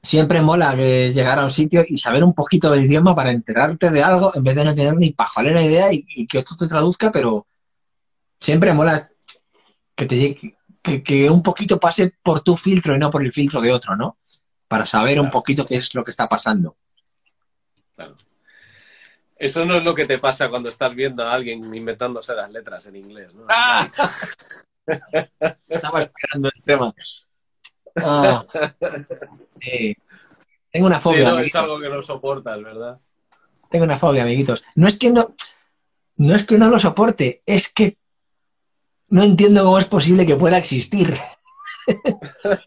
Siempre 0.00 0.40
mola 0.40 0.74
que 0.74 1.12
llegar 1.12 1.38
a 1.38 1.44
un 1.44 1.50
sitio 1.50 1.84
y 1.86 1.98
saber 1.98 2.24
un 2.24 2.32
poquito 2.32 2.70
del 2.70 2.86
idioma 2.86 3.14
para 3.14 3.32
enterarte 3.32 3.90
de 3.90 4.02
algo 4.02 4.34
en 4.34 4.44
vez 4.44 4.56
de 4.56 4.64
no 4.64 4.74
tener 4.74 4.94
ni 4.94 5.10
pajolera 5.10 5.60
idea 5.60 5.92
y, 5.92 6.06
y 6.08 6.26
que 6.26 6.38
otro 6.38 6.56
te 6.56 6.68
traduzca, 6.68 7.12
pero 7.12 7.46
siempre 8.40 8.72
mola 8.72 9.10
que 9.94 10.06
te 10.06 10.16
llegue, 10.16 10.57
que, 10.88 11.02
que, 11.02 11.30
un 11.30 11.42
poquito 11.42 11.78
pase 11.78 12.14
por 12.22 12.40
tu 12.40 12.56
filtro 12.56 12.94
y 12.94 12.98
no 12.98 13.10
por 13.10 13.22
el 13.22 13.32
filtro 13.32 13.60
de 13.60 13.72
otro, 13.72 13.96
¿no? 13.96 14.18
Para 14.66 14.86
saber 14.86 15.14
claro. 15.14 15.22
un 15.22 15.30
poquito 15.30 15.66
qué 15.66 15.76
es 15.76 15.94
lo 15.94 16.04
que 16.04 16.10
está 16.10 16.28
pasando. 16.28 16.76
Claro. 17.94 18.16
Eso 19.36 19.64
no 19.64 19.76
es 19.76 19.84
lo 19.84 19.94
que 19.94 20.04
te 20.04 20.18
pasa 20.18 20.48
cuando 20.48 20.68
estás 20.68 20.94
viendo 20.94 21.24
a 21.24 21.32
alguien 21.32 21.62
inventándose 21.72 22.34
las 22.34 22.50
letras 22.50 22.86
en 22.86 22.96
inglés, 22.96 23.34
¿no? 23.34 23.46
¡Ah! 23.48 23.88
Estaba 25.68 26.02
esperando 26.02 26.50
el 26.54 26.62
tema. 26.62 26.92
Ah. 27.96 28.44
Eh, 29.60 29.94
tengo 30.72 30.86
una 30.86 31.00
fobia. 31.00 31.30
Sí, 31.30 31.36
no, 31.36 31.38
es 31.40 31.54
algo 31.54 31.80
que 31.80 31.88
no 31.88 32.02
soportas, 32.02 32.62
¿verdad? 32.62 32.98
Tengo 33.70 33.84
una 33.84 33.98
fobia, 33.98 34.22
amiguitos. 34.22 34.64
No 34.74 34.88
es 34.88 34.98
que 34.98 35.10
no, 35.10 35.34
no 36.16 36.34
es 36.34 36.44
que 36.44 36.58
no 36.58 36.68
lo 36.68 36.78
soporte, 36.78 37.42
es 37.46 37.72
que 37.72 37.96
no 39.08 39.24
entiendo 39.24 39.64
cómo 39.64 39.78
es 39.78 39.86
posible 39.86 40.26
que 40.26 40.36
pueda 40.36 40.58
existir. 40.58 41.14
o 42.44 42.58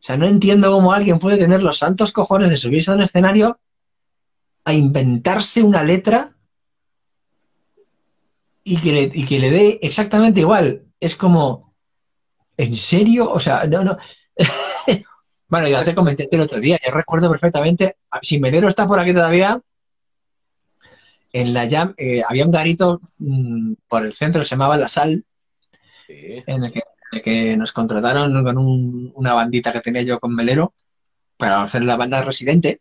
sea, 0.00 0.16
no 0.16 0.26
entiendo 0.26 0.70
cómo 0.70 0.92
alguien 0.92 1.18
puede 1.18 1.38
tener 1.38 1.62
los 1.62 1.78
santos 1.78 2.12
cojones 2.12 2.50
de 2.50 2.56
subirse 2.56 2.90
a 2.90 2.94
un 2.94 3.02
escenario 3.02 3.60
a 4.64 4.72
inventarse 4.72 5.62
una 5.62 5.82
letra 5.82 6.34
y 8.64 8.78
que 8.78 8.92
le, 8.92 9.10
y 9.12 9.26
que 9.26 9.38
le 9.38 9.50
dé 9.50 9.78
exactamente 9.82 10.40
igual. 10.40 10.86
Es 10.98 11.14
como, 11.14 11.74
¿en 12.56 12.76
serio? 12.76 13.30
O 13.30 13.38
sea, 13.38 13.64
no, 13.66 13.84
no. 13.84 13.98
bueno, 15.48 15.68
ya 15.68 15.84
te 15.84 15.94
comenté 15.94 16.28
el 16.30 16.40
otro 16.40 16.58
día, 16.58 16.78
yo 16.84 16.92
recuerdo 16.92 17.30
perfectamente, 17.30 17.98
si 18.22 18.40
Melero 18.40 18.68
está 18.68 18.86
por 18.86 18.98
aquí 18.98 19.12
todavía, 19.12 19.60
en 21.34 21.52
la 21.52 21.68
Jam 21.68 21.94
eh, 21.96 22.22
había 22.26 22.44
un 22.44 22.52
garito 22.52 23.00
mm, 23.18 23.72
por 23.88 24.06
el 24.06 24.12
centro 24.12 24.40
que 24.40 24.46
se 24.46 24.54
llamaba 24.54 24.76
La 24.76 24.88
Sal, 24.88 25.24
en, 26.08 26.64
el 26.64 26.72
que, 27.22 27.56
nos 27.56 27.72
contrataron 27.72 28.44
con 28.44 29.12
una 29.14 29.34
bandita 29.34 29.72
que 29.72 29.80
tenía 29.80 30.02
yo 30.02 30.20
con 30.20 30.32
Melero 30.32 30.74
para 31.36 31.62
hacer 31.62 31.82
la 31.82 31.96
banda 31.96 32.22
residente. 32.22 32.78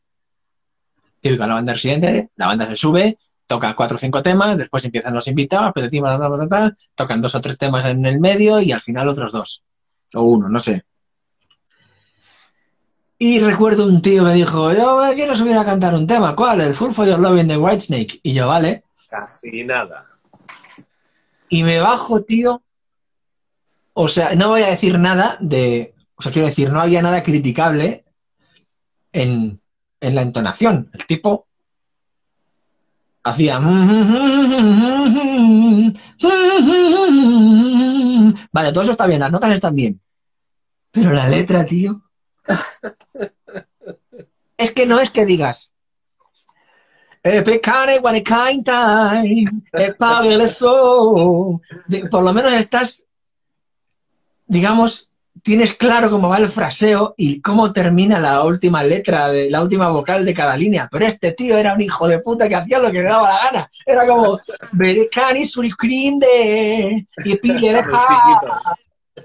Típico, 1.20 1.48
la 1.48 1.56
banda 1.56 1.74
residente, 1.74 2.30
la 2.36 2.46
banda 2.46 2.68
se 2.68 2.76
sube, 2.76 3.18
toca 3.48 3.76
cuatro 3.76 3.96
o 3.96 4.00
cinco 4.00 4.22
temas, 4.22 4.56
después 4.56 4.86
empiezan 4.86 5.16
los 5.16 5.28
invitados, 5.28 5.74
tocan 6.94 7.22
dos 7.22 7.34
o 7.34 7.42
tres 7.42 7.58
temas 7.58 7.86
en 7.86 8.06
el 8.06 8.20
medio 8.20 8.62
y 8.62 8.72
al 8.72 8.82
final 8.82 9.08
otros 9.08 9.32
dos. 9.32 9.64
O 10.14 10.22
uno, 10.22 10.48
no 10.48 10.60
sé. 10.60 10.86
Y 13.26 13.40
recuerdo 13.40 13.88
un 13.88 14.02
tío 14.02 14.22
me 14.26 14.34
dijo, 14.34 14.74
yo 14.74 15.00
quiero 15.16 15.34
subir 15.34 15.56
a 15.56 15.64
cantar 15.64 15.96
un 15.96 16.06
tema. 16.06 16.36
¿Cuál? 16.36 16.60
El 16.60 16.74
Full 16.74 16.92
for 16.92 17.08
Your 17.08 17.20
Loving 17.20 17.48
de 17.48 17.56
Whitesnake. 17.56 18.20
Y 18.22 18.34
yo, 18.34 18.50
vale. 18.50 18.84
Casi 19.10 19.64
nada. 19.64 20.06
Y 21.48 21.64
me 21.64 21.80
bajo, 21.80 22.22
tío. 22.24 22.62
O 23.94 24.10
sea, 24.10 24.36
no 24.36 24.50
voy 24.50 24.64
a 24.64 24.72
decir 24.72 25.00
nada 25.00 25.38
de... 25.40 25.96
O 26.16 26.22
sea, 26.22 26.34
quiero 26.34 26.50
decir, 26.50 26.70
no 26.70 26.82
había 26.82 27.02
nada 27.02 27.24
criticable 27.24 28.04
en, 29.14 29.62
en 30.02 30.16
la 30.16 30.22
entonación. 30.22 30.90
El 30.92 31.06
tipo 31.06 31.48
hacía... 33.24 33.58
Vale, 38.52 38.74
todo 38.74 38.84
eso 38.84 38.92
está 38.92 39.08
bien, 39.08 39.22
las 39.22 39.32
notas 39.32 39.52
están 39.52 39.76
bien. 39.76 40.02
Pero 40.92 41.14
la 41.14 41.30
letra, 41.30 41.66
tío 41.66 42.04
es 44.58 44.74
que 44.74 44.86
no 44.86 45.00
es 45.00 45.12
que 45.12 45.26
digas. 45.26 45.74
Por 52.12 52.24
lo 52.24 52.34
menos 52.34 52.52
estás, 52.54 53.06
digamos, 54.46 55.10
tienes 55.42 55.74
claro 55.74 56.10
cómo 56.10 56.28
va 56.28 56.38
el 56.38 56.50
fraseo 56.50 57.14
y 57.18 57.42
cómo 57.42 57.72
termina 57.72 58.20
la 58.20 58.44
última 58.44 58.84
letra, 58.84 59.30
de 59.32 59.50
la 59.50 59.62
última 59.62 59.90
vocal 59.90 60.26
de 60.26 60.34
cada 60.34 60.58
línea. 60.58 60.90
Pero 60.92 61.06
este 61.06 61.32
tío 61.32 61.58
era 61.58 61.74
un 61.74 61.82
hijo 61.82 62.08
de 62.08 62.20
puta 62.20 62.50
que 62.50 62.56
hacía 62.56 62.80
lo 62.80 62.92
que 62.92 63.00
le 63.00 63.10
daba 63.10 63.30
la 63.30 63.52
gana. 63.52 63.72
Era 63.86 64.06
como, 64.06 64.40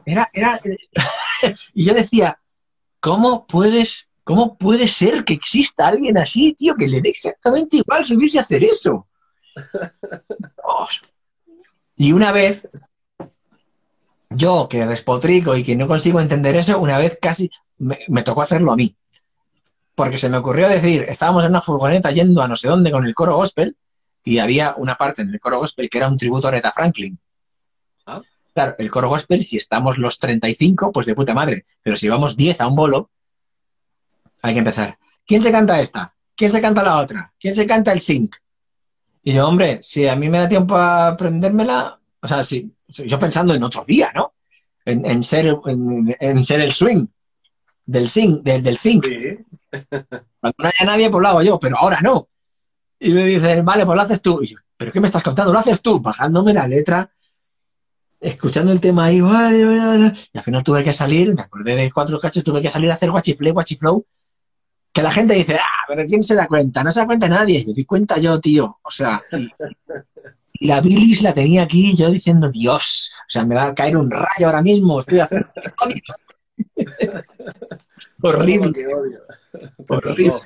Era, 0.04 0.30
era, 0.32 0.60
y 1.74 1.84
yo 1.84 1.94
decía, 1.94 2.38
¿Cómo 3.00 3.46
puedes, 3.46 4.08
cómo 4.24 4.56
puede 4.56 4.88
ser 4.88 5.24
que 5.24 5.34
exista 5.34 5.88
alguien 5.88 6.18
así, 6.18 6.54
tío, 6.54 6.74
que 6.74 6.88
le 6.88 7.00
dé 7.00 7.10
exactamente 7.10 7.78
igual 7.78 8.04
subirse 8.04 8.38
a 8.38 8.42
hacer 8.42 8.64
eso? 8.64 9.06
Y 11.96 12.12
una 12.12 12.30
vez, 12.32 12.68
yo 14.30 14.68
que 14.68 14.86
despotrico 14.86 15.56
y 15.56 15.64
que 15.64 15.76
no 15.76 15.88
consigo 15.88 16.20
entender 16.20 16.56
eso, 16.56 16.78
una 16.78 16.98
vez 16.98 17.18
casi 17.20 17.50
me, 17.78 18.22
tocó 18.22 18.42
hacerlo 18.42 18.72
a 18.72 18.76
mí. 18.76 18.94
Porque 19.94 20.18
se 20.18 20.28
me 20.28 20.36
ocurrió 20.36 20.68
decir, 20.68 21.06
estábamos 21.08 21.44
en 21.44 21.50
una 21.50 21.60
furgoneta 21.60 22.12
yendo 22.12 22.40
a 22.40 22.48
no 22.48 22.54
sé 22.54 22.68
dónde 22.68 22.92
con 22.92 23.04
el 23.04 23.14
coro 23.14 23.34
gospel 23.34 23.76
y 24.22 24.38
había 24.38 24.74
una 24.76 24.96
parte 24.96 25.22
en 25.22 25.30
el 25.30 25.40
coro 25.40 25.58
gospel 25.58 25.90
que 25.90 25.98
era 25.98 26.08
un 26.08 26.16
tributo 26.16 26.46
a 26.46 26.50
Aretha 26.50 26.70
Franklin. 26.70 27.18
Claro, 28.58 28.74
el 28.76 28.90
coro 28.90 29.08
gospel, 29.08 29.44
si 29.44 29.56
estamos 29.56 29.98
los 29.98 30.18
35, 30.18 30.90
pues 30.90 31.06
de 31.06 31.14
puta 31.14 31.32
madre. 31.32 31.64
Pero 31.80 31.96
si 31.96 32.08
vamos 32.08 32.36
10 32.36 32.60
a 32.60 32.66
un 32.66 32.74
bolo, 32.74 33.08
hay 34.42 34.52
que 34.52 34.58
empezar. 34.58 34.98
¿Quién 35.24 35.40
se 35.40 35.52
canta 35.52 35.80
esta? 35.80 36.12
¿Quién 36.34 36.50
se 36.50 36.60
canta 36.60 36.82
la 36.82 36.96
otra? 36.96 37.32
¿Quién 37.38 37.54
se 37.54 37.68
canta 37.68 37.92
el 37.92 38.00
zinc? 38.00 38.34
Y 39.22 39.34
yo, 39.34 39.46
hombre, 39.46 39.78
si 39.80 40.08
a 40.08 40.16
mí 40.16 40.28
me 40.28 40.38
da 40.38 40.48
tiempo 40.48 40.74
a 40.74 41.06
aprendérmela, 41.06 42.00
o 42.20 42.26
sea, 42.26 42.42
si, 42.42 42.68
yo 42.88 43.16
pensando 43.16 43.54
en 43.54 43.62
otro 43.62 43.84
día, 43.86 44.10
¿no? 44.12 44.34
En, 44.84 45.22
ser, 45.22 45.56
en, 45.64 46.44
ser 46.44 46.60
el 46.60 46.72
swing 46.72 47.06
del 47.86 48.10
zinc, 48.10 48.42
del, 48.42 48.60
del 48.60 48.76
zinc. 48.76 49.06
Cuando 50.40 50.56
no 50.58 50.66
haya 50.66 50.84
nadie, 50.84 51.10
pues 51.10 51.22
lo 51.22 51.28
hago 51.28 51.42
yo, 51.42 51.60
pero 51.60 51.78
ahora 51.78 52.00
no. 52.00 52.28
Y 52.98 53.12
me 53.12 53.24
dice, 53.24 53.62
vale, 53.62 53.86
pues 53.86 53.94
lo 53.94 54.02
haces 54.02 54.20
tú. 54.20 54.42
Y 54.42 54.48
yo, 54.48 54.58
¿pero 54.76 54.90
qué 54.90 54.98
me 54.98 55.06
estás 55.06 55.22
contando? 55.22 55.52
Lo 55.52 55.60
haces 55.60 55.80
tú, 55.80 56.00
bajándome 56.00 56.52
la 56.52 56.66
letra 56.66 57.08
escuchando 58.20 58.72
el 58.72 58.80
tema 58.80 59.06
ahí, 59.06 59.18
y 59.18 60.38
al 60.38 60.44
final 60.44 60.62
tuve 60.62 60.84
que 60.84 60.92
salir, 60.92 61.34
me 61.34 61.42
acordé 61.42 61.76
de 61.76 61.90
cuatro 61.90 62.18
cachos, 62.18 62.44
tuve 62.44 62.62
que 62.62 62.70
salir 62.70 62.90
a 62.90 62.94
hacer 62.94 63.10
guachiflay, 63.10 63.52
guachiflow, 63.52 64.04
que 64.92 65.02
la 65.02 65.12
gente 65.12 65.34
dice, 65.34 65.56
ah, 65.56 65.84
pero 65.86 66.06
¿quién 66.06 66.22
se 66.22 66.34
da 66.34 66.46
cuenta? 66.46 66.82
No 66.82 66.90
se 66.90 67.00
da 67.00 67.06
cuenta 67.06 67.28
nadie, 67.28 67.64
me 67.66 67.72
di 67.72 67.84
cuenta 67.84 68.18
yo, 68.18 68.40
tío, 68.40 68.78
o 68.82 68.90
sea, 68.90 69.20
y, 69.32 70.66
la 70.66 70.80
bilis 70.80 71.22
la 71.22 71.34
tenía 71.34 71.62
aquí, 71.62 71.96
yo 71.96 72.10
diciendo, 72.10 72.50
Dios, 72.50 73.12
o 73.20 73.30
sea, 73.30 73.44
me 73.44 73.54
va 73.54 73.66
a 73.68 73.74
caer 73.74 73.96
un 73.96 74.10
rayo 74.10 74.46
ahora 74.46 74.62
mismo, 74.62 74.98
estoy 74.98 75.20
haciendo... 75.20 75.48
Horrible. 78.20 78.72
Horrible. 79.88 80.40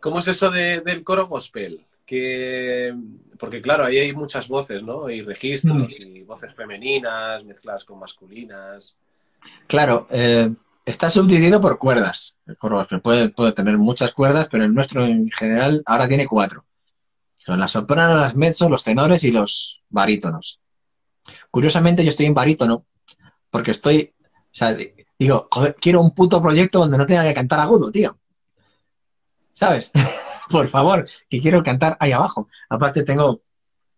¿Cómo 0.00 0.20
es 0.20 0.28
eso 0.28 0.50
del 0.50 1.02
coro 1.02 1.26
gospel? 1.26 1.84
Que, 2.12 2.94
porque 3.38 3.62
claro, 3.62 3.86
ahí 3.86 3.96
hay 3.96 4.12
muchas 4.12 4.46
voces, 4.46 4.82
¿no? 4.82 5.08
Y 5.08 5.22
registros 5.22 5.98
mm. 5.98 6.02
y 6.02 6.22
voces 6.24 6.54
femeninas 6.54 7.42
mezcladas 7.42 7.86
con 7.86 7.98
masculinas. 7.98 8.96
Claro, 9.66 10.06
eh, 10.10 10.52
está 10.84 11.08
subdividido 11.08 11.58
por 11.58 11.78
cuerdas. 11.78 12.36
El 12.46 12.58
coro 12.58 12.86
puede, 13.02 13.30
puede 13.30 13.52
tener 13.52 13.78
muchas 13.78 14.12
cuerdas, 14.12 14.46
pero 14.50 14.66
el 14.66 14.74
nuestro 14.74 15.06
en 15.06 15.30
general 15.30 15.82
ahora 15.86 16.06
tiene 16.06 16.26
cuatro. 16.26 16.66
Son 17.38 17.58
las 17.58 17.70
sopranos, 17.70 18.20
las 18.20 18.36
mezzos, 18.36 18.70
los 18.70 18.84
tenores 18.84 19.24
y 19.24 19.32
los 19.32 19.82
barítonos. 19.88 20.60
Curiosamente 21.50 22.04
yo 22.04 22.10
estoy 22.10 22.26
en 22.26 22.34
barítono 22.34 22.84
porque 23.50 23.70
estoy, 23.70 24.12
o 24.30 24.50
sea, 24.50 24.76
digo, 25.18 25.48
quiero 25.80 26.02
un 26.02 26.10
puto 26.10 26.42
proyecto 26.42 26.80
donde 26.80 26.98
no 26.98 27.06
tenga 27.06 27.24
que 27.24 27.32
cantar 27.32 27.60
agudo, 27.60 27.90
tío. 27.90 28.18
¿Sabes? 29.52 29.92
por 30.50 30.68
favor, 30.68 31.08
que 31.28 31.40
quiero 31.40 31.62
cantar 31.62 31.96
ahí 32.00 32.12
abajo. 32.12 32.48
Aparte 32.68 33.02
tengo, 33.02 33.42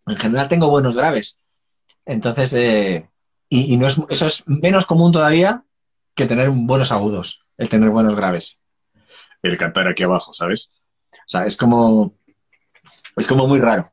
en 0.06 0.16
general 0.16 0.48
tengo 0.48 0.70
buenos 0.70 0.96
graves. 0.96 1.38
Entonces, 2.04 2.52
eh, 2.54 3.10
y, 3.48 3.76
no 3.76 3.86
es, 3.86 4.00
eso 4.08 4.26
es 4.26 4.42
menos 4.46 4.86
común 4.86 5.12
todavía 5.12 5.64
que 6.14 6.26
tener 6.26 6.50
buenos 6.50 6.92
agudos, 6.92 7.44
el 7.56 7.68
tener 7.68 7.90
buenos 7.90 8.16
graves. 8.16 8.60
El 9.42 9.58
cantar 9.58 9.88
aquí 9.88 10.02
abajo, 10.02 10.32
¿sabes? 10.32 10.72
O 11.12 11.28
sea, 11.28 11.46
es 11.46 11.56
como, 11.56 12.14
es 13.16 13.26
como 13.26 13.46
muy 13.46 13.60
raro. 13.60 13.92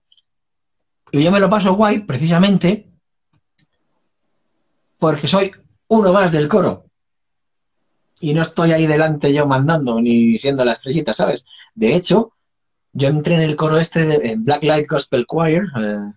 Y 1.12 1.24
yo 1.24 1.32
me 1.32 1.40
lo 1.40 1.50
paso 1.50 1.74
guay 1.74 2.00
precisamente 2.00 2.90
porque 4.98 5.28
soy 5.28 5.52
uno 5.88 6.14
más 6.14 6.32
del 6.32 6.48
coro. 6.48 6.90
Y 8.22 8.34
no 8.34 8.43
estoy 8.43 8.72
ahí 8.72 8.88
delante 8.88 9.34
yo 9.34 9.48
mandando 9.48 9.99
ni 9.99 10.38
siendo 10.38 10.64
la 10.64 10.73
estrellita, 10.73 11.14
¿sabes? 11.14 11.45
De 11.73 11.95
hecho, 11.95 12.34
yo 12.93 13.07
entré 13.07 13.35
en 13.35 13.41
el 13.41 13.56
coro 13.56 13.80
este 13.80 14.06
de 14.06 14.35
Black 14.38 14.64
Light 14.64 14.88
Gospel 14.88 15.26
Choir. 15.26 15.64
Eh, 15.80 16.11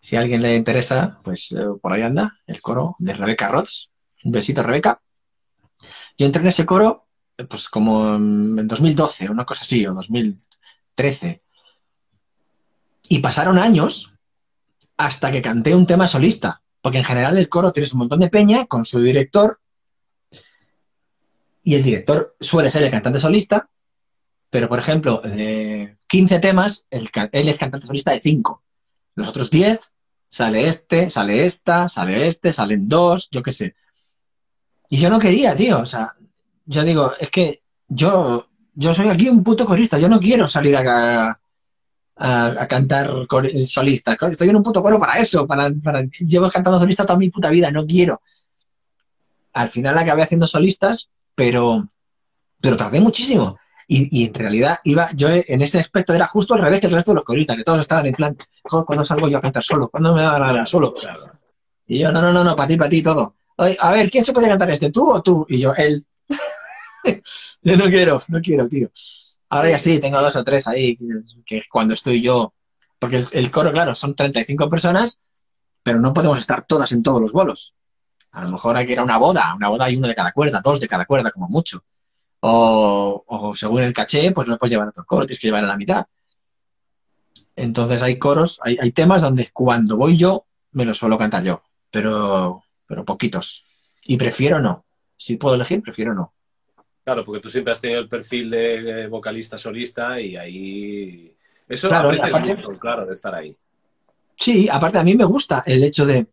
si 0.00 0.16
a 0.16 0.20
alguien 0.20 0.42
le 0.42 0.56
interesa, 0.56 1.18
pues 1.22 1.52
eh, 1.52 1.58
por 1.80 1.92
ahí 1.92 2.02
anda, 2.02 2.34
el 2.46 2.62
coro 2.62 2.96
de 2.98 3.12
Rebeca 3.12 3.48
Rods. 3.48 3.90
Un 4.24 4.32
besito, 4.32 4.62
Rebeca. 4.62 5.00
Yo 6.16 6.26
entré 6.26 6.40
en 6.42 6.48
ese 6.48 6.64
coro, 6.66 7.06
eh, 7.36 7.44
pues 7.44 7.68
como 7.68 8.14
en 8.14 8.66
2012, 8.66 9.30
una 9.30 9.44
cosa 9.44 9.62
así, 9.62 9.86
o 9.86 9.92
2013. 9.92 11.42
Y 13.08 13.18
pasaron 13.18 13.58
años 13.58 14.14
hasta 14.96 15.30
que 15.30 15.42
canté 15.42 15.74
un 15.74 15.86
tema 15.86 16.06
solista. 16.06 16.62
Porque 16.80 16.98
en 16.98 17.04
general 17.04 17.36
el 17.36 17.48
coro 17.48 17.72
tienes 17.72 17.92
un 17.92 17.98
montón 18.00 18.20
de 18.20 18.30
peña 18.30 18.66
con 18.66 18.84
su 18.84 19.00
director. 19.00 19.59
Y 21.70 21.74
el 21.76 21.82
director 21.82 22.36
suele 22.40 22.70
ser 22.70 22.82
el 22.82 22.90
cantante 22.90 23.20
solista 23.20 23.68
pero, 24.50 24.68
por 24.68 24.80
ejemplo, 24.80 25.20
de 25.24 25.96
15 26.08 26.40
temas, 26.40 26.86
él 26.90 27.08
es 27.48 27.58
cantante 27.58 27.86
solista 27.86 28.10
de 28.10 28.20
5. 28.20 28.62
Los 29.14 29.28
otros 29.28 29.48
10, 29.50 29.94
sale 30.28 30.66
este, 30.66 31.08
sale 31.08 31.46
esta, 31.46 31.88
sale 31.88 32.26
este, 32.26 32.52
salen 32.52 32.88
dos, 32.88 33.28
yo 33.30 33.42
qué 33.44 33.52
sé. 33.52 33.76
Y 34.88 34.98
yo 34.98 35.08
no 35.08 35.20
quería, 35.20 35.54
tío. 35.54 35.78
O 35.78 35.86
sea, 35.86 36.16
yo 36.66 36.82
digo, 36.82 37.12
es 37.20 37.30
que 37.30 37.62
yo, 37.86 38.48
yo 38.74 38.92
soy 38.92 39.08
aquí 39.08 39.28
un 39.28 39.44
puto 39.44 39.64
corista. 39.64 40.00
Yo 40.00 40.08
no 40.08 40.18
quiero 40.18 40.48
salir 40.48 40.76
a, 40.76 41.40
a, 42.16 42.66
cantar 42.66 43.08
solista. 43.68 44.18
Estoy 44.28 44.48
en 44.48 44.56
un 44.56 44.64
puto 44.64 44.82
coro 44.82 44.98
para 44.98 45.20
eso. 45.20 45.46
Para, 45.46 45.70
llevo 46.18 46.50
cantando 46.50 46.80
solista 46.80 47.06
toda 47.06 47.20
mi 47.20 47.30
puta 47.30 47.50
vida. 47.50 47.70
No 47.70 47.86
quiero. 47.86 48.20
Al 49.52 49.68
final 49.68 49.96
acabé 49.96 50.22
haciendo 50.22 50.48
solistas, 50.48 51.08
pero, 51.40 51.88
pero 52.60 52.76
tardé 52.76 53.00
muchísimo 53.00 53.58
Y, 53.88 54.26
en 54.26 54.34
realidad 54.34 54.78
iba, 54.84 55.08
yo 55.14 55.30
en 55.30 55.62
ese 55.62 55.80
aspecto 55.80 56.12
era 56.12 56.26
justo 56.26 56.52
al 56.52 56.60
revés 56.60 56.80
que 56.80 56.86
el 56.86 56.92
resto 56.92 57.12
de 57.12 57.14
los 57.14 57.24
coristas, 57.24 57.56
que 57.56 57.64
todos 57.64 57.80
estaban 57.80 58.04
en 58.06 58.14
plan, 58.14 58.36
joder, 58.64 58.84
¿cuándo 58.84 59.06
salgo 59.06 59.26
yo 59.26 59.38
a 59.38 59.40
cantar 59.40 59.64
solo? 59.64 59.88
¿Cuándo 59.88 60.14
me 60.14 60.22
va 60.22 60.36
a 60.36 60.52
dar 60.52 60.66
solo? 60.66 60.94
Y 61.86 62.00
yo, 62.00 62.12
no, 62.12 62.20
no, 62.20 62.30
no, 62.30 62.44
no, 62.44 62.54
para 62.54 62.68
ti, 62.68 62.76
para 62.76 62.90
ti, 62.90 63.02
todo. 63.02 63.36
a 63.56 63.90
ver, 63.90 64.10
¿quién 64.10 64.22
se 64.22 64.34
puede 64.34 64.48
cantar 64.48 64.70
este? 64.70 64.90
¿Tú 64.90 65.10
o 65.10 65.22
tú? 65.22 65.46
Y 65.48 65.58
yo, 65.58 65.74
él. 65.74 66.04
yo 67.62 67.76
no 67.78 67.86
quiero, 67.86 68.22
no 68.28 68.40
quiero, 68.42 68.68
tío. 68.68 68.90
Ahora 69.48 69.70
ya 69.70 69.78
sí, 69.78 69.98
tengo 69.98 70.20
dos 70.20 70.36
o 70.36 70.44
tres 70.44 70.68
ahí, 70.68 70.98
que, 71.46 71.62
cuando 71.72 71.94
estoy 71.94 72.20
yo, 72.20 72.52
porque 72.98 73.16
el, 73.16 73.26
el, 73.32 73.50
coro, 73.50 73.72
claro, 73.72 73.94
son 73.94 74.14
35 74.14 74.68
personas, 74.68 75.20
pero 75.82 76.00
no 76.00 76.12
podemos 76.12 76.38
estar 76.38 76.66
todas 76.66 76.92
en 76.92 77.02
todos 77.02 77.22
los 77.22 77.32
bolos. 77.32 77.74
A 78.32 78.44
lo 78.44 78.50
mejor 78.50 78.76
hay 78.76 78.86
que 78.86 78.92
ir 78.92 78.98
a 78.98 79.04
una 79.04 79.18
boda, 79.18 79.54
una 79.54 79.68
boda 79.68 79.86
hay 79.86 79.96
uno 79.96 80.08
de 80.08 80.14
cada 80.14 80.32
cuerda, 80.32 80.60
dos 80.62 80.80
de 80.80 80.88
cada 80.88 81.04
cuerda, 81.04 81.30
como 81.30 81.48
mucho. 81.48 81.82
O, 82.40 83.52
según 83.54 83.82
el 83.82 83.92
caché, 83.92 84.32
pues 84.32 84.48
no 84.48 84.56
puedes 84.56 84.72
llevar 84.72 84.88
otro 84.88 85.04
coro, 85.04 85.26
tienes 85.26 85.40
que 85.40 85.48
llevar 85.48 85.64
a 85.64 85.68
la 85.68 85.76
mitad. 85.76 86.06
Entonces 87.56 88.00
hay 88.02 88.18
coros, 88.18 88.60
hay, 88.62 88.78
hay 88.80 88.92
temas 88.92 89.22
donde 89.22 89.50
cuando 89.52 89.96
voy 89.96 90.16
yo, 90.16 90.46
me 90.72 90.84
los 90.84 90.98
suelo 90.98 91.18
cantar 91.18 91.42
yo, 91.42 91.62
pero, 91.90 92.62
pero 92.86 93.04
poquitos. 93.04 93.64
Y 94.04 94.16
prefiero 94.16 94.60
no. 94.60 94.84
Si 95.16 95.36
puedo 95.36 95.56
elegir, 95.56 95.82
prefiero 95.82 96.14
no. 96.14 96.32
Claro, 97.04 97.24
porque 97.24 97.40
tú 97.40 97.50
siempre 97.50 97.72
has 97.72 97.80
tenido 97.80 98.00
el 98.00 98.08
perfil 98.08 98.50
de 98.50 99.06
vocalista 99.08 99.58
solista 99.58 100.20
y 100.20 100.36
ahí. 100.36 101.36
Eso 101.68 101.88
claro, 101.88 102.10
mucho, 102.44 102.68
claro, 102.78 103.06
de 103.06 103.12
estar 103.12 103.34
ahí. 103.34 103.56
Sí, 104.36 104.68
aparte 104.70 104.98
a 104.98 105.04
mí 105.04 105.14
me 105.14 105.24
gusta 105.24 105.62
el 105.66 105.84
hecho 105.84 106.06
de. 106.06 106.26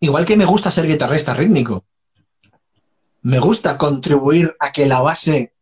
Igual 0.00 0.24
que 0.24 0.36
me 0.36 0.44
gusta 0.44 0.70
ser 0.70 0.86
guitarrista 0.86 1.34
rítmico, 1.34 1.84
me 3.22 3.40
gusta 3.40 3.76
contribuir 3.76 4.56
a 4.60 4.70
que 4.70 4.86
la 4.86 5.00
base 5.00 5.54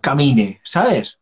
camine, 0.00 0.60
¿sabes? 0.64 1.20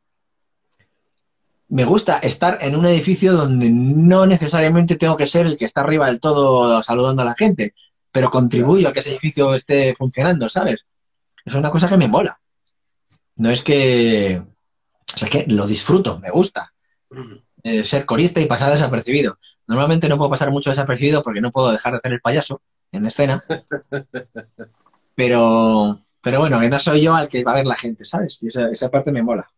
Me 1.69 1.85
gusta 1.85 2.19
estar 2.19 2.59
en 2.63 2.77
un 2.77 2.87
edificio 2.87 3.33
donde 3.33 3.71
no 3.71 4.27
necesariamente 4.27 4.97
tengo 4.97 5.17
que 5.17 5.27
ser 5.27 5.47
el 5.47 5.57
que 5.57 5.65
está 5.65 5.83
arriba 5.83 6.07
del 6.07 6.21
todo 6.21 6.83
saludando 6.83 7.23
a 7.23 7.27
la 7.27 7.35
gente, 7.35 7.75
pero 8.11 8.31
contribuyo 8.31 8.89
a 8.89 8.93
que 8.93 9.01
ese 9.01 9.11
edificio 9.11 9.55
esté 9.55 9.95
funcionando, 9.95 10.49
¿sabes? 10.49 10.81
Es 11.45 11.55
una 11.55 11.71
cosa 11.71 11.89
que 11.89 11.97
me 11.97 12.09
mola. 12.09 12.37
No 13.37 13.51
es 13.51 13.63
que... 13.63 14.43
O 15.15 15.17
sea, 15.17 15.29
que 15.29 15.45
lo 15.49 15.67
disfruto, 15.67 16.19
me 16.21 16.31
gusta. 16.31 16.73
Eh, 17.67 17.87
ser 17.87 18.05
corista 18.05 18.43
y 18.43 18.47
pasar 18.47 18.71
desapercibido. 18.71 19.39
Normalmente 19.67 20.07
no 20.07 20.19
puedo 20.19 20.31
pasar 20.31 20.51
mucho 20.51 20.69
desapercibido 20.69 21.23
porque 21.23 21.41
no 21.41 21.51
puedo 21.51 21.73
dejar 21.73 21.93
de 21.93 21.99
hacer 21.99 22.13
el 22.13 22.21
payaso 22.21 22.61
en 22.93 23.07
escena. 23.07 23.43
Pero, 25.17 26.01
pero 26.21 26.41
bueno, 26.41 26.59
que 26.59 26.69
no 26.69 26.77
soy 26.81 27.03
yo 27.03 27.15
al 27.15 27.29
que 27.29 27.45
va 27.45 27.53
a 27.53 27.55
ver 27.55 27.67
la 27.67 27.77
gente, 27.77 28.05
¿sabes? 28.05 28.43
Y 28.43 28.49
esa, 28.49 28.69
esa 28.69 28.91
parte 28.91 29.13
me 29.13 29.23
mola. 29.23 29.49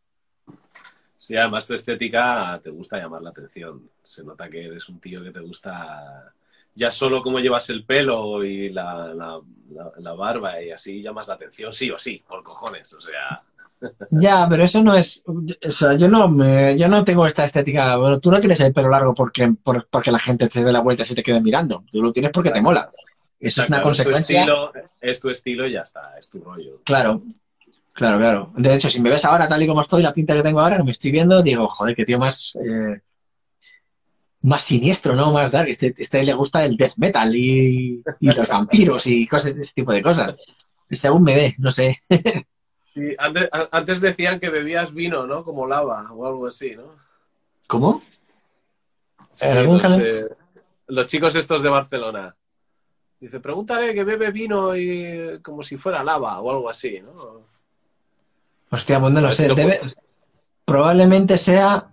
Sí, 1.16 1.34
además 1.34 1.66
tu 1.66 1.72
estética 1.72 2.60
te 2.62 2.68
gusta 2.68 2.98
llamar 2.98 3.22
la 3.22 3.30
atención. 3.30 3.88
Se 4.02 4.22
nota 4.22 4.50
que 4.50 4.66
eres 4.66 4.86
un 4.90 5.00
tío 5.00 5.24
que 5.24 5.30
te 5.30 5.40
gusta 5.40 6.34
ya 6.74 6.90
solo 6.90 7.22
cómo 7.22 7.40
llevas 7.40 7.70
el 7.70 7.86
pelo 7.86 8.44
y 8.44 8.68
la, 8.68 9.14
la, 9.14 10.12
barba 10.12 10.62
y 10.62 10.70
así 10.70 11.00
llamas 11.00 11.26
la 11.26 11.34
atención, 11.34 11.72
sí 11.72 11.90
o 11.90 11.96
sí, 11.96 12.22
por 12.28 12.44
cojones, 12.44 12.92
o 12.92 13.00
sea. 13.00 13.42
Ya, 14.11 14.47
pero 14.48 14.65
eso 14.65 14.82
no 14.82 14.94
es, 14.94 15.23
o 15.27 15.70
sea, 15.70 15.94
yo 15.94 16.09
no 16.09 16.28
me, 16.28 16.78
yo 16.78 16.89
no 16.89 17.05
tengo 17.05 17.27
esta 17.27 17.44
estética, 17.44 17.97
bueno, 17.97 18.19
tú 18.19 18.31
no 18.31 18.40
tienes 18.40 18.61
el 18.61 18.73
pelo 18.73 18.89
largo 18.89 19.15
porque, 19.15 19.55
porque 19.90 20.11
la 20.11 20.19
gente 20.19 20.48
te 20.48 20.65
dé 20.65 20.73
la 20.73 20.81
vuelta 20.81 21.03
y 21.03 21.07
se 21.07 21.15
te 21.15 21.23
quede 21.23 21.40
mirando, 21.40 21.85
tú 21.90 22.03
lo 22.03 22.12
tienes 22.12 22.32
porque 22.32 22.51
te 22.51 22.61
mola. 22.61 22.90
Eso 23.39 23.62
es 23.62 23.69
una 23.69 23.82
consecuencia. 23.82 24.40
Es 24.40 24.47
tu, 24.47 24.53
estilo, 24.53 24.73
es 25.01 25.20
tu 25.20 25.31
estilo 25.31 25.66
y 25.69 25.73
ya 25.73 25.82
está, 25.82 26.16
es 26.19 26.31
tu 26.31 26.40
rollo. 26.40 26.81
Claro, 26.85 27.23
claro, 27.93 28.19
claro. 28.19 28.53
De 28.57 28.74
hecho, 28.74 28.89
si 28.89 29.01
me 29.01 29.11
ves 29.11 29.24
ahora 29.24 29.48
tal 29.48 29.62
y 29.62 29.66
como 29.66 29.82
estoy, 29.82 30.03
la 30.03 30.15
pinta 30.15 30.35
que 30.35 30.43
tengo 30.43 30.61
ahora, 30.61 30.78
que 30.78 30.85
me 30.85 30.93
estoy 30.93 31.11
viendo, 31.11 31.43
digo, 31.43 31.69
joder, 31.69 31.94
qué 31.94 32.07
tío 32.07 32.19
más, 32.19 32.57
eh, 32.65 33.01
más 34.40 34.65
siniestro, 34.65 35.15
¿no? 35.15 35.32
Más 35.32 35.53
dark. 35.53 35.69
Este, 35.69 35.94
este 35.98 36.23
le 36.23 36.32
gusta 36.32 36.65
el 36.65 36.77
death 36.77 36.97
metal 36.97 37.35
y, 37.36 38.03
los 38.20 38.48
vampiros 38.48 39.07
y 39.07 39.27
cosas, 39.27 39.55
ese 39.57 39.74
tipo 39.74 39.93
de 39.93 40.03
cosas. 40.03 40.35
Según 40.90 41.24
me 41.24 41.35
dé, 41.35 41.55
no 41.59 41.70
sé. 41.70 41.98
Sí, 42.97 43.14
antes, 43.18 44.01
decían 44.01 44.40
que 44.40 44.48
bebías 44.48 44.94
vino, 44.94 45.27
¿no? 45.27 45.44
Como 45.44 45.66
lava 45.66 46.10
o 46.12 46.27
algo 46.27 46.47
así, 46.47 46.74
¿no? 46.74 46.94
¿Cómo? 47.66 48.01
los, 49.39 49.98
eh, 49.98 50.24
los 50.86 51.06
chicos 51.06 51.35
estos 51.35 51.62
de 51.62 51.68
Barcelona. 51.68 52.35
Dice, 53.20 53.39
pregúntale 53.40 53.93
que 53.93 54.02
bebe 54.02 54.31
vino 54.31 54.74
y 54.74 55.40
como 55.43 55.62
si 55.62 55.77
fuera 55.77 56.02
lava 56.02 56.40
o 56.40 56.51
algo 56.51 56.70
así, 56.70 57.01
¿no? 57.02 57.43
Hostia, 58.70 58.98
pues 58.98 59.12
no 59.12 59.20
lo 59.20 59.31
sé. 59.31 59.51
Probablemente 60.64 61.36
sea. 61.36 61.90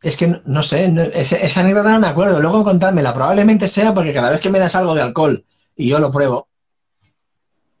Es 0.00 0.16
que 0.16 0.40
no 0.46 0.62
sé, 0.62 0.90
esa 1.16 1.60
anécdota 1.60 1.92
no 1.92 2.00
me 2.00 2.06
acuerdo. 2.06 2.40
Luego 2.40 2.64
contádmela. 2.64 3.12
Probablemente 3.12 3.68
sea 3.68 3.92
porque 3.92 4.14
cada 4.14 4.30
vez 4.30 4.40
que 4.40 4.48
me 4.48 4.58
das 4.58 4.74
algo 4.74 4.94
de 4.94 5.02
alcohol 5.02 5.44
y 5.76 5.90
yo 5.90 5.98
lo 5.98 6.10
pruebo, 6.10 6.48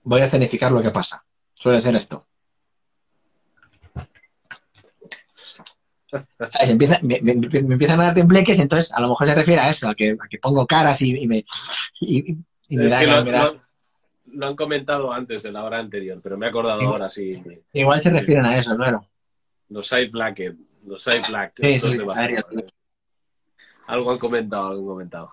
voy 0.02 0.20
a 0.20 0.24
escenificar 0.24 0.70
lo 0.72 0.82
que 0.82 0.90
pasa. 0.90 1.24
Suele 1.54 1.80
ser 1.80 1.96
esto. 1.96 2.26
Me, 6.12 7.30
empiezan 7.30 8.00
a 8.00 8.04
dar 8.04 8.14
tembleques, 8.14 8.58
entonces 8.58 8.92
a 8.92 9.00
lo 9.00 9.08
mejor 9.08 9.26
se 9.26 9.34
refiere 9.34 9.60
a 9.60 9.70
eso, 9.70 9.88
a 9.88 9.94
que, 9.94 10.16
pongo 10.40 10.66
caras 10.66 11.02
y, 11.02 11.26
me, 11.26 11.38
es 11.38 12.94
que 12.94 13.06
lo, 14.32 14.46
han 14.46 14.56
comentado 14.56 15.12
antes 15.12 15.44
en 15.44 15.54
la 15.54 15.64
hora 15.64 15.78
anterior, 15.78 16.20
pero 16.22 16.38
me 16.38 16.46
he 16.46 16.48
acordado 16.48 16.80
ahora 16.82 17.08
sí. 17.08 17.42
Igual 17.72 18.00
se 18.00 18.10
refieren 18.10 18.46
a 18.46 18.58
eso, 18.58 18.76
claro. 18.76 19.04
Los 19.68 19.88
side 19.88 20.08
blacked, 20.08 20.54
los 20.86 21.02
side 21.02 21.22
blacked, 21.28 21.62
de 21.62 22.64
Algo 23.86 24.12
han 24.12 24.18
comentado, 24.18 24.68
algo 24.68 24.82
han 24.82 24.88
comentado. 24.88 25.32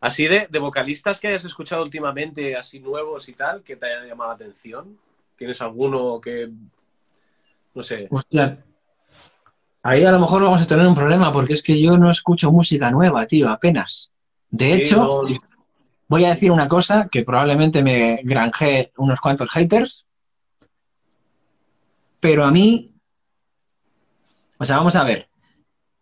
Así 0.00 0.26
de, 0.26 0.46
de, 0.48 0.58
vocalistas 0.58 1.20
que 1.20 1.28
hayas 1.28 1.44
escuchado 1.44 1.82
últimamente, 1.82 2.56
así 2.56 2.80
nuevos 2.80 3.28
y 3.28 3.34
tal, 3.34 3.62
que 3.62 3.76
te 3.76 3.86
haya 3.86 4.06
llamado 4.06 4.30
la 4.30 4.36
atención. 4.36 4.98
¿Tienes 5.36 5.60
alguno 5.62 6.20
que, 6.20 6.50
no 7.74 7.82
sé? 7.82 8.08
Hostia. 8.10 8.64
Ahí 9.82 10.04
a 10.04 10.12
lo 10.12 10.18
mejor 10.18 10.42
vamos 10.42 10.62
a 10.62 10.66
tener 10.66 10.86
un 10.86 10.94
problema 10.94 11.32
porque 11.32 11.54
es 11.54 11.62
que 11.62 11.80
yo 11.80 11.96
no 11.96 12.10
escucho 12.10 12.50
música 12.50 12.90
nueva, 12.90 13.26
tío, 13.26 13.48
apenas. 13.48 14.12
De 14.50 14.74
hecho, 14.74 15.26
Voy 16.08 16.24
a 16.24 16.30
decir 16.30 16.50
una 16.50 16.68
cosa 16.68 17.08
que 17.12 17.22
probablemente 17.22 17.82
me 17.82 18.20
granje 18.24 18.92
unos 18.96 19.20
cuantos 19.20 19.50
haters, 19.50 20.06
pero 22.18 22.44
a 22.44 22.50
mí, 22.50 22.94
o 24.56 24.64
sea, 24.64 24.78
vamos 24.78 24.96
a 24.96 25.04
ver, 25.04 25.28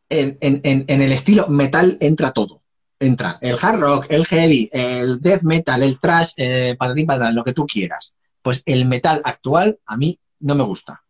en, 0.08 0.84
el 0.88 1.12
estilo 1.12 1.48
metal 1.48 1.98
entra 2.00 2.32
todo. 2.32 2.60
Entra 3.00 3.38
el 3.42 3.58
hard 3.60 3.80
rock, 3.80 4.06
el 4.08 4.24
heavy, 4.24 4.70
el 4.72 5.20
death 5.20 5.42
metal, 5.42 5.82
el 5.82 5.98
thrash, 5.98 6.32
eh, 6.36 6.76
patatín, 6.78 7.08
lo 7.32 7.44
que 7.44 7.52
tú 7.52 7.66
quieras. 7.66 8.16
Pues 8.40 8.62
el 8.64 8.86
metal 8.86 9.20
actual 9.24 9.80
a 9.84 9.96
mí 9.96 10.18
no 10.38 10.54
me 10.54 10.62
gusta. 10.62 11.02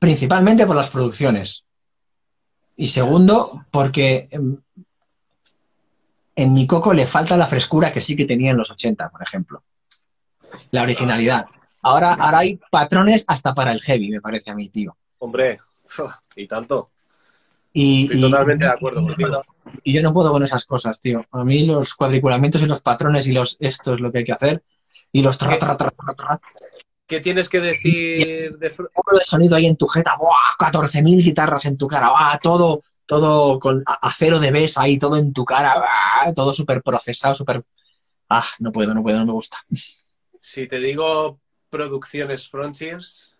Principalmente 0.00 0.66
por 0.66 0.74
las 0.74 0.90
producciones. 0.90 1.66
Y 2.76 2.88
segundo, 2.88 3.66
porque 3.70 4.28
em, 4.30 4.56
en 6.34 6.54
mi 6.54 6.66
coco 6.66 6.94
le 6.94 7.06
falta 7.06 7.36
la 7.36 7.46
frescura 7.46 7.92
que 7.92 8.00
sí 8.00 8.16
que 8.16 8.24
tenía 8.24 8.50
en 8.50 8.56
los 8.56 8.70
80, 8.70 9.10
por 9.10 9.22
ejemplo. 9.22 9.62
La 10.70 10.82
originalidad. 10.82 11.46
Ahora, 11.82 12.14
ahora 12.14 12.38
hay 12.38 12.58
patrones 12.70 13.24
hasta 13.28 13.54
para 13.54 13.72
el 13.72 13.80
heavy, 13.82 14.10
me 14.10 14.20
parece 14.20 14.50
a 14.50 14.54
mí, 14.54 14.68
tío. 14.70 14.96
Hombre, 15.18 15.60
y 16.34 16.46
tanto. 16.46 16.90
Y, 17.72 18.04
Estoy 18.04 18.20
totalmente 18.22 18.64
de 18.64 18.70
acuerdo 18.70 19.02
contigo. 19.02 19.42
Y 19.84 19.92
yo 19.92 20.02
no 20.02 20.12
puedo 20.12 20.32
con 20.32 20.42
esas 20.42 20.64
cosas, 20.64 20.98
tío. 20.98 21.24
A 21.30 21.44
mí 21.44 21.66
los 21.66 21.94
cuadriculamientos 21.94 22.62
y 22.62 22.66
los 22.66 22.80
patrones 22.80 23.26
y 23.26 23.32
los 23.32 23.56
esto 23.60 23.92
es 23.92 24.00
lo 24.00 24.10
que 24.10 24.18
hay 24.18 24.24
que 24.24 24.32
hacer. 24.32 24.62
Y 25.12 25.22
los 25.22 25.38
tra, 25.38 25.58
tra, 25.58 25.76
tra, 25.76 25.90
tra, 25.90 26.40
¿Qué 27.10 27.18
tienes 27.18 27.48
que 27.48 27.58
decir 27.58 28.56
de, 28.56 28.68
de 28.68 29.24
sonido 29.24 29.56
ahí 29.56 29.66
en 29.66 29.76
tu 29.76 29.88
jeta, 29.88 30.16
¡buah! 30.16 30.70
14.000 30.70 31.24
guitarras 31.24 31.64
en 31.64 31.76
tu 31.76 31.88
cara, 31.88 32.10
¡buah! 32.10 32.38
Todo, 32.38 32.84
todo 33.04 33.58
con 33.58 33.82
acero 33.84 34.38
de 34.38 34.52
bes 34.52 34.78
ahí, 34.78 34.96
todo 34.96 35.16
en 35.16 35.32
tu 35.32 35.44
cara, 35.44 35.74
¡ah! 35.84 36.32
todo 36.32 36.54
súper 36.54 36.84
procesado, 36.84 37.34
súper... 37.34 37.64
Ah, 38.28 38.44
no 38.60 38.70
puedo, 38.70 38.94
no 38.94 39.02
puedo, 39.02 39.18
no 39.18 39.26
me 39.26 39.32
gusta. 39.32 39.56
Si 40.38 40.68
te 40.68 40.78
digo 40.78 41.40
producciones 41.68 42.48
Frontiers... 42.48 43.34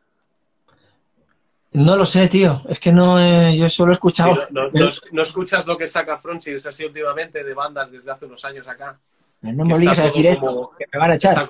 No 1.71 1.95
lo 1.95 2.05
sé, 2.05 2.27
tío. 2.27 2.63
Es 2.69 2.81
que 2.81 2.91
no, 2.91 3.21
eh, 3.21 3.57
yo 3.57 3.69
solo 3.69 3.93
he 3.93 3.95
escuchado... 3.95 4.49
no, 4.51 5.23
escuchas 5.23 5.65
lo 5.69 5.77
que 5.77 5.87
saca 5.87 6.19
Frontiers 6.19 6.67
así 6.67 6.85
últimamente 6.85 7.45
de 7.45 7.55
bandas 7.55 7.93
desde 7.93 8.11
hace 8.11 8.27
unos 8.27 8.45
años 8.45 8.67
acá? 8.67 8.99
No 9.43 9.65
me 9.65 9.75
obligues 9.75 10.01
a 10.01 10.07
decir 10.07 10.27
esto, 10.27 10.73
que 10.77 10.87
me 10.93 10.99
van 10.99 11.13
a 11.13 11.15
echar. 11.15 11.47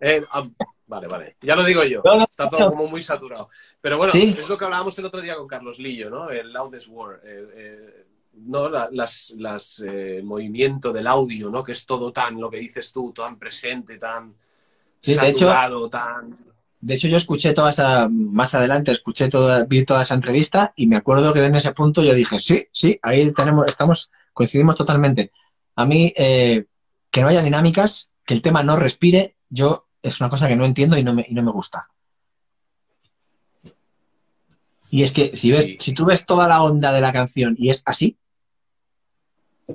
Eh, 0.00 0.22
Vale, 0.88 1.06
vale. 1.06 1.36
Ya 1.42 1.54
lo 1.54 1.62
digo 1.64 1.84
yo. 1.84 2.02
Está 2.28 2.48
todo 2.48 2.70
como 2.70 2.88
muy 2.88 3.02
saturado. 3.02 3.50
Pero 3.80 3.98
bueno, 3.98 4.12
es 4.14 4.48
lo 4.48 4.56
que 4.56 4.64
hablábamos 4.64 4.98
el 4.98 5.04
otro 5.04 5.20
día 5.20 5.36
con 5.36 5.46
Carlos 5.46 5.78
Lillo, 5.78 6.08
¿no? 6.08 6.30
El 6.30 6.48
Loudest 6.48 6.88
Word. 6.88 7.20
Eh, 7.24 8.06
¿no? 8.32 8.68
las, 8.68 9.34
las 9.36 9.82
eh, 9.86 10.22
movimiento 10.24 10.92
del 10.92 11.06
audio, 11.06 11.50
¿no? 11.50 11.62
Que 11.62 11.72
es 11.72 11.84
todo 11.84 12.10
tan, 12.10 12.40
lo 12.40 12.50
que 12.50 12.58
dices 12.58 12.90
tú, 12.92 13.12
tan 13.12 13.38
presente, 13.38 13.98
tan 13.98 14.34
saturado, 15.00 15.88
tan... 15.90 16.36
De 16.80 16.94
hecho, 16.94 17.08
yo 17.08 17.16
escuché 17.16 17.52
toda 17.52 17.70
esa, 17.70 18.08
más 18.08 18.54
adelante, 18.54 18.92
escuché 18.92 19.28
toda, 19.28 19.64
vi 19.64 19.84
toda 19.84 20.02
esa 20.02 20.14
entrevista 20.14 20.72
y 20.76 20.86
me 20.86 20.96
acuerdo 20.96 21.32
que 21.34 21.44
en 21.44 21.56
ese 21.56 21.72
punto 21.72 22.02
yo 22.02 22.14
dije, 22.14 22.38
sí, 22.38 22.66
sí, 22.70 22.98
ahí 23.02 23.32
tenemos, 23.32 23.66
estamos, 23.66 24.10
coincidimos 24.32 24.76
totalmente. 24.76 25.32
A 25.74 25.84
mí, 25.84 26.12
eh, 26.16 26.66
que 27.10 27.20
no 27.20 27.28
haya 27.28 27.42
dinámicas, 27.42 28.10
que 28.24 28.34
el 28.34 28.42
tema 28.42 28.62
no 28.62 28.76
respire, 28.76 29.36
yo 29.50 29.87
es 30.08 30.20
una 30.20 30.30
cosa 30.30 30.48
que 30.48 30.56
no 30.56 30.64
entiendo 30.64 30.96
y 30.98 31.02
no 31.04 31.14
me, 31.14 31.26
y 31.28 31.34
no 31.34 31.42
me 31.42 31.50
gusta. 31.52 31.88
Y 34.90 35.02
es 35.02 35.12
que 35.12 35.36
si 35.36 35.50
ves, 35.52 35.64
Sí. 35.64 35.76
si 35.80 35.92
tú 35.92 36.06
ves 36.06 36.24
toda 36.24 36.48
la 36.48 36.62
onda 36.62 36.92
de 36.92 37.00
la 37.00 37.12
canción 37.12 37.54
y 37.58 37.70
es 37.70 37.82
así, 37.86 38.16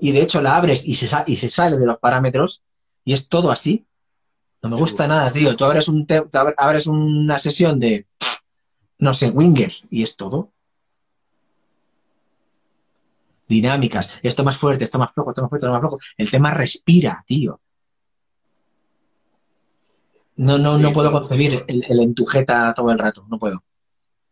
y 0.02 0.12
de 0.12 0.22
hecho 0.22 0.42
la 0.42 0.56
abres 0.58 0.88
y 0.88 0.96
se, 0.96 1.08
y 1.28 1.36
se 1.36 1.50
sale 1.50 1.78
de 1.78 1.86
los 1.86 2.00
parámetros, 2.00 2.64
y 3.06 3.14
es 3.14 3.28
todo 3.30 3.52
así, 3.52 3.86
no 4.64 4.70
me 4.70 4.76
gusta 4.78 5.08
nada, 5.08 5.32
tío. 5.32 5.56
Tú 5.56 5.66
abres, 5.66 5.88
un 5.88 6.08
te- 6.08 6.24
abres 6.58 6.88
una 6.88 7.38
sesión 7.38 7.80
de, 7.80 8.08
no 8.98 9.14
sé, 9.14 9.30
Winger, 9.30 9.72
y 9.92 10.02
es 10.04 10.16
todo. 10.16 10.50
Dinámicas, 13.48 14.10
esto 14.24 14.44
más 14.44 14.58
fuerte, 14.58 14.86
esto 14.86 14.98
más 14.98 15.12
flojo, 15.14 15.30
esto 15.30 15.42
más 15.44 15.50
fuerte, 15.50 15.66
esto 15.66 15.74
más 15.74 15.82
flojo. 15.82 16.00
El 16.18 16.32
tema 16.32 16.52
respira, 16.52 17.24
tío. 17.28 17.60
No, 20.36 20.58
no, 20.58 20.78
Sí, 20.78 20.82
no 20.82 20.92
puedo 20.94 21.12
concebir 21.12 21.64
el, 21.68 21.84
el 21.88 22.00
entujeta 22.00 22.74
todo 22.74 22.92
el 22.92 23.00
rato, 23.00 23.26
no 23.30 23.38
puedo. 23.38 23.64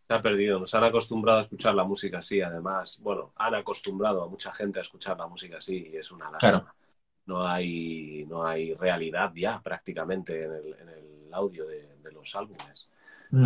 Se 0.07 0.13
ha 0.13 0.21
perdido, 0.21 0.59
nos 0.59 0.73
han 0.75 0.83
acostumbrado 0.83 1.39
a 1.39 1.43
escuchar 1.43 1.73
la 1.73 1.83
música 1.83 2.17
así, 2.19 2.41
además, 2.41 2.99
bueno, 3.01 3.33
han 3.37 3.55
acostumbrado 3.55 4.23
a 4.23 4.27
mucha 4.27 4.51
gente 4.51 4.79
a 4.79 4.81
escuchar 4.81 5.17
la 5.17 5.27
música 5.27 5.57
así 5.57 5.89
y 5.93 5.97
es 5.97 6.11
una 6.11 6.29
lástima. 6.29 6.59
Claro. 6.59 6.75
No 7.27 7.47
hay, 7.47 8.25
no 8.27 8.45
hay 8.45 8.73
realidad 8.73 9.31
ya 9.35 9.61
prácticamente 9.61 10.43
en 10.43 10.51
el, 10.51 10.75
en 10.81 10.89
el 10.89 11.33
audio 11.33 11.65
de, 11.65 11.95
de 12.03 12.11
los 12.11 12.35
álbumes. 12.35 12.89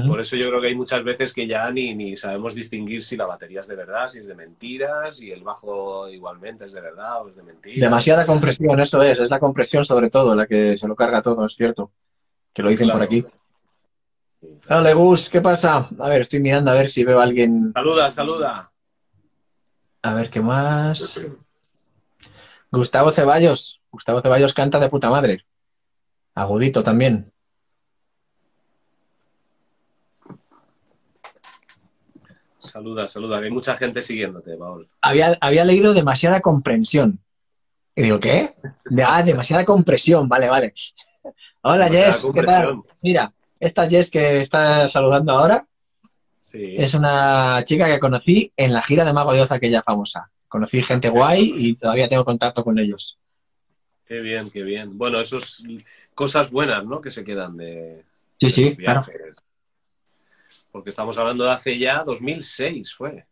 Por 0.07 0.19
eso 0.19 0.35
yo 0.35 0.49
creo 0.49 0.59
que 0.59 0.67
hay 0.69 0.75
muchas 0.75 1.03
veces 1.03 1.31
que 1.31 1.45
ya 1.45 1.69
ni, 1.69 1.93
ni 1.93 2.17
sabemos 2.17 2.55
distinguir 2.55 3.03
si 3.03 3.15
la 3.15 3.27
batería 3.27 3.59
es 3.59 3.67
de 3.67 3.75
verdad, 3.75 4.07
si 4.07 4.17
es 4.17 4.25
de 4.25 4.33
mentiras, 4.33 5.21
y 5.21 5.29
el 5.29 5.43
bajo 5.43 6.09
igualmente 6.09 6.65
es 6.65 6.71
de 6.71 6.81
verdad 6.81 7.21
o 7.21 7.29
es 7.29 7.35
de 7.35 7.43
mentiras. 7.43 7.81
Demasiada 7.81 8.25
compresión, 8.25 8.79
eso 8.79 9.03
es, 9.03 9.19
es 9.19 9.29
la 9.29 9.39
compresión 9.39 9.85
sobre 9.85 10.09
todo 10.09 10.33
la 10.33 10.47
que 10.47 10.75
se 10.75 10.87
lo 10.87 10.95
carga 10.95 11.21
todo, 11.21 11.45
es 11.45 11.53
cierto. 11.53 11.91
Que 12.55 12.63
lo 12.63 12.69
dicen 12.69 12.89
por 12.89 13.01
aquí. 13.01 13.25
Hola 14.69 14.93
Gus, 14.93 15.29
¿qué 15.29 15.41
pasa? 15.41 15.89
A 15.99 16.07
ver, 16.07 16.21
estoy 16.21 16.39
mirando 16.39 16.71
a 16.71 16.73
ver 16.73 16.89
si 16.89 17.03
veo 17.03 17.19
a 17.19 17.23
alguien. 17.23 17.73
Saluda, 17.73 18.09
saluda. 18.09 18.71
A 20.01 20.13
ver, 20.13 20.29
¿qué 20.29 20.39
más? 20.39 21.19
Gustavo 22.71 23.11
Ceballos. 23.11 23.81
Gustavo 23.91 24.21
Ceballos 24.21 24.53
canta 24.53 24.79
de 24.79 24.87
puta 24.87 25.09
madre. 25.09 25.45
Agudito 26.33 26.81
también. 26.81 27.29
Saluda, 32.59 33.09
saluda, 33.09 33.39
que 33.39 33.45
hay 33.45 33.51
mucha 33.51 33.75
gente 33.75 34.01
siguiéndote, 34.01 34.55
Paul. 34.55 34.89
Había, 35.01 35.37
había 35.41 35.65
leído 35.65 35.93
demasiada 35.93 36.39
comprensión. 36.39 37.19
Y 37.95 38.03
digo, 38.03 38.19
¿qué? 38.21 38.55
Ah, 39.05 39.23
demasiada 39.23 39.65
compresión, 39.65 40.29
vale, 40.29 40.49
vale. 40.49 40.73
Hola 41.67 41.89
Jess, 41.89 42.29
¿qué 42.31 42.43
tal? 42.43 42.81
Mira, 43.01 43.33
esta 43.59 43.89
Jess 43.89 44.11
que 44.11 44.39
está 44.41 44.87
saludando 44.87 45.31
ahora 45.31 45.67
Sí. 46.43 46.75
es 46.77 46.93
una 46.93 47.63
chica 47.65 47.87
que 47.87 47.99
conocí 47.99 48.53
en 48.55 48.71
la 48.71 48.83
gira 48.83 49.03
de 49.03 49.11
Mago 49.13 49.33
de 49.33 49.41
Oz, 49.41 49.51
aquella 49.51 49.81
famosa. 49.81 50.29
Conocí 50.47 50.83
gente 50.83 51.09
guay 51.09 51.53
y 51.57 51.75
todavía 51.75 52.07
tengo 52.07 52.23
contacto 52.23 52.63
con 52.63 52.77
ellos. 52.77 53.17
Qué 54.07 54.19
bien, 54.19 54.51
qué 54.51 54.61
bien. 54.61 54.95
Bueno, 54.95 55.19
eso 55.19 55.39
es 55.39 55.63
cosas 56.13 56.51
buenas, 56.51 56.85
¿no? 56.85 57.01
Que 57.01 57.09
se 57.09 57.23
quedan 57.23 57.57
de, 57.57 58.05
Sí, 58.39 58.45
de 58.45 58.49
sí, 58.51 58.69
los 58.69 58.77
claro. 58.77 59.05
Porque 60.71 60.91
estamos 60.91 61.17
hablando 61.17 61.45
de 61.45 61.51
hace 61.51 61.79
ya 61.79 62.03
2006, 62.03 62.93
fue. 62.93 63.25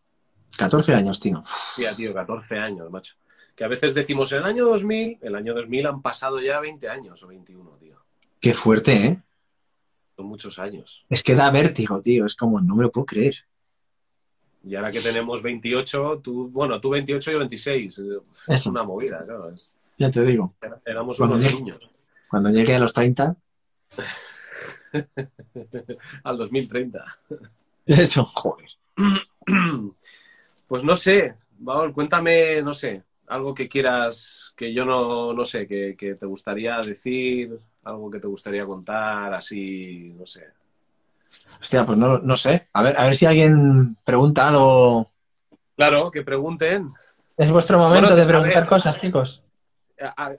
14 0.57 0.95
años, 0.95 1.19
tío. 1.19 1.39
Tía, 1.75 1.95
tío, 1.95 2.15
14 2.15 2.57
años, 2.57 2.89
macho. 2.89 3.13
Que 3.55 3.63
a 3.63 3.67
veces 3.67 3.93
decimos 3.93 4.31
el 4.31 4.43
año 4.43 4.65
2000, 4.65 5.19
el 5.21 5.35
año 5.35 5.53
2000 5.53 5.85
han 5.85 6.01
pasado 6.01 6.39
ya 6.39 6.59
20 6.59 6.89
años 6.89 7.21
o 7.21 7.27
21, 7.27 7.77
tío. 7.79 8.02
Qué 8.43 8.53
fuerte, 8.53 8.93
¿eh? 9.07 9.21
Son 10.17 10.25
muchos 10.25 10.59
años. 10.59 11.05
Es 11.09 11.23
que 11.23 11.33
da 11.33 11.49
vértigo, 11.49 12.01
tío. 12.01 12.25
Es 12.25 12.35
como, 12.35 12.59
no 12.59 12.75
me 12.75 12.83
lo 12.83 12.91
puedo 12.91 13.05
creer. 13.05 13.35
Y 14.65 14.75
ahora 14.75 14.91
que 14.91 14.99
tenemos 14.99 15.41
28, 15.41 16.19
tú, 16.21 16.49
bueno, 16.49 16.81
tú 16.81 16.89
28 16.89 17.29
y 17.29 17.33
yo 17.33 17.39
26. 17.39 17.99
eh, 17.99 18.03
Es 18.49 18.65
una 18.65 18.83
movida, 18.83 19.23
claro. 19.23 19.49
es- 19.49 19.77
Ya 19.97 20.11
te 20.11 20.25
digo. 20.25 20.53
éramos 20.85 21.17
unos 21.21 21.41
llegue- 21.41 21.55
niños. 21.55 21.95
Cuando 22.29 22.49
llegue 22.49 22.75
a 22.75 22.79
los 22.79 22.91
30, 22.91 23.33
Al 26.25 26.37
2030. 26.37 27.05
eso, 27.85 28.25
joder. 28.25 28.67
Pues 30.67 30.83
no 30.83 30.95
sé, 30.97 31.35
Baol, 31.59 31.93
cuéntame, 31.93 32.61
no 32.63 32.73
sé, 32.73 33.03
algo 33.27 33.53
que 33.53 33.69
quieras, 33.69 34.53
que 34.57 34.73
yo 34.73 34.83
no, 34.85 35.31
no 35.33 35.45
sé, 35.45 35.65
que, 35.67 35.95
que 35.95 36.15
te 36.15 36.25
gustaría 36.25 36.77
decir, 36.79 37.57
algo 37.83 38.09
que 38.09 38.19
te 38.19 38.27
gustaría 38.27 38.65
contar, 38.65 39.33
así, 39.33 40.13
no 40.17 40.25
sé. 40.25 40.47
Hostia, 41.59 41.85
pues 41.85 41.97
no, 41.97 42.19
no 42.19 42.35
sé. 42.37 42.67
A 42.73 42.83
ver, 42.83 42.97
a 42.97 43.05
ver 43.05 43.15
si 43.15 43.25
alguien 43.25 43.97
pregunta 44.03 44.47
algo. 44.49 45.11
Claro, 45.75 46.11
que 46.11 46.21
pregunten. 46.21 46.93
Es 47.35 47.51
vuestro 47.51 47.79
momento 47.79 48.09
Bueno, 48.09 48.15
de 48.15 48.25
preguntar 48.27 48.61
ver. 48.63 48.69
cosas, 48.69 48.97
chicos. 48.97 49.43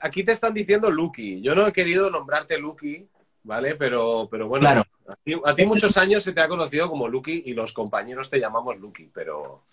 Aquí 0.00 0.22
te 0.22 0.32
están 0.32 0.54
diciendo 0.54 0.90
Lucky. 0.90 1.40
Yo 1.42 1.54
no 1.54 1.66
he 1.66 1.72
querido 1.72 2.10
nombrarte 2.10 2.58
Lucky, 2.58 3.08
¿vale? 3.42 3.74
Pero, 3.76 4.28
pero 4.30 4.46
bueno, 4.46 4.62
Claro. 4.66 4.84
a, 5.08 5.14
ti, 5.16 5.32
a 5.44 5.54
ti 5.54 5.66
muchos 5.66 5.96
años 5.96 6.22
se 6.22 6.32
te 6.32 6.40
ha 6.40 6.48
conocido 6.48 6.88
como 6.88 7.08
Lucky 7.08 7.42
y 7.46 7.54
los 7.54 7.72
compañeros 7.72 8.30
te 8.30 8.38
llamamos 8.38 8.76
Lucky, 8.78 9.10
pero 9.12 9.64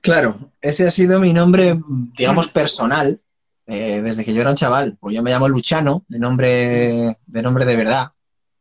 Claro, 0.00 0.36
ese 0.60 0.86
ha 0.86 0.90
sido 0.90 1.18
mi 1.18 1.32
nombre, 1.32 1.78
digamos, 2.16 2.48
personal, 2.52 3.20
eh, 3.66 4.02
desde 4.02 4.24
que 4.24 4.34
yo 4.34 4.40
era 4.40 4.50
un 4.50 4.56
chaval. 4.56 4.96
Pues 5.00 5.14
yo 5.14 5.22
me 5.22 5.30
llamo 5.30 5.48
Luchano, 5.48 6.04
de 6.08 6.18
nombre, 6.18 7.18
de 7.26 7.42
nombre 7.42 7.64
de 7.64 7.76
verdad, 7.76 8.12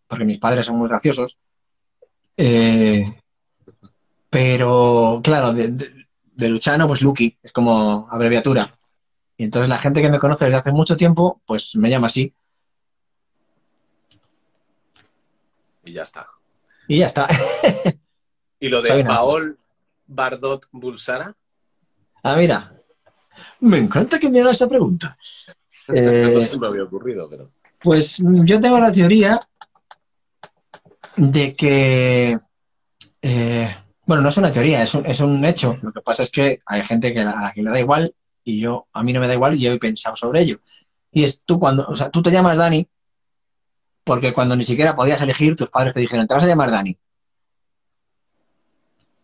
porque 0.08 0.26
mis 0.26 0.40
padres 0.40 0.66
son 0.66 0.78
muy 0.78 0.88
graciosos. 0.90 1.40
Eh, 2.38 3.06
pero, 4.30 5.22
claro, 5.24 5.54
de, 5.54 5.68
de- 5.70 6.04
de 6.36 6.50
Luchano, 6.50 6.88
pues 6.88 7.02
Lucky, 7.04 7.38
es 7.44 7.52
como 7.52 8.08
abreviatura. 8.10 8.76
Y 9.38 9.44
entonces 9.44 9.70
la 9.70 9.78
gente 9.78 10.02
que 10.02 10.10
me 10.10 10.20
conoce 10.20 10.46
desde 10.46 10.58
hace 10.58 10.72
mucho 10.72 10.98
tiempo, 10.98 11.42
pues 11.46 11.76
me 11.76 11.90
llama 11.90 12.08
así. 12.08 12.34
y 15.86 15.92
ya 15.94 16.04
está. 16.04 16.28
Y 16.88 17.00
ya 17.00 17.08
está. 17.08 17.28
Y 18.60 18.70
lo 18.70 18.82
de 18.82 19.04
Paol 19.04 19.58
Bardot 20.08 20.68
Bulsara, 20.72 21.36
Ah, 22.24 22.36
mira. 22.38 22.72
Me 23.60 23.78
encanta 23.78 24.20
que 24.20 24.30
me 24.30 24.42
haga 24.42 24.52
esa 24.52 24.68
pregunta. 24.68 25.18
no 25.88 25.96
Eh, 25.96 26.42
se 26.42 26.58
me 26.58 26.68
había 26.68 26.84
ocurrido, 26.84 27.30
pero. 27.30 27.52
Pues 27.82 28.18
yo 28.18 28.60
tengo 28.60 28.80
la 28.80 28.92
teoría 28.92 29.40
de 31.18 31.56
que, 31.56 32.40
eh, 33.22 33.76
bueno, 34.06 34.24
no 34.24 34.30
es 34.30 34.38
una 34.38 34.52
teoría, 34.52 34.84
es 34.84 34.94
un, 34.94 35.06
es 35.06 35.20
un 35.20 35.44
hecho. 35.44 35.78
Lo 35.82 35.92
que 35.92 36.02
pasa 36.02 36.24
es 36.24 36.32
que 36.32 36.60
hay 36.66 36.84
gente 36.84 37.14
que 37.14 37.20
a 37.20 37.26
la 37.26 37.52
que 37.54 37.62
le 37.62 37.70
da 37.72 37.80
igual 37.80 38.16
y 38.44 38.60
yo, 38.62 38.88
a 38.94 39.04
mí 39.04 39.12
no 39.14 39.20
me 39.20 39.28
da 39.28 39.34
igual 39.34 39.56
y 39.56 39.60
yo 39.60 39.72
he 39.74 39.80
pensado 39.80 40.16
sobre 40.16 40.42
ello. 40.42 40.60
Y 41.12 41.24
es 41.24 41.44
tú 41.46 41.60
cuando, 41.60 41.86
o 41.88 41.96
sea, 41.96 42.10
tú 42.10 42.22
te 42.22 42.32
llamas 42.32 42.58
Dani 42.58 42.88
porque 44.04 44.34
cuando 44.34 44.56
ni 44.56 44.66
siquiera 44.66 44.96
podías 44.96 45.22
elegir, 45.22 45.56
tus 45.56 45.70
padres 45.70 45.94
te 45.94 46.00
dijeron, 46.00 46.28
te 46.28 46.34
vas 46.34 46.44
a 46.44 46.48
llamar 46.48 46.72
Dani. 46.72 46.98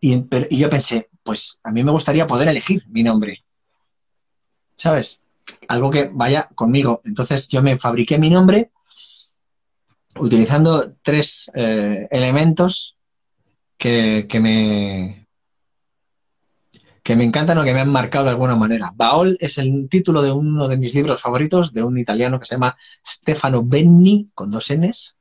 Y, 0.02 0.22
pero- 0.22 0.48
y 0.50 0.58
yo 0.58 0.70
pensé, 0.70 1.10
pues 1.24 1.60
a 1.64 1.72
mí 1.72 1.84
me 1.84 1.92
gustaría 1.92 2.28
poder 2.28 2.48
elegir 2.48 2.84
mi 2.88 3.04
nombre. 3.04 3.44
¿Sabes? 4.80 5.20
algo 5.68 5.90
que 5.90 6.10
vaya 6.12 6.50
conmigo. 6.56 7.02
Entonces 7.06 7.50
yo 7.50 7.62
me 7.62 7.78
fabriqué 7.78 8.18
mi 8.18 8.30
nombre 8.30 8.72
utilizando 10.18 10.96
tres 11.02 11.52
eh, 11.54 12.08
elementos 12.12 12.98
que, 13.78 14.26
que 14.28 14.40
me 14.40 15.28
que 17.04 17.16
me 17.16 17.24
encantan 17.24 17.58
o 17.58 17.64
que 17.64 17.74
me 17.74 17.80
han 17.80 17.92
marcado 17.92 18.26
de 18.26 18.32
alguna 18.32 18.56
manera. 18.56 18.92
Baol 18.94 19.38
es 19.40 19.58
el 19.58 19.88
título 19.90 20.22
de 20.22 20.32
uno 20.32 20.68
de 20.68 20.78
mis 20.78 20.94
libros 20.94 21.22
favoritos, 21.22 21.74
de 21.74 21.82
un 21.82 21.98
italiano 21.98 22.40
que 22.40 22.46
se 22.46 22.56
llama 22.56 22.76
Stefano 23.04 23.64
Benni, 23.64 24.30
con 24.36 24.52
dos 24.52 24.72
Ns, 24.72 25.16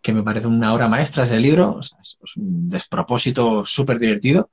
que 0.00 0.12
me 0.12 0.22
parece 0.22 0.46
una 0.46 0.72
obra 0.72 0.86
maestra 0.86 1.24
ese 1.24 1.40
libro, 1.40 1.76
o 1.76 1.82
sea, 1.82 1.98
es 1.98 2.16
un 2.36 2.68
despropósito 2.68 3.64
súper 3.64 3.98
divertido. 3.98 4.50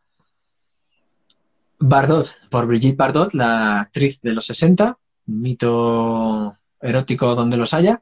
Bardot, 1.80 2.34
por 2.50 2.66
Brigitte 2.68 2.98
Bardot, 2.98 3.34
la 3.34 3.82
actriz 3.82 4.22
de 4.22 4.34
los 4.34 4.45
60, 4.45 4.98
mito 5.26 6.58
erótico 6.80 7.35
donde 7.35 7.58
los 7.58 7.74
haya, 7.74 8.02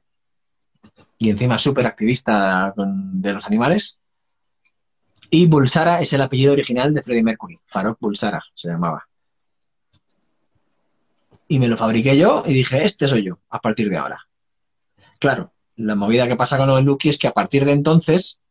y 1.18 1.30
encima 1.30 1.58
súper 1.58 1.88
activista 1.88 2.74
de 2.76 3.34
los 3.34 3.46
animales. 3.46 4.00
Y 5.30 5.46
Bulsara 5.46 6.02
es 6.02 6.12
el 6.14 6.22
apellido 6.22 6.54
original 6.54 6.94
de 6.94 7.02
Freddie 7.02 7.24
Mercury, 7.24 7.60
Farok 7.66 8.00
Bulsara 8.00 8.44
se 8.54 8.70
llamaba. 8.70 9.08
Y 11.48 11.60
me 11.60 11.68
lo 11.68 11.78
fabriqué 11.78 12.18
yo 12.18 12.44
y 12.46 12.54
dije, 12.54 12.84
este 12.84 13.08
soy 13.08 13.24
yo, 13.24 13.40
a 13.50 13.60
partir 13.60 13.90
de 13.90 13.98
ahora. 13.98 14.28
Claro, 15.20 15.54
la 15.76 15.96
movida 15.96 16.28
que 16.28 16.36
pasa 16.36 16.58
con 16.58 16.70
el 16.70 16.86
Lucky 16.86 17.10
es 17.10 17.18
que 17.18 17.28
a 17.28 17.34
partir 17.34 17.66
de 17.66 17.74
entonces 17.74 18.42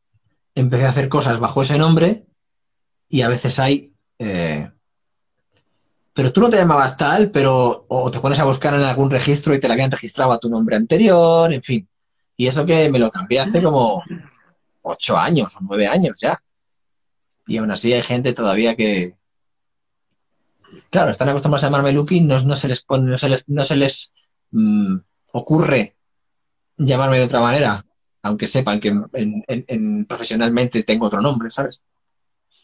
empecé 0.55 0.87
a 0.87 0.91
hacer 0.91 1.09
cosas 1.09 1.41
bajo 1.41 1.63
ese 1.63 1.79
nombre 1.79 2.27
y 3.09 3.23
a 3.23 3.29
veces 3.29 3.59
hay... 3.59 3.95
eh, 4.19 4.71
pero 6.21 6.35
tú 6.35 6.43
no 6.43 6.51
te 6.51 6.59
llamabas 6.59 6.99
tal, 6.99 7.31
pero 7.31 7.87
o 7.89 8.11
te 8.11 8.21
pones 8.21 8.39
a 8.41 8.45
buscar 8.45 8.75
en 8.75 8.83
algún 8.83 9.11
registro 9.11 9.55
y 9.55 9.59
te 9.61 9.67
la 9.67 9.73
habían 9.73 9.91
registrado 9.91 10.33
a 10.33 10.39
tu 10.39 10.51
nombre 10.51 10.77
anterior, 10.77 11.51
en 11.51 11.63
fin. 11.63 11.89
Y 12.37 12.47
eso 12.47 12.67
que 12.67 12.91
me 12.91 12.99
lo 12.99 13.11
cambié 13.11 13.41
hace 13.41 13.63
como 13.63 14.03
ocho 14.83 15.17
años 15.17 15.57
o 15.57 15.61
nueve 15.63 15.87
años 15.87 16.19
ya. 16.21 16.39
Y 17.47 17.57
aún 17.57 17.71
así 17.71 17.95
hay 17.95 18.03
gente 18.03 18.35
todavía 18.35 18.77
que... 18.77 19.17
Claro, 20.91 21.11
están 21.11 21.31
acostumbrados 21.31 21.65
a 21.65 21.69
llamarme 21.69 21.93
Lucky, 21.93 22.21
no, 22.21 22.39
no 22.43 22.55
se 22.55 22.69
les 22.69 22.83
pone, 22.83 23.11
no 23.11 23.17
se 23.17 23.31
les, 23.31 23.49
no 23.49 23.65
se 23.65 23.77
les 23.77 24.13
mm, 24.51 24.97
ocurre 25.33 25.97
llamarme 26.77 27.19
de 27.19 27.25
otra 27.25 27.41
manera, 27.41 27.83
aunque 28.21 28.47
sepan 28.47 28.79
que 28.79 28.89
en- 28.89 29.43
en- 29.49 29.65
en- 29.69 30.05
profesionalmente 30.05 30.83
tengo 30.83 31.07
otro 31.07 31.23
nombre, 31.23 31.49
¿sabes? 31.49 31.83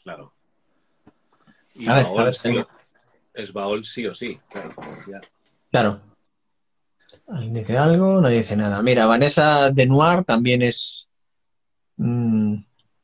Claro. 0.03 0.35
Y 1.75 1.89
A 1.89 1.95
ver, 1.95 2.05
Baol 2.05 2.21
a 2.21 2.25
ver, 2.25 2.37
sí 2.37 2.51
es 3.37 3.53
Baol 3.53 3.85
sí 3.85 4.07
o 4.07 4.15
sí. 4.15 4.41
Claro, 4.49 4.71
ya. 5.09 5.21
Claro. 5.71 6.01
¿Alguien 7.29 7.55
dice 7.55 7.77
algo? 7.77 8.21
No 8.21 8.29
dice 8.29 8.57
nada. 8.57 8.83
Mira, 8.83 9.07
Vanessa 9.07 9.71
de 9.71 9.87
Noir 9.87 10.25
también 10.25 10.63
es 10.63 11.09
mm, 11.97 12.57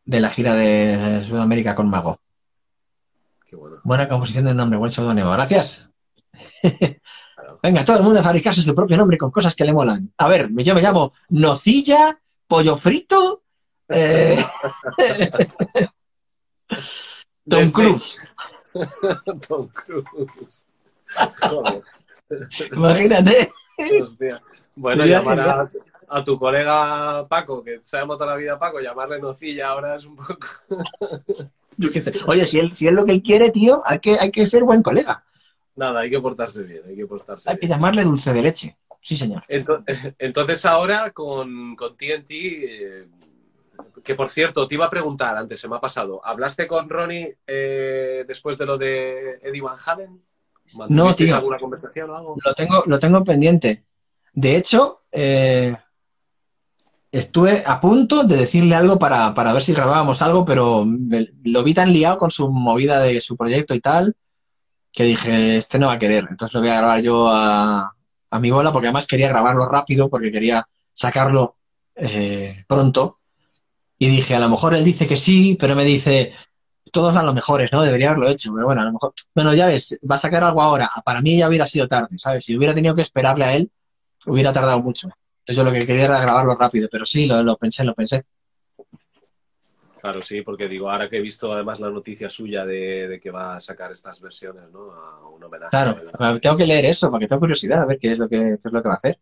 de 0.04 0.20
la 0.20 0.30
gira 0.30 0.54
de 0.54 1.24
Sudamérica 1.24 1.74
con 1.74 1.88
Mago. 1.88 2.20
Qué 3.46 3.56
bueno. 3.56 3.78
Buena 3.84 4.08
composición 4.08 4.44
del 4.44 4.56
nombre, 4.56 4.78
buen 4.78 4.90
seudónimo. 4.90 5.30
Gracias. 5.32 5.90
Venga, 7.62 7.84
todo 7.84 7.98
el 7.98 8.02
mundo 8.02 8.20
a 8.20 8.24
fabricarse 8.24 8.62
su 8.62 8.74
propio 8.74 8.96
nombre 8.96 9.18
con 9.18 9.30
cosas 9.30 9.54
que 9.54 9.64
le 9.64 9.72
molan. 9.72 10.12
A 10.18 10.28
ver, 10.28 10.50
yo 10.52 10.74
me 10.74 10.82
llamo 10.82 11.12
Nocilla, 11.28 12.18
Pollo 12.46 12.76
Frito, 12.76 13.42
eh, 13.88 14.44
Tom 17.48 17.70
Cruise. 17.70 18.16
Tom 19.48 19.68
Cruise. 19.68 20.66
Joder, 21.50 21.82
Imagínate. 22.72 23.52
hostia. 24.00 24.42
Bueno, 24.74 25.04
llamar 25.04 25.40
a, 25.40 25.70
a 26.08 26.24
tu 26.24 26.38
colega 26.38 27.26
Paco, 27.28 27.62
que 27.62 27.80
sabemos 27.82 28.16
toda 28.18 28.30
la 28.30 28.36
vida 28.36 28.58
Paco, 28.58 28.80
llamarle 28.80 29.18
nocilla 29.20 29.68
ahora 29.68 29.96
es 29.96 30.04
un 30.06 30.16
poco. 30.16 30.38
Yo 31.76 31.90
qué 31.90 32.00
sé. 32.00 32.12
Oye, 32.26 32.44
si 32.46 32.58
él, 32.58 32.74
si 32.74 32.86
es 32.86 32.92
lo 32.92 33.04
que 33.04 33.12
él 33.12 33.22
quiere, 33.22 33.50
tío, 33.50 33.82
hay 33.84 33.98
que, 33.98 34.18
hay 34.18 34.30
que 34.30 34.46
ser 34.46 34.64
buen 34.64 34.82
colega. 34.82 35.24
Nada, 35.74 36.00
hay 36.00 36.10
que 36.10 36.20
portarse 36.20 36.62
bien, 36.62 36.82
hay 36.86 36.96
que 36.96 37.06
portarse 37.06 37.50
Hay 37.50 37.56
que 37.56 37.66
llamarle 37.66 38.04
dulce 38.04 38.32
de 38.32 38.42
leche. 38.42 38.76
Sí, 39.00 39.16
señor. 39.16 39.42
Ento- 39.48 39.82
Entonces 40.18 40.64
ahora 40.64 41.10
con, 41.10 41.74
con 41.76 41.96
TNT, 41.96 42.30
eh, 42.30 43.08
que 44.04 44.14
por 44.14 44.28
cierto, 44.28 44.66
te 44.66 44.74
iba 44.74 44.86
a 44.86 44.90
preguntar 44.90 45.36
antes, 45.36 45.60
se 45.60 45.68
me 45.68 45.76
ha 45.76 45.80
pasado, 45.80 46.20
¿hablaste 46.24 46.66
con 46.66 46.88
Ronnie 46.88 47.36
eh, 47.46 48.24
después 48.26 48.58
de 48.58 48.66
lo 48.66 48.76
de 48.78 49.38
Eddie 49.42 49.60
Van 49.62 49.78
Halen? 49.84 50.22
¿Mantuvisteis 50.74 51.28
tío. 51.30 51.36
alguna 51.36 51.58
conversación 51.58 52.10
o 52.10 52.16
algo? 52.16 52.36
Lo 52.44 52.54
tengo, 52.54 52.82
lo 52.86 52.98
tengo 52.98 53.22
pendiente. 53.24 53.84
De 54.32 54.56
hecho, 54.56 55.02
eh, 55.12 55.76
estuve 57.10 57.62
a 57.66 57.78
punto 57.80 58.24
de 58.24 58.36
decirle 58.36 58.74
algo 58.74 58.98
para, 58.98 59.34
para 59.34 59.52
ver 59.52 59.62
si 59.62 59.74
grabábamos 59.74 60.22
algo, 60.22 60.44
pero 60.44 60.84
me- 60.84 61.28
lo 61.44 61.62
vi 61.62 61.74
tan 61.74 61.92
liado 61.92 62.18
con 62.18 62.30
su 62.30 62.50
movida 62.50 63.00
de 63.00 63.20
su 63.20 63.36
proyecto 63.36 63.74
y 63.74 63.80
tal, 63.80 64.16
que 64.92 65.04
dije, 65.04 65.56
este 65.56 65.78
no 65.78 65.88
va 65.88 65.94
a 65.94 65.98
querer. 65.98 66.26
Entonces 66.30 66.54
lo 66.54 66.60
voy 66.60 66.70
a 66.70 66.76
grabar 66.78 67.00
yo 67.02 67.28
a, 67.30 67.94
a 68.30 68.40
mi 68.40 68.50
bola, 68.50 68.72
porque 68.72 68.88
además 68.88 69.06
quería 69.06 69.28
grabarlo 69.28 69.66
rápido, 69.68 70.08
porque 70.08 70.32
quería 70.32 70.66
sacarlo 70.92 71.56
eh, 71.94 72.64
pronto. 72.66 73.18
Y 74.02 74.08
dije, 74.08 74.34
a 74.34 74.40
lo 74.40 74.48
mejor 74.48 74.74
él 74.74 74.82
dice 74.82 75.06
que 75.06 75.16
sí, 75.16 75.56
pero 75.60 75.76
me 75.76 75.84
dice, 75.84 76.32
todos 76.90 77.14
dan 77.14 77.24
lo 77.24 77.32
mejores, 77.32 77.70
¿no? 77.70 77.84
Debería 77.84 78.08
haberlo 78.08 78.28
hecho, 78.28 78.52
pero 78.52 78.66
bueno, 78.66 78.80
a 78.80 78.84
lo 78.86 78.94
mejor, 78.94 79.12
bueno, 79.32 79.54
ya 79.54 79.66
ves, 79.66 79.96
va 80.10 80.16
a 80.16 80.18
sacar 80.18 80.42
algo 80.42 80.60
ahora. 80.60 80.90
Para 81.04 81.20
mí 81.20 81.38
ya 81.38 81.48
hubiera 81.48 81.68
sido 81.68 81.86
tarde, 81.86 82.18
¿sabes? 82.18 82.44
Si 82.44 82.56
hubiera 82.56 82.74
tenido 82.74 82.96
que 82.96 83.02
esperarle 83.02 83.44
a 83.44 83.54
él, 83.54 83.70
hubiera 84.26 84.52
tardado 84.52 84.80
mucho. 84.80 85.06
Entonces 85.06 85.56
yo 85.56 85.62
lo 85.62 85.70
que 85.70 85.86
quería 85.86 86.06
era 86.06 86.20
grabarlo 86.20 86.56
rápido, 86.56 86.88
pero 86.90 87.06
sí, 87.06 87.26
lo, 87.26 87.44
lo 87.44 87.56
pensé, 87.56 87.84
lo 87.84 87.94
pensé. 87.94 88.24
Claro, 90.00 90.20
sí, 90.20 90.42
porque 90.42 90.66
digo, 90.66 90.90
ahora 90.90 91.08
que 91.08 91.18
he 91.18 91.22
visto 91.22 91.52
además 91.52 91.78
la 91.78 91.88
noticia 91.88 92.28
suya 92.28 92.66
de, 92.66 93.06
de 93.06 93.20
que 93.20 93.30
va 93.30 93.54
a 93.54 93.60
sacar 93.60 93.92
estas 93.92 94.20
versiones, 94.20 94.64
¿no? 94.72 94.90
A 94.90 95.28
un 95.28 95.44
homenaje. 95.44 95.70
Claro, 95.70 96.40
tengo 96.40 96.56
que 96.56 96.66
leer 96.66 96.86
eso, 96.86 97.08
porque 97.08 97.28
tengo 97.28 97.38
curiosidad 97.38 97.82
a 97.82 97.86
ver 97.86 98.00
qué 98.00 98.10
es 98.10 98.18
lo 98.18 98.28
que, 98.28 98.58
qué 98.60 98.68
es 98.68 98.72
lo 98.72 98.82
que 98.82 98.88
va 98.88 98.94
a 98.94 98.96
hacer. 98.96 99.20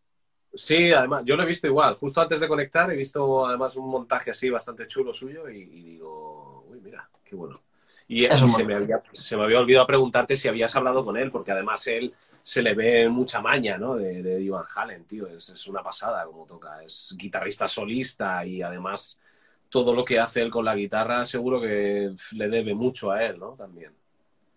Sí, 0.52 0.92
además, 0.92 1.22
yo 1.24 1.36
lo 1.36 1.44
he 1.44 1.46
visto 1.46 1.66
igual. 1.66 1.94
Justo 1.94 2.20
antes 2.20 2.40
de 2.40 2.48
conectar 2.48 2.90
he 2.90 2.96
visto 2.96 3.46
además 3.46 3.76
un 3.76 3.88
montaje 3.88 4.30
así 4.32 4.50
bastante 4.50 4.86
chulo 4.86 5.12
suyo 5.12 5.48
y, 5.48 5.58
y 5.58 5.82
digo, 5.82 6.64
uy, 6.68 6.80
mira, 6.80 7.08
qué 7.24 7.36
bueno. 7.36 7.62
Y, 8.08 8.24
Es 8.24 8.40
y 8.40 8.44
un 8.44 8.50
se, 8.50 8.64
me 8.64 8.74
había, 8.74 9.02
se 9.12 9.36
me 9.36 9.44
había 9.44 9.60
olvidado 9.60 9.86
preguntarte 9.86 10.36
si 10.36 10.48
habías 10.48 10.74
hablado 10.74 11.04
con 11.04 11.16
él, 11.16 11.30
porque 11.30 11.52
además 11.52 11.86
él 11.86 12.12
se 12.42 12.62
le 12.62 12.74
ve 12.74 13.08
mucha 13.08 13.40
maña, 13.40 13.78
¿no? 13.78 13.94
De, 13.94 14.22
de 14.22 14.36
Eddie 14.36 14.50
Van 14.50 14.64
Halen, 14.74 15.04
tío. 15.04 15.26
Es, 15.28 15.50
es 15.50 15.66
una 15.68 15.82
pasada 15.82 16.24
como 16.24 16.44
toca. 16.46 16.82
Es 16.82 17.14
guitarrista 17.16 17.68
solista 17.68 18.44
y 18.44 18.62
además 18.62 19.20
todo 19.68 19.94
lo 19.94 20.04
que 20.04 20.18
hace 20.18 20.42
él 20.42 20.50
con 20.50 20.64
la 20.64 20.74
guitarra 20.74 21.24
seguro 21.24 21.60
que 21.60 22.10
le 22.32 22.48
debe 22.48 22.74
mucho 22.74 23.12
a 23.12 23.24
él, 23.24 23.38
¿no? 23.38 23.52
También. 23.52 23.92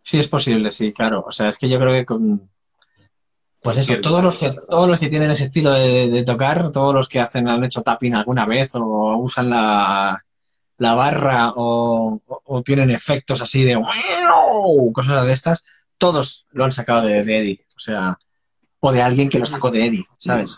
Sí, 0.01 0.19
es 0.19 0.27
posible, 0.27 0.69
sí, 0.71 0.91
claro. 0.91 1.23
O 1.27 1.31
sea, 1.31 1.49
es 1.49 1.57
que 1.57 1.69
yo 1.69 1.79
creo 1.79 1.93
que 1.93 2.05
con. 2.05 2.49
Pues 3.63 3.77
eso, 3.77 4.01
todos 4.01 4.21
los 4.21 4.39
que, 4.39 4.51
todos 4.69 4.89
los 4.89 4.99
que 4.99 5.09
tienen 5.09 5.31
ese 5.31 5.45
estilo 5.45 5.71
de, 5.71 6.09
de 6.09 6.25
tocar, 6.25 6.71
todos 6.71 6.93
los 6.93 7.07
que 7.07 7.21
hacen, 7.21 7.47
han 7.47 7.63
hecho 7.63 7.81
tapping 7.81 8.13
alguna 8.13 8.45
vez 8.45 8.75
o 8.75 9.17
usan 9.17 9.49
la, 9.49 10.21
la 10.77 10.95
barra 10.95 11.53
o, 11.55 12.21
tienen 12.65 12.91
efectos 12.91 13.41
así 13.41 13.63
de 13.63 13.81
cosas 14.93 15.25
de 15.25 15.33
estas, 15.33 15.65
todos 15.97 16.45
lo 16.51 16.65
han 16.65 16.73
sacado 16.73 17.03
de, 17.03 17.23
de 17.23 17.37
Eddie. 17.37 17.65
O 17.75 17.79
sea, 17.79 18.19
o 18.79 18.91
de 18.91 19.01
alguien 19.01 19.29
que 19.29 19.39
lo 19.39 19.45
sacó 19.45 19.71
de 19.71 19.85
Eddie, 19.85 20.05
¿sabes? 20.17 20.57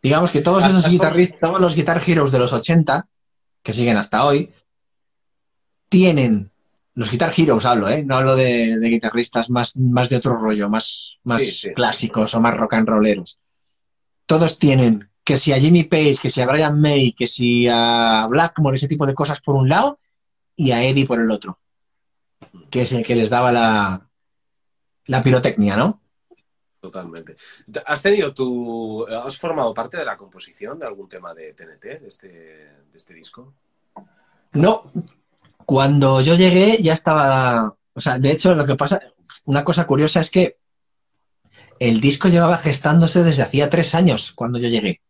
Digamos 0.00 0.30
que 0.30 0.40
todos 0.40 0.64
esos 0.64 0.88
guitarristas, 0.88 1.40
todos 1.40 1.60
los 1.60 1.74
Guitar 1.74 2.00
Heroes 2.06 2.30
de 2.30 2.38
los 2.38 2.52
80, 2.52 3.08
que 3.62 3.72
siguen 3.72 3.96
hasta 3.96 4.24
hoy, 4.24 4.52
tienen, 5.88 6.52
los 6.98 7.10
Guitar 7.12 7.32
Heroes 7.36 7.64
hablo, 7.64 7.88
¿eh? 7.88 8.04
No 8.04 8.16
hablo 8.16 8.34
de, 8.34 8.76
de 8.76 8.88
guitarristas 8.88 9.50
más, 9.50 9.76
más 9.76 10.08
de 10.08 10.16
otro 10.16 10.34
rollo, 10.34 10.68
más, 10.68 11.18
más 11.22 11.42
Sí, 11.44 11.50
sí. 11.52 11.72
clásicos 11.72 12.34
o 12.34 12.40
más 12.40 12.56
rock 12.56 12.74
and 12.74 12.88
rolleros. 12.88 13.38
Todos 14.26 14.58
tienen 14.58 15.08
que 15.22 15.36
si 15.36 15.52
a 15.52 15.60
Jimmy 15.60 15.84
Page, 15.84 16.16
que 16.20 16.28
si 16.30 16.40
a 16.40 16.46
Brian 16.46 16.80
May, 16.80 17.12
que 17.12 17.28
si 17.28 17.68
a 17.68 18.26
Blackmore, 18.28 18.76
ese 18.76 18.88
tipo 18.88 19.06
de 19.06 19.14
cosas 19.14 19.40
por 19.40 19.54
un 19.54 19.68
lado, 19.68 20.00
y 20.56 20.72
a 20.72 20.82
Eddie 20.82 21.06
por 21.06 21.20
el 21.20 21.30
otro, 21.30 21.60
que 22.68 22.82
es 22.82 22.92
el 22.92 23.04
que 23.04 23.14
les 23.14 23.30
daba 23.30 23.52
la, 23.52 24.08
la 25.06 25.22
pirotecnia, 25.22 25.76
¿no? 25.76 26.00
Totalmente. 26.80 27.36
¿Has 27.86 28.02
tenido 28.02 28.34
tu. 28.34 29.06
¿Has 29.06 29.36
formado 29.36 29.72
parte 29.72 29.96
de 29.98 30.04
la 30.04 30.16
composición 30.16 30.78
de 30.78 30.86
algún 30.86 31.08
tema 31.08 31.32
de 31.34 31.52
TNT, 31.52 32.00
de 32.00 32.08
este, 32.08 32.28
de 32.28 32.96
este 32.96 33.14
disco? 33.14 33.54
No, 34.52 34.90
cuando 35.68 36.22
yo 36.22 36.34
llegué 36.34 36.80
ya 36.80 36.94
estaba, 36.94 37.76
o 37.92 38.00
sea, 38.00 38.18
de 38.18 38.30
hecho 38.30 38.54
lo 38.54 38.64
que 38.64 38.74
pasa, 38.74 39.02
una 39.44 39.64
cosa 39.64 39.86
curiosa 39.86 40.22
es 40.22 40.30
que 40.30 40.56
el 41.78 42.00
disco 42.00 42.28
llevaba 42.28 42.56
gestándose 42.56 43.22
desde 43.22 43.42
hacía 43.42 43.68
tres 43.68 43.94
años 43.94 44.32
cuando 44.32 44.58
yo 44.58 44.68
llegué 44.68 45.02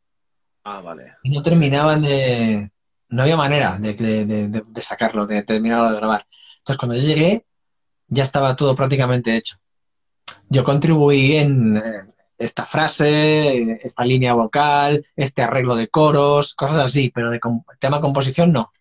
Ah, 0.64 0.80
vale. 0.80 1.12
y 1.22 1.30
no 1.30 1.44
terminaban 1.44 2.02
de, 2.02 2.72
no 3.10 3.22
había 3.22 3.36
manera 3.36 3.78
de, 3.78 3.94
de- 3.94 4.24
de- 4.26 4.48
de- 4.66 4.80
sacarlo, 4.82 5.28
de 5.28 5.44
terminarlo 5.44 5.90
de 5.92 5.96
grabar. 5.96 6.26
Entonces 6.58 6.76
cuando 6.76 6.96
yo 6.96 7.02
llegué 7.06 7.46
ya 8.08 8.24
estaba 8.24 8.56
todo 8.56 8.74
prácticamente 8.74 9.36
hecho. 9.36 9.58
Yo 10.48 10.64
contribuí 10.64 11.36
en 11.36 11.76
eh, 11.76 11.82
esta 12.36 12.66
frase, 12.66 13.78
esta 13.86 14.04
línea 14.04 14.34
vocal, 14.34 15.06
este 15.14 15.42
arreglo 15.42 15.76
de 15.76 15.86
coros, 15.86 16.54
cosas 16.54 16.78
así, 16.78 17.10
pero 17.14 17.30
de 17.30 17.38
com- 17.38 17.62
tema 17.78 18.00
composición 18.00 18.50
no. 18.52 18.72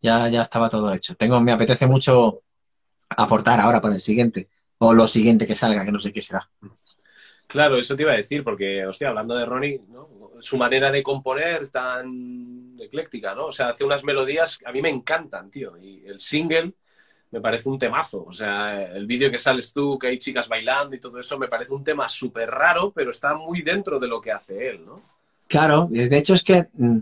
Ya, 0.00 0.28
ya 0.28 0.42
estaba 0.42 0.68
todo 0.68 0.92
hecho. 0.92 1.14
Tengo, 1.16 1.40
me 1.40 1.52
apetece 1.52 1.86
mucho 1.86 2.42
aportar 3.10 3.60
ahora 3.60 3.80
para 3.80 3.94
el 3.94 4.00
siguiente. 4.00 4.48
O 4.78 4.92
lo 4.92 5.08
siguiente 5.08 5.46
que 5.46 5.56
salga, 5.56 5.84
que 5.84 5.92
no 5.92 5.98
sé 5.98 6.12
qué 6.12 6.22
será. 6.22 6.48
Claro, 7.46 7.78
eso 7.78 7.96
te 7.96 8.02
iba 8.02 8.12
a 8.12 8.16
decir, 8.16 8.44
porque, 8.44 8.86
hostia, 8.86 9.08
hablando 9.08 9.34
de 9.34 9.46
Ronnie, 9.46 9.80
¿no? 9.88 10.18
su 10.40 10.56
manera 10.56 10.90
de 10.90 11.02
componer 11.02 11.68
tan 11.68 12.76
ecléctica, 12.78 13.34
¿no? 13.34 13.46
O 13.46 13.52
sea, 13.52 13.70
hace 13.70 13.84
unas 13.84 14.04
melodías 14.04 14.58
que 14.58 14.68
a 14.68 14.72
mí 14.72 14.82
me 14.82 14.88
encantan, 14.88 15.50
tío. 15.50 15.76
Y 15.76 16.04
el 16.06 16.18
single 16.18 16.74
me 17.30 17.40
parece 17.40 17.68
un 17.68 17.78
temazo. 17.78 18.24
O 18.24 18.32
sea, 18.32 18.82
el 18.92 19.06
vídeo 19.06 19.30
que 19.30 19.38
sales 19.38 19.72
tú, 19.72 19.98
que 19.98 20.08
hay 20.08 20.18
chicas 20.18 20.48
bailando 20.48 20.94
y 20.94 21.00
todo 21.00 21.18
eso, 21.18 21.38
me 21.38 21.48
parece 21.48 21.72
un 21.74 21.84
tema 21.84 22.08
súper 22.08 22.50
raro, 22.50 22.92
pero 22.92 23.10
está 23.10 23.34
muy 23.36 23.62
dentro 23.62 23.98
de 23.98 24.08
lo 24.08 24.20
que 24.20 24.32
hace 24.32 24.68
él, 24.68 24.84
¿no? 24.84 24.96
Claro, 25.48 25.88
de 25.90 26.18
hecho 26.18 26.34
es 26.34 26.42
que 26.42 26.68
mm, 26.74 26.98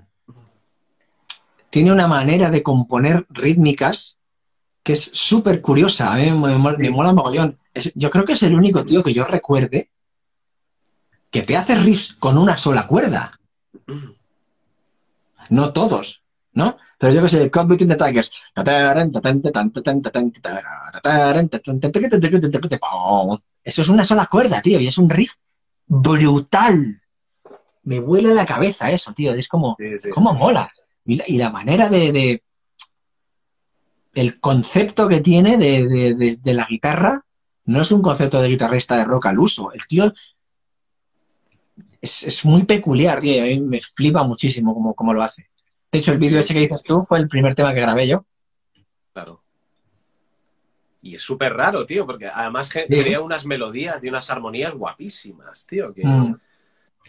tiene 1.76 1.92
una 1.92 2.08
manera 2.08 2.48
de 2.50 2.62
componer 2.62 3.26
rítmicas 3.28 4.16
que 4.82 4.94
es 4.94 5.10
súper 5.12 5.60
curiosa. 5.60 6.10
A 6.10 6.16
mí 6.16 6.30
me, 6.30 6.56
mola- 6.56 6.78
me 6.78 6.88
mola 6.88 7.12
mogollón. 7.12 7.58
Es- 7.74 7.92
yo 7.94 8.08
creo 8.10 8.24
que 8.24 8.32
es 8.32 8.42
el 8.44 8.54
único 8.54 8.86
tío 8.86 9.02
que 9.02 9.12
yo 9.12 9.24
recuerde 9.24 9.90
que 11.30 11.42
te 11.42 11.54
hace 11.54 11.74
riffs 11.74 12.14
con 12.14 12.38
una 12.38 12.56
sola 12.56 12.86
cuerda. 12.86 13.38
No 15.50 15.74
todos, 15.74 16.22
¿no? 16.54 16.78
Pero 16.98 17.12
yo 17.12 17.20
que 17.20 17.28
sé, 17.28 17.50
Caught 17.50 17.68
Between 17.68 17.90
the 17.90 17.96
Tigers. 18.02 18.30
Eso 23.64 23.82
es 23.82 23.88
una 23.90 24.04
sola 24.06 24.26
cuerda, 24.30 24.62
tío, 24.62 24.80
y 24.80 24.86
es 24.86 24.96
un 24.96 25.10
riff 25.10 25.32
brutal. 25.86 27.02
Me 27.82 28.00
vuela 28.00 28.32
la 28.32 28.46
cabeza 28.46 28.90
eso, 28.90 29.12
tío. 29.12 29.34
Es 29.34 29.46
como, 29.46 29.76
Sí, 29.78 29.98
sí, 29.98 30.08
cómo 30.08 30.30
sí. 30.30 30.36
mola. 30.38 30.72
Y 31.06 31.16
la, 31.16 31.24
y 31.26 31.38
la 31.38 31.50
manera 31.50 31.88
de, 31.88 32.12
de- 32.12 32.42
El 34.14 34.40
concepto 34.40 35.08
que 35.08 35.20
tiene 35.20 35.56
de, 35.58 36.14
de- 36.14 36.54
la 36.54 36.66
guitarra 36.68 37.24
no 37.66 37.82
es 37.82 37.90
un 37.92 38.00
concepto 38.02 38.40
de 38.40 38.48
guitarrista 38.48 38.96
de 38.96 39.04
rock 39.04 39.26
al 39.26 39.38
uso. 39.38 39.72
El 39.72 39.86
tío 39.86 40.12
es, 42.00 42.22
es 42.24 42.44
muy 42.44 42.64
peculiar, 42.64 43.20
tío. 43.20 43.34
y 43.34 43.38
A 43.38 43.44
mí 43.44 43.60
me 43.60 43.80
flipa 43.80 44.22
muchísimo 44.22 44.74
cómo, 44.74 44.94
cómo 44.94 45.12
lo 45.12 45.22
hace. 45.22 45.48
De 45.90 45.98
hecho, 45.98 46.12
el 46.12 46.18
vídeo 46.18 46.40
ese 46.40 46.54
que 46.54 46.60
dices 46.60 46.82
tú 46.82 47.00
fue 47.02 47.18
el 47.18 47.28
primer 47.28 47.54
tema 47.54 47.74
que 47.74 47.80
grabé 47.80 48.06
yo. 48.08 48.24
Claro. 49.12 49.42
Y 51.02 51.14
es 51.14 51.22
súper 51.22 51.52
raro, 51.54 51.86
tío, 51.86 52.04
porque 52.06 52.26
además 52.26 52.68
Sí. 52.68 52.80
crea 52.88 53.20
unas 53.20 53.44
melodías 53.46 54.02
y 54.02 54.08
unas 54.08 54.28
armonías 54.30 54.74
guapísimas, 54.74 55.66
tío. 55.66 55.92
Que, 55.94 56.04
Mm. 56.04 56.38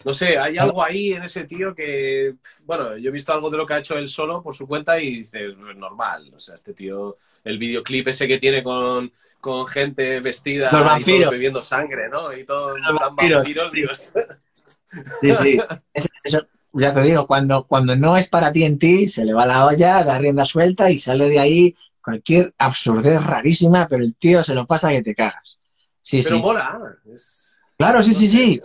No 0.04 0.12
sé, 0.12 0.38
hay 0.38 0.58
algo 0.58 0.82
ahí 0.82 1.12
en 1.12 1.24
ese 1.24 1.44
tío 1.44 1.74
que, 1.74 2.34
bueno, 2.64 2.96
yo 2.96 3.08
he 3.08 3.12
visto 3.12 3.32
algo 3.32 3.50
de 3.50 3.56
lo 3.56 3.66
que 3.66 3.74
ha 3.74 3.78
hecho 3.78 3.96
él 3.98 4.08
solo 4.08 4.42
por 4.42 4.54
su 4.54 4.66
cuenta 4.66 5.00
y 5.00 5.16
dices, 5.18 5.56
"No 5.56 5.70
es 5.70 5.76
normal. 5.76 6.30
O 6.34 6.40
sea, 6.40 6.54
este 6.54 6.72
tío, 6.74 7.16
el 7.44 7.58
videoclip 7.58 8.08
ese 8.08 8.28
que 8.28 8.38
tiene 8.38 8.62
con, 8.62 9.12
con 9.40 9.66
gente 9.66 10.20
vestida 10.20 10.70
Los 10.72 10.82
y 10.82 10.84
vampiros. 10.84 11.20
todos 11.20 11.32
bebiendo 11.32 11.62
sangre, 11.62 12.08
¿no? 12.08 12.32
Y 12.32 12.44
todos 12.44 12.76
en 12.76 12.82
Los 12.82 12.94
vampiros, 12.94 13.38
vampiros, 13.38 13.72
digo, 13.72 13.90
Sí, 15.20 15.32
sí. 15.34 15.58
Eso- 15.92 16.08
eso, 16.24 16.46
ya 16.72 16.92
te 16.92 17.02
digo, 17.02 17.26
cuando, 17.26 17.66
cuando 17.66 17.96
no 17.96 18.16
es 18.16 18.28
para 18.28 18.52
ti 18.52 18.64
en 18.64 18.78
ti, 18.78 19.08
se 19.08 19.24
le 19.24 19.32
va 19.32 19.46
la 19.46 19.66
olla, 19.66 20.04
da 20.04 20.18
rienda 20.18 20.44
suelta 20.44 20.90
y 20.90 20.98
sale 20.98 21.28
de 21.28 21.38
ahí 21.38 21.76
cualquier 22.02 22.54
absurdez 22.58 23.22
rarísima, 23.24 23.86
pero 23.88 24.02
el 24.04 24.16
tío 24.16 24.42
se 24.44 24.54
lo 24.54 24.66
pasa 24.66 24.90
que 24.90 25.02
te 25.02 25.14
cagas. 25.14 25.58
Sí, 26.02 26.22
pero 26.22 26.36
sí. 26.36 26.42
mola. 26.42 26.96
Es, 27.14 27.58
Claro, 27.76 28.02
sí, 28.02 28.12
sí, 28.12 28.26
sí. 28.28 28.60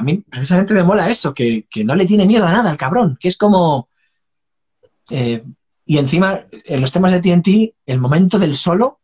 A 0.00 0.02
mí 0.02 0.16
precisamente 0.30 0.72
me 0.72 0.82
mola 0.82 1.10
eso, 1.10 1.34
que, 1.34 1.66
que 1.70 1.84
no 1.84 1.94
le 1.94 2.06
tiene 2.06 2.24
miedo 2.26 2.46
a 2.46 2.52
nada 2.52 2.70
al 2.70 2.78
cabrón, 2.78 3.18
que 3.20 3.28
es 3.28 3.36
como... 3.36 3.90
eh, 5.10 5.44
y 5.84 5.98
encima, 5.98 6.40
en 6.50 6.80
los 6.80 6.90
temas 6.90 7.12
de 7.12 7.20
TNT, 7.20 7.74
el 7.84 8.00
momento 8.00 8.38
del 8.38 8.56
solo, 8.56 9.00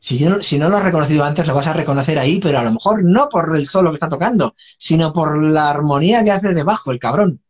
si, 0.00 0.18
yo 0.18 0.30
no- 0.30 0.42
si 0.42 0.58
no 0.58 0.68
lo 0.68 0.78
has 0.78 0.84
reconocido 0.84 1.22
antes, 1.24 1.46
lo 1.46 1.54
vas 1.54 1.68
a 1.68 1.74
reconocer 1.74 2.18
ahí, 2.18 2.40
pero 2.40 2.58
a 2.58 2.64
lo 2.64 2.72
mejor 2.72 3.04
no 3.04 3.28
por 3.28 3.54
el 3.56 3.68
solo 3.68 3.90
que 3.90 3.94
está 3.94 4.08
tocando, 4.08 4.56
sino 4.78 5.12
por 5.12 5.40
la 5.40 5.70
armonía 5.70 6.24
que 6.24 6.32
hace 6.32 6.54
debajo 6.54 6.90
el 6.90 6.98
cabrón. 6.98 7.40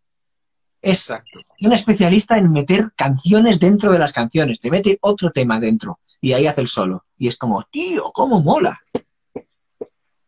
Es 0.83 0.99
Exacto. 1.11 1.41
un 1.63 1.73
especialista 1.73 2.37
en 2.37 2.53
meter 2.53 2.93
canciones 2.95 3.59
dentro 3.59 3.91
de 3.91 3.99
las 4.01 4.13
canciones, 4.13 4.61
te 4.61 4.71
mete 4.71 4.99
otro 5.01 5.31
tema 5.31 5.59
dentro 5.59 6.01
y 6.21 6.35
ahí 6.35 6.47
hace 6.47 6.61
el 6.61 6.69
solo. 6.69 7.07
Y 7.17 7.29
es 7.29 7.39
como, 7.39 7.63
tío, 7.71 8.11
¿cómo 8.13 8.43
mola? 8.43 8.79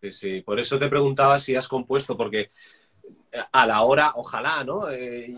Sí, 0.00 0.12
sí, 0.12 0.40
por 0.40 0.58
eso 0.58 0.78
te 0.78 0.88
preguntaba 0.88 1.38
si 1.38 1.54
has 1.56 1.68
compuesto, 1.68 2.16
porque 2.16 2.48
a 3.52 3.66
la 3.66 3.82
hora, 3.82 4.12
ojalá, 4.16 4.64
¿no? 4.64 4.88
Eh, 4.90 5.34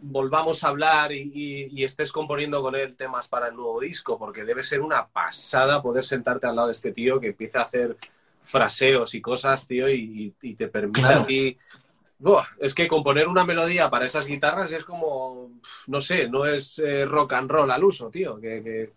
volvamos 0.00 0.62
a 0.62 0.68
hablar 0.68 1.10
y, 1.12 1.30
y- 1.34 1.80
y 1.80 1.84
estés 1.84 2.12
componiendo 2.12 2.62
con 2.62 2.74
él 2.76 2.94
temas 2.96 3.28
para 3.28 3.48
el 3.48 3.56
nuevo 3.56 3.80
disco, 3.80 4.18
porque 4.18 4.44
debe 4.44 4.62
ser 4.62 4.82
una 4.82 5.06
pasada 5.08 5.82
poder 5.82 6.04
sentarte 6.04 6.46
al 6.46 6.56
lado 6.56 6.68
de 6.68 6.72
este 6.74 6.92
tío 6.92 7.18
que 7.18 7.28
empieza 7.28 7.60
a 7.60 7.62
hacer 7.64 7.96
fraseos 8.42 9.14
y 9.14 9.22
cosas, 9.22 9.66
tío, 9.66 9.88
y, 9.88 10.34
te 10.56 10.68
permite 10.68 11.00
Claro. 11.02 11.22
a 11.22 11.26
ti... 11.26 11.56
Buah, 12.18 12.44
es 12.60 12.74
que 12.74 12.88
componer 12.88 13.28
una 13.28 13.44
melodía 13.44 13.90
para 13.90 14.06
esas 14.06 14.26
guitarras 14.26 14.72
es 14.72 14.84
como, 14.84 15.50
no 15.88 16.00
sé, 16.00 16.28
no 16.28 16.46
es 16.46 16.78
eh, 16.78 17.04
rock 17.06 17.32
and 17.34 17.50
roll 17.50 17.70
al 17.70 17.84
uso, 17.84 18.10
tío, 18.10 18.40
que, 18.40 18.62
que- 18.62 18.92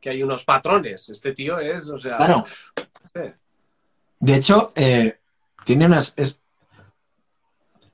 que 0.00 0.10
hay 0.10 0.22
unos 0.22 0.44
patrones. 0.44 1.08
Este 1.08 1.32
tío 1.34 1.58
es, 1.58 1.88
o 1.90 1.98
sea, 1.98 2.18
Claro. 2.18 2.42
pf, 2.44 2.70
no 2.76 3.10
sé. 3.24 3.34
De 4.20 4.34
hecho, 4.34 4.70
eh, 4.74 5.18
tiene 5.64 5.86
unas. 5.86 6.14
es- 6.16 6.40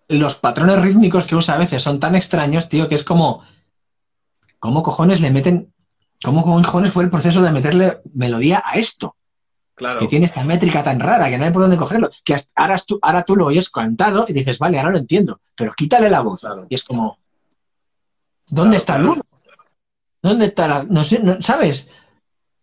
Los 0.09 0.37
patrones 0.37 0.81
rítmicos 0.83 1.25
que 1.25 1.35
usa 1.35 1.55
a 1.55 1.59
veces 1.59 1.83
son 1.83 1.99
tan 1.99 2.15
extraños, 2.15 2.69
tío, 2.69 2.89
que 2.89 2.95
es 2.95 3.05
como. 3.05 3.43
¿Cómo 4.59 4.83
cojones 4.83 5.21
le 5.21 5.31
meten. 5.31 5.73
¿Cómo 6.23 6.43
cojones 6.43 6.93
fue 6.93 7.05
el 7.05 7.11
proceso 7.11 7.43
de 7.43 7.51
meterle 7.53 8.01
melodía 8.15 8.63
a 8.65 8.79
esto? 8.79 9.17
claro. 9.75 9.99
Que 9.99 10.07
tiene 10.07 10.27
esta 10.27 10.45
métrica 10.45 10.85
tan 10.85 11.01
rara 11.01 11.29
que 11.29 11.37
no 11.37 11.45
hay 11.45 11.51
por 11.51 11.63
dónde 11.63 11.77
cogerlo. 11.77 12.09
Que 12.25 12.35
hasta- 12.35 12.53
ahora 12.55 12.79
tú, 12.79 12.99
ahora 13.03 13.25
tú 13.25 13.35
lo 13.37 13.47
oyes 13.47 13.69
cantado 13.71 14.25
y 14.29 14.33
dices, 14.33 14.59
vale, 14.59 14.79
ahora 14.79 14.93
lo 14.93 14.99
entiendo, 14.99 15.41
pero 15.57 15.73
quítale 15.75 16.09
la 16.09 16.21
voz. 16.21 16.41
Claro. 16.43 16.67
Y 16.69 16.75
es 16.77 16.85
como. 16.85 17.19
¿Dónde 18.47 18.77
Claro, 18.77 18.79
está 18.79 18.97
el 18.97 19.07
uno? 19.07 19.23
¿Dónde 20.23 20.47
está 20.47 20.69
la.? 20.69 20.85
No 20.85 21.03
sé, 21.03 21.19
no- 21.21 21.41
¿sabes? 21.43 21.91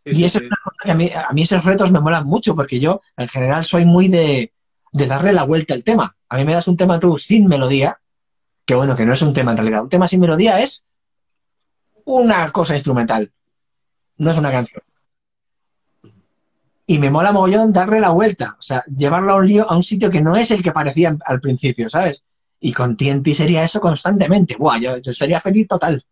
Sí, 0.06 0.12
y 0.12 0.16
sí, 0.16 0.24
eso 0.26 0.40
sí. 0.40 0.46
A 0.84 0.94
mí, 0.94 1.10
a 1.14 1.32
mí 1.34 1.44
esos 1.44 1.64
retos 1.64 1.92
me 1.92 2.00
molan 2.00 2.26
mucho 2.26 2.56
porque 2.56 2.80
yo, 2.80 3.02
en 3.18 3.28
general, 3.28 3.66
soy 3.66 3.86
muy 3.86 4.08
de, 4.08 4.54
de 4.92 5.08
darle 5.08 5.34
la 5.34 5.44
vuelta 5.44 5.74
al 5.74 5.84
tema. 5.84 6.16
A 6.30 6.38
mí 6.38 6.46
me 6.46 6.54
das 6.54 6.68
un 6.68 6.78
tema 6.78 7.00
tú 7.00 7.18
sin 7.18 7.48
melodía, 7.48 8.00
que 8.66 8.76
bueno, 8.76 8.96
que 8.96 9.06
no 9.06 9.14
es 9.14 9.22
un 9.22 9.34
tema 9.34 9.52
en 9.52 9.58
realidad. 9.58 9.84
Un 9.84 9.90
tema 9.90 10.08
sin 10.08 10.20
melodía 10.20 10.62
es 10.62 10.86
una 12.06 12.50
cosa 12.50 12.74
instrumental, 12.74 13.32
no 14.18 14.32
es 14.32 14.38
una 14.38 14.52
canción. 14.52 14.82
Y 16.86 17.00
me 17.00 17.10
mola 17.10 17.32
mogollón 17.32 17.72
darle 17.72 18.02
la 18.02 18.10
vuelta, 18.10 18.56
o 18.60 18.62
sea, 18.62 18.84
llevarlo 18.86 19.34
a 19.34 19.36
un 19.36 19.48
lío, 19.48 19.70
a 19.70 19.76
un 19.76 19.84
sitio 19.84 20.10
que 20.10 20.22
no 20.22 20.36
es 20.36 20.52
el 20.52 20.62
que 20.62 20.72
parecía 20.72 21.16
al 21.26 21.40
principio, 21.40 21.88
¿sabes? 21.88 22.26
Y 22.60 22.74
con 22.74 22.98
TNT 22.98 23.34
sería 23.34 23.64
eso 23.64 23.80
constantemente. 23.80 24.56
Buah, 24.58 24.78
yo, 24.80 24.98
yo 24.98 25.14
sería 25.14 25.40
feliz 25.40 25.68
total. 25.68 26.04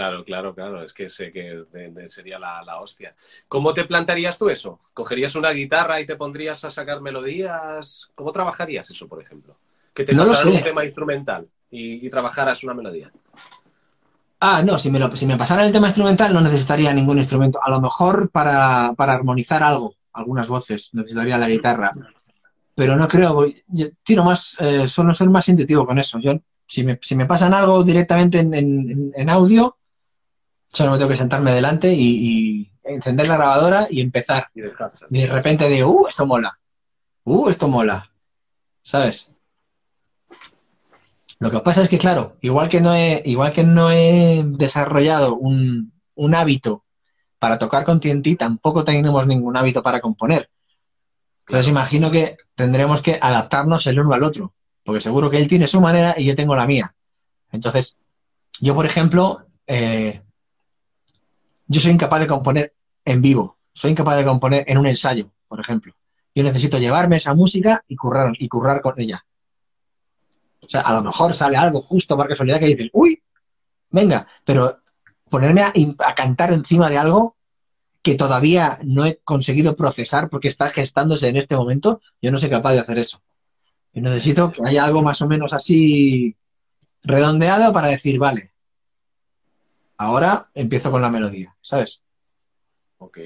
Claro, 0.00 0.24
claro, 0.24 0.54
claro. 0.54 0.82
Es 0.82 0.94
que 0.94 1.10
sé 1.10 1.30
que 1.30 1.60
de- 1.70 1.90
de- 1.90 2.08
sería 2.08 2.38
la, 2.38 2.62
la 2.62 2.80
hostia. 2.80 3.14
¿Cómo 3.48 3.74
te 3.74 3.84
plantearías 3.84 4.38
tú 4.38 4.48
eso? 4.48 4.80
¿Cogerías 4.94 5.34
una 5.34 5.50
guitarra 5.50 6.00
y 6.00 6.06
te 6.06 6.16
pondrías 6.16 6.64
a 6.64 6.70
sacar 6.70 7.02
melodías? 7.02 8.10
¿Cómo 8.14 8.32
trabajarías 8.32 8.88
eso, 8.90 9.06
por 9.06 9.20
ejemplo? 9.22 9.58
Que 9.92 10.04
te 10.04 10.14
No 10.14 10.24
pasaran 10.24 10.54
un 10.56 10.62
tema 10.62 10.86
instrumental 10.86 11.46
y, 11.70 12.06
y 12.06 12.08
trabajaras 12.08 12.64
una 12.64 12.72
melodía. 12.72 13.12
Ah, 14.40 14.62
no, 14.62 14.78
si 14.78 14.90
me, 14.90 14.98
lo, 14.98 15.14
si 15.14 15.26
me 15.26 15.36
pasara 15.36 15.66
el 15.66 15.72
tema 15.72 15.88
instrumental 15.88 16.32
no 16.32 16.40
necesitaría 16.40 16.94
ningún 16.94 17.18
instrumento. 17.18 17.60
A 17.62 17.68
lo 17.68 17.78
mejor 17.82 18.30
para, 18.30 18.94
para 18.96 19.12
armonizar 19.12 19.62
algo, 19.62 19.96
algunas 20.14 20.48
voces, 20.48 20.94
necesitaría 20.94 21.36
la 21.36 21.46
guitarra. 21.50 21.92
Pero 22.74 22.96
no 22.96 23.06
creo, 23.06 23.46
yo 23.68 23.88
tiro 24.02 24.24
más, 24.24 24.56
eh, 24.60 24.88
suelo 24.88 25.12
ser 25.12 25.28
más 25.30 25.46
intuitivo 25.50 25.84
con 25.86 25.98
eso. 25.98 26.18
Yo, 26.20 26.32
si 26.66 26.84
me, 26.84 26.98
si 27.02 27.16
me 27.16 27.26
pasan 27.26 27.52
algo 27.52 27.82
directamente 27.84 28.38
en, 28.38 28.54
en- 28.54 29.12
en 29.14 29.28
audio, 29.28 29.76
solo 30.72 30.92
me 30.92 30.98
tengo 30.98 31.10
que 31.10 31.16
sentarme 31.16 31.52
delante 31.52 31.92
y, 31.92 32.62
y 32.62 32.70
encender 32.84 33.28
la 33.28 33.36
grabadora 33.36 33.86
y 33.90 34.00
empezar. 34.00 34.46
Y 34.54 34.60
de 35.20 35.26
repente 35.26 35.68
digo, 35.68 35.90
uh, 35.90 36.06
esto 36.08 36.26
mola. 36.26 36.58
Uh, 37.24 37.48
esto 37.48 37.68
mola. 37.68 38.10
¿Sabes? 38.82 39.30
Lo 41.38 41.50
que 41.50 41.60
pasa 41.60 41.82
es 41.82 41.88
que, 41.88 41.98
claro, 41.98 42.36
igual 42.40 42.68
que 42.68 42.80
no 42.80 42.94
he, 42.94 43.22
igual 43.24 43.52
que 43.52 43.64
no 43.64 43.90
he 43.90 44.44
desarrollado 44.44 45.36
un, 45.36 45.92
un 46.14 46.34
hábito 46.34 46.84
para 47.38 47.58
tocar 47.58 47.84
con 47.84 47.98
TNT, 47.98 48.36
tampoco 48.38 48.84
tenemos 48.84 49.26
ningún 49.26 49.56
hábito 49.56 49.82
para 49.82 50.00
componer. 50.00 50.50
Entonces 51.46 51.68
imagino 51.68 52.10
que 52.10 52.36
tendremos 52.54 53.02
que 53.02 53.18
adaptarnos 53.20 53.86
el 53.86 53.98
uno 53.98 54.12
al 54.14 54.22
otro, 54.22 54.54
porque 54.84 55.00
seguro 55.00 55.30
que 55.30 55.38
él 55.38 55.48
tiene 55.48 55.66
su 55.66 55.80
manera 55.80 56.14
y 56.16 56.26
yo 56.26 56.36
tengo 56.36 56.54
la 56.54 56.66
mía. 56.66 56.94
Entonces, 57.50 57.98
yo, 58.60 58.74
por 58.74 58.84
ejemplo, 58.86 59.46
eh, 59.66 60.22
yo 61.70 61.80
soy 61.80 61.92
incapaz 61.92 62.18
de 62.18 62.26
componer 62.26 62.74
en 63.04 63.22
vivo, 63.22 63.58
soy 63.72 63.92
incapaz 63.92 64.16
de 64.16 64.24
componer 64.24 64.64
en 64.66 64.76
un 64.76 64.88
ensayo, 64.88 65.30
por 65.46 65.60
ejemplo. 65.60 65.94
Yo 66.34 66.42
necesito 66.42 66.78
llevarme 66.78 67.16
esa 67.16 67.32
música 67.32 67.84
y 67.86 67.94
currar, 67.94 68.32
y 68.36 68.48
currar 68.48 68.80
con 68.80 69.00
ella. 69.00 69.24
O 70.60 70.68
sea, 70.68 70.80
a 70.80 70.94
lo 70.94 71.02
mejor 71.04 71.32
sale 71.32 71.56
algo 71.56 71.80
justo 71.80 72.16
por 72.16 72.26
casualidad 72.26 72.58
que 72.58 72.66
dices, 72.66 72.90
uy, 72.92 73.22
venga, 73.88 74.26
pero 74.44 74.80
ponerme 75.28 75.62
a, 75.62 75.72
a 75.98 76.14
cantar 76.16 76.52
encima 76.52 76.90
de 76.90 76.98
algo 76.98 77.36
que 78.02 78.16
todavía 78.16 78.80
no 78.82 79.06
he 79.06 79.20
conseguido 79.22 79.76
procesar 79.76 80.28
porque 80.28 80.48
está 80.48 80.70
gestándose 80.70 81.28
en 81.28 81.36
este 81.36 81.54
momento, 81.54 82.00
yo 82.20 82.32
no 82.32 82.38
soy 82.38 82.50
capaz 82.50 82.72
de 82.72 82.80
hacer 82.80 82.98
eso. 82.98 83.22
Yo 83.92 84.02
necesito 84.02 84.50
que 84.50 84.62
haya 84.66 84.84
algo 84.84 85.02
más 85.02 85.22
o 85.22 85.28
menos 85.28 85.52
así 85.52 86.36
redondeado 87.04 87.72
para 87.72 87.86
decir, 87.86 88.18
vale, 88.18 88.49
ahora 90.00 90.48
empiezo 90.54 90.90
con 90.90 91.02
la 91.02 91.10
melodía, 91.10 91.54
¿sabes? 91.60 92.02
Ok. 92.98 93.18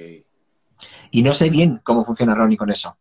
Y 1.12 1.22
no 1.22 1.32
sé 1.32 1.48
bien 1.48 1.80
cómo 1.84 2.04
funciona 2.04 2.34
Ronnie 2.34 2.56
con 2.56 2.70
eso, 2.70 2.98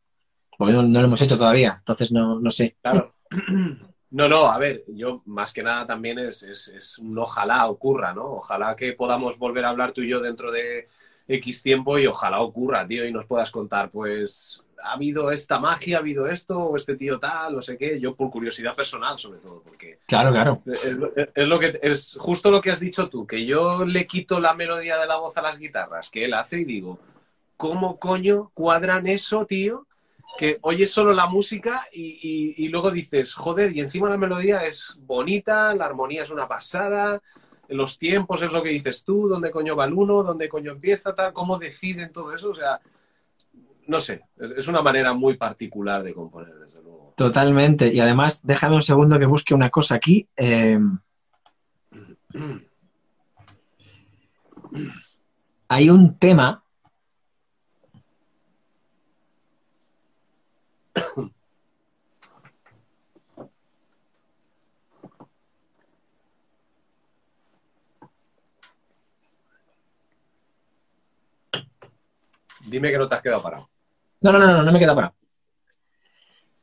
porque 0.58 0.74
no, 0.74 0.84
no 0.84 1.00
lo 1.00 1.08
hemos 1.08 1.22
hecho 1.22 1.38
todavía, 1.38 1.78
entonces 1.80 2.12
no, 2.12 2.40
no 2.40 2.52
sé. 2.52 2.78
Claro. 2.82 3.16
No, 4.16 4.30
no, 4.30 4.52
a 4.52 4.60
ver, 4.60 4.84
yo 4.90 5.24
más 5.26 5.52
que 5.52 5.64
nada 5.64 5.88
también 5.88 6.20
es, 6.20 6.44
es, 6.44 6.68
es 6.68 7.00
un 7.00 7.18
ojalá 7.18 7.66
ocurra, 7.66 8.14
¿no? 8.14 8.34
Ojalá 8.34 8.76
que 8.76 8.94
podamos 8.94 9.40
volver 9.40 9.66
a 9.66 9.70
hablar 9.70 9.92
tú 9.92 10.02
y 10.02 10.10
yo 10.10 10.22
dentro 10.22 10.52
de 10.52 10.88
X 11.28 11.64
tiempo 11.64 11.98
y 11.98 12.06
ojalá 12.06 12.42
ocurra, 12.42 12.86
tío, 12.86 13.08
y 13.08 13.12
nos 13.12 13.26
puedas 13.26 13.50
contar, 13.50 13.90
pues, 13.90 14.64
ha 14.84 14.94
habido 14.94 15.32
esta 15.32 15.60
magia, 15.60 15.98
ha 15.98 16.00
habido 16.02 16.28
esto, 16.28 16.60
o 16.60 16.76
este 16.76 16.96
tío 16.96 17.20
tal, 17.20 17.56
no 17.56 17.62
sé 17.62 17.78
qué, 17.78 18.00
yo 18.00 18.16
por 18.16 18.30
curiosidad 18.30 18.76
personal 18.76 19.18
sobre 19.18 19.40
todo, 19.40 19.62
porque 19.64 20.00
Claro, 20.06 20.32
claro. 20.32 20.62
es, 20.66 21.00
es 21.36 21.48
lo 21.48 21.60
que, 21.60 21.80
es 21.82 22.18
justo 22.20 22.52
lo 22.52 22.62
que 22.62 22.72
has 22.72 22.80
dicho 22.80 23.10
tú, 23.10 23.26
que 23.26 23.46
yo 23.46 23.86
le 23.86 24.06
quito 24.06 24.40
la 24.40 24.54
melodía 24.54 24.98
de 24.98 25.08
la 25.08 25.18
voz 25.18 25.38
a 25.38 25.42
las 25.42 25.58
guitarras 25.58 26.10
que 26.10 26.26
él 26.26 26.34
hace 26.34 26.60
y 26.60 26.66
digo, 26.66 27.00
¿cómo 27.58 27.98
coño 28.00 28.52
cuadran 28.54 29.08
eso, 29.08 29.46
tío? 29.46 29.88
Que 30.38 30.58
oyes 30.62 30.92
solo 30.92 31.14
la 31.14 31.28
música 31.28 31.88
y, 31.92 32.20
y- 32.58 32.66
y 32.66 32.70
luego 32.70 32.92
dices, 32.92 33.34
joder, 33.36 33.72
y 33.76 33.80
encima 33.82 34.10
la 34.10 34.18
melodía 34.18 34.66
es 34.66 34.98
bonita, 35.02 35.74
la 35.76 35.86
armonía 35.86 36.24
es 36.24 36.32
una 36.32 36.48
pasada, 36.48 37.22
los 37.70 37.98
tiempos 37.98 38.42
es 38.42 38.52
lo 38.52 38.62
que 38.62 38.70
dices 38.70 39.04
tú, 39.04 39.28
dónde 39.28 39.52
coño 39.52 39.76
va 39.76 39.86
el 39.86 39.94
uno, 39.94 40.24
dónde 40.24 40.50
coño 40.50 40.72
empieza, 40.72 41.14
tal, 41.16 41.34
cómo 41.34 41.58
deciden 41.58 42.12
todo 42.12 42.34
eso, 42.34 42.50
o 42.50 42.56
sea, 42.56 42.80
no 43.88 44.00
sé, 44.00 44.24
es 44.38 44.68
una 44.68 44.82
manera 44.82 45.14
muy 45.14 45.38
particular 45.38 46.04
de 46.04 46.14
componer, 46.14 46.56
desde 46.56 46.82
luego. 46.82 47.14
Totalmente. 47.18 47.94
Y 47.94 48.00
además, 48.00 48.42
déjame 48.44 48.76
un 48.76 48.82
segundo 48.82 49.20
que 49.20 49.26
busque 49.26 49.54
una 49.54 49.70
cosa 49.70 49.96
aquí. 49.96 50.28
Eh, 50.38 50.80
hay 55.68 55.90
un 55.90 56.18
tema. 56.18 56.64
Dime 72.66 72.90
que 72.90 72.98
no 72.98 73.08
te 73.08 73.16
has 73.16 73.22
quedado 73.22 73.42
parado. 73.42 73.73
No, 74.24 74.32
no, 74.32 74.40
no, 74.40 74.48
no, 74.48 74.64
no 74.64 74.72
me 74.72 74.80
queda 74.80 74.96
para. 74.96 75.14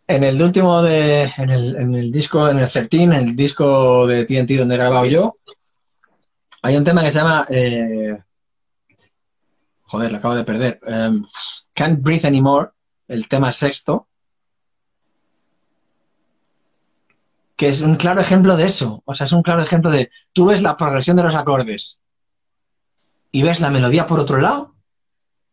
En 0.06 0.24
el 0.24 0.42
último 0.42 0.82
de. 0.82 1.30
En 1.36 1.50
el, 1.50 1.76
en 1.76 1.94
el 1.94 2.10
disco, 2.10 2.48
en 2.48 2.58
el 2.58 2.68
13, 2.70 3.02
en 3.02 3.12
el 3.12 3.36
disco 3.36 4.06
de 4.06 4.24
TNT 4.24 4.58
donde 4.58 4.74
he 4.74 4.78
grabado 4.78 5.06
yo, 5.06 5.36
hay 6.62 6.76
un 6.76 6.84
tema 6.84 7.02
que 7.02 7.10
se 7.10 7.18
llama. 7.18 7.47
eh, 7.50 8.18
joder, 9.82 10.10
lo 10.12 10.18
acabo 10.18 10.34
de 10.34 10.44
perder. 10.44 10.80
Em, 10.86 11.22
Can't 11.74 12.02
Breathe 12.02 12.26
Anymore, 12.26 12.70
el 13.08 13.28
tema 13.28 13.52
sexto. 13.52 14.08
Que 17.56 17.68
es 17.68 17.82
un 17.82 17.97
claro 17.97 18.20
ejemplo 18.20 18.56
de 18.56 18.64
eso. 18.64 19.02
O 19.05 19.14
sea, 19.14 19.26
es 19.26 19.32
un 19.32 19.42
claro 19.42 19.62
ejemplo 19.62 19.90
de. 19.90 20.10
Tú 20.32 20.47
ves 20.47 20.62
la 20.62 20.76
progresión 20.76 21.16
de 21.16 21.24
los 21.24 21.34
acordes 21.34 22.00
y 23.32 23.42
ves 23.42 23.60
la 23.60 23.70
melodía 23.70 24.06
por 24.06 24.18
otro 24.18 24.39
lado 24.39 24.74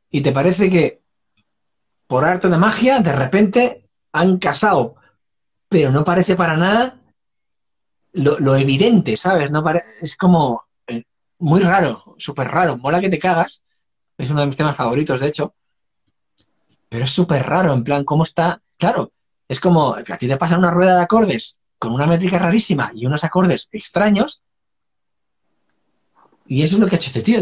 y 0.10 0.22
te 0.22 0.32
parece 0.32 0.70
que 0.70 1.02
por 2.08 2.26
arte 2.26 2.50
de 2.50 2.58
magia, 2.58 3.00
de 3.00 3.14
repente 3.14 3.90
han 4.14 4.38
casado, 4.38 4.96
pero 5.70 5.92
no 5.92 6.04
parece 6.04 6.36
para 6.36 6.58
nada 6.58 6.98
lo, 8.14 8.56
evidente, 8.56 9.16
¿sabes? 9.18 9.52
No 9.52 9.64
es 10.02 10.18
como 10.18 10.66
eh, 10.88 11.04
muy 11.40 11.62
raro, 11.62 12.16
súper 12.18 12.48
raro. 12.48 12.78
Mola 12.78 13.00
que 13.00 13.10
te 13.10 13.20
cagas. 13.20 13.64
Es 14.18 14.30
uno 14.30 14.42
de 14.42 14.48
mis 14.48 14.58
temas 14.58 14.76
favoritos, 14.76 15.20
de 15.20 15.28
hecho. 15.28 15.54
Pero 16.90 17.06
es 17.06 17.12
súper 17.12 17.44
raro, 17.44 17.74
en 17.74 17.84
plan, 17.84 18.04
¿cómo 18.04 18.24
está? 18.24 18.62
Claro, 18.78 19.12
es 19.48 19.60
como 19.60 19.96
a 19.96 20.18
ti 20.18 20.28
te 20.28 20.38
pasa 20.38 20.58
una 20.58 20.72
rueda 20.72 20.96
de 20.96 21.04
acordes 21.04 21.60
con 21.78 21.94
una 21.94 22.08
métrica 22.08 22.40
rarísima 22.40 22.92
y 22.96 23.06
unos 23.06 23.24
acordes 23.24 23.70
extraños. 23.72 24.44
Y 26.48 26.64
eso 26.64 26.78
es 26.78 26.82
lo 26.82 26.88
que 26.88 26.96
ha 26.96 26.98
hecho 26.98 27.08
este 27.08 27.22
tío. 27.22 27.40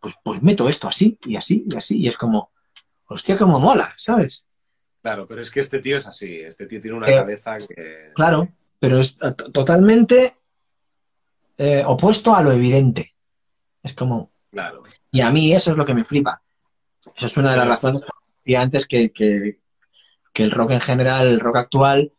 Pues, 0.00 0.14
pues 0.22 0.42
meto 0.42 0.68
esto 0.68 0.88
así 0.88 1.18
y 1.24 1.36
así 1.36 1.64
y 1.70 1.76
así. 1.76 1.98
Y 1.98 2.08
es 2.08 2.16
como, 2.16 2.50
hostia, 3.06 3.36
como 3.38 3.58
mola, 3.60 3.94
¿sabes? 3.96 4.46
Claro, 5.02 5.26
pero 5.26 5.40
es 5.40 5.50
que 5.50 5.60
este 5.60 5.78
tío 5.78 5.96
es 5.96 6.06
así, 6.06 6.40
este 6.40 6.66
tío 6.66 6.80
tiene 6.80 6.96
una 6.96 7.08
Eh, 7.08 7.16
cabeza 7.16 7.58
que... 7.58 8.12
Claro, 8.14 8.48
pero 8.80 8.98
es 8.98 9.16
to- 9.18 9.34
totalmente 9.52 10.36
eh, 11.58 11.82
opuesto 11.86 12.34
a 12.34 12.42
lo 12.42 12.52
evidente. 12.52 13.14
Es 13.82 13.94
como, 13.94 14.30
Claro, 14.50 14.82
y 15.12 15.20
a 15.20 15.30
mí 15.30 15.52
eso 15.54 15.70
es 15.70 15.76
lo 15.76 15.86
que 15.86 15.94
me 15.94 16.04
flipa. 16.04 16.42
Eso 17.14 17.26
es 17.26 17.36
una 17.36 17.52
de 17.52 17.56
las 17.58 17.68
razones 17.68 18.02
que 18.02 18.08
decía 18.38 18.62
antes 18.62 18.86
que, 18.86 19.12
que, 19.12 19.60
que 20.32 20.42
el 20.42 20.50
rock 20.50 20.72
en 20.72 20.80
general, 20.80 21.26
el 21.28 21.38
rock 21.40 21.56
actual, 21.56 22.12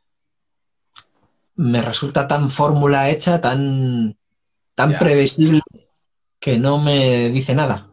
me 1.55 1.81
resulta 1.81 2.27
tan 2.27 2.49
fórmula 2.49 3.09
hecha, 3.09 3.41
tan, 3.41 4.17
tan 4.75 4.91
Ya. 4.91 4.99
previsible, 4.99 5.61
que 6.39 6.57
no 6.57 6.77
me 6.81 7.29
dice 7.29 7.53
nada. 7.55 7.91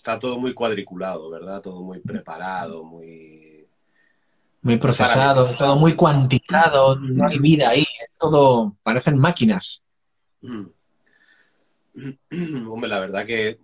Está 0.00 0.18
todo 0.18 0.38
muy 0.38 0.54
cuadriculado, 0.54 1.28
¿verdad? 1.28 1.60
Todo 1.60 1.82
muy 1.82 2.00
preparado, 2.00 2.82
muy... 2.84 3.66
Muy 4.62 4.78
procesado, 4.78 5.54
todo 5.56 5.76
muy 5.76 5.94
cuantificado, 5.94 6.96
no 6.96 7.26
hay 7.26 7.38
vida 7.38 7.70
ahí, 7.70 7.86
todo, 8.18 8.76
parecen 8.82 9.18
máquinas. 9.18 9.82
Hombre, 10.42 10.72
la 12.88 12.98
verdad 12.98 13.24
que 13.24 13.58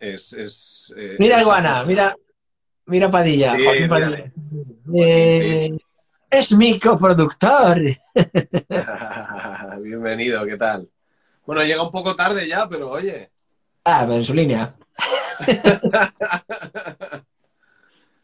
es... 0.00 0.32
es 0.32 0.92
eh, 0.96 1.14
Mira, 1.18 1.40
Iguana, 1.40 1.84
mira, 1.84 2.16
mira 2.86 3.08
Padilla, 3.10 3.54
Sí, 3.56 3.64
Joaquín 3.64 3.88
mírale. 3.88 4.18
Padilla. 4.18 4.32
Eh, 4.94 5.76
es 6.30 6.52
mi 6.52 6.78
coproductor. 6.78 7.78
Bienvenido, 9.82 10.44
¿qué 10.44 10.56
tal? 10.56 10.88
Bueno, 11.44 11.62
llega 11.62 11.84
un 11.84 11.92
poco 11.92 12.16
tarde 12.16 12.48
ya, 12.48 12.68
pero 12.68 12.90
oye. 12.90 13.30
Ah, 13.88 14.00
pero 14.02 14.14
en 14.16 14.24
su 14.24 14.34
línea. 14.34 14.74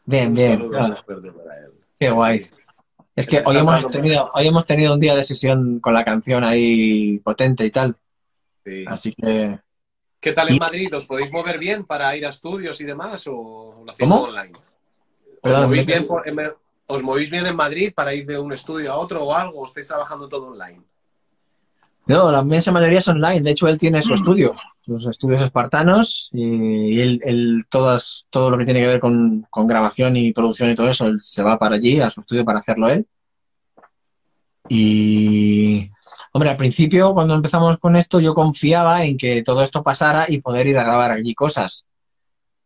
Bien, 0.05 0.27
un 0.27 0.33
bien. 0.33 0.69
claro, 0.69 0.97
para 1.05 1.59
él. 1.59 1.71
Qué 1.97 2.09
guay. 2.09 2.45
Es 3.15 3.25
que 3.27 3.41
hoy 3.45 3.55
hemos 3.57 3.87
tenido, 3.89 4.29
hoy 4.33 4.47
hemos 4.47 4.65
tenido 4.65 4.93
un 4.93 4.99
día 4.99 5.15
de 5.15 5.23
sesión 5.23 5.79
con 5.79 5.93
la 5.93 6.03
canción 6.03 6.43
ahí 6.43 7.19
potente 7.19 7.65
y 7.65 7.71
tal. 7.71 7.95
Sí. 8.65 8.83
Así 8.85 9.13
que 9.13 9.59
¿Qué 10.19 10.33
tal 10.33 10.49
en 10.49 10.55
Y- 10.55 10.59
Madrid? 10.59 10.93
¿Os 10.95 11.05
podéis 11.05 11.31
mover 11.31 11.57
bien 11.57 11.85
para 11.85 12.13
ir 12.17 12.25
a 12.25 12.29
estudios 12.29 12.79
y 12.81 12.83
demás 12.85 13.23
o 13.27 13.81
lo 13.85 13.91
hacéis 13.91 14.09
¿Cómo? 14.09 14.21
todo 14.25 14.29
online? 14.35 14.51
¿Os, 14.57 15.39
Perdón, 15.41 15.63
movéis 15.65 15.85
me- 15.87 15.93
bien 15.93 16.07
por- 16.07 16.27
en, 16.27 16.51
¿Os 16.87 17.01
movéis 17.03 17.29
bien 17.29 17.45
en 17.45 17.55
Madrid 17.55 17.93
para 17.95 18.13
ir 18.13 18.25
de 18.25 18.37
un 18.37 18.51
estudio 18.51 18.91
a 18.91 18.97
otro 18.97 19.23
o 19.23 19.33
algo? 19.33 19.59
¿O 19.61 19.65
estáis 19.65 19.87
trabajando 19.87 20.27
todo 20.27 20.47
online? 20.47 20.81
No, 22.05 22.31
la 22.31 22.41
inmensa 22.41 22.71
mayoría 22.71 22.99
es 22.99 23.07
online. 23.07 23.41
De 23.41 23.51
hecho, 23.51 23.67
él 23.67 23.77
tiene 23.77 24.01
su 24.01 24.13
estudio, 24.13 24.53
sus 24.85 25.07
estudios 25.07 25.41
espartanos 25.41 26.29
y 26.33 26.99
él, 26.99 27.21
él 27.23 27.65
todas, 27.69 28.27
todo 28.29 28.49
lo 28.49 28.57
que 28.57 28.65
tiene 28.65 28.81
que 28.81 28.87
ver 28.87 28.99
con, 28.99 29.47
con 29.49 29.67
grabación 29.67 30.17
y 30.17 30.33
producción 30.33 30.69
y 30.69 30.75
todo 30.75 30.89
eso, 30.89 31.07
él 31.07 31.19
se 31.21 31.43
va 31.43 31.57
para 31.57 31.75
allí, 31.75 32.01
a 32.01 32.09
su 32.09 32.19
estudio 32.19 32.43
para 32.43 32.59
hacerlo 32.59 32.89
él. 32.89 33.07
Y, 34.67 35.89
hombre, 36.33 36.49
al 36.49 36.57
principio, 36.57 37.13
cuando 37.13 37.35
empezamos 37.35 37.77
con 37.77 37.95
esto, 37.95 38.19
yo 38.19 38.33
confiaba 38.33 39.05
en 39.05 39.17
que 39.17 39.41
todo 39.41 39.63
esto 39.63 39.81
pasara 39.81 40.25
y 40.27 40.41
poder 40.41 40.67
ir 40.67 40.77
a 40.77 40.83
grabar 40.83 41.11
allí 41.11 41.33
cosas. 41.33 41.87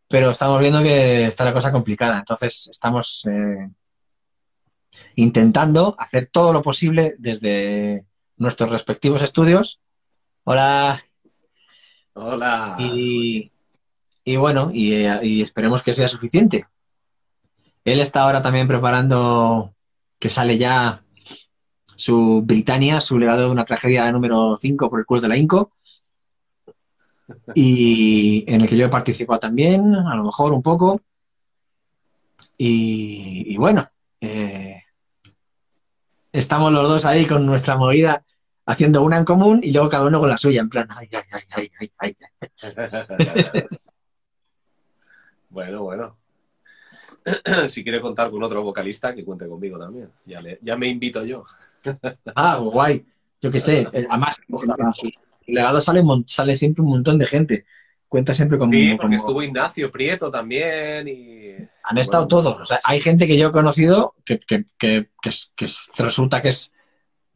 Pero 0.08 0.32
estamos 0.32 0.60
viendo 0.60 0.82
que 0.82 1.26
está 1.26 1.46
la 1.46 1.54
cosa 1.54 1.72
complicada. 1.72 2.20
Entonces, 2.20 2.70
estamos 2.72 3.26
eh, 3.30 3.70
intentando 5.16 5.96
hacer 6.00 6.28
todo 6.28 6.54
lo 6.54 6.62
posible 6.64 7.16
desde 7.20 8.07
nuestros 8.38 8.70
respectivos 8.70 9.22
estudios. 9.22 9.80
Hola. 10.44 11.04
Hola. 12.14 12.78
Y, 12.80 13.52
y 14.24 14.36
bueno, 14.38 14.72
y, 14.74 14.94
y 15.24 15.42
esperemos 15.42 15.84
que 15.84 15.94
sea 15.94 16.08
suficiente. 16.08 16.66
Él 17.84 18.00
está 18.00 18.22
ahora 18.22 18.42
también 18.42 18.68
preparando 18.68 19.74
que 20.20 20.30
sale 20.30 20.58
ya 20.58 21.04
su 21.96 22.44
Britannia, 22.46 23.02
su 23.02 23.18
legado 23.18 23.42
de 23.42 23.52
una 23.52 23.66
tragedia 23.66 24.12
número 24.12 24.56
5 24.58 24.90
por 24.90 25.00
el 25.00 25.06
culo 25.06 25.22
de 25.22 25.28
la 25.28 25.38
Inco. 25.38 25.72
Y 27.56 28.44
en 28.48 28.62
el 28.62 28.70
que 28.70 28.78
yo 28.78 28.86
he 28.86 28.90
participado 28.90 29.40
también, 29.40 29.96
a 29.96 30.16
lo 30.16 30.24
mejor 30.24 30.54
un 30.54 30.62
poco. 30.62 31.02
Y, 32.58 33.54
y 33.54 33.58
bueno, 33.58 33.90
eh, 34.22 34.67
estamos 36.32 36.72
los 36.72 36.88
dos 36.88 37.06
ahí 37.06 37.26
con 37.26 37.46
nuestra 37.46 37.78
movida 37.78 38.24
haciendo 38.66 39.02
una 39.02 39.18
en 39.18 39.26
común 39.26 39.60
y 39.64 39.72
luego 39.72 39.90
cada 39.90 40.06
uno 40.08 40.20
con 40.20 40.30
la 40.30 40.38
suya, 40.38 40.62
en 40.62 40.70
plan, 40.70 40.88
ay, 40.98 41.08
ay, 41.14 41.42
ay, 41.56 41.70
ay, 41.80 41.92
ay, 42.00 42.16
ay. 42.20 43.64
bueno, 45.50 45.84
bueno. 45.84 46.18
si 47.70 47.84
quiere 47.84 48.00
contar 48.00 48.30
con 48.32 48.42
otro 48.44 48.62
vocalista, 48.64 49.14
que 49.14 49.24
cuente 49.26 49.48
conmigo 49.48 49.78
también. 49.78 50.10
Ya, 50.26 50.42
le- 50.42 50.60
ya 50.62 50.76
me 50.78 50.88
invito 50.88 51.24
yo. 51.26 51.46
Ah, 52.36 52.58
guay. 52.58 53.06
Yo 53.42 53.52
qué 53.52 53.60
sé. 53.60 53.88
Además, 54.10 54.38
su 54.94 55.10
legado 55.48 55.82
sale, 55.82 56.04
sale 56.26 56.56
siempre 56.58 56.84
un 56.84 56.90
montón 56.90 57.18
de 57.18 57.28
gente. 57.28 57.66
Cuenta 58.08 58.34
siempre 58.34 58.58
con... 58.58 58.72
Sí, 58.72 58.96
porque 59.00 59.18
estuvo 59.18 59.42
Ignacio 59.44 59.92
Prieto 59.92 60.32
también 60.32 61.08
y... 61.08 61.52
Han 61.84 61.98
estado 61.98 62.26
Bueno, 62.28 62.44
todos. 62.44 62.62
O 62.62 62.66
sea, 62.66 62.80
hay 62.84 63.02
gente 63.02 63.28
que 63.28 63.38
yo 63.38 63.50
he 63.50 63.52
conocido 63.52 64.16
que, 64.26 64.40
que- 64.40 64.66
que- 64.78 65.10
que 65.22 65.30
es- 65.30 65.52
que 65.56 65.66
es- 65.66 65.90
resulta 65.98 66.42
que 66.42 66.50
es 66.50 66.74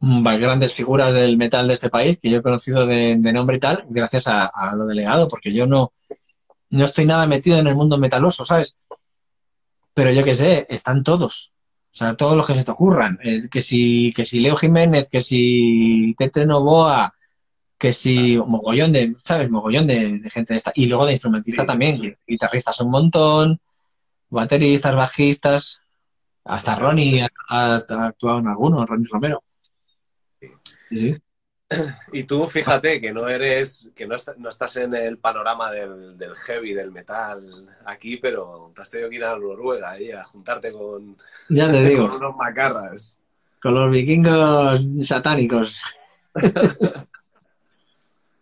grandes 0.00 0.72
figuras 0.72 1.14
del 1.14 1.36
metal 1.36 1.68
de 1.68 1.74
este 1.74 1.88
país, 1.90 2.18
que 2.20 2.30
yo 2.30 2.38
he 2.38 2.42
conocido 2.42 2.86
de, 2.86 3.16
de 3.18 3.32
nombre 3.32 3.56
y 3.56 3.60
tal, 3.60 3.84
gracias 3.88 4.26
a, 4.26 4.46
a 4.46 4.74
lo 4.74 4.86
delegado, 4.86 5.28
porque 5.28 5.52
yo 5.52 5.66
no, 5.66 5.92
no 6.70 6.84
estoy 6.84 7.06
nada 7.06 7.26
metido 7.26 7.58
en 7.58 7.66
el 7.66 7.74
mundo 7.76 7.98
metaloso, 7.98 8.44
¿sabes? 8.44 8.76
pero 9.94 10.10
yo 10.10 10.24
qué 10.24 10.34
sé, 10.34 10.66
están 10.70 11.02
todos. 11.04 11.52
O 11.92 11.94
sea, 11.94 12.16
todos 12.16 12.34
los 12.36 12.46
que 12.46 12.54
se 12.54 12.64
te 12.64 12.70
ocurran. 12.70 13.18
Eh, 13.22 13.42
que 13.50 13.60
si, 13.60 14.12
que 14.16 14.24
si 14.24 14.40
Leo 14.40 14.56
Jiménez, 14.56 15.08
que 15.10 15.20
si 15.20 16.14
Tete 16.16 16.46
Novoa, 16.46 17.14
que 17.82 17.92
si 17.92 18.38
mogollón 18.38 18.92
de, 18.92 19.12
¿sabes? 19.16 19.50
Mogollón 19.50 19.88
de, 19.88 20.20
de 20.20 20.30
gente 20.30 20.54
de 20.54 20.58
esta. 20.58 20.70
Y 20.76 20.86
luego 20.86 21.04
de 21.04 21.14
instrumentista 21.14 21.62
Sí, 21.62 21.66
también, 21.66 21.98
sí. 21.98 22.14
guitarristas 22.24 22.80
un 22.80 22.92
montón, 22.92 23.60
bateristas, 24.30 24.94
bajistas, 24.94 25.80
hasta 26.44 26.76
Ronnie 26.76 27.26
ha, 27.48 27.74
actuado 27.74 28.38
en 28.38 28.46
algunos, 28.46 28.88
Ronnie 28.88 29.08
Romero. 29.10 29.42
Sí. 30.90 31.16
Y 32.12 32.22
tú 32.22 32.46
fíjate 32.46 33.00
que 33.00 33.12
no 33.12 33.26
eres, 33.28 33.90
que 33.96 34.06
no, 34.06 34.14
no 34.38 34.48
estás 34.48 34.76
en 34.76 34.94
el 34.94 35.18
panorama 35.18 35.72
del, 35.72 36.16
del 36.16 36.36
heavy, 36.36 36.74
del 36.74 36.92
metal 36.92 37.66
aquí, 37.84 38.16
pero 38.18 38.70
te 38.76 38.82
has 38.82 38.90
tenido 38.90 39.10
que 39.10 39.16
ir 39.16 39.24
a 39.24 39.36
Noruega 39.36 39.90
ahí 39.90 40.12
a 40.12 40.22
juntarte 40.22 40.70
con, 40.70 41.16
Ya 41.48 41.66
te 41.66 41.72
con 41.78 41.84
digo, 41.88 42.04
unos 42.14 42.36
macarras. 42.36 43.18
con 43.60 43.74
los 43.74 43.90
vikingos 43.90 44.86
satánicos. 45.02 45.80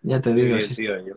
ya 0.02 0.20
te 0.20 0.34
digo, 0.34 0.56
bien, 0.56 0.62
sí. 0.62 0.74
tío, 0.74 1.06
yo- 1.06 1.14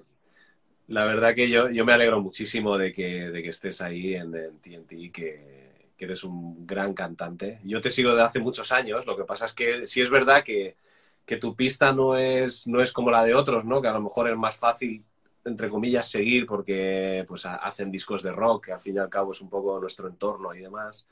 La 0.87 1.05
verdad 1.05 1.35
que 1.35 1.49
yo, 1.49 1.69
yo 1.69 1.85
me 1.85 1.93
alegro 1.93 2.21
muchísimo 2.21 2.77
de 2.77 2.93
que, 2.93 3.29
de 3.31 3.43
que 3.43 3.49
estés 3.49 3.81
ahí 3.81 4.15
en, 4.15 4.35
en 4.35 4.59
TNT, 4.59 5.11
que, 5.11 5.91
que 5.97 6.05
eres 6.05 6.23
un 6.25 6.67
gran 6.67 6.93
cantante. 6.93 7.61
Yo 7.63 7.81
te 7.81 7.91
sigo 7.91 8.15
de 8.15 8.23
hace 8.23 8.39
muchos 8.39 8.71
años, 8.71 9.05
lo 9.07 9.17
que 9.17 9.23
pasa 9.25 9.45
es 9.45 9.53
que 9.53 9.87
sí 9.87 10.01
es 10.01 10.09
verdad 10.09 10.43
que, 10.43 10.77
que 11.25 11.37
tu 11.37 11.55
pista 11.55 11.93
no 11.93 12.17
es, 12.17 12.67
no 12.67 12.81
es 12.81 12.91
como 12.93 13.11
la 13.11 13.23
de 13.23 13.33
otros, 13.35 13.65
¿no? 13.65 13.81
Que 13.81 13.87
a 13.89 13.93
lo 13.93 14.01
mejor 14.01 14.29
es 14.29 14.37
más 14.37 14.57
fácil, 14.57 15.03
entre 15.45 15.69
comillas, 15.69 16.09
seguir 16.09 16.45
porque 16.45 17.25
pues 17.27 17.45
ha- 17.45 17.55
hacen 17.57 17.91
discos 17.91 18.23
de 18.23 18.31
rock, 18.33 18.65
que 18.67 18.73
al 18.73 18.81
fin 18.81 18.95
y 18.97 18.99
al 18.99 19.09
cabo 19.09 19.31
es 19.31 19.41
un 19.41 19.49
poco 19.49 19.79
nuestro 19.79 20.07
entorno 20.09 20.53
y 20.55 20.59
demás. 20.61 21.07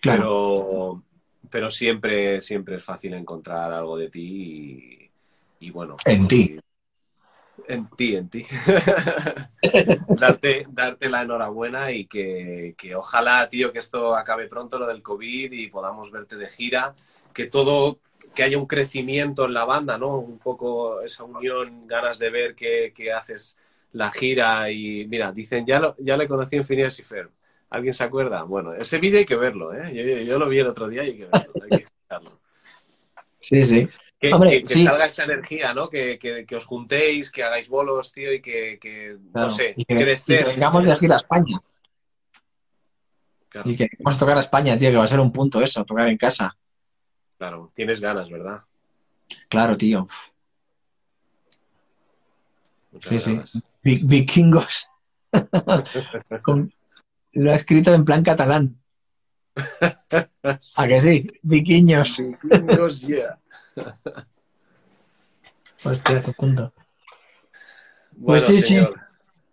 Claro. 0.00 0.22
Pero, 0.22 1.02
pero 1.50 1.70
siempre, 1.70 2.40
siempre 2.40 2.76
es 2.76 2.84
fácil 2.84 3.14
encontrar 3.14 3.72
algo 3.72 3.96
de 3.96 4.10
ti 4.10 5.10
y, 5.60 5.66
y 5.66 5.70
bueno. 5.70 5.96
En 6.06 6.26
ti. 6.28 6.58
En 7.68 7.88
ti, 7.88 8.16
en 8.16 8.28
ti. 8.28 8.46
darte, 10.08 10.66
darte 10.70 11.08
la 11.08 11.22
enhorabuena 11.22 11.90
y 11.90 12.06
que, 12.06 12.74
que 12.76 12.94
ojalá, 12.94 13.48
tío, 13.48 13.72
que 13.72 13.80
esto 13.80 14.14
acabe 14.14 14.46
pronto, 14.46 14.78
lo 14.78 14.86
del 14.86 15.02
COVID, 15.02 15.52
y 15.52 15.68
podamos 15.68 16.10
verte 16.10 16.36
de 16.36 16.48
gira, 16.48 16.94
que 17.32 17.46
todo, 17.46 17.98
que 18.34 18.44
haya 18.44 18.58
un 18.58 18.66
crecimiento 18.66 19.46
en 19.46 19.54
la 19.54 19.64
banda, 19.64 19.98
¿no? 19.98 20.18
Un 20.18 20.38
poco 20.38 21.00
esa 21.02 21.24
unión, 21.24 21.86
ganas 21.86 22.18
de 22.18 22.30
ver 22.30 22.54
que, 22.54 22.92
que 22.94 23.12
haces 23.12 23.58
la 23.92 24.10
gira 24.10 24.70
y 24.70 25.06
mira, 25.08 25.32
dicen, 25.32 25.66
ya, 25.66 25.80
lo, 25.80 25.96
ya 25.98 26.16
le 26.16 26.28
conocí 26.28 26.56
en 26.56 26.64
Phineas 26.64 26.98
y 27.00 27.02
Ferb. 27.02 27.30
¿Alguien 27.70 27.94
se 27.94 28.04
acuerda? 28.04 28.44
Bueno, 28.44 28.74
ese 28.74 28.98
vídeo 28.98 29.18
hay 29.18 29.26
que 29.26 29.36
verlo, 29.36 29.74
¿eh? 29.74 30.24
Yo, 30.24 30.38
lo 30.38 30.48
vi 30.48 30.60
el 30.60 30.68
otro 30.68 30.88
día 30.88 31.02
y 31.02 31.08
hay 31.08 31.16
que 31.16 31.28
verlo. 32.08 32.40
Sí, 33.40 33.62
sí. 33.62 33.88
Que, 34.28 34.34
Hombre, 34.34 34.50
que- 34.50 34.62
que 34.62 34.66
sí. 34.68 34.84
salga 34.84 35.06
esa 35.06 35.24
energía, 35.24 35.72
¿no? 35.72 35.88
Que, 35.88 36.18
que- 36.18 36.56
os 36.56 36.64
juntéis, 36.64 37.30
que 37.30 37.44
hagáis 37.44 37.68
bolos, 37.68 38.12
tío, 38.12 38.32
y 38.32 38.40
que, 38.42 38.78
que, 38.80 39.16
Claro. 39.32 39.48
no 39.48 39.50
sé, 39.54 39.74
y 39.76 39.84
que, 39.84 39.94
y 39.94 39.96
que 39.96 40.02
crecer. 40.02 40.46
vengamos 40.46 40.84
de 40.84 40.96
gira 40.96 41.14
a 41.14 41.18
España. 41.18 41.60
Claro, 43.48 43.70
Y 43.70 43.76
que 43.76 43.88
vamos 44.00 44.16
a 44.16 44.20
tocar 44.20 44.36
a 44.36 44.40
España, 44.40 44.76
tío, 44.76 44.90
que 44.90 44.96
va 44.96 45.04
a 45.04 45.06
ser 45.06 45.20
un 45.20 45.30
punto 45.32 45.60
eso, 45.62 45.84
tocar 45.84 46.08
en 46.08 46.16
casa. 46.16 46.56
claro, 47.38 47.70
tienes 47.74 48.00
ganas, 48.00 48.28
¿verdad? 48.30 48.62
Claro, 49.48 49.76
tío. 49.76 50.02
Uf, 50.02 50.30
Muchas 52.92 53.10
Sí, 53.10 53.18
sí. 53.20 53.32
ganas. 53.32 53.62
Vikingos. 53.82 54.88
Lo 57.32 57.52
ha 57.52 57.54
escrito 57.54 57.92
en 57.94 58.04
plan 58.04 58.22
catalán. 58.22 58.76
¿A 60.76 60.86
que 60.88 61.00
sí? 61.00 61.26
Viquiños. 61.42 62.18
Vikingos, 62.42 63.00
yeah. 63.02 63.38
Hostia, 65.84 66.22
qué 66.22 66.32
punto. 66.32 66.72
Bueno, 68.12 68.24
Pues 68.26 68.44
sí, 68.44 68.60
sí. 68.60 68.68
señor, 68.68 68.98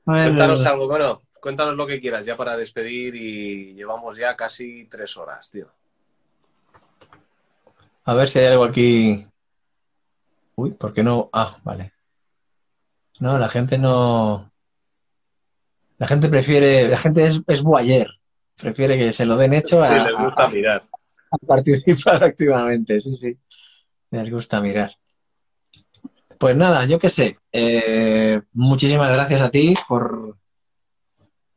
A 0.06 0.14
ver, 0.14 0.24
cuéntanos 0.28 0.66
algo, 0.66 0.88
bueno, 0.88 1.22
cuéntanos 1.42 1.76
lo 1.76 1.86
que 1.86 2.00
quieras 2.00 2.26
ya 2.26 2.36
para 2.38 2.56
despedir 2.58 3.16
y 3.16 3.74
llevamos 3.74 4.16
ya 4.18 4.36
casi 4.36 4.86
tres 4.86 5.16
horas, 5.18 5.52
tío. 5.52 5.68
a 8.06 8.14
ver 8.14 8.30
si 8.30 8.40
hay 8.40 8.48
algo 8.48 8.64
aquí. 8.66 9.28
Uy, 10.56 10.72
¿por 10.72 10.94
qué 10.94 11.04
no? 11.04 11.30
Ah, 11.34 11.58
vale. 11.64 11.94
No, 13.20 13.38
la 13.38 13.48
gente 13.50 13.78
no. 13.78 14.52
La 15.98 16.08
gente 16.08 16.30
prefiere. 16.30 16.88
La 16.90 16.98
gente 16.98 17.26
es, 17.26 17.42
es 17.48 17.62
voyeur. 17.64 18.08
Prefiere 18.58 18.98
que 18.98 19.14
se 19.14 19.26
lo 19.26 19.36
den 19.38 19.54
hecho 19.54 19.82
Sí, 19.82 19.88
a, 19.92 20.04
les 20.06 20.18
gusta 20.18 20.44
a- 20.46 20.50
mirar. 20.50 20.88
a 21.32 21.38
participar 21.46 22.24
activamente. 22.24 23.00
Sí, 23.00 23.16
sí. 23.16 23.38
Les 24.12 24.30
gusta 24.30 24.62
mirar. 24.62 24.92
Pues 26.38 26.56
nada, 26.56 26.86
yo 26.86 27.00
qué 27.00 27.10
sé. 27.10 27.38
Eh, 27.52 28.42
muchísimas 28.54 29.12
gracias 29.12 29.42
a 29.42 29.50
ti 29.50 29.74
por, 29.88 30.38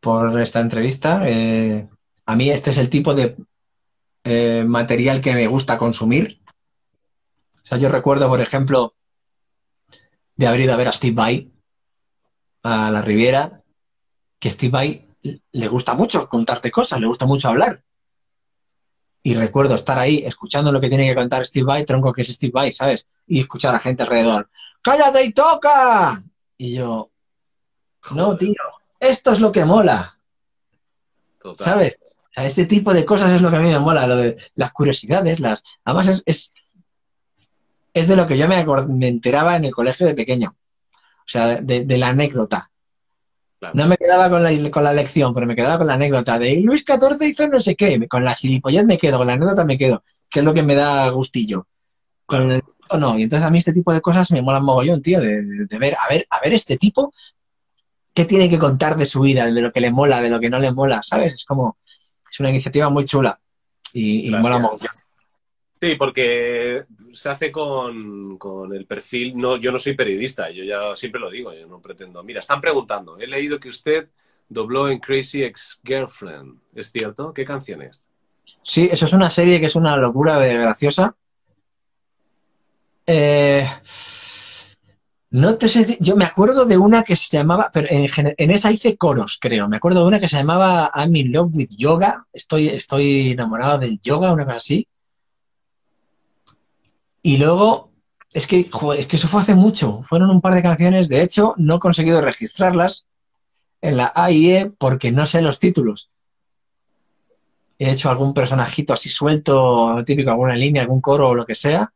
por 0.01 0.41
esta 0.41 0.61
entrevista. 0.61 1.23
Eh, 1.29 1.89
a 2.25 2.37
mí 2.37 2.51
este 2.51 2.71
es 2.71 2.79
el 2.79 2.89
tipo 2.91 3.15
de 3.15 3.37
eh, 4.25 4.65
material 4.67 5.21
que 5.21 5.35
me 5.35 5.47
gusta 5.47 5.77
consumir. 5.79 6.41
O 7.57 7.69
sea, 7.69 7.79
yo 7.79 7.89
recuerdo, 7.89 8.29
por 8.29 8.41
ejemplo, 8.41 8.95
de 10.37 10.47
haber 10.47 10.61
ido 10.61 10.73
a 10.75 10.77
ver 10.77 10.89
a 10.89 10.93
Steve 10.93 11.15
Vai 11.17 11.51
a 12.63 12.91
la 12.91 13.03
Riviera, 13.03 13.63
que 14.39 14.51
Steve 14.51 14.71
Vai 14.71 15.06
le 15.53 15.69
gusta 15.69 15.95
mucho 15.95 16.29
contarte 16.29 16.71
cosas, 16.71 17.01
le 17.01 17.07
gusta 17.07 17.27
mucho 17.27 17.49
hablar. 17.49 17.83
Y 19.23 19.35
recuerdo 19.35 19.75
estar 19.75 19.99
ahí 19.99 20.23
escuchando 20.25 20.71
lo 20.71 20.81
que 20.81 20.89
tiene 20.89 21.07
que 21.07 21.15
contar 21.15 21.45
Steve 21.45 21.67
Vai, 21.67 21.85
tronco 21.85 22.13
que 22.13 22.23
es 22.23 22.29
Steve 22.29 22.53
Vai, 22.53 22.71
¿sabes? 22.73 23.07
Y 23.27 23.41
escuchar 23.41 23.71
a 23.71 23.73
la 23.75 23.81
gente 23.81 24.03
alrededor. 24.05 24.49
¡Cállate 24.83 25.25
y 25.25 25.33
toca! 25.33 26.23
Y 26.57 26.75
yo, 26.75 27.11
no, 28.15 28.37
tío, 28.37 28.55
esto 29.01 29.33
es 29.33 29.41
lo 29.41 29.51
que 29.51 29.65
mola, 29.65 30.19
Total. 31.39 31.65
¿sabes? 31.65 31.99
O 32.03 32.33
sea, 32.33 32.45
este 32.45 32.67
tipo 32.67 32.95
de 32.95 33.05
cosas 33.05 33.33
es 33.33 33.43
lo 33.43 33.51
que 33.51 33.57
a 33.57 33.61
mí 33.61 33.69
me 33.69 33.79
mola, 33.79 34.07
lo 34.07 34.17
de 34.17 34.37
las 34.55 34.73
curiosidades, 34.73 35.41
las... 35.41 35.65
Además 35.85 36.09
es, 36.09 36.23
es, 36.27 36.55
es 37.93 38.09
de 38.09 38.17
lo 38.17 38.27
que 38.27 38.39
yo 38.39 38.47
me, 38.47 39.09
enteraba 39.09 39.57
en 39.57 39.65
el 39.65 39.75
colegio 39.75 40.07
de 40.07 40.15
pequeño. 40.15 40.57
O 40.91 41.29
sea, 41.29 41.61
de, 41.61 41.85
de 41.85 41.99
la 41.99 42.09
anécdota. 42.09 42.71
Claro. 43.73 43.85
No 43.85 43.89
me 43.89 43.97
quedaba 43.97 44.31
con 44.31 44.43
la, 44.43 44.71
con 44.71 44.85
la 44.85 44.93
lección, 44.93 45.33
pero 45.35 45.47
me 45.47 45.57
quedaba 45.57 45.79
con 45.79 45.87
la 45.87 45.95
anécdota 45.95 46.39
de 46.39 46.61
Luis 46.63 46.85
XIV 46.85 47.23
hizo 47.29 47.49
no 47.49 47.61
sé 47.61 47.75
qué. 47.77 48.07
Con 48.09 48.25
la 48.25 48.35
gilipollez 48.35 48.85
me 48.85 48.99
quedo, 48.99 49.19
con 49.19 49.27
la 49.27 49.35
anécdota 49.35 49.65
me 49.65 49.77
quedo, 49.79 50.03
que 50.31 50.41
es 50.41 50.45
lo 50.45 50.55
que 50.55 50.63
me 50.63 50.75
da 50.75 51.09
gustillo. 51.11 51.67
Con 52.27 52.51
el 52.51 52.63
o 52.89 52.99
no. 52.99 53.19
Y 53.19 53.25
entonces 53.25 53.47
a 53.47 53.51
mí 53.51 53.59
este 53.59 53.73
tipo 53.73 53.93
de 53.93 54.01
cosas 54.01 54.31
me 54.31 54.43
molan 54.43 54.65
mogollón, 54.65 55.03
tío, 55.03 55.21
de, 55.21 55.43
de- 55.43 55.67
de 55.67 55.79
ver, 55.79 55.95
a 55.95 56.09
ver, 56.09 56.27
a 56.31 56.41
ver 56.41 56.53
este 56.53 56.77
tipo, 56.77 57.13
qué 58.15 58.25
tiene 58.25 58.49
que 58.49 58.59
contar 58.59 58.97
de 58.97 59.07
su 59.07 59.21
vida, 59.21 59.47
de 59.51 59.61
lo 59.63 59.73
que 59.73 59.81
le 59.81 59.91
mola, 59.91 60.21
de 60.21 60.31
lo 60.31 60.39
que 60.41 60.49
no 60.51 60.59
le 60.59 60.73
mola, 60.73 61.01
¿sabes? 61.03 61.35
Es 61.35 61.45
como, 61.45 61.79
es 62.31 62.41
una 62.41 62.51
iniciativa 62.51 62.89
muy 62.89 63.05
chula 63.05 63.39
y, 63.93 64.29
y 64.29 64.31
mola 64.31 64.59
mogollón. 64.59 64.91
Sí, 65.81 65.95
porque 65.97 66.85
se 67.17 67.31
hace 67.31 67.51
con, 67.51 68.39
con 68.39 68.75
el 68.75 68.87
perfil. 68.87 69.37
No, 69.37 69.57
yo 69.57 69.73
no 69.73 69.79
soy 69.79 69.95
periodista, 69.95 70.51
yo 70.51 70.65
ya 70.65 70.95
siempre 70.95 71.21
lo 71.21 71.31
digo, 71.31 71.53
yo 71.53 71.67
no 71.67 71.81
pretendo. 71.81 72.23
Mira, 72.23 72.41
están 72.41 72.61
preguntando. 72.61 73.19
He 73.19 73.27
leído 73.27 73.59
que 73.59 73.69
usted 73.69 74.09
dobló 74.49 74.89
en 74.89 75.01
Crazy 75.01 75.43
Ex 75.43 75.81
Girlfriend. 75.85 76.59
¿Es 76.75 76.93
cierto? 76.93 77.33
¿Qué 77.33 77.45
canción 77.45 77.83
es? 77.83 78.09
Sí, 78.63 78.89
eso 78.91 79.07
es 79.07 79.13
una 79.13 79.31
serie 79.31 79.59
que 79.61 79.67
es 79.67 79.77
una 79.77 79.97
locura 79.97 80.39
de 80.39 80.55
graciosa. 80.55 81.17
Eh, 83.07 83.67
no 85.31 85.57
te 85.57 85.69
sé, 85.69 85.97
yo 86.01 86.17
me 86.17 86.25
acuerdo 86.25 86.65
de 86.65 86.77
una 86.77 87.03
que 87.03 87.17
se 87.17 87.37
llamaba, 87.37 87.71
pero 87.73 87.89
en, 87.91 88.09
en 88.37 88.51
esa 88.51 88.73
hice 88.73 88.97
coros, 88.97 89.39
creo. 89.41 89.69
Me 89.69 89.77
acuerdo 89.77 90.03
de 90.03 90.09
una 90.09 90.21
que 90.21 90.29
se 90.29 90.37
llamaba 90.37 90.91
I'm 90.95 91.15
in 91.17 91.33
love 91.33 91.51
with 91.55 91.71
yoga. 91.77 92.27
Estoy, 92.33 92.69
estoy 92.69 93.33
enamorado 93.33 93.79
del 93.79 94.01
yoga, 94.01 94.33
una 94.33 94.45
cosa 94.45 94.57
así. 94.57 94.87
Y 97.27 97.39
luego, 97.39 97.91
es 98.33 98.47
que, 98.47 98.69
joder, 98.71 99.01
es 99.01 99.09
que 99.09 99.17
eso 99.17 99.27
fue 99.27 99.41
hace 99.41 99.57
mucho. 99.57 100.01
Fueron 100.03 100.31
un 100.31 100.41
par 100.41 100.55
de 100.55 100.63
canciones. 100.63 101.09
De 101.09 101.23
hecho, 101.23 101.55
no 101.57 101.75
he 101.75 101.81
conseguido 101.81 102.21
registrarlas 102.21 103.09
en 103.81 103.97
la 103.97 104.13
AIE 104.15 104.71
porque 104.79 105.11
no 105.11 105.27
sé 105.27 105.43
los 105.43 105.59
títulos. 105.59 106.09
He 107.81 107.91
hecho 107.91 108.11
algún 108.11 108.33
personajito 108.33 108.93
así 108.93 109.09
suelto, 109.09 110.05
típico, 110.07 110.31
alguna 110.31 110.55
línea, 110.55 110.83
algún 110.83 111.01
coro 111.01 111.31
o 111.31 111.35
lo 111.35 111.45
que 111.45 111.57
sea. 111.57 111.93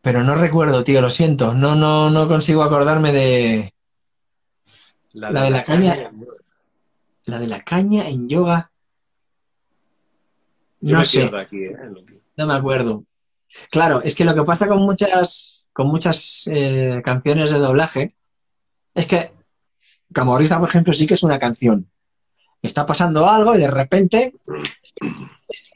Pero 0.00 0.22
no 0.22 0.36
recuerdo, 0.36 0.84
tío, 0.84 1.00
lo 1.00 1.10
siento. 1.10 1.54
No, 1.54 1.74
no, 1.74 2.10
no 2.10 2.28
consigo 2.28 2.62
acordarme 2.62 3.10
de 3.10 3.74
La 5.12 5.42
de 5.42 5.50
la 5.50 5.64
caña. 5.64 6.12
la 7.24 7.38
de 7.40 7.46
la 7.48 7.64
caña 7.64 8.08
en 8.08 8.28
yoga. 8.28 8.70
Yo 10.80 10.92
No 10.92 10.98
me 11.00 11.04
sé. 11.04 11.28
aquí, 11.36 11.64
¿eh? 11.64 11.76
No 12.36 12.46
me 12.46 12.54
acuerdo. 12.54 13.02
Claro, 13.70 14.02
es 14.02 14.14
que 14.14 14.24
lo 14.24 14.34
que 14.34 14.42
pasa 14.42 14.68
con 14.68 14.82
muchas, 14.82 15.66
con 15.72 15.88
muchas 15.88 16.48
eh, 16.50 17.00
canciones 17.04 17.50
de 17.50 17.58
doblaje 17.58 18.14
es 18.94 19.06
que 19.06 19.32
Camorriza, 20.12 20.58
por 20.58 20.68
ejemplo, 20.68 20.92
sí 20.92 21.06
que 21.06 21.14
es 21.14 21.22
una 21.22 21.38
canción. 21.38 21.90
está 22.62 22.86
pasando 22.86 23.28
algo 23.28 23.54
y 23.54 23.58
de 23.58 23.70
repente 23.70 24.34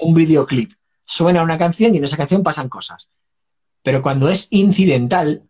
un 0.01 0.15
videoclip, 0.15 0.73
suena 1.05 1.43
una 1.43 1.59
canción 1.59 1.95
y 1.95 1.99
en 1.99 2.05
esa 2.05 2.17
canción 2.17 2.43
pasan 2.43 2.69
cosas. 2.69 3.11
Pero 3.83 4.03
cuando 4.03 4.29
es 4.29 4.49
incidental, 4.51 5.43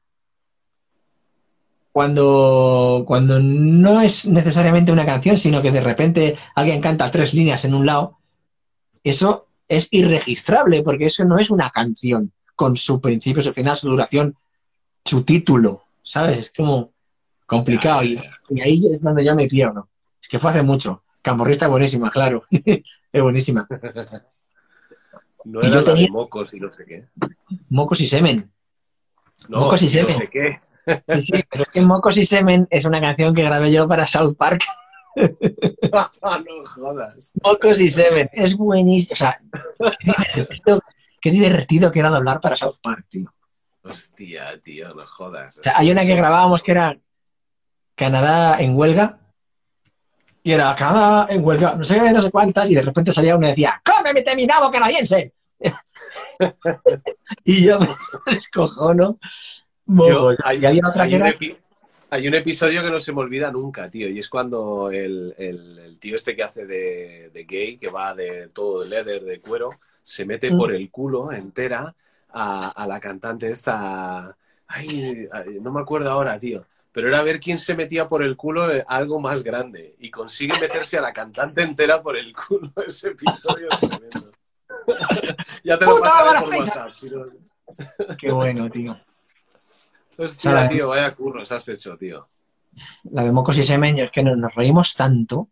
cuando, 1.92 3.04
cuando 3.06 3.38
no 3.40 4.00
es 4.00 4.26
necesariamente 4.26 4.92
una 4.92 5.06
canción, 5.06 5.36
sino 5.36 5.62
que 5.62 5.70
de 5.70 5.80
repente 5.80 6.36
alguien 6.54 6.80
canta 6.80 7.10
tres 7.10 7.34
líneas 7.34 7.64
en 7.64 7.74
un 7.74 7.86
lado, 7.86 8.18
eso 9.04 9.48
es 9.68 9.88
irregistrable, 9.90 10.82
porque 10.82 11.06
eso 11.06 11.24
no 11.24 11.38
es 11.38 11.50
una 11.50 11.70
canción 11.70 12.32
con 12.54 12.76
su 12.76 13.00
principio, 13.00 13.42
su 13.42 13.52
final, 13.52 13.76
su 13.76 13.88
duración, 13.88 14.36
su 15.04 15.24
título, 15.24 15.84
¿sabes? 16.02 16.38
Es 16.38 16.52
como 16.52 16.92
complicado 17.46 18.02
y, 18.02 18.18
ahí 18.62 18.82
es 18.90 19.02
donde 19.02 19.24
yo 19.24 19.34
me 19.34 19.46
pierdo. 19.46 19.88
Es 20.20 20.28
que 20.28 20.38
fue 20.38 20.50
hace 20.50 20.62
mucho. 20.62 21.02
Camorrista 21.22 21.68
buenísima, 21.68 22.10
claro. 22.10 22.44
es 22.50 23.22
buenísima. 23.22 23.66
No 25.44 25.60
era 25.60 25.82
de 25.82 26.08
mocos 26.08 26.54
y 26.54 26.60
no 26.60 26.70
sé 26.70 26.84
qué. 26.84 27.06
Mocos 27.68 28.00
y 28.00 28.06
semen. 28.06 28.50
mocos 29.48 29.82
y 29.82 29.88
semen. 29.88 30.14
No 30.14 30.18
sé 30.18 30.28
qué. 30.28 30.60
Sí, 30.86 31.44
pero 31.50 31.64
es 31.64 31.70
que 31.70 31.80
Mocos 31.80 32.18
y 32.18 32.24
Semen 32.24 32.66
es 32.70 32.84
una 32.84 33.00
canción 33.00 33.34
que 33.34 33.42
grabé 33.42 33.70
yo 33.70 33.88
para 33.88 34.06
South 34.06 34.34
Park. 34.36 34.62
no 35.92 36.66
jodas. 36.66 37.32
Mocos 37.42 37.80
y 37.80 37.90
Semen. 37.90 38.28
Es 38.32 38.56
buenísimo. 38.56 39.12
O 39.12 39.16
sea, 39.16 39.40
qué 41.20 41.30
divertido, 41.30 41.90
que 41.90 41.98
era 42.00 42.10
doblar 42.10 42.40
para 42.40 42.56
South 42.56 42.76
Park, 42.82 43.06
tío. 43.08 43.32
Hostia, 43.82 44.60
tío, 44.60 44.94
no 44.94 45.06
jodas. 45.06 45.58
O 45.58 45.62
sea, 45.62 45.74
hay 45.76 45.90
una 45.90 46.02
que 46.02 46.14
grabábamos 46.14 46.62
que 46.62 46.72
era 46.72 46.98
Canadá 47.94 48.60
en 48.60 48.76
huelga. 48.76 49.18
Y 50.44 50.52
era 50.52 50.74
Canadá 50.74 51.28
en 51.30 51.44
huelga, 51.44 51.74
no 51.76 51.84
sé 51.84 52.12
no 52.12 52.20
sé 52.20 52.30
cuántas, 52.30 52.68
y 52.68 52.74
de 52.74 52.82
repente 52.82 53.12
salía 53.12 53.36
uno 53.36 53.46
y 53.46 53.50
decía, 53.50 53.80
¡Cómeme 53.84 54.24
mi 54.34 54.46
nabo 54.46 54.72
canadiense! 54.72 55.32
y 57.44 57.64
yo 57.64 57.78
me 57.78 57.88
descojono 58.34 59.18
hay, 60.44 61.61
un 62.20 62.34
episodio 62.34 62.82
que 62.82 62.90
no 62.90 63.00
se 63.00 63.12
me 63.12 63.20
olvida 63.20 63.50
nunca, 63.50 63.90
tío, 63.90 64.08
y 64.08 64.18
es 64.18 64.28
cuando 64.28 64.90
el, 64.90 65.96
tío 65.98 66.16
este 66.16 66.36
que 66.36 66.42
hace 66.42 66.66
de, 66.66 67.46
gay, 67.48 67.78
que 67.78 67.88
va 67.88 68.14
de 68.14 68.48
todo 68.48 68.82
de 68.82 68.90
leather, 68.90 69.24
de 69.24 69.40
cuero, 69.40 69.70
se 70.02 70.24
mete 70.26 70.50
mm. 70.50 70.58
por 70.58 70.74
el 70.74 70.90
culo 70.90 71.32
entera 71.32 71.94
a, 72.28 72.86
la 72.86 73.00
cantante 73.00 73.50
esta... 73.50 74.36
Ay, 74.66 75.28
no 75.60 75.70
me 75.70 75.80
acuerdo 75.80 76.10
ahora, 76.10 76.38
tío. 76.38 76.66
Pero 76.92 77.08
era 77.08 77.22
ver 77.22 77.40
quién 77.40 77.58
se 77.58 77.74
metía 77.74 78.06
por 78.06 78.22
el 78.22 78.36
culo 78.36 78.68
algo 78.86 79.18
más 79.18 79.42
grande. 79.42 79.96
Y 79.98 80.10
consigue 80.10 80.58
meterse 80.60 80.98
a 80.98 81.02
la 81.02 81.12
cantante 81.12 81.62
entera 81.62 82.02
por 82.02 82.16
el 82.16 82.34
culo. 82.34 82.70
Ese 82.86 83.08
episodio 83.08 83.68
es 83.70 83.80
tremendo. 83.80 84.30
ya 85.64 85.78
te 85.78 85.86
lo 85.86 85.98
pasaré 85.98 86.40
por 86.40 86.56
WhatsApp. 86.56 86.90
Qué 88.18 88.30
bueno, 88.30 88.70
tío. 88.70 88.98
Hostia, 90.22 90.68
tío, 90.68 90.88
vaya 90.88 91.14
curros 91.14 91.50
has 91.50 91.66
hecho, 91.68 91.96
tío. 91.96 92.28
La 93.10 93.24
de 93.24 93.32
Mocos 93.32 93.58
y 93.58 93.64
Semen, 93.64 93.98
es 93.98 94.10
que 94.12 94.22
nos, 94.22 94.54
reímos 94.54 94.94
tanto. 94.94 95.48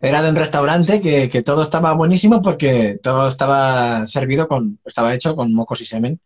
Era 0.00 0.22
de 0.22 0.30
un 0.30 0.36
restaurante 0.36 1.00
que, 1.00 1.42
todo 1.42 1.62
estaba 1.62 1.92
buenísimo 1.94 2.42
porque 2.42 2.98
todo 3.02 3.28
estaba 3.28 4.06
servido 4.06 4.48
con, 4.48 4.78
estaba 4.84 5.14
hecho 5.14 5.34
con 5.34 5.52
mocos 5.52 5.80
y 5.80 5.86
semen. 5.86 6.20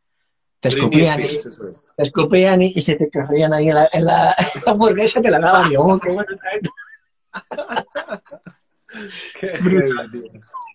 Te 0.60 0.68
escupían, 0.68 1.22
y, 1.22 1.34
te 1.34 2.02
escupían 2.02 2.62
y, 2.62 2.80
se 2.80 2.96
te 2.96 3.10
corrían 3.10 3.52
ahí 3.52 3.68
en 3.68 3.74
la, 3.74 3.88
en 3.92 4.04
la, 4.04 4.34
hamburguesa, 4.66 5.20
te 5.20 5.30
la 5.30 5.40
daban 5.40 5.72
y 5.72 5.76
oh, 5.76 5.98
qué 5.98 6.12
bueno. 6.12 6.28
qué, 9.40 9.58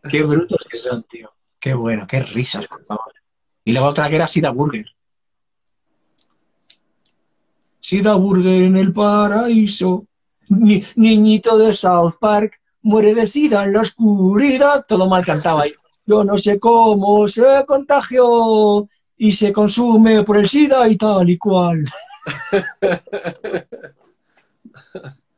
qué 0.09 0.23
brutos 0.23 0.65
que 0.69 0.79
son, 0.79 1.03
tío. 1.03 1.31
Qué 1.59 1.73
bueno, 1.73 2.05
qué 2.07 2.21
risas, 2.21 2.67
por 2.67 2.85
favor. 2.85 3.13
Y 3.63 3.73
luego 3.73 3.87
otra 3.87 4.09
que 4.09 4.15
era 4.15 4.27
Sida 4.27 4.49
Burger. 4.49 4.85
Sida 7.89 8.13
Burger 8.13 8.65
en 8.65 8.77
el 8.77 8.93
paraíso. 8.93 10.05
niñito 10.47 11.57
de 11.57 11.73
South 11.73 12.17
Park 12.19 12.61
muere 12.83 13.15
de 13.15 13.25
sida 13.25 13.63
en 13.63 13.73
la 13.73 13.81
oscuridad. 13.81 14.85
Todo 14.87 15.09
mal 15.09 15.25
cantaba 15.25 15.63
ahí. 15.63 15.73
Yo 16.05 16.23
no 16.23 16.37
sé 16.37 16.59
cómo 16.59 17.27
se 17.27 17.65
contagió 17.65 18.87
y 19.17 19.31
se 19.31 19.51
consume 19.51 20.21
por 20.21 20.37
el 20.37 20.47
sida 20.47 20.87
y 20.87 20.97
tal 20.97 21.31
y 21.31 21.39
cual. 21.39 21.83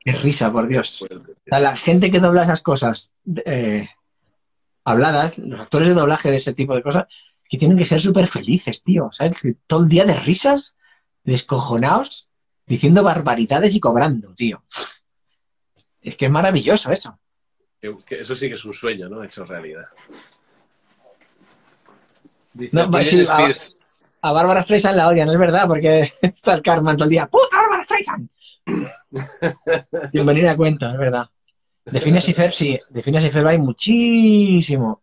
Qué 0.03 0.11
risa, 0.11 0.51
por 0.51 0.67
Dios. 0.67 1.05
La 1.45 1.77
gente 1.77 2.11
que 2.11 2.19
dobla 2.19 2.43
esas 2.43 2.61
cosas 2.61 3.13
eh, 3.45 3.87
habladas, 4.83 5.37
los 5.37 5.61
actores 5.61 5.87
de 5.87 5.93
doblaje 5.93 6.29
de 6.29 6.37
ese 6.37 6.53
tipo 6.53 6.75
de 6.75 6.83
cosas, 6.83 7.05
que 7.47 7.57
tienen 7.57 7.77
que 7.77 7.85
ser 7.85 8.01
súper 8.01 8.27
felices, 8.27 8.83
tío. 8.83 9.07
¿Sabes? 9.13 9.41
Todo 9.67 9.83
el 9.83 9.89
día 9.89 10.03
de 10.03 10.19
risas, 10.19 10.75
descojonados 11.23 12.30
diciendo 12.71 13.03
barbaridades 13.03 13.75
y 13.75 13.81
cobrando, 13.81 14.33
tío. 14.33 14.63
Es 16.01 16.15
que 16.15 16.27
es 16.27 16.31
maravilloso 16.31 16.89
eso. 16.89 17.19
eso 17.81 18.35
sí 18.35 18.47
que 18.47 18.53
es 18.53 18.63
un 18.63 18.73
sueño, 18.73 19.09
¿no? 19.09 19.21
Hecho 19.21 19.43
realidad. 19.43 19.87
a, 24.21 24.31
Bárbara 24.31 24.63
Streisand 24.63 24.95
la 24.95 25.09
odian, 25.09 25.29
es 25.29 25.37
verdad, 25.37 25.67
porque 25.67 26.09
está 26.21 26.53
el 26.53 26.61
karma 26.61 26.95
todo 26.95 27.03
el 27.03 27.09
día. 27.09 27.27
¡Puta 27.27 27.57
Bárbara 27.57 27.83
Streisand! 27.83 28.29
Bienvenida 30.13 30.51
a 30.51 30.55
cuenta, 30.55 30.93
es 30.93 30.97
verdad. 30.97 31.29
De 31.83 31.99
Phineas 31.99 32.29
y 32.29 32.33
Ferb, 32.33 32.53
sí. 32.53 32.79
De 32.87 33.01
Phineas 33.03 33.25
y 33.25 33.31
Ferb 33.31 33.47
hay 33.47 33.57
muchísimo. 33.57 35.01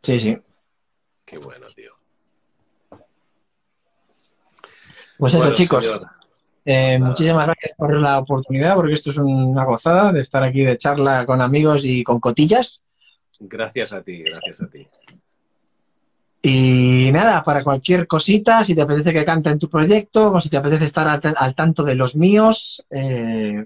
Sí, 0.00 0.18
sí. 0.18 0.36
Qué 1.24 1.38
bueno, 1.38 1.68
tío. 1.68 1.92
Pues 5.18 5.34
eso, 5.34 5.54
chicos. 5.54 6.00
Eh, 6.64 6.98
muchísimas 6.98 7.46
gracias 7.46 7.72
por 7.76 7.98
la 8.00 8.18
oportunidad, 8.18 8.76
porque 8.76 8.94
esto 8.94 9.10
es 9.10 9.18
una 9.18 9.64
gozada 9.64 10.12
de 10.12 10.20
estar 10.20 10.42
aquí 10.42 10.64
de 10.64 10.76
charla 10.76 11.26
con 11.26 11.40
amigos 11.40 11.84
y 11.84 12.04
con 12.04 12.20
cotillas. 12.20 12.82
Gracias 13.40 13.92
a 13.92 14.02
ti, 14.02 14.22
gracias 14.22 14.62
a 14.62 14.68
ti. 14.68 14.86
Y 16.44 17.10
nada, 17.12 17.42
para 17.44 17.62
cualquier 17.62 18.06
cosita, 18.06 18.64
si 18.64 18.74
te 18.74 18.82
apetece 18.82 19.12
que 19.12 19.24
cante 19.24 19.50
en 19.50 19.58
tu 19.58 19.68
proyecto 19.68 20.32
o 20.32 20.40
si 20.40 20.48
te 20.48 20.56
apetece 20.56 20.84
estar 20.84 21.06
al, 21.08 21.54
tanto 21.54 21.84
de 21.84 21.94
los 21.94 22.16
míos, 22.16 22.84
eh, 22.90 23.64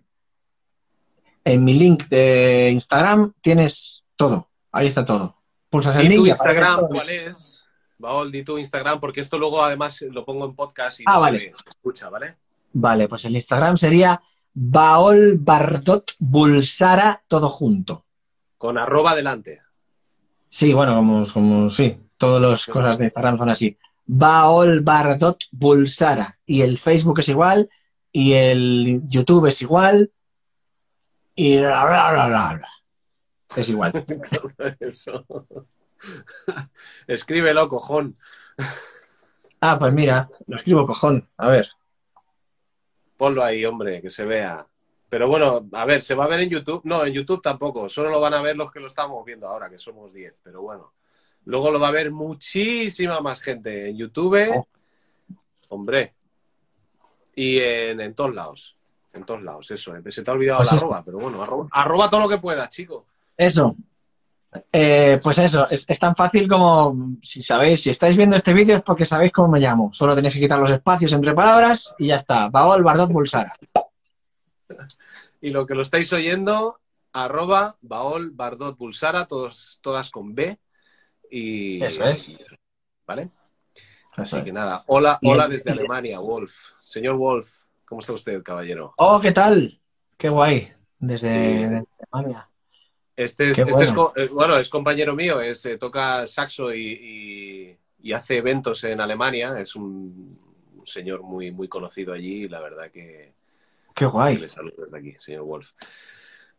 en 1.44 1.64
mi 1.64 1.74
link 1.74 2.08
de 2.08 2.70
Instagram 2.72 3.32
tienes 3.40 4.04
todo. 4.14 4.50
Ahí 4.72 4.88
está 4.88 5.04
todo. 5.04 5.36
Pulsas 5.70 5.96
el 5.96 6.12
¿Y 6.12 6.16
tu 6.16 6.26
Instagram 6.26 6.88
cuál 6.88 7.08
es? 7.08 7.62
Baol, 7.98 8.30
di 8.30 8.44
tu 8.44 8.58
Instagram, 8.58 9.00
porque 9.00 9.20
esto 9.20 9.38
luego 9.38 9.62
además 9.62 10.02
lo 10.02 10.24
pongo 10.24 10.44
en 10.44 10.54
podcast 10.54 11.00
y 11.00 11.04
ah, 11.06 11.30
se 11.30 11.52
escucha, 11.70 12.10
¿vale? 12.10 12.36
Vale, 12.78 13.08
pues 13.08 13.24
el 13.24 13.34
Instagram 13.34 13.78
sería 13.78 14.20
Baol 14.52 15.38
Bardot 15.38 16.12
Bulsara, 16.18 17.24
todo 17.26 17.48
junto. 17.48 18.04
Con 18.58 18.76
arroba 18.76 19.14
delante. 19.14 19.62
Sí, 20.50 20.74
bueno, 20.74 20.94
como, 20.96 21.24
como 21.32 21.70
sí, 21.70 21.98
todas 22.18 22.42
las 22.42 22.66
cosas 22.66 22.98
de 22.98 23.04
Instagram 23.04 23.38
son 23.38 23.48
así. 23.48 23.78
Baol 24.04 24.82
Bardot 24.82 25.44
Bulsara. 25.52 26.38
Y 26.44 26.60
el 26.60 26.76
Facebook 26.76 27.20
es 27.20 27.30
igual, 27.30 27.70
y 28.12 28.34
el 28.34 29.00
YouTube 29.08 29.46
es 29.46 29.62
igual, 29.62 30.12
y 31.34 31.56
Es 33.56 33.70
igual. 33.70 33.92
Eso. 34.80 35.24
Escríbelo, 37.06 37.70
cojón. 37.70 38.14
Ah, 39.62 39.78
pues 39.78 39.94
mira, 39.94 40.28
lo 40.46 40.58
escribo 40.58 40.86
cojón. 40.86 41.26
A 41.38 41.48
ver. 41.48 41.70
Ponlo 43.16 43.42
ahí, 43.42 43.64
hombre, 43.64 44.02
que 44.02 44.10
se 44.10 44.24
vea. 44.24 44.66
Pero 45.08 45.28
bueno, 45.28 45.68
a 45.72 45.84
ver, 45.84 46.02
¿se 46.02 46.14
va 46.14 46.24
a 46.24 46.28
ver 46.28 46.40
en 46.40 46.50
YouTube? 46.50 46.82
No, 46.84 47.04
en 47.04 47.12
YouTube 47.12 47.40
tampoco. 47.40 47.88
Solo 47.88 48.10
lo 48.10 48.20
van 48.20 48.34
a 48.34 48.42
ver 48.42 48.56
los 48.56 48.70
que 48.70 48.80
lo 48.80 48.88
estamos 48.88 49.24
viendo 49.24 49.48
ahora, 49.48 49.70
que 49.70 49.78
somos 49.78 50.12
10. 50.12 50.40
Pero 50.42 50.62
bueno, 50.62 50.92
luego 51.44 51.70
lo 51.70 51.80
va 51.80 51.88
a 51.88 51.92
ver 51.92 52.10
muchísima 52.10 53.20
más 53.20 53.40
gente 53.40 53.88
en 53.88 53.96
YouTube. 53.96 54.50
Oh. 54.54 54.68
Hombre. 55.70 56.14
Y 57.34 57.58
en, 57.58 58.14
todos 58.14 58.34
lados. 58.34 58.76
En 59.12 59.24
todos 59.24 59.42
lados, 59.42 59.70
eso. 59.70 59.94
Se 60.10 60.22
te 60.22 60.30
ha 60.30 60.34
olvidado 60.34 60.58
pues 60.58 60.72
la 60.72 60.76
arroba, 60.76 61.02
pero 61.04 61.18
bueno, 61.18 61.42
arroba, 61.42 61.68
arroba 61.70 62.10
todo 62.10 62.20
lo 62.20 62.28
que 62.28 62.38
puedas, 62.38 62.68
chico. 62.70 63.06
Eso. 63.36 63.76
Eh, 64.72 65.20
pues 65.22 65.38
eso, 65.38 65.68
es, 65.68 65.86
tan 65.98 66.14
fácil 66.14 66.48
como 66.48 67.16
si 67.20 67.42
sabéis, 67.42 67.82
si 67.82 67.90
estáis 67.90 68.16
viendo 68.16 68.36
este 68.36 68.54
vídeo 68.54 68.76
es 68.76 68.82
porque 68.82 69.04
sabéis 69.04 69.32
cómo 69.32 69.48
me 69.48 69.60
llamo. 69.60 69.92
Solo 69.92 70.14
tenéis 70.14 70.34
que 70.34 70.40
quitar 70.40 70.58
los 70.58 70.70
espacios 70.70 71.12
entre 71.12 71.34
palabras 71.34 71.94
y 71.98 72.08
ya 72.08 72.16
está. 72.16 72.48
Baol 72.48 72.82
Bardot 72.82 73.10
Bulsara. 73.10 73.54
Y 75.40 75.50
lo 75.50 75.66
que 75.66 75.74
lo 75.74 75.82
estáis 75.82 76.12
oyendo, 76.12 76.80
arroba 77.12 77.76
Baol 77.82 78.30
Bardot 78.30 78.76
Bulsara, 78.76 79.26
todos, 79.26 79.78
todas 79.80 80.10
con 80.10 80.34
B. 80.34 80.58
Y, 81.30 81.82
eso 81.84 82.04
es. 82.04 82.28
¿Vale? 83.06 83.30
Así 84.16 84.42
que 84.42 84.52
nada, 84.52 84.82
hola, 84.86 85.18
hola 85.22 85.46
desde 85.46 85.72
Alemania, 85.72 86.20
Wolf. 86.20 86.70
Señor 86.80 87.16
Wolf, 87.16 87.64
¿cómo 87.84 88.00
está 88.00 88.14
usted, 88.14 88.42
caballero? 88.42 88.92
Oh, 88.96 89.20
¿qué 89.20 89.32
tal? 89.32 89.78
Qué 90.16 90.30
guay. 90.30 90.72
desde, 90.98 91.84
Alemania. 92.10 92.48
Este, 93.16 93.50
es, 93.50 93.58
este 93.58 93.92
bueno. 94.30 94.58
es, 94.58 94.68
compañero 94.68 95.16
mío, 95.16 95.40
es, 95.40 95.64
eh, 95.64 95.78
toca 95.78 96.26
saxo 96.26 96.74
y, 96.74 97.76
hace 98.14 98.36
eventos 98.36 98.84
en 98.84 99.00
Alemania. 99.00 99.58
Es 99.58 99.74
un, 99.74 100.38
señor 100.84 101.22
muy, 101.22 101.50
muy 101.50 101.66
conocido 101.66 102.12
allí 102.12 102.44
y 102.44 102.48
la 102.48 102.60
verdad 102.60 102.90
que. 102.90 103.32
Qué 103.94 104.04
guay. 104.04 104.36
Le 104.36 104.50
saludo 104.50 104.82
desde 104.82 104.98
aquí, 104.98 105.16
señor 105.18 105.44
Wolf. 105.44 105.70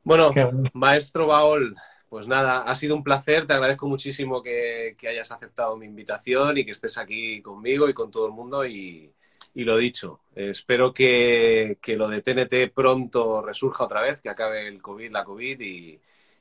Bueno, 0.04 0.32
maestro 0.74 1.28
Baol, 1.28 1.76
pues 2.10 2.28
nada, 2.28 2.64
ha 2.64 2.76
sido 2.76 2.96
un 2.96 3.04
placer. 3.04 3.46
Te 3.46 3.54
agradezco 3.54 3.88
muchísimo 3.88 4.42
que, 4.42 4.98
hayas 5.08 5.32
aceptado 5.32 5.78
mi 5.78 5.86
invitación 5.86 6.58
y 6.58 6.66
que 6.66 6.72
estés 6.72 6.98
aquí 6.98 7.42
conmigo 7.42 7.88
y 7.88 7.94
con 7.94 8.10
todo 8.10 8.26
el 8.26 8.34
mundo. 8.34 8.66
Y, 8.66 9.14
lo 9.54 9.78
dicho, 9.78 10.22
espero 10.36 10.94
que, 10.94 11.78
lo 11.96 12.08
de 12.08 12.22
TNT 12.22 12.74
pronto 12.74 13.42
resurja 13.42 13.84
otra 13.84 14.02
vez, 14.02 14.22
que 14.22 14.30
acabe 14.30 14.68
el 14.68 14.82
COVID, 14.82 15.12
la 15.12 15.24
COVID 15.24 15.60
y, 15.62 16.00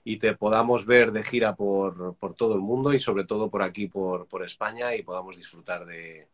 y 0.09 0.19
te 0.19 0.37
podamos 0.37 0.87
ver 0.87 1.11
de 1.11 1.25
gira 1.25 1.57
por, 1.57 2.15
todo 2.37 2.55
el 2.55 2.61
mundo 2.61 2.93
y 2.93 3.01
sobre 3.01 3.25
todo 3.25 3.51
por 3.51 3.63
aquí, 3.63 3.89
por, 3.89 4.29
España 4.45 4.95
y 4.95 5.03
podamos 5.03 5.37
disfrutar 5.37 5.85
de, 5.85 6.29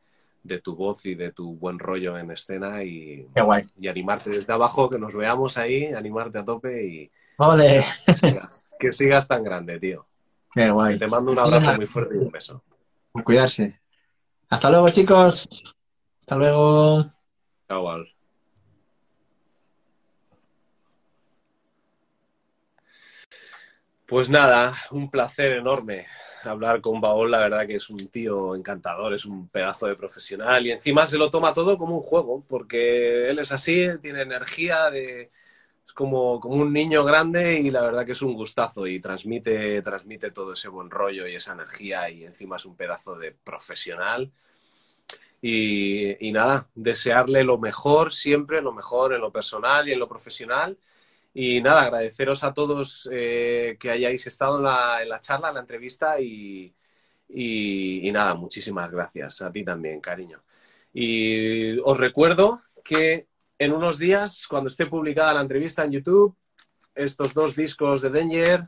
tu 0.62 0.76
voz 0.76 1.06
y 1.06 1.14
de 1.14 1.32
tu 1.32 1.56
buen 1.56 1.78
rollo 1.78 2.18
en 2.18 2.30
escena 2.30 2.84
y, 2.84 3.26
y 3.80 3.88
animarte 3.88 4.28
desde 4.28 4.52
abajo, 4.52 4.90
que 4.90 4.98
nos 4.98 5.14
veamos 5.14 5.56
ahí, 5.56 5.86
animarte 5.86 6.36
a 6.36 6.44
tope 6.44 6.84
y 6.86 7.08
que, 8.78 8.92
sigas, 8.92 9.26
tan 9.26 9.42
grande, 9.42 9.80
tío. 9.80 10.06
Qué 10.52 10.70
guay. 10.70 10.98
Te 10.98 11.08
mando 11.08 11.32
un 11.32 11.38
abrazo 11.38 11.74
muy 11.76 11.86
fuerte 11.86 12.16
y 12.16 12.18
un 12.18 12.30
beso. 12.30 12.62
A 13.14 13.22
cuidarse. 13.22 13.80
Hasta 14.50 14.70
luego, 14.70 14.90
chicos. 14.90 15.48
Hasta 16.20 16.36
luego. 16.36 17.06
Chao, 17.68 17.82
Pues 24.12 24.28
nada, 24.28 24.74
un 24.90 25.10
placer 25.10 25.52
enorme 25.52 26.06
hablar 26.44 26.82
con 26.82 27.00
Baol, 27.00 27.30
la 27.30 27.38
verdad 27.38 27.66
que 27.66 27.76
es 27.76 27.88
un 27.88 28.08
tío 28.08 28.54
encantador, 28.54 29.14
es 29.14 29.24
un 29.24 29.48
pedazo 29.48 29.86
de 29.86 29.96
profesional 29.96 30.66
y 30.66 30.70
encima 30.70 31.06
se 31.06 31.16
lo 31.16 31.30
toma 31.30 31.54
todo 31.54 31.78
como 31.78 31.96
un 31.96 32.02
juego, 32.02 32.44
porque 32.46 33.30
él 33.30 33.38
es 33.38 33.52
así, 33.52 33.86
tiene 34.02 34.20
energía 34.20 34.90
de... 34.90 35.30
Es 35.86 35.94
como, 35.94 36.38
como 36.40 36.56
un 36.56 36.74
niño 36.74 37.04
grande 37.04 37.58
y 37.58 37.70
la 37.70 37.80
verdad 37.80 38.04
que 38.04 38.12
es 38.12 38.20
un 38.20 38.34
gustazo 38.34 38.86
y 38.86 39.00
transmite, 39.00 39.80
transmite 39.80 40.30
todo 40.30 40.52
ese 40.52 40.68
buen 40.68 40.90
rollo 40.90 41.26
y 41.26 41.34
esa 41.34 41.54
energía 41.54 42.10
y 42.10 42.24
encima 42.24 42.56
es 42.56 42.66
un 42.66 42.76
pedazo 42.76 43.16
de 43.16 43.32
profesional. 43.32 44.30
Y, 45.40 46.28
y 46.28 46.32
nada, 46.32 46.68
desearle 46.74 47.44
lo 47.44 47.56
mejor 47.56 48.12
siempre, 48.12 48.60
lo 48.60 48.72
mejor 48.72 49.14
en 49.14 49.22
lo 49.22 49.32
personal 49.32 49.88
y 49.88 49.92
en 49.94 49.98
lo 50.00 50.06
profesional 50.06 50.76
y 51.34 51.62
nada, 51.62 51.82
agradeceros 51.82 52.44
a 52.44 52.52
todos 52.52 53.08
eh, 53.10 53.76
que 53.80 53.90
hayáis 53.90 54.26
estado 54.26 54.58
en 54.58 54.64
la, 55.08 55.20
charla, 55.20 55.48
en 55.48 55.54
la 55.54 55.60
entrevista 55.60 56.20
y, 56.20 56.74
y, 57.28 58.10
nada, 58.12 58.34
muchísimas 58.34 58.90
gracias. 58.90 59.40
A 59.40 59.50
ti 59.50 59.64
también, 59.64 60.00
cariño. 60.00 60.42
Y 60.92 61.78
os 61.78 61.96
recuerdo 61.96 62.60
que 62.84 63.26
en 63.58 63.72
unos 63.72 63.98
días, 63.98 64.46
cuando 64.46 64.68
esté 64.68 64.86
publicada 64.86 65.34
la 65.34 65.40
entrevista 65.40 65.84
en 65.84 65.92
YouTube, 65.92 66.36
estos 66.94 67.32
dos 67.32 67.56
discos 67.56 68.02
de 68.02 68.10
Danger, 68.10 68.66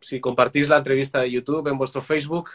si 0.00 0.20
compartís 0.20 0.70
la 0.70 0.78
entrevista 0.78 1.20
de 1.20 1.30
YouTube 1.30 1.68
en 1.68 1.76
vuestro 1.76 2.00
Facebook, 2.00 2.50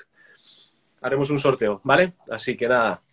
haremos 1.01 1.29
un 1.29 1.37
sorteo, 1.37 1.81
¿vale? 1.83 2.13
Así 2.31 2.57
que 2.57 2.67
nada, 2.67 3.03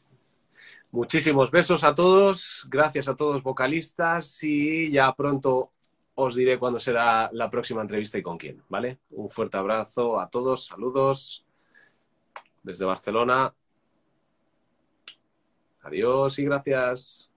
Muchísimos 0.92 1.52
besos 1.52 1.84
a 1.84 1.94
todos, 1.94 2.66
gracias 2.68 3.06
a 3.06 3.14
todos 3.14 3.44
vocalistas 3.44 4.42
y 4.42 4.90
ya 4.90 5.12
pronto 5.14 5.70
os 6.16 6.34
diré 6.34 6.58
cuándo 6.58 6.80
será 6.80 7.30
la 7.32 7.48
próxima 7.48 7.80
entrevista 7.80 8.18
y 8.18 8.22
con 8.22 8.36
quién, 8.36 8.60
¿vale? 8.68 8.98
Un 9.10 9.30
fuerte 9.30 9.56
abrazo 9.56 10.18
a 10.18 10.28
todos, 10.28 10.66
saludos 10.66 11.46
desde 12.64 12.84
Barcelona. 12.84 13.54
Adiós 15.82 16.40
y 16.40 16.44
gracias. 16.44 17.29